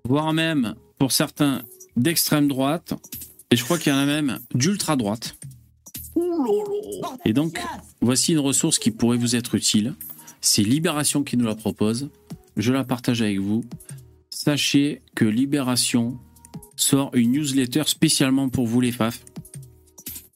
voire 0.05 0.33
même 0.33 0.73
pour 0.97 1.11
certains 1.11 1.61
d'extrême 1.95 2.47
droite, 2.47 2.95
et 3.51 3.55
je 3.55 3.63
crois 3.63 3.77
qu'il 3.77 3.93
y 3.93 3.95
en 3.95 3.99
a 3.99 4.07
même 4.07 4.39
d'ultra 4.55 4.95
droite. 4.95 5.35
Et 7.25 7.33
donc, 7.33 7.59
voici 8.01 8.33
une 8.33 8.39
ressource 8.39 8.79
qui 8.79 8.91
pourrait 8.91 9.17
vous 9.17 9.35
être 9.35 9.55
utile. 9.55 9.93
C'est 10.41 10.63
Libération 10.63 11.23
qui 11.23 11.37
nous 11.37 11.45
la 11.45 11.55
propose. 11.55 12.09
Je 12.57 12.73
la 12.73 12.83
partage 12.83 13.21
avec 13.21 13.39
vous. 13.39 13.63
Sachez 14.29 15.01
que 15.15 15.25
Libération 15.25 16.17
sort 16.75 17.11
une 17.13 17.31
newsletter 17.31 17.83
spécialement 17.85 18.49
pour 18.49 18.67
vous 18.67 18.81
les 18.81 18.91
FAF. 18.91 19.23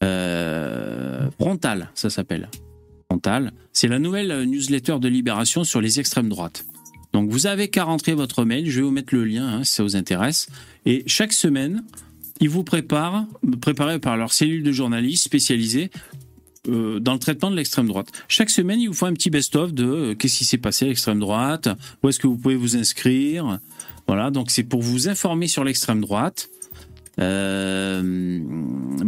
Euh, 0.04 1.30
Frontal, 1.40 1.90
ça 1.95 2.10
s'appelle. 2.10 2.50
Frontal. 3.10 3.54
C'est 3.72 3.88
la 3.88 4.00
nouvelle 4.00 4.44
newsletter 4.44 5.00
de 5.00 5.08
Libération 5.08 5.64
sur 5.64 5.82
les 5.82 6.00
extrêmes 6.00 6.30
droites. 6.30 6.66
Donc 7.14 7.30
vous 7.30 7.45
avez 7.45 7.70
qu'à 7.70 7.84
rentrer 7.84 8.14
votre 8.14 8.44
mail, 8.44 8.70
je 8.70 8.78
vais 8.78 8.86
vous 8.86 8.91
mettre 8.91 9.14
le 9.14 9.24
lien 9.24 9.48
hein, 9.48 9.64
si 9.64 9.74
ça 9.76 9.84
vous 9.84 9.95
intéresse. 9.95 10.48
Et 10.86 11.04
chaque 11.06 11.32
semaine, 11.32 11.84
ils 12.39 12.49
vous 12.49 12.64
préparent, 12.64 13.26
préparés 13.61 13.99
par 13.99 14.18
leur 14.18 14.34
cellule 14.34 14.64
de 14.64 14.72
journalistes 14.72 15.23
spécialisée, 15.23 15.89
euh, 16.69 16.99
dans 16.99 17.14
le 17.14 17.19
traitement 17.19 17.51
de 17.51 17.57
l'extrême 17.57 17.88
droite. 17.88 18.07
Chaque 18.30 18.49
semaine, 18.49 18.80
ils 18.80 18.88
vous 18.88 18.93
font 18.93 19.07
un 19.07 19.14
petit 19.14 19.30
best-of 19.30 19.73
de 19.73 19.85
euh, 19.85 20.15
qu'est-ce 20.15 20.38
qui 20.38 20.45
s'est 20.45 20.57
passé 20.57 20.85
à 20.85 20.88
l'extrême 20.88 21.19
droite, 21.19 21.68
où 22.01 22.10
est-ce 22.10 22.19
que 22.19 22.27
vous 22.27 22.38
pouvez 22.38 22.55
vous 22.55 22.77
inscrire. 22.77 23.60
Voilà, 24.07 24.31
donc 24.31 24.49
c'est 24.49 24.64
pour 24.64 24.81
vous 24.81 25.10
informer 25.10 25.47
sur 25.47 25.64
l'extrême 25.64 25.99
droite, 25.99 26.49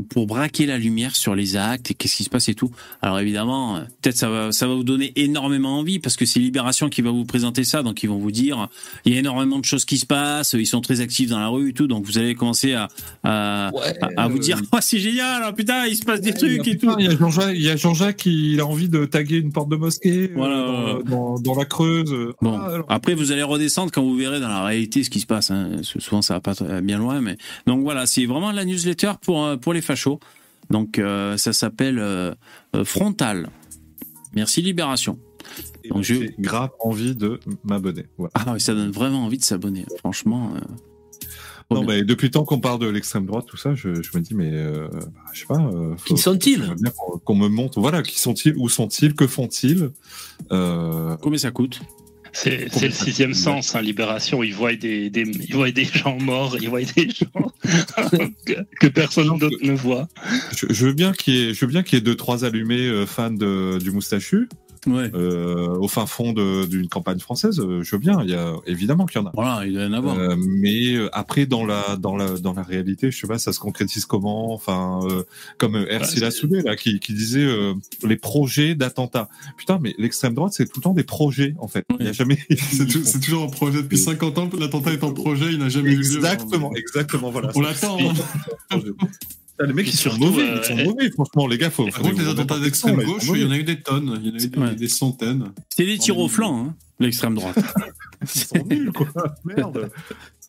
pour 0.10 0.28
braquer 0.28 0.66
la 0.66 0.78
lumière 0.78 1.16
sur 1.16 1.36
les 1.36 1.58
actes 1.58 1.92
et 1.92 1.94
qu'est-ce 1.94 2.16
qui 2.16 2.24
se 2.24 2.30
passe 2.30 2.50
et 2.50 2.56
tout. 2.56 2.70
Alors 3.02 3.20
évidemment, 3.20 3.78
euh, 3.78 3.80
peut-être 4.02 4.18
ça 4.18 4.30
va, 4.30 4.52
ça 4.52 4.68
va 4.68 4.74
vous 4.76 4.84
donner 4.84 5.12
énormément 5.16 5.80
envie 5.80 6.00
parce 6.00 6.16
que 6.16 6.26
c'est 6.26 6.40
Libération 6.40 6.90
qui 6.90 7.02
va 7.02 7.12
vous 7.12 7.26
présenter 7.26 7.64
ça, 7.64 7.84
donc 7.84 8.04
ils 8.04 8.08
vont 8.10 8.18
vous 8.18 8.32
dire 8.32 8.68
il 9.06 9.14
y 9.14 9.16
a 9.16 9.20
énormément 9.20 9.60
de 9.60 9.66
choses 9.66 9.86
qui 9.86 9.98
se 9.98 10.06
passent, 10.06 10.54
ils 10.54 10.66
sont 10.68 10.82
très 10.82 11.02
actifs 11.02 11.30
dans 11.30 11.40
la 11.40 11.48
rue 11.48 11.70
et 11.70 11.74
tout, 11.74 11.88
donc 11.88 12.06
vous 12.06 12.18
allez 12.18 12.36
commencer 12.36 12.74
à, 12.74 12.88
à, 13.24 13.68
à- 13.68 13.72
à 14.24 14.28
vous 14.28 14.40
dire 14.40 14.62
oh, 14.72 14.78
c'est 14.82 15.00
génial, 15.00 15.44
oh, 15.50 15.54
putain 15.54 15.86
il 15.88 15.96
se 15.96 16.04
passe 16.06 16.22
des 16.22 16.34
trucs 16.34 16.68
et 16.68 16.78
tout. 16.78 16.94
Il 17.00 17.06
y 17.62 17.70
a 17.70 17.76
Jean-Jacques, 17.76 18.18
qui 18.18 18.54
il 18.54 18.60
a 18.60 18.66
envie 18.66 18.90
de 18.90 19.06
taguer 19.06 19.38
une 19.38 19.52
porte 19.52 19.70
de 19.70 19.76
mosquée 19.76 20.30
euh, 20.32 20.34
Voilà. 20.36 20.56
dans, 21.06 21.36
dans- 21.36 21.40
dans 21.40 21.56
la 21.56 21.66
Creuse. 21.66 22.14
Bon, 22.42 22.58
Ah, 22.62 22.66
alors- 22.74 22.86
après 22.90 23.14
vous 23.16 23.32
allez 23.32 23.44
redescendre 23.44 23.92
quand 23.92 24.04
vous 24.04 24.16
verrez 24.16 24.40
dans 24.40 24.48
la 24.50 24.64
réalité 24.64 25.04
ce 25.04 25.10
qui 25.10 25.20
se 25.20 25.26
passe. 25.26 25.52
hein. 25.52 25.78
Souvent 25.82 26.22
ça 26.22 26.36
va 26.36 26.40
pas 26.42 26.54
bien 26.82 26.98
loin, 27.00 27.22
mais 27.22 27.38
donc 27.68 27.82
voilà, 27.84 27.95
c'est 28.06 28.26
vraiment 28.26 28.52
la 28.52 28.66
newsletter 28.66 29.14
pour 29.22 29.44
euh, 29.46 29.58
pour 29.58 29.74
les 29.74 29.82
fachos. 29.82 30.20
Donc 30.70 31.00
euh, 31.00 31.38
ça 31.38 31.54
s'appelle 31.54 32.00
euh, 32.00 32.34
euh, 32.76 32.84
Frontal. 32.84 33.50
Merci 34.36 34.62
Libération. 34.62 35.18
Donc, 35.90 36.02
je- 36.04 36.16
j'ai 36.16 36.36
grave 36.40 36.72
envie 36.80 37.16
de 37.16 37.40
m'abonner. 37.64 38.08
Voilà. 38.18 38.32
Ah 38.36 38.52
oui, 38.54 38.60
ça 38.60 38.74
donne 38.74 38.90
vraiment 38.92 39.24
envie 39.26 39.38
de 39.38 39.44
s'abonner. 39.44 39.86
Franchement. 40.00 40.52
euh, 40.56 40.60
Non, 41.72 41.84
bien. 41.84 41.96
mais 41.98 42.04
depuis 42.04 42.26
le 42.26 42.32
temps 42.32 42.44
qu'on 42.46 42.60
parle 42.60 42.80
de 42.80 42.88
l'extrême 42.88 43.26
droite, 43.28 43.46
tout 43.48 43.56
ça, 43.58 43.76
je, 43.76 44.02
je 44.02 44.10
me 44.18 44.22
dis, 44.22 44.34
mais 44.34 44.50
euh, 44.52 44.88
bah, 44.92 45.00
je 45.34 45.40
sais 45.42 45.46
pas. 45.46 45.60
euh, 45.62 45.96
faut- 45.98 46.16
Qui 46.16 46.22
sont-ils 46.22 46.62
j'aimerais 46.62 46.76
bien 46.76 46.92
qu'on 47.24 47.36
me 47.36 47.48
montre. 47.48 47.80
Voilà, 47.80 48.02
qui 48.02 48.20
sont-ils 48.20 48.56
Où 48.58 48.68
sont-ils 48.70 49.14
Que 49.16 49.28
font-ils 49.28 49.92
euh, 50.52 51.16
Combien 51.22 51.38
ça 51.40 51.52
coûte? 51.52 51.80
C'est 52.36 52.68
c'est 52.70 52.88
le 52.88 52.92
sixième 52.94 53.34
sens, 53.34 53.76
hein, 53.76 53.82
Libération. 53.82 54.44
Ils 54.44 54.54
voient 54.54 54.76
des, 54.76 55.10
des, 55.10 55.22
ils 55.22 55.56
voient 55.56 55.72
des 55.72 55.86
gens 55.86 56.20
morts, 56.20 56.58
ils 56.60 56.68
voient 56.68 56.82
des 56.82 57.10
gens 57.10 57.54
que, 58.46 58.54
que 58.82 58.88
personne 58.88 59.38
d'autre 59.38 59.58
ne 59.62 59.72
voit. 59.72 60.10
je, 60.56 60.66
je 60.70 60.86
veux 60.86 60.94
bien 60.94 61.14
qu'il 61.14 61.34
y 61.34 61.44
ait, 61.44 61.54
je 61.54 61.62
veux 61.62 61.72
bien 61.72 61.82
qu'il 61.82 61.98
y 61.98 62.02
ait 62.02 62.04
deux 62.04 62.16
trois 62.16 62.44
allumés 62.44 62.88
euh, 62.88 63.06
fans 63.06 63.32
de, 63.32 63.80
du 63.80 63.92
moustachu 63.92 64.50
Ouais. 64.88 65.10
euh, 65.16 65.76
au 65.78 65.88
fin 65.88 66.06
fond 66.06 66.34
d'une 66.34 66.88
campagne 66.90 67.20
française. 67.20 67.60
euh, 67.60 67.82
Je 67.84 67.92
veux 67.96 68.00
bien. 68.00 68.22
Il 68.24 68.30
y 68.30 68.36
a 68.36 68.54
évidemment 68.68 69.06
qu'il 69.06 69.20
y 69.22 69.24
en 69.24 69.28
a. 69.28 69.32
Voilà, 69.34 69.66
il 69.66 69.74
y 69.74 69.80
en 69.84 69.94
avoir. 69.94 70.18
Euh, 70.18 70.36
mais 70.38 70.94
euh, 70.96 71.10
après 71.14 71.46
dans 71.46 71.66
la 71.66 71.96
dans 71.98 72.16
la 72.16 72.32
dans 72.38 72.54
la 72.54 72.64
réalité, 72.64 73.12
je 73.12 73.20
sais 73.20 73.28
pas, 73.28 73.38
ça 73.40 73.52
se 73.54 73.60
concrétise 73.60 74.06
comment 74.06 74.54
Enfin, 74.54 75.00
euh, 75.10 75.24
comme 75.58 75.76
Ersi 75.90 76.16
Ouais, 76.16 76.22
Lassoulé 76.22 76.62
là, 76.62 76.76
qui, 76.76 77.00
qui 77.00 77.14
disait 77.14 77.44
euh, 77.46 77.74
les 78.04 78.16
projets 78.18 78.76
d'attentat. 78.76 79.30
Putain, 79.58 79.80
mais 79.82 79.96
l'extrême 79.98 80.34
droite, 80.34 80.54
c'est 80.54 80.66
tout 80.66 80.80
le 80.80 80.84
temps 80.84 80.94
des 80.94 81.04
projets 81.04 81.56
en 81.60 81.68
fait. 81.68 81.86
Il 82.00 82.06
y 82.06 82.10
a 82.10 82.14
jamais. 82.14 82.38
C'est 82.58 82.88
tou- 82.88 83.02
c'est 83.04 83.20
toujours 83.20 83.44
en 83.44 83.48
projet 83.48 83.82
depuis 83.82 83.98
50 83.98 84.38
ans. 84.38 84.50
L'attentat 84.60 84.92
est 84.94 85.04
en 85.04 85.14
projet, 85.14 85.52
il 85.52 85.60
n'a 85.60 85.70
jamais 85.70 85.92
eu 85.92 85.96
lieu. 85.98 86.16
exactement, 86.16 86.74
exactement, 86.76 87.32
voilà. 87.32 87.50
On 87.56 87.62
l'attend. 87.62 87.98
hein. 88.72 88.80
Les 89.66 89.74
mecs, 89.74 89.88
ils 89.88 89.96
sont 89.96 90.18
mauvais, 90.18 90.50
euh, 90.50 90.60
ils 90.62 90.66
sont 90.66 90.84
mauvais. 90.84 91.12
Franchement, 91.12 91.48
les 91.48 91.58
gars, 91.58 91.70
faut. 91.70 91.86
Par 91.86 91.94
faut 91.96 92.02
contre, 92.04 92.22
les 92.22 92.28
attentats 92.28 92.60
d'extrême 92.60 93.02
gauche, 93.04 93.24
il 93.34 93.42
y 93.42 93.46
en 93.46 93.52
a 93.52 93.58
eu 93.58 93.64
des 93.64 93.82
tonnes. 93.82 94.20
Il 94.22 94.28
y 94.28 94.32
en 94.32 94.34
a 94.34 94.44
eu 94.44 94.48
des, 94.50 94.60
Ouais. 94.60 94.76
des 94.76 94.88
centaines. 94.90 95.52
C'est 95.70 95.86
des 95.86 95.98
tirs 95.98 96.18
au 96.18 96.28
flanc, 96.28 96.66
hein, 96.68 96.76
l'extrême 97.00 97.36
droite. 97.36 97.56
Ils 98.22 98.28
sont 98.42 98.66
nuls, 98.70 98.92
quoi. 98.92 99.08
Merde. 99.46 99.90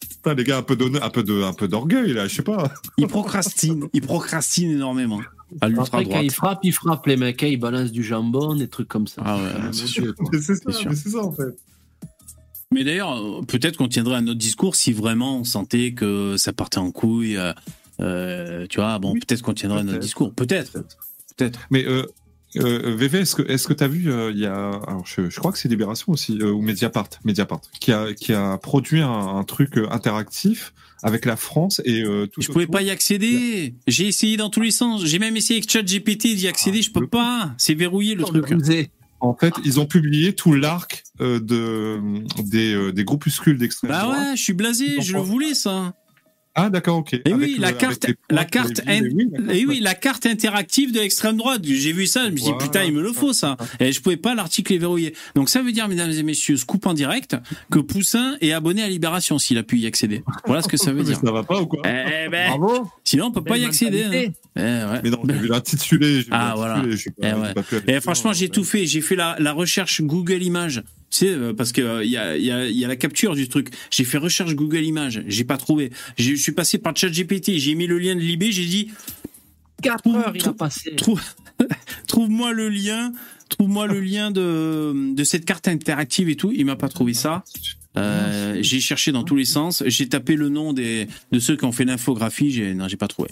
Putain, 0.01 0.35
les 0.35 0.45
gars, 0.45 0.59
un 0.59 0.63
peu 0.63 0.75
d'honneur- 0.77 1.05
un 1.05 1.11
peu 1.11 1.23
de, 1.23 1.43
un 1.43 1.53
peu 1.53 1.69
d'orgueil 1.69 2.13
là, 2.15 2.27
je 2.27 2.35
sais 2.35 2.43
pas. 2.43 2.73
Ils 2.99 3.07
procrastinent, 3.07 3.87
ils 3.93 4.01
procrastinent 4.03 4.73
énormément. 4.73 5.21
À 5.61 5.67
Après, 5.67 6.05
quand 6.05 6.21
ils 6.21 6.33
frappent, 6.33 6.61
ils 6.65 6.73
frappent 6.73 7.07
les 7.07 7.17
mecs, 7.17 7.41
hein, 7.45 7.47
ils 7.47 7.59
balancent 7.61 7.93
du 7.93 8.03
jambon, 8.03 8.57
des 8.57 8.67
trucs 8.69 8.89
comme 8.89 9.07
ça. 9.07 9.23
Ah 9.25 9.37
ouais, 9.37 9.51
c'est 9.73 9.87
sûr. 9.87 10.13
c'est 10.33 10.41
ça, 10.41 10.55
C'est 10.67 10.73
sûr. 10.73 10.91
mais 10.91 10.97
c'est 10.97 11.11
ça 11.11 11.25
en 11.25 11.31
fait. 11.33 11.57
Mais 12.73 12.83
d'ailleurs, 12.83 13.13
euh, 13.17 13.43
peut-être 13.43 13.77
qu'on 13.77 13.87
tiendrait 13.89 14.17
un 14.17 14.27
autre 14.27 14.39
discours 14.41 14.75
si 14.75 14.93
vraiment 14.93 15.39
on 15.39 15.45
sentait 15.45 15.93
que 15.93 16.37
ça 16.37 16.53
partait 16.53 16.79
en 16.79 16.91
couille. 16.91 17.39
Euh, 18.01 18.67
tu 18.69 18.79
vois, 18.81 18.99
bon, 18.99 19.13
Oui, 19.13 19.21
peut-être 19.21 19.43
qu'on 19.43 19.53
autre 19.53 19.63
peut-être. 19.85 19.99
discours. 19.99 20.33
Peut-être. 20.35 20.73
Peut-être. 21.37 21.61
Mais 21.71 21.85
euh, 21.87 22.05
euh, 22.57 22.95
VV, 22.97 23.21
est-ce 23.21 23.35
que 23.35 23.43
est-ce 23.43 23.67
que 23.69 23.73
t'as 23.75 23.89
vu 23.89 24.11
euh, 24.11 24.31
il 24.33 24.39
y 24.39 24.47
a 24.47 24.71
alors 24.87 25.05
je, 25.07 25.29
je 25.29 25.39
crois 25.39 25.53
que 25.53 25.59
c'est 25.59 25.69
Libération 25.69 26.13
aussi 26.13 26.39
euh, 26.41 26.51
ou 26.53 26.63
Mediapart 26.63 27.09
Mediapart 27.25 27.61
qui 27.81 27.93
a 27.93 28.15
qui 28.15 28.33
a 28.33 28.57
produit 28.59 29.01
un, 29.03 29.11
un 29.11 29.45
truc 29.45 29.79
interactif 29.91 30.73
avec 31.03 31.27
la 31.27 31.37
France 31.37 31.83
et 31.85 32.03
euh, 32.03 32.27
tout 32.27 32.41
Je 32.41 32.49
pouvais 32.51 32.67
pas 32.67 32.81
y 32.83 32.89
accéder. 32.91 33.75
J'ai 33.87 34.07
essayé 34.09 34.37
dans 34.39 34.49
tous 34.49 34.63
les 34.63 34.71
sens. 34.71 35.05
J'ai 35.05 35.19
même 35.19 35.37
essayé 35.37 35.59
avec 35.59 35.71
ChatGPT 35.71 36.35
d'y 36.35 36.49
accéder. 36.49 36.81
Je 36.81 36.91
peux 36.91 37.07
pas. 37.07 37.55
C'est 37.59 37.75
verrouillé 37.75 38.15
le 38.15 38.25
truc. 38.25 38.47
En 39.21 39.35
fait, 39.35 39.55
ils 39.65 39.81
ont 39.81 39.87
publié 39.87 40.35
tout 40.35 40.53
l'arc 40.53 41.03
euh, 41.21 41.41
de 41.41 41.99
des 42.43 42.75
euh, 42.75 42.93
des 42.93 43.05
groupuscules 43.05 43.57
d'extrême 43.59 43.91
Bah 43.91 44.03
droite. 44.03 44.19
ouais, 44.19 44.37
je 44.37 44.43
suis 44.43 44.53
blasé. 44.53 45.01
Je 45.01 45.15
le 45.15 45.21
voulais 45.21 45.55
ça. 45.55 45.95
Ah 46.59 46.71
d'accord, 46.71 46.97
ok. 46.99 47.13
Et 47.13 47.21
Avec 47.33 47.37
oui, 47.37 47.55
le- 47.57 47.61
la 47.61 47.69
avec 47.69 47.79
carte, 47.81 48.07
la 48.31 48.45
carte, 48.47 48.81
et 48.89 49.01
oui, 49.03 49.27
d'accord, 49.31 49.51
et 49.55 49.67
oui, 49.67 49.81
la 49.81 49.95
carte 49.95 50.25
interactive 50.25 50.91
de 50.91 51.01
l'extrême 51.01 51.37
droite. 51.37 51.61
J'ai 51.65 51.93
vu 51.93 52.07
ça, 52.07 52.25
je 52.25 52.31
me 52.31 52.37
suis 52.37 52.45
dit 52.47 52.51
Voilà. 52.53 52.65
putain, 52.65 52.85
il 52.85 52.93
me 52.95 53.03
le 53.03 53.13
faut 53.13 53.35
ça. 53.35 53.59
Et 53.79 53.93
je 53.93 54.01
pouvais 54.01 54.17
pas, 54.17 54.35
l'article 54.35 54.73
est 54.73 54.79
verrouillé. 54.79 55.15
Donc 55.35 55.51
ça 55.51 55.61
veut 55.63 55.73
dire, 55.73 55.87
mesdames 55.87 56.11
et 56.11 56.23
messieurs, 56.23 56.57
scoop 56.57 56.87
en 56.87 56.95
direct, 56.95 57.37
que 57.71 57.79
Poussin 57.79 58.37
est 58.41 58.53
abonné 58.53 58.83
à 58.83 58.89
Libération 58.89 59.39
s'il 59.39 59.59
a 59.59 59.63
pu 59.63 59.79
y 59.79 59.87
accéder. 59.87 60.23
Voilà 60.47 60.63
ce 60.63 60.69
que 60.69 60.79
ça 60.79 60.93
veut 60.95 61.03
dire. 61.05 61.19
ça 61.23 61.31
va 61.31 61.43
pas 61.43 61.61
ou 61.61 61.67
quoi 61.67 61.83
Eh 61.85 62.29
ben, 62.31 62.49
Bravo 62.59 62.91
sinon 63.05 63.27
on 63.27 63.33
peut 63.33 63.45
pas 63.45 63.59
y 63.59 63.65
accéder. 63.67 64.05
hein. 64.05 64.33
Eh 64.57 64.61
ouais. 64.61 65.01
Mais 65.05 65.11
non, 65.11 65.21
j'ai 65.29 65.35
vu 65.35 65.49
l'intitulé. 65.49 66.07
j'ai 66.15 66.21
vu 66.23 66.29
Ah, 66.31 66.55
voilà. 66.57 66.83
Eh 66.87 67.27
Et 67.27 67.93
plus 67.93 68.01
franchement, 68.01 68.33
j'ai 68.33 68.47
ouais. 68.47 68.51
tout 68.51 68.65
fait. 68.65 68.87
J'ai 68.87 69.03
fait 69.03 69.17
la, 69.17 69.37
la 69.39 69.53
recherche 69.53 70.01
Google 70.01 70.43
Images. 70.43 70.83
Tu 71.19 71.27
sais, 71.27 71.33
euh, 71.33 71.55
parce 71.55 71.73
que 71.73 71.81
euh, 71.81 72.05
il 72.05 72.11
y, 72.11 72.17
a, 72.19 72.37
il 72.37 72.45
y, 72.45 72.51
a, 72.51 72.67
il 72.67 72.77
y 72.77 72.85
a 72.85 72.89
la 72.89 72.97
capture 72.97 73.35
du 73.35 73.49
truc. 73.49 73.69
J'ai 73.91 74.05
fait 74.05 74.19
recherche 74.19 74.55
Google 74.55 74.85
Images. 74.85 75.23
J'ai 75.27 75.45
pas 75.45 75.57
trouvé. 75.57 75.91
Je 76.19 76.35
suis 76.35 76.53
passé 76.53 76.77
par 76.77 76.95
ChatGPT. 76.95 77.53
J'ai 77.57 77.75
mis 77.75 77.87
le 77.87 77.99
lien 77.99 78.15
de 78.15 78.21
Libé. 78.21 78.53
J'ai 78.53 78.67
dit 78.67 78.91
4 79.83 80.03
Trouve- 80.03 80.17
heures, 80.17 80.33
il 80.35 80.41
a 80.41 80.43
trouve- 80.45 80.57
passé. 80.57 80.95
trouve, 80.97 81.23
trouve-moi 82.07 82.53
le 82.53 82.69
lien. 82.69 83.13
Trouve-moi 83.49 83.87
le 83.87 84.01
lien 84.01 84.31
de, 84.31 85.15
de 85.15 85.25
cette 85.25 85.45
carte 85.47 85.69
interactive 85.69 86.29
et 86.29 86.37
tout. 86.37 86.53
Il 86.55 86.67
m'a 86.67 86.77
pas 86.77 86.89
trouvé 86.89 87.15
ça. 87.15 87.45
Euh, 87.97 88.59
j'ai 88.61 88.81
cherché 88.81 89.11
dans 89.13 89.23
tous 89.25 89.37
les 89.37 89.45
sens. 89.47 89.83
J'ai 89.87 90.09
tapé 90.09 90.35
le 90.37 90.51
nom 90.51 90.75
des, 90.75 91.07
de 91.33 91.39
ceux 91.39 91.57
qui 91.57 91.65
ont 91.65 91.73
fait 91.73 91.85
l'infographie. 91.87 92.51
J'ai, 92.51 92.75
non, 92.75 92.89
j'ai 92.89 92.97
pas 92.99 93.09
trouvé. 93.09 93.31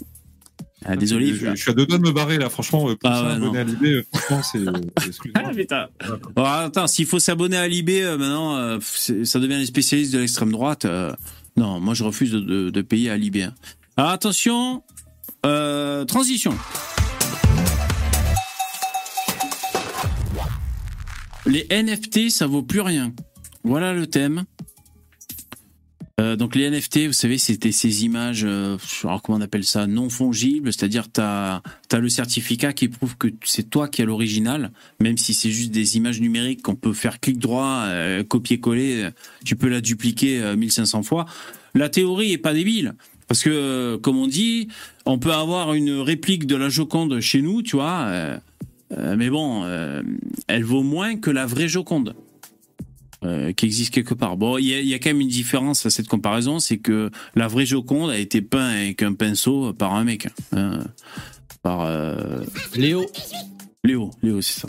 Ah, 0.87 0.95
désolé. 0.95 1.33
Je, 1.33 1.47
je 1.47 1.55
suis 1.55 1.71
à 1.71 1.73
deux 1.73 1.85
doigts 1.87 1.97
de 1.97 2.03
me 2.03 2.11
barrer 2.11 2.37
là, 2.37 2.49
franchement. 2.49 2.87
euh, 2.89 2.95
Pour 2.95 3.09
Ah 3.09 3.23
ouais, 3.23 3.31
abonné 3.31 3.45
non. 3.53 3.59
à 3.59 3.63
l'idée, 3.63 3.93
euh, 3.95 4.03
franchement, 4.13 4.41
c'est. 4.43 4.57
euh. 4.67 5.31
Ah, 5.33 5.49
putain. 5.55 5.87
Bon, 6.35 6.43
attends, 6.43 6.87
s'il 6.87 7.05
faut 7.07 7.19
s'abonner 7.19 7.57
à 7.57 7.67
Libé 7.67 8.03
euh, 8.03 8.17
maintenant, 8.17 8.55
euh, 8.57 8.79
ça 9.23 9.39
devient 9.39 9.57
les 9.57 9.65
spécialistes 9.65 10.13
de 10.13 10.19
l'extrême 10.19 10.51
droite. 10.51 10.85
euh, 10.85 11.11
non, 11.57 11.79
moi 11.79 11.93
je 11.93 12.03
refuse 12.03 12.31
de, 12.31 12.39
de- 12.39 12.69
de 12.69 12.81
payer 12.81 13.09
à 13.09 13.17
Libé. 13.17 13.43
hein. 13.43 13.53
Alors 13.97 14.11
attention, 14.11 14.83
euh, 15.45 16.03
transition. 16.05 16.53
Les 21.45 21.67
NFT, 21.71 22.29
ça 22.29 22.47
vaut 22.47 22.63
plus 22.63 22.81
rien. 22.81 23.13
Voilà 23.63 23.93
le 23.93 24.07
thème. 24.07 24.43
Euh, 26.21 26.37
donc 26.37 26.55
les 26.55 26.69
NFT, 26.69 27.07
vous 27.07 27.13
savez, 27.13 27.37
c'était 27.37 27.73
ces 27.73 28.05
images, 28.05 28.45
euh, 28.45 28.77
alors 29.03 29.21
comment 29.21 29.37
on 29.37 29.41
appelle 29.41 29.65
ça, 29.65 29.85
non 29.85 30.09
fongibles, 30.09 30.71
c'est-à-dire 30.71 31.11
tu 31.11 31.19
as, 31.19 31.61
le 31.91 32.07
certificat 32.07 32.71
qui 32.71 32.87
prouve 32.87 33.17
que 33.17 33.27
c'est 33.43 33.69
toi 33.69 33.89
qui 33.89 34.01
as 34.01 34.05
l'original, 34.05 34.71
même 35.01 35.17
si 35.17 35.33
c'est 35.33 35.49
juste 35.49 35.71
des 35.71 35.97
images 35.97 36.21
numériques 36.21 36.61
qu'on 36.61 36.75
peut 36.75 36.93
faire 36.93 37.19
clic 37.19 37.37
droit, 37.37 37.83
euh, 37.87 38.23
copier-coller, 38.23 39.03
euh, 39.03 39.11
tu 39.43 39.57
peux 39.57 39.67
la 39.67 39.81
dupliquer 39.81 40.41
euh, 40.41 40.55
1500 40.55 41.03
fois. 41.03 41.25
La 41.73 41.89
théorie 41.89 42.31
est 42.31 42.37
pas 42.37 42.53
débile. 42.53 42.95
Parce 43.27 43.43
que, 43.43 43.49
euh, 43.49 43.97
comme 43.97 44.17
on 44.17 44.27
dit, 44.27 44.67
on 45.05 45.17
peut 45.17 45.31
avoir 45.31 45.73
une 45.73 45.99
réplique 45.99 46.45
de 46.45 46.55
la 46.55 46.69
Joconde 46.69 47.19
chez 47.21 47.41
nous, 47.41 47.61
tu 47.63 47.75
vois, 47.75 48.05
euh, 48.07 48.37
euh, 48.93 49.15
mais 49.17 49.29
bon, 49.29 49.63
euh, 49.63 50.03
elle 50.47 50.63
vaut 50.63 50.83
moins 50.83 51.17
que 51.17 51.31
la 51.31 51.45
vraie 51.45 51.67
Joconde 51.67 52.15
euh, 53.23 53.53
qui 53.53 53.65
existe 53.65 53.93
quelque 53.93 54.13
part. 54.13 54.37
Bon, 54.37 54.57
il 54.57 54.65
y, 54.65 54.73
a- 54.73 54.79
il 54.81 54.87
y 54.87 54.93
a 54.93 54.99
quand 54.99 55.09
même 55.09 55.21
une 55.21 55.27
différence 55.27 55.85
à 55.85 55.89
cette 55.89 56.07
comparaison, 56.07 56.59
c'est 56.59 56.77
que 56.77 57.09
la 57.35 57.47
vraie 57.47 57.65
Joconde 57.65 58.09
a 58.11 58.17
été 58.17 58.41
peinte 58.41 58.75
avec 58.75 59.01
un 59.03 59.13
pinceau 59.13 59.73
par 59.73 59.93
un 59.93 60.03
mec, 60.03 60.27
hein, 60.51 60.83
par 61.63 61.81
euh, 61.81 62.43
Léo, 62.75 63.05
Léo, 63.83 64.11
Léo, 64.21 64.41
c'est 64.41 64.59
ça. 64.61 64.67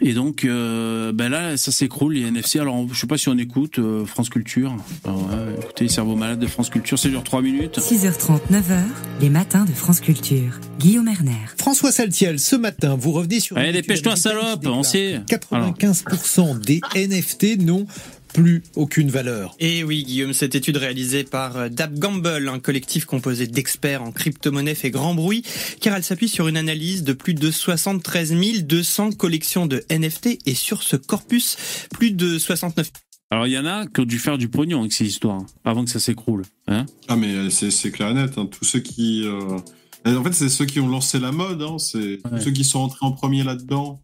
Et 0.00 0.14
donc, 0.14 0.44
euh, 0.44 1.12
ben 1.12 1.28
là, 1.28 1.56
ça 1.56 1.70
s'écroule 1.72 2.14
les 2.14 2.22
NFC. 2.26 2.58
Alors, 2.58 2.74
on- 2.76 2.88
je 2.92 2.98
sais 2.98 3.06
pas 3.06 3.18
si 3.18 3.28
on 3.28 3.38
écoute 3.38 3.78
euh, 3.78 4.04
France 4.04 4.28
Culture. 4.30 4.74
Ouais, 5.04 5.12
écoutez, 5.60 5.88
Cerveau 5.88 6.16
Malade 6.16 6.38
de 6.40 6.46
France 6.46 6.70
Culture, 6.70 6.98
ça 6.98 7.08
dure 7.08 7.22
3 7.22 7.42
minutes. 7.42 7.78
6h30, 7.78 8.40
9h, 8.50 8.82
les 9.20 9.30
matins 9.30 9.64
de 9.64 9.72
France 9.72 10.00
Culture. 10.00 10.58
Guillaume 10.78 11.08
Erner. 11.08 11.32
François 11.58 11.92
Saltiel, 11.92 12.38
ce 12.38 12.56
matin, 12.56 12.96
vous 12.98 13.12
revenez 13.12 13.40
sur. 13.40 13.56
Allez, 13.56 13.72
dépêche-toi, 13.72 14.16
salope, 14.16 14.66
on 14.66 14.82
sait. 14.82 15.20
que 15.28 15.34
95% 15.36 16.58
des 16.58 16.80
NFT 16.94 17.58
n'ont 17.58 17.86
plus 18.32 18.62
aucune 18.76 19.10
valeur. 19.10 19.54
Et 19.60 19.84
oui, 19.84 20.04
Guillaume, 20.04 20.32
cette 20.32 20.54
étude 20.54 20.76
réalisée 20.76 21.24
par 21.24 21.56
euh, 21.56 21.68
Dab 21.68 21.98
Gamble, 21.98 22.48
un 22.48 22.58
collectif 22.58 23.04
composé 23.04 23.46
d'experts 23.46 24.02
en 24.02 24.10
crypto-monnaie 24.12 24.74
fait 24.74 24.90
grand 24.90 25.14
bruit, 25.14 25.42
car 25.80 25.96
elle 25.96 26.02
s'appuie 26.04 26.28
sur 26.28 26.48
une 26.48 26.56
analyse 26.56 27.02
de 27.04 27.12
plus 27.12 27.34
de 27.34 27.50
73 27.50 28.32
200 28.64 29.12
collections 29.12 29.66
de 29.66 29.84
NFT 29.90 30.38
et 30.46 30.54
sur 30.54 30.82
ce 30.82 30.96
corpus, 30.96 31.56
plus 31.90 32.10
de 32.12 32.38
69 32.38 32.90
Alors, 33.30 33.46
il 33.46 33.52
y 33.52 33.58
en 33.58 33.66
a 33.66 33.86
qui 33.86 34.00
ont 34.00 34.04
dû 34.04 34.18
faire 34.18 34.38
du 34.38 34.48
pognon 34.48 34.80
avec 34.80 34.92
ces 34.92 35.06
histoires, 35.06 35.36
hein, 35.40 35.46
avant 35.64 35.84
que 35.84 35.90
ça 35.90 36.00
s'écroule. 36.00 36.42
Hein 36.68 36.86
Ah, 37.08 37.16
mais 37.16 37.34
euh, 37.34 37.50
c'est 37.50 37.70
c'est 37.70 37.90
clair 37.90 38.10
et 38.10 38.14
net. 38.14 38.32
hein. 38.38 38.46
Tous 38.46 38.64
ceux 38.64 38.80
qui. 38.80 39.22
euh, 39.24 39.58
En 40.06 40.22
fait, 40.24 40.32
c'est 40.32 40.48
ceux 40.48 40.64
qui 40.66 40.80
ont 40.80 40.88
lancé 40.88 41.18
la 41.18 41.32
mode. 41.32 41.62
hein. 41.62 41.78
C'est 41.78 42.18
Ouais. 42.30 42.40
ceux 42.40 42.50
qui 42.50 42.64
sont 42.64 42.78
entrés 42.80 43.04
en 43.06 43.12
premier 43.12 43.42
là-dedans 43.44 44.00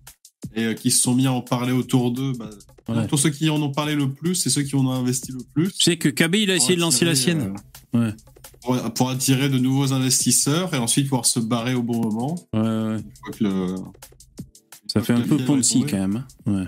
et 0.54 0.64
euh, 0.64 0.74
qui 0.74 0.90
se 0.90 1.00
sont 1.02 1.14
mis 1.14 1.26
à 1.26 1.32
en 1.32 1.40
parler 1.42 1.72
autour 1.72 2.10
d'eux. 2.10 2.32
Bah, 2.38 2.50
Ouais. 2.88 3.06
Tous 3.06 3.16
ceux 3.18 3.30
qui 3.30 3.50
en 3.50 3.60
ont 3.60 3.70
parlé 3.72 3.94
le 3.94 4.12
plus, 4.12 4.34
c'est 4.34 4.50
ceux 4.50 4.62
qui 4.62 4.74
en 4.76 4.86
ont 4.86 4.90
investi 4.92 5.32
le 5.32 5.40
plus. 5.54 5.72
Tu 5.72 5.82
sais 5.82 5.96
que 5.98 6.08
KB, 6.08 6.34
il 6.36 6.50
a 6.50 6.56
essayé 6.56 6.74
de 6.76 6.80
lancer 6.80 7.04
la 7.04 7.14
sienne. 7.14 7.54
euh, 7.94 7.98
Ouais. 8.00 8.14
Pour, 8.62 8.94
pour 8.94 9.10
attirer 9.10 9.48
de 9.48 9.58
nouveaux 9.58 9.92
investisseurs 9.92 10.74
et 10.74 10.78
ensuite 10.78 11.06
pouvoir 11.08 11.26
se 11.26 11.38
barrer 11.40 11.74
au 11.74 11.82
bon 11.82 12.00
moment. 12.02 12.34
Ouais, 12.52 12.60
ouais. 12.60 13.02
Que 13.32 13.44
le- 13.44 13.74
Ça 14.92 15.02
fait 15.02 15.12
un 15.12 15.20
peu 15.20 15.36
Ponzi 15.38 15.82
quand 15.88 15.98
même. 15.98 16.24
hein. 16.46 16.52
Ouais. 16.52 16.66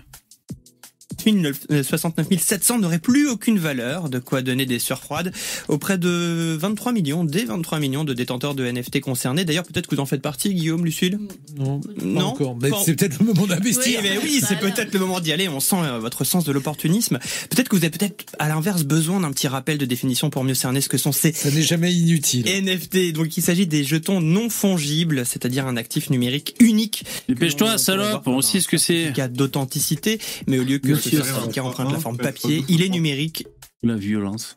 000, 1.24 1.82
69 1.82 2.26
700 2.38 2.78
n'auraient 2.78 2.98
plus 2.98 3.28
aucune 3.28 3.58
valeur, 3.58 4.08
de 4.08 4.18
quoi 4.18 4.42
donner 4.42 4.66
des 4.66 4.78
sueurs 4.78 5.02
froides 5.02 5.32
auprès 5.68 5.98
de 5.98 6.56
23 6.60 6.92
millions, 6.92 7.24
des 7.24 7.44
23 7.44 7.78
millions 7.78 8.04
de 8.04 8.14
détenteurs 8.14 8.54
de 8.54 8.64
NFT 8.70 9.00
concernés. 9.00 9.44
D'ailleurs, 9.44 9.64
peut-être 9.64 9.86
que 9.86 9.94
vous 9.94 10.00
en 10.00 10.06
faites 10.06 10.22
partie, 10.22 10.54
Guillaume, 10.54 10.84
Lucille 10.84 11.18
Non, 11.56 11.80
pas 11.80 11.88
Non 12.04 12.20
encore. 12.26 12.56
C'est 12.84 12.94
peut-être 12.94 13.18
le 13.20 13.26
moment 13.26 13.42
Oui, 13.42 13.48
d'investir. 13.48 14.00
mais 14.02 14.18
oui, 14.22 14.40
c'est 14.46 14.58
peut-être 14.58 14.92
le 14.92 15.00
moment 15.00 15.20
d'y 15.20 15.32
aller. 15.32 15.48
On 15.48 15.60
sent 15.60 15.76
euh, 15.82 15.98
votre 15.98 16.24
sens 16.24 16.44
de 16.44 16.52
l'opportunisme. 16.52 17.18
Peut-être 17.50 17.68
que 17.68 17.76
vous 17.76 17.84
avez 17.84 17.90
peut-être, 17.90 18.24
à 18.38 18.48
l'inverse, 18.48 18.84
besoin 18.84 19.20
d'un 19.20 19.30
petit 19.32 19.48
rappel 19.48 19.78
de 19.78 19.84
définition 19.86 20.30
pour 20.30 20.44
mieux 20.44 20.54
cerner 20.54 20.80
ce 20.80 20.88
que 20.88 20.98
sont 20.98 21.12
ces 21.12 21.32
Ça 21.32 21.50
n'est 21.50 21.62
jamais 21.62 21.92
inutile. 21.92 22.46
NFT. 22.46 23.12
Donc, 23.12 23.36
il 23.36 23.42
s'agit 23.42 23.66
des 23.66 23.84
jetons 23.84 24.20
non 24.20 24.48
fongibles, 24.50 25.24
c'est-à-dire 25.26 25.66
un 25.66 25.76
actif 25.76 26.10
numérique 26.10 26.54
unique. 26.60 27.04
Dépêche-toi, 27.28 27.78
salope, 27.78 28.26
on 28.26 28.40
sait 28.42 28.60
ce 28.60 28.68
que 28.68 28.76
c'est. 28.78 28.90
certificat 28.90 29.28
d'authenticité, 29.28 30.18
mais 30.46 30.58
au 30.58 30.64
lieu 30.64 30.78
que 30.78 30.94
ce 31.10 31.20
Monsieur, 31.20 31.32
certificat 31.34 31.64
emprunte 31.64 31.92
la 31.92 31.98
forme 31.98 32.16
papier, 32.18 32.64
il 32.68 32.82
est 32.82 32.88
numérique 32.88 33.46
La 33.82 33.96
violence. 33.96 34.56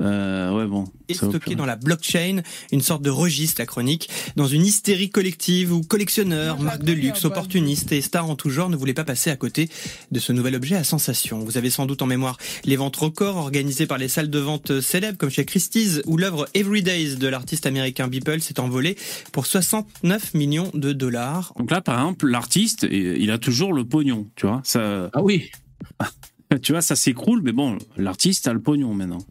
Euh, 0.00 0.52
ouais, 0.52 0.66
bon. 0.66 0.84
va 1.08 1.14
stocké 1.14 1.54
dans 1.54 1.66
la 1.66 1.76
blockchain, 1.76 2.40
une 2.72 2.80
sorte 2.80 3.02
de 3.02 3.10
registre, 3.10 3.60
la 3.60 3.66
chronique, 3.66 4.08
dans 4.36 4.46
une 4.46 4.64
hystérie 4.64 5.10
collective 5.10 5.72
où 5.72 5.82
collectionneurs, 5.82 6.58
marques 6.60 6.84
de 6.84 6.92
luxe, 6.92 7.24
opportunistes 7.24 7.92
et 7.92 8.00
stars 8.00 8.28
en 8.28 8.36
tout 8.36 8.50
genre 8.50 8.70
ne 8.70 8.76
voulaient 8.76 8.94
pas 8.94 9.04
passer 9.04 9.30
à 9.30 9.36
côté 9.36 9.68
de 10.10 10.18
ce 10.18 10.32
nouvel 10.32 10.54
objet 10.54 10.76
à 10.76 10.84
sensation. 10.84 11.40
Vous 11.40 11.58
avez 11.58 11.70
sans 11.70 11.86
doute 11.86 12.02
en 12.02 12.06
mémoire 12.06 12.38
les 12.64 12.76
ventes 12.76 12.96
records 12.96 13.36
organisées 13.36 13.86
par 13.86 13.98
les 13.98 14.08
salles 14.08 14.30
de 14.30 14.38
vente 14.38 14.80
célèbres 14.80 15.18
comme 15.18 15.30
chez 15.30 15.44
Christie's 15.44 16.00
où 16.06 16.16
l'œuvre 16.16 16.48
Everydays 16.54 17.16
de 17.16 17.28
l'artiste 17.28 17.66
américain 17.66 18.08
Beeple 18.08 18.40
s'est 18.40 18.60
envolée 18.60 18.96
pour 19.32 19.46
69 19.46 20.34
millions 20.34 20.70
de 20.72 20.92
dollars. 20.92 21.52
Donc 21.58 21.70
là, 21.70 21.80
par 21.80 21.98
exemple, 21.98 22.26
l'artiste, 22.26 22.86
il 22.90 23.30
a 23.30 23.38
toujours 23.38 23.72
le 23.72 23.84
pognon, 23.84 24.28
tu 24.36 24.46
vois. 24.46 24.62
Ça, 24.64 25.10
Ah 25.12 25.22
oui. 25.22 25.50
tu 26.62 26.72
vois, 26.72 26.82
ça 26.82 26.96
s'écroule, 26.96 27.42
mais 27.42 27.52
bon, 27.52 27.78
l'artiste 27.96 28.48
a 28.48 28.52
le 28.52 28.60
pognon 28.60 28.94
maintenant. 28.94 29.24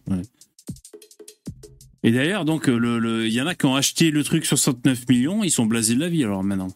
Et 2.03 2.11
d'ailleurs, 2.11 2.45
donc, 2.45 2.67
il 2.67 3.27
y 3.33 3.41
en 3.41 3.47
a 3.47 3.55
qui 3.55 3.65
ont 3.65 3.75
acheté 3.75 4.11
le 4.11 4.23
truc 4.23 4.45
69 4.45 5.07
millions, 5.09 5.43
ils 5.43 5.51
sont 5.51 5.65
blasés 5.65 5.95
de 5.95 5.99
la 5.99 6.09
vie 6.09 6.23
alors 6.23 6.43
maintenant. 6.43 6.69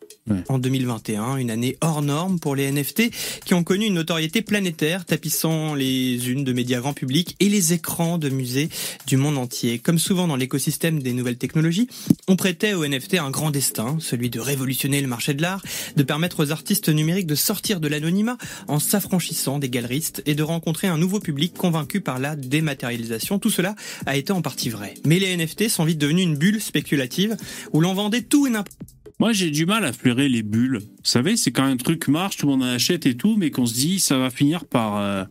En 0.49 0.57
2021, 0.57 1.37
une 1.37 1.51
année 1.51 1.77
hors 1.81 2.01
norme 2.01 2.39
pour 2.39 2.55
les 2.55 2.71
NFT 2.71 3.11
qui 3.45 3.53
ont 3.53 3.63
connu 3.63 3.85
une 3.85 3.95
notoriété 3.95 4.41
planétaire, 4.41 5.05
tapissant 5.05 5.75
les 5.75 6.29
unes 6.29 6.43
de 6.43 6.53
médias 6.53 6.79
grand 6.79 6.93
public 6.93 7.35
et 7.39 7.49
les 7.49 7.73
écrans 7.73 8.17
de 8.17 8.29
musées 8.29 8.69
du 9.05 9.17
monde 9.17 9.37
entier. 9.37 9.79
Comme 9.79 9.99
souvent 9.99 10.27
dans 10.27 10.35
l'écosystème 10.35 11.01
des 11.01 11.13
nouvelles 11.13 11.37
technologies, 11.37 11.87
on 12.27 12.35
prêtait 12.35 12.73
aux 12.73 12.85
NFT 12.87 13.15
un 13.15 13.31
grand 13.31 13.51
destin, 13.51 13.97
celui 13.99 14.29
de 14.29 14.39
révolutionner 14.39 15.01
le 15.01 15.07
marché 15.07 15.33
de 15.33 15.41
l'art, 15.41 15.61
de 15.95 16.03
permettre 16.03 16.43
aux 16.43 16.51
artistes 16.51 16.89
numériques 16.89 17.27
de 17.27 17.35
sortir 17.35 17.79
de 17.79 17.87
l'anonymat 17.87 18.37
en 18.67 18.79
s'affranchissant 18.79 19.59
des 19.59 19.69
galeristes 19.69 20.23
et 20.25 20.35
de 20.35 20.43
rencontrer 20.43 20.87
un 20.87 20.97
nouveau 20.97 21.19
public 21.19 21.53
convaincu 21.53 22.01
par 22.01 22.19
la 22.19 22.35
dématérialisation. 22.35 23.39
Tout 23.39 23.49
cela 23.49 23.75
a 24.05 24.15
été 24.15 24.31
en 24.31 24.41
partie 24.41 24.69
vrai. 24.69 24.93
Mais 25.05 25.19
les 25.19 25.35
NFT 25.35 25.69
sont 25.69 25.83
vite 25.83 25.97
devenus 25.97 26.23
une 26.23 26.37
bulle 26.37 26.61
spéculative 26.61 27.35
où 27.73 27.81
l'on 27.81 27.93
vendait 27.93 28.21
tout 28.21 28.47
et 28.47 28.49
n'importe 28.49 28.77
Moi, 29.19 29.31
j'ai 29.31 29.51
du 29.51 29.65
mal 29.65 29.85
à 29.85 29.93
flairer 29.93 30.27
les 30.27 30.43
bulles. 30.43 30.79
Vous 30.79 30.85
savez, 31.03 31.37
c'est 31.37 31.51
quand 31.51 31.63
un 31.63 31.77
truc 31.77 32.07
marche, 32.07 32.37
tout 32.37 32.45
le 32.47 32.53
monde 32.53 32.63
en 32.63 32.67
achète 32.67 33.05
et 33.05 33.15
tout, 33.15 33.35
mais 33.37 33.51
qu'on 33.51 33.65
se 33.65 33.73
dit, 33.73 33.99
ça 33.99 34.17
va 34.17 34.29
finir 34.29 34.65
par, 34.65 34.97
euh, 34.97 35.23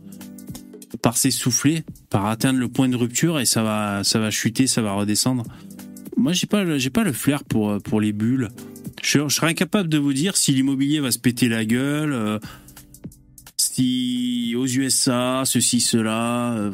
par 1.01 1.17
s'essouffler, 1.17 1.83
par 2.09 2.25
atteindre 2.25 2.59
le 2.59 2.69
point 2.69 2.89
de 2.89 2.95
rupture 2.95 3.39
et 3.39 3.45
ça 3.45 3.61
va, 3.61 4.03
ça 4.03 4.19
va 4.19 4.31
chuter, 4.31 4.67
ça 4.67 4.81
va 4.81 4.93
redescendre. 4.93 5.43
Moi, 6.17 6.31
j'ai 6.33 6.47
pas, 6.47 6.77
j'ai 6.77 6.89
pas 6.89 7.03
le 7.03 7.11
flair 7.11 7.43
pour, 7.43 7.71
euh, 7.71 7.79
pour 7.79 7.99
les 8.01 8.13
bulles. 8.13 8.49
Je, 9.03 9.19
je 9.27 9.35
serais 9.35 9.47
incapable 9.49 9.89
de 9.89 9.97
vous 9.97 10.13
dire 10.13 10.37
si 10.37 10.53
l'immobilier 10.53 10.99
va 10.99 11.11
se 11.11 11.19
péter 11.19 11.49
la 11.49 11.65
gueule, 11.65 12.13
euh, 12.13 12.39
si 13.57 14.53
aux 14.57 14.65
USA, 14.65 15.43
ceci, 15.45 15.79
cela. 15.81 16.71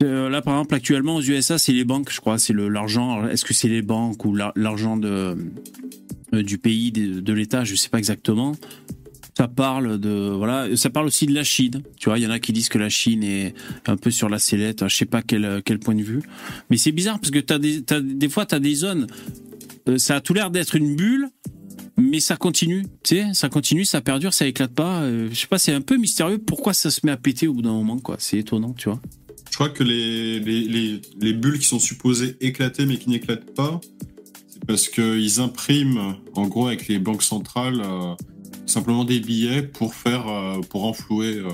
là, 0.00 0.42
par 0.42 0.54
exemple, 0.54 0.74
actuellement, 0.74 1.16
aux 1.16 1.22
USA, 1.22 1.58
c'est 1.58 1.72
les 1.72 1.84
banques, 1.84 2.10
je 2.12 2.20
crois. 2.20 2.38
C'est 2.38 2.52
l'argent. 2.54 3.26
Est-ce 3.28 3.44
que 3.44 3.54
c'est 3.54 3.68
les 3.68 3.82
banques 3.82 4.24
ou 4.24 4.34
la- 4.34 4.52
l'argent 4.56 4.96
de, 4.96 5.36
du 6.42 6.58
pays, 6.58 6.92
de, 6.92 7.32
l'État 7.32 7.64
Je 7.64 7.74
sais 7.74 7.88
pas 7.88 7.98
exactement. 7.98 8.54
Ça 9.36 9.48
parle 9.48 9.98
de 9.98 10.30
voilà, 10.30 10.76
ça 10.76 10.90
parle 10.90 11.06
aussi 11.06 11.26
de 11.26 11.34
la 11.34 11.42
Chine. 11.42 11.82
Tu 11.98 12.08
vois, 12.08 12.18
il 12.18 12.22
y 12.22 12.26
en 12.26 12.30
a 12.30 12.38
qui 12.38 12.52
disent 12.52 12.68
que 12.68 12.78
la 12.78 12.88
Chine 12.88 13.24
est 13.24 13.54
un 13.86 13.96
peu 13.96 14.10
sur 14.12 14.28
la 14.28 14.38
sellette. 14.38 14.86
Je 14.86 14.94
sais 14.94 15.06
pas 15.06 15.22
quel 15.22 15.60
quel 15.64 15.80
point 15.80 15.96
de 15.96 16.02
vue, 16.02 16.22
mais 16.70 16.76
c'est 16.76 16.92
bizarre 16.92 17.18
parce 17.18 17.32
que 17.32 17.40
t'as 17.40 17.58
des 17.58 17.82
t'as, 17.82 18.00
des 18.00 18.28
fois 18.28 18.46
t'as 18.46 18.60
des 18.60 18.74
zones. 18.74 19.08
euh, 19.88 19.98
ça 19.98 20.16
a 20.16 20.20
tout 20.20 20.34
l'air 20.34 20.50
d'être 20.52 20.76
une 20.76 20.94
bulle, 20.94 21.28
mais 21.96 22.20
ça 22.20 22.36
continue. 22.36 22.84
Tu 23.02 23.16
sais, 23.16 23.26
ça 23.34 23.48
continue, 23.48 23.84
ça 23.84 24.00
perdure, 24.00 24.32
ça 24.32 24.46
éclate 24.46 24.72
pas. 24.72 25.02
Euh, 25.02 25.28
je 25.30 25.34
sais 25.34 25.46
pas, 25.46 25.58
c'est 25.58 25.72
un 25.72 25.80
peu 25.80 25.96
mystérieux. 25.96 26.38
Pourquoi 26.38 26.72
ça 26.72 26.90
se 26.90 27.00
met 27.04 27.12
à 27.12 27.16
péter 27.16 27.48
au 27.48 27.54
bout 27.54 27.62
d'un 27.62 27.72
moment 27.72 27.98
quoi 27.98 28.16
C'est 28.18 28.38
étonnant, 28.38 28.72
tu 28.72 28.88
vois. 28.88 29.00
Je 29.50 29.56
crois 29.56 29.68
que 29.68 29.84
les, 29.84 30.40
les, 30.40 30.62
les, 30.62 31.00
les 31.20 31.32
bulles 31.32 31.58
qui 31.58 31.66
sont 31.66 31.78
supposées 31.78 32.36
éclater 32.40 32.86
mais 32.86 32.96
qui 32.96 33.08
n'éclatent 33.08 33.54
pas, 33.54 33.80
parce 34.66 34.88
qu'ils 34.88 35.40
impriment, 35.40 36.16
en 36.34 36.46
gros, 36.48 36.66
avec 36.66 36.88
les 36.88 36.98
banques 36.98 37.22
centrales, 37.22 37.82
euh, 37.84 38.14
simplement 38.66 39.04
des 39.04 39.20
billets 39.20 39.62
pour 39.62 39.94
faire, 39.94 40.26
euh, 40.28 40.60
pour 40.70 40.82
renflouer. 40.82 41.38
euh. 41.38 41.48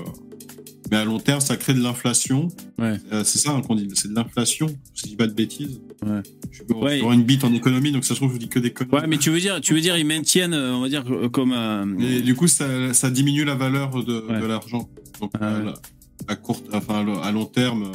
Mais 0.89 0.97
à 0.97 1.05
long 1.05 1.19
terme, 1.19 1.39
ça 1.39 1.55
crée 1.55 1.73
de 1.73 1.81
l'inflation. 1.81 2.49
Ouais. 2.77 2.97
C'est 3.23 3.37
ça 3.39 3.51
hein, 3.51 3.61
qu'on 3.61 3.75
dit, 3.75 3.87
c'est 3.93 4.09
de 4.09 4.15
l'inflation. 4.15 4.67
Si 4.93 5.03
je 5.03 5.07
dis 5.11 5.15
pas 5.15 5.25
de 5.27 5.31
bêtises. 5.31 5.79
Ouais. 6.05 6.21
Je 6.51 6.63
suis 6.63 6.73
Ouais. 6.73 6.99
une 6.99 7.23
bite 7.23 7.45
en 7.45 7.53
économie, 7.53 7.93
donc 7.93 8.03
ça 8.03 8.09
se 8.09 8.15
trouve, 8.15 8.27
je 8.29 8.33
vous 8.33 8.39
dis 8.39 8.49
que 8.49 8.59
des 8.59 8.73
conneries. 8.73 8.95
Ouais, 8.97 9.07
mais 9.07 9.17
tu 9.17 9.29
veux 9.29 9.39
dire, 9.39 9.61
tu 9.61 9.73
veux 9.73 9.79
dire, 9.79 9.97
ils 9.97 10.05
maintiennent, 10.05 10.53
on 10.53 10.81
va 10.81 10.89
dire, 10.89 11.05
comme. 11.31 11.53
Et 12.01 12.19
du 12.19 12.35
coup, 12.35 12.47
ça, 12.49 12.93
ça 12.93 13.09
diminue 13.09 13.45
la 13.45 13.55
valeur 13.55 14.03
de, 14.03 14.45
l'argent. 14.45 14.89
Donc, 15.21 15.31
Ah 15.39 15.59
ouais. 15.59 15.71
à 16.27 16.35
court, 16.35 16.61
enfin, 16.73 17.05
à 17.23 17.31
long 17.31 17.45
terme. 17.45 17.89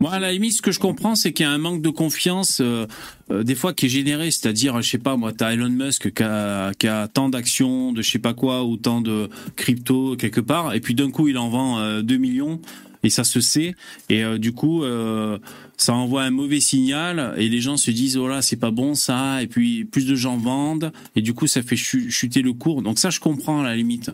Moi, 0.00 0.12
à 0.12 0.18
la 0.18 0.32
limite, 0.32 0.54
ce 0.54 0.62
que 0.62 0.72
je 0.72 0.80
comprends, 0.80 1.14
c'est 1.14 1.34
qu'il 1.34 1.44
y 1.44 1.46
a 1.46 1.52
un 1.52 1.58
manque 1.58 1.82
de 1.82 1.90
confiance, 1.90 2.60
euh, 2.62 2.86
euh, 3.30 3.42
des 3.42 3.54
fois, 3.54 3.74
qui 3.74 3.84
est 3.84 3.90
généré. 3.90 4.30
C'est-à-dire, 4.30 4.80
je 4.80 4.88
sais 4.88 4.96
pas, 4.98 5.18
moi, 5.18 5.32
t'as 5.34 5.52
Elon 5.52 5.68
Musk 5.68 6.14
qui 6.14 6.22
a, 6.22 6.72
qui 6.72 6.88
a 6.88 7.06
tant 7.06 7.28
d'actions, 7.28 7.92
de 7.92 8.00
je 8.00 8.10
sais 8.10 8.18
pas 8.18 8.32
quoi, 8.32 8.64
ou 8.64 8.78
tant 8.78 9.02
de 9.02 9.28
crypto 9.56 10.16
quelque 10.16 10.40
part, 10.40 10.72
et 10.74 10.80
puis 10.80 10.94
d'un 10.94 11.10
coup, 11.10 11.28
il 11.28 11.36
en 11.36 11.50
vend 11.50 11.78
euh, 11.80 12.00
2 12.00 12.16
millions, 12.16 12.62
et 13.02 13.10
ça 13.10 13.24
se 13.24 13.40
sait. 13.42 13.74
Et 14.08 14.24
euh, 14.24 14.38
du 14.38 14.52
coup, 14.52 14.84
euh, 14.84 15.38
ça 15.76 15.92
envoie 15.92 16.22
un 16.22 16.30
mauvais 16.30 16.60
signal, 16.60 17.34
et 17.36 17.50
les 17.50 17.60
gens 17.60 17.76
se 17.76 17.90
disent, 17.90 18.16
oh 18.16 18.26
là, 18.26 18.40
c'est 18.40 18.56
pas 18.56 18.70
bon 18.70 18.94
ça, 18.94 19.42
et 19.42 19.48
puis 19.48 19.84
plus 19.84 20.06
de 20.06 20.14
gens 20.14 20.38
vendent, 20.38 20.92
et 21.14 21.20
du 21.20 21.34
coup, 21.34 21.46
ça 21.46 21.60
fait 21.60 21.76
chu- 21.76 22.10
chuter 22.10 22.40
le 22.40 22.54
cours. 22.54 22.80
Donc 22.80 22.98
ça, 22.98 23.10
je 23.10 23.20
comprends 23.20 23.60
à 23.60 23.64
la 23.64 23.76
limite. 23.76 24.10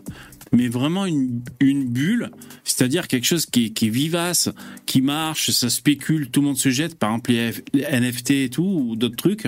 Mais 0.53 0.67
vraiment 0.67 1.05
une, 1.05 1.41
une 1.59 1.89
bulle, 1.89 2.31
c'est-à-dire 2.63 3.07
quelque 3.07 3.25
chose 3.25 3.45
qui 3.45 3.65
est, 3.65 3.69
qui 3.71 3.87
est 3.87 3.89
vivace, 3.89 4.49
qui 4.85 5.01
marche, 5.01 5.51
ça 5.51 5.69
spécule, 5.69 6.29
tout 6.29 6.41
le 6.41 6.47
monde 6.47 6.57
se 6.57 6.69
jette, 6.69 6.97
par 6.97 7.09
exemple 7.11 7.31
les, 7.31 7.51
F- 7.51 7.61
les 7.73 7.83
NFT 7.99 8.31
et 8.31 8.49
tout, 8.49 8.63
ou 8.63 8.95
d'autres 8.95 9.15
trucs. 9.17 9.47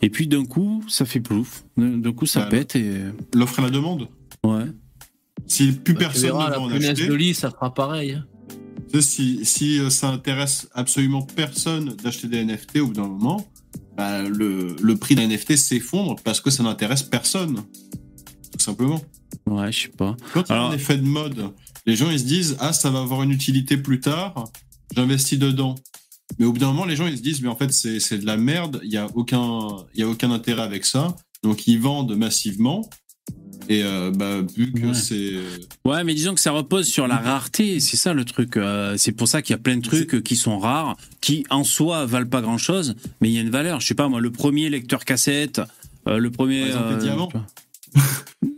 Et 0.00 0.10
puis 0.10 0.26
d'un 0.26 0.44
coup, 0.44 0.82
ça 0.88 1.04
fait 1.04 1.20
plouf. 1.20 1.64
D'un 1.76 2.12
coup, 2.12 2.26
ça 2.26 2.40
Bah, 2.40 2.46
pète 2.46 2.76
et. 2.76 2.90
L'offre 3.34 3.60
et 3.60 3.62
la 3.62 3.70
demande? 3.70 4.08
Ouais. 4.44 4.64
Si 5.46 5.72
plus 5.72 5.94
Bah, 5.94 6.00
personne 6.00 6.22
verras, 6.22 6.46
ne 6.46 6.50
la 6.50 6.56
veut 6.58 6.62
en 6.64 6.90
acheter, 6.90 7.06
de 7.06 7.14
lit, 7.14 7.34
ça 7.34 7.50
fera 7.50 7.72
pareil. 7.72 8.12
hein. 8.12 9.00
si, 9.00 9.44
si 9.44 9.78
euh, 9.78 9.90
ça 9.90 10.08
intéresse 10.08 10.68
absolument 10.72 11.22
personne 11.22 11.94
d'acheter 12.02 12.26
des 12.28 12.44
NFT 12.44 12.78
au 12.80 12.86
bout 12.88 12.92
d'un 12.94 13.06
moment, 13.08 13.48
bah, 13.96 14.22
le, 14.22 14.74
le 14.82 14.96
prix 14.96 15.14
d'un 15.14 15.28
NFT 15.28 15.56
s'effondre 15.56 16.16
parce 16.24 16.40
que 16.40 16.50
ça 16.50 16.62
n'intéresse 16.62 17.02
personne. 17.04 17.62
Tout 18.52 18.58
simplement. 18.64 19.00
Ouais, 19.46 19.72
je 19.72 19.82
sais 19.82 19.88
pas. 19.88 20.16
Quand 20.32 20.44
il 20.48 20.52
y 20.52 20.54
a 20.54 20.62
un 20.62 20.72
effet 20.72 20.96
de 20.96 21.02
mode, 21.06 21.50
les 21.86 21.96
gens 21.96 22.10
ils 22.10 22.20
se 22.20 22.24
disent 22.24 22.56
Ah, 22.60 22.72
ça 22.72 22.90
va 22.90 23.00
avoir 23.00 23.22
une 23.22 23.30
utilité 23.30 23.76
plus 23.76 24.00
tard, 24.00 24.44
j'investis 24.94 25.38
dedans. 25.38 25.74
Mais 26.38 26.46
au 26.46 26.52
bout 26.52 26.58
d'un 26.58 26.68
moment, 26.68 26.84
les 26.86 26.96
gens 26.96 27.06
ils 27.06 27.16
se 27.18 27.22
disent 27.22 27.42
Mais 27.42 27.48
en 27.48 27.56
fait, 27.56 27.72
c'est 27.72 28.18
de 28.18 28.26
la 28.26 28.36
merde, 28.36 28.80
il 28.82 28.88
n'y 28.90 28.96
a, 28.96 29.06
aucun- 29.14 29.84
y 29.94 30.02
a 30.02 30.08
aucun 30.08 30.30
intérêt 30.30 30.62
avec 30.62 30.84
ça. 30.84 31.14
Donc 31.42 31.66
ils 31.66 31.78
vendent 31.80 32.16
massivement. 32.16 32.88
Et 33.68 33.84
euh, 33.84 34.10
bah, 34.12 34.40
vu 34.56 34.72
que 34.72 34.86
Ouais. 34.88 34.94
c'est. 34.94 35.34
Ouais, 35.84 36.02
mais 36.02 36.14
disons 36.14 36.34
que 36.34 36.40
ça 36.40 36.50
repose 36.50 36.88
sur 36.88 37.06
la 37.06 37.16
rareté, 37.18 37.78
c'est 37.78 37.96
ça 37.96 38.12
le 38.12 38.24
truc. 38.24 38.56
Euh, 38.56 38.96
c'est 38.98 39.12
pour 39.12 39.28
ça 39.28 39.40
qu'il 39.40 39.54
y 39.54 39.58
a 39.58 39.62
plein 39.62 39.76
de 39.76 39.82
trucs 39.82 40.22
qui 40.24 40.34
sont 40.34 40.58
rares, 40.58 40.96
qui 41.20 41.44
en 41.48 41.62
soi 41.62 42.04
valent 42.06 42.28
pas 42.28 42.40
grand 42.42 42.58
chose, 42.58 42.96
mais 43.20 43.28
il 43.28 43.34
y 43.34 43.38
a 43.38 43.40
une 43.40 43.50
valeur. 43.50 43.80
Je 43.80 43.86
sais 43.86 43.94
pas 43.94 44.08
moi, 44.08 44.20
le 44.20 44.32
premier 44.32 44.68
lecteur 44.68 45.04
cassette, 45.04 45.60
euh, 46.08 46.18
le 46.18 46.30
premier. 46.32 46.60
Par 46.62 46.68
exemple, 46.70 46.94
les 46.94 47.00
diamants. 47.02 47.28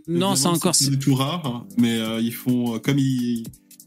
Non, 0.07 0.35
c'est 0.35 0.47
encore. 0.47 0.75
C'est 0.75 0.89
du 0.89 0.99
tout 0.99 1.15
rare, 1.15 1.65
mais 1.77 1.97
euh, 1.99 2.19
ils 2.21 2.33
font. 2.33 2.75
euh, 2.75 2.79
Comme 2.79 2.99
ils, 2.99 3.43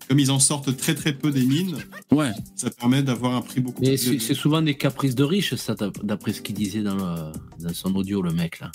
comme 0.09 0.19
ils 0.19 0.31
en 0.31 0.39
sortent 0.39 0.75
très 0.77 0.95
très 0.95 1.13
peu 1.13 1.31
des 1.31 1.45
mines, 1.45 1.77
Ouais. 2.11 2.33
ça 2.57 2.71
permet 2.71 3.03
d'avoir 3.03 3.35
un 3.35 3.43
prix 3.43 3.61
beaucoup 3.61 3.83
Mais 3.83 3.89
plus 3.91 3.99
c'est 3.99 4.07
élevé. 4.11 4.21
c'est 4.21 4.35
souvent 4.35 4.63
des 4.63 4.75
caprices 4.75 5.15
de 5.15 5.23
riches, 5.25 5.55
ça, 5.57 5.75
d'ap- 5.75 6.03
d'après 6.05 6.33
ce 6.33 6.41
qu'il 6.41 6.55
disait 6.55 6.83
dans, 6.83 6.95
le- 6.97 7.33
dans 7.63 7.75
son 7.75 7.95
audio, 7.95 8.23
le 8.23 8.33
mec, 8.33 8.61
là. 8.61 8.71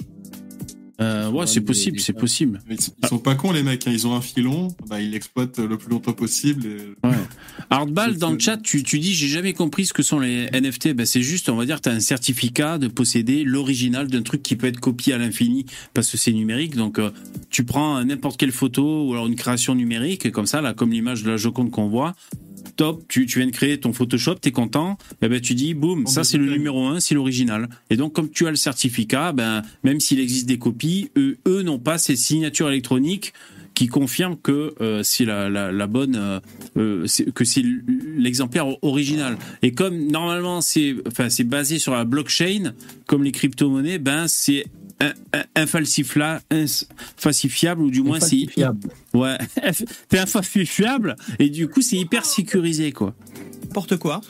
Euh, 1.01 1.31
ouais, 1.31 1.47
c'est 1.47 1.61
possible, 1.61 1.99
c'est 1.99 2.13
possible. 2.13 2.61
Ils, 2.69 2.77
ils 3.01 3.07
sont 3.07 3.17
pas 3.17 3.33
cons 3.33 3.51
les 3.51 3.63
mecs, 3.63 3.87
hein. 3.87 3.91
ils 3.91 4.05
ont 4.05 4.13
un 4.15 4.21
filon, 4.21 4.67
bah, 4.87 5.01
ils 5.01 5.09
l'exploitent 5.09 5.57
le 5.57 5.77
plus 5.77 5.89
longtemps 5.89 6.13
possible. 6.13 6.65
et- 6.67 7.07
Ouais. 7.07 7.13
Hardball, 7.71 8.17
dans 8.17 8.29
le 8.31 8.37
chat, 8.37 8.57
tu, 8.57 8.83
tu 8.83 8.99
dis 8.99 9.13
j'ai 9.15 9.27
jamais 9.27 9.53
compris 9.53 9.87
ce 9.87 9.93
que 9.93 10.03
sont 10.03 10.19
les 10.19 10.45
NFT. 10.51 10.93
Ben, 10.93 11.05
c'est 11.07 11.23
juste, 11.23 11.49
on 11.49 11.55
va 11.55 11.65
dire, 11.65 11.81
tu 11.81 11.89
as 11.89 11.93
un 11.93 11.99
certificat 11.99 12.77
de 12.77 12.87
posséder 12.87 13.43
l'original 13.43 14.07
d'un 14.07 14.21
truc 14.21 14.43
qui 14.43 14.55
peut 14.55 14.67
être 14.67 14.79
copié 14.79 15.13
à 15.13 15.17
l'infini 15.17 15.65
parce 15.95 16.11
que 16.11 16.17
c'est 16.17 16.31
numérique. 16.33 16.75
Donc, 16.75 16.99
euh, 16.99 17.09
tu 17.49 17.63
prends 17.63 18.03
n'importe 18.05 18.39
quelle 18.39 18.51
photo 18.51 19.07
ou 19.07 19.13
alors 19.13 19.25
une 19.25 19.35
création 19.35 19.73
numérique, 19.73 20.31
comme 20.31 20.45
ça, 20.45 20.61
là, 20.61 20.73
comme 20.75 20.91
l'image 20.91 21.23
de 21.23 21.31
la 21.31 21.37
Joconde 21.37 21.71
qu'on 21.71 21.87
voit. 21.89 22.13
Top, 22.75 23.03
tu, 23.07 23.27
tu 23.27 23.37
viens 23.37 23.47
de 23.47 23.51
créer 23.51 23.79
ton 23.79 23.93
Photoshop, 23.93 24.35
t'es 24.35 24.49
content, 24.51 24.97
et 25.21 25.27
ben 25.27 25.39
tu 25.39 25.53
dis 25.53 25.75
boum, 25.75 26.07
ça 26.07 26.23
c'est 26.23 26.37
le 26.39 26.45
numéro 26.57 26.87
un, 26.87 26.99
c'est 26.99 27.13
l'original. 27.13 27.69
Et 27.91 27.97
donc 27.97 28.13
comme 28.13 28.31
tu 28.31 28.47
as 28.47 28.49
le 28.49 28.55
certificat, 28.55 29.31
ben 29.31 29.61
même 29.83 29.99
s'il 29.99 30.19
existe 30.19 30.47
des 30.47 30.57
copies, 30.57 31.09
eux, 31.15 31.37
eux 31.47 31.61
n'ont 31.61 31.77
pas 31.77 31.99
ces 31.99 32.15
signatures 32.15 32.69
électroniques 32.69 33.33
qui 33.75 33.87
confirment 33.87 34.37
que 34.37 34.73
euh, 34.81 35.01
c'est 35.03 35.25
la, 35.25 35.49
la, 35.49 35.71
la 35.71 35.87
bonne, 35.87 36.15
euh, 36.15 36.39
euh, 36.77 37.05
que 37.35 37.43
c'est 37.45 37.63
l'exemplaire 38.17 38.65
original. 38.83 39.37
Et 39.61 39.71
comme 39.71 40.07
normalement 40.07 40.61
c'est, 40.61 40.95
enfin 41.07 41.29
c'est 41.29 41.43
basé 41.43 41.79
sur 41.79 41.93
la 41.93 42.05
blockchain, 42.05 42.73
comme 43.05 43.23
les 43.23 43.31
crypto-monnaies, 43.31 43.99
ben 43.99 44.27
c'est 44.27 44.65
in- 44.99 45.13
in- 45.33 45.63
infalsifla- 45.65 46.41
ins- 46.51 46.85
falsifiable 47.17 47.81
ou 47.81 47.91
du 47.91 48.01
moins 48.01 48.19
c'est. 48.19 48.61
Ouais, 49.13 49.37
c'est 50.09 50.19
infalsifiable 50.19 51.15
et 51.39 51.49
du 51.49 51.67
coup 51.67 51.81
c'est 51.81 51.97
hyper 51.97 52.25
sécurisé 52.25 52.91
quoi. 52.91 53.15
N'importe 53.63 53.97
quoi. 53.97 54.21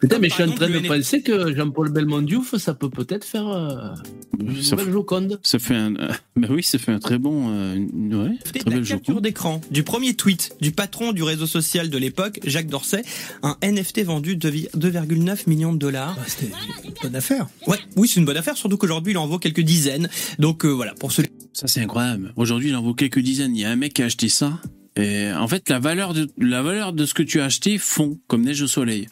Putain, 0.00 0.18
mais 0.18 0.28
je 0.28 0.34
suis 0.34 0.42
en 0.44 0.50
train 0.52 0.68
de 0.68 0.78
penser 0.86 1.22
que 1.22 1.54
Jean-Paul 1.54 1.90
Belmondo, 1.90 2.42
ça 2.58 2.74
peut 2.74 2.90
peut-être 2.90 3.24
faire 3.24 3.48
euh, 3.48 3.94
une 4.40 4.60
Ça, 4.62 4.76
nouvelle 4.76 4.92
Joconde. 4.92 5.40
ça 5.42 5.58
fait 5.58 5.74
un, 5.74 5.94
euh, 5.96 6.12
ben 6.36 6.48
oui, 6.50 6.62
ça 6.62 6.78
fait 6.78 6.92
un 6.92 6.98
très 6.98 7.18
bon, 7.18 7.50
euh, 7.50 7.74
une- 7.74 8.14
ouais, 8.14 8.36
très 8.44 8.60
de 8.60 8.70
la 8.70 8.76
belle 8.76 8.86
capture 8.86 9.20
d'écran 9.20 9.60
du 9.70 9.82
premier 9.84 10.14
tweet 10.14 10.56
du 10.60 10.72
patron 10.72 11.12
du 11.12 11.22
réseau 11.22 11.46
social 11.46 11.88
de 11.90 11.98
l'époque, 11.98 12.40
Jacques 12.44 12.68
Dorsey, 12.68 13.02
un 13.42 13.56
NFT 13.62 14.02
vendu 14.04 14.36
de 14.36 14.50
2,9 14.50 15.46
millions 15.48 15.72
de 15.72 15.78
dollars. 15.78 16.14
Bah, 16.16 16.22
C'était 16.26 16.52
une 16.84 16.92
bonne 17.02 17.16
affaire. 17.16 17.46
Ouais, 17.66 17.78
oui, 17.96 18.08
c'est 18.08 18.20
une 18.20 18.26
bonne 18.26 18.36
affaire, 18.36 18.56
surtout 18.56 18.76
qu'aujourd'hui 18.76 19.12
il 19.12 19.18
en 19.18 19.26
vaut 19.26 19.38
quelques 19.38 19.60
dizaines. 19.62 20.08
Donc 20.38 20.64
euh, 20.64 20.68
voilà, 20.68 20.94
pour 20.94 21.12
ceux 21.12 21.24
Ça, 21.52 21.66
c'est 21.68 21.80
incroyable. 21.80 22.32
Aujourd'hui, 22.36 22.70
il 22.70 22.76
en 22.76 22.82
vaut 22.82 22.94
quelques 22.94 23.20
dizaines. 23.20 23.54
Il 23.56 23.60
y 23.62 23.64
a 23.64 23.70
un 23.70 23.76
mec 23.76 23.94
qui 23.94 24.02
a 24.02 24.06
acheté 24.06 24.28
ça. 24.28 24.58
Et 24.96 25.32
en 25.32 25.48
fait, 25.48 25.68
la 25.68 25.78
valeur 25.80 26.14
de, 26.14 26.28
la 26.38 26.62
valeur 26.62 26.92
de 26.92 27.04
ce 27.04 27.14
que 27.14 27.22
tu 27.22 27.40
as 27.40 27.44
acheté 27.44 27.78
fond 27.78 28.18
comme 28.28 28.42
neige 28.42 28.62
au 28.62 28.66
soleil. 28.68 29.08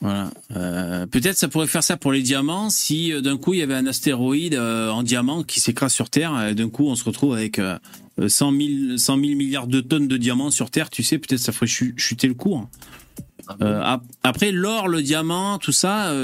Voilà. 0.00 0.30
Euh, 0.56 1.06
Peut-être 1.06 1.36
ça 1.36 1.48
pourrait 1.48 1.66
faire 1.66 1.82
ça 1.82 1.96
pour 1.96 2.12
les 2.12 2.22
diamants 2.22 2.70
si 2.70 3.12
euh, 3.12 3.20
d'un 3.20 3.36
coup 3.36 3.52
il 3.52 3.58
y 3.58 3.62
avait 3.62 3.74
un 3.74 3.86
astéroïde 3.86 4.54
euh, 4.54 4.90
en 4.90 5.02
diamant 5.02 5.42
qui 5.42 5.60
s'écrase 5.60 5.92
sur 5.92 6.08
Terre. 6.08 6.48
Et 6.48 6.54
d'un 6.54 6.68
coup, 6.70 6.86
on 6.86 6.94
se 6.94 7.04
retrouve 7.04 7.34
avec 7.34 7.58
euh, 7.58 7.78
100, 8.26 8.52
000, 8.52 8.96
100 8.96 9.14
000 9.20 9.20
milliards 9.36 9.66
de 9.66 9.80
tonnes 9.80 10.08
de 10.08 10.16
diamants 10.16 10.50
sur 10.50 10.70
Terre. 10.70 10.88
Tu 10.88 11.02
sais, 11.02 11.18
peut-être 11.18 11.40
ça 11.40 11.52
ferait 11.52 11.66
chu- 11.66 11.94
chuter 11.96 12.28
le 12.28 12.34
cours. 12.34 12.68
Ap- 13.60 14.04
après, 14.22 14.52
l'or, 14.52 14.88
le 14.88 15.02
diamant, 15.02 15.58
tout 15.58 15.72
ça, 15.72 16.14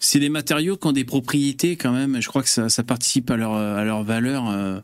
c'est 0.00 0.18
des 0.20 0.28
matériaux 0.30 0.76
qui 0.76 0.86
ont 0.86 0.92
des 0.92 1.04
propriétés 1.04 1.76
quand 1.76 1.92
même. 1.92 2.22
Je 2.22 2.28
crois 2.28 2.42
que 2.42 2.48
ça, 2.48 2.68
ça 2.70 2.84
participe 2.84 3.30
à 3.30 3.36
leur, 3.36 3.52
à 3.54 3.84
leur 3.84 4.02
valeur. 4.04 4.82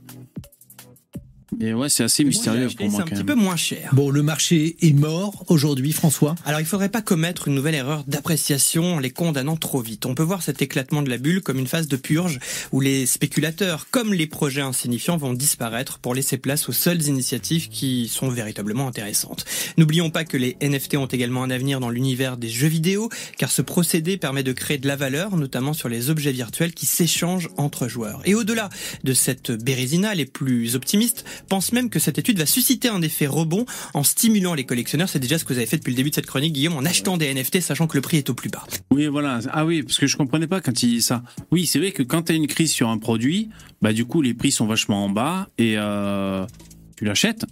Et 1.61 1.75
ouais, 1.75 1.89
c'est 1.89 2.05
assez 2.05 2.25
mystérieux 2.25 2.69
pour 2.77 2.91
moi 2.91 2.97
c'est 2.97 3.03
un 3.03 3.05
quand 3.05 3.11
petit 3.11 3.17
même. 3.25 3.27
peu 3.27 3.35
moins 3.35 3.57
cher. 3.57 3.91
Bon, 3.93 4.11
le 4.11 4.23
marché 4.23 4.77
est 4.81 4.93
mort 4.93 5.45
aujourd'hui, 5.49 5.93
François. 5.93 6.35
Alors 6.45 6.61
il 6.61 6.67
faudrait 6.67 6.89
pas 6.89 7.03
commettre 7.03 7.49
une 7.49 7.55
nouvelle 7.55 7.75
erreur 7.75 8.05
d'appréciation 8.07 8.95
en 8.95 8.99
les 8.99 9.11
condamnant 9.11 9.57
trop 9.57 9.81
vite. 9.81 10.07
On 10.07 10.15
peut 10.15 10.23
voir 10.23 10.43
cet 10.43 10.63
éclatement 10.63 11.03
de 11.03 11.11
la 11.11 11.19
bulle 11.19 11.43
comme 11.43 11.59
une 11.59 11.67
phase 11.67 11.89
de 11.89 11.97
purge 11.97 12.39
où 12.73 12.81
les 12.81 13.07
spéculateurs, 13.07 13.87
comme 13.91 14.13
les 14.13 14.27
projets 14.27 14.61
insignifiants, 14.61 15.17
vont 15.17 15.33
disparaître 15.33 15.99
pour 15.99 16.15
laisser 16.15 16.39
place 16.39 16.69
aux 16.69 16.73
seules 16.73 17.03
initiatives 17.07 17.69
qui 17.69 18.09
sont 18.09 18.29
véritablement 18.29 18.89
intéressantes. 18.89 19.45
N'oublions 19.77 20.11
pas 20.11 20.25
que 20.25 20.37
les 20.37 20.57
NFT 20.61 20.97
ont 20.97 21.07
également 21.07 21.43
un 21.43 21.51
avenir 21.51 21.81
dans 21.81 21.91
l'univers 21.91 22.37
des 22.37 22.49
jeux 22.49 22.69
vidéo, 22.69 23.09
car 23.39 23.51
ce 23.51 23.63
procédé 23.63 24.17
permet 24.17 24.43
de 24.43 24.53
créer 24.53 24.79
de 24.79 24.89
la 24.89 24.97
valeur, 24.97 25.37
notamment 25.37 25.73
sur 25.73 25.89
les 25.89 26.11
objets 26.11 26.33
virtuels 26.33 26.75
qui 26.75 26.87
s'échangent 26.87 27.49
entre 27.57 27.89
joueurs. 27.89 28.21
Et 28.25 28.35
au-delà 28.35 28.69
de 29.05 29.13
cette 29.13 29.53
bérésina, 29.53 30.15
les 30.15 30.27
plus 30.27 30.77
optimistes 30.77 31.25
pensent 31.45 31.73
même 31.73 31.91
que 31.91 31.99
cette 31.99 32.19
étude 32.19 32.39
va 32.39 32.47
susciter 32.47 32.89
un 32.89 33.03
effet 33.03 33.27
rebond 33.27 33.66
en 33.93 34.03
stimulant 34.03 34.55
les 34.55 34.65
collectionneurs. 34.65 35.09
C'est 35.09 35.19
déjà 35.19 35.39
ce 35.39 35.45
que 35.45 35.53
vous 35.53 35.59
avez 35.59 35.66
fait 35.66 35.77
depuis 35.77 35.91
le 35.91 35.97
début 35.97 36.11
de 36.11 36.15
cette 36.15 36.27
chronique, 36.27 36.53
Guillaume, 36.53 36.77
en 36.77 36.85
achetant 36.85 37.16
des 37.16 37.33
NFT, 37.33 37.61
sachant 37.61 37.87
que 37.87 37.97
le 37.97 38.03
prix 38.03 38.19
est 38.19 38.31
au 38.31 38.35
plus 38.35 38.51
bas. 38.51 38.65
Oui, 38.91 39.07
voilà. 39.07 39.41
Ah 39.51 39.65
oui, 39.65 39.83
parce 39.83 39.99
que 39.99 40.07
je 40.07 40.16
comprenais 40.16 40.47
pas 40.47 40.61
quand 40.61 40.83
il 40.83 40.89
dit 40.89 41.03
ça. 41.03 41.23
Oui, 41.51 41.66
c'est 41.66 41.79
vrai 41.79 41.93
que 41.93 42.03
quand 42.03 42.23
tu 42.23 42.33
as 42.33 42.35
une 42.35 42.47
crise 42.47 42.73
sur 42.73 42.89
un 42.89 42.99
produit, 42.99 43.51
bah 43.83 43.93
du 43.93 44.05
coup 44.05 44.23
les 44.23 44.35
prix 44.35 44.51
sont 44.51 44.66
vachement 44.66 45.05
en 45.05 45.11
bas 45.11 45.49
et 45.59 45.75
euh, 45.77 46.47
tu 46.97 47.05
l'achètes 47.05 47.45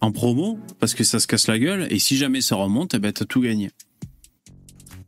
en 0.00 0.12
promo 0.12 0.58
parce 0.80 0.94
que 0.94 1.04
ça 1.04 1.20
se 1.20 1.26
casse 1.26 1.46
la 1.46 1.58
gueule 1.58 1.86
et 1.90 1.98
si 1.98 2.16
jamais 2.16 2.40
ça 2.40 2.56
remonte, 2.56 2.94
eh 2.94 2.98
ben 2.98 3.12
t'as 3.12 3.24
tout 3.24 3.40
gagné. 3.40 3.70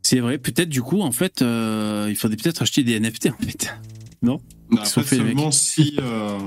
C'est 0.01 0.19
vrai, 0.19 0.37
peut-être 0.37 0.69
du 0.69 0.81
coup 0.81 1.01
en 1.01 1.11
fait, 1.11 1.41
euh, 1.41 2.07
il 2.09 2.15
faudrait 2.15 2.37
peut-être 2.37 2.61
acheter 2.61 2.83
des 2.83 2.99
NFT 2.99 3.27
en 3.27 3.43
fait. 3.43 3.73
Non? 4.21 4.39
Après, 4.71 5.17
les 5.17 5.23
mecs? 5.23 5.27
seulement 5.29 5.51
si, 5.51 5.95
euh, 5.99 6.39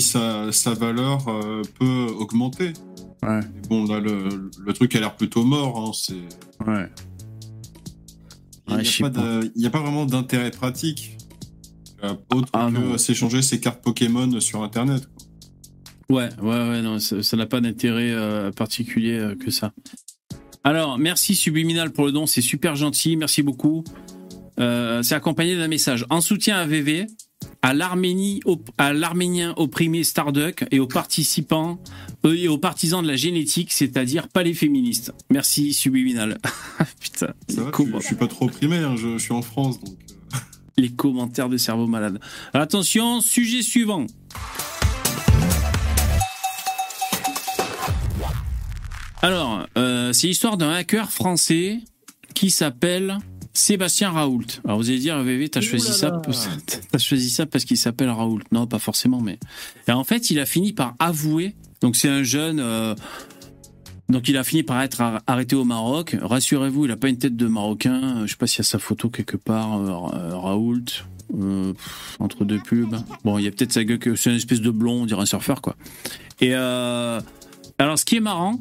si 0.00 0.02
sa, 0.02 0.52
sa 0.52 0.74
valeur 0.74 1.26
euh, 1.28 1.62
peut 1.78 2.06
augmenter. 2.18 2.72
Ouais. 3.22 3.40
Bon, 3.68 3.84
là, 3.86 3.98
le, 4.00 4.50
le 4.64 4.72
truc 4.72 4.94
a 4.94 5.00
l'air 5.00 5.16
plutôt 5.16 5.44
mort. 5.44 5.78
Hein, 5.78 5.92
c'est... 5.94 6.14
Ouais. 6.66 6.88
Il 8.68 8.74
n'y 8.76 8.82
Ouais, 8.82 8.88
a, 9.06 9.10
pas 9.10 9.10
de- 9.10 9.66
a 9.66 9.68
vraiment 9.70 10.06
d'intérêt 10.06 10.50
pratique. 10.50 11.16
euh, 12.04 12.14
autre 12.34 12.48
Ah, 12.52 12.68
que 12.70 12.78
non. 12.78 12.98
s'échanger 12.98 13.40
ses 13.42 13.58
cartes 13.60 13.82
Pokémon 13.82 14.38
sur 14.40 14.62
Internet. 14.62 15.08
quoi. 16.08 16.16
Ouais, 16.18 16.28
ouais, 16.42 16.68
ouais, 16.68 16.82
non, 16.82 16.98
ça 16.98 17.22
ça 17.22 17.36
n'a 17.36 17.46
pas 17.46 17.60
d'intérêt 17.60 18.10
euh, 18.12 18.50
particulier 18.52 19.18
euh, 19.18 19.34
que 19.34 19.50
ça. 19.50 19.72
Alors, 20.62 20.98
merci 20.98 21.34
Subliminal 21.34 21.90
pour 21.92 22.04
le 22.06 22.12
don, 22.12 22.26
c'est 22.26 22.42
super 22.42 22.76
gentil, 22.76 23.16
merci 23.16 23.42
beaucoup. 23.42 23.82
Euh, 24.60 25.02
c'est 25.02 25.14
accompagné 25.14 25.56
d'un 25.56 25.68
message 25.68 26.04
en 26.10 26.20
soutien 26.20 26.56
à 26.58 26.66
VV, 26.66 27.06
à 27.66 27.74
l'Arménie, 27.74 28.40
à 28.78 28.92
l'Arménien 28.92 29.52
opprimé 29.56 30.04
Starduck 30.04 30.64
et 30.70 30.78
aux 30.78 30.86
participants 30.86 31.80
euh, 32.24 32.36
et 32.36 32.46
aux 32.46 32.58
partisans 32.58 33.02
de 33.02 33.08
la 33.08 33.16
génétique, 33.16 33.72
c'est-à-dire 33.72 34.28
pas 34.28 34.44
les 34.44 34.54
féministes. 34.54 35.12
Merci 35.30 35.74
Subliminal. 35.74 36.38
Putain, 37.00 37.34
Ça 37.48 37.62
va, 37.64 37.72
je, 37.74 38.06
suis 38.06 38.14
pas 38.14 38.28
trop 38.28 38.44
opprimé, 38.44 38.76
hein, 38.76 38.94
je, 38.96 39.14
je 39.14 39.18
suis 39.18 39.32
en 39.32 39.42
France. 39.42 39.80
Donc, 39.80 39.96
euh, 40.34 40.38
les 40.76 40.90
commentaires 40.90 41.48
de 41.48 41.56
cerveau 41.56 41.88
malade. 41.88 42.20
Attention, 42.54 43.20
sujet 43.20 43.62
suivant. 43.62 44.06
Alors, 49.22 49.66
euh, 49.76 50.12
c'est 50.12 50.28
l'histoire 50.28 50.56
d'un 50.56 50.70
hacker 50.70 51.10
français 51.10 51.80
qui 52.32 52.50
s'appelle 52.50 53.18
Sébastien 53.56 54.10
Raoult. 54.10 54.44
Alors 54.64 54.76
vous 54.78 54.90
allez 54.90 54.98
dire, 54.98 55.18
VV, 55.22 55.48
t'as 55.48 55.60
choisi 55.60 55.92
ça, 55.92 56.20
choisi 56.98 57.30
ça 57.30 57.46
parce 57.46 57.64
qu'il 57.64 57.76
s'appelle 57.78 58.10
Raoult. 58.10 58.40
Non, 58.52 58.66
pas 58.66 58.78
forcément, 58.78 59.20
mais. 59.20 59.38
Et 59.88 59.92
en 59.92 60.04
fait, 60.04 60.30
il 60.30 60.38
a 60.38 60.46
fini 60.46 60.72
par 60.72 60.94
avouer. 60.98 61.54
Donc 61.80 61.96
c'est 61.96 62.08
un 62.08 62.22
jeune. 62.22 62.60
euh, 62.60 62.94
donc 64.08 64.28
il 64.28 64.36
a 64.36 64.44
fini 64.44 64.62
par 64.62 64.80
être 64.82 65.00
ar- 65.00 65.22
arrêté 65.26 65.56
au 65.56 65.64
Maroc. 65.64 66.16
Rassurez-vous, 66.20 66.84
il 66.84 66.90
a 66.90 66.96
pas 66.96 67.08
une 67.08 67.18
tête 67.18 67.34
de 67.36 67.46
Marocain. 67.46 68.26
Je 68.26 68.30
sais 68.30 68.36
pas 68.36 68.46
s'il 68.46 68.58
y 68.58 68.60
a 68.60 68.64
sa 68.64 68.78
photo 68.78 69.08
quelque 69.08 69.36
part. 69.36 69.78
euh, 69.78 69.88
euh, 70.14 70.36
Raoult. 70.36 70.84
euh, 71.34 71.72
pff, 71.72 72.16
entre 72.20 72.44
deux 72.44 72.58
pubs. 72.60 72.94
Bon, 73.24 73.38
il 73.38 73.44
y 73.44 73.48
a 73.48 73.50
peut-être 73.50 73.72
sa 73.72 73.84
gueule 73.84 73.98
que 73.98 74.14
c'est 74.16 74.30
une 74.30 74.36
espèce 74.36 74.60
de 74.60 74.70
blond, 74.70 75.02
on 75.02 75.06
dirait 75.06 75.22
un 75.22 75.26
surfeur, 75.26 75.60
quoi. 75.62 75.76
Et 76.40 76.52
alors, 76.54 77.22
ce 77.98 78.04
qui 78.04 78.16
est 78.16 78.20
marrant, 78.20 78.60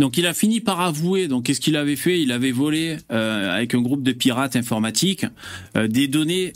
donc 0.00 0.16
il 0.16 0.26
a 0.26 0.34
fini 0.34 0.60
par 0.60 0.80
avouer. 0.80 1.28
Donc 1.28 1.44
qu'est-ce 1.44 1.60
qu'il 1.60 1.76
avait 1.76 1.94
fait? 1.94 2.20
Il 2.20 2.32
avait 2.32 2.50
volé 2.50 2.96
euh, 3.12 3.54
avec 3.54 3.74
un 3.74 3.82
groupe 3.82 4.02
de 4.02 4.12
pirates 4.12 4.56
informatiques 4.56 5.26
euh, 5.76 5.86
des 5.86 6.08
données 6.08 6.52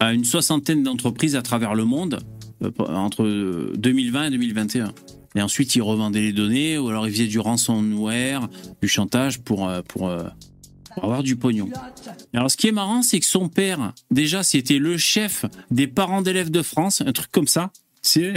à 0.00 0.12
une 0.12 0.24
soixantaine 0.24 0.82
d'entreprises 0.82 1.36
à 1.36 1.42
travers 1.42 1.74
le 1.74 1.84
monde 1.84 2.20
euh, 2.62 2.70
entre 2.88 3.72
2020 3.76 4.26
et 4.26 4.30
2021. 4.30 4.92
Et 5.36 5.42
ensuite, 5.42 5.74
il 5.76 5.82
revendait 5.82 6.22
les 6.22 6.32
données, 6.32 6.78
ou 6.78 6.88
alors 6.88 7.06
il 7.06 7.12
faisait 7.12 7.26
du 7.26 7.38
ransomware, 7.38 8.48
du 8.82 8.88
chantage 8.88 9.40
pour, 9.40 9.70
pour, 9.86 10.10
avoir 10.96 11.22
du 11.22 11.36
pognon. 11.36 11.68
Alors, 12.32 12.50
ce 12.50 12.56
qui 12.56 12.66
est 12.66 12.72
marrant, 12.72 13.02
c'est 13.02 13.20
que 13.20 13.26
son 13.26 13.48
père, 13.48 13.92
déjà, 14.10 14.42
c'était 14.42 14.78
le 14.78 14.96
chef 14.96 15.44
des 15.70 15.86
parents 15.86 16.22
d'élèves 16.22 16.50
de 16.50 16.62
France, 16.62 17.02
un 17.06 17.12
truc 17.12 17.30
comme 17.30 17.46
ça. 17.46 17.70
C'est. 18.02 18.34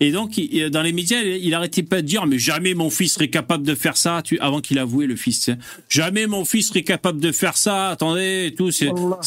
Et 0.00 0.10
donc, 0.10 0.38
il- 0.38 0.70
dans 0.70 0.82
les 0.82 0.92
médias, 0.92 1.20
il 1.22 1.44
il 1.44 1.54
arrêtait 1.54 1.82
pas 1.82 2.02
de 2.02 2.06
dire, 2.06 2.26
mais 2.26 2.38
jamais 2.38 2.74
mon 2.74 2.90
fils 2.90 3.14
serait 3.14 3.28
capable 3.28 3.64
de 3.66 3.74
faire 3.74 3.96
ça, 3.96 4.22
tu, 4.24 4.38
avant 4.40 4.60
qu'il 4.60 4.78
avouait 4.78 5.06
le 5.06 5.16
fils. 5.16 5.40
sais. 5.40 5.56
Jamais 5.88 6.26
mon 6.26 6.44
fils 6.44 6.68
serait 6.68 6.82
capable 6.82 7.20
de 7.20 7.30
faire 7.32 7.56
ça, 7.56 7.88
attendez, 7.90 8.46
et 8.46 8.54
tout. 8.54 8.70
C'est, 8.70 8.90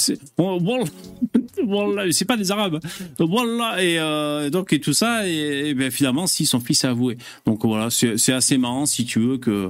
c'est, 2.11 2.25
pas 2.25 2.37
des 2.37 2.51
Arabes. 2.51 2.79
Wallah, 3.19 3.81
et 3.83 3.99
euh, 3.99 4.49
donc, 4.49 4.73
et 4.73 4.79
tout 4.79 4.93
ça, 4.93 5.27
et, 5.27 5.69
et 5.69 5.73
ben, 5.73 5.91
finalement, 5.91 6.27
si 6.27 6.45
son 6.45 6.59
fils 6.59 6.83
a 6.85 6.89
avoué. 6.89 7.17
Donc 7.45 7.63
voilà, 7.65 7.89
c'est, 7.89 8.17
c'est 8.17 8.33
assez 8.33 8.57
marrant, 8.57 8.85
si 8.85 9.05
tu 9.05 9.19
veux, 9.19 9.37
que. 9.37 9.51
euh, 9.51 9.69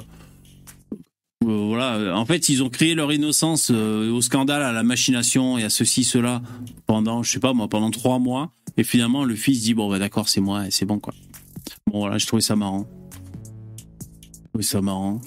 voilà, 1.44 2.18
en 2.18 2.26
fait, 2.26 2.50
ils 2.50 2.64
ont 2.64 2.70
créé 2.70 2.96
leur 2.96 3.12
innocence 3.14 3.70
euh, 3.74 4.10
au 4.12 4.22
scandale, 4.22 4.64
à 4.64 4.72
la 4.72 4.84
machination 4.84 5.58
et 5.58 5.64
à 5.64 5.70
ceci, 5.70 6.04
cela 6.04 6.42
pendant, 6.88 7.22
je 7.24 7.32
sais 7.32 7.40
pas 7.40 7.54
moi, 7.54 7.68
pendant 7.68 7.92
trois 7.92 8.18
mois. 8.20 8.52
Et 8.78 8.84
finalement, 8.84 9.24
le 9.24 9.36
fils 9.36 9.62
dit 9.64 9.74
bon 9.74 9.90
bah 9.90 10.00
d'accord, 10.00 10.28
c'est 10.28 10.42
moi, 10.42 10.68
et 10.68 10.72
c'est 10.72 10.86
bon 10.86 11.00
quoi. 11.00 11.14
Bon 11.88 12.00
voilà, 12.00 12.18
je 12.18 12.26
trouvais 12.26 12.42
ça 12.42 12.56
marrant. 12.56 12.86
Je 14.20 14.48
trouvais 14.50 14.64
ça 14.64 14.82
marrant. 14.82 15.22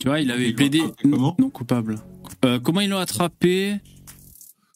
Tu 0.00 0.08
vois, 0.08 0.20
il 0.20 0.30
avait 0.30 0.52
plaidé 0.52 0.82
non 1.04 1.32
coupable. 1.50 2.00
Euh, 2.44 2.58
comment 2.58 2.80
ils 2.80 2.90
l'ont 2.90 2.98
attrapé? 2.98 3.76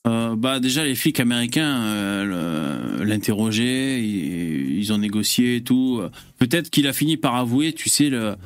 Euh, 0.07 0.37
Bah 0.37 0.61
déjà 0.61 0.85
les 0.85 0.95
flics 0.95 1.19
américains 1.19 1.83
euh, 1.83 3.05
l'interrogeaient, 3.05 4.01
ils, 4.05 4.79
ils 4.79 4.93
ont 4.93 4.99
négocié 4.99 5.57
et 5.57 5.63
tout. 5.65 6.01
Peut-être 6.39 6.71
qu'il 6.71 6.87
a 6.87 6.93
fini 6.93 7.17
par 7.17 7.35
avouer, 7.35 7.73
tu 7.73 7.89
sais, 7.89 8.09
le, 8.09 8.37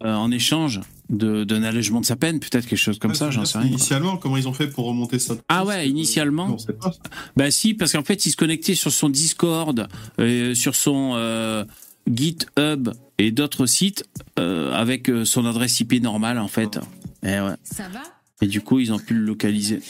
en 0.00 0.32
échange 0.32 0.80
d'un 1.10 1.62
allègement 1.64 2.00
de 2.00 2.06
sa 2.06 2.16
peine, 2.16 2.38
peut-être 2.40 2.66
quelque 2.66 2.78
chose 2.78 2.98
comme 2.98 3.10
Ouais, 3.10 3.16
ça, 3.16 3.30
j'en 3.30 3.44
sais 3.44 3.58
rien. 3.58 3.66
quoi. 3.68 3.76
Initialement, 3.76 4.16
comment 4.16 4.36
ils 4.36 4.46
ont 4.48 4.52
fait 4.52 4.68
pour 4.68 4.86
remonter 4.86 5.18
ça 5.18 5.34
Ah 5.48 5.64
ouais, 5.64 5.88
initialement. 5.88 6.48
Non, 6.48 6.58
c'est 6.58 6.78
pas. 6.78 6.92
Bah 7.36 7.50
si, 7.50 7.74
parce 7.74 7.92
qu'en 7.92 8.04
fait, 8.04 8.24
il 8.26 8.30
se 8.30 8.36
connectait 8.36 8.74
sur 8.76 8.92
son 8.92 9.08
Discord, 9.08 9.88
euh, 10.20 10.54
sur 10.54 10.74
son 10.76 11.12
euh, 11.16 11.64
GitHub 12.10 12.90
et 13.18 13.32
d'autres 13.32 13.66
sites 13.66 14.04
euh, 14.38 14.72
avec 14.72 15.10
euh, 15.10 15.24
son 15.24 15.44
adresse 15.46 15.80
IP 15.80 16.00
normale 16.02 16.38
en 16.38 16.48
fait. 16.48 16.78
Et, 17.24 17.40
ouais. 17.40 17.54
Ça 17.64 17.88
va 17.88 18.00
et 18.42 18.46
du 18.46 18.62
coup, 18.62 18.78
ils 18.78 18.90
ont 18.92 18.98
pu 18.98 19.12
le 19.14 19.20
localiser. 19.20 19.80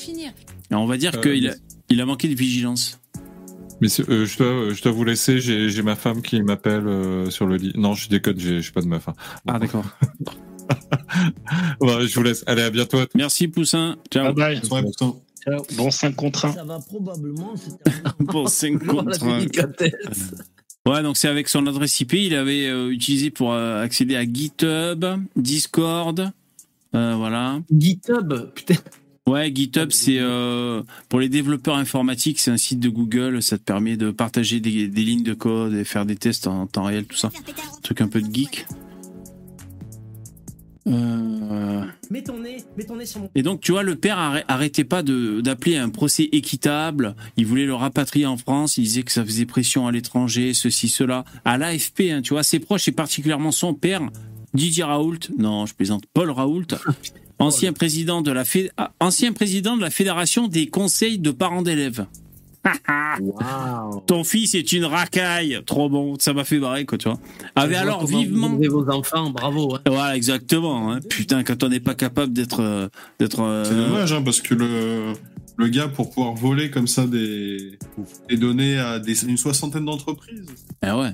Et 0.71 0.75
on 0.75 0.87
va 0.87 0.97
dire 0.97 1.13
Euh, 1.15 1.21
qu'il 1.21 1.45
mais- 1.45 1.51
a, 1.51 1.55
il 1.91 2.01
a 2.01 2.07
manqué 2.07 2.27
de 2.29 2.35
vigilance. 2.35 2.99
Mais 3.81 3.89
euh, 4.09 4.27
je, 4.27 4.37
dois, 4.39 4.75
je 4.75 4.83
dois 4.83 4.93
vous 4.93 5.05
laisser, 5.05 5.41
j'ai 5.41 5.71
j'ai 5.71 5.83
ma 5.83 5.97
femme 5.97 6.21
qui 6.21 6.43
m'appelle 6.43 6.87
euh, 6.87 7.31
sur 7.31 7.47
le 7.47 7.57
lit. 7.57 7.73
Non, 7.77 7.95
je 7.95 8.09
déconne, 8.09 8.39
j'ai 8.39 8.61
j'ai 8.61 8.73
pas 8.73 8.81
de 8.83 8.87
meuf. 8.89 9.09
hein. 9.09 9.15
Ah 9.47 9.59
d'accord. 9.59 9.85
Je 11.81 12.15
vous 12.15 12.23
laisse. 12.23 12.45
Allez, 12.47 12.63
à 12.63 12.71
bientôt. 12.71 12.99
Merci 13.15 13.49
Poussin. 13.49 13.97
Ciao. 14.11 14.33
Bye 14.35 14.61
putain. 14.61 15.15
Ciao. 15.45 15.63
Bon 15.77 15.91
5 15.91 16.15
contre 16.17 16.45
1. 16.47 16.53
Ça 16.53 16.65
va 16.65 16.79
probablement 16.81 17.55
Pour 18.29 18.49
5 18.49 18.83
en- 18.83 18.97
la 18.97 19.03
contre 19.05 19.25
un. 19.25 19.39
délicatesse. 19.39 19.93
Ouais, 20.87 21.03
donc 21.03 21.19
c'est 21.19 21.29
avec 21.29 21.47
son 21.49 21.67
adresse 21.67 22.01
IP, 22.01 22.15
il 22.15 22.35
avait 22.35 22.67
euh, 22.67 22.89
utilisé 22.91 23.31
pour 23.31 23.53
euh, 23.53 23.83
accéder 23.85 24.17
à 24.17 24.25
GitHub, 24.25 25.05
Discord, 25.37 26.33
euh, 26.95 27.15
voilà. 27.17 27.61
GitHub, 27.71 28.33
putain. 28.55 28.77
Ouais, 29.27 29.53
GitHub, 29.55 29.91
c'est 29.93 30.17
euh, 30.19 30.83
pour 31.11 31.21
les 31.21 31.29
développeurs 31.29 31.77
informatiques, 31.77 32.41
c'est 32.41 32.51
un 32.51 32.57
site 32.57 32.81
de 32.81 32.89
Google. 32.89 33.43
Ça 33.43 33.59
te 33.59 33.63
permet 33.63 33.99
de 33.99 34.11
partager 34.11 34.59
des, 34.61 34.89
des 34.89 35.03
lignes 35.03 35.23
de 35.23 35.35
code 35.35 35.75
et 35.75 35.85
faire 35.85 36.07
des 36.07 36.17
tests 36.17 36.47
en 36.47 36.67
temps 36.67 36.85
réel, 36.85 37.05
tout 37.05 37.17
ça. 37.17 37.29
Un 37.29 37.81
truc 37.83 38.01
un 38.01 38.09
peu 38.09 38.23
de 38.23 38.35
geek. 38.35 38.67
Euh, 40.87 41.83
Mets 42.11 42.23
ton 42.23 42.39
nez, 42.39 42.57
mets 42.77 42.85
ton 42.85 42.97
nez 42.97 43.07
sur 43.07 43.21
mon. 43.21 43.31
Et 43.35 43.43
donc, 43.43 43.61
tu 43.61 43.73
vois, 43.73 43.83
le 43.83 43.95
père 43.97 44.19
arrê- 44.19 44.45
arrêtait 44.49 44.85
pas 44.85 45.03
de- 45.03 45.41
d'appeler 45.41 45.77
un 45.77 45.89
procès 45.91 46.29
équitable. 46.33 47.15
Il 47.37 47.47
voulait 47.47 47.67
le 47.67 47.75
rapatrier 47.75 48.27
en 48.27 48.37
France. 48.37 48.77
Il 48.79 48.85
disait 48.85 49.03
que 49.03 49.13
ça 49.13 49.25
faisait 49.25 49.47
pression 49.47 49.87
à 49.87 49.93
l'étranger, 49.93 50.55
ceci, 50.55 50.89
cela. 50.89 51.25
À 51.45 51.59
l'AFP, 51.59 52.11
hein, 52.11 52.23
tu 52.23 52.33
vois, 52.35 52.43
ses 52.43 52.59
proches 52.61 52.89
et 52.89 52.93
particulièrement 52.93 53.53
son 53.53 53.75
père, 53.75 54.03
Didier 54.55 54.85
Raoult. 54.85 55.19
Non, 55.39 55.67
je 55.67 55.75
plaisante. 55.75 56.05
Paul 56.13 56.31
Raoult. 56.31 56.67
Ancien 57.39 57.73
président 57.73 58.21
de 58.21 58.31
la 58.33 58.45
fé- 58.45 58.71
ah, 58.77 58.93
ancien 59.01 59.33
président 59.33 59.75
de 59.77 59.81
la 59.81 59.89
fédération 59.91 60.47
des 60.47 60.67
conseils 60.67 61.19
de 61.19 61.31
parents 61.31 61.63
d'élèves. 61.63 62.05
Waouh. 63.21 64.01
Ton 64.07 64.25
fils 64.25 64.55
est 64.55 64.73
une 64.73 64.85
racaille. 64.85 65.61
Trop 65.67 65.89
bon. 65.89 66.17
Ça 66.19 66.33
m'a 66.33 66.45
fait 66.45 66.59
barrer, 66.59 66.85
quoi, 66.85 66.99
tu 66.99 67.09
vois. 67.09 67.19
Vois 67.57 67.79
alors 67.79 68.07
vous 68.07 68.19
vivement. 68.19 68.53
élevez 68.55 68.69
vos 68.69 68.89
enfants, 68.91 69.31
bravo. 69.31 69.75
hein. 69.77 69.81
Voilà, 69.87 70.17
exactement. 70.17 70.93
hein. 70.93 71.01
Putain, 71.09 71.43
quand 71.43 71.63
on 71.63 71.69
n'est 71.69 71.81
pas 71.81 71.95
capable 71.95 72.33
d'être, 72.33 72.61
euh, 72.61 72.89
d'être. 73.19 73.41
euh, 73.41 73.65
C'est 73.65 73.75
dommage, 73.77 74.13
hein, 74.13 74.23
parce 74.23 74.41
que 74.41 74.55
le, 74.55 75.13
le 75.57 75.69
gars, 75.69 75.89
pour 75.89 76.11
pouvoir 76.11 76.35
voler 76.35 76.71
comme 76.71 76.87
ça 76.87 77.07
des, 77.07 77.79
des 78.29 78.37
données 78.37 78.79
à 78.79 78.99
des, 78.99 79.25
une 79.25 79.37
soixantaine 79.37 79.85
d'entreprises, 79.87 80.45
Ah 80.83 80.99
ouais. 80.99 81.13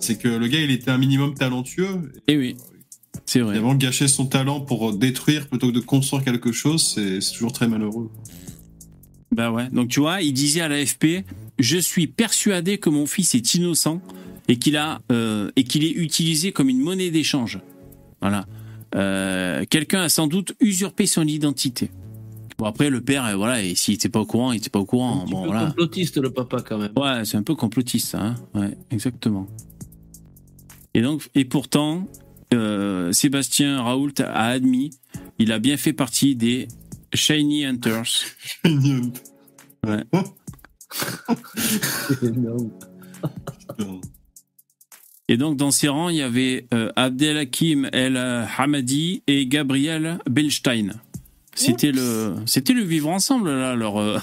c'est 0.00 0.18
que 0.18 0.28
le 0.28 0.46
gars, 0.48 0.60
il 0.60 0.70
était 0.70 0.90
un 0.90 0.98
minimum 0.98 1.34
talentueux. 1.34 2.12
Eh 2.28 2.36
oui. 2.36 2.56
C'est 3.24 3.40
vrai. 3.40 3.54
Évidemment, 3.54 3.74
gâcher 3.76 4.08
son 4.08 4.26
talent 4.26 4.60
pour 4.60 4.92
détruire 4.94 5.46
plutôt 5.48 5.68
que 5.68 5.72
de 5.72 5.80
construire 5.80 6.24
quelque 6.24 6.50
chose, 6.50 6.82
c'est 6.94 7.20
toujours 7.32 7.52
très 7.52 7.68
malheureux. 7.68 8.10
Bah 9.32 9.50
ouais. 9.50 9.68
Donc 9.70 9.88
tu 9.88 10.00
vois, 10.00 10.20
il 10.22 10.32
disait 10.32 10.60
à 10.60 10.68
l'AFP 10.68 11.24
Je 11.58 11.78
suis 11.78 12.06
persuadé 12.06 12.78
que 12.78 12.90
mon 12.90 13.06
fils 13.06 13.34
est 13.34 13.54
innocent 13.54 14.00
et 14.48 14.56
qu'il 14.58 14.76
a 14.76 15.00
euh, 15.10 15.50
et 15.56 15.64
qu'il 15.64 15.84
est 15.84 15.90
utilisé 15.92 16.52
comme 16.52 16.68
une 16.68 16.80
monnaie 16.80 17.10
d'échange. 17.10 17.58
Voilà. 18.20 18.46
Euh, 18.94 19.64
Quelqu'un 19.70 20.02
a 20.02 20.08
sans 20.10 20.26
doute 20.26 20.54
usurpé 20.60 21.06
son 21.06 21.26
identité. 21.26 21.90
Bon 22.58 22.66
après 22.66 22.90
le 22.90 23.00
père, 23.00 23.24
euh, 23.24 23.34
voilà, 23.36 23.62
et 23.62 23.74
s'il 23.74 23.94
était 23.94 24.10
pas 24.10 24.20
au 24.20 24.26
courant, 24.26 24.52
il 24.52 24.58
était 24.58 24.68
pas 24.70 24.78
au 24.80 24.84
courant. 24.84 25.22
Un 25.22 25.24
petit 25.24 25.32
Bon 25.32 25.42
peu 25.42 25.48
voilà. 25.48 25.66
complotiste 25.68 26.18
le 26.18 26.30
papa 26.30 26.58
quand 26.60 26.76
même. 26.78 26.92
Ouais, 26.96 27.24
c'est 27.24 27.38
un 27.38 27.42
peu 27.42 27.54
complotiste, 27.54 28.08
ça, 28.08 28.20
hein 28.22 28.34
ouais, 28.54 28.76
exactement. 28.90 29.46
Et 30.94 31.00
donc, 31.00 31.30
et 31.34 31.46
pourtant, 31.46 32.06
Sébastien 33.12 33.82
Raoult 33.82 34.12
a 34.20 34.48
admis, 34.48 34.90
il 35.38 35.50
a 35.52 35.58
bien 35.58 35.78
fait 35.78 35.94
partie 35.94 36.36
des 36.36 36.68
Shiny 37.14 37.64
Hunters. 37.64 38.24
Ouais. 38.64 40.04
C'est 42.08 42.22
énorme. 42.22 42.70
Et 45.28 45.36
donc, 45.36 45.56
dans 45.56 45.70
ses 45.70 45.88
rangs, 45.88 46.08
il 46.08 46.16
y 46.16 46.22
avait 46.22 46.66
euh, 46.74 46.92
Abdelhakim 46.96 47.88
El 47.92 48.16
Hamadi 48.16 49.22
et 49.26 49.46
Gabriel 49.46 50.18
Belstein. 50.28 51.00
C'était 51.54 51.92
le, 51.92 52.34
c'était 52.46 52.72
le 52.72 52.82
vivre 52.82 53.08
ensemble, 53.08 53.50
là. 53.50 53.74
Leur, 53.74 53.98
euh, 53.98 54.18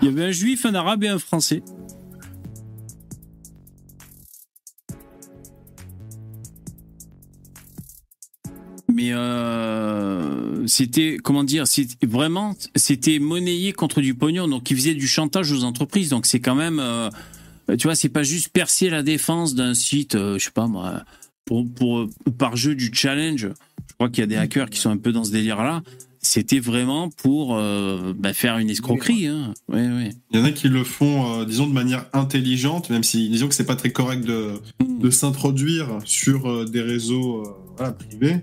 Il 0.00 0.06
y 0.06 0.08
avait 0.08 0.24
un 0.24 0.30
juif, 0.30 0.66
un 0.66 0.74
arabe 0.74 1.04
et 1.04 1.08
un 1.08 1.18
français. 1.18 1.62
Mais 8.98 9.12
euh, 9.12 10.66
c'était, 10.66 11.18
comment 11.22 11.44
dire, 11.44 11.68
c'était 11.68 12.04
vraiment, 12.04 12.56
c'était 12.74 13.20
monnayé 13.20 13.72
contre 13.72 14.00
du 14.00 14.14
pognon. 14.14 14.48
Donc, 14.48 14.72
ils 14.72 14.76
faisaient 14.76 14.94
du 14.94 15.06
chantage 15.06 15.52
aux 15.52 15.62
entreprises. 15.62 16.08
Donc, 16.08 16.26
c'est 16.26 16.40
quand 16.40 16.56
même. 16.56 16.80
euh, 16.80 17.08
tu 17.78 17.86
vois, 17.86 17.94
c'est 17.94 18.08
pas 18.08 18.24
juste 18.24 18.48
percer 18.48 18.90
la 18.90 19.04
défense 19.04 19.54
d'un 19.54 19.74
site, 19.74 20.16
euh, 20.16 20.36
je 20.36 20.46
sais 20.46 20.50
pas 20.50 20.66
moi, 20.66 21.04
pour, 21.44 21.64
pour, 21.72 22.08
par 22.38 22.56
jeu 22.56 22.74
du 22.74 22.90
challenge. 22.92 23.48
Je 23.88 23.94
crois 23.94 24.08
qu'il 24.08 24.18
y 24.18 24.24
a 24.24 24.26
des 24.26 24.34
hackers 24.36 24.68
qui 24.68 24.80
sont 24.80 24.90
un 24.90 24.96
peu 24.96 25.12
dans 25.12 25.22
ce 25.22 25.30
délire-là. 25.30 25.82
C'était 26.20 26.58
vraiment 26.58 27.08
pour 27.08 27.56
euh, 27.56 28.12
bah, 28.18 28.34
faire 28.34 28.58
une 28.58 28.68
escroquerie. 28.70 29.28
Hein. 29.28 29.54
Ouais, 29.68 29.86
ouais. 29.86 30.10
Il 30.32 30.40
y 30.40 30.42
en 30.42 30.44
a 30.44 30.50
qui 30.50 30.68
le 30.68 30.82
font, 30.82 31.40
euh, 31.40 31.44
disons, 31.44 31.68
de 31.68 31.72
manière 31.72 32.06
intelligente, 32.12 32.90
même 32.90 33.04
si, 33.04 33.28
disons 33.28 33.46
que 33.46 33.54
c'est 33.54 33.64
pas 33.64 33.76
très 33.76 33.92
correct 33.92 34.24
de, 34.24 34.54
de 34.80 35.10
s'introduire 35.10 36.00
sur 36.04 36.50
euh, 36.50 36.64
des 36.64 36.82
réseaux 36.82 37.44
euh, 37.44 37.50
voilà, 37.76 37.92
privés. 37.92 38.42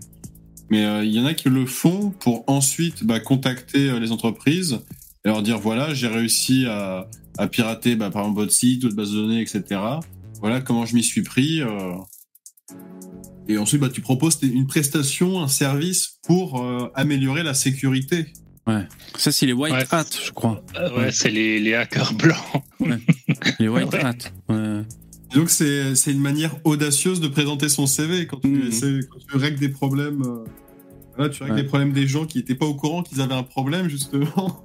Mais 0.69 0.83
euh, 0.85 1.03
il 1.05 1.11
y 1.13 1.19
en 1.19 1.25
a 1.25 1.33
qui 1.33 1.49
le 1.49 1.65
font 1.65 2.11
pour 2.19 2.43
ensuite 2.47 3.03
bah, 3.03 3.19
contacter 3.19 3.89
euh, 3.89 3.99
les 3.99 4.11
entreprises 4.11 4.79
et 5.23 5.27
leur 5.29 5.43
dire 5.43 5.59
voilà, 5.59 5.93
j'ai 5.93 6.07
réussi 6.07 6.65
à, 6.67 7.07
à 7.37 7.47
pirater 7.47 7.95
bah, 7.95 8.09
par 8.09 8.23
exemple 8.23 8.39
votre 8.41 8.51
site, 8.53 8.83
votre 8.83 8.95
base 8.95 9.11
de 9.11 9.17
données, 9.17 9.41
etc. 9.41 9.63
Voilà 10.41 10.61
comment 10.61 10.85
je 10.85 10.95
m'y 10.95 11.03
suis 11.03 11.21
pris. 11.23 11.61
euh. 11.61 11.93
Et 13.47 13.59
ensuite, 13.59 13.79
bah, 13.79 13.89
tu 13.93 14.01
proposes 14.01 14.39
une 14.41 14.65
prestation, 14.65 15.39
un 15.41 15.47
service 15.47 16.17
pour 16.25 16.63
euh, 16.63 16.89
améliorer 16.95 17.43
la 17.43 17.53
sécurité. 17.53 18.33
Ouais. 18.65 18.87
Ça, 19.15 19.31
c'est 19.31 19.45
les 19.45 19.53
white 19.53 19.73
Ouais. 19.75 19.85
hats, 19.91 20.05
je 20.25 20.31
crois. 20.31 20.63
Euh, 20.75 20.97
ouais, 20.97 21.11
c'est 21.11 21.29
les, 21.29 21.59
les 21.59 21.75
hackers 21.75 22.13
blancs. 22.15 22.37
Les 23.59 23.67
white 23.67 23.93
Ouais. 23.93 24.03
hats. 24.03 24.83
Donc 25.36 25.49
c'est 25.49 25.94
une 26.12 26.20
manière 26.20 26.56
audacieuse 26.64 27.20
de 27.20 27.28
présenter 27.28 27.70
son 27.70 27.86
CV 27.88 28.26
quand 28.26 28.40
tu, 28.41 28.48
Mhm. 28.48 28.68
essaies- 28.68 28.99
quand 29.10 29.20
tu 29.30 29.38
règles 29.38 29.60
des 29.60 29.70
problèmes. 29.70 30.22
euh, 30.24 30.44
voilà, 31.18 31.30
tu 31.30 31.44
règles 31.44 31.56
Ouais. 31.56 31.62
des 31.62 31.68
problèmes 31.68 31.94
des 31.94 32.07
gens 32.07 32.26
qui 32.26 32.38
n'étaient 32.40 32.56
pas 32.56 32.66
au 32.66 32.74
courant 32.76 33.03
qu'ils 33.03 33.22
avaient 33.22 33.34
un 33.36 33.44
problème 33.44 33.88
justement. 33.90 34.64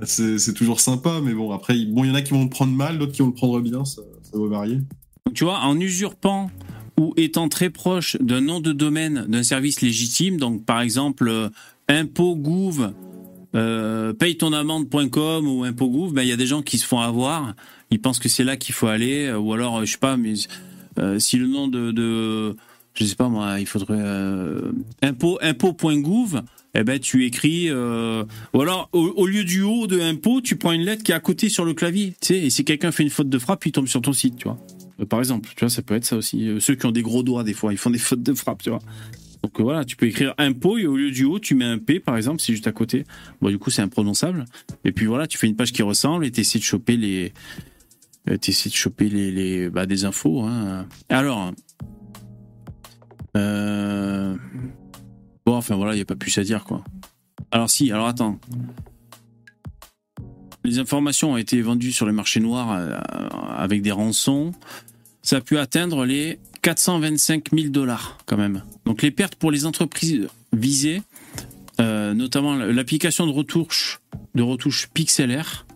C'est 0.04 0.54
toujours 0.54 0.80
sympa, 0.80 1.20
mais 1.22 1.34
bon 1.34 1.52
après, 1.52 1.78
il- 1.78 1.92
bon, 1.92 2.04
il 2.04 2.08
y 2.08 2.10
en 2.10 2.14
a 2.14 2.22
qui 2.22 2.32
vont 2.32 2.44
le 2.44 2.48
prendre 2.48 2.72
mal, 2.72 2.98
d'autres 2.98 3.12
qui 3.12 3.20
vont 3.20 3.28
le 3.28 3.34
prendre 3.34 3.60
bien, 3.60 3.84
ça, 3.84 4.00
ça 4.22 4.38
va 4.38 4.46
varier. 4.48 4.78
Tu 5.34 5.44
vois, 5.44 5.58
en 5.60 5.78
usurpant 5.78 6.50
ou 6.98 7.12
étant 7.18 7.48
très 7.50 7.68
proche 7.70 8.16
d'un 8.20 8.40
nom 8.40 8.60
de 8.60 8.72
domaine 8.72 9.26
d'un 9.28 9.42
service 9.42 9.82
légitime, 9.82 10.38
donc 10.38 10.64
par 10.64 10.80
exemple 10.80 11.28
euh, 11.28 11.48
impôt.gouv, 11.88 12.92
euh, 13.54 14.12
paye-ton-amende.com 14.14 15.46
ou 15.46 15.64
impôt.gouv, 15.64 16.12
ben 16.14 16.22
il 16.22 16.28
y 16.28 16.32
a 16.32 16.36
des 16.36 16.46
gens 16.46 16.62
qui 16.62 16.78
se 16.78 16.86
font 16.86 17.00
avoir, 17.00 17.54
ils 17.90 18.00
pensent 18.00 18.18
que 18.18 18.28
c'est 18.28 18.44
là 18.44 18.56
qu'il 18.56 18.74
faut 18.74 18.86
aller, 18.86 19.26
euh, 19.26 19.38
ou 19.38 19.52
alors, 19.52 19.78
euh, 19.78 19.84
je 19.84 19.92
sais 19.92 19.98
pas, 19.98 20.16
mais 20.16 20.34
euh, 20.98 21.18
si 21.18 21.36
le 21.38 21.46
nom 21.46 21.68
de, 21.68 22.56
je 22.94 23.04
sais 23.04 23.14
pas 23.14 23.28
moi, 23.28 23.60
il 23.60 23.66
faudrait 23.66 23.98
euh, 23.98 24.72
impôt 25.02 25.38
impôt.gouv, 25.42 26.42
eh 26.74 26.84
ben 26.84 26.98
tu 27.00 27.24
écris 27.24 27.70
ou 27.72 28.60
alors 28.60 28.88
au, 28.92 29.26
lieu 29.26 29.44
du 29.44 29.62
haut 29.62 29.86
de 29.86 30.00
impôt, 30.00 30.40
tu 30.40 30.56
prends 30.56 30.72
une 30.72 30.82
lettre 30.82 31.02
qui 31.02 31.12
est 31.12 31.14
à 31.14 31.20
côté 31.20 31.48
sur 31.48 31.64
le 31.64 31.74
clavier, 31.74 32.14
tu 32.20 32.28
sais, 32.28 32.38
et 32.38 32.50
si 32.50 32.64
quelqu'un 32.64 32.92
fait 32.92 33.02
une 33.02 33.10
faute 33.10 33.28
de 33.28 33.38
frappe, 33.38 33.66
il 33.66 33.72
tombe 33.72 33.88
sur 33.88 34.00
ton 34.00 34.12
site, 34.12 34.36
tu 34.36 34.44
vois. 34.44 34.58
Par 35.08 35.18
exemple, 35.18 35.48
tu 35.56 35.60
vois, 35.60 35.70
ça 35.70 35.80
peut 35.80 35.94
être 35.94 36.04
ça 36.04 36.16
aussi. 36.16 36.50
Ceux 36.60 36.74
qui 36.74 36.84
ont 36.84 36.90
des 36.90 37.00
gros 37.00 37.22
doigts, 37.22 37.42
des 37.42 37.54
fois, 37.54 37.72
ils 37.72 37.78
font 37.78 37.88
des 37.88 37.98
fautes 37.98 38.22
de 38.22 38.34
frappe, 38.34 38.62
tu 38.62 38.70
vois. 38.70 38.80
Donc 39.42 39.58
voilà, 39.60 39.84
tu 39.84 39.96
peux 39.96 40.06
écrire 40.06 40.34
impôt 40.38 40.76
et 40.78 40.86
au 40.86 40.96
lieu 40.96 41.10
du 41.10 41.24
O, 41.24 41.38
tu 41.38 41.54
mets 41.54 41.64
un 41.64 41.78
P 41.78 41.98
par 41.98 42.16
exemple, 42.16 42.40
c'est 42.40 42.52
juste 42.52 42.66
à 42.66 42.72
côté. 42.72 43.04
Bon, 43.40 43.48
du 43.48 43.58
coup, 43.58 43.70
c'est 43.70 43.82
imprononçable. 43.82 44.44
Et 44.84 44.92
puis 44.92 45.06
voilà, 45.06 45.26
tu 45.26 45.38
fais 45.38 45.46
une 45.46 45.56
page 45.56 45.72
qui 45.72 45.82
ressemble 45.82 46.26
et 46.26 46.30
tu 46.30 46.40
essaies 46.40 46.58
de 46.58 46.64
choper 46.64 46.96
les. 46.96 47.32
Euh, 48.28 48.36
t'essaies 48.36 48.68
de 48.68 48.74
choper 48.74 49.08
les, 49.08 49.30
les 49.30 49.70
bah, 49.70 49.86
des 49.86 50.04
infos. 50.04 50.42
Hein. 50.42 50.86
Alors. 51.08 51.52
euh, 53.36 54.36
Bon, 55.46 55.56
enfin 55.56 55.74
voilà, 55.76 55.92
il 55.94 55.96
n'y 55.96 56.02
a 56.02 56.06
pas 56.06 56.16
plus 56.16 56.36
à 56.38 56.44
dire 56.44 56.64
quoi. 56.64 56.84
Alors 57.50 57.70
si, 57.70 57.90
alors 57.90 58.06
attends. 58.06 58.38
Les 60.62 60.78
informations 60.78 61.32
ont 61.32 61.36
été 61.38 61.60
vendues 61.62 61.92
sur 61.92 62.06
les 62.06 62.12
marchés 62.12 62.40
noirs 62.40 62.72
euh, 62.72 62.98
avec 63.56 63.80
des 63.82 63.90
rançons. 63.90 64.52
Ça 65.22 65.36
a 65.36 65.40
pu 65.40 65.56
atteindre 65.58 66.04
les 66.04 66.38
425 66.62 67.48
000 67.54 67.68
dollars 67.70 68.18
quand 68.26 68.36
même. 68.36 68.62
Donc 68.84 69.00
les 69.02 69.10
pertes 69.10 69.36
pour 69.36 69.50
les 69.50 69.64
entreprises 69.64 70.28
visées, 70.52 71.02
notamment 71.78 72.54
l'application 72.54 73.26
de 73.26 73.32
retouche, 73.32 74.00
de 74.34 74.42
retouche 74.42 74.88
pixelaire, 74.92 75.66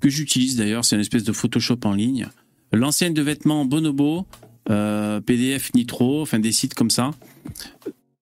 que 0.00 0.08
j'utilise 0.08 0.56
d'ailleurs, 0.56 0.84
c'est 0.84 0.94
une 0.96 1.00
espèce 1.02 1.24
de 1.24 1.32
Photoshop 1.32 1.78
en 1.84 1.92
ligne. 1.94 2.28
L'enseigne 2.72 3.14
de 3.14 3.22
vêtements 3.22 3.64
Bonobo, 3.64 4.26
euh, 4.70 5.20
PDF 5.20 5.72
Nitro, 5.74 6.22
enfin 6.22 6.38
des 6.38 6.52
sites 6.52 6.74
comme 6.74 6.90
ça. 6.90 7.12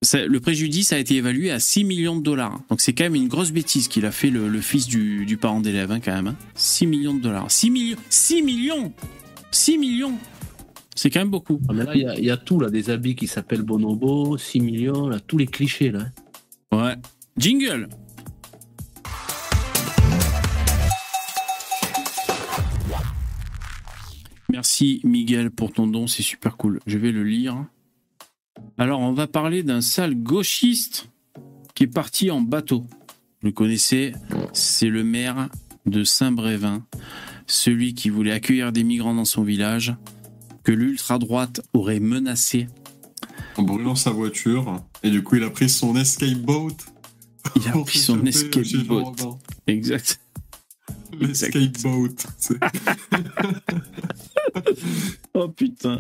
Ça- 0.03 0.27
Le 0.27 0.41
préjudice 0.41 0.93
a 0.93 0.99
été 0.99 1.17
évalué 1.17 1.51
à 1.51 1.59
6 1.59 1.83
millions 1.85 2.17
de 2.17 2.23
dollars. 2.23 2.61
Donc 2.71 2.81
c'est 2.81 2.93
quand 2.93 3.05
même 3.05 3.15
une 3.15 3.29
grosse 3.29 3.51
bêtise 3.51 3.89
qu'il 3.89 4.05
a 4.07 4.13
fait 4.13 4.31
le, 4.31 4.49
le 4.49 4.61
fils 4.61 4.87
du, 4.87 5.25
du 5.27 5.37
parent 5.37 5.61
d'élève, 5.61 5.91
hein, 5.91 6.01
quand 6.01 6.13
même. 6.15 6.29
hein. 6.29 6.37
6 6.55 6.87
millions 6.87 7.15
de 7.15 7.21
dollars. 7.21 7.51
6 7.51 7.71
millions 7.71 7.97
6 8.11 8.43
millions 8.43 8.93
6 9.51 9.79
millions 9.79 10.15
C'est 10.95 11.11
quand 11.11 11.21
même 11.21 11.31
beaucoup. 11.31 11.61
Ah, 11.69 11.73
mais 11.73 11.85
là, 11.85 11.93
il 11.95 12.03
y 12.03 12.07
a- 12.07 12.19
il 12.19 12.25
y, 12.25 12.31
a 12.31 12.37
tout, 12.37 12.61
là, 12.61 12.71
des 12.71 12.91
habits 12.91 13.17
qui 13.17 13.27
s'appellent 13.27 13.63
Bonobo, 13.63 14.37
6 14.39 14.61
millions, 14.61 15.09
là, 15.09 15.19
tous 15.19 15.39
les 15.39 15.47
clichés, 15.47 15.91
là. 15.91 16.07
Ouais. 16.73 16.95
Jingle 17.39 17.89
Merci 24.57 25.03
Miguel 25.05 25.51
pour 25.51 25.71
ton 25.71 25.87
don, 25.87 26.07
c'est 26.07 26.23
super 26.23 26.57
cool. 26.57 26.81
Je 26.87 26.97
vais 26.97 27.13
le 27.13 27.25
lire. 27.25 27.67
Alors, 28.79 29.01
on 29.01 29.13
va 29.13 29.27
parler 29.27 29.63
d'un 29.63 29.83
sale 29.83 30.15
gauchiste 30.15 31.11
qui 31.75 31.83
est 31.83 31.87
parti 31.87 32.31
en 32.31 32.41
bateau. 32.41 32.87
Vous 33.43 33.49
le 33.49 33.53
connaissez, 33.53 34.15
c'est 34.55 34.89
le 34.89 35.05
maire 35.05 35.51
de 35.85 36.05
Saint-Brévin, 36.05 36.87
celui 37.47 37.93
qui 37.93 38.09
voulait 38.09 38.33
accueillir 38.33 38.73
des 38.73 38.83
migrants 38.83 39.13
dans 39.13 39.27
son 39.27 39.43
village, 39.43 39.95
que 40.65 40.73
l'ultra-droite 40.73 41.61
aurait 41.75 42.01
menacé. 42.01 42.67
En 43.59 43.63
brûlant 43.63 43.95
sa 43.95 44.11
voiture. 44.11 44.83
Et 45.03 45.11
du 45.11 45.23
coup, 45.23 45.37
il 45.37 45.43
a 45.43 45.51
pris 45.51 45.69
son 45.69 45.95
escape 45.97 46.39
boat. 46.39 46.79
Il 47.57 47.69
a 47.69 47.73
pris 47.73 47.99
son 47.99 48.25
escape 48.25 48.87
boat. 48.87 49.13
Exact. 49.67 50.19
L'escape 51.21 51.77
boat. 51.83 52.17
Oh 55.35 55.49
putain. 55.49 55.99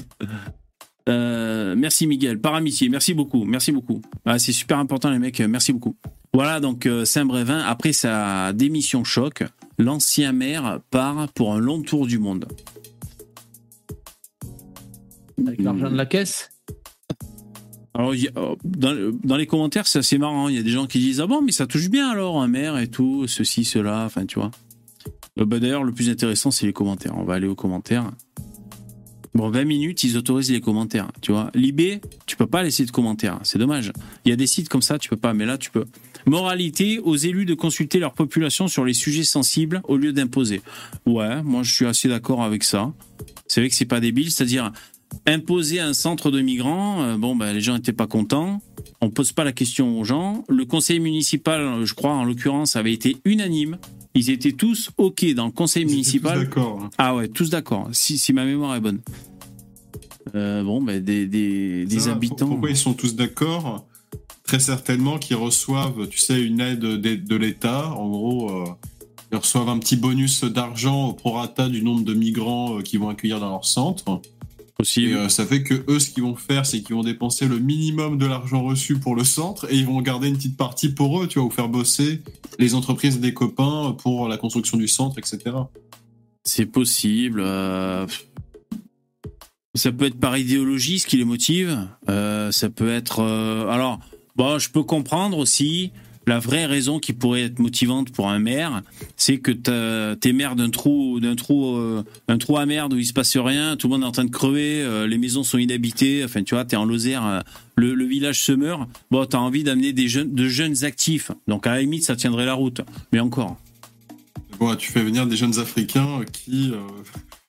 Euh, 1.09 1.75
merci 1.77 2.07
Miguel, 2.07 2.41
par 2.41 2.55
amitié, 2.55 2.89
merci 2.89 3.15
beaucoup, 3.15 3.45
merci 3.45 3.71
beaucoup. 3.71 4.03
Ah, 4.25 4.39
c'est 4.39 4.53
super 4.53 4.79
important 4.79 5.11
les 5.11 5.19
mecs, 5.19 5.41
merci 5.41 5.73
beaucoup. 5.73 5.97
Voilà 6.33 6.59
donc 6.59 6.87
euh, 6.87 7.05
Saint-Brévin, 7.05 7.61
après 7.61 7.93
sa 7.93 8.53
démission 8.53 9.05
choc, 9.05 9.45
l'ancien 9.79 10.33
maire 10.33 10.81
part 10.91 11.33
pour 11.33 11.55
un 11.55 11.59
long 11.59 11.83
tour 11.83 12.07
du 12.07 12.19
monde. 12.19 12.47
Avec 15.47 15.63
l'argent 15.63 15.91
de 15.91 15.97
la 15.97 16.07
caisse? 16.07 16.51
Alors 17.95 18.13
dans, 18.65 19.13
dans 19.23 19.37
les 19.37 19.47
commentaires 19.47 19.87
c'est 19.87 20.01
assez 20.01 20.19
marrant, 20.19 20.49
il 20.49 20.57
y 20.57 20.59
a 20.59 20.63
des 20.63 20.71
gens 20.71 20.87
qui 20.87 20.99
disent 20.99 21.21
ah 21.21 21.27
bon 21.27 21.41
mais 21.41 21.53
ça 21.53 21.67
touche 21.67 21.89
bien 21.89 22.11
alors 22.11 22.43
un 22.43 22.49
maire 22.49 22.79
et 22.79 22.89
tout, 22.89 23.27
ceci, 23.27 23.65
cela, 23.65 24.05
enfin 24.05 24.27
tu 24.27 24.39
vois. 24.39 24.51
Euh, 25.39 25.45
bah, 25.45 25.59
D'ailleurs 25.59 25.85
le 25.85 25.93
plus 25.93 26.11
intéressant 26.11 26.51
c'est 26.51 26.67
les 26.67 26.73
commentaires, 26.73 27.15
on 27.17 27.25
va 27.25 27.35
aller 27.35 27.47
aux 27.47 27.55
commentaires. 27.55 28.11
Bon, 29.37 29.51
20 29.51 29.65
minutes, 29.65 30.03
ils 30.03 30.17
autorisent 30.17 30.51
les 30.51 30.63
commentaires, 30.63 31.13
tu 31.21 31.31
vois. 31.31 31.51
Libé, 31.55 32.01
tu 32.25 32.37
peux 32.37 32.47
pas 32.47 32.63
laisser 32.63 32.87
de 32.87 32.91
commentaires, 32.91 33.39
c'est 33.43 33.59
dommage. 33.59 33.93
Il 34.25 34.31
y 34.31 34.33
a 34.33 34.37
des 34.37 34.47
sites 34.47 34.71
comme 34.71 34.81
ça, 34.81 34.99
tu 34.99 35.11
peux 35.11 35.19
pas, 35.19 35.35
mais 35.35 35.45
là, 35.45 35.59
tu 35.59 35.71
peux. 35.71 35.85
Moralité, 36.25 37.01
aux 37.01 37.17
élus 37.17 37.45
de 37.45 37.53
consulter 37.53 37.99
leur 37.99 38.15
population 38.15 38.67
sur 38.67 38.87
les 38.87 38.95
sujets 38.95 39.25
sensibles 39.25 39.83
au 39.85 39.99
lieu 39.99 40.15
d'imposer. 40.15 40.63
Ouais, 41.05 41.43
moi, 41.43 41.63
je 41.65 41.75
suis 41.75 41.85
assez 41.85 42.09
d'accord 42.09 42.43
avec 42.43 42.65
ça. 42.65 42.95
C'est 43.47 43.61
vrai 43.61 43.69
que 43.69 43.75
c'est 43.75 43.85
pas 43.85 44.01
débile, 44.01 44.31
c'est-à-dire 44.31 44.73
imposer 45.27 45.81
un 45.81 45.95
centre 45.95 46.31
de 46.31 46.41
migrants, 46.41 47.03
euh, 47.03 47.17
bon, 47.17 47.37
ben, 47.37 47.53
les 47.53 47.61
gens 47.61 47.75
n'étaient 47.75 47.93
pas 47.93 48.07
contents. 48.07 48.61
On 49.01 49.11
pose 49.11 49.33
pas 49.33 49.45
la 49.45 49.53
question 49.53 49.99
aux 50.01 50.05
gens. 50.05 50.45
Le 50.49 50.65
conseil 50.65 51.01
municipal, 51.01 51.85
je 51.85 51.95
crois, 51.95 52.13
en 52.13 52.25
l'occurrence, 52.25 52.77
avait 52.77 52.93
été 52.93 53.17
unanime. 53.25 53.79
Ils 54.15 54.31
étaient 54.31 54.53
tous 54.53 54.91
OK 54.97 55.27
dans 55.35 55.47
le 55.47 55.53
conseil 55.53 55.85
municipal. 55.85 56.39
D'accord. 56.39 56.81
hein. 56.83 56.91
Ah 56.97 57.15
ouais, 57.15 57.29
tous 57.29 57.51
d'accord, 57.51 57.89
si, 57.93 58.17
si 58.17 58.33
ma 58.33 58.45
mémoire 58.45 58.75
est 58.75 58.81
bonne. 58.81 59.01
Euh, 60.35 60.63
bon, 60.65 60.83
ben 60.83 61.03
des, 61.03 61.27
des, 61.27 61.85
des 61.85 62.01
Ça, 62.01 62.13
habitants. 62.13 62.49
Pourquoi 62.49 62.71
ils 62.71 62.77
sont 62.77 62.95
tous 62.95 63.15
d'accord? 63.15 63.87
Très 64.45 64.59
certainement 64.59 65.19
qu'ils 65.19 65.37
reçoivent, 65.37 66.09
tu 66.09 66.19
sais, 66.19 66.41
une 66.43 66.61
aide 66.61 66.81
de, 66.81 66.97
de 66.97 67.37
l'État. 67.37 67.93
En 67.93 68.09
gros, 68.09 68.51
euh, 68.51 68.65
ils 69.33 69.39
reçoivent 69.39 69.69
un 69.69 69.79
petit 69.79 69.97
bonus 69.97 70.45
d'argent 70.45 71.09
au 71.09 71.13
prorata 71.13 71.69
du 71.69 71.83
nombre 71.83 72.05
de 72.05 72.15
migrants 72.15 72.79
euh, 72.79 72.83
qu'ils 72.83 73.01
vont 73.01 73.09
accueillir 73.09 73.39
dans 73.41 73.51
leur 73.51 73.65
centre. 73.67 74.21
Possible. 74.79 75.13
Et 75.13 75.15
euh, 75.15 75.29
ça 75.31 75.47
fait 75.47 75.63
que 75.63 75.85
eux, 75.89 75.99
ce 75.99 76.11
qu'ils 76.11 76.23
vont 76.23 76.37
faire, 76.37 76.67
c'est 76.67 76.83
qu'ils 76.83 76.95
vont 76.95 77.03
dépenser 77.03 77.47
le 77.47 77.59
minimum 77.59 78.19
de 78.19 78.27
l'argent 78.27 78.63
reçu 78.63 78.99
pour 78.99 79.15
le 79.17 79.25
centre 79.25 79.67
et 79.73 79.77
ils 79.77 79.87
vont 79.87 80.01
garder 80.03 80.29
une 80.29 80.37
petite 80.37 80.57
partie 80.57 80.91
pour 80.91 81.23
eux, 81.23 81.27
tu 81.29 81.39
vois, 81.39 81.49
ou 81.49 81.51
faire 81.51 81.69
bosser 81.69 82.21
les 82.59 82.75
entreprises 82.75 83.19
des 83.19 83.33
copains 83.33 83.97
pour 83.99 84.29
la 84.29 84.37
construction 84.37 84.77
du 84.77 84.87
centre, 84.89 85.19
etc. 85.19 85.57
C'est 86.45 86.67
possible. 86.67 87.41
euh, 87.41 88.07
Ça 89.75 89.93
peut 89.93 90.05
être 90.07 90.21
par 90.21 90.37
idéologie 90.37 90.99
ce 90.99 91.07
qui 91.07 91.17
les 91.17 91.25
motive. 91.25 91.89
Euh, 92.11 92.53
ça 92.53 92.69
peut 92.69 92.91
être. 92.93 93.21
Alors, 93.23 93.99
bon, 94.37 94.59
je 94.59 94.71
peux 94.71 94.83
comprendre 94.83 95.39
aussi. 95.39 95.91
La 96.29 96.41
vraie 96.41 96.67
raison 96.67 96.99
qui 96.99 97.13
pourrait 97.13 97.43
être 97.43 97.61
motivante 97.61 98.11
pour 98.11 98.29
un 98.29 98.41
maire, 98.41 98.83
c'est 99.17 99.39
que 99.39 99.53
t'es 100.15 100.33
maire 100.33 100.57
d'un 100.57 100.71
trou, 100.71 101.21
d'un 101.21 101.37
trou, 101.37 101.77
euh, 101.77 102.03
un 102.27 102.37
trou 102.37 102.57
à 102.57 102.67
merde 102.67 102.95
où 102.95 102.99
il 102.99 103.07
se 103.07 103.13
passe 103.13 103.37
rien, 103.37 103.77
tout 103.77 103.87
le 103.87 103.93
monde 103.93 104.03
est 104.03 104.07
en 104.07 104.13
train 104.13 104.25
de 104.25 104.31
crever, 104.31 104.83
euh, 104.83 105.07
les 105.07 105.19
maisons 105.19 105.45
sont 105.45 105.59
inhabitées. 105.59 106.25
Enfin, 106.25 106.43
tu 106.43 106.55
vois, 106.57 106.65
t'es 106.65 106.75
en 106.75 106.85
Lozère, 106.85 107.25
euh, 107.25 107.41
le, 107.77 107.95
le 107.95 108.05
village 108.07 108.41
se 108.43 108.51
meurt. 108.51 108.89
Bon, 109.13 109.25
t'as 109.25 109.39
envie 109.39 109.63
d'amener 109.63 109.93
des 109.93 110.09
jeunes, 110.09 110.35
de 110.35 110.49
jeunes 110.49 110.85
actifs. 110.85 111.31
Donc 111.47 111.67
à 111.69 111.75
la 111.75 111.81
limite, 111.83 112.03
ça 112.05 112.17
tiendrait 112.17 112.47
la 112.47 112.55
route. 112.55 112.81
Mais 113.13 113.21
encore. 113.21 113.57
Bon, 114.59 114.75
tu 114.75 114.91
fais 114.91 115.05
venir 115.05 115.29
des 115.29 115.37
jeunes 115.37 115.59
Africains 115.61 116.23
qui 116.33 116.73
euh, 116.73 116.79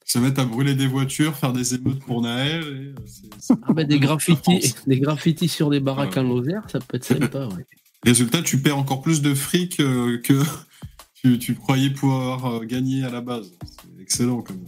se 0.05 0.19
mettent 0.19 0.37
à 0.37 0.45
brûler 0.45 0.75
des 0.75 0.85
voitures, 0.87 1.35
faire 1.35 1.51
des 1.53 1.73
émeutes 1.73 1.99
pour 2.05 2.21
Naël. 2.21 2.61
et, 2.61 2.65
euh, 2.67 2.93
c'est- 3.07 3.29
c'est- 3.39 3.53
Ah 3.67 3.73
ben, 3.73 3.87
des 3.87 3.97
graffitis, 3.99 4.75
des 4.85 4.99
graffitis 4.99 5.47
sur 5.47 5.71
des 5.71 5.79
baraques 5.79 6.11
Ouais. 6.11 6.19
en 6.19 6.23
Lozère, 6.23 6.61
ça 6.71 6.77
peut 6.79 6.97
être 6.97 7.05
sympa, 7.33 7.47
ouais. 7.47 7.65
Résultat, 8.05 8.41
tu 8.41 8.59
perds 8.59 8.77
encore 8.77 9.01
plus 9.01 9.21
de 9.21 9.33
fric 9.33 9.79
euh, 9.79 10.19
que 10.19 10.43
tu, 11.37 11.55
croyais 11.55 11.89
pouvoir 11.89 12.45
euh, 12.45 12.59
gagner 12.65 13.03
à 13.03 13.09
la 13.09 13.21
base. 13.21 13.51
C'est 13.65 14.01
excellent 14.01 14.41
comme. 14.41 14.59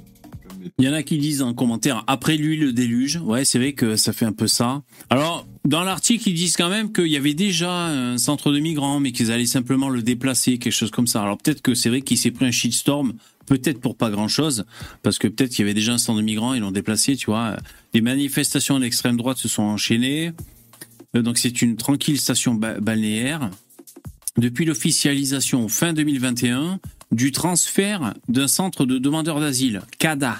Il 0.77 0.85
y 0.85 0.89
en 0.89 0.93
a 0.93 1.03
qui 1.03 1.17
disent 1.17 1.41
en 1.41 1.53
commentaire 1.53 2.03
après 2.07 2.35
lui 2.35 2.57
le 2.57 2.73
déluge. 2.73 3.17
Ouais, 3.17 3.45
c'est 3.45 3.59
vrai 3.59 3.73
que 3.73 3.95
ça 3.95 4.11
fait 4.11 4.25
un 4.25 4.33
peu 4.33 4.47
ça. 4.47 4.81
Alors, 5.09 5.47
dans 5.65 5.83
l'article, 5.83 6.29
ils 6.29 6.33
disent 6.33 6.57
quand 6.57 6.69
même 6.69 6.91
qu'il 6.91 7.07
y 7.07 7.15
avait 7.15 7.33
déjà 7.33 7.87
un 7.87 8.17
centre 8.17 8.51
de 8.51 8.59
migrants, 8.59 8.99
mais 8.99 9.11
qu'ils 9.11 9.31
allaient 9.31 9.45
simplement 9.45 9.89
le 9.89 10.01
déplacer, 10.01 10.57
quelque 10.57 10.73
chose 10.73 10.91
comme 10.91 11.07
ça. 11.07 11.21
Alors 11.21 11.37
peut-être 11.37 11.61
que 11.61 11.75
c'est 11.75 11.89
vrai 11.89 12.01
qu'il 12.01 12.17
s'est 12.17 12.31
pris 12.31 12.45
un 12.45 12.51
shitstorm, 12.51 13.13
peut-être 13.45 13.79
pour 13.79 13.95
pas 13.95 14.09
grand 14.09 14.27
chose, 14.27 14.65
parce 15.01 15.17
que 15.17 15.27
peut-être 15.27 15.51
qu'il 15.51 15.59
y 15.59 15.63
avait 15.63 15.73
déjà 15.73 15.93
un 15.93 15.97
centre 15.97 16.19
de 16.19 16.25
migrants, 16.25 16.53
ils 16.53 16.61
l'ont 16.61 16.71
déplacé, 16.71 17.15
tu 17.15 17.27
vois. 17.27 17.55
Les 17.93 18.01
manifestations 18.01 18.79
d'extrême 18.79 19.17
droite 19.17 19.37
se 19.37 19.47
sont 19.47 19.63
enchaînées. 19.63 20.31
Euh, 21.15 21.21
Donc 21.21 21.37
c'est 21.37 21.61
une 21.61 21.75
tranquille 21.75 22.19
station 22.19 22.53
ba- 22.53 22.79
balnéaire. 22.79 23.49
Depuis 24.37 24.65
l'officialisation 24.65 25.67
fin 25.67 25.93
2021 25.93 26.79
du 27.11 27.31
transfert 27.31 28.13
d'un 28.27 28.47
centre 28.47 28.85
de 28.85 28.97
demandeurs 28.97 29.39
d'asile, 29.39 29.81
CADA, 29.97 30.37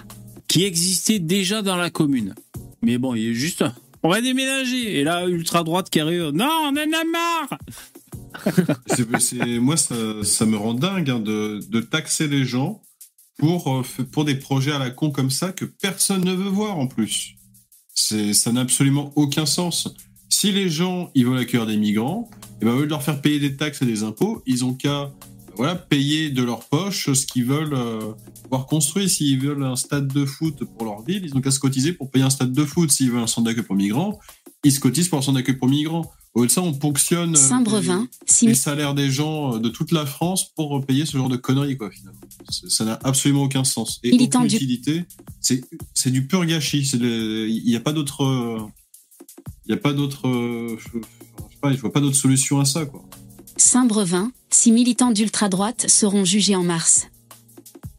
qui 0.48 0.64
existait 0.64 1.20
déjà 1.20 1.62
dans 1.62 1.76
la 1.76 1.90
commune. 1.90 2.36
Mais 2.82 2.98
bon, 2.98 3.16
il 3.16 3.30
est 3.30 3.34
juste. 3.34 3.64
On 4.04 4.10
va 4.10 4.22
déménager. 4.22 5.00
Et 5.00 5.04
là, 5.04 5.28
ultra 5.28 5.64
droite 5.64 5.90
qui 5.90 6.00
arrive. 6.00 6.30
Non, 6.30 6.46
on 6.46 6.70
en 6.70 6.76
a 6.78 7.04
marre. 7.12 7.58
Moi, 9.60 9.76
ça, 9.78 9.96
ça 10.24 10.46
me 10.46 10.56
rend 10.56 10.74
dingue 10.76 11.10
hein, 11.10 11.20
de, 11.20 11.82
taxer 11.82 12.28
les 12.28 12.46
gens 12.46 12.82
pour, 13.38 13.80
euh, 13.80 13.84
pour 14.12 14.24
des 14.24 14.36
projets 14.36 14.72
à 14.72 14.80
la 14.80 14.92
con 14.92 15.12
comme 15.12 15.32
ça 15.32 15.52
que 15.52 15.66
personne 15.66 16.24
ne 16.24 16.34
veut 16.34 16.50
voir 16.50 16.78
en 16.78 16.88
plus. 16.88 17.34
Ça 17.94 18.52
n'a 18.52 18.62
absolument 18.62 19.12
aucun 19.16 19.46
sens. 19.46 19.94
Si 20.30 20.52
les 20.52 20.70
gens 20.70 21.10
ils 21.16 21.26
veulent 21.26 21.40
accueillir 21.40 21.66
des 21.66 21.78
migrants, 21.78 22.30
et 22.62 22.66
ben, 22.66 22.74
au 22.74 22.80
lieu 22.80 22.86
de 22.86 22.90
leur 22.90 23.04
faire 23.04 23.22
payer 23.22 23.40
des 23.40 23.56
taxes 23.56 23.82
et 23.82 23.86
des 23.86 24.04
impôts, 24.04 24.44
ils 24.46 24.64
ont 24.64 24.74
qu'à 24.74 25.12
voilà, 25.56 25.76
payer 25.76 26.30
de 26.30 26.44
leur 26.44 26.64
poche 26.66 27.12
ce 27.12 27.26
qu'ils 27.26 27.46
veulent 27.46 27.74
euh, 27.74 28.14
voir 28.50 28.66
construit. 28.66 29.10
S'ils 29.10 29.40
veulent 29.40 29.64
un 29.64 29.76
stade 29.76 30.08
de 30.08 30.26
foot 30.26 30.64
pour 30.64 30.86
leur 30.86 31.02
ville, 31.04 31.26
ils 31.26 31.36
ont 31.36 31.42
qu'à 31.42 31.52
se 31.52 31.60
cotiser 31.60 31.94
pour 31.94 32.10
payer 32.10 32.24
un 32.24 32.30
stade 32.30 32.54
de 32.54 32.64
foot. 32.64 32.90
S'ils 32.92 33.12
veulent 33.12 33.24
un 33.24 33.28
centre 33.28 33.48
d'accueil 33.48 33.66
pour 33.66 33.76
migrants, 33.76 34.20
ils 34.64 34.72
se 34.72 34.80
cotisent 34.80 35.10
pour 35.10 35.24
son 35.24 35.36
accueil 35.36 35.56
pour 35.56 35.68
migrants. 35.68 36.10
Au 36.36 36.42
lieu 36.42 36.48
de 36.48 36.52
ça, 36.52 36.62
on 36.62 36.74
ponctionne 36.74 37.36
euh, 37.36 37.40
Saint-Brevin, 37.40 38.08
les, 38.44 38.54
salaires 38.54 38.94
des 38.94 39.10
gens 39.10 39.56
euh, 39.56 39.60
de 39.60 39.68
toute 39.68 39.92
la 39.92 40.06
France 40.06 40.54
pour 40.56 40.86
payer 40.86 41.06
ce 41.06 41.18
genre 41.18 41.28
de 41.28 41.38
conneries, 41.38 41.76
quoi, 41.76 41.90
finalement. 41.90 42.22
Ça 42.50 42.86
n'a 42.86 43.00
absolument 43.04 43.44
aucun 43.44 43.64
sens. 43.64 44.00
Et 44.04 44.12
Militant 44.12 44.40
aucune 44.44 44.56
utilité. 44.56 45.06
C'est 45.42 45.62
c'est 45.94 46.12
du 46.12 46.28
pur 46.28 46.46
gâchis. 46.46 46.88
Il 46.94 47.64
n'y 47.66 47.76
a 47.76 47.82
pas 47.82 47.94
d'autre... 47.94 48.70
Il 49.70 49.74
n'y 49.74 49.78
a 49.78 49.82
pas 49.82 49.94
d'autre... 49.94 50.28
euh, 50.28 50.78
Je, 50.80 50.98
je 50.98 51.04
sais 51.54 51.60
pas, 51.62 51.72
je 51.72 51.78
vois 51.78 51.94
pas 51.94 52.00
d'autre 52.02 52.16
solution 52.16 52.60
à 52.60 52.66
ça, 52.66 52.86
quoi. 52.86 53.04
Saint-Brevin, 53.56 54.32
six 54.50 54.72
militants 54.72 55.12
d'ultra-droite 55.12 55.86
seront 55.88 56.26
jugés 56.26 56.56
en 56.56 56.64
mars. 56.64 57.08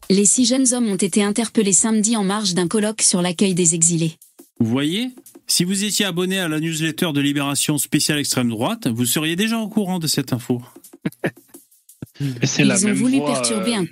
Les 0.09 0.25
six 0.25 0.45
jeunes 0.45 0.73
hommes 0.73 0.89
ont 0.89 0.95
été 0.97 1.23
interpellés 1.23 1.71
samedi 1.71 2.17
en 2.17 2.23
marge 2.25 2.53
d'un 2.55 2.67
colloque 2.67 3.01
sur 3.01 3.21
l'accueil 3.21 3.53
des 3.53 3.73
exilés. 3.73 4.17
Vous 4.59 4.69
voyez 4.69 5.11
Si 5.47 5.63
vous 5.63 5.85
étiez 5.85 6.03
abonné 6.05 6.39
à 6.39 6.49
la 6.49 6.59
newsletter 6.59 7.11
de 7.13 7.21
Libération 7.21 7.77
spéciale 7.77 8.19
extrême 8.19 8.49
droite, 8.49 8.87
vous 8.87 9.05
seriez 9.05 9.37
déjà 9.37 9.57
au 9.59 9.69
courant 9.69 9.99
de 9.99 10.07
cette 10.07 10.33
info. 10.33 10.61
C'est 12.43 12.65
la 12.65 12.77
Ils 12.77 12.85
ont 12.85 12.87
même 12.89 12.97
voulu 12.97 13.17
voix, 13.17 13.31
perturber 13.33 13.75
euh, 13.75 13.79
un 13.81 13.85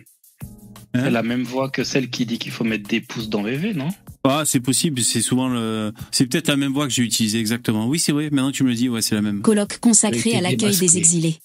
C'est 0.96 1.12
la 1.12 1.24
même 1.24 1.44
voix 1.44 1.70
que 1.70 1.84
celle 1.84 2.10
qui 2.10 2.26
dit 2.26 2.40
qu'il 2.40 2.52
faut 2.52 2.64
mettre 2.64 2.88
des 2.88 3.02
pouces 3.02 3.30
dans 3.30 3.44
VV, 3.44 3.74
non? 3.74 3.90
Ah, 4.24 4.44
c'est 4.46 4.60
possible, 4.60 5.02
c'est 5.02 5.22
souvent 5.22 5.48
le. 5.48 5.94
C'est 6.12 6.26
peut-être 6.26 6.48
la 6.48 6.58
même 6.58 6.74
voix 6.74 6.88
que 6.88 6.94
j'ai 6.94 7.04
utilisée 7.04 7.40
exactement. 7.40 7.88
Oui, 7.88 8.00
c'est 8.00 8.12
vrai, 8.12 8.30
maintenant 8.32 8.52
que 8.52 8.58
tu 8.58 8.64
me 8.64 8.70
le 8.70 8.76
dis, 8.76 8.90
ouais, 8.90 9.02
c'est 9.02 9.16
la 9.16 9.22
même. 9.22 9.42
colloque 9.42 9.80
consacré 9.80 10.36
à 10.36 10.42
l'accueil 10.42 10.76
des 10.76 10.98
exilés. 10.98 11.40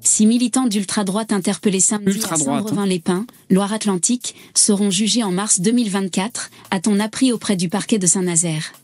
Six 0.00 0.26
militants 0.26 0.66
d'ultra-droite 0.66 1.32
interpellés 1.32 1.80
samedi 1.80 2.10
à 2.10 2.14
Ultra-droite, 2.14 2.68
Saint-Brevin-les-Pins, 2.68 3.26
Loire-Atlantique, 3.48 4.34
seront 4.54 4.90
jugés 4.90 5.22
en 5.22 5.32
mars 5.32 5.60
2024, 5.60 6.50
a-t-on 6.70 7.00
appris 7.00 7.32
auprès 7.32 7.56
du 7.56 7.70
parquet 7.70 7.98
de 7.98 8.06
Saint-Nazaire. 8.06 8.74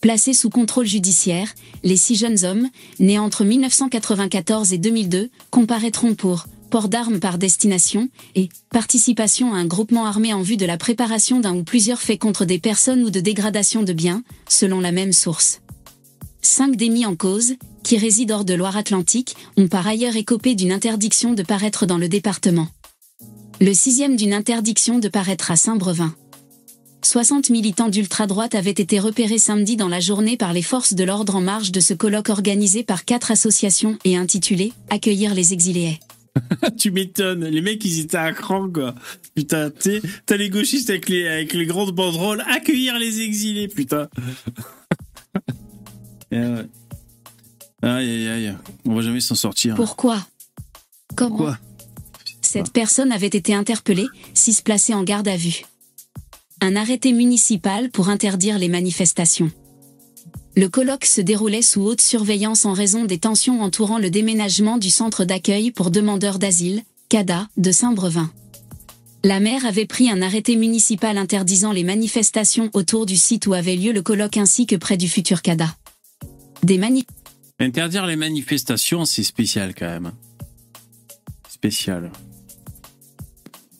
Placés 0.00 0.34
sous 0.34 0.50
contrôle 0.50 0.86
judiciaire, 0.86 1.54
les 1.84 1.96
six 1.96 2.16
jeunes 2.16 2.44
hommes, 2.44 2.68
nés 2.98 3.20
entre 3.20 3.44
1994 3.44 4.72
et 4.72 4.78
2002, 4.78 5.30
comparaîtront 5.50 6.16
pour 6.16 6.46
port 6.72 6.88
d'armes 6.88 7.20
par 7.20 7.36
destination 7.36 8.08
et 8.34 8.48
participation 8.70 9.52
à 9.52 9.58
un 9.58 9.66
groupement 9.66 10.06
armé 10.06 10.32
en 10.32 10.40
vue 10.40 10.56
de 10.56 10.64
la 10.64 10.78
préparation 10.78 11.38
d'un 11.38 11.54
ou 11.54 11.64
plusieurs 11.64 12.00
faits 12.00 12.18
contre 12.18 12.46
des 12.46 12.58
personnes 12.58 13.02
ou 13.02 13.10
de 13.10 13.20
dégradation 13.20 13.82
de 13.82 13.92
biens, 13.92 14.24
selon 14.48 14.80
la 14.80 14.90
même 14.90 15.12
source. 15.12 15.60
Cinq 16.40 16.76
des 16.76 16.88
mis 16.88 17.04
en 17.04 17.14
cause, 17.14 17.56
qui 17.84 17.98
résident 17.98 18.36
hors 18.36 18.44
de 18.46 18.54
Loire-Atlantique, 18.54 19.36
ont 19.58 19.68
par 19.68 19.86
ailleurs 19.86 20.16
écopé 20.16 20.54
d'une 20.54 20.72
interdiction 20.72 21.34
de 21.34 21.42
paraître 21.42 21.84
dans 21.84 21.98
le 21.98 22.08
département. 22.08 22.68
Le 23.60 23.74
sixième 23.74 24.16
d'une 24.16 24.32
interdiction 24.32 24.98
de 24.98 25.08
paraître 25.08 25.50
à 25.50 25.56
Saint-Brevin. 25.56 26.14
60 27.04 27.50
militants 27.50 27.90
d'ultra-droite 27.90 28.54
avaient 28.54 28.70
été 28.70 28.98
repérés 28.98 29.38
samedi 29.38 29.76
dans 29.76 29.88
la 29.88 30.00
journée 30.00 30.38
par 30.38 30.54
les 30.54 30.62
forces 30.62 30.94
de 30.94 31.04
l'ordre 31.04 31.36
en 31.36 31.42
marge 31.42 31.70
de 31.70 31.80
ce 31.80 31.92
colloque 31.92 32.30
organisé 32.30 32.82
par 32.82 33.04
quatre 33.04 33.30
associations 33.30 33.98
et 34.06 34.16
intitulé 34.16 34.72
Accueillir 34.88 35.34
les 35.34 35.52
exilés. 35.52 36.00
tu 36.78 36.90
m'étonnes, 36.90 37.44
les 37.44 37.60
mecs 37.60 37.84
ils 37.84 38.00
étaient 38.00 38.16
à 38.16 38.32
cran 38.32 38.70
quoi. 38.70 38.94
Putain, 39.34 39.70
t'as 40.26 40.36
les 40.36 40.50
gauchistes 40.50 40.90
avec 40.90 41.08
les, 41.08 41.26
avec 41.26 41.52
les 41.52 41.66
grandes 41.66 41.92
banderoles, 41.92 42.42
accueillir 42.48 42.98
les 42.98 43.20
exilés, 43.20 43.68
putain. 43.68 44.08
Eh 46.34 46.38
ouais. 46.38 46.66
Aïe 47.82 48.08
aïe 48.08 48.28
aïe, 48.28 48.56
on 48.86 48.94
va 48.94 49.02
jamais 49.02 49.20
s'en 49.20 49.34
sortir. 49.34 49.74
Pourquoi? 49.74 50.26
Comment? 51.14 51.36
Pourquoi 51.36 51.58
Cette 52.40 52.72
personne 52.72 53.12
avait 53.12 53.26
été 53.26 53.54
interpellée, 53.54 54.06
six 54.32 54.62
placés 54.62 54.94
en 54.94 55.02
garde 55.02 55.28
à 55.28 55.36
vue. 55.36 55.62
Un 56.62 56.74
arrêté 56.74 57.12
municipal 57.12 57.90
pour 57.90 58.08
interdire 58.08 58.58
les 58.58 58.68
manifestations. 58.68 59.50
Le 60.54 60.68
colloque 60.68 61.06
se 61.06 61.22
déroulait 61.22 61.62
sous 61.62 61.80
haute 61.80 62.02
surveillance 62.02 62.66
en 62.66 62.74
raison 62.74 63.06
des 63.06 63.18
tensions 63.18 63.62
entourant 63.62 63.98
le 63.98 64.10
déménagement 64.10 64.76
du 64.76 64.90
centre 64.90 65.24
d'accueil 65.24 65.70
pour 65.70 65.90
demandeurs 65.90 66.38
d'asile, 66.38 66.82
CADA, 67.08 67.48
de 67.56 67.72
Saint-Brevin. 67.72 68.30
La 69.24 69.40
maire 69.40 69.64
avait 69.64 69.86
pris 69.86 70.10
un 70.10 70.20
arrêté 70.20 70.56
municipal 70.56 71.16
interdisant 71.16 71.72
les 71.72 71.84
manifestations 71.84 72.70
autour 72.74 73.06
du 73.06 73.16
site 73.16 73.46
où 73.46 73.54
avait 73.54 73.76
lieu 73.76 73.92
le 73.92 74.02
colloque 74.02 74.36
ainsi 74.36 74.66
que 74.66 74.76
près 74.76 74.98
du 74.98 75.08
futur 75.08 75.40
CADA. 75.40 75.74
Des 76.62 76.80
Interdire 77.58 78.06
les 78.06 78.16
manifestations, 78.16 79.04
c'est 79.04 79.22
spécial 79.22 79.74
quand 79.74 79.86
même. 79.86 80.12
Spécial. 81.48 82.10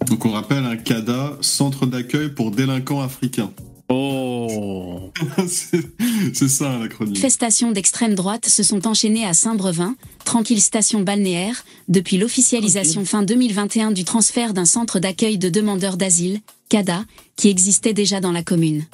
Donc 0.06 0.24
on 0.24 0.30
rappelle 0.30 0.64
un 0.64 0.76
CADA, 0.76 1.36
Centre 1.40 1.86
d'accueil 1.86 2.30
pour 2.30 2.50
délinquants 2.50 3.02
africains. 3.02 3.52
Oh 3.94 5.12
C'est 5.46 6.48
ça 6.48 6.78
l'acronyme. 6.78 7.12
manifestations 7.12 7.72
d'extrême 7.72 8.14
droite 8.14 8.46
se 8.46 8.62
sont 8.62 8.86
enchaînées 8.86 9.26
à 9.26 9.34
Saint-Brevin, 9.34 9.96
tranquille 10.24 10.62
station 10.62 11.00
balnéaire, 11.00 11.64
depuis 11.88 12.16
l'officialisation 12.16 13.04
fin 13.04 13.22
2021 13.22 13.90
du 13.90 14.04
transfert 14.04 14.54
d'un 14.54 14.64
centre 14.64 14.98
d'accueil 14.98 15.36
de 15.36 15.50
demandeurs 15.50 15.98
d'asile, 15.98 16.40
CADA, 16.70 17.04
qui 17.36 17.50
existait 17.50 17.92
déjà 17.92 18.20
dans 18.20 18.32
la 18.32 18.42
commune. 18.42 18.86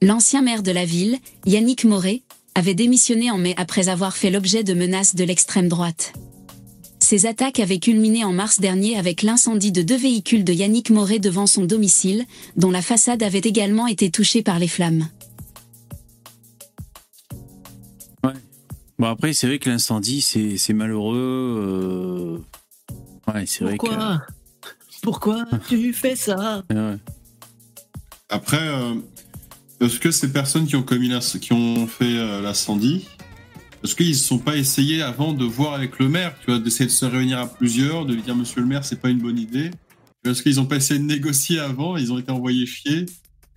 L'ancien 0.00 0.40
maire 0.40 0.62
de 0.62 0.72
la 0.72 0.86
ville, 0.86 1.18
Yannick 1.44 1.84
Moret, 1.84 2.22
avait 2.54 2.74
démissionné 2.74 3.30
en 3.30 3.36
mai 3.36 3.52
après 3.58 3.90
avoir 3.90 4.16
fait 4.16 4.30
l'objet 4.30 4.64
de 4.64 4.72
menaces 4.72 5.14
de 5.14 5.24
l'extrême 5.24 5.68
droite. 5.68 6.14
Ces 7.08 7.26
attaques 7.26 7.60
avaient 7.60 7.78
culminé 7.78 8.24
en 8.24 8.32
mars 8.32 8.58
dernier 8.58 8.98
avec 8.98 9.22
l'incendie 9.22 9.70
de 9.70 9.80
deux 9.80 9.96
véhicules 9.96 10.42
de 10.42 10.52
Yannick 10.52 10.90
Moret 10.90 11.20
devant 11.20 11.46
son 11.46 11.64
domicile, 11.64 12.24
dont 12.56 12.72
la 12.72 12.82
façade 12.82 13.22
avait 13.22 13.38
également 13.38 13.86
été 13.86 14.10
touchée 14.10 14.42
par 14.42 14.58
les 14.58 14.66
flammes. 14.66 15.08
Bon 18.98 19.06
après, 19.06 19.34
c'est 19.34 19.46
vrai 19.46 19.60
que 19.60 19.70
l'incendie, 19.70 20.20
c'est 20.20 20.56
c'est 20.56 20.72
malheureux. 20.72 22.40
euh, 22.88 23.32
Ouais, 23.32 23.44
c'est 23.46 23.62
vrai 23.62 23.78
que. 23.78 23.86
Pourquoi? 23.86 24.22
Pourquoi 25.02 25.44
tu 25.68 25.92
fais 25.92 26.16
ça? 26.16 26.64
Ouais. 26.70 26.96
Après, 28.30 28.66
euh, 28.66 28.94
est-ce 29.80 30.00
que 30.00 30.10
ces 30.10 30.32
personnes 30.32 30.66
qui 30.66 30.74
ont 30.74 30.82
commis 30.82 31.12
qui 31.40 31.52
ont 31.52 31.86
fait 31.86 32.18
euh, 32.18 32.40
l'incendie, 32.40 33.06
est-ce 33.84 33.94
qu'ils 33.94 34.08
ne 34.08 34.14
se 34.14 34.24
sont 34.24 34.38
pas 34.38 34.56
essayés 34.56 35.02
avant 35.02 35.32
de 35.32 35.44
voir 35.44 35.74
avec 35.74 35.98
le 35.98 36.08
maire, 36.08 36.34
tu 36.40 36.50
vois, 36.50 36.58
d'essayer 36.58 36.86
de 36.86 36.90
se 36.90 37.04
réunir 37.04 37.38
à 37.38 37.46
plusieurs, 37.46 38.06
de 38.06 38.14
lui 38.14 38.22
dire 38.22 38.34
Monsieur 38.34 38.60
le 38.60 38.66
maire, 38.66 38.84
c'est 38.84 39.00
pas 39.00 39.10
une 39.10 39.18
bonne 39.18 39.38
idée 39.38 39.70
Est-ce 40.24 40.42
qu'ils 40.42 40.56
n'ont 40.56 40.66
pas 40.66 40.76
essayé 40.76 40.98
de 40.98 41.04
négocier 41.04 41.60
avant? 41.60 41.96
Ils 41.96 42.12
ont 42.12 42.18
été 42.18 42.30
envoyés 42.30 42.66
chier. 42.66 43.06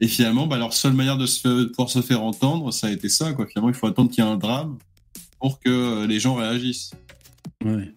Et 0.02 0.08
finalement, 0.08 0.48
bah, 0.48 0.58
leur 0.58 0.74
seule 0.74 0.94
manière 0.94 1.18
de, 1.18 1.26
se 1.26 1.66
pouvoir 1.66 1.90
se 1.90 2.02
faire 2.02 2.22
entendre, 2.22 2.72
ça 2.72 2.88
a 2.88 2.92
été 2.92 3.10
ça. 3.10 3.34
Quoi. 3.34 3.48
Finalement, 3.48 3.70
il 3.70 3.76
faut 3.76 3.88
attendre 3.88 4.10
qu'il 4.12 4.24
y 4.24 4.28
ait 4.28 4.30
un 4.30 4.38
drame 4.38 4.78
pour 5.40 5.60
que 5.60 5.70
euh, 5.70 6.08
les 6.08 6.20
gens 6.20 6.36
réagissent. 6.36 6.92
Ouais. 7.64 7.92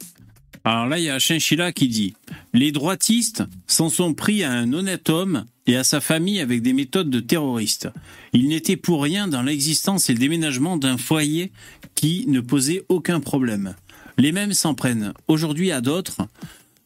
Alors 0.64 0.86
là, 0.86 0.98
il 0.98 1.04
y 1.04 1.10
a 1.10 1.18
Chinchilla 1.18 1.72
qui 1.72 1.88
dit 1.88 2.14
Les 2.54 2.72
droitistes 2.72 3.44
s'en 3.66 3.88
sont 3.88 4.14
pris 4.14 4.44
à 4.44 4.52
un 4.52 4.72
honnête 4.72 5.10
homme 5.10 5.44
et 5.66 5.76
à 5.76 5.84
sa 5.84 6.00
famille 6.00 6.40
avec 6.40 6.62
des 6.62 6.72
méthodes 6.72 7.10
de 7.10 7.20
terroristes. 7.20 7.88
Il 8.32 8.48
n'était 8.48 8.76
pour 8.76 9.02
rien 9.02 9.28
dans 9.28 9.42
l'existence 9.42 10.10
et 10.10 10.12
le 10.12 10.18
déménagement 10.18 10.76
d'un 10.76 10.98
foyer 10.98 11.52
qui 11.94 12.24
ne 12.26 12.40
posait 12.40 12.84
aucun 12.88 13.20
problème. 13.20 13.74
Les 14.18 14.32
mêmes 14.32 14.52
s'en 14.52 14.74
prennent 14.74 15.12
aujourd'hui 15.28 15.70
à 15.72 15.80
d'autres, 15.80 16.22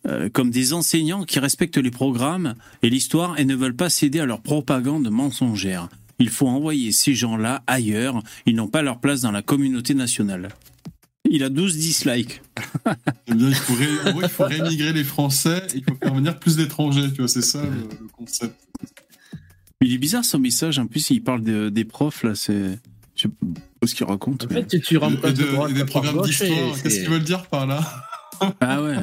euh, 0.07 0.29
comme 0.29 0.51
des 0.51 0.73
enseignants 0.73 1.25
qui 1.25 1.39
respectent 1.39 1.79
les 1.79 1.91
programmes 1.91 2.55
et 2.83 2.91
l'histoire 2.91 3.39
et 3.39 3.45
ne 3.45 3.57
veulent 3.57 3.75
pas 3.75 3.91
céder 3.91 4.21
à 4.21 4.27
leur 4.27 4.41
propagande 4.41 5.11
mensongère. 5.11 5.89
Il 6.19 6.31
faut 6.31 6.49
envoyer 6.49 6.93
ces 6.93 7.15
gens-là 7.15 7.63
ailleurs, 7.67 8.23
ils 8.47 8.55
n'ont 8.55 8.69
pas 8.69 8.83
leur 8.83 9.01
place 9.01 9.23
dans 9.23 9.33
la 9.33 9.43
communauté 9.43 9.95
nationale. 9.95 10.49
Il 11.31 11.43
a 11.43 11.49
12 11.49 11.77
dislikes. 11.77 12.41
Eh 13.27 13.35
bien, 13.35 13.49
il, 13.49 13.55
faut 13.55 13.75
ré- 13.75 13.87
en 14.07 14.13
gros, 14.13 14.23
il 14.23 14.29
faut 14.29 14.45
rémigrer 14.45 14.93
les 14.93 15.05
Français, 15.05 15.63
et 15.75 15.79
il 15.79 15.85
faut 15.85 15.97
faire 15.97 16.15
venir 16.15 16.39
plus 16.39 16.57
d'étrangers, 16.57 17.11
tu 17.13 17.19
vois, 17.19 17.29
c'est 17.29 17.43
ça 17.43 17.63
le, 17.63 17.69
le 18.01 18.09
concept. 18.13 18.55
Il 19.83 19.93
est 19.93 19.99
bizarre 19.99 20.25
son 20.25 20.39
message, 20.39 20.79
en 20.79 20.87
plus 20.87 21.11
il 21.11 21.23
parle 21.23 21.43
de- 21.43 21.69
des 21.69 21.85
profs 21.85 22.23
là, 22.23 22.35
c'est... 22.35 22.79
Je 23.15 23.23
sais 23.23 23.29
pas 23.81 23.87
ce 23.87 23.95
qu'il 23.95 24.07
raconte. 24.07 24.45
En 24.45 24.49
mais- 24.55 24.63
fait, 24.69 24.81
tu 24.81 24.97
remplaces 24.99 25.35
de- 25.35 25.45
de 25.45 25.51
droite 25.53 25.71
et 25.71 25.75
des 25.75 25.85
programmes 25.85 26.23
d'histoire, 26.23 26.83
qu'est-ce 26.83 27.01
qu'ils 27.01 27.09
veulent 27.11 27.23
dire 27.25 27.47
par 27.47 27.67
là? 27.67 27.81
Ah 28.61 28.83
ouais. 28.83 28.97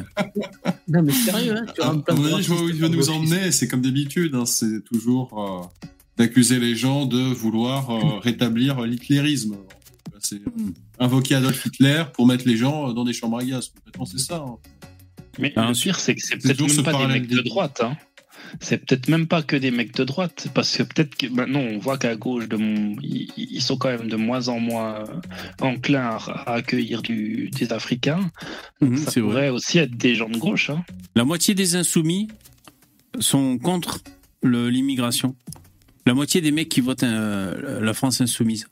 Non, 0.88 1.02
mais 1.02 1.12
sérieux, 1.12 1.56
hein, 1.58 1.66
tu 1.74 1.82
remplaces 1.82 2.18
mon 2.20 2.34
avis, 2.36 2.44
je 2.44 2.54
vois 2.54 2.62
où 2.64 2.70
il 2.70 2.76
veut 2.76 2.88
nous 2.90 3.10
emmener, 3.10 3.52
c'est 3.52 3.68
comme 3.68 3.82
d'habitude, 3.82 4.36
hein, 4.36 4.45
c'est 4.45 4.84
toujours 4.84 5.72
euh, 5.84 5.88
d'accuser 6.18 6.60
les 6.60 6.76
gens 6.76 7.06
de 7.08 7.18
vouloir 7.20 7.90
euh, 7.90 8.20
rétablir 8.20 8.82
l'hitlérisme. 8.82 9.56
C'est 10.20 10.36
euh, 10.36 10.50
invoquer 11.00 11.36
Adolf 11.36 11.66
Hitler 11.66 12.04
pour 12.14 12.28
mettre 12.28 12.48
les 12.48 12.58
gens 12.58 12.94
dans 12.94 13.04
des 13.04 13.14
chambres 13.14 13.40
à 13.40 13.44
gaz. 13.44 13.70
Complètement, 13.70 14.06
c'est 14.06 14.20
ça. 14.20 14.38
hein. 14.38 14.58
Mais 15.40 15.52
Ah, 15.56 15.68
le 15.70 15.74
pire, 15.74 16.00
c'est 16.00 16.16
que 16.16 16.22
c'est 16.22 16.38
peut-être 16.38 16.62
même 16.62 16.84
pas 16.84 16.94
des 16.94 17.08
mecs 17.08 17.28
de 17.28 17.42
droite. 17.42 17.82
Hein. 17.84 17.98
C'est 18.62 18.78
peut-être 18.86 19.08
même 19.10 19.26
pas 19.26 19.42
que 19.42 19.56
des 19.56 19.72
mecs 19.72 19.96
de 19.96 20.04
droite, 20.04 20.48
parce 20.54 20.78
que 20.78 20.84
peut-être 20.84 21.16
que 21.16 21.26
maintenant 21.26 21.60
on 21.62 21.80
voit 21.80 21.98
qu'à 21.98 22.16
gauche, 22.16 22.48
de 22.48 22.56
mon... 22.56 22.96
ils 23.02 23.62
sont 23.64 23.78
quand 23.78 23.90
même 23.90 24.08
de 24.10 24.16
moins 24.16 24.48
en 24.48 24.60
moins 24.60 24.94
euh, 25.00 25.06
enclins 25.62 26.18
à, 26.28 26.54
accueillir 26.54 27.02
du... 27.02 27.50
des 27.50 27.74
Africains. 27.74 28.30
Mhm, 28.80 28.98
Ça 28.98 29.10
c'est 29.12 29.22
vrai. 29.22 29.30
pourrait 29.32 29.50
aussi 29.50 29.80
être 29.80 29.98
des 29.98 30.14
gens 30.14 30.30
de 30.30 30.38
gauche. 30.38 30.70
Hein. 30.70 30.84
La 31.16 31.24
moitié 31.24 31.56
des 31.56 31.76
insoumis 31.76 32.28
sont 33.20 33.58
contre 33.58 34.02
le- 34.44 34.70
l'immigration. 34.70 35.36
La 36.06 36.14
moitié 36.14 36.40
des 36.42 36.52
mecs 36.52 36.70
qui 36.70 36.82
votent 36.82 37.02
euh, 37.04 37.80
la 37.82 37.94
France 37.96 38.22
insoumise. 38.22 38.68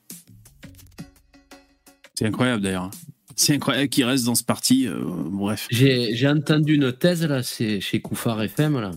C'est 2.21 2.27
incroyable 2.27 2.61
d'ailleurs. 2.61 2.91
C'est 3.35 3.55
incroyable 3.55 3.89
qu'il 3.89 4.03
reste 4.05 4.25
dans 4.25 4.35
ce 4.35 4.43
parti. 4.43 4.87
euh, 4.87 4.93
bref. 5.01 5.65
J'ai 5.71 6.27
entendu 6.27 6.75
une 6.75 6.93
thèse 6.93 7.25
là, 7.25 7.41
c'est 7.41 7.81
chez 7.81 7.99
Koufar 7.99 8.43
FM 8.43 8.79
là. 8.79 8.91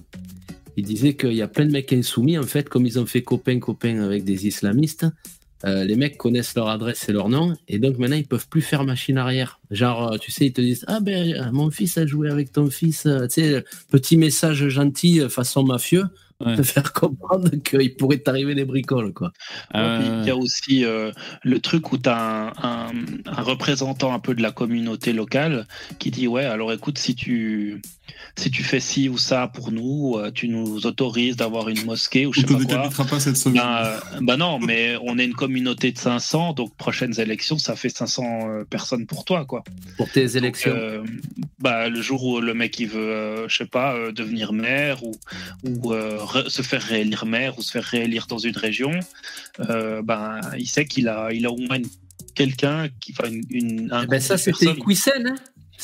Il 0.76 0.84
disait 0.84 1.14
qu'il 1.14 1.32
y 1.32 1.40
a 1.40 1.48
plein 1.48 1.64
de 1.64 1.70
mecs 1.72 1.90
insoumis 1.94 2.36
en 2.36 2.42
fait, 2.42 2.68
comme 2.68 2.84
ils 2.84 2.98
ont 2.98 3.06
fait 3.06 3.22
copain 3.22 3.58
copain 3.60 4.02
avec 4.02 4.24
des 4.24 4.46
islamistes. 4.46 5.06
euh, 5.64 5.84
les 5.84 5.96
mecs 5.96 6.18
connaissent 6.18 6.54
leur 6.54 6.68
adresse 6.68 7.08
et 7.08 7.12
leur 7.12 7.30
nom, 7.30 7.54
et 7.66 7.78
donc 7.78 7.96
maintenant 7.96 8.18
ils 8.18 8.26
peuvent 8.26 8.46
plus 8.46 8.60
faire 8.60 8.84
machine 8.84 9.16
arrière. 9.16 9.58
Genre, 9.70 10.12
euh, 10.12 10.18
tu 10.18 10.30
sais, 10.30 10.44
ils 10.44 10.52
te 10.52 10.60
disent 10.60 10.84
ah 10.86 11.00
ben 11.00 11.50
mon 11.50 11.70
fils 11.70 11.96
a 11.96 12.04
joué 12.04 12.28
avec 12.28 12.52
ton 12.52 12.68
fils, 12.68 13.08
tu 13.32 13.40
petit 13.90 14.18
message 14.18 14.68
gentil 14.68 15.22
façon 15.30 15.62
mafieux, 15.64 16.04
Ouais. 16.40 16.56
te 16.56 16.62
faire 16.64 16.92
comprendre 16.92 17.48
qu'il 17.62 17.94
pourrait 17.94 18.18
t'arriver 18.18 18.56
des 18.56 18.64
bricoles 18.64 19.12
quoi. 19.12 19.32
Euh, 19.76 20.18
Il 20.22 20.26
y 20.26 20.30
a 20.30 20.36
aussi 20.36 20.84
euh, 20.84 21.12
le 21.44 21.60
truc 21.60 21.92
où 21.92 21.96
tu 21.98 22.08
as 22.08 22.18
un, 22.18 22.48
un- 22.62 22.92
un 23.26 23.42
représentant 23.42 24.12
un 24.12 24.18
peu 24.18 24.34
de 24.34 24.42
la 24.42 24.50
communauté 24.50 25.12
locale 25.12 25.66
qui 26.00 26.10
dit 26.10 26.26
Ouais, 26.26 26.44
alors 26.44 26.72
écoute, 26.72 26.98
si 26.98 27.14
tu, 27.14 27.80
si 28.36 28.50
tu 28.50 28.64
fais 28.64 28.80
ci 28.80 29.08
ou 29.08 29.16
ça 29.16 29.46
pour 29.46 29.70
nous, 29.70 30.16
euh, 30.16 30.30
tu 30.32 30.48
nous 30.48 30.86
autorises 30.86 31.36
d'avoir 31.36 31.68
une 31.68 31.84
mosquée 31.84 32.26
ou 32.26 32.32
je 32.32 32.40
On 32.40 32.42
sais 32.42 32.64
te 32.66 32.72
pas 32.74 32.88
quoi. 32.90 33.06
pas 33.06 33.20
cette 33.20 33.36
semaine. 33.36 33.62
Ben, 33.62 33.84
euh, 33.84 33.98
ben 34.22 34.36
non, 34.36 34.58
mais 34.58 34.96
on 35.02 35.18
est 35.18 35.24
une 35.24 35.34
communauté 35.34 35.92
de 35.92 35.98
500, 35.98 36.52
donc 36.54 36.74
prochaines 36.76 37.18
élections, 37.20 37.58
ça 37.58 37.76
fait 37.76 37.88
500 37.90 38.22
euh, 38.48 38.64
personnes 38.64 39.06
pour 39.06 39.24
toi, 39.24 39.44
quoi. 39.44 39.62
Pour 39.96 40.10
tes 40.10 40.24
Donc, 40.26 40.36
élections. 40.36 40.72
euh, 40.74 41.04
bah, 41.60 41.88
le 41.88 42.02
jour 42.02 42.24
où 42.24 42.40
le 42.40 42.54
mec 42.54 42.78
il 42.80 42.88
veut, 42.88 43.00
euh, 43.12 43.48
je 43.48 43.56
sais 43.56 43.66
pas, 43.66 43.94
euh, 43.94 44.10
devenir 44.10 44.52
maire 44.52 45.02
ou, 45.04 45.92
euh, 45.92 46.18
se 46.48 46.62
faire 46.62 46.82
réélire 46.82 47.26
maire 47.26 47.56
ou 47.58 47.62
se 47.62 47.70
faire 47.72 47.84
réélire 47.84 48.26
dans 48.26 48.38
une 48.38 48.56
région, 48.56 48.90
euh, 49.70 50.02
ben 50.02 50.40
il 50.58 50.66
sait 50.68 50.86
qu'il 50.86 51.06
a, 51.08 51.32
il 51.32 51.46
a 51.46 51.50
au 51.52 51.56
moins 51.58 51.76
une- 51.76 51.86
quelqu'un 52.34 52.88
qui, 53.00 53.12
enfin 53.16 53.30
une, 53.30 53.42
une- 53.50 53.92
un 53.92 54.02
Eh 54.02 54.06
ben 54.06 54.20
ça 54.20 54.36
c'était. 54.38 54.74
Quissen, 54.74 55.26
hein 55.28 55.34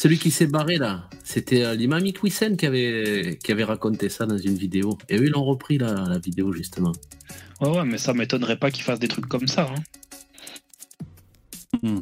celui 0.01 0.19
qui 0.19 0.31
s'est 0.31 0.47
barré 0.47 0.79
là. 0.79 1.11
C'était 1.25 1.63
euh, 1.63 1.75
l'imam 1.75 2.03
Quissen 2.13 2.57
qui 2.57 2.65
avait, 2.65 3.39
qui 3.45 3.53
avait 3.53 3.65
raconté 3.65 4.09
ça 4.09 4.25
dans 4.25 4.39
une 4.39 4.55
vidéo. 4.57 4.97
Et 5.11 5.19
eux 5.19 5.27
ils 5.27 5.31
l'ont 5.31 5.45
repris 5.45 5.77
la, 5.77 5.93
la 5.93 6.19
vidéo 6.19 6.53
justement. 6.55 6.93
Ouais, 7.61 7.69
ouais, 7.69 7.85
mais 7.85 7.99
ça 7.99 8.15
m'étonnerait 8.15 8.59
pas 8.59 8.71
qu'il 8.71 8.83
fasse 8.83 8.99
des 8.99 9.09
trucs 9.09 9.27
comme 9.29 9.47
ça. 9.47 9.71
hein. 9.71 9.83
Hmm. 11.83 12.01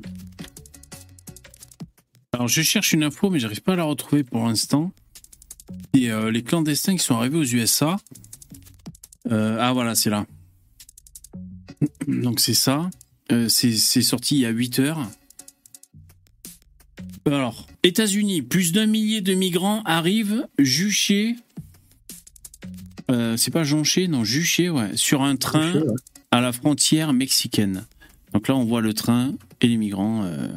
Alors 2.32 2.46
je 2.46 2.62
cherche 2.62 2.92
une 2.92 3.02
info, 3.02 3.30
mais 3.30 3.40
j'arrive 3.40 3.62
pas 3.62 3.72
à 3.72 3.76
la 3.76 3.82
retrouver 3.82 4.22
pour 4.22 4.46
l'instant. 4.46 4.92
Et 5.92 6.12
euh, 6.12 6.30
les 6.30 6.44
clandestins 6.44 6.94
qui 6.94 7.02
sont 7.02 7.16
arrivés 7.16 7.38
aux 7.38 7.44
USA. 7.44 7.96
Euh, 9.32 9.58
ah 9.60 9.72
voilà, 9.72 9.96
c'est 9.96 10.10
là. 10.10 10.24
Donc 12.06 12.38
c'est 12.38 12.54
ça. 12.54 12.90
Euh, 13.32 13.48
c'est 13.48 13.72
c'est 13.72 14.02
sorti 14.02 14.36
il 14.36 14.40
y 14.42 14.46
a 14.46 14.50
8 14.50 14.78
heures. 14.78 15.04
Alors, 17.26 17.66
États-Unis, 17.82 18.42
plus 18.42 18.72
d'un 18.72 18.86
millier 18.86 19.20
de 19.20 19.34
migrants 19.34 19.82
arrivent 19.84 20.46
juchés. 20.58 21.36
Euh, 23.10 23.36
c'est 23.36 23.50
pas 23.50 23.64
jonchés, 23.64 24.08
non, 24.08 24.24
juchés, 24.24 24.68
ouais, 24.68 24.90
sur 24.96 25.22
un 25.22 25.36
train 25.36 25.74
ouais. 25.74 25.94
à 26.30 26.40
la 26.40 26.52
frontière 26.52 27.12
mexicaine. 27.12 27.86
Donc 28.34 28.48
là, 28.48 28.56
on 28.56 28.64
voit 28.64 28.82
le 28.82 28.92
train 28.92 29.32
et 29.62 29.68
les 29.68 29.76
migrants 29.78 30.24
euh, 30.24 30.48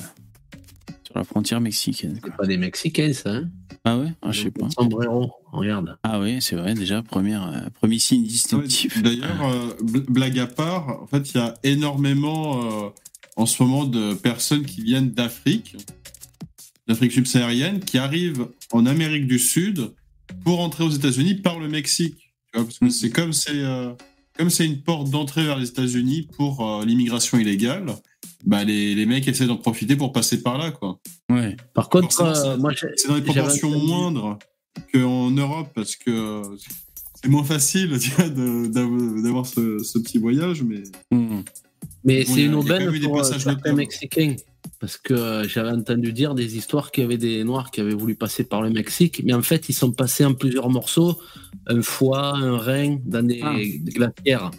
sur 1.06 1.18
la 1.18 1.24
frontière 1.24 1.62
mexicaine. 1.62 2.20
C'est 2.24 2.36
pas 2.36 2.46
des 2.46 2.58
Mexicains 2.58 3.14
ça. 3.14 3.32
Hein? 3.32 3.50
Ah 3.86 3.98
ouais? 3.98 4.12
Ah, 4.22 4.32
Je 4.32 4.44
sais 4.44 4.52
pas. 4.52 4.70
Sombrero, 4.70 5.32
regarde. 5.54 5.98
Ah 6.04 6.20
oui, 6.20 6.42
c'est 6.42 6.56
vrai, 6.58 6.74
déjà, 6.74 7.02
première, 7.02 7.48
euh, 7.48 7.70
premier 7.80 8.00
signe 8.00 8.24
Ouais, 8.24 8.28
distinctif. 8.28 9.02
D'ailleurs, 9.02 9.42
euh, 9.48 9.74
bl- 9.82 10.06
blague 10.10 10.38
à 10.40 10.48
part, 10.48 11.02
en 11.02 11.08
fait, 11.08 11.32
il 11.34 11.38
y 11.38 11.40
a 11.40 11.54
énormément 11.64 12.86
euh, 12.86 12.90
en 13.38 13.46
ce 13.46 13.64
moment 13.64 13.86
de 13.86 14.14
personnes 14.14 14.66
qui 14.66 14.82
viennent 14.84 15.12
d'Afrique, 15.12 15.78
d'Afrique 16.88 17.12
subsaharienne, 17.12 17.80
qui 17.80 17.98
arrivent 17.98 18.48
en 18.72 18.86
Amérique 18.86 19.28
du 19.28 19.40
Sud 19.40 19.92
pour 20.44 20.60
entrer 20.62 20.84
aux 20.84 20.90
États-Unis 20.90 21.36
par 21.36 21.60
le 21.60 21.68
Mexique. 21.68 22.16
Tu 22.52 22.58
vois, 22.60 22.66
parce 22.66 22.80
que 22.80 22.90
c'est 22.90 23.10
comme 23.10 23.34
c'est 23.34 23.52
euh, 23.54 23.92
comme 24.38 24.50
c'est 24.50 24.66
une 24.66 24.82
porte 24.82 25.10
d'entrée 25.10 25.44
vers 25.46 25.58
les 25.60 25.68
États-Unis 25.70 26.28
pour 26.36 26.66
euh, 26.68 26.86
l'immigration 26.86 27.38
illégale. 27.38 27.86
Bah, 28.46 28.64
les, 28.64 28.96
les 28.96 29.06
mecs 29.06 29.28
essaient 29.28 29.46
d'en 29.46 29.58
profiter 29.58 29.96
pour 29.96 30.12
passer 30.12 30.42
par 30.42 30.58
là, 30.58 30.72
quoi. 30.72 31.00
Ouais. 31.30 31.56
Par 31.76 31.90
contre, 31.90 32.22
euh, 32.22 32.34
c'est- 32.34 32.58
moi 32.58 32.72
j'ai- 32.74 32.88
C'est 32.96 33.08
dans 33.08 33.16
des 33.16 33.22
proportions 33.22 33.70
moindres 33.86 34.40
qu'en 34.94 35.30
Europe 35.32 35.70
parce 35.76 35.96
que 35.96 36.42
c'est 37.22 37.30
moins 37.30 37.44
facile 37.44 37.98
tu 38.02 38.10
vois, 38.12 38.30
de- 38.30 38.66
d'av- 38.68 39.22
d'avoir 39.22 39.46
ce, 39.46 39.78
ce 39.80 40.00
petit 40.00 40.18
voyage, 40.18 40.64
mais 40.64 40.82
Hmm. 41.12 41.42
Mais 42.04 42.24
Bon, 42.24 42.34
c'est 42.34 42.44
une 42.44 42.56
aubaine 42.56 43.00
pour 43.02 43.18
passages 43.18 43.44
certains. 43.44 43.74
Mexicains. 43.74 44.36
Parce 44.80 44.98
que 44.98 45.14
euh, 45.14 45.48
j'avais 45.48 45.70
entendu 45.70 46.12
dire 46.14 46.34
des 46.36 46.58
histoires 46.58 46.92
qu'il 46.92 47.04
y 47.04 47.06
avait 47.06 47.18
des 47.18 47.44
Noirs 47.44 47.70
qui 47.72 47.82
avaient 47.82 47.94
voulu 47.94 48.16
passer 48.16 48.44
par 48.44 48.62
le 48.62 48.70
Mexique, 48.72 49.22
mais 49.24 49.34
en 49.34 49.42
fait, 49.42 49.70
ils 49.70 49.74
sont 49.74 49.92
passés 49.92 50.26
en 50.26 50.34
plusieurs 50.34 50.70
morceaux, 50.70 51.20
un 51.68 51.82
foie, 51.82 52.36
un 52.36 52.58
rein, 52.58 52.98
dans 53.06 53.26
des, 53.26 53.40
Ah. 53.44 53.56
des 53.58 53.80
glacières. 53.92 54.52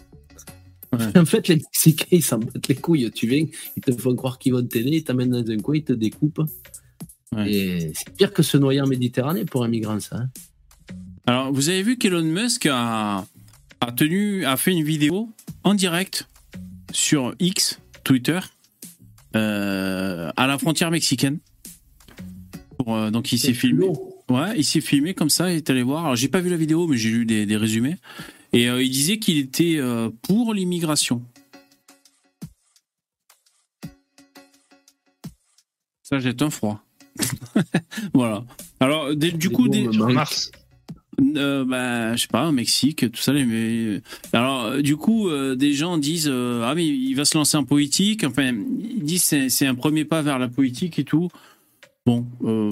Ouais. 0.93 1.17
En 1.17 1.25
fait, 1.25 1.47
les 1.47 1.55
Mexicains, 1.55 2.05
ils 2.11 2.23
s'en 2.23 2.37
battent 2.39 2.67
les 2.67 2.75
couilles. 2.75 3.11
Tu 3.11 3.27
viens, 3.27 3.45
ils 3.75 3.81
te 3.81 3.91
font 3.93 4.15
croire 4.15 4.37
qu'ils 4.37 4.53
vont 4.53 4.63
t'aider, 4.63 4.91
ils 4.91 5.03
t'amènent 5.03 5.31
dans 5.31 5.51
un 5.51 5.57
coin, 5.57 5.75
ils 5.77 5.83
te 5.83 5.93
découpent. 5.93 6.41
Ouais. 7.35 7.51
Et 7.51 7.91
c'est 7.95 8.13
pire 8.15 8.31
que 8.31 8.43
se 8.43 8.57
noyer 8.57 8.79
en 8.81 8.87
Méditerranée 8.87 9.43
pour 9.45 9.63
un 9.63 9.67
migrant, 9.67 9.99
ça. 9.99 10.17
hein. 10.17 10.29
Alors, 11.25 11.51
vous 11.51 11.69
avez 11.69 11.81
vu 11.81 11.97
qu'Elon 11.97 12.21
Musk 12.23 12.67
a, 12.69 13.25
a, 13.81 13.91
tenu, 13.93 14.45
a 14.45 14.55
fait 14.57 14.71
une 14.71 14.83
vidéo 14.83 15.29
en 15.63 15.73
direct 15.73 16.27
sur 16.91 17.33
X, 17.39 17.79
Twitter, 18.03 18.39
à 19.33 20.47
la 20.47 20.57
frontière 20.57 20.91
mexicaine. 20.91 21.39
Pour, 22.77 22.95
euh, 22.95 23.11
donc, 23.11 23.31
il 23.31 23.39
s'est 23.39 23.53
filmé. 23.53 23.87
Ouais, 24.29 24.53
il 24.57 24.63
s'est 24.63 24.81
filmé 24.81 25.13
comme 25.13 25.29
ça, 25.29 25.51
il 25.51 25.57
est 25.57 25.69
allé 25.69 25.83
voir. 25.83 26.05
Alors, 26.05 26.15
j'ai 26.15 26.27
pas 26.27 26.41
vu 26.41 26.49
la 26.49 26.57
vidéo, 26.57 26.87
mais 26.87 26.97
j'ai 26.97 27.09
lu 27.09 27.25
des, 27.25 27.45
des 27.45 27.57
résumés. 27.57 27.97
Et 28.51 28.69
euh, 28.69 28.81
il 28.81 28.89
disait 28.89 29.19
qu'il 29.19 29.37
était 29.37 29.77
euh, 29.77 30.09
pour 30.21 30.53
l'immigration. 30.53 31.23
Ça 36.03 36.19
jette 36.19 36.41
un 36.41 36.49
froid. 36.49 36.83
voilà. 38.13 38.43
Alors, 38.79 39.15
du 39.15 39.49
coup, 39.49 39.67
des. 39.67 39.87
Mars. 39.87 40.51
Euh, 41.35 41.65
bah, 41.65 42.15
je 42.15 42.21
sais 42.21 42.27
pas, 42.27 42.47
au 42.49 42.51
Mexique, 42.51 43.11
tout 43.11 43.21
ça. 43.21 43.33
Mais... 43.33 44.01
Alors, 44.33 44.65
euh, 44.65 44.81
du 44.81 44.97
coup, 44.97 45.29
euh, 45.29 45.55
des 45.55 45.73
gens 45.73 45.97
disent 45.97 46.29
euh, 46.31 46.63
Ah, 46.65 46.75
mais 46.75 46.85
il 46.87 47.13
va 47.15 47.25
se 47.25 47.37
lancer 47.37 47.57
en 47.57 47.63
politique. 47.63 48.23
Enfin, 48.23 48.53
ils 48.79 49.03
disent 49.03 49.23
c'est 49.23 49.49
c'est 49.49 49.67
un 49.67 49.75
premier 49.75 50.05
pas 50.05 50.21
vers 50.21 50.39
la 50.39 50.47
politique 50.47 50.99
et 50.99 51.03
tout. 51.03 51.29
Bon, 52.05 52.25
euh, 52.43 52.71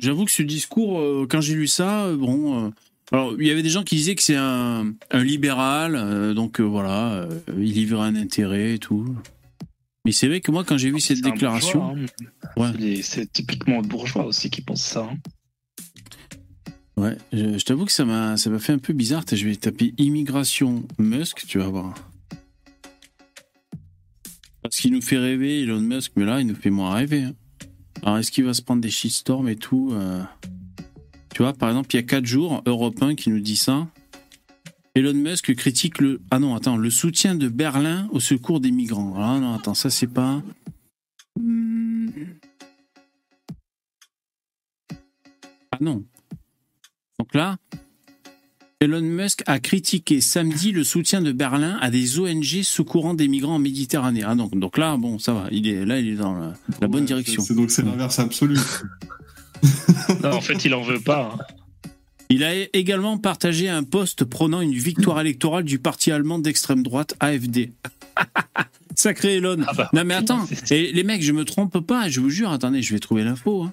j'avoue 0.00 0.24
que 0.24 0.30
ce 0.30 0.42
discours, 0.42 0.98
euh, 1.00 1.26
quand 1.28 1.40
j'ai 1.40 1.54
lu 1.54 1.66
ça, 1.66 2.06
euh, 2.06 2.16
bon. 2.16 2.66
euh, 2.66 2.70
alors, 3.12 3.34
il 3.38 3.46
y 3.46 3.50
avait 3.52 3.62
des 3.62 3.68
gens 3.70 3.84
qui 3.84 3.94
disaient 3.94 4.16
que 4.16 4.22
c'est 4.22 4.34
un, 4.36 4.92
un 5.12 5.22
libéral, 5.22 5.94
euh, 5.94 6.34
donc 6.34 6.60
euh, 6.60 6.64
voilà, 6.64 7.12
euh, 7.12 7.28
il 7.56 7.78
y 7.78 7.94
un 7.94 8.16
intérêt 8.16 8.74
et 8.74 8.78
tout. 8.78 9.14
Mais 10.04 10.12
c'est 10.12 10.28
vrai 10.28 10.40
que 10.40 10.50
moi, 10.50 10.64
quand 10.64 10.76
j'ai 10.76 10.90
vu 10.90 11.00
cette 11.00 11.18
C'est 11.18 11.26
un 11.26 11.30
déclaration. 11.30 11.80
bourgeois, 11.94 12.06
hein. 12.56 12.72
Ouais. 12.80 13.02
C'est 13.02 13.32
typiquement 13.32 13.80
bourgeois 13.82 14.24
aussi 14.26 14.50
qui 14.50 14.60
pense 14.60 14.82
ça. 14.82 15.08
hein. 15.12 15.18
Ouais, 16.98 17.16
je, 17.32 17.58
je 17.58 17.64
t'avoue 17.64 17.84
que 17.84 17.92
ça 17.92 18.04
m'a 18.06 18.36
ça 18.36 18.48
m'a 18.48 18.58
fait 18.58 18.72
un 18.72 18.78
peu 18.78 18.92
bizarre. 18.94 19.24
Je 19.30 19.46
vais 19.46 19.56
taper 19.56 19.92
immigration 19.98 20.86
Musk, 20.98 21.44
tu 21.46 21.58
vas 21.58 21.68
voir. 21.68 21.94
Parce 24.62 24.76
qu'il 24.76 24.92
nous 24.92 25.02
fait 25.02 25.18
rêver 25.18 25.62
Elon 25.62 25.80
Musk, 25.80 26.12
mais 26.16 26.24
là 26.24 26.40
il 26.40 26.46
nous 26.46 26.54
fait 26.54 26.70
moins 26.70 26.94
rêver. 26.94 27.22
hein. 27.22 27.34
Alors 28.02 28.18
est-ce 28.18 28.30
qu'il 28.32 28.44
va 28.44 28.54
se 28.54 28.62
prendre 28.62 28.80
des 28.80 28.90
shitstorms 28.90 29.48
et 29.48 29.56
tout 29.56 29.90
euh? 29.92 30.22
Tu 31.34 31.42
vois, 31.42 31.52
par 31.52 31.68
exemple, 31.68 31.88
il 31.92 31.96
y 31.96 31.98
a 31.98 32.02
4 32.02 32.24
jours, 32.24 32.62
Europe 32.64 33.02
1 33.02 33.14
qui 33.14 33.28
nous 33.28 33.40
dit 33.40 33.56
ça. 33.56 33.86
Elon 34.94 35.12
Musk 35.12 35.54
critique 35.54 35.98
le 35.98 36.22
ah 36.30 36.38
non 36.38 36.54
attends 36.54 36.78
le 36.78 36.88
soutien 36.88 37.34
de 37.34 37.48
Berlin 37.48 38.08
au 38.12 38.20
secours 38.20 38.60
des 38.60 38.70
migrants. 38.70 39.14
Ah 39.18 39.38
non 39.38 39.52
attends 39.52 39.74
ça 39.74 39.90
c'est 39.90 40.06
pas. 40.06 40.42
Hmm. 41.38 42.08
Ah 45.72 45.78
non. 45.82 46.02
Donc 47.18 47.34
là, 47.34 47.56
Elon 48.80 49.00
Musk 49.00 49.42
a 49.46 49.58
critiqué 49.58 50.20
samedi 50.20 50.70
le 50.72 50.84
soutien 50.84 51.22
de 51.22 51.32
Berlin 51.32 51.78
à 51.80 51.90
des 51.90 52.18
ONG 52.20 52.62
secourant 52.62 53.14
des 53.14 53.26
migrants 53.28 53.54
en 53.54 53.58
Méditerranée. 53.58 54.22
Ah 54.24 54.34
donc, 54.34 54.54
donc 54.58 54.76
là, 54.76 54.96
bon, 54.98 55.18
ça 55.18 55.32
va. 55.32 55.48
Il 55.50 55.66
est 55.66 55.84
là, 55.86 55.98
il 55.98 56.08
est 56.08 56.14
dans 56.16 56.34
la, 56.34 56.52
la 56.80 56.88
bonne 56.88 57.00
Ouais, 57.00 57.06
direction. 57.06 57.42
c'est- 57.42 57.54
donc 57.54 57.70
c'est 57.70 57.82
l'inverse 57.82 58.18
absolu. 58.18 58.58
Non, 60.22 60.32
en 60.34 60.40
fait, 60.42 60.64
il 60.66 60.74
en 60.74 60.82
veut 60.82 61.00
pas. 61.00 61.32
hein. 61.34 61.38
Il 62.28 62.44
a 62.44 62.52
également 62.76 63.16
partagé 63.18 63.68
un 63.68 63.82
post 63.84 64.24
prônant 64.24 64.60
une 64.60 64.74
victoire 64.74 65.18
électorale 65.20 65.64
du 65.64 65.78
parti 65.78 66.10
allemand 66.12 66.38
d'extrême 66.38 66.82
droite 66.82 67.14
AFD. 67.20 67.72
Sacré 68.94 69.36
Elon. 69.36 69.58
Ah 69.66 69.72
bah, 69.74 69.90
non 69.94 70.04
mais 70.04 70.14
attends, 70.14 70.46
et 70.70 70.92
les 70.92 71.02
mecs, 71.04 71.22
je 71.22 71.32
me 71.32 71.44
trompe 71.44 71.80
pas, 71.80 72.08
je 72.08 72.20
vous 72.20 72.30
jure. 72.30 72.50
Attendez, 72.50 72.82
je 72.82 72.92
vais 72.92 73.00
trouver 73.00 73.24
l'info. 73.24 73.62
hein. 73.64 73.72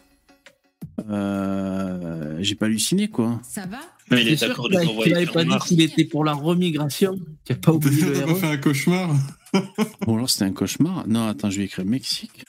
Euh, 1.09 2.37
J'ai 2.41 2.55
pas 2.55 2.65
halluciné 2.67 3.07
quoi. 3.07 3.39
Ça 3.43 3.65
va 3.65 3.79
Mais 4.11 4.21
il 4.21 4.27
est 4.29 4.37
sûr 4.37 4.49
d'accord 4.49 4.69
de 4.69 4.77
qu'il 5.03 5.15
avait 5.15 5.25
pas 5.25 5.43
dit 5.43 5.57
qu'il 5.65 5.81
était 5.81 6.05
pour 6.05 6.23
la 6.23 6.33
remigration, 6.33 7.19
n'a 7.49 7.55
pas 7.55 7.71
oublié 7.71 8.03
le 8.03 8.25
RE. 8.25 8.35
fait 8.35 8.47
un 8.47 8.57
cauchemar 8.57 9.15
Bon 10.05 10.15
alors 10.15 10.29
c'était 10.29 10.45
un 10.45 10.51
cauchemar. 10.51 11.07
Non 11.07 11.27
attends, 11.27 11.49
je 11.49 11.57
vais 11.59 11.65
écrire 11.65 11.85
Mexique. 11.85 12.45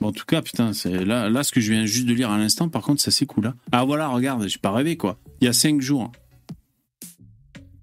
Bon, 0.00 0.08
en 0.08 0.12
tout 0.12 0.24
cas, 0.26 0.42
putain, 0.42 0.72
c'est 0.72 1.04
là, 1.04 1.30
là, 1.30 1.44
ce 1.44 1.52
que 1.52 1.60
je 1.60 1.70
viens 1.72 1.86
juste 1.86 2.06
de 2.06 2.12
lire 2.14 2.28
à 2.30 2.36
l'instant, 2.36 2.68
par 2.68 2.82
contre, 2.82 3.00
ça 3.00 3.12
c'est 3.12 3.26
cool. 3.26 3.46
hein. 3.46 3.54
Ah 3.70 3.84
voilà, 3.84 4.08
regarde, 4.08 4.46
j'ai 4.48 4.58
pas 4.58 4.72
rêvé 4.72 4.96
quoi. 4.96 5.18
Il 5.40 5.44
y 5.44 5.48
a 5.48 5.52
cinq 5.52 5.80
jours. 5.80 6.10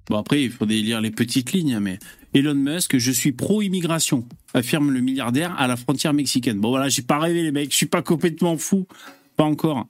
Bon 0.10 0.18
après, 0.18 0.44
il 0.44 0.52
faudrait 0.52 0.76
lire 0.76 1.00
les 1.02 1.12
petites 1.12 1.54
lignes, 1.54 1.80
mais 1.80 2.00
Elon 2.34 2.56
Musk, 2.56 2.98
je 2.98 3.12
suis 3.12 3.32
pro-immigration, 3.34 4.26
affirme 4.54 4.92
le 4.92 5.02
milliardaire 5.02 5.54
à 5.60 5.68
la 5.68 5.76
frontière 5.76 6.14
mexicaine. 6.14 6.60
Bon 6.60 6.70
voilà, 6.70 6.88
j'ai 6.90 7.02
pas 7.02 7.20
rêvé 7.20 7.44
les 7.44 7.52
mecs, 7.52 7.72
je 7.72 7.76
suis 7.78 7.86
pas 7.88 8.02
complètement 8.02 8.58
fou, 8.58 8.88
pas 9.36 9.44
encore. 9.44 9.88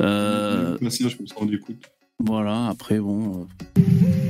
Euh, 0.00 0.76
Merci, 0.80 1.08
je 1.08 1.20
me 1.20 1.26
suis 1.26 1.36
rendu 1.36 1.58
compte. 1.60 1.76
voilà, 2.18 2.68
après 2.68 2.98
bon. 2.98 3.46
euh, 3.78 3.82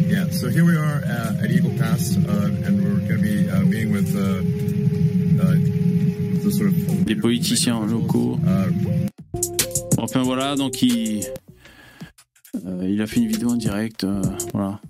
Yeah, 0.09 0.31
so 0.31 0.49
here 0.49 0.65
we 0.65 0.77
are 0.77 1.01
uh, 1.05 1.43
at 1.43 1.51
Eagle 1.51 1.73
Pass, 1.79 2.17
uh, 2.17 2.67
and 2.67 2.81
we're 2.83 3.01
going 3.09 3.17
to 3.17 3.23
be 3.23 3.49
uh, 3.49 3.61
meeting 3.65 3.91
with 3.93 4.15
uh, 4.15 4.43
uh, 5.41 5.57
the 6.45 6.51
sort 6.51 6.69
of 6.69 7.05
des 7.05 7.17
politiciens 7.17 7.85
locaux. 7.87 8.39
Enfin 9.99 10.23
voilà, 10.23 10.55
donc 10.57 10.83
il, 10.83 11.25
euh, 12.67 12.87
il 12.89 13.01
a 13.01 13.07
fait 13.07 13.21
une 13.21 13.29
vidéo 13.29 13.51
en 13.51 13.57
direct, 13.57 14.05
euh, 14.05 14.21
voilà. 14.53 14.81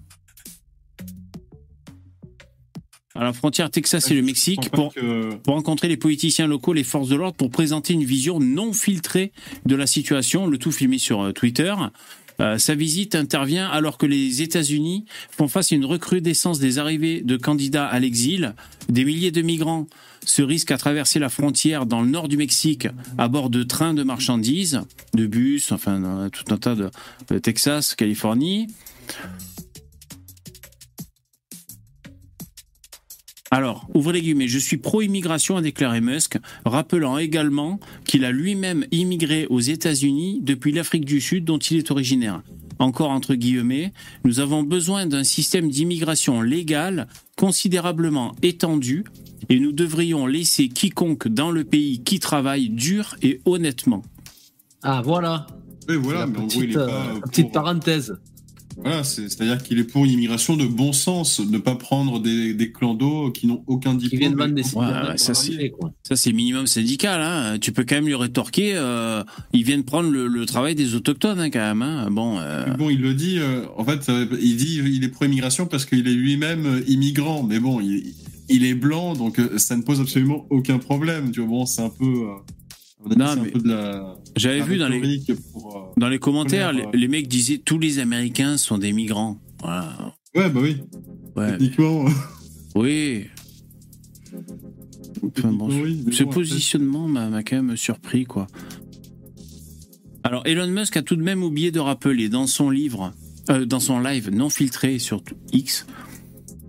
À 3.14 3.24
la 3.24 3.32
frontière 3.32 3.70
Texas 3.70 4.10
et 4.10 4.14
le 4.14 4.22
Mexique 4.22 4.70
pour, 4.70 4.94
pour 5.42 5.54
rencontrer 5.54 5.88
les 5.88 5.98
politiciens 5.98 6.46
locaux, 6.46 6.72
les 6.72 6.84
forces 6.84 7.08
de 7.08 7.16
l'ordre, 7.16 7.36
pour 7.36 7.50
présenter 7.50 7.92
une 7.92 8.04
vision 8.04 8.40
non 8.40 8.72
filtrée 8.72 9.32
de 9.66 9.76
la 9.76 9.86
situation, 9.86 10.46
le 10.46 10.56
tout 10.56 10.72
filmé 10.72 10.98
sur 10.98 11.20
euh, 11.20 11.32
Twitter. 11.32 11.74
Euh, 12.40 12.56
sa 12.56 12.74
visite 12.74 13.14
intervient 13.14 13.68
alors 13.68 13.98
que 13.98 14.06
les 14.06 14.40
États-Unis 14.40 15.04
font 15.30 15.48
face 15.48 15.72
à 15.72 15.74
une 15.74 15.84
recrudescence 15.84 16.58
des 16.58 16.78
arrivées 16.78 17.20
de 17.20 17.36
candidats 17.36 17.86
à 17.86 17.98
l'exil. 18.00 18.54
Des 18.88 19.04
milliers 19.04 19.30
de 19.30 19.42
migrants 19.42 19.86
se 20.24 20.40
risquent 20.40 20.70
à 20.70 20.78
traverser 20.78 21.18
la 21.18 21.28
frontière 21.28 21.84
dans 21.84 22.00
le 22.00 22.08
nord 22.08 22.28
du 22.28 22.36
Mexique 22.36 22.88
à 23.18 23.28
bord 23.28 23.50
de 23.50 23.62
trains 23.62 23.92
de 23.92 24.02
marchandises, 24.02 24.80
de 25.14 25.26
bus, 25.26 25.72
enfin 25.72 26.30
tout 26.32 26.52
un 26.52 26.56
tas 26.56 26.74
de, 26.74 26.90
de 27.28 27.38
Texas, 27.38 27.94
Californie. 27.94 28.68
Alors, 33.54 33.86
ouvrez 33.92 34.14
les 34.14 34.22
guillemets, 34.22 34.48
je 34.48 34.58
suis 34.58 34.78
pro-immigration, 34.78 35.58
a 35.58 35.60
déclaré 35.60 36.00
Musk, 36.00 36.38
rappelant 36.64 37.18
également 37.18 37.78
qu'il 38.06 38.24
a 38.24 38.32
lui-même 38.32 38.86
immigré 38.92 39.46
aux 39.50 39.60
États-Unis 39.60 40.40
depuis 40.42 40.72
l'Afrique 40.72 41.04
du 41.04 41.20
Sud 41.20 41.44
dont 41.44 41.58
il 41.58 41.76
est 41.76 41.90
originaire. 41.90 42.42
Encore 42.78 43.10
entre 43.10 43.34
guillemets, 43.34 43.92
nous 44.24 44.40
avons 44.40 44.62
besoin 44.62 45.04
d'un 45.06 45.22
système 45.22 45.68
d'immigration 45.68 46.40
légale 46.40 47.08
considérablement 47.36 48.34
étendu 48.42 49.04
et 49.50 49.60
nous 49.60 49.72
devrions 49.72 50.26
laisser 50.26 50.68
quiconque 50.68 51.28
dans 51.28 51.50
le 51.50 51.64
pays 51.64 52.02
qui 52.02 52.20
travaille 52.20 52.70
dur 52.70 53.16
et 53.20 53.42
honnêtement. 53.44 54.02
Ah, 54.82 55.02
voilà. 55.04 55.46
Oui, 55.90 55.96
voilà, 55.96 56.20
La 56.20 56.26
mais 56.26 56.38
en 56.38 56.46
gros, 56.46 56.46
petite, 56.48 56.62
il 56.62 56.70
est 56.70 56.74
pas. 56.74 56.86
la 56.86 57.10
pour- 57.20 57.20
petite 57.30 57.52
parenthèse. 57.52 58.14
Voilà, 58.82 59.04
c'est- 59.04 59.28
c'est-à-dire 59.28 59.62
qu'il 59.62 59.78
est 59.78 59.84
pour 59.84 60.04
une 60.04 60.10
immigration 60.10 60.56
de 60.56 60.66
bon 60.66 60.92
sens, 60.92 61.40
ne 61.40 61.58
pas 61.58 61.74
prendre 61.76 62.20
des, 62.20 62.52
des 62.54 62.72
clans 62.72 62.94
d'eau 62.94 63.30
qui 63.30 63.46
n'ont 63.46 63.62
aucun 63.66 63.94
diplôme. 63.94 64.18
viennent 64.20 64.34
vendre 64.36 64.54
des 64.54 64.62
Ouais, 64.74 65.10
ouais, 65.10 65.18
ça 65.18 65.34
c'est 65.34 65.72
ça 66.02 66.16
c'est 66.16 66.32
minimum 66.32 66.66
syndical. 66.66 67.20
Hein. 67.20 67.58
Tu 67.60 67.72
peux 67.72 67.84
quand 67.84 67.94
même 67.96 68.06
lui 68.06 68.14
rétorquer. 68.14 68.72
euh, 68.74 69.22
ils 69.52 69.64
viennent 69.64 69.84
prendre 69.84 70.10
le, 70.10 70.26
le 70.26 70.46
travail 70.46 70.74
des 70.74 70.94
autochtones 70.94 71.40
hein, 71.40 71.50
quand 71.50 71.60
même. 71.60 71.82
hein. 71.82 72.08
Bon, 72.10 72.38
euh, 72.38 72.66
Bon, 72.74 72.90
il 72.90 73.00
le 73.00 73.14
dit, 73.14 73.38
euh, 73.38 73.62
en 73.76 73.84
fait, 73.84 74.08
euh, 74.08 74.26
il 74.40 74.56
dit 74.56 74.80
il 74.84 75.04
est 75.04 75.08
pro-immigration 75.08 75.66
parce 75.66 75.84
qu'il 75.84 76.06
est 76.08 76.12
lui-même 76.14 76.82
immigrant. 76.88 77.42
Mais 77.42 77.60
bon, 77.60 77.80
il, 77.80 78.12
il 78.48 78.64
est 78.64 78.74
blanc, 78.74 79.14
donc 79.14 79.40
ça 79.56 79.76
ne 79.76 79.82
pose 79.82 80.00
absolument 80.00 80.46
aucun 80.50 80.78
problème. 80.78 81.30
Tu 81.30 81.40
vois, 81.40 81.48
bon, 81.48 81.66
c'est 81.66 81.82
un 81.82 81.88
peu. 81.90 82.24
Non, 83.16 84.16
j'avais 84.36 84.62
vu 84.62 84.78
dans 84.78 84.88
les 84.88 85.20
pour, 85.52 85.76
euh, 85.76 86.00
dans 86.00 86.08
les 86.08 86.18
commentaires, 86.18 86.72
les, 86.72 86.82
première, 86.82 87.00
les 87.00 87.08
mecs 87.08 87.28
disaient 87.28 87.58
tous 87.58 87.78
les 87.78 87.98
Américains 87.98 88.56
sont 88.56 88.78
des 88.78 88.92
migrants. 88.92 89.38
Voilà. 89.60 90.14
Ouais, 90.34 90.48
bah 90.48 90.60
oui. 90.62 90.76
Ouais. 91.36 91.52
Techniquement. 91.52 92.04
Oui. 92.74 93.26
Enfin, 95.36 95.52
bon, 95.52 95.68
oui, 95.68 96.02
mais 96.06 96.12
ce 96.12 96.24
bon, 96.24 96.30
positionnement 96.30 97.06
m'a 97.06 97.28
m'a 97.28 97.42
quand 97.42 97.62
même 97.62 97.76
surpris, 97.76 98.24
quoi. 98.24 98.46
Alors, 100.24 100.42
Elon 100.46 100.68
Musk 100.68 100.96
a 100.96 101.02
tout 101.02 101.16
de 101.16 101.22
même 101.22 101.42
oublié 101.42 101.70
de 101.70 101.80
rappeler 101.80 102.28
dans 102.28 102.46
son 102.46 102.70
livre, 102.70 103.12
euh, 103.50 103.66
dans 103.66 103.80
son 103.80 104.00
live 104.00 104.30
non 104.30 104.48
filtré 104.48 104.98
sur 104.98 105.22
X, 105.52 105.86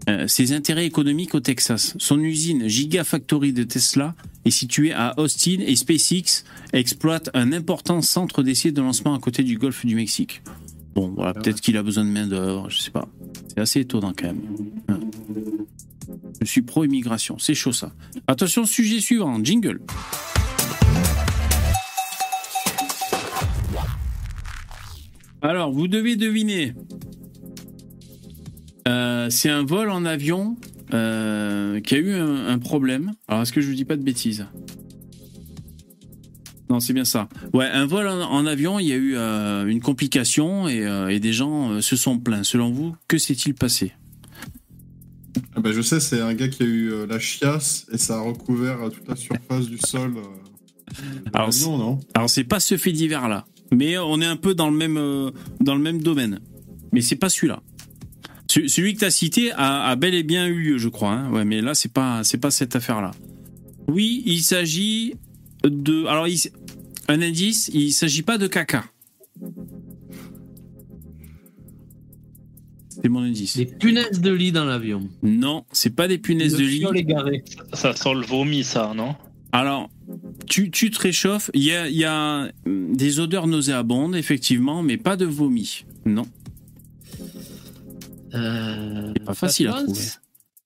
euh, 0.10 0.28
ses 0.28 0.52
intérêts 0.52 0.86
économiques 0.86 1.34
au 1.34 1.40
Texas. 1.40 1.96
Son 1.98 2.20
usine 2.20 2.68
Gigafactory 2.68 3.54
de 3.54 3.64
Tesla 3.64 4.16
est 4.46 4.52
située 4.52 4.92
à 4.92 5.18
Austin 5.18 5.58
et 5.60 5.76
SpaceX 5.76 6.44
exploite 6.74 7.30
un 7.34 7.54
important 7.54 8.02
centre 8.02 8.44
d'essai 8.44 8.72
de 8.72 8.82
lancement 8.82 9.16
à 9.16 9.20
côté 9.20 9.44
du 9.44 9.58
golfe 9.58 9.86
du 9.86 9.96
Mexique. 9.96 10.42
Bon, 10.94 11.14
voilà, 11.16 11.34
peut-être 11.34 11.62
qu'il 11.62 11.78
a 11.78 11.84
besoin 11.84 12.04
de 12.04 12.10
main 12.10 12.28
d'œuvre, 12.28 12.70
je 12.70 12.80
sais 12.80 12.92
pas. 12.92 13.08
C'est 13.48 13.60
assez 13.60 13.80
étonnant 13.80 14.14
quand 14.18 14.28
même. 14.28 14.42
Hein. 14.90 15.00
Je 16.42 16.46
suis 16.46 16.62
pro-immigration, 16.62 17.38
c'est 17.40 17.56
chaud 17.56 17.72
ça. 17.72 17.94
Attention, 18.28 18.66
sujet 18.66 19.00
suivant, 19.00 19.44
jingle. 19.44 19.80
Alors, 25.42 25.72
vous 25.72 25.88
devez 25.88 26.16
deviner. 26.16 26.74
Euh, 28.88 29.30
c'est 29.30 29.50
un 29.50 29.64
vol 29.64 29.90
en 29.90 30.06
avion 30.06 30.58
euh, 30.94 31.80
qui 31.80 31.96
a 31.96 31.98
eu 31.98 32.14
un, 32.14 32.48
un 32.48 32.60
problème. 32.60 33.14
Alors, 33.28 33.44
est-ce 33.44 33.54
que 33.54 33.62
je 33.62 33.68
vous 33.68 33.76
dis 33.76 33.86
pas 33.86 33.96
de 33.96 34.04
bêtises? 34.04 34.46
Non, 36.70 36.80
c'est 36.80 36.94
bien 36.94 37.06
ça. 37.06 37.30
Ouais, 37.54 37.68
un 37.68 37.86
vol 37.86 38.08
en, 38.08 38.22
en 38.22 38.46
avion, 38.46 38.80
il 38.80 38.88
y 38.88 38.92
a 38.92 38.96
eu 38.96 39.16
euh, 39.16 39.66
une 39.68 39.80
complication 39.80 40.68
et, 40.68 40.88
et 41.10 41.20
des 41.20 41.34
gens 41.34 41.82
se 41.82 41.96
sont 41.96 42.20
plaints. 42.20 42.44
Selon 42.44 42.72
vous, 42.72 42.96
que 43.08 43.18
s'est-il 43.18 43.54
passé? 43.54 43.94
Ah 45.56 45.62
bah, 45.62 45.72
je 45.72 45.82
sais, 45.82 46.00
c'est 46.00 46.20
un 46.20 46.34
gars 46.34 46.48
qui 46.48 46.64
a 46.64 46.66
eu 46.66 47.08
la 47.08 47.20
chiasse 47.20 47.86
et 47.92 47.98
ça 47.98 48.18
a 48.18 48.22
recouvert 48.22 48.90
toute 48.92 49.08
la 49.08 49.16
surface 49.16 49.68
du 49.68 49.78
sol. 49.78 50.14
Alors, 51.34 51.48
l'avion, 51.48 51.78
non? 51.78 52.00
Alors 52.14 52.30
c'est 52.30 52.44
pas 52.44 52.60
ce 52.60 52.78
fait 52.78 52.92
divers 52.92 53.28
là, 53.28 53.46
mais 53.72 53.98
on 53.98 54.22
est 54.22 54.26
un 54.26 54.36
peu 54.36 54.54
dans 54.54 54.70
le 54.70 54.78
même 54.78 55.32
dans 55.60 55.76
le 55.76 55.82
même 55.82 56.02
domaine. 56.02 56.40
Mais 56.92 57.02
c'est 57.02 57.16
pas 57.16 57.30
celui-là. 57.30 57.64
Ce- 58.54 58.68
Celui 58.68 58.94
que 58.94 59.00
tu 59.00 59.06
as 59.06 59.12
cité 59.12 59.52
a, 59.54 59.86
a 59.90 59.96
bel 59.96 60.14
et 60.14 60.24
bien 60.24 60.46
eu 60.48 60.60
lieu, 60.60 60.78
je 60.78 60.90
crois. 60.90 61.12
hein. 61.14 61.32
Ouais, 61.32 61.46
mais 61.46 61.62
là 61.62 61.74
c'est 61.74 61.92
pas 61.92 62.24
c'est 62.24 62.38
pas 62.38 62.52
cette 62.52 62.76
affaire-là. 62.76 63.12
Oui, 63.88 64.22
il 64.26 64.42
s'agit 64.44 65.16
de 65.64 66.06
alors 66.06 66.28
il 66.28 66.38
un 67.08 67.22
indice, 67.22 67.70
il 67.74 67.92
s'agit 67.92 68.22
pas 68.22 68.38
de 68.38 68.48
caca. 68.48 68.84
C'est 72.90 73.10
mon 73.10 73.22
indice. 73.24 73.58
Des 73.58 73.66
punaises 73.66 74.22
de 74.22 74.32
lit 74.32 74.52
dans 74.52 74.66
l'avion. 74.66 75.10
Non, 75.24 75.66
c'est 75.72 75.90
pas 75.96 76.08
des 76.08 76.18
punaises 76.20 76.54
de 76.56 76.64
lit. 76.64 76.86
égaré. 76.96 77.44
Ça 77.74 77.94
sent 77.96 78.14
le 78.14 78.22
vomi, 78.26 78.64
ça, 78.64 78.94
non? 78.96 79.16
Alors, 79.52 79.90
tu, 80.48 80.70
tu 80.72 80.90
te 80.92 81.00
réchauffes. 81.00 81.50
Il 81.54 81.64
y 81.64 81.72
a, 81.74 81.90
il 81.90 81.96
y 81.96 82.06
a 82.06 82.50
hum, 82.66 82.96
des 82.96 83.20
odeurs 83.20 83.48
nauséabondes, 83.48 84.16
effectivement, 84.16 84.84
mais 84.84 84.98
pas 84.98 85.16
de 85.18 85.26
vomi. 85.26 85.86
Non. 86.06 86.26
Euh, 88.34 89.14
Pas 89.26 89.34
facile 89.34 89.68
à 89.68 89.74
trouver. 89.84 90.02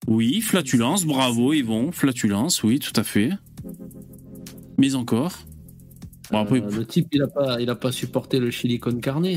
Oui, 0.08 0.42
flatulence, 0.42 1.06
bravo 1.06 1.54
Yvon, 1.54 1.92
flatulence, 1.92 2.64
oui, 2.64 2.80
tout 2.80 2.94
à 3.00 3.04
fait. 3.04 3.32
Mais 4.78 4.96
encore. 4.96 5.34
Bon, 6.32 6.40
après, 6.40 6.62
Euh, 6.62 6.70
le 6.70 6.86
type, 6.86 7.08
il 7.12 7.22
a 7.22 7.28
pas, 7.28 7.60
il 7.62 7.70
a 7.70 7.76
pas 7.76 7.92
supporté 7.92 8.40
le 8.40 8.52
chili 8.52 8.80
con 8.80 9.00
carne. 9.00 9.28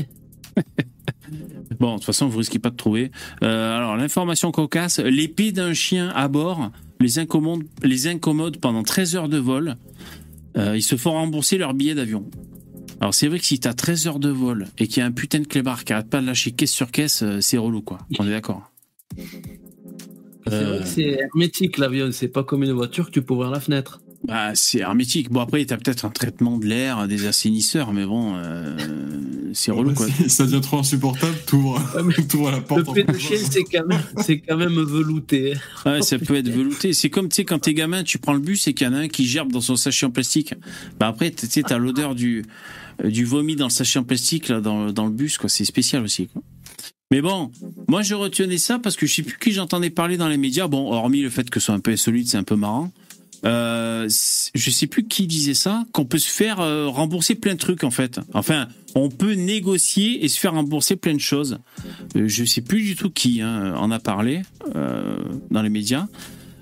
bon, 1.79 1.93
de 1.93 1.95
toute 1.95 2.05
façon, 2.05 2.27
vous 2.27 2.37
risquez 2.37 2.59
pas 2.59 2.69
de 2.69 2.75
trouver. 2.75 3.11
Euh, 3.43 3.77
alors, 3.77 3.95
l'information 3.97 4.51
cocasse 4.51 4.99
l'épée 4.99 5.51
d'un 5.51 5.73
chien 5.73 6.09
à 6.09 6.27
bord 6.27 6.71
les 6.99 7.17
incommode, 7.17 7.63
les 7.83 8.07
incommode 8.07 8.57
pendant 8.57 8.83
13 8.83 9.15
heures 9.15 9.29
de 9.29 9.37
vol. 9.37 9.77
Euh, 10.57 10.77
ils 10.77 10.83
se 10.83 10.95
font 10.97 11.11
rembourser 11.11 11.57
leur 11.57 11.73
billet 11.73 11.95
d'avion. 11.95 12.29
Alors, 13.01 13.13
c'est 13.13 13.27
vrai 13.27 13.39
que 13.39 13.45
si 13.45 13.59
t'as 13.59 13.73
13 13.73 14.07
heures 14.07 14.19
de 14.19 14.29
vol 14.29 14.67
et 14.77 14.87
qu'il 14.87 14.99
y 14.99 15.01
a 15.03 15.05
un 15.07 15.11
putain 15.11 15.39
de 15.39 15.47
clébard 15.47 15.83
qui 15.83 15.91
arrête 15.93 16.09
pas 16.09 16.21
de 16.21 16.27
lâcher 16.27 16.51
caisse 16.51 16.71
sur 16.71 16.91
caisse, 16.91 17.23
euh, 17.23 17.41
c'est 17.41 17.57
relou, 17.57 17.81
quoi. 17.81 17.97
On 18.19 18.27
est 18.27 18.31
d'accord. 18.31 18.71
C'est 19.17 20.53
Euh, 20.53 20.69
vrai 20.69 20.79
que 20.81 20.85
c'est 20.87 21.03
hermétique 21.19 21.77
l'avion, 21.77 22.11
c'est 22.11 22.27
pas 22.27 22.43
comme 22.43 22.63
une 22.63 22.71
voiture 22.73 23.07
que 23.07 23.11
tu 23.11 23.21
peux 23.21 23.33
ouvrir 23.33 23.49
la 23.51 23.59
fenêtre. 23.59 24.01
Bah, 24.23 24.51
c'est 24.53 24.79
hermétique. 24.79 25.31
Bon, 25.31 25.39
après, 25.39 25.65
t'as 25.65 25.77
peut-être 25.77 26.05
un 26.05 26.11
traitement 26.11 26.59
de 26.59 26.65
l'air, 26.67 27.07
des 27.07 27.25
assainisseurs, 27.25 27.91
mais 27.91 28.05
bon, 28.05 28.35
euh, 28.35 28.77
c'est 29.53 29.71
relou, 29.71 29.95
quoi. 29.95 30.05
Si 30.07 30.29
ça 30.29 30.45
devient 30.45 30.61
trop 30.61 30.77
insupportable, 30.77 31.33
t'ouvres 31.47 31.81
t'ouvres 32.29 32.51
la 32.51 32.61
porte. 32.61 32.81
Le 32.81 32.89
en 32.89 32.93
fait 32.93 33.01
de 33.03 33.07
plein 33.13 33.17
chien, 33.19 33.37
vol. 33.37 33.47
c'est 33.51 33.63
quand 33.63 33.87
même, 33.87 34.01
c'est 34.23 34.39
quand 34.41 34.57
même 34.57 34.75
velouté. 34.75 35.55
Ouais, 35.87 36.03
ça 36.03 36.19
peut 36.19 36.35
être 36.35 36.49
velouté. 36.49 36.93
C'est 36.93 37.09
comme, 37.09 37.29
tu 37.29 37.37
sais, 37.37 37.45
quand 37.45 37.57
t'es 37.57 37.73
gamin, 37.73 38.03
tu 38.03 38.19
prends 38.19 38.33
le 38.33 38.39
bus 38.39 38.67
et 38.67 38.75
qu'il 38.75 38.85
y 38.85 38.89
en 38.91 38.93
a 38.93 38.99
un 38.99 39.07
qui 39.07 39.25
gerbe 39.25 39.51
dans 39.51 39.61
son 39.61 39.75
sachet 39.75 40.05
en 40.05 40.11
plastique. 40.11 40.53
Bah 40.99 41.07
après, 41.07 41.31
tu 41.31 41.47
sais, 41.47 41.63
t'as 41.63 41.79
l'odeur 41.79 42.13
du, 42.13 42.43
du 43.03 43.25
vomi 43.25 43.55
dans 43.55 43.65
le 43.65 43.71
sachet 43.71 43.99
en 43.99 44.03
plastique, 44.03 44.47
là, 44.49 44.61
dans, 44.61 44.91
dans 44.91 45.05
le 45.05 45.11
bus, 45.11 45.37
quoi. 45.37 45.49
C'est 45.49 45.65
spécial 45.65 46.03
aussi, 46.03 46.27
quoi. 46.27 46.41
Mais 47.11 47.21
bon, 47.21 47.51
moi, 47.89 48.03
je 48.03 48.15
retenais 48.15 48.57
ça 48.57 48.79
parce 48.79 48.95
que 48.95 49.05
je 49.05 49.13
sais 49.13 49.23
plus 49.23 49.37
qui 49.37 49.51
j'entendais 49.51 49.89
parler 49.89 50.15
dans 50.15 50.29
les 50.29 50.37
médias. 50.37 50.67
Bon, 50.67 50.91
hormis 50.93 51.21
le 51.21 51.29
fait 51.29 51.49
que 51.49 51.59
ce 51.59 51.65
soit 51.65 51.75
un 51.75 51.79
peu 51.81 51.91
insolite, 51.91 52.29
c'est 52.29 52.37
un 52.37 52.43
peu 52.43 52.55
marrant. 52.55 52.91
euh, 53.45 54.07
je 54.53 54.69
sais 54.71 54.87
plus 54.87 55.07
qui 55.07 55.27
disait 55.27 55.53
ça, 55.53 55.83
qu'on 55.91 56.05
peut 56.05 56.19
se 56.19 56.29
faire 56.29 56.59
euh, 56.59 56.87
rembourser 56.87 57.35
plein 57.35 57.53
de 57.53 57.59
trucs 57.59 57.83
en 57.83 57.91
fait. 57.91 58.19
Enfin, 58.33 58.67
on 58.95 59.09
peut 59.09 59.33
négocier 59.33 60.23
et 60.23 60.27
se 60.27 60.39
faire 60.39 60.53
rembourser 60.53 60.95
plein 60.95 61.13
de 61.13 61.19
choses. 61.19 61.57
Euh, 62.15 62.27
je 62.27 62.45
sais 62.45 62.61
plus 62.61 62.81
du 62.81 62.95
tout 62.95 63.09
qui 63.09 63.41
hein, 63.41 63.73
en 63.75 63.91
a 63.91 63.99
parlé 63.99 64.41
euh, 64.75 65.17
dans 65.49 65.63
les 65.63 65.69
médias. 65.69 66.07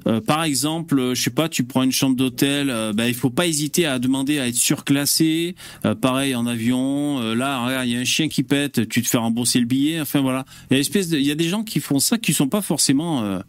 Euh, 0.08 0.22
par 0.22 0.44
exemple, 0.44 0.98
euh, 1.00 1.14
je 1.16 1.22
sais 1.22 1.30
pas, 1.30 1.50
tu 1.50 1.64
prends 1.64 1.84
une 1.84 1.92
chambre 1.92 2.16
d'hôtel, 2.16 2.70
euh, 2.70 2.94
bah, 2.94 3.08
il 3.08 3.14
faut 3.14 3.30
pas 3.30 3.48
hésiter 3.48 3.86
à 3.86 4.00
demander 4.00 4.40
à 4.40 4.48
être 4.48 4.56
surclassé. 4.56 5.56
Euh, 5.86 5.96
pareil 5.96 6.36
en 6.36 6.46
avion, 6.48 7.20
là, 7.34 7.66
regarde, 7.66 7.88
il 7.88 7.94
y 7.94 7.98
a 7.98 8.00
un 8.00 8.06
chien 8.06 8.28
qui 8.30 8.44
pète, 8.44 8.88
tu 8.90 9.02
te 9.02 9.08
fais 9.08 9.18
rembourser 9.18 9.60
le 9.60 9.66
billet. 9.66 10.00
Enfin 10.02 10.22
voilà, 10.22 10.46
il 10.70 10.76
y 10.76 10.78
a, 10.78 10.80
espèce 10.80 11.10
de- 11.10 11.18
il 11.18 11.26
y 11.26 11.32
a 11.32 11.36
des 11.36 11.50
gens 11.50 11.64
qui 11.64 11.80
font 11.80 12.00
ça 12.00 12.18
qui 12.18 12.34
sont 12.34 12.48
pas 12.48 12.62
forcément 12.62 13.40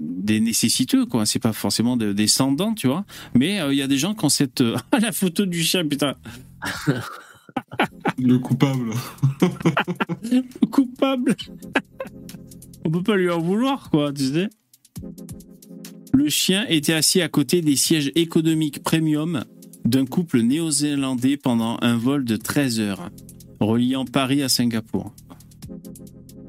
des 0.00 0.40
nécessiteux, 0.40 1.06
quoi. 1.06 1.26
C'est 1.26 1.38
pas 1.38 1.52
forcément 1.52 1.96
de- 1.96 2.12
des 2.12 2.26
dents, 2.56 2.74
tu 2.74 2.86
vois. 2.88 3.04
Mais 3.34 3.60
il 3.70 3.76
y 3.76 3.82
a 3.82 3.86
des 3.86 3.98
gens 3.98 4.14
qui 4.14 4.24
ont 4.24 4.28
cette 4.30 4.62
la 5.00 5.12
photo 5.12 5.44
du 5.46 5.62
chien, 5.62 5.86
putain. 5.86 6.14
Le 8.18 8.38
coupable. 8.38 8.90
Le 10.22 10.66
coupable. 10.66 11.36
On 12.84 12.90
peut 12.90 13.02
pas 13.02 13.16
lui 13.16 13.30
en 13.30 13.40
vouloir, 13.40 13.90
quoi, 13.90 14.12
tu 14.12 14.32
sais. 14.32 14.48
Le 16.12 16.28
chien 16.28 16.66
était 16.68 16.92
assis 16.92 17.20
à 17.20 17.28
côté 17.28 17.60
des 17.60 17.76
sièges 17.76 18.12
économiques 18.14 18.82
premium 18.82 19.44
d'un 19.84 20.06
couple 20.06 20.40
néo-zélandais 20.40 21.36
pendant 21.36 21.78
un 21.82 21.96
vol 21.96 22.24
de 22.24 22.36
13 22.36 22.80
heures, 22.80 23.10
reliant 23.60 24.04
Paris 24.04 24.42
à 24.42 24.48
Singapour. 24.48 25.12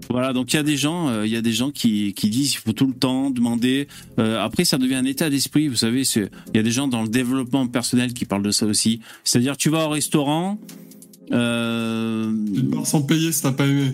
Voilà, 0.10 0.34
donc 0.34 0.54
il 0.54 0.56
y 0.56 0.60
a 0.60 0.64
des 0.64 0.78
gens, 0.78 1.10
euh, 1.10 1.28
y 1.28 1.36
a 1.36 1.42
des 1.42 1.52
gens 1.52 1.72
qui, 1.72 2.14
qui 2.14 2.30
disent 2.30 2.52
qu'il 2.52 2.60
faut 2.60 2.74
tout 2.74 2.86
le 2.86 2.94
temps 2.94 3.32
demander. 3.32 3.88
Euh, 4.20 4.40
après, 4.40 4.64
ça 4.64 4.78
devient 4.78 4.96
un 4.96 5.06
état 5.06 5.30
d'esprit, 5.30 5.68
vous 5.68 5.76
savez. 5.76 6.04
Il 6.16 6.30
y 6.54 6.60
a 6.60 6.64
des 6.64 6.72
gens 6.72 6.88
dans 6.88 7.02
le 7.02 7.10
développement 7.10 7.68
personnel 7.68 8.14
qui 8.14 8.26
parlent 8.26 8.44
de 8.44 8.52
ça 8.52 8.66
aussi. 8.66 9.02
C'est-à-dire, 9.24 9.58
tu 9.58 9.70
vas 9.70 9.88
au 9.88 9.90
restaurant. 9.90 10.60
Euh, 11.32 12.32
Tu 12.54 12.64
pars 12.66 12.86
sans 12.86 13.02
payer 13.02 13.32
si 13.32 13.42
t'as 13.42 13.52
pas 13.52 13.66
aimé. 13.66 13.94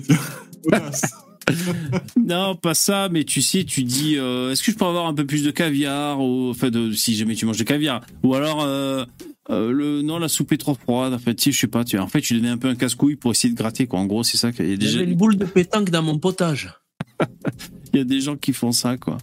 Non, 2.18 2.56
pas 2.56 2.74
ça, 2.74 3.10
mais 3.10 3.24
tu 3.24 3.42
sais, 3.42 3.64
tu 3.64 3.84
dis, 3.84 4.18
euh, 4.18 4.52
est-ce 4.52 4.64
que 4.64 4.72
je 4.72 4.78
peux 4.78 4.86
avoir 4.86 5.08
un 5.08 5.14
peu 5.14 5.26
plus 5.26 5.44
de 5.44 5.52
caviar 5.52 6.20
ou, 6.20 6.50
enfin, 6.50 6.70
de, 6.70 6.92
si 6.92 7.16
jamais 7.16 7.36
tu 7.36 7.46
manges 7.46 7.58
de 7.58 7.64
caviar, 7.64 8.02
ou 8.24 8.36
alors, 8.36 8.62
euh, 8.62 9.06
euh, 9.50 9.72
le, 9.72 10.02
non, 10.02 10.20
la 10.20 10.28
soupe 10.28 10.52
est 10.52 10.58
trop 10.58 10.76
froide. 10.76 11.14
En 11.14 11.20
fait, 11.20 11.36
tu 11.36 11.46
sais, 11.46 11.52
je 11.52 11.60
sais 11.60 11.68
pas, 11.68 11.84
tu, 11.84 11.98
en 11.98 12.08
fait, 12.08 12.22
tu 12.22 12.36
donnais 12.36 12.50
un 12.50 12.58
peu 12.58 12.68
un 12.68 12.76
casse-couille 12.76 13.16
pour 13.16 13.32
essayer 13.32 13.54
de 13.54 13.58
gratter, 13.58 13.88
quoi. 13.88 14.00
En 14.00 14.06
gros, 14.06 14.24
c'est 14.24 14.38
ça 14.38 14.52
qu'il 14.52 14.70
y 14.70 14.74
a 14.74 14.78
déjà, 14.78 15.00
J'avais 15.00 15.12
une 15.12 15.18
boule 15.18 15.38
de 15.38 15.46
pétanque 15.46 15.90
dans 15.90 16.04
mon 16.04 16.18
potage. 16.18 16.74
il 17.94 17.98
y 17.98 18.02
a 18.02 18.06
des 18.06 18.22
gens 18.22 18.38
qui 18.38 18.54
font 18.54 18.72
ça, 18.72 18.98
quoi. 18.98 19.18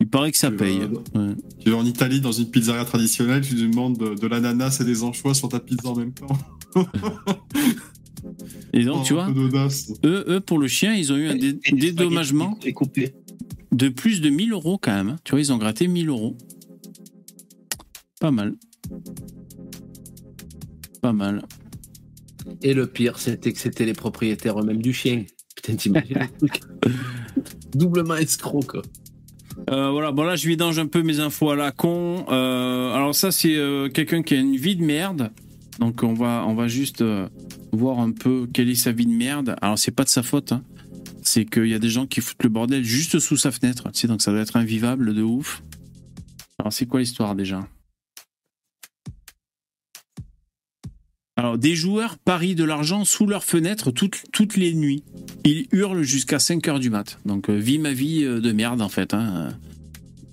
Il 0.00 0.08
paraît 0.08 0.32
que 0.32 0.38
ça 0.38 0.50
paye. 0.50 0.80
Ouais. 1.14 1.34
Tu 1.60 1.70
vas 1.70 1.76
en 1.76 1.86
Italie 1.86 2.20
dans 2.20 2.32
une 2.32 2.50
pizzeria 2.50 2.84
traditionnelle, 2.84 3.42
tu 3.42 3.54
demandes 3.54 3.96
de, 3.96 4.14
de 4.16 4.26
l'ananas 4.26 4.78
et 4.80 4.84
des 4.84 5.04
anchois 5.04 5.32
sur 5.32 5.48
ta 5.48 5.60
pizza 5.60 5.88
en 5.88 5.94
même 5.94 6.12
temps. 6.12 6.26
Et 8.72 8.84
donc, 8.84 8.98
Oh, 9.00 9.04
tu 9.06 9.12
vois, 9.14 9.28
eux, 10.04 10.24
eux, 10.28 10.40
pour 10.40 10.58
le 10.58 10.68
chien, 10.68 10.94
ils 10.94 11.12
ont 11.12 11.16
eu 11.16 11.28
un 11.28 11.34
dé- 11.34 11.58
dédommagement 11.72 12.58
de 13.72 13.88
plus 13.88 14.20
de 14.20 14.30
1000 14.30 14.52
euros 14.52 14.78
quand 14.78 14.92
même. 14.92 15.08
hein. 15.10 15.16
Tu 15.24 15.32
vois, 15.32 15.40
ils 15.40 15.52
ont 15.52 15.58
gratté 15.58 15.88
1000 15.88 16.08
euros. 16.08 16.36
Pas 18.20 18.30
mal. 18.30 18.54
Pas 21.00 21.12
mal. 21.12 21.42
Et 22.62 22.74
le 22.74 22.86
pire, 22.86 23.18
c'était 23.18 23.52
que 23.52 23.58
c'était 23.58 23.84
les 23.84 23.92
propriétaires 23.94 24.60
eux-mêmes 24.60 24.82
du 24.82 24.92
chien. 24.92 25.24
Putain, 25.56 25.74
t'imagines 25.76 26.18
le 26.18 26.48
truc 26.48 26.60
Doublement 27.74 28.16
escroc, 28.16 28.60
quoi. 28.62 28.82
Euh, 29.70 29.90
voilà, 29.90 30.12
bon 30.12 30.22
là 30.24 30.34
je 30.34 30.48
vidange 30.48 30.78
un 30.78 30.86
peu 30.86 31.02
mes 31.02 31.20
infos 31.20 31.50
à 31.50 31.56
la 31.56 31.72
con. 31.72 32.24
Euh, 32.30 32.92
alors 32.94 33.14
ça 33.14 33.30
c'est 33.30 33.54
euh, 33.54 33.88
quelqu'un 33.90 34.22
qui 34.22 34.34
a 34.34 34.38
une 34.38 34.56
vie 34.56 34.76
de 34.76 34.82
merde. 34.84 35.30
Donc 35.82 36.04
on 36.04 36.14
va 36.14 36.68
juste 36.68 37.02
euh, 37.02 37.28
voir 37.72 37.98
un 37.98 38.12
peu 38.12 38.46
quelle 38.54 38.70
est 38.70 38.76
sa 38.76 38.92
vie 38.92 39.04
de 39.04 39.10
merde. 39.10 39.56
Alors 39.60 39.76
c'est 39.80 39.90
pas 39.90 40.04
de 40.04 40.08
sa 40.08 40.22
faute. 40.22 40.52
hein. 40.52 40.62
C'est 41.22 41.44
qu'il 41.44 41.66
y 41.66 41.74
a 41.74 41.80
des 41.80 41.88
gens 41.88 42.06
qui 42.06 42.20
foutent 42.20 42.44
le 42.44 42.50
bordel 42.50 42.84
juste 42.84 43.18
sous 43.18 43.36
sa 43.36 43.50
fenêtre. 43.50 43.90
Donc 44.06 44.22
ça 44.22 44.30
doit 44.30 44.42
être 44.42 44.54
invivable 44.56 45.12
de 45.12 45.22
ouf. 45.22 45.64
Alors 46.60 46.72
c'est 46.72 46.86
quoi 46.86 47.00
l'histoire 47.00 47.34
déjà? 47.34 47.66
Alors, 51.34 51.58
des 51.58 51.74
joueurs 51.74 52.18
parient 52.18 52.54
de 52.54 52.62
l'argent 52.62 53.04
sous 53.04 53.26
leur 53.26 53.42
fenêtre 53.42 53.90
toutes, 53.90 54.56
les 54.56 54.74
nuits. 54.74 55.02
Ils 55.44 55.66
hurlent 55.72 56.02
jusqu'à 56.02 56.38
5 56.38 56.68
heures 56.68 56.78
du 56.78 56.90
mat. 56.90 57.18
Donc, 57.24 57.48
euh, 57.50 57.54
vie 57.56 57.78
ma 57.78 57.92
vie 57.92 58.22
euh, 58.22 58.40
de 58.40 58.52
merde, 58.52 58.82
en 58.82 58.90
fait. 58.90 59.14
hein. 59.14 59.48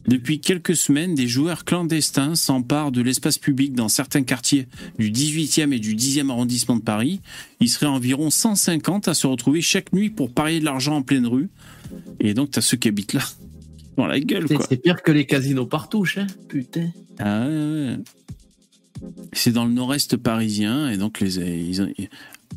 Depuis 0.09 0.39
quelques 0.39 0.75
semaines, 0.75 1.13
des 1.13 1.27
joueurs 1.27 1.65
clandestins 1.65 2.33
s'emparent 2.33 2.91
de 2.91 3.01
l'espace 3.01 3.37
public 3.37 3.73
dans 3.73 3.89
certains 3.89 4.23
quartiers 4.23 4.67
du 4.97 5.11
18e 5.11 5.71
et 5.71 5.77
du 5.79 5.95
10e 5.95 6.31
arrondissement 6.31 6.77
de 6.77 6.81
Paris. 6.81 7.21
Il 7.59 7.69
serait 7.69 7.85
environ 7.85 8.31
150 8.31 9.07
à 9.07 9.13
se 9.13 9.27
retrouver 9.27 9.61
chaque 9.61 9.93
nuit 9.93 10.09
pour 10.09 10.33
parier 10.33 10.59
de 10.59 10.65
l'argent 10.65 10.95
en 10.95 11.01
pleine 11.03 11.27
rue. 11.27 11.49
Et 12.19 12.33
donc, 12.33 12.49
t'as 12.49 12.61
ceux 12.61 12.75
qui 12.77 12.87
habitent 12.87 13.13
là. 13.13 13.21
Dans 13.97 14.07
la 14.07 14.19
gueule, 14.19 14.47
quoi. 14.47 14.65
C'est 14.67 14.77
pire 14.77 15.03
que 15.03 15.11
les 15.11 15.25
casinos 15.27 15.67
partouches, 15.67 16.17
hein 16.17 16.27
Putain. 16.47 16.89
Ah 17.19 17.45
ouais, 17.47 17.53
ouais. 17.53 17.97
C'est 19.33 19.51
dans 19.51 19.65
le 19.65 19.71
nord-est 19.73 20.17
parisien 20.17 20.89
et 20.89 20.97
donc 20.97 21.19
les 21.19 21.37
ils, 21.37 21.81
en- 21.83 21.87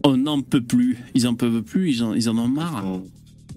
on 0.05 0.17
n'en 0.17 0.41
peut 0.41 0.63
plus. 0.63 0.97
Ils 1.15 1.29
en 1.29 1.35
peuvent 1.35 1.63
plus, 1.63 1.91
ils 1.97 2.03
en, 2.03 2.15
ils 2.15 2.31
en 2.31 2.39
ont 2.39 2.49
marre. 2.49 2.87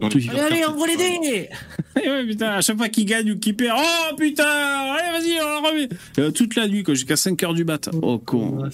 Allez, 0.01 0.29
allez, 0.29 0.65
envoie 0.65 0.87
les 0.87 0.97
dés 0.97 1.49
Eh 1.95 1.99
ouais, 2.09 2.25
putain, 2.25 2.49
à 2.51 2.61
chaque 2.61 2.77
fois 2.77 2.89
qu'ils 2.89 3.05
gagnent 3.05 3.31
ou 3.31 3.39
qu'ils 3.39 3.55
perdent, 3.55 3.79
oh 3.81 4.15
putain, 4.15 4.43
allez 4.43 5.11
vas-y, 5.11 5.39
on 5.41 5.61
la 5.61 5.69
remet. 5.69 5.89
Euh, 6.19 6.31
toute 6.31 6.55
la 6.55 6.67
nuit, 6.67 6.83
jusqu'à 6.87 7.15
5 7.15 7.41
heures 7.43 7.53
du 7.53 7.65
mat. 7.65 7.89
Oh 8.01 8.19
con. 8.19 8.69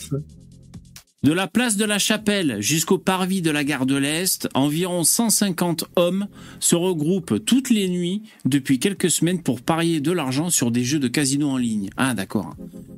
De 1.24 1.34
la 1.34 1.46
place 1.46 1.78
de 1.78 1.86
la 1.86 2.00
Chapelle 2.00 2.58
jusqu'au 2.62 2.98
parvis 2.98 3.44
de 3.44 3.52
la 3.52 3.64
gare 3.64 3.86
de 3.86 3.96
l'Est, 3.96 4.50
environ 4.56 5.04
150 5.04 5.86
hommes 5.96 6.26
se 6.60 6.76
regroupent 6.76 7.46
toutes 7.46 7.70
les 7.70 7.88
nuits 7.90 8.24
depuis 8.46 8.80
quelques 8.80 9.12
semaines 9.12 9.44
pour 9.44 9.62
parier 9.62 10.00
de 10.00 10.12
l'argent 10.12 10.50
sur 10.50 10.72
des 10.72 10.84
jeux 10.84 10.98
de 10.98 11.08
casino 11.08 11.50
en 11.50 11.58
ligne. 11.58 11.92
Ah 11.96 12.16
d'accord. 12.16 12.56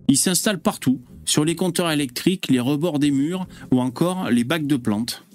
Ils 0.08 0.18
s'installent 0.18 0.62
partout, 0.62 1.02
sur 1.26 1.44
les 1.44 1.58
compteurs 1.58 1.92
électriques, 1.92 2.48
les 2.50 2.62
rebords 2.62 3.00
des 3.00 3.12
murs 3.12 3.46
ou 3.74 3.82
encore 3.82 4.30
les 4.30 4.46
bacs 4.46 4.68
de 4.68 4.78
plantes. 4.78 5.26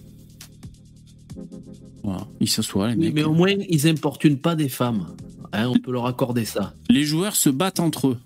Ils 2.40 2.48
s'assoient 2.48 2.88
les 2.88 2.96
mecs. 2.96 3.14
mais 3.14 3.24
au 3.24 3.32
moins, 3.32 3.54
ils 3.68 3.86
importunent 3.88 4.38
pas 4.38 4.54
des 4.54 4.68
femmes. 4.68 5.14
Hein, 5.52 5.68
on 5.68 5.78
peut 5.78 5.92
leur 5.92 6.06
accorder 6.06 6.44
ça. 6.44 6.74
Les 6.90 7.04
joueurs 7.04 7.36
se 7.36 7.48
battent 7.50 7.80
entre 7.80 8.08
eux. 8.08 8.18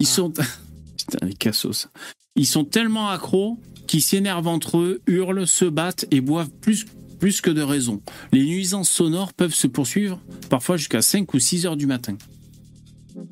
Ils 0.00 0.06
sont. 0.06 0.30
Putain, 0.98 1.26
les 1.26 1.34
cassos. 1.34 1.88
Ils 2.36 2.46
sont 2.46 2.64
tellement 2.64 3.08
accros 3.10 3.58
qu'ils 3.86 4.02
s'énervent 4.02 4.48
entre 4.48 4.78
eux, 4.78 5.00
hurlent, 5.06 5.46
se 5.46 5.64
battent 5.66 6.06
et 6.10 6.20
boivent 6.20 6.50
plus, 6.50 6.86
plus 7.20 7.40
que 7.40 7.50
de 7.50 7.62
raison. 7.62 8.00
Les 8.32 8.44
nuisances 8.44 8.90
sonores 8.90 9.32
peuvent 9.34 9.54
se 9.54 9.66
poursuivre 9.66 10.20
parfois 10.50 10.76
jusqu'à 10.78 11.02
5 11.02 11.32
ou 11.34 11.38
6 11.38 11.66
heures 11.66 11.76
du 11.76 11.86
matin. 11.86 12.16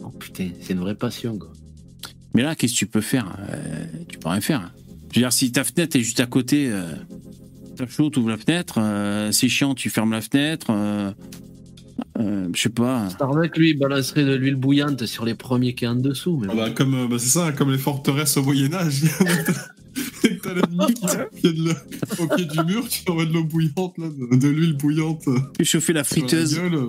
Oh 0.04 0.10
putain, 0.10 0.50
c'est 0.60 0.74
une 0.74 0.80
vraie 0.80 0.94
passion, 0.94 1.38
quoi. 1.38 1.52
Mais 2.34 2.42
là, 2.42 2.54
qu'est-ce 2.54 2.74
que 2.74 2.78
tu 2.78 2.86
peux 2.86 3.00
faire 3.00 3.34
Euh, 3.50 3.84
Tu 4.08 4.18
peux 4.18 4.28
rien 4.28 4.40
faire. 4.40 4.72
Je 5.10 5.16
veux 5.20 5.22
dire, 5.22 5.32
si 5.32 5.50
ta 5.52 5.64
fenêtre 5.64 5.96
est 5.96 6.00
juste 6.02 6.20
à 6.20 6.26
côté, 6.26 6.70
euh, 6.70 6.94
t'as 7.76 7.86
chaud, 7.86 8.10
tu 8.10 8.18
ouvres 8.20 8.30
la 8.30 8.36
fenêtre. 8.36 8.74
euh, 8.78 9.30
c'est 9.32 9.48
chiant, 9.48 9.74
tu 9.74 9.90
fermes 9.90 10.12
la 10.12 10.20
fenêtre. 10.20 10.66
euh, 10.70 11.10
euh, 12.18 12.48
je 12.54 12.60
sais 12.60 12.68
pas. 12.68 13.08
Starbuck, 13.10 13.56
lui, 13.56 13.70
il 13.70 13.78
balancerait 13.78 14.24
de 14.24 14.34
l'huile 14.34 14.56
bouillante 14.56 15.06
sur 15.06 15.24
les 15.24 15.34
premiers 15.34 15.74
qui 15.74 15.84
est 15.84 15.88
en 15.88 15.94
dessous. 15.94 16.38
Mais 16.40 16.48
Ah 16.50 16.54
bah, 16.54 16.70
comme, 16.70 16.94
euh, 16.94 17.06
bah, 17.08 17.16
c'est 17.18 17.28
ça, 17.28 17.52
comme 17.52 17.70
les 17.70 17.78
forteresses 17.78 18.36
au 18.36 18.42
Moyen-Âge. 18.42 19.02
Dès 20.22 20.36
que 20.36 20.42
t'as 20.42 20.54
l'ennemi 20.54 20.94
qui 20.94 21.04
est 21.04 21.20
au 21.20 21.28
pied, 21.34 21.52
de 21.52 21.64
le- 21.68 22.22
au 22.22 22.34
pied 22.36 22.44
du 22.46 22.64
mur, 22.64 22.88
tu 22.88 23.02
aurais 23.10 23.26
de 23.26 23.32
l'eau 23.32 23.44
bouillante, 23.44 23.98
là, 23.98 24.06
de, 24.08 24.36
de 24.36 24.48
l'huile 24.48 24.72
bouillante. 24.74 25.24
Tu 25.58 25.64
chauffer 25.66 25.92
la 25.92 26.04
friteuse. 26.04 26.56
La 26.56 26.68
gueule, 26.68 26.88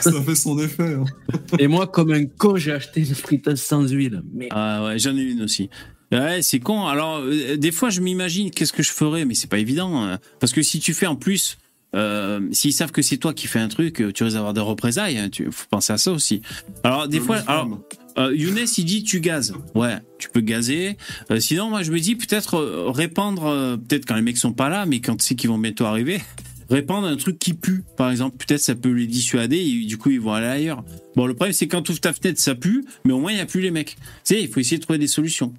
ça 0.00 0.22
fait 0.22 0.34
son 0.36 0.58
effet. 0.60 0.94
hein. 0.94 1.04
Et 1.58 1.66
moi, 1.66 1.86
comme 1.88 2.12
un 2.12 2.26
con, 2.26 2.54
j'ai 2.56 2.72
acheté 2.72 3.00
une 3.00 3.14
friteuse 3.14 3.60
sans 3.60 3.88
huile. 3.90 4.22
Mais 4.32 4.48
Ah 4.52 4.84
ouais, 4.84 4.98
j'en 4.98 5.16
ai 5.16 5.22
une 5.22 5.42
aussi. 5.42 5.70
Ouais, 6.12 6.42
c'est 6.42 6.58
con. 6.58 6.86
Alors, 6.86 7.18
euh, 7.18 7.56
des 7.56 7.70
fois, 7.72 7.90
je 7.90 8.00
m'imagine 8.00 8.50
qu'est-ce 8.50 8.72
que 8.72 8.82
je 8.82 8.90
ferais, 8.90 9.24
mais 9.24 9.34
c'est 9.34 9.48
pas 9.50 9.58
évident. 9.58 10.02
hein. 10.02 10.18
Parce 10.40 10.52
que 10.52 10.62
si 10.62 10.80
tu 10.80 10.92
fais 10.92 11.06
en 11.06 11.14
plus, 11.16 11.56
euh, 11.94 12.40
s'ils 12.52 12.72
savent 12.72 12.90
que 12.92 13.02
c'est 13.02 13.16
toi 13.16 13.32
qui 13.32 13.46
fais 13.46 13.60
un 13.60 13.68
truc, 13.68 14.00
euh, 14.00 14.12
tu 14.12 14.24
risques 14.24 14.34
d'avoir 14.36 14.52
des 14.54 14.60
représailles. 14.60 15.18
hein. 15.18 15.28
Tu 15.30 15.50
faut 15.52 15.66
penser 15.70 15.92
à 15.92 15.98
ça 15.98 16.10
aussi. 16.12 16.42
Alors, 16.82 17.06
des 17.06 17.20
fois, 17.20 17.36
alors, 17.46 17.78
euh, 18.18 18.34
Younes, 18.34 18.58
il 18.76 18.84
dit 18.84 19.04
tu 19.04 19.20
gazes. 19.20 19.54
Ouais, 19.76 19.98
tu 20.18 20.28
peux 20.30 20.40
gazer. 20.40 20.96
Sinon, 21.38 21.68
moi, 21.70 21.82
je 21.84 21.92
me 21.92 22.00
dis 22.00 22.16
peut-être 22.16 22.58
répandre, 22.90 23.78
peut-être 23.88 24.04
quand 24.06 24.16
les 24.16 24.22
mecs 24.22 24.36
sont 24.38 24.52
pas 24.52 24.68
là, 24.68 24.86
mais 24.86 25.00
quand 25.00 25.16
tu 25.16 25.24
sais 25.24 25.34
qu'ils 25.36 25.48
vont 25.50 25.58
bientôt 25.58 25.84
arriver, 25.84 26.20
répandre 26.70 27.06
un 27.06 27.16
truc 27.16 27.38
qui 27.38 27.52
pue, 27.54 27.84
par 27.96 28.10
exemple. 28.10 28.36
Peut-être 28.36 28.60
ça 28.60 28.74
peut 28.74 28.90
les 28.92 29.06
dissuader 29.06 29.58
et 29.58 29.84
du 29.84 29.98
coup, 29.98 30.10
ils 30.10 30.20
vont 30.20 30.32
aller 30.32 30.46
ailleurs. 30.46 30.84
Bon, 31.16 31.26
le 31.26 31.34
problème, 31.34 31.52
c'est 31.52 31.68
quand 31.68 31.82
tu 31.82 31.90
ouvres 31.92 32.00
ta 32.00 32.12
fenêtre, 32.12 32.40
ça 32.40 32.54
pue, 32.54 32.84
mais 33.04 33.12
au 33.12 33.20
moins, 33.20 33.32
il 33.32 33.36
n'y 33.36 33.40
a 33.40 33.46
plus 33.46 33.60
les 33.60 33.70
mecs. 33.70 33.96
Tu 33.96 34.00
sais, 34.24 34.42
il 34.42 34.48
faut 34.48 34.60
essayer 34.60 34.78
de 34.78 34.82
trouver 34.82 34.98
des 34.98 35.06
solutions. 35.08 35.52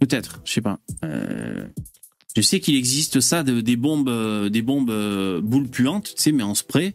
Peut-être, 0.00 0.40
je 0.44 0.52
sais 0.52 0.60
pas. 0.60 0.78
Euh, 1.04 1.64
je 2.36 2.42
sais 2.42 2.60
qu'il 2.60 2.74
existe 2.76 3.20
ça, 3.20 3.42
de- 3.42 3.60
des 3.60 3.76
bombes, 3.76 4.08
euh, 4.08 4.48
des 4.50 4.62
bombes 4.62 4.90
euh, 4.90 5.40
boules 5.40 5.68
puantes, 5.68 6.14
tu 6.16 6.22
sais, 6.22 6.32
mais 6.32 6.42
en 6.42 6.54
spray. 6.54 6.92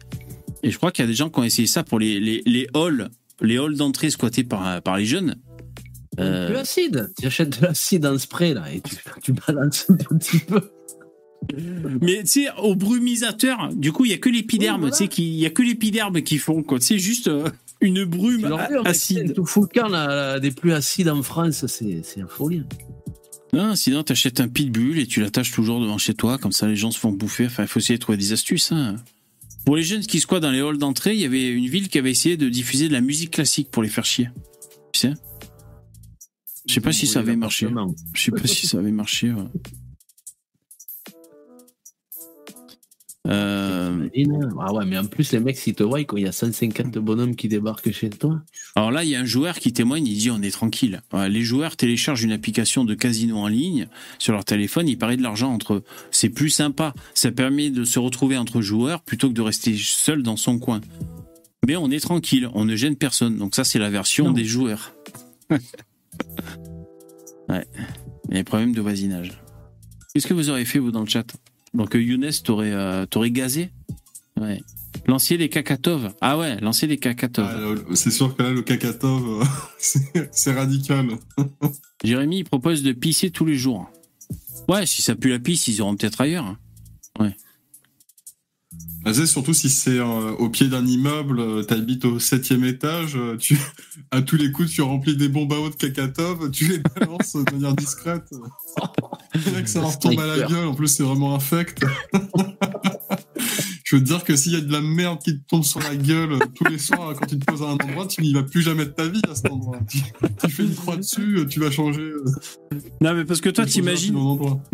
Et 0.62 0.70
je 0.70 0.76
crois 0.76 0.92
qu'il 0.92 1.02
y 1.02 1.08
a 1.08 1.08
des 1.08 1.14
gens 1.16 1.30
qui 1.30 1.38
ont 1.40 1.44
essayé 1.44 1.66
ça 1.66 1.82
pour 1.82 1.98
les, 1.98 2.20
les, 2.20 2.42
les 2.46 2.66
halls 2.74 3.10
les 3.42 3.56
halls 3.58 3.74
d'entrée 3.76 4.10
squattés 4.10 4.44
par, 4.44 4.82
par 4.82 4.98
les 4.98 5.06
jeunes. 5.06 5.36
Euh, 6.18 6.48
De 6.48 6.52
l'acide. 6.52 7.10
Tu 7.18 7.26
achètes 7.26 7.58
de 7.58 7.64
l'acide 7.66 8.04
en 8.04 8.18
spray, 8.18 8.52
là, 8.52 8.70
et 8.70 8.82
tu, 8.82 8.94
tu 9.22 9.32
balances 9.32 9.86
un 9.88 10.16
petit 10.18 10.40
peu. 10.40 10.60
Mais 12.00 12.20
tu 12.22 12.26
sais, 12.26 12.46
au 12.62 12.74
brumisateur, 12.76 13.70
du 13.74 13.92
coup, 13.92 14.04
il 14.04 14.10
y 14.10 14.14
a 14.14 14.18
que 14.18 14.28
l'épiderme, 14.28 14.90
tu 14.90 14.96
sais, 14.96 15.08
qui- 15.08 15.28
il 15.28 15.38
y 15.40 15.46
a 15.46 15.50
que 15.50 15.62
l'épiderme 15.62 16.22
qui 16.22 16.38
font, 16.38 16.62
quoi. 16.62 16.78
C'est 16.80 16.98
juste 16.98 17.28
euh, 17.28 17.48
une 17.80 18.04
brume 18.04 18.42
leur 18.42 18.86
acide. 18.86 19.34
Tout 19.34 19.66
camp, 19.74 19.88
là, 19.88 20.38
des 20.38 20.50
plus 20.50 20.72
acides 20.72 21.08
en 21.08 21.22
France, 21.22 21.66
c'est 21.66 22.02
c'est 22.04 22.20
la 22.20 22.26
folie. 22.26 22.62
Non, 23.52 23.74
sinon, 23.74 24.02
t'achètes 24.04 24.38
un 24.40 24.48
pitbull 24.48 24.98
et 24.98 25.06
tu 25.06 25.20
l'attaches 25.20 25.50
toujours 25.50 25.80
devant 25.80 25.98
chez 25.98 26.14
toi, 26.14 26.38
comme 26.38 26.52
ça 26.52 26.68
les 26.68 26.76
gens 26.76 26.92
se 26.92 26.98
font 27.00 27.10
bouffer. 27.10 27.46
Enfin, 27.46 27.64
il 27.64 27.68
faut 27.68 27.80
essayer 27.80 27.96
de 27.96 28.00
trouver 28.02 28.18
des 28.18 28.32
astuces. 28.32 28.70
Hein. 28.70 28.96
Pour 29.64 29.76
les 29.76 29.82
jeunes 29.82 30.02
qui 30.02 30.20
squattent 30.20 30.42
dans 30.42 30.52
les 30.52 30.60
halls 30.60 30.78
d'entrée, 30.78 31.14
il 31.14 31.20
y 31.20 31.24
avait 31.24 31.48
une 31.50 31.66
ville 31.66 31.88
qui 31.88 31.98
avait 31.98 32.12
essayé 32.12 32.36
de 32.36 32.48
diffuser 32.48 32.86
de 32.88 32.92
la 32.92 33.00
musique 33.00 33.32
classique 33.32 33.68
pour 33.70 33.82
les 33.82 33.88
faire 33.88 34.04
chier. 34.04 34.28
Tu 34.92 35.00
sais? 35.00 35.14
Je 36.66 36.74
sais 36.74 36.80
pas 36.80 36.92
si 36.92 37.06
ça 37.08 37.18
avait 37.20 37.34
marché. 37.36 37.66
Je 38.14 38.22
sais 38.22 38.30
pas 38.30 38.46
si 38.46 38.66
ça 38.68 38.78
avait 38.78 38.92
marché. 38.92 39.32
ouais. 39.32 39.42
Euh, 43.28 44.08
Ah 44.58 44.72
ouais, 44.72 44.86
mais 44.86 44.96
en 44.96 45.04
plus, 45.04 45.32
les 45.32 45.40
mecs, 45.40 45.58
s'ils 45.58 45.74
te 45.74 45.82
voient, 45.82 46.02
quand 46.04 46.16
il 46.16 46.24
y 46.24 46.26
a 46.26 46.32
150 46.32 46.96
bonhommes 46.98 47.36
qui 47.36 47.48
débarquent 47.48 47.92
chez 47.92 48.08
toi. 48.08 48.40
Alors 48.74 48.90
là, 48.90 49.04
il 49.04 49.10
y 49.10 49.14
a 49.14 49.20
un 49.20 49.26
joueur 49.26 49.58
qui 49.58 49.72
témoigne, 49.72 50.06
il 50.06 50.16
dit 50.16 50.30
on 50.30 50.40
est 50.42 50.50
tranquille. 50.50 51.02
Les 51.12 51.42
joueurs 51.42 51.76
téléchargent 51.76 52.22
une 52.22 52.32
application 52.32 52.84
de 52.84 52.94
casino 52.94 53.36
en 53.36 53.48
ligne 53.48 53.88
sur 54.18 54.32
leur 54.32 54.44
téléphone, 54.44 54.88
il 54.88 54.96
paraît 54.96 55.16
de 55.16 55.22
l'argent 55.22 55.52
entre 55.52 55.74
eux. 55.74 55.84
C'est 56.10 56.30
plus 56.30 56.50
sympa, 56.50 56.94
ça 57.14 57.30
permet 57.30 57.70
de 57.70 57.84
se 57.84 57.98
retrouver 57.98 58.38
entre 58.38 58.62
joueurs 58.62 59.02
plutôt 59.02 59.28
que 59.28 59.34
de 59.34 59.42
rester 59.42 59.76
seul 59.76 60.22
dans 60.22 60.36
son 60.36 60.58
coin. 60.58 60.80
Mais 61.66 61.76
on 61.76 61.90
est 61.90 62.00
tranquille, 62.00 62.48
on 62.54 62.64
ne 62.64 62.74
gêne 62.74 62.96
personne. 62.96 63.36
Donc 63.36 63.54
ça, 63.54 63.64
c'est 63.64 63.78
la 63.78 63.90
version 63.90 64.32
des 64.32 64.46
joueurs. 64.46 64.94
ouais, 65.50 65.60
il 68.28 68.30
y 68.30 68.34
a 68.34 68.36
des 68.36 68.44
problèmes 68.44 68.74
de 68.74 68.80
voisinage. 68.80 69.32
Qu'est-ce 70.14 70.26
que 70.26 70.34
vous 70.34 70.48
aurez 70.48 70.64
fait, 70.64 70.78
vous, 70.78 70.90
dans 70.90 71.02
le 71.02 71.08
chat? 71.08 71.26
Donc 71.74 71.94
euh, 71.94 72.02
Younes, 72.02 72.30
t'aurais 72.44 72.72
euh, 72.72 73.06
t'aurais 73.06 73.30
gazé 73.30 73.70
Ouais. 74.40 74.62
Lancer 75.06 75.36
les 75.36 75.48
cacatoves. 75.48 76.14
Ah 76.20 76.38
ouais, 76.38 76.58
lancer 76.60 76.86
les 76.86 76.96
cacatoves. 76.98 77.46
Ah, 77.48 77.94
C'est 77.94 78.10
sûr 78.10 78.34
que 78.36 78.42
là, 78.42 78.50
le 78.50 78.62
cacatov, 78.62 79.40
euh, 79.42 79.44
c'est- 79.78 80.28
c'est 80.32 80.52
radical. 80.52 81.08
Jérémy 82.04 82.38
il 82.38 82.44
propose 82.44 82.82
de 82.82 82.92
pisser 82.92 83.30
tous 83.30 83.44
les 83.44 83.56
jours. 83.56 83.88
Ouais, 84.68 84.86
si 84.86 85.02
ça 85.02 85.14
pue 85.14 85.30
la 85.30 85.38
pisse, 85.38 85.68
ils 85.68 85.76
iront 85.76 85.96
peut-être 85.96 86.20
ailleurs. 86.20 86.44
hein. 86.44 86.58
Ouais. 87.18 87.34
Bah, 89.02 89.14
c'est 89.14 89.26
surtout 89.26 89.54
si 89.54 89.70
c'est 89.70 89.98
euh, 89.98 90.32
au 90.38 90.50
pied 90.50 90.68
d'un 90.68 90.84
immeuble, 90.84 91.40
euh, 91.40 91.62
t'habites 91.62 92.04
au 92.04 92.18
septième 92.18 92.64
étage, 92.64 93.16
euh, 93.16 93.36
tu, 93.36 93.58
à 94.10 94.20
tous 94.20 94.36
les 94.36 94.52
coups, 94.52 94.70
tu 94.70 94.82
remplis 94.82 95.16
des 95.16 95.28
bombes 95.28 95.52
à 95.52 95.56
eau 95.56 95.70
de 95.70 95.74
cacatov, 95.74 96.50
tu 96.50 96.68
les 96.68 96.78
balances 96.78 97.34
de 97.34 97.52
manière 97.52 97.74
discrète. 97.74 98.24
Que 99.32 99.66
ça 99.68 99.80
leur 99.80 99.98
tombe 99.98 100.18
à 100.18 100.26
la 100.26 100.46
gueule, 100.48 100.66
en 100.66 100.74
plus 100.74 100.88
c'est 100.88 101.02
vraiment 101.02 101.34
infect. 101.34 101.84
Je 103.90 103.96
veux 103.96 104.02
te 104.04 104.06
dire 104.06 104.22
que 104.22 104.36
s'il 104.36 104.52
y 104.52 104.56
a 104.56 104.60
de 104.60 104.70
la 104.70 104.80
merde 104.80 105.18
qui 105.20 105.36
te 105.36 105.44
tombe 105.48 105.64
sur 105.64 105.80
la 105.80 105.96
gueule 105.96 106.34
euh, 106.34 106.38
tous 106.54 106.62
les 106.66 106.78
soirs 106.78 107.12
quand 107.18 107.26
tu 107.26 107.36
te 107.40 107.44
poses 107.44 107.62
à 107.62 107.64
un 107.64 107.72
endroit, 107.72 108.06
tu 108.06 108.22
n'y 108.22 108.32
vas 108.32 108.44
plus 108.44 108.62
jamais 108.62 108.84
de 108.84 108.90
ta 108.90 109.08
vie 109.08 109.20
à 109.28 109.34
cet 109.34 109.50
endroit. 109.50 109.80
Tu, 109.90 109.98
tu 110.44 110.48
fais 110.52 110.62
une 110.62 110.74
croix 110.76 110.96
dessus, 110.96 111.38
euh, 111.38 111.44
tu 111.46 111.58
vas 111.58 111.72
changer. 111.72 112.02
euh, 112.02 112.24
Non, 113.00 113.14
mais 113.14 113.24
parce 113.24 113.40
que 113.40 113.48
toi, 113.48 113.66
t'imagines, 113.66 114.16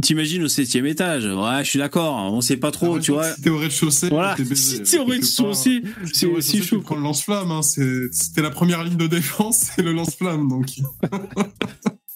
t'imagines 0.02 0.42
au 0.44 0.48
septième 0.48 0.84
étage. 0.84 1.24
Ouais, 1.24 1.64
je 1.64 1.70
suis 1.70 1.78
d'accord. 1.78 2.14
On 2.30 2.42
sait 2.42 2.58
pas 2.58 2.70
trop, 2.70 2.98
tu 2.98 3.12
vois. 3.12 3.32
Si 3.32 3.40
t'es 3.40 3.48
au 3.48 3.56
rez-de-chaussée, 3.56 4.08
Voilà. 4.10 4.34
t'es 4.34 4.44
baisé. 4.44 4.84
Si 4.84 4.90
t'es 4.92 4.98
au 4.98 5.06
rez-de-chaussée, 5.06 5.82
c'est 6.12 6.26
aussi 6.26 6.62
chaud. 6.62 6.76
Tu 6.76 6.82
prends 6.82 6.96
le 6.96 7.02
lance-flamme, 7.02 7.50
hein, 7.50 7.62
c'était 7.62 8.42
la 8.42 8.50
première 8.50 8.84
ligne 8.84 8.98
de 8.98 9.06
défense, 9.06 9.70
c'est 9.76 9.82
le 9.82 9.92
lance-flamme. 9.94 10.46
Donc 10.46 10.66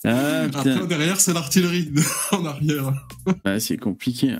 Ah, 0.05 0.43
après 0.53 0.87
derrière, 0.87 1.19
c'est 1.19 1.33
l'artillerie 1.33 1.91
en 2.33 2.45
arrière. 2.45 2.93
Ouais, 3.47 3.59
c'est 3.59 3.79
compliqué. 3.79 4.37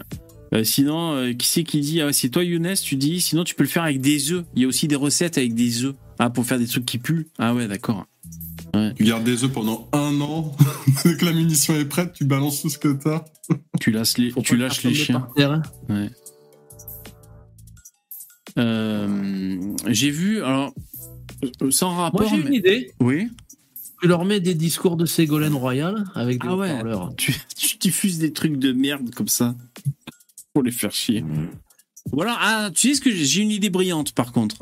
Euh, 0.53 0.65
sinon, 0.65 1.13
euh, 1.15 1.33
qui 1.33 1.47
c'est 1.47 1.63
qui 1.65 1.81
dit 1.81 2.01
ah, 2.01 2.13
C'est 2.13 2.29
toi, 2.29 2.43
Younes, 2.43 2.75
tu 2.83 2.97
dis. 2.97 3.21
Sinon, 3.21 3.45
tu 3.45 3.55
peux 3.55 3.63
le 3.63 3.69
faire 3.69 3.85
avec 3.85 4.01
des 4.01 4.33
œufs. 4.33 4.45
Il 4.57 4.63
y 4.63 4.65
a 4.65 4.69
aussi 4.69 4.89
des 4.89 4.97
recettes 4.97 5.39
avec 5.39 5.55
des 5.55 5.85
œufs. 5.85 5.95
Ah, 6.19 6.29
pour 6.31 6.45
faire 6.45 6.59
des 6.59 6.67
trucs 6.67 6.85
qui 6.87 6.99
puent. 6.99 7.29
Ah 7.39 7.55
ouais, 7.55 7.69
d'accord. 7.69 8.07
Ouais. 8.75 8.93
Tu 8.95 9.05
gardes 9.05 9.25
des 9.25 9.43
œufs 9.45 9.53
pendant 9.53 9.89
un 9.93 10.21
an. 10.21 10.55
Dès 11.05 11.17
que 11.17 11.25
la 11.25 11.33
munition 11.33 11.75
est 11.75 11.85
prête, 11.85 12.13
tu 12.13 12.25
balances 12.25 12.63
tout 12.63 12.69
ce 12.69 12.79
que 12.79 12.89
t'as. 12.89 13.25
Tu 13.81 13.91
lâches 13.91 14.19
les, 14.19 14.33
tu 14.33 14.57
lâches 14.57 14.83
les 14.83 14.95
chiens. 14.95 15.29
hein. 15.39 15.63
Ouais. 15.89 16.11
Euh, 18.59 19.59
J'ai 19.89 20.11
vu, 20.11 20.43
alors, 20.43 20.75
sans 21.71 21.95
rapport. 21.97 22.23
Moi, 22.29 22.31
j'ai 22.31 22.47
une 22.49 22.55
idée. 22.55 22.93
Oui. 23.01 23.29
Tu 24.03 24.09
leur 24.09 24.25
mets 24.25 24.41
des 24.41 24.55
discours 24.55 24.97
de 24.97 25.05
Ségolène 25.07 25.55
Royal 25.55 26.05
avec 26.15 26.41
des 26.41 26.49
Ah 26.49 26.57
ouais. 26.57 26.83
Tu, 27.17 27.35
tu 27.57 27.77
diffuses 27.77 28.19
des 28.19 28.33
trucs 28.33 28.57
de 28.59 28.73
merde 28.73 29.15
comme 29.15 29.29
ça 29.29 29.55
pour 30.53 30.63
les 30.63 30.71
faire 30.71 30.93
chier. 30.93 31.25
Ou 32.13 32.23
alors, 32.23 32.39
ah, 32.41 32.71
tu 32.75 32.89
sais 32.89 32.95
ce 32.95 33.01
que 33.01 33.11
j'ai 33.11 33.43
une 33.43 33.51
idée 33.51 33.71
brillante 33.71 34.13
par 34.13 34.33
contre. 34.33 34.59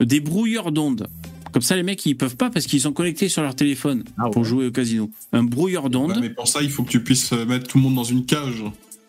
Des 0.00 0.20
brouilleurs 0.20 0.72
d'ondes. 0.72 1.08
Comme 1.52 1.62
ça, 1.62 1.76
les 1.76 1.82
mecs, 1.82 2.04
ils 2.06 2.16
peuvent 2.16 2.36
pas 2.36 2.50
parce 2.50 2.66
qu'ils 2.66 2.80
sont 2.80 2.92
connectés 2.92 3.28
sur 3.28 3.42
leur 3.42 3.54
téléphone 3.54 4.04
pour 4.32 4.44
jouer 4.44 4.66
au 4.66 4.70
casino. 4.70 5.10
Un 5.32 5.42
brouilleur 5.42 5.90
d'ondes. 5.90 6.12
Ouais, 6.12 6.20
mais 6.20 6.30
pour 6.30 6.48
ça, 6.48 6.62
il 6.62 6.70
faut 6.70 6.82
que 6.82 6.90
tu 6.90 7.04
puisses 7.04 7.32
euh, 7.32 7.44
mettre 7.44 7.68
tout 7.68 7.78
le 7.78 7.84
monde 7.84 7.94
dans 7.94 8.04
une 8.04 8.24
cage. 8.24 8.64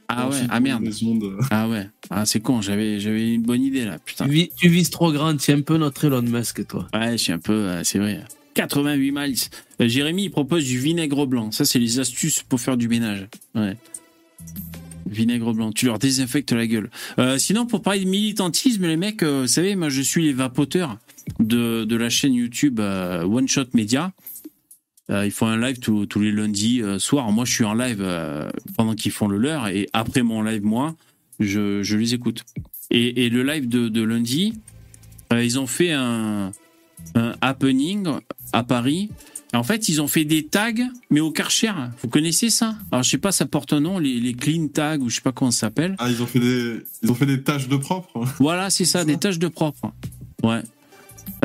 Ah 0.09 0.29
ouais, 0.29 0.41
ah 0.49 0.59
merde. 0.59 0.83
Ah 1.49 1.69
ouais, 1.69 1.89
ah 2.09 2.25
c'est 2.25 2.41
con, 2.41 2.61
j'avais 2.61 2.99
j'avais 2.99 3.33
une 3.33 3.41
bonne 3.41 3.63
idée 3.63 3.85
là, 3.85 3.97
putain. 3.99 4.25
Tu, 4.25 4.31
vis, 4.31 4.49
tu 4.55 4.67
vises 4.67 4.89
trop 4.89 5.11
grand, 5.11 5.35
tu 5.37 5.51
es 5.51 5.53
un 5.53 5.61
peu 5.61 5.77
notre 5.77 6.05
Elon 6.05 6.21
Musk, 6.21 6.67
toi. 6.67 6.87
Ouais, 6.93 7.13
je 7.13 7.17
suis 7.17 7.31
un 7.31 7.39
peu, 7.39 7.53
euh, 7.53 7.83
c'est 7.83 7.99
vrai. 7.99 8.23
88 8.53 9.11
miles. 9.11 9.35
Euh, 9.81 9.87
Jérémy, 9.87 10.25
il 10.25 10.29
propose 10.29 10.65
du 10.65 10.77
vinaigre 10.77 11.25
blanc. 11.25 11.51
Ça, 11.51 11.65
c'est 11.65 11.79
les 11.79 11.99
astuces 11.99 12.43
pour 12.43 12.59
faire 12.59 12.77
du 12.77 12.87
ménage. 12.87 13.27
Ouais. 13.55 13.77
Vinaigre 15.05 15.53
blanc. 15.53 15.71
Tu 15.71 15.85
leur 15.85 15.99
désinfectes 15.99 16.51
la 16.51 16.67
gueule. 16.67 16.89
Euh, 17.19 17.37
sinon, 17.37 17.65
pour 17.65 17.81
parler 17.81 18.03
de 18.03 18.09
militantisme, 18.09 18.85
les 18.87 18.97
mecs, 18.97 19.23
euh, 19.23 19.41
vous 19.41 19.47
savez, 19.47 19.75
moi, 19.75 19.89
je 19.89 20.01
suis 20.01 20.23
les 20.23 20.33
vapoteurs 20.33 20.97
de, 21.39 21.95
la 21.95 22.09
chaîne 22.09 22.33
YouTube 22.33 22.79
euh, 22.79 23.23
One 23.23 23.47
Shot 23.47 23.67
Media. 23.73 24.11
Ils 25.09 25.31
font 25.31 25.45
un 25.45 25.59
live 25.59 25.77
tous 25.77 26.07
tous 26.07 26.21
les 26.21 26.31
lundis 26.31 26.81
soir. 26.97 27.31
Moi, 27.31 27.45
je 27.45 27.51
suis 27.51 27.65
en 27.65 27.75
live 27.75 28.03
pendant 28.75 28.95
qu'ils 28.95 29.11
font 29.11 29.27
le 29.27 29.37
leur. 29.37 29.67
Et 29.67 29.87
après 29.93 30.23
mon 30.23 30.41
live, 30.41 30.63
moi, 30.63 30.95
je, 31.39 31.83
je 31.83 31.97
les 31.97 32.15
écoute. 32.15 32.43
Et, 32.89 33.29
le 33.29 33.43
live 33.43 33.67
de, 33.67 34.01
lundi, 34.01 34.55
ils 35.31 35.59
ont 35.59 35.67
fait 35.67 35.91
un 35.91 36.51
happening 37.41 38.07
à 38.53 38.63
Paris. 38.63 39.09
En 39.53 39.63
fait, 39.63 39.87
ils 39.87 40.01
ont 40.01 40.07
fait 40.07 40.25
des 40.25 40.45
tags, 40.45 40.73
mais 41.09 41.19
au 41.19 41.31
Karcher. 41.31 41.71
Vous 42.01 42.09
connaissez 42.09 42.49
ça? 42.49 42.75
Alors, 42.91 43.03
je 43.03 43.09
sais 43.09 43.17
pas, 43.17 43.31
ça 43.31 43.45
porte 43.45 43.71
un 43.71 43.81
nom, 43.81 43.99
les, 43.99 44.19
les 44.19 44.33
clean 44.33 44.67
tags, 44.67 44.97
ou 44.97 45.09
je 45.09 45.15
sais 45.15 45.21
pas 45.21 45.31
comment 45.31 45.51
ça 45.51 45.67
s'appelle. 45.67 45.95
Ah, 45.99 46.09
ils 46.09 46.21
ont 46.23 46.25
fait 46.25 46.39
des, 46.39 46.81
ils 47.03 47.11
ont 47.11 47.15
fait 47.15 47.27
des 47.27 47.43
tâches 47.43 47.67
de 47.67 47.77
propre. 47.77 48.25
Voilà, 48.39 48.69
c'est 48.69 48.85
ça, 48.85 49.05
des 49.05 49.17
taches 49.17 49.39
de 49.39 49.47
propre. 49.47 49.93
Ouais. 50.41 50.61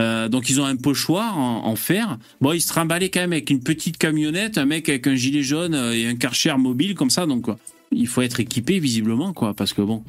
Euh, 0.01 0.29
donc 0.29 0.49
ils 0.51 0.61
ont 0.61 0.65
un 0.65 0.77
pochoir 0.77 1.39
en, 1.39 1.67
en 1.67 1.77
fer. 1.77 2.19
Bon, 2.41 2.53
ils 2.53 2.61
se 2.61 2.69
trimballaient 2.69 3.11
quand 3.11 3.21
même 3.21 3.33
avec 3.33 3.51
une 3.51 3.63
petite 3.63 3.97
camionnette, 3.97 4.59
un 4.59 4.65
mec 4.65 4.89
avec 4.89 5.07
un 5.07 5.15
gilet 5.15 5.43
jaune 5.43 5.75
euh, 5.75 5.93
et 5.93 6.07
un 6.07 6.17
Karcher 6.17 6.57
mobile 6.57 6.95
comme 6.95 7.11
ça. 7.11 7.27
Donc 7.27 7.49
euh, 7.49 7.55
il 7.93 8.09
faut 8.09 8.23
être 8.23 8.41
équipé 8.41 8.81
visiblement, 8.81 9.33
quoi, 9.33 9.55
parce 9.55 9.73
que 9.73 9.83
bon. 9.83 10.03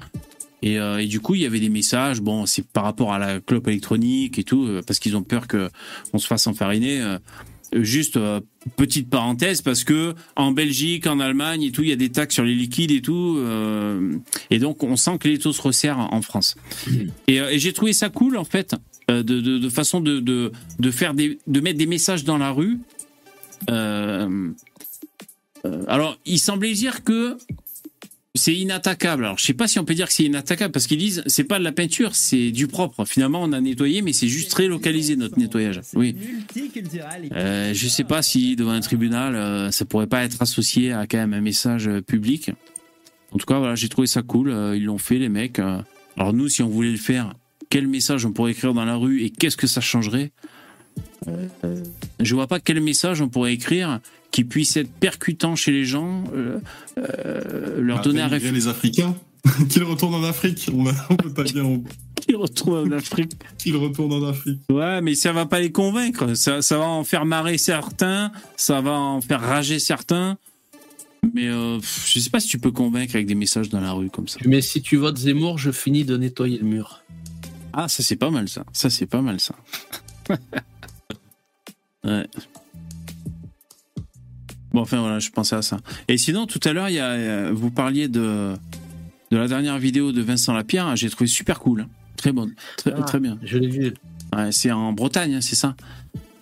Et, 0.61 0.79
euh, 0.79 0.97
et 0.97 1.05
du 1.05 1.19
coup, 1.19 1.35
il 1.35 1.41
y 1.41 1.45
avait 1.45 1.59
des 1.59 1.69
messages. 1.69 2.19
Bon, 2.19 2.45
c'est 2.45 2.65
par 2.65 2.83
rapport 2.83 3.13
à 3.13 3.19
la 3.19 3.39
clope 3.39 3.67
électronique 3.67 4.39
et 4.39 4.43
tout, 4.43 4.67
parce 4.87 4.99
qu'ils 4.99 5.15
ont 5.15 5.23
peur 5.23 5.47
que 5.47 5.69
on 6.13 6.17
se 6.17 6.27
fasse 6.27 6.47
enfariner. 6.47 7.17
Euh, 7.73 7.83
Juste 7.83 8.17
euh, 8.17 8.41
petite 8.75 9.09
parenthèse 9.09 9.61
parce 9.61 9.83
que 9.83 10.13
en 10.35 10.51
Belgique, 10.51 11.07
en 11.07 11.19
Allemagne 11.19 11.63
et 11.63 11.71
tout, 11.71 11.83
il 11.83 11.89
y 11.89 11.93
a 11.93 11.95
des 11.95 12.09
taxes 12.09 12.35
sur 12.35 12.43
les 12.43 12.55
liquides 12.55 12.91
et 12.91 13.01
tout, 13.01 13.37
euh, 13.37 14.17
et 14.49 14.59
donc 14.59 14.83
on 14.83 14.95
sent 14.95 15.17
que 15.19 15.27
les 15.27 15.39
taux 15.39 15.53
se 15.53 15.61
resserrent 15.61 16.11
en 16.11 16.21
France. 16.21 16.55
Et, 17.27 17.39
j'ai 17.59 17.73
trouvé 17.73 17.93
ça 17.93 18.09
cool 18.09 18.37
en 18.37 18.43
fait, 18.43 18.75
de, 19.07 19.69
façon 19.69 20.01
de, 20.01 20.19
de, 20.19 20.91
faire 20.91 21.13
des, 21.13 21.39
de 21.47 21.59
mettre 21.59 21.77
des 21.77 21.85
messages 21.85 22.23
dans 22.23 22.37
la 22.37 22.51
rue. 22.51 22.79
Alors, 25.87 26.17
il 26.25 26.39
semblait 26.39 26.73
dire 26.73 27.03
que 27.03 27.37
c'est 28.35 28.53
inattaquable. 28.53 29.25
Alors, 29.25 29.39
je 29.39 29.45
sais 29.45 29.53
pas 29.53 29.67
si 29.67 29.79
on 29.79 29.85
peut 29.85 29.95
dire 29.95 30.07
que 30.07 30.13
c'est 30.13 30.23
inattaquable 30.23 30.71
parce 30.71 30.85
qu'ils 30.87 30.99
disent 30.99 31.23
c'est 31.25 31.43
pas 31.43 31.57
de 31.59 31.63
la 31.63 31.71
peinture, 31.71 32.15
c'est 32.15 32.51
du 32.51 32.67
propre. 32.67 33.05
Finalement, 33.05 33.41
on 33.41 33.51
a 33.53 33.59
nettoyé, 33.59 34.01
mais 34.01 34.13
c'est 34.13 34.27
juste 34.27 34.51
très 34.51 34.67
localisé 34.67 35.15
notre 35.15 35.39
nettoyage. 35.39 35.81
Oui. 35.95 36.15
Euh, 37.31 37.73
je 37.73 37.87
sais 37.87 38.03
pas 38.03 38.21
si 38.21 38.55
devant 38.55 38.71
un 38.71 38.81
tribunal, 38.81 39.35
euh, 39.35 39.71
ça 39.71 39.85
pourrait 39.85 40.07
pas 40.07 40.23
être 40.23 40.41
associé 40.41 40.91
à 40.93 41.07
quand 41.07 41.17
même 41.17 41.33
un 41.33 41.41
message 41.41 41.87
euh, 41.87 42.01
public. 42.01 42.51
En 43.31 43.37
tout 43.37 43.45
cas, 43.45 43.57
voilà, 43.59 43.75
j'ai 43.75 43.89
trouvé 43.89 44.07
ça 44.07 44.21
cool. 44.21 44.49
euh, 44.49 44.75
ils 44.75 44.85
l'ont 44.85 44.97
fait, 44.97 45.17
les 45.17 45.29
mecs. 45.29 45.59
euh. 45.59 45.81
Alors 46.17 46.33
nous, 46.33 46.49
si 46.49 46.61
on 46.61 46.69
voulait 46.69 46.91
le 46.91 46.97
faire, 46.97 47.33
quel 47.69 47.87
message 47.87 48.25
on 48.25 48.31
pourrait 48.31 48.51
écrire 48.51 48.73
dans 48.73 48.85
la 48.85 48.95
rue 48.95 49.23
et 49.23 49.29
qu'est-ce 49.29 49.57
que 49.57 49.67
ça 49.67 49.81
changerait? 49.81 50.31
Je 52.19 52.35
vois 52.35 52.47
pas 52.47 52.59
quel 52.59 52.81
message 52.81 53.21
on 53.21 53.29
pourrait 53.29 53.53
écrire 53.53 53.99
qui 54.31 54.43
puisse 54.43 54.77
être 54.77 54.91
percutant 54.91 55.55
chez 55.55 55.71
les 55.71 55.85
gens, 55.85 56.23
euh, 56.35 56.59
euh, 56.97 57.81
leur 57.81 57.97
Bah, 57.97 58.03
donner 58.03 58.21
un 58.21 58.27
réflexe. 58.27 58.53
les 58.53 58.67
Africains. 58.67 59.15
Qu'ils 59.69 59.83
retournent 59.83 60.15
en 60.15 60.23
Afrique. 60.23 60.69
On, 60.73 60.85
a- 60.87 60.93
on 61.09 61.15
peut 61.15 61.33
pas 61.33 61.43
dire. 61.43 61.65
on- 61.67 61.83
Qu'il 62.21 62.35
retourne 62.35 62.91
en 62.93 62.97
Afrique. 62.97 63.31
Qu'il 63.57 63.75
retourne 63.77 64.11
en 64.13 64.27
Afrique. 64.27 64.59
Ouais, 64.69 65.01
mais 65.01 65.15
ça 65.15 65.31
va 65.31 65.45
pas 65.45 65.59
les 65.59 65.71
convaincre. 65.71 66.33
Ça, 66.35 66.61
ça 66.61 66.77
va 66.77 66.83
en 66.85 67.03
faire 67.03 67.25
marrer 67.25 67.57
certains, 67.57 68.31
ça 68.57 68.81
va 68.81 68.91
en 68.91 69.21
faire 69.21 69.41
rager 69.41 69.79
certains. 69.79 70.37
Mais 71.33 71.47
euh, 71.47 71.79
je 72.05 72.19
sais 72.19 72.29
pas 72.29 72.39
si 72.39 72.47
tu 72.49 72.59
peux 72.59 72.71
convaincre 72.71 73.15
avec 73.15 73.25
des 73.27 73.35
messages 73.35 73.69
dans 73.69 73.81
la 73.81 73.91
rue 73.93 74.09
comme 74.09 74.27
ça. 74.27 74.39
Mais 74.45 74.61
si 74.61 74.81
tu 74.81 74.95
votes 74.97 75.17
Zemmour, 75.17 75.57
je 75.57 75.71
finis 75.71 76.05
de 76.05 76.15
nettoyer 76.17 76.57
le 76.59 76.65
mur. 76.65 77.01
Ah, 77.73 77.87
ça 77.87 78.03
c'est 78.03 78.15
pas 78.15 78.29
mal 78.29 78.47
ça. 78.47 78.63
Ça 78.73 78.89
c'est 78.89 79.05
pas 79.05 79.21
mal 79.21 79.39
ça. 79.39 79.55
ouais. 82.03 82.27
Bon, 84.73 84.81
enfin 84.81 84.99
voilà, 84.99 85.19
je 85.19 85.29
pensais 85.29 85.55
à 85.55 85.61
ça. 85.61 85.77
Et 86.07 86.17
sinon, 86.17 86.45
tout 86.45 86.59
à 86.63 86.73
l'heure, 86.73 86.89
il 86.89 86.95
y 86.95 86.99
a, 86.99 87.05
euh, 87.11 87.51
vous 87.53 87.71
parliez 87.71 88.07
de, 88.07 88.53
de 89.31 89.37
la 89.37 89.47
dernière 89.47 89.77
vidéo 89.79 90.11
de 90.11 90.21
Vincent 90.21 90.53
Lapierre. 90.53 90.95
J'ai 90.95 91.09
trouvé 91.09 91.27
super 91.27 91.59
cool. 91.59 91.87
Très 92.17 92.31
bonne. 92.31 92.53
Très, 92.77 92.93
Ah, 92.95 93.01
très 93.03 93.19
bien. 93.19 93.37
Je 93.43 93.57
l'ai 93.57 93.67
vu. 93.69 93.93
Ouais, 94.35 94.51
c'est 94.51 94.71
en 94.71 94.93
Bretagne, 94.93 95.35
hein, 95.35 95.41
c'est 95.41 95.55
ça. 95.55 95.75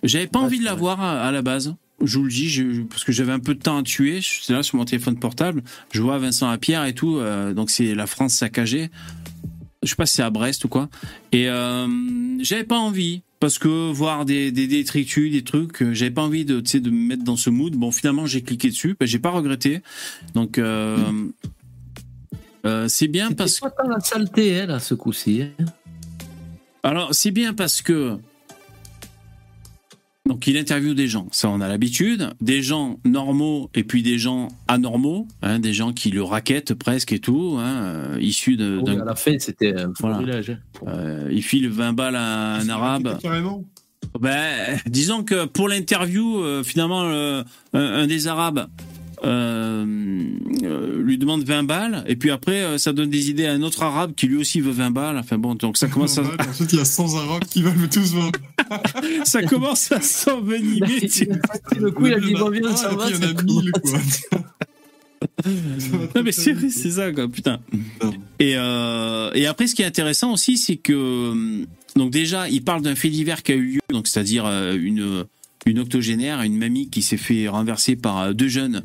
J'avais 0.02 0.26
pas 0.26 0.38
envie 0.40 0.58
de 0.58 0.64
la 0.64 0.74
voir 0.74 1.00
à, 1.00 1.22
à 1.22 1.32
la 1.32 1.42
base. 1.42 1.74
Je 2.04 2.18
vous 2.18 2.24
le 2.24 2.30
dis, 2.30 2.48
je- 2.48 2.82
parce 2.82 3.02
que 3.02 3.10
j'avais 3.12 3.32
un 3.32 3.40
peu 3.40 3.54
de 3.54 3.60
temps 3.60 3.78
à 3.78 3.82
tuer. 3.82 4.20
J'étais 4.20 4.52
là 4.52 4.62
sur 4.62 4.76
mon 4.76 4.84
téléphone 4.84 5.18
portable. 5.18 5.62
Je 5.90 6.00
vois 6.02 6.18
Vincent 6.18 6.48
Lapierre 6.50 6.84
et 6.84 6.94
tout. 6.94 7.16
euh, 7.16 7.54
donc 7.54 7.70
c'est 7.70 7.94
la 7.94 8.06
France 8.06 8.34
saccagée. 8.34 8.90
Je 9.82 9.88
sais 9.90 9.96
pas 9.96 10.06
si 10.06 10.14
c'est 10.14 10.22
à 10.22 10.30
Brest 10.30 10.64
ou 10.64 10.68
quoi. 10.68 10.88
Et 11.32 11.48
euh, 11.48 11.88
j'avais 12.40 12.64
pas 12.64 12.78
envie. 12.78 13.22
Parce 13.40 13.58
que 13.58 13.92
voir 13.92 14.24
des, 14.24 14.50
des 14.50 14.66
détritus, 14.66 15.30
des 15.30 15.44
trucs, 15.44 15.80
euh, 15.82 15.94
j'avais 15.94 16.10
pas 16.10 16.22
envie 16.22 16.44
de, 16.44 16.60
tu 16.60 16.70
sais, 16.70 16.80
de 16.80 16.90
me 16.90 17.06
mettre 17.06 17.22
dans 17.22 17.36
ce 17.36 17.50
mood. 17.50 17.74
Bon, 17.76 17.92
finalement, 17.92 18.26
j'ai 18.26 18.42
cliqué 18.42 18.68
dessus. 18.68 18.96
Ben, 18.98 19.06
j'ai 19.06 19.20
pas 19.20 19.30
regretté. 19.30 19.80
Donc, 20.34 20.58
euh, 20.58 20.96
euh, 22.66 22.86
c'est 22.88 23.06
bien 23.06 23.30
parce 23.32 23.60
Pas 23.60 23.70
tant 23.70 23.88
la 23.88 24.00
saleté, 24.00 24.60
hein, 24.60 24.66
là, 24.66 24.80
ce 24.80 24.94
coup-ci. 24.94 25.42
hein? 25.42 25.64
alors, 26.82 27.14
c'est 27.14 27.30
bien 27.30 27.54
parce 27.54 27.80
que. 27.80 28.18
Donc, 30.28 30.46
il 30.46 30.56
interviewe 30.58 30.94
des 30.94 31.08
gens, 31.08 31.26
ça 31.32 31.48
on 31.48 31.60
a 31.60 31.68
l'habitude, 31.68 32.30
des 32.40 32.62
gens 32.62 33.00
normaux 33.04 33.70
et 33.74 33.82
puis 33.82 34.02
des 34.02 34.18
gens 34.18 34.48
anormaux, 34.68 35.26
hein, 35.42 35.58
des 35.58 35.72
gens 35.72 35.92
qui 35.94 36.10
le 36.10 36.22
raquettent 36.22 36.74
presque 36.74 37.12
et 37.12 37.18
tout, 37.18 37.56
hein, 37.58 37.64
euh, 37.82 38.18
issus 38.20 38.56
de- 38.56 38.76
Oui, 38.78 38.84
d'un. 38.84 39.00
à 39.00 39.04
la 39.06 39.14
fin, 39.14 39.38
c'était 39.38 39.74
un 39.74 39.90
Voilà. 39.98 40.16
florilège. 40.18 40.50
hein. 40.50 40.58
Euh, 40.86 41.28
il 41.32 41.42
file 41.42 41.68
20 41.70 41.94
balles 41.94 42.16
à 42.16 42.56
un 42.56 42.68
arabe. 42.68 43.18
Carrément? 43.22 43.64
Ben, 44.20 44.78
disons 44.86 45.22
que 45.24 45.46
pour 45.46 45.68
l'interview, 45.68 46.38
euh, 46.42 46.62
finalement, 46.62 47.02
euh, 47.04 47.42
un, 47.72 47.80
un 47.80 48.06
des 48.06 48.26
arabes 48.28 48.58
euh, 48.58 48.62
euh, 48.64 48.97
lui 49.24 51.18
demande 51.18 51.44
20 51.44 51.62
balles, 51.64 52.04
et 52.06 52.16
puis 52.16 52.30
après, 52.30 52.62
euh, 52.62 52.78
ça 52.78 52.92
donne 52.92 53.10
des 53.10 53.30
idées 53.30 53.46
à 53.46 53.52
un 53.52 53.62
autre 53.62 53.82
arabe 53.82 54.12
qui 54.14 54.26
lui 54.26 54.36
aussi 54.36 54.60
veut 54.60 54.70
20 54.72 54.90
balles. 54.90 55.16
Enfin 55.18 55.38
bon, 55.38 55.54
donc 55.54 55.76
ça 55.76 55.88
commence 55.88 56.18
à, 56.18 56.22
Ensuite, 56.48 56.72
il 56.72 56.78
y 56.78 56.82
a 56.82 56.84
100 56.84 57.16
arabes 57.16 57.44
qui 57.44 57.62
veulent 57.62 57.88
tous 57.90 58.12
voir. 58.14 58.30
ça 59.24 59.42
commence 59.42 59.90
à 59.92 60.00
s'envenimer. 60.00 61.08
tu- 61.08 61.28
Le 61.78 61.90
coup, 61.90 62.06
il 62.06 62.14
a 62.14 62.20
dit, 62.20 62.32
bon, 62.34 62.50
viens, 62.50 62.74
ça 62.76 62.92
et 62.92 62.96
va, 62.96 63.08
il 63.08 63.14
y 63.14 63.16
en 63.18 63.20
ça 63.20 63.28
a 63.28 63.42
1000, 63.42 63.72
commence. 63.72 64.20
quoi. 64.30 64.38
Non 66.14 66.22
mais 66.22 66.30
c'est 66.32 66.52
vrai, 66.52 66.68
c'est 66.70 66.92
ça 66.92 67.10
quoi, 67.12 67.28
putain. 67.28 67.58
Et, 68.38 68.54
euh, 68.56 69.30
et 69.34 69.46
après, 69.46 69.66
ce 69.66 69.74
qui 69.74 69.82
est 69.82 69.86
intéressant 69.86 70.32
aussi, 70.32 70.56
c'est 70.56 70.76
que 70.76 70.92
euh, 70.92 71.64
donc 71.96 72.10
déjà, 72.12 72.48
il 72.48 72.62
parle 72.62 72.82
d'un 72.82 72.94
fait 72.94 73.08
divers 73.10 73.42
qui 73.42 73.52
a 73.52 73.54
eu 73.56 73.62
lieu, 73.74 73.80
donc 73.90 74.06
c'est-à-dire 74.06 74.46
euh, 74.46 74.76
une 74.80 75.24
une 75.66 75.78
octogénaire, 75.78 76.42
une 76.42 76.56
mamie 76.56 76.88
qui 76.88 77.02
s'est 77.02 77.16
fait 77.16 77.48
renverser 77.48 77.96
par 77.96 78.18
euh, 78.18 78.32
deux 78.32 78.48
jeunes 78.48 78.82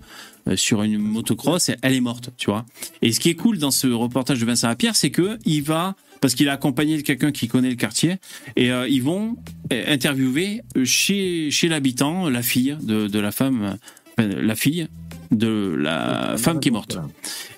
euh, 0.48 0.56
sur 0.56 0.84
une 0.84 0.98
motocross, 0.98 1.72
elle 1.82 1.94
est 1.94 2.02
morte, 2.02 2.32
tu 2.38 2.50
vois. 2.50 2.66
Et 3.02 3.12
ce 3.12 3.20
qui 3.20 3.30
est 3.30 3.36
cool 3.36 3.58
dans 3.58 3.72
ce 3.72 3.88
reportage 3.88 4.40
de 4.40 4.46
Vincent 4.46 4.68
Lapierre, 4.68 4.96
c'est 4.96 5.12
que 5.12 5.38
il 5.46 5.64
va 5.64 5.96
parce 6.22 6.36
qu'il 6.36 6.48
a 6.48 6.54
accompagné 6.54 7.02
quelqu'un 7.04 7.32
qui 7.32 7.48
connaît 7.48 7.70
le 7.70 7.76
quartier 7.76 8.16
et 8.56 8.72
euh, 8.72 8.88
ils 8.88 9.04
vont 9.04 9.36
interviewer 9.72 10.62
chez 10.86 11.52
chez 11.52 11.68
l'habitant 11.68 12.30
la 12.30 12.42
fille 12.42 12.78
de, 12.82 13.08
de 13.08 13.20
la 13.20 13.34
femme, 13.34 13.78
la 14.18 14.56
fille 14.56 14.88
de 15.32 15.76
la 15.78 16.36
femme 16.38 16.62
qui 16.62 16.70
est 16.70 16.72
morte. 16.72 16.98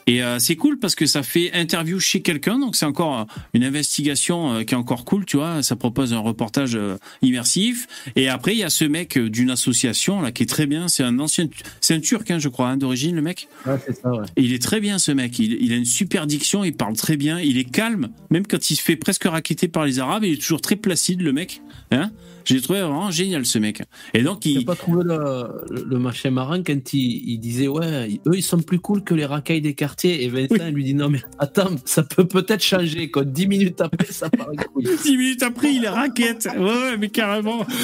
Et 0.07 0.23
euh, 0.23 0.37
c'est 0.37 0.55
cool 0.55 0.77
parce 0.77 0.93
que 0.93 1.07
ça 1.07 1.23
fait 1.23 1.51
interview 1.53 1.99
chez 1.99 2.21
quelqu'un, 2.21 2.59
donc 2.59 2.75
c'est 2.75 2.85
encore 2.85 3.21
euh, 3.21 3.23
une 3.53 3.63
investigation 3.63 4.53
euh, 4.53 4.63
qui 4.63 4.75
est 4.75 4.77
encore 4.77 5.03
cool, 5.03 5.25
tu 5.25 5.37
vois. 5.37 5.63
Ça 5.63 5.75
propose 5.75 6.13
un 6.13 6.19
reportage 6.19 6.77
immersif. 7.23 7.87
Et 8.15 8.29
après, 8.29 8.53
il 8.53 8.59
y 8.59 8.63
a 8.63 8.69
ce 8.69 8.85
mec 8.85 9.17
d'une 9.17 9.49
association 9.49 10.21
là 10.21 10.31
qui 10.31 10.43
est 10.43 10.47
très 10.47 10.67
bien. 10.67 10.87
C'est 10.87 11.03
un 11.03 11.17
ancien, 11.19 11.47
c'est 11.81 11.95
un 11.95 11.99
Turc, 11.99 12.29
hein, 12.29 12.37
je 12.37 12.49
crois, 12.49 12.69
hein, 12.69 12.77
d'origine, 12.77 13.15
le 13.15 13.21
mec. 13.23 13.47
Ouais, 13.65 13.77
c'est 13.85 13.99
ça, 13.99 14.11
ouais. 14.11 14.25
Et 14.35 14.43
il 14.43 14.53
est 14.53 14.61
très 14.61 14.79
bien 14.79 14.99
ce 14.99 15.11
mec. 15.11 15.39
Il, 15.39 15.53
il 15.59 15.73
a 15.73 15.75
une 15.75 15.85
super 15.85 16.27
diction, 16.27 16.63
il 16.63 16.75
parle 16.75 16.95
très 16.95 17.17
bien, 17.17 17.39
il 17.39 17.57
est 17.57 17.69
calme, 17.69 18.09
même 18.29 18.45
quand 18.45 18.69
il 18.69 18.75
se 18.75 18.83
fait 18.83 18.95
presque 18.95 19.23
raquetter 19.23 19.67
par 19.67 19.85
les 19.85 19.99
Arabes, 19.99 20.23
il 20.23 20.33
est 20.33 20.41
toujours 20.41 20.61
très 20.61 20.75
placide, 20.75 21.21
le 21.21 21.33
mec. 21.33 21.61
Hein 21.91 22.11
J'ai 22.45 22.61
trouvé 22.61 22.81
vraiment 22.81 23.11
génial 23.11 23.45
ce 23.45 23.57
mec. 23.59 23.81
Et 24.13 24.21
donc 24.21 24.45
il. 24.45 24.59
T'as 24.59 24.73
pas 24.73 24.75
trouvé 24.75 25.03
le 25.03 25.97
machin 25.97 26.31
marrant 26.31 26.61
quand 26.63 26.93
il, 26.93 27.29
il 27.29 27.39
disait 27.39 27.67
ouais 27.67 28.19
eux 28.27 28.35
ils 28.35 28.43
sont 28.43 28.59
plus 28.59 28.79
cool 28.79 29.03
que 29.03 29.13
les 29.13 29.25
racailles 29.25 29.61
des 29.61 29.73
quartiers 29.73 29.94
et 30.03 30.27
Vincent 30.27 30.69
lui 30.71 30.83
dit 30.83 30.93
non 30.93 31.09
mais 31.09 31.21
attends 31.39 31.75
ça 31.85 32.03
peut 32.03 32.27
peut-être 32.27 32.63
changer 32.63 33.09
quoi 33.09 33.23
dix 33.23 33.47
minutes 33.47 33.81
après 33.81 34.11
ça 34.11 34.29
part 34.29 34.47
couille. 34.73 34.85
10 35.03 35.17
minutes 35.17 35.43
après, 35.43 35.73
il 35.73 35.83
est 35.83 35.89
raquette. 35.89 36.47
Ouais, 36.57 36.63
ouais, 36.63 36.97
mais 36.99 37.09
carrément. 37.09 37.65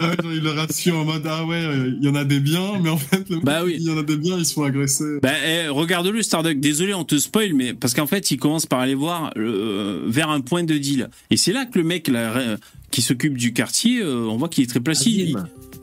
Ah 0.00 0.08
ouais, 0.08 0.16
genre, 0.22 0.32
il 0.32 0.40
le 0.42 0.50
ratio 0.50 0.96
en 0.96 1.04
mode 1.04 1.26
Ah 1.28 1.44
ouais, 1.44 1.56
euh, 1.62 1.92
il 2.00 2.04
y 2.04 2.08
en 2.08 2.14
a 2.14 2.24
des 2.24 2.40
biens, 2.40 2.78
mais 2.82 2.88
en 2.88 2.96
fait, 2.96 3.28
le 3.28 3.36
mec, 3.36 3.44
Bah 3.44 3.62
oui. 3.64 3.76
il 3.78 3.86
y 3.86 3.90
en 3.90 3.98
a 3.98 4.02
des 4.02 4.16
biens, 4.16 4.38
ils 4.38 4.46
se 4.46 4.54
font 4.54 4.64
agresser. 4.64 5.04
Ben, 5.22 5.34
eh, 5.46 5.68
regarde-le, 5.68 6.22
Starduck. 6.22 6.58
Désolé, 6.60 6.94
on 6.94 7.04
te 7.04 7.18
spoil, 7.18 7.52
mais 7.54 7.74
parce 7.74 7.92
qu'en 7.92 8.06
fait, 8.06 8.30
il 8.30 8.38
commence 8.38 8.64
par 8.64 8.80
aller 8.80 8.94
voir 8.94 9.32
euh, 9.36 10.02
vers 10.06 10.30
un 10.30 10.40
point 10.40 10.64
de 10.64 10.78
deal. 10.78 11.10
Et 11.30 11.36
c'est 11.36 11.52
là 11.52 11.66
que 11.66 11.78
le 11.78 11.84
mec 11.84 12.08
là, 12.08 12.36
euh, 12.36 12.56
qui 12.90 13.02
s'occupe 13.02 13.36
du 13.36 13.52
quartier, 13.52 14.00
euh, 14.00 14.26
on 14.28 14.36
voit 14.38 14.48
qu'il 14.48 14.64
est 14.64 14.68
très 14.68 14.80
placide. 14.80 15.36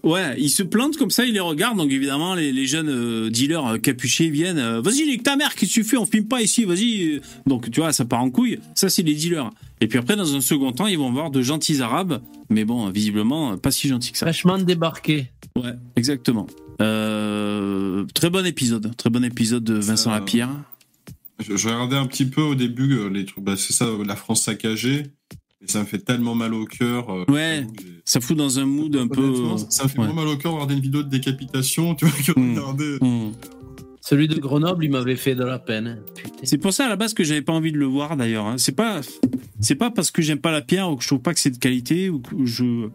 Ouais, 0.04 0.36
il 0.38 0.50
se 0.50 0.64
plante 0.64 0.98
comme 0.98 1.10
ça, 1.10 1.26
il 1.26 1.34
les 1.34 1.40
regarde. 1.40 1.78
Donc 1.78 1.92
évidemment, 1.92 2.36
les, 2.36 2.52
les 2.52 2.66
jeunes 2.66 2.90
euh, 2.90 3.30
dealers 3.30 3.66
euh, 3.66 3.78
capuchés 3.78 4.30
viennent. 4.30 4.58
euh, 4.58 4.82
vas-y, 4.82 5.06
nique 5.06 5.24
ta 5.24 5.36
mère, 5.36 5.56
qu'est-ce 5.56 5.72
que 5.72 5.82
tu 5.82 5.84
fais? 5.84 5.98
On 5.98 6.06
filme 6.06 6.28
pas 6.28 6.42
ici, 6.42 6.64
vas-y. 6.66 7.22
Donc 7.46 7.70
tu 7.70 7.80
vois, 7.82 7.92
ça 7.92 8.06
part 8.06 8.22
en 8.22 8.30
couille. 8.30 8.60
Ça, 8.76 8.90
c'est 8.90 9.04
les 9.04 9.14
dealers. 9.14 9.50
Et 9.82 9.88
puis 9.88 10.00
après, 10.00 10.16
dans 10.16 10.36
un 10.36 10.42
second 10.42 10.72
temps, 10.72 10.88
ils 10.88 10.98
vont 10.98 11.12
voir 11.12 11.32
de 11.32 11.42
gentils 11.42 11.82
arabes, 11.82 12.22
mais 12.50 12.66
bon, 12.66 12.90
visiblement, 12.90 13.58
pas 13.58 13.72
si 13.72 13.88
gentils 13.88 14.12
que 14.12 14.18
ça. 14.18 14.26
Fraîchement 14.26 14.58
débarqué. 14.58 15.32
Ouais, 15.56 15.74
exactement. 15.96 16.48
Euh, 16.82 18.06
très 18.14 18.30
bon 18.30 18.46
épisode, 18.46 18.96
très 18.96 19.10
bon 19.10 19.24
épisode 19.24 19.64
de 19.64 19.74
Vincent 19.74 20.12
Lapierre. 20.12 20.50
Je, 21.40 21.56
je 21.56 21.68
regardais 21.68 21.98
un 21.98 22.06
petit 22.08 22.26
peu 22.26 22.42
au 22.42 22.56
début 22.56 23.10
les 23.10 23.26
trucs, 23.26 23.44
bah, 23.44 23.56
c'est 23.58 23.74
ça, 23.74 23.86
la 24.06 24.16
France 24.16 24.44
saccagée. 24.44 25.04
Et 25.62 25.68
ça 25.70 25.80
me 25.82 25.86
fait 25.86 26.00
tellement 26.00 26.36
mal 26.36 26.54
au 26.54 26.66
cœur. 26.66 27.10
euh, 27.10 27.26
Ouais, 27.28 27.68
ça 28.06 28.22
fout 28.22 28.38
dans 28.38 28.60
un 28.60 28.66
mood 28.66 28.96
un 28.96 29.08
peu. 29.08 29.58
ça- 29.58 29.66
ça 29.70 29.84
me 29.84 29.90
fait 29.90 30.00
ouais. 30.00 30.06
moins 30.06 30.16
mal 30.16 30.28
au 30.28 30.38
cœur 30.38 30.52
de 30.52 30.56
regarder 30.56 30.76
une 30.76 30.82
vidéo 30.82 31.04
de 31.04 31.10
décapitation, 31.10 31.96
tu 31.96 32.06
vois, 32.06 32.18
que 32.18 32.32
de 32.32 32.40
Mm. 32.40 32.58
regarder. 32.58 32.98
Hmm. 33.02 33.32
Celui 34.02 34.28
de 34.30 34.40
Grenoble 34.40 34.86
il 34.86 34.92
m'avait 34.92 35.18
fait 35.18 35.36
de 35.36 35.44
la 35.44 35.60
peine. 35.60 36.00
C'est 36.44 36.58
pour 36.58 36.72
ça 36.74 36.86
à 36.86 36.90
la 36.90 36.96
base 36.96 37.14
que 37.14 37.24
j'avais 37.24 37.42
pas 37.42 37.54
envie 37.54 37.72
de 37.74 37.78
le 37.78 37.86
voir 37.86 38.16
d'ailleurs. 38.18 38.46
hein. 38.46 38.56
C'est 38.58 38.72
pas, 38.72 39.02
c'est 39.60 39.76
pas 39.76 39.92
parce 39.92 40.10
que 40.12 40.22
j'aime 40.22 40.40
pas 40.40 40.52
la 40.52 40.62
pierre 40.62 40.90
ou 40.90 40.96
que 40.96 41.04
je 41.04 41.08
trouve 41.10 41.20
pas 41.20 41.34
que 41.34 41.40
c'est 41.40 41.52
de 41.52 41.58
qualité 41.58 42.10
ou 42.10 42.20
que 42.20 42.46
je, 42.46 42.88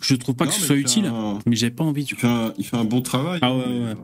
je 0.00 0.14
trouve 0.16 0.34
pas 0.34 0.46
Non, 0.46 0.50
que 0.50 0.56
ce 0.56 0.62
soit 0.66 0.76
utile. 0.76 1.06
un- 1.06 1.38
Mais 1.46 1.54
j'avais 1.54 1.70
pas 1.74 1.84
envie. 1.84 2.04
Il 2.10 2.16
fait 2.16 2.26
un, 2.26 2.54
il 2.58 2.64
fait 2.64 2.76
un 2.78 2.84
bon 2.84 3.02
travail. 3.02 3.38
Ah 3.42 3.54
ouais, 3.54 3.64
ouais. 3.66 3.94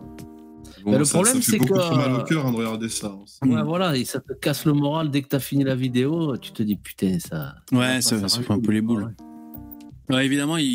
Bon, 0.89 0.93
Mais 0.93 0.99
le 0.99 1.05
ça- 1.05 1.15
problème, 1.15 1.35
ça 1.37 1.41
fait 1.43 1.51
c'est 1.53 1.59
beaucoup 1.59 1.75
que- 1.75 1.79
trop 1.81 1.97
mal 1.97 2.13
au 2.13 2.23
cœur 2.25 2.47
hein, 2.47 2.51
de 2.53 2.57
regarder 2.57 2.89
ça. 2.89 3.15
Ouais 3.45 3.63
voilà 3.63 3.97
et 3.97 4.05
ça 4.05 4.21
te 4.21 4.33
casse 4.35 4.65
le 4.65 4.73
moral 4.73 5.11
dès 5.11 5.23
que 5.23 5.29
t'as 5.29 5.39
fini 5.41 5.65
la 5.65 5.75
vidéo 5.75 6.37
tu 6.39 6.53
te 6.53 6.63
dis 6.63 6.77
putain 6.77 7.19
ça. 7.19 7.55
Ouais, 7.73 8.01
ça, 8.01 8.29
ça 8.29 8.43
fait 8.43 8.53
un 8.53 8.61
peu 8.61 8.73
les 8.73 8.81
boules. 8.81 9.15
Ouais, 10.11 10.25
évidemment, 10.25 10.57
il, 10.57 10.67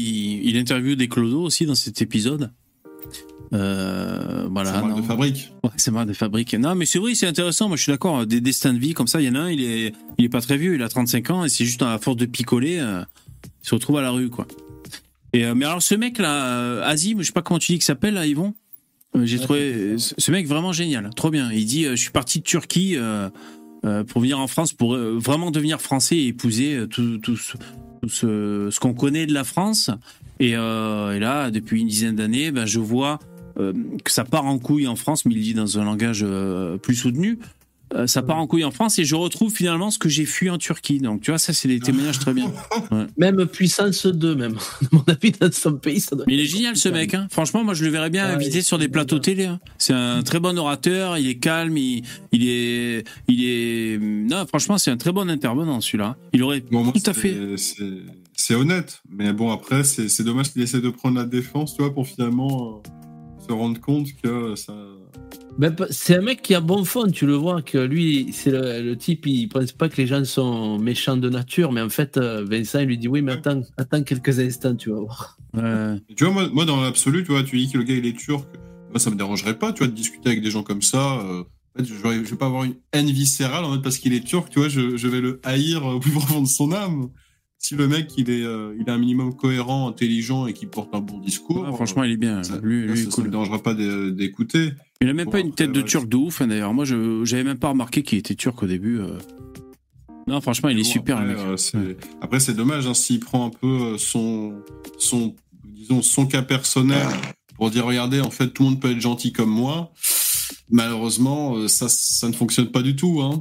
il 0.47 0.57
interviewe 0.57 0.95
des 0.95 1.07
clodos 1.07 1.41
aussi 1.41 1.65
dans 1.65 1.73
cet 1.75 2.01
épisode. 2.03 2.51
Euh, 3.53 4.47
voilà. 4.51 4.81
C'est 4.81 4.95
de 5.01 5.05
fabrique. 5.05 5.53
Ouais, 5.63 5.69
c'est 5.77 5.91
marque 5.91 6.07
de 6.07 6.13
fabrique. 6.13 6.53
Non, 6.55 6.75
mais 6.75 6.85
c'est 6.85 6.99
vrai, 6.99 7.13
c'est 7.15 7.27
intéressant. 7.27 7.67
Moi, 7.67 7.77
je 7.77 7.83
suis 7.83 7.91
d'accord. 7.91 8.25
Des 8.25 8.41
destins 8.41 8.73
de 8.73 8.79
vie 8.79 8.93
comme 8.93 9.07
ça, 9.07 9.21
il 9.21 9.27
y 9.27 9.29
en 9.29 9.35
a 9.35 9.39
un, 9.41 9.49
il 9.51 9.63
est, 9.63 9.93
il 10.17 10.25
est 10.25 10.29
pas 10.29 10.41
très 10.41 10.57
vieux, 10.57 10.75
il 10.75 10.81
a 10.83 10.89
35 10.89 11.29
ans, 11.29 11.45
et 11.45 11.49
c'est 11.49 11.65
juste 11.65 11.81
à 11.81 11.97
force 11.99 12.17
de 12.17 12.25
picoler, 12.25 12.79
euh, 12.79 13.03
il 13.63 13.67
se 13.67 13.75
retrouve 13.75 13.97
à 13.97 14.01
la 14.01 14.11
rue, 14.11 14.29
quoi. 14.29 14.47
Et, 15.33 15.45
euh, 15.45 15.55
mais 15.55 15.65
alors, 15.65 15.81
ce 15.81 15.95
mec-là, 15.95 16.83
Azim, 16.83 17.17
je 17.19 17.23
sais 17.23 17.31
pas 17.31 17.41
comment 17.41 17.59
tu 17.59 17.71
dis 17.73 17.77
qu'il 17.77 17.83
s'appelle, 17.85 18.15
là, 18.15 18.25
Yvon? 18.25 18.53
Euh, 19.15 19.25
J'ai 19.25 19.39
trouvé 19.39 19.73
euh, 19.73 19.97
ce 19.97 20.31
mec 20.31 20.47
vraiment 20.47 20.73
génial, 20.73 21.09
trop 21.15 21.29
bien. 21.29 21.51
Il 21.51 21.65
dit, 21.65 21.85
euh, 21.85 21.91
je 21.91 22.01
suis 22.01 22.11
parti 22.11 22.39
de 22.39 22.43
Turquie 22.43 22.97
pour 24.07 24.21
venir 24.21 24.39
en 24.39 24.47
France, 24.47 24.71
pour 24.73 24.95
vraiment 24.95 25.51
devenir 25.51 25.81
français 25.81 26.15
et 26.15 26.27
épouser 26.27 26.85
tout, 26.89 27.17
tout 27.17 27.35
ce, 27.35 27.57
tout 28.01 28.09
ce, 28.09 28.69
ce 28.71 28.79
qu'on 28.79 28.93
connaît 28.93 29.25
de 29.25 29.33
la 29.33 29.43
France. 29.43 29.89
Et, 30.39 30.55
euh, 30.55 31.15
et 31.15 31.19
là, 31.19 31.51
depuis 31.51 31.81
une 31.81 31.87
dizaine 31.87 32.15
d'années, 32.15 32.51
ben, 32.51 32.65
je 32.65 32.79
vois 32.79 33.19
euh, 33.59 33.73
que 34.03 34.11
ça 34.11 34.23
part 34.23 34.45
en 34.45 34.57
couille 34.57 34.87
en 34.87 34.95
France, 34.95 35.25
mais 35.25 35.33
il 35.33 35.41
dit 35.41 35.53
dans 35.53 35.79
un 35.79 35.85
langage 35.85 36.21
euh, 36.23 36.77
plus 36.77 36.95
soutenu. 36.95 37.39
Euh, 37.93 38.07
ça 38.07 38.21
part 38.21 38.37
en 38.37 38.47
couille 38.47 38.63
en 38.63 38.71
France 38.71 38.97
et 38.99 39.05
je 39.05 39.15
retrouve 39.15 39.53
finalement 39.53 39.91
ce 39.91 39.99
que 39.99 40.09
j'ai 40.09 40.25
fui 40.25 40.49
en 40.49 40.57
Turquie. 40.57 40.99
Donc, 40.99 41.21
tu 41.21 41.31
vois, 41.31 41.37
ça, 41.37 41.53
c'est 41.53 41.67
des 41.67 41.79
témoignages 41.79 42.19
très 42.19 42.33
bien. 42.33 42.51
Ouais. 42.91 43.05
Même 43.17 43.45
puissance 43.45 44.05
2, 44.05 44.35
même. 44.35 44.55
À 44.81 44.85
mon 44.91 45.03
avis, 45.07 45.31
dans 45.31 45.51
son 45.51 45.73
pays, 45.77 45.99
ça 45.99 46.15
doit 46.15 46.25
Mais 46.27 46.33
il 46.33 46.39
est 46.41 46.45
génial 46.45 46.75
ce 46.75 46.89
mec. 46.89 47.13
Hein. 47.13 47.27
Franchement, 47.31 47.63
moi 47.63 47.73
je 47.73 47.85
le 47.85 47.91
verrais 47.91 48.09
bien 48.09 48.27
Ouais, 48.27 48.33
invité 48.35 48.61
sur 48.61 48.77
des 48.77 48.87
plateaux 48.87 49.19
télé. 49.19 49.45
hein. 49.45 49.59
C'est 49.77 49.93
un 49.93 50.21
très 50.23 50.39
bon 50.39 50.57
orateur. 50.57 51.17
Il 51.17 51.27
est 51.27 51.35
calme. 51.39 51.77
Il, 51.77 52.03
il 52.31 52.47
est, 52.47 53.03
il 53.27 53.45
est. 53.45 53.97
Non, 54.01 54.45
franchement, 54.47 54.77
c'est 54.77 54.91
un 54.91 54.97
très 54.97 55.11
bon 55.11 55.29
intervenant 55.29 55.79
celui-là. 55.81 56.17
Il 56.33 56.43
aurait 56.43 56.61
Bon, 56.71 56.83
moi, 56.83 56.93
tout 56.93 57.09
à 57.09 57.13
fait. 57.13 57.35
c'est- 57.57 58.55
honnête, 58.55 59.01
mais 59.09 59.31
bon, 59.33 59.51
après, 59.51 59.83
c'est 59.83 60.09
c'est 60.09 60.23
dommage 60.23 60.51
qu'il 60.51 60.61
essaie 60.61 60.81
de 60.81 60.89
prendre 60.89 61.17
la 61.17 61.25
défense, 61.25 61.75
tu 61.75 61.81
vois, 61.81 61.93
pour 61.93 62.07
finalement 62.07 62.81
euh, 62.85 63.47
se 63.47 63.53
rendre 63.53 63.79
compte 63.79 64.07
que 64.21 64.55
ça. 64.55 64.73
Ben, 65.59 65.75
c'est 65.91 66.17
un 66.17 66.21
mec 66.21 66.41
qui 66.41 66.55
a 66.55 66.61
bon 66.61 66.83
fond, 66.83 67.09
tu 67.11 67.27
le 67.27 67.35
vois, 67.35 67.61
que 67.61 67.77
lui, 67.77 68.31
c'est 68.33 68.49
le, 68.49 68.81
le 68.81 68.97
type, 68.97 69.27
il 69.27 69.47
pense 69.47 69.71
pas 69.71 69.87
que 69.87 69.97
les 69.97 70.07
gens 70.07 70.25
sont 70.25 70.79
méchants 70.79 71.15
de 71.15 71.29
nature, 71.29 71.71
mais 71.71 71.81
en 71.81 71.89
fait, 71.89 72.17
euh, 72.17 72.43
Vincent, 72.43 72.79
il 72.79 72.87
lui 72.87 72.97
dit 72.97 73.07
oui, 73.07 73.21
mais 73.21 73.33
attends, 73.33 73.61
attends 73.77 74.01
quelques 74.01 74.39
instants, 74.39 74.75
tu 74.75 74.89
vas 74.89 74.99
voir. 74.99 75.37
Tu 76.15 76.23
vois, 76.23 76.33
moi, 76.33 76.49
moi 76.51 76.65
dans 76.65 76.81
l'absolu, 76.81 77.23
tu 77.23 77.31
vois, 77.31 77.43
tu 77.43 77.57
dis 77.57 77.71
que 77.71 77.77
le 77.77 77.83
gars 77.83 77.93
il 77.93 78.05
est 78.05 78.17
turc, 78.17 78.47
moi 78.89 78.99
ça 78.99 79.11
me 79.11 79.15
dérangerait 79.15 79.59
pas, 79.59 79.73
tu 79.73 79.79
vois, 79.79 79.87
de 79.87 79.93
discuter 79.93 80.29
avec 80.29 80.41
des 80.41 80.49
gens 80.49 80.63
comme 80.63 80.81
ça. 80.81 81.19
euh, 81.19 81.43
en 81.75 81.79
fait, 81.79 81.85
je, 81.85 81.93
vais 81.93 82.37
pas 82.37 82.47
avoir 82.47 82.63
une 82.63 82.75
haine 82.91 83.09
viscérale 83.09 83.63
en 83.63 83.69
mode 83.69 83.83
parce 83.83 83.99
qu'il 83.99 84.13
est 84.13 84.25
turc, 84.25 84.49
tu 84.49 84.59
vois, 84.59 84.69
je, 84.69 84.97
je 84.97 85.07
vais 85.07 85.21
le 85.21 85.39
haïr 85.43 85.85
au 85.85 85.99
plus 85.99 86.11
profond 86.11 86.41
de 86.41 86.47
son 86.47 86.71
âme. 86.71 87.09
Si 87.65 87.75
le 87.75 87.87
mec 87.87 88.11
il 88.17 88.29
est, 88.29 88.43
euh, 88.43 88.75
il 88.77 88.89
est 88.89 88.91
un 88.91 88.97
minimum 88.97 89.33
cohérent, 89.37 89.87
intelligent 89.87 90.47
et 90.47 90.53
qui 90.53 90.65
porte 90.65 90.93
un 90.93 90.99
bon 90.99 91.17
discours, 91.19 91.63
Ah, 91.65 91.71
franchement, 91.71 92.03
il 92.03 92.11
est 92.11 92.17
bien. 92.17 92.43
ça, 92.43 92.59
Lui, 92.61 92.81
lui, 92.85 93.05
ça, 93.05 93.09
cool. 93.11 93.23
me 93.23 93.29
dérangera 93.29 93.63
pas 93.63 93.73
d'é- 93.73 94.11
d'écouter. 94.11 94.73
Il 94.99 95.07
a 95.07 95.13
même 95.13 95.25
Bon, 95.27 95.31
pas 95.31 95.39
une 95.39 95.53
tête 95.53 95.71
de 95.71 95.79
ouais, 95.79 95.85
turc 95.85 96.09
de 96.09 96.17
ouf, 96.17 96.41
hein, 96.41 96.47
d'ailleurs. 96.47 96.73
Moi, 96.73 96.83
je 96.83 97.23
j'avais 97.23 97.45
même 97.45 97.57
pas 97.57 97.69
remarqué 97.69 98.03
qu'il 98.03 98.17
était 98.17 98.35
turc 98.35 98.61
au 98.63 98.67
début. 98.67 98.99
euh. 98.99 99.17
Non, 100.27 100.41
franchement, 100.41 100.67
il 100.67 100.77
est 100.77 100.83
Bon, 100.83 100.89
super, 100.89 101.17
après, 101.19 101.29
le 101.31 101.37
mec. 101.37 101.45
euh, 101.47 101.55
c'est- 101.55 101.97
après, 102.21 102.41
c'est 102.41 102.53
dommage 102.53 102.85
hein, 102.85 102.93
s'il 102.93 103.21
prend 103.21 103.45
un 103.45 103.49
peu 103.49 103.97
son, 103.97 104.55
son, 104.97 105.33
disons, 105.65 106.01
son 106.01 106.25
cas 106.25 106.41
personnel 106.41 107.07
pour 107.55 107.69
dire 107.71 107.85
regardez, 107.85 108.19
en 108.19 108.29
fait, 108.29 108.49
tout 108.49 108.63
le 108.63 108.69
monde 108.71 108.81
peut 108.81 108.91
être 108.91 108.99
gentil 108.99 109.31
comme 109.31 109.49
moi. 109.49 109.93
Malheureusement, 110.69 111.65
ça, 111.69 111.87
ça 111.87 112.27
ne 112.27 112.33
fonctionne 112.33 112.67
pas 112.71 112.81
du 112.81 112.97
tout. 112.97 113.21
Hein. 113.21 113.39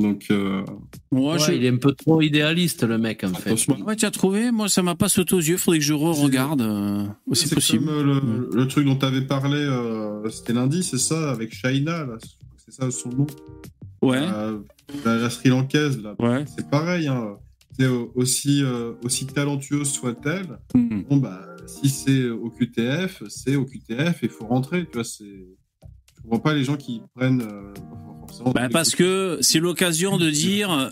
Donc, 0.00 0.26
euh, 0.30 0.62
Ouais, 1.10 1.38
je- 1.38 1.52
Il 1.52 1.64
est 1.64 1.68
un 1.70 1.76
peu 1.76 1.92
trop 1.92 2.20
idéaliste, 2.22 2.84
le 2.84 2.98
mec, 2.98 3.24
en 3.24 3.32
fait. 3.34 3.54
Ouais, 3.84 3.96
tu 3.96 4.04
as 4.04 4.10
trouvé 4.10 4.50
Moi, 4.52 4.68
ça 4.68 4.82
m'a 4.82 4.94
pas 4.94 5.08
sauté 5.08 5.34
aux 5.34 5.40
yeux. 5.40 5.56
Faudrait 5.56 5.78
que 5.78 5.84
je 5.84 5.92
re-regarde. 5.94 6.60
euh, 6.62 7.04
C'est 7.32 7.48
c'est 7.48 7.54
possible. 7.54 7.86
comme 7.86 7.94
euh, 7.94 8.02
le, 8.02 8.50
le 8.54 8.68
truc 8.68 8.86
dont 8.86 8.96
tu 8.96 9.06
avais 9.06 9.22
parlé, 9.22 9.58
euh, 9.58 10.28
c'était 10.30 10.52
lundi, 10.52 10.82
c'est 10.82 10.98
ça, 10.98 11.30
avec 11.30 11.52
Shaina, 11.54 12.04
là, 12.04 12.16
c'est 12.58 12.72
ça 12.72 12.90
son 12.90 13.08
nom. 13.10 13.26
Ouais. 14.02 14.20
La, 14.20 14.52
la- 15.04 15.16
la 15.16 15.30
Sri 15.30 15.48
Lankaise, 15.48 16.00
là. 16.02 16.14
Ouais. 16.18 16.44
C'est 16.56 16.68
pareil, 16.70 17.08
hein. 17.08 17.36
C'est 17.78 17.84
euh, 17.84 18.04
aussi, 18.14 18.62
euh, 18.62 18.92
aussi 19.04 19.26
talentueuse 19.26 19.88
soit-elle. 19.88 20.58
Mhm. 20.74 21.04
Bon, 21.08 21.16
bah, 21.18 21.40
si 21.66 21.88
c'est 21.88 22.28
au 22.28 22.50
QTF, 22.50 23.22
c'est 23.28 23.56
au 23.56 23.64
QTF 23.64 24.22
et 24.22 24.26
il 24.26 24.28
faut 24.30 24.46
rentrer, 24.46 24.84
tu 24.86 24.94
vois, 24.94 25.04
c'est. 25.04 25.24
Comprends 26.28 26.38
pas 26.50 26.54
les 26.54 26.64
gens 26.64 26.76
qui 26.76 27.00
prennent. 27.14 27.42
euh, 27.42 28.52
Bah, 28.54 28.68
parce 28.70 28.94
que 28.94 29.38
c'est 29.40 29.60
l'occasion 29.60 30.16
de 30.18 30.30
dire 30.30 30.70
euh, 30.70 30.88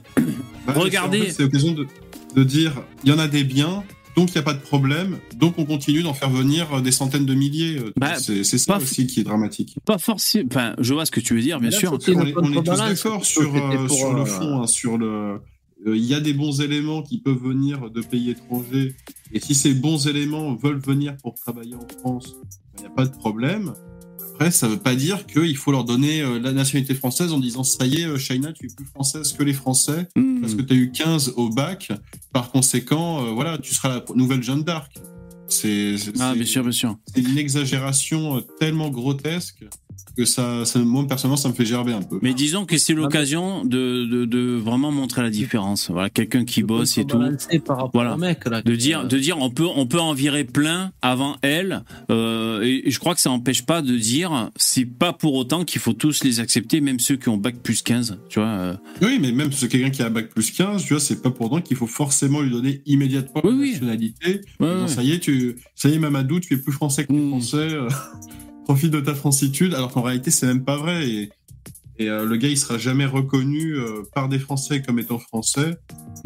Bah, 0.66 0.72
regardez. 0.76 1.20
en 1.20 1.24
fait, 1.24 1.30
C'est 1.32 1.42
l'occasion 1.42 1.72
de, 1.72 1.86
de 2.34 2.44
dire 2.44 2.72
il 3.04 3.10
y 3.10 3.12
en 3.12 3.18
a 3.18 3.28
des 3.28 3.44
biens, 3.44 3.84
donc 4.16 4.30
il 4.30 4.32
n'y 4.32 4.38
a 4.38 4.42
pas 4.42 4.54
de 4.54 4.60
problème, 4.60 5.18
donc 5.36 5.58
on 5.58 5.64
continue 5.66 6.02
d'en 6.02 6.14
faire 6.14 6.30
venir 6.30 6.80
des 6.80 6.90
centaines 6.92 7.26
de 7.26 7.34
milliers. 7.34 7.78
euh, 7.78 7.92
Bah, 7.96 8.14
c'est 8.16 8.44
ça 8.44 8.78
aussi 8.78 9.06
qui 9.06 9.20
est 9.20 9.24
dramatique. 9.24 9.76
Pas 9.84 9.98
forcément. 9.98 10.48
Enfin, 10.50 10.74
je 10.78 10.94
vois 10.94 11.04
ce 11.06 11.10
que 11.10 11.20
tu 11.20 11.34
veux 11.34 11.42
dire, 11.42 11.60
bien 11.60 11.70
Là, 11.70 11.78
sûr. 11.78 11.92
on, 11.92 11.98
est, 12.26 12.34
on 12.36 12.52
est 12.52 12.62
tous 12.64 12.78
d'accord 12.78 13.24
sur, 13.24 13.54
euh, 13.54 13.88
sur 13.88 14.14
le 14.14 14.24
fond, 14.24 14.62
hein, 14.62 14.66
sur 14.66 14.96
le. 14.96 15.06
euh, 15.86 15.96
Il 15.96 16.04
y 16.04 16.14
a 16.14 16.20
des 16.20 16.32
bons 16.32 16.62
éléments 16.62 17.02
qui 17.02 17.18
peuvent 17.18 17.42
venir 17.42 17.90
de 17.90 18.00
pays 18.00 18.30
étrangers, 18.30 18.94
et 19.32 19.40
si 19.40 19.54
ces 19.54 19.74
bons 19.74 20.06
éléments 20.08 20.54
veulent 20.54 20.80
venir 20.80 21.14
pour 21.22 21.34
travailler 21.34 21.74
en 21.74 21.86
France, 22.00 22.36
il 22.78 22.80
n'y 22.80 22.86
a 22.86 22.90
pas 22.90 23.04
de 23.04 23.14
problème. 23.16 23.74
Après, 24.38 24.50
ça 24.50 24.66
ne 24.66 24.72
veut 24.72 24.78
pas 24.78 24.94
dire 24.94 25.24
qu'il 25.26 25.56
faut 25.56 25.72
leur 25.72 25.84
donner 25.84 26.20
euh, 26.20 26.38
la 26.38 26.52
nationalité 26.52 26.94
française 26.94 27.32
en 27.32 27.38
disant 27.38 27.64
ça 27.64 27.86
y 27.86 28.02
est, 28.02 28.04
euh, 28.04 28.18
Shaina, 28.18 28.52
tu 28.52 28.66
es 28.66 28.68
plus 28.68 28.84
française 28.84 29.32
que 29.32 29.42
les 29.42 29.54
Français 29.54 30.08
Hmm. 30.14 30.40
parce 30.42 30.54
que 30.54 30.60
tu 30.60 30.74
as 30.74 30.76
eu 30.76 30.90
15 30.92 31.32
au 31.36 31.48
bac. 31.48 31.90
Par 32.34 32.50
conséquent, 32.50 33.24
euh, 33.24 33.30
voilà, 33.30 33.56
tu 33.56 33.72
seras 33.74 33.88
la 33.88 34.04
nouvelle 34.14 34.42
Jeanne 34.42 34.62
d'Arc. 34.62 34.92
C'est 35.48 35.94
Ah, 36.18 36.32
c'est- 36.32 36.36
bien 36.36 36.44
sûr, 36.44 36.62
bien 36.64 36.72
sûr. 36.72 36.96
c'est 37.14 37.22
une 37.22 37.38
exagération 37.38 38.36
euh, 38.36 38.40
tellement 38.60 38.90
grotesque 38.90 39.64
que 40.16 40.24
ça, 40.24 40.64
ça, 40.64 40.78
moi 40.80 41.06
personnellement, 41.06 41.36
ça 41.36 41.48
me 41.48 41.54
fait 41.54 41.64
gerber 41.66 41.92
un 41.92 42.02
peu. 42.02 42.18
Mais 42.22 42.32
disons 42.34 42.64
que 42.64 42.78
c'est 42.78 42.94
l'occasion 42.94 43.64
de, 43.64 44.04
de, 44.06 44.24
de 44.24 44.56
vraiment 44.56 44.90
montrer 44.90 45.22
la 45.22 45.30
différence. 45.30 45.90
Voilà, 45.90 46.08
quelqu'un 46.10 46.44
qui 46.44 46.62
bosse 46.62 46.96
et 46.98 47.04
tout. 47.04 47.18
Par 47.64 47.90
Voilà. 47.92 48.14
au 48.14 48.18
mec, 48.18 48.46
là. 48.46 48.62
De 48.62 48.74
dire, 48.74 49.00
euh, 49.00 49.04
de 49.04 49.18
dire, 49.18 49.38
on 49.38 49.50
peut, 49.50 49.66
on 49.74 49.86
peut 49.86 50.00
en 50.00 50.12
virer 50.14 50.44
plein 50.44 50.92
avant 51.02 51.36
elle. 51.42 51.82
euh, 52.10 52.62
et 52.62 52.90
je 52.90 52.98
crois 52.98 53.14
que 53.14 53.20
ça 53.20 53.30
n'empêche 53.30 53.64
pas 53.66 53.82
de 53.82 53.96
dire, 53.96 54.50
c'est 54.56 54.84
pas 54.86 55.12
pour 55.12 55.34
autant 55.34 55.64
qu'il 55.64 55.80
faut 55.80 55.92
tous 55.92 56.24
les 56.24 56.40
accepter, 56.40 56.80
même 56.80 56.98
ceux 57.00 57.16
qui 57.16 57.28
ont 57.28 57.36
bac 57.36 57.56
plus 57.62 57.82
15. 57.82 58.18
Tu 58.28 58.38
vois. 58.38 58.48
euh. 58.48 58.76
Oui, 59.02 59.18
mais 59.20 59.32
même 59.32 59.52
ce 59.52 59.66
quelqu'un 59.66 59.90
qui 59.90 60.02
a 60.02 60.06
un 60.06 60.10
bac 60.10 60.28
plus 60.30 60.50
15, 60.50 60.82
tu 60.84 60.94
vois, 60.94 61.00
c'est 61.00 61.22
pas 61.22 61.30
pour 61.30 61.46
autant 61.46 61.60
qu'il 61.60 61.76
faut 61.76 61.86
forcément 61.86 62.40
lui 62.40 62.50
donner 62.50 62.82
immédiatement 62.86 63.40
la 63.44 63.50
nationalité. 63.52 64.40
Ouais, 64.60 64.66
Bon, 64.66 64.82
ouais. 64.82 64.88
Ça 64.88 65.02
y 65.02 65.12
est, 65.12 65.18
tu, 65.20 65.56
ça 65.74 65.88
y 65.88 65.94
est, 65.94 65.98
Mamadou, 65.98 66.40
tu 66.40 66.54
es 66.54 66.56
plus 66.56 66.72
français 66.72 67.04
que 67.04 67.12
les 67.12 67.28
Français. 67.28 67.68
Profite 68.66 68.90
de 68.92 69.00
ta 69.00 69.14
francitude, 69.14 69.72
alors 69.74 69.90
qu'en 69.92 70.02
réalité, 70.02 70.30
c'est 70.30 70.46
même 70.46 70.64
pas 70.64 70.76
vrai. 70.76 71.08
Et, 71.08 71.30
et 71.98 72.10
euh, 72.10 72.24
le 72.26 72.36
gars, 72.36 72.48
il 72.48 72.58
sera 72.58 72.76
jamais 72.78 73.06
reconnu 73.06 73.74
euh, 73.74 74.02
par 74.14 74.28
des 74.28 74.38
Français 74.38 74.82
comme 74.82 74.98
étant 74.98 75.18
français 75.18 75.78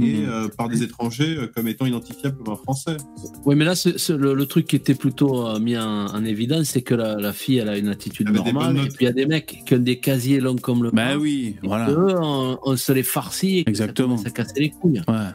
et 0.03 0.25
euh, 0.27 0.49
par 0.49 0.69
des 0.69 0.83
étrangers 0.83 1.37
euh, 1.37 1.47
comme 1.55 1.69
étant 1.69 1.87
identifiable 1.87 2.37
comme 2.39 2.55
un 2.55 2.57
Français. 2.57 2.97
Oui, 3.45 3.55
mais 3.57 3.65
là, 3.67 3.75
le, 4.09 4.35
le 4.35 4.47
truc 4.47 4.67
qui 4.67 4.77
était 4.77 4.95
plutôt 4.95 5.47
euh, 5.47 5.61
mis 5.61 5.77
en, 5.77 6.07
en 6.07 6.25
évidence, 6.25 6.67
c'est 6.73 6.83
que 6.83 6.95
la, 6.95 7.17
la 7.17 7.33
fille, 7.33 7.59
elle 7.59 7.69
a 7.69 7.77
une 7.77 7.89
attitude 7.89 8.31
normale. 8.31 8.79
Et 8.79 8.89
puis, 8.89 9.03
il 9.03 9.05
y 9.05 9.09
a 9.09 9.13
des 9.13 9.27
mecs 9.27 9.63
qui 9.67 9.75
ont 9.75 9.79
des 9.79 10.01
casiers 10.01 10.41
longs 10.41 10.57
comme 10.57 10.83
le 10.83 10.91
Bah 10.91 11.09
bras, 11.11 11.19
oui, 11.19 11.57
et 11.63 11.67
voilà. 11.67 11.91
eux, 11.91 12.15
on, 12.21 12.59
on 12.65 12.77
se 12.77 12.93
les 12.93 13.03
farcit 13.05 13.59
et 13.59 13.65
que 13.65 13.71
Exactement. 13.71 14.17
ça 14.17 14.31
casser 14.31 14.59
les 14.59 14.71
couilles. 14.71 15.03
Ouais. 15.07 15.29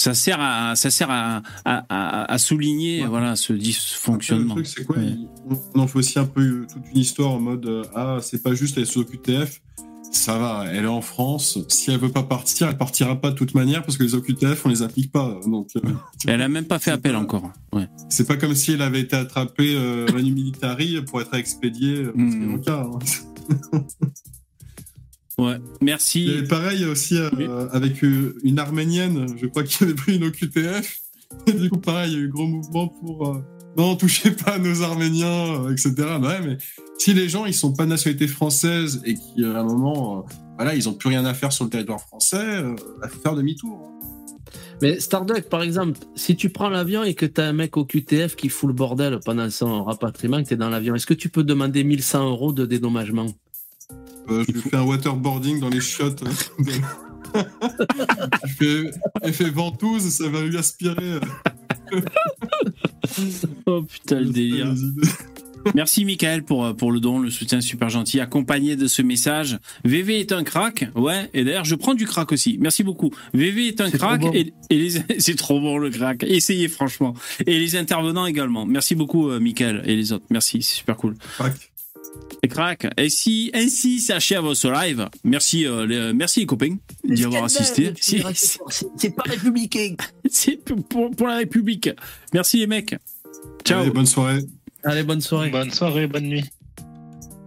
Ça 0.00 0.14
sert 0.14 0.38
à, 0.40 0.76
ça 0.76 0.90
sert 0.90 1.10
à, 1.10 1.42
à, 1.66 1.84
à, 1.90 2.32
à 2.32 2.38
souligner, 2.38 3.04
voilà, 3.04 3.36
ce 3.36 3.52
dysfonctionnement. 3.52 4.54
Le 4.54 4.62
truc, 4.62 4.74
c'est 4.78 4.84
quoi 4.86 4.96
Ouais. 4.96 5.04
il- 5.08 5.28
On 5.74 5.80
en 5.80 5.86
fait 5.86 5.98
aussi 5.98 6.18
un 6.18 6.24
peu 6.24 6.40
euh, 6.40 6.66
toute 6.72 6.84
une 6.90 6.98
histoire 7.00 7.32
en 7.32 7.38
mode 7.40 7.66
euh, 7.66 7.82
Ah, 7.94 8.16
c'est 8.22 8.42
pas 8.42 8.54
juste, 8.54 8.78
elle 8.78 8.84
est 8.84 8.86
sous 8.86 9.00
OQTF. 9.00 9.60
Ça 10.10 10.38
va, 10.38 10.64
elle 10.72 10.84
est 10.84 10.88
en 10.88 11.02
France. 11.02 11.58
Si 11.68 11.90
elle 11.90 11.98
veut 12.00 12.08
pas 12.10 12.22
partir, 12.22 12.68
elle 12.70 12.78
partira 12.78 13.20
pas 13.20 13.30
de 13.30 13.34
toute 13.36 13.54
manière 13.54 13.82
parce 13.84 13.98
que 13.98 14.02
les 14.02 14.14
OQTF, 14.14 14.64
on 14.64 14.70
les 14.70 14.80
applique 14.80 15.12
pas. 15.12 15.38
Donc, 15.46 15.68
euh, 15.76 15.80
Elle 16.26 16.40
a 16.40 16.48
même 16.48 16.64
pas 16.64 16.78
fait 16.78 16.90
appel 16.92 17.14
encore. 17.14 17.50
Ouais. 17.74 17.86
c'est 18.08 18.26
pas 18.26 18.36
comme 18.38 18.54
si 18.54 18.72
elle 18.72 18.82
avait 18.82 19.00
été 19.00 19.16
attrapée 19.16 19.74
euh, 19.76 20.06
manu 20.14 20.32
militari 20.32 21.02
pour 21.02 21.20
être 21.20 21.34
expédiée 21.34 22.04
euh, 22.04 22.12
Lanka, 22.16 22.86
hein. 22.90 22.98
Ouais. 25.40 25.56
Merci. 25.80 26.24
Il 26.24 26.30
y 26.30 26.38
avait 26.38 26.46
pareil 26.48 26.84
aussi 26.84 27.16
euh, 27.16 27.68
avec 27.72 28.02
euh, 28.04 28.36
une 28.44 28.58
arménienne, 28.58 29.26
je 29.40 29.46
crois 29.46 29.62
qu'il 29.64 29.86
avait 29.86 29.94
pris 29.96 30.16
une 30.16 30.24
OQTF. 30.24 31.00
Et 31.46 31.52
du 31.52 31.70
coup, 31.70 31.78
pareil, 31.78 32.12
il 32.12 32.18
y 32.18 32.20
a 32.20 32.24
eu 32.24 32.28
gros 32.28 32.46
mouvement 32.46 32.88
pour 32.88 33.28
euh, 33.28 33.40
non, 33.76 33.94
touchez 33.96 34.32
pas 34.32 34.52
à 34.52 34.58
nos 34.58 34.82
Arméniens, 34.82 35.64
euh, 35.64 35.70
etc. 35.72 35.92
Bah 35.96 36.20
ouais, 36.20 36.40
mais 36.44 36.58
si 36.98 37.14
les 37.14 37.28
gens 37.28 37.46
ils 37.46 37.54
sont 37.54 37.72
pas 37.72 37.84
de 37.84 37.90
nationalité 37.90 38.26
française 38.26 39.00
et 39.04 39.14
qui 39.14 39.44
à 39.44 39.60
un 39.60 39.62
moment, 39.64 40.18
euh, 40.18 40.22
voilà, 40.56 40.74
ils 40.74 40.88
ont 40.88 40.92
plus 40.94 41.08
rien 41.08 41.24
à 41.24 41.34
faire 41.34 41.52
sur 41.52 41.64
le 41.64 41.70
territoire 41.70 42.00
français, 42.00 42.36
euh, 42.36 42.74
bah, 43.00 43.08
faut 43.08 43.20
faire 43.20 43.34
demi-tour. 43.36 43.80
hein. 43.80 43.96
Mais 44.82 44.98
Starduck, 44.98 45.42
par 45.42 45.62
exemple, 45.62 45.98
si 46.16 46.34
tu 46.34 46.48
prends 46.50 46.68
l'avion 46.70 47.04
et 47.04 47.14
que 47.14 47.26
tu 47.26 47.40
as 47.40 47.44
un 47.44 47.52
mec 47.52 47.76
au 47.76 47.84
QTF 47.84 48.34
qui 48.34 48.48
fout 48.48 48.66
le 48.66 48.74
bordel 48.74 49.20
pendant 49.24 49.48
son 49.50 49.84
rapatriement, 49.84 50.42
que 50.42 50.48
tu 50.48 50.54
es 50.54 50.56
dans 50.56 50.70
l'avion, 50.70 50.94
est-ce 50.96 51.06
que 51.06 51.14
tu 51.14 51.28
peux 51.28 51.44
demander 51.44 51.84
1100 51.84 52.28
euros 52.30 52.52
de 52.52 52.66
dédommagement? 52.66 53.26
Euh, 54.28 54.44
je 54.46 54.52
lui 54.52 54.60
fais 54.60 54.76
un 54.76 54.82
waterboarding 54.82 55.60
dans 55.60 55.68
les 55.68 55.80
chiottes. 55.80 56.22
de- 56.24 56.72
je 58.44 58.52
fais 58.54 58.90
effet 59.28 59.50
ventouse, 59.50 60.08
ça 60.10 60.28
va 60.28 60.42
lui 60.42 60.56
aspirer. 60.56 61.20
Oh 63.66 63.82
putain, 63.82 64.20
le 64.20 64.30
délire. 64.30 64.74
Merci 65.74 66.06
Michael 66.06 66.42
pour, 66.42 66.64
euh, 66.64 66.72
pour 66.72 66.90
le 66.90 67.00
don, 67.00 67.18
le 67.18 67.28
soutien 67.28 67.60
super 67.60 67.90
gentil, 67.90 68.18
accompagné 68.18 68.76
de 68.76 68.86
ce 68.86 69.02
message. 69.02 69.58
VV 69.84 70.20
est 70.20 70.32
un 70.32 70.42
crack, 70.42 70.86
ouais, 70.94 71.28
et 71.34 71.44
d'ailleurs 71.44 71.66
je 71.66 71.74
prends 71.74 71.92
du 71.92 72.06
crack 72.06 72.32
aussi, 72.32 72.56
merci 72.58 72.82
beaucoup. 72.82 73.10
VV 73.34 73.68
est 73.68 73.80
un 73.82 73.90
crack, 73.90 74.22
bon. 74.22 74.32
et, 74.32 74.54
et 74.70 74.78
les... 74.78 74.90
c'est 75.18 75.34
trop 75.36 75.60
bon 75.60 75.76
le 75.76 75.90
crack, 75.90 76.22
essayez 76.22 76.68
franchement. 76.68 77.12
Et 77.46 77.58
les 77.58 77.76
intervenants 77.76 78.24
également. 78.24 78.64
Merci 78.64 78.94
beaucoup 78.94 79.28
euh, 79.28 79.38
Michael 79.38 79.82
et 79.84 79.96
les 79.96 80.12
autres, 80.12 80.24
merci, 80.30 80.62
c'est 80.62 80.76
super 80.76 80.96
cool. 80.96 81.14
Et 82.42 82.48
crack, 82.48 82.86
et 82.96 83.10
si 83.10 83.50
ainsi 83.52 84.00
s'achève 84.00 84.54
ce 84.54 84.66
live, 84.68 85.08
merci, 85.24 85.66
euh, 85.66 85.86
les, 85.86 86.12
merci 86.14 86.40
les 86.40 86.46
copains 86.46 86.76
d'y 87.04 87.24
avoir 87.24 87.44
assisté. 87.44 87.92
Si- 88.00 88.22
C'est 88.96 89.14
pas 89.14 89.24
républicain. 89.26 89.94
C'est 90.30 90.56
pour, 90.64 91.10
pour 91.10 91.26
la 91.26 91.36
République. 91.36 91.90
Merci 92.32 92.58
les 92.58 92.66
mecs. 92.66 92.96
Ciao. 93.64 93.82
Allez, 93.82 93.90
bonne 93.90 94.06
soirée. 94.06 94.40
Allez, 94.84 95.02
bonne 95.02 95.20
soirée. 95.20 95.50
Bonne 95.50 95.70
soirée, 95.70 96.06
bonne 96.06 96.24
nuit. 96.28 96.44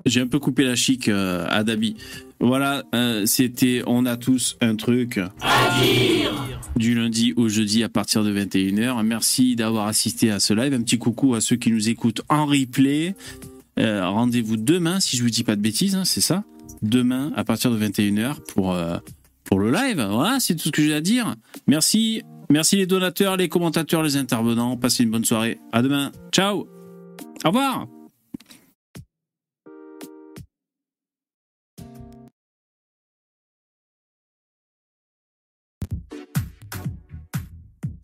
J'ai 0.06 0.22
un 0.22 0.28
peu 0.28 0.38
coupé 0.38 0.64
la 0.64 0.76
chic 0.76 1.08
euh, 1.08 1.46
à 1.50 1.64
Dabi. 1.64 1.96
Voilà, 2.40 2.84
euh, 2.94 3.26
c'était 3.26 3.82
On 3.88 4.06
a 4.06 4.16
tous 4.18 4.58
un 4.62 4.76
truc. 4.76 5.20
Du 6.76 6.96
lundi 6.96 7.34
au 7.38 7.48
jeudi 7.50 7.84
à 7.84 7.90
partir 7.90 8.24
de 8.24 8.32
21h. 8.38 9.04
Merci 9.04 9.56
d'avoir 9.56 9.88
assisté 9.88 10.30
à 10.30 10.40
ce 10.40 10.54
live. 10.54 10.74
Un 10.74 10.82
petit 10.82 10.98
coucou 10.98 11.36
à 11.36 11.42
ceux 11.42 11.56
qui 11.56 11.72
nous 11.72 11.90
écoutent 11.90 12.22
en 12.30 12.46
replay. 12.46 13.16
Euh, 13.80 14.08
Rendez-vous 14.08 14.58
demain, 14.58 15.00
si 15.00 15.18
je 15.18 15.24
vous 15.24 15.30
dis 15.30 15.44
pas 15.44 15.56
de 15.56 15.62
bêtises, 15.62 15.95
hein, 15.95 16.06
c'est 16.06 16.22
ça 16.22 16.44
Demain 16.82 17.32
à 17.36 17.44
partir 17.44 17.72
de 17.72 17.78
21h 17.78 18.41
pour, 18.54 18.74
euh, 18.74 18.98
pour 19.44 19.60
le 19.60 19.72
live. 19.72 20.06
Voilà, 20.12 20.40
c'est 20.40 20.56
tout 20.56 20.66
ce 20.66 20.72
que 20.72 20.82
j'ai 20.82 20.94
à 20.94 21.02
dire. 21.02 21.36
Merci. 21.68 22.24
Merci 22.50 22.76
les 22.76 22.86
donateurs, 22.86 23.38
les 23.38 23.50
commentateurs, 23.50 24.04
les 24.04 24.18
intervenants. 24.18 24.78
Passez 24.78 25.04
une 25.04 25.12
bonne 25.12 25.26
soirée. 25.26 25.60
À 25.72 25.82
demain. 25.82 26.12
Ciao. 26.32 26.68
Au 27.44 27.48
revoir. 27.48 27.88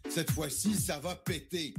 Cette 0.10 0.32
fois-ci, 0.32 0.74
ça 0.74 1.00
va 1.00 1.16
péter. 1.16 1.74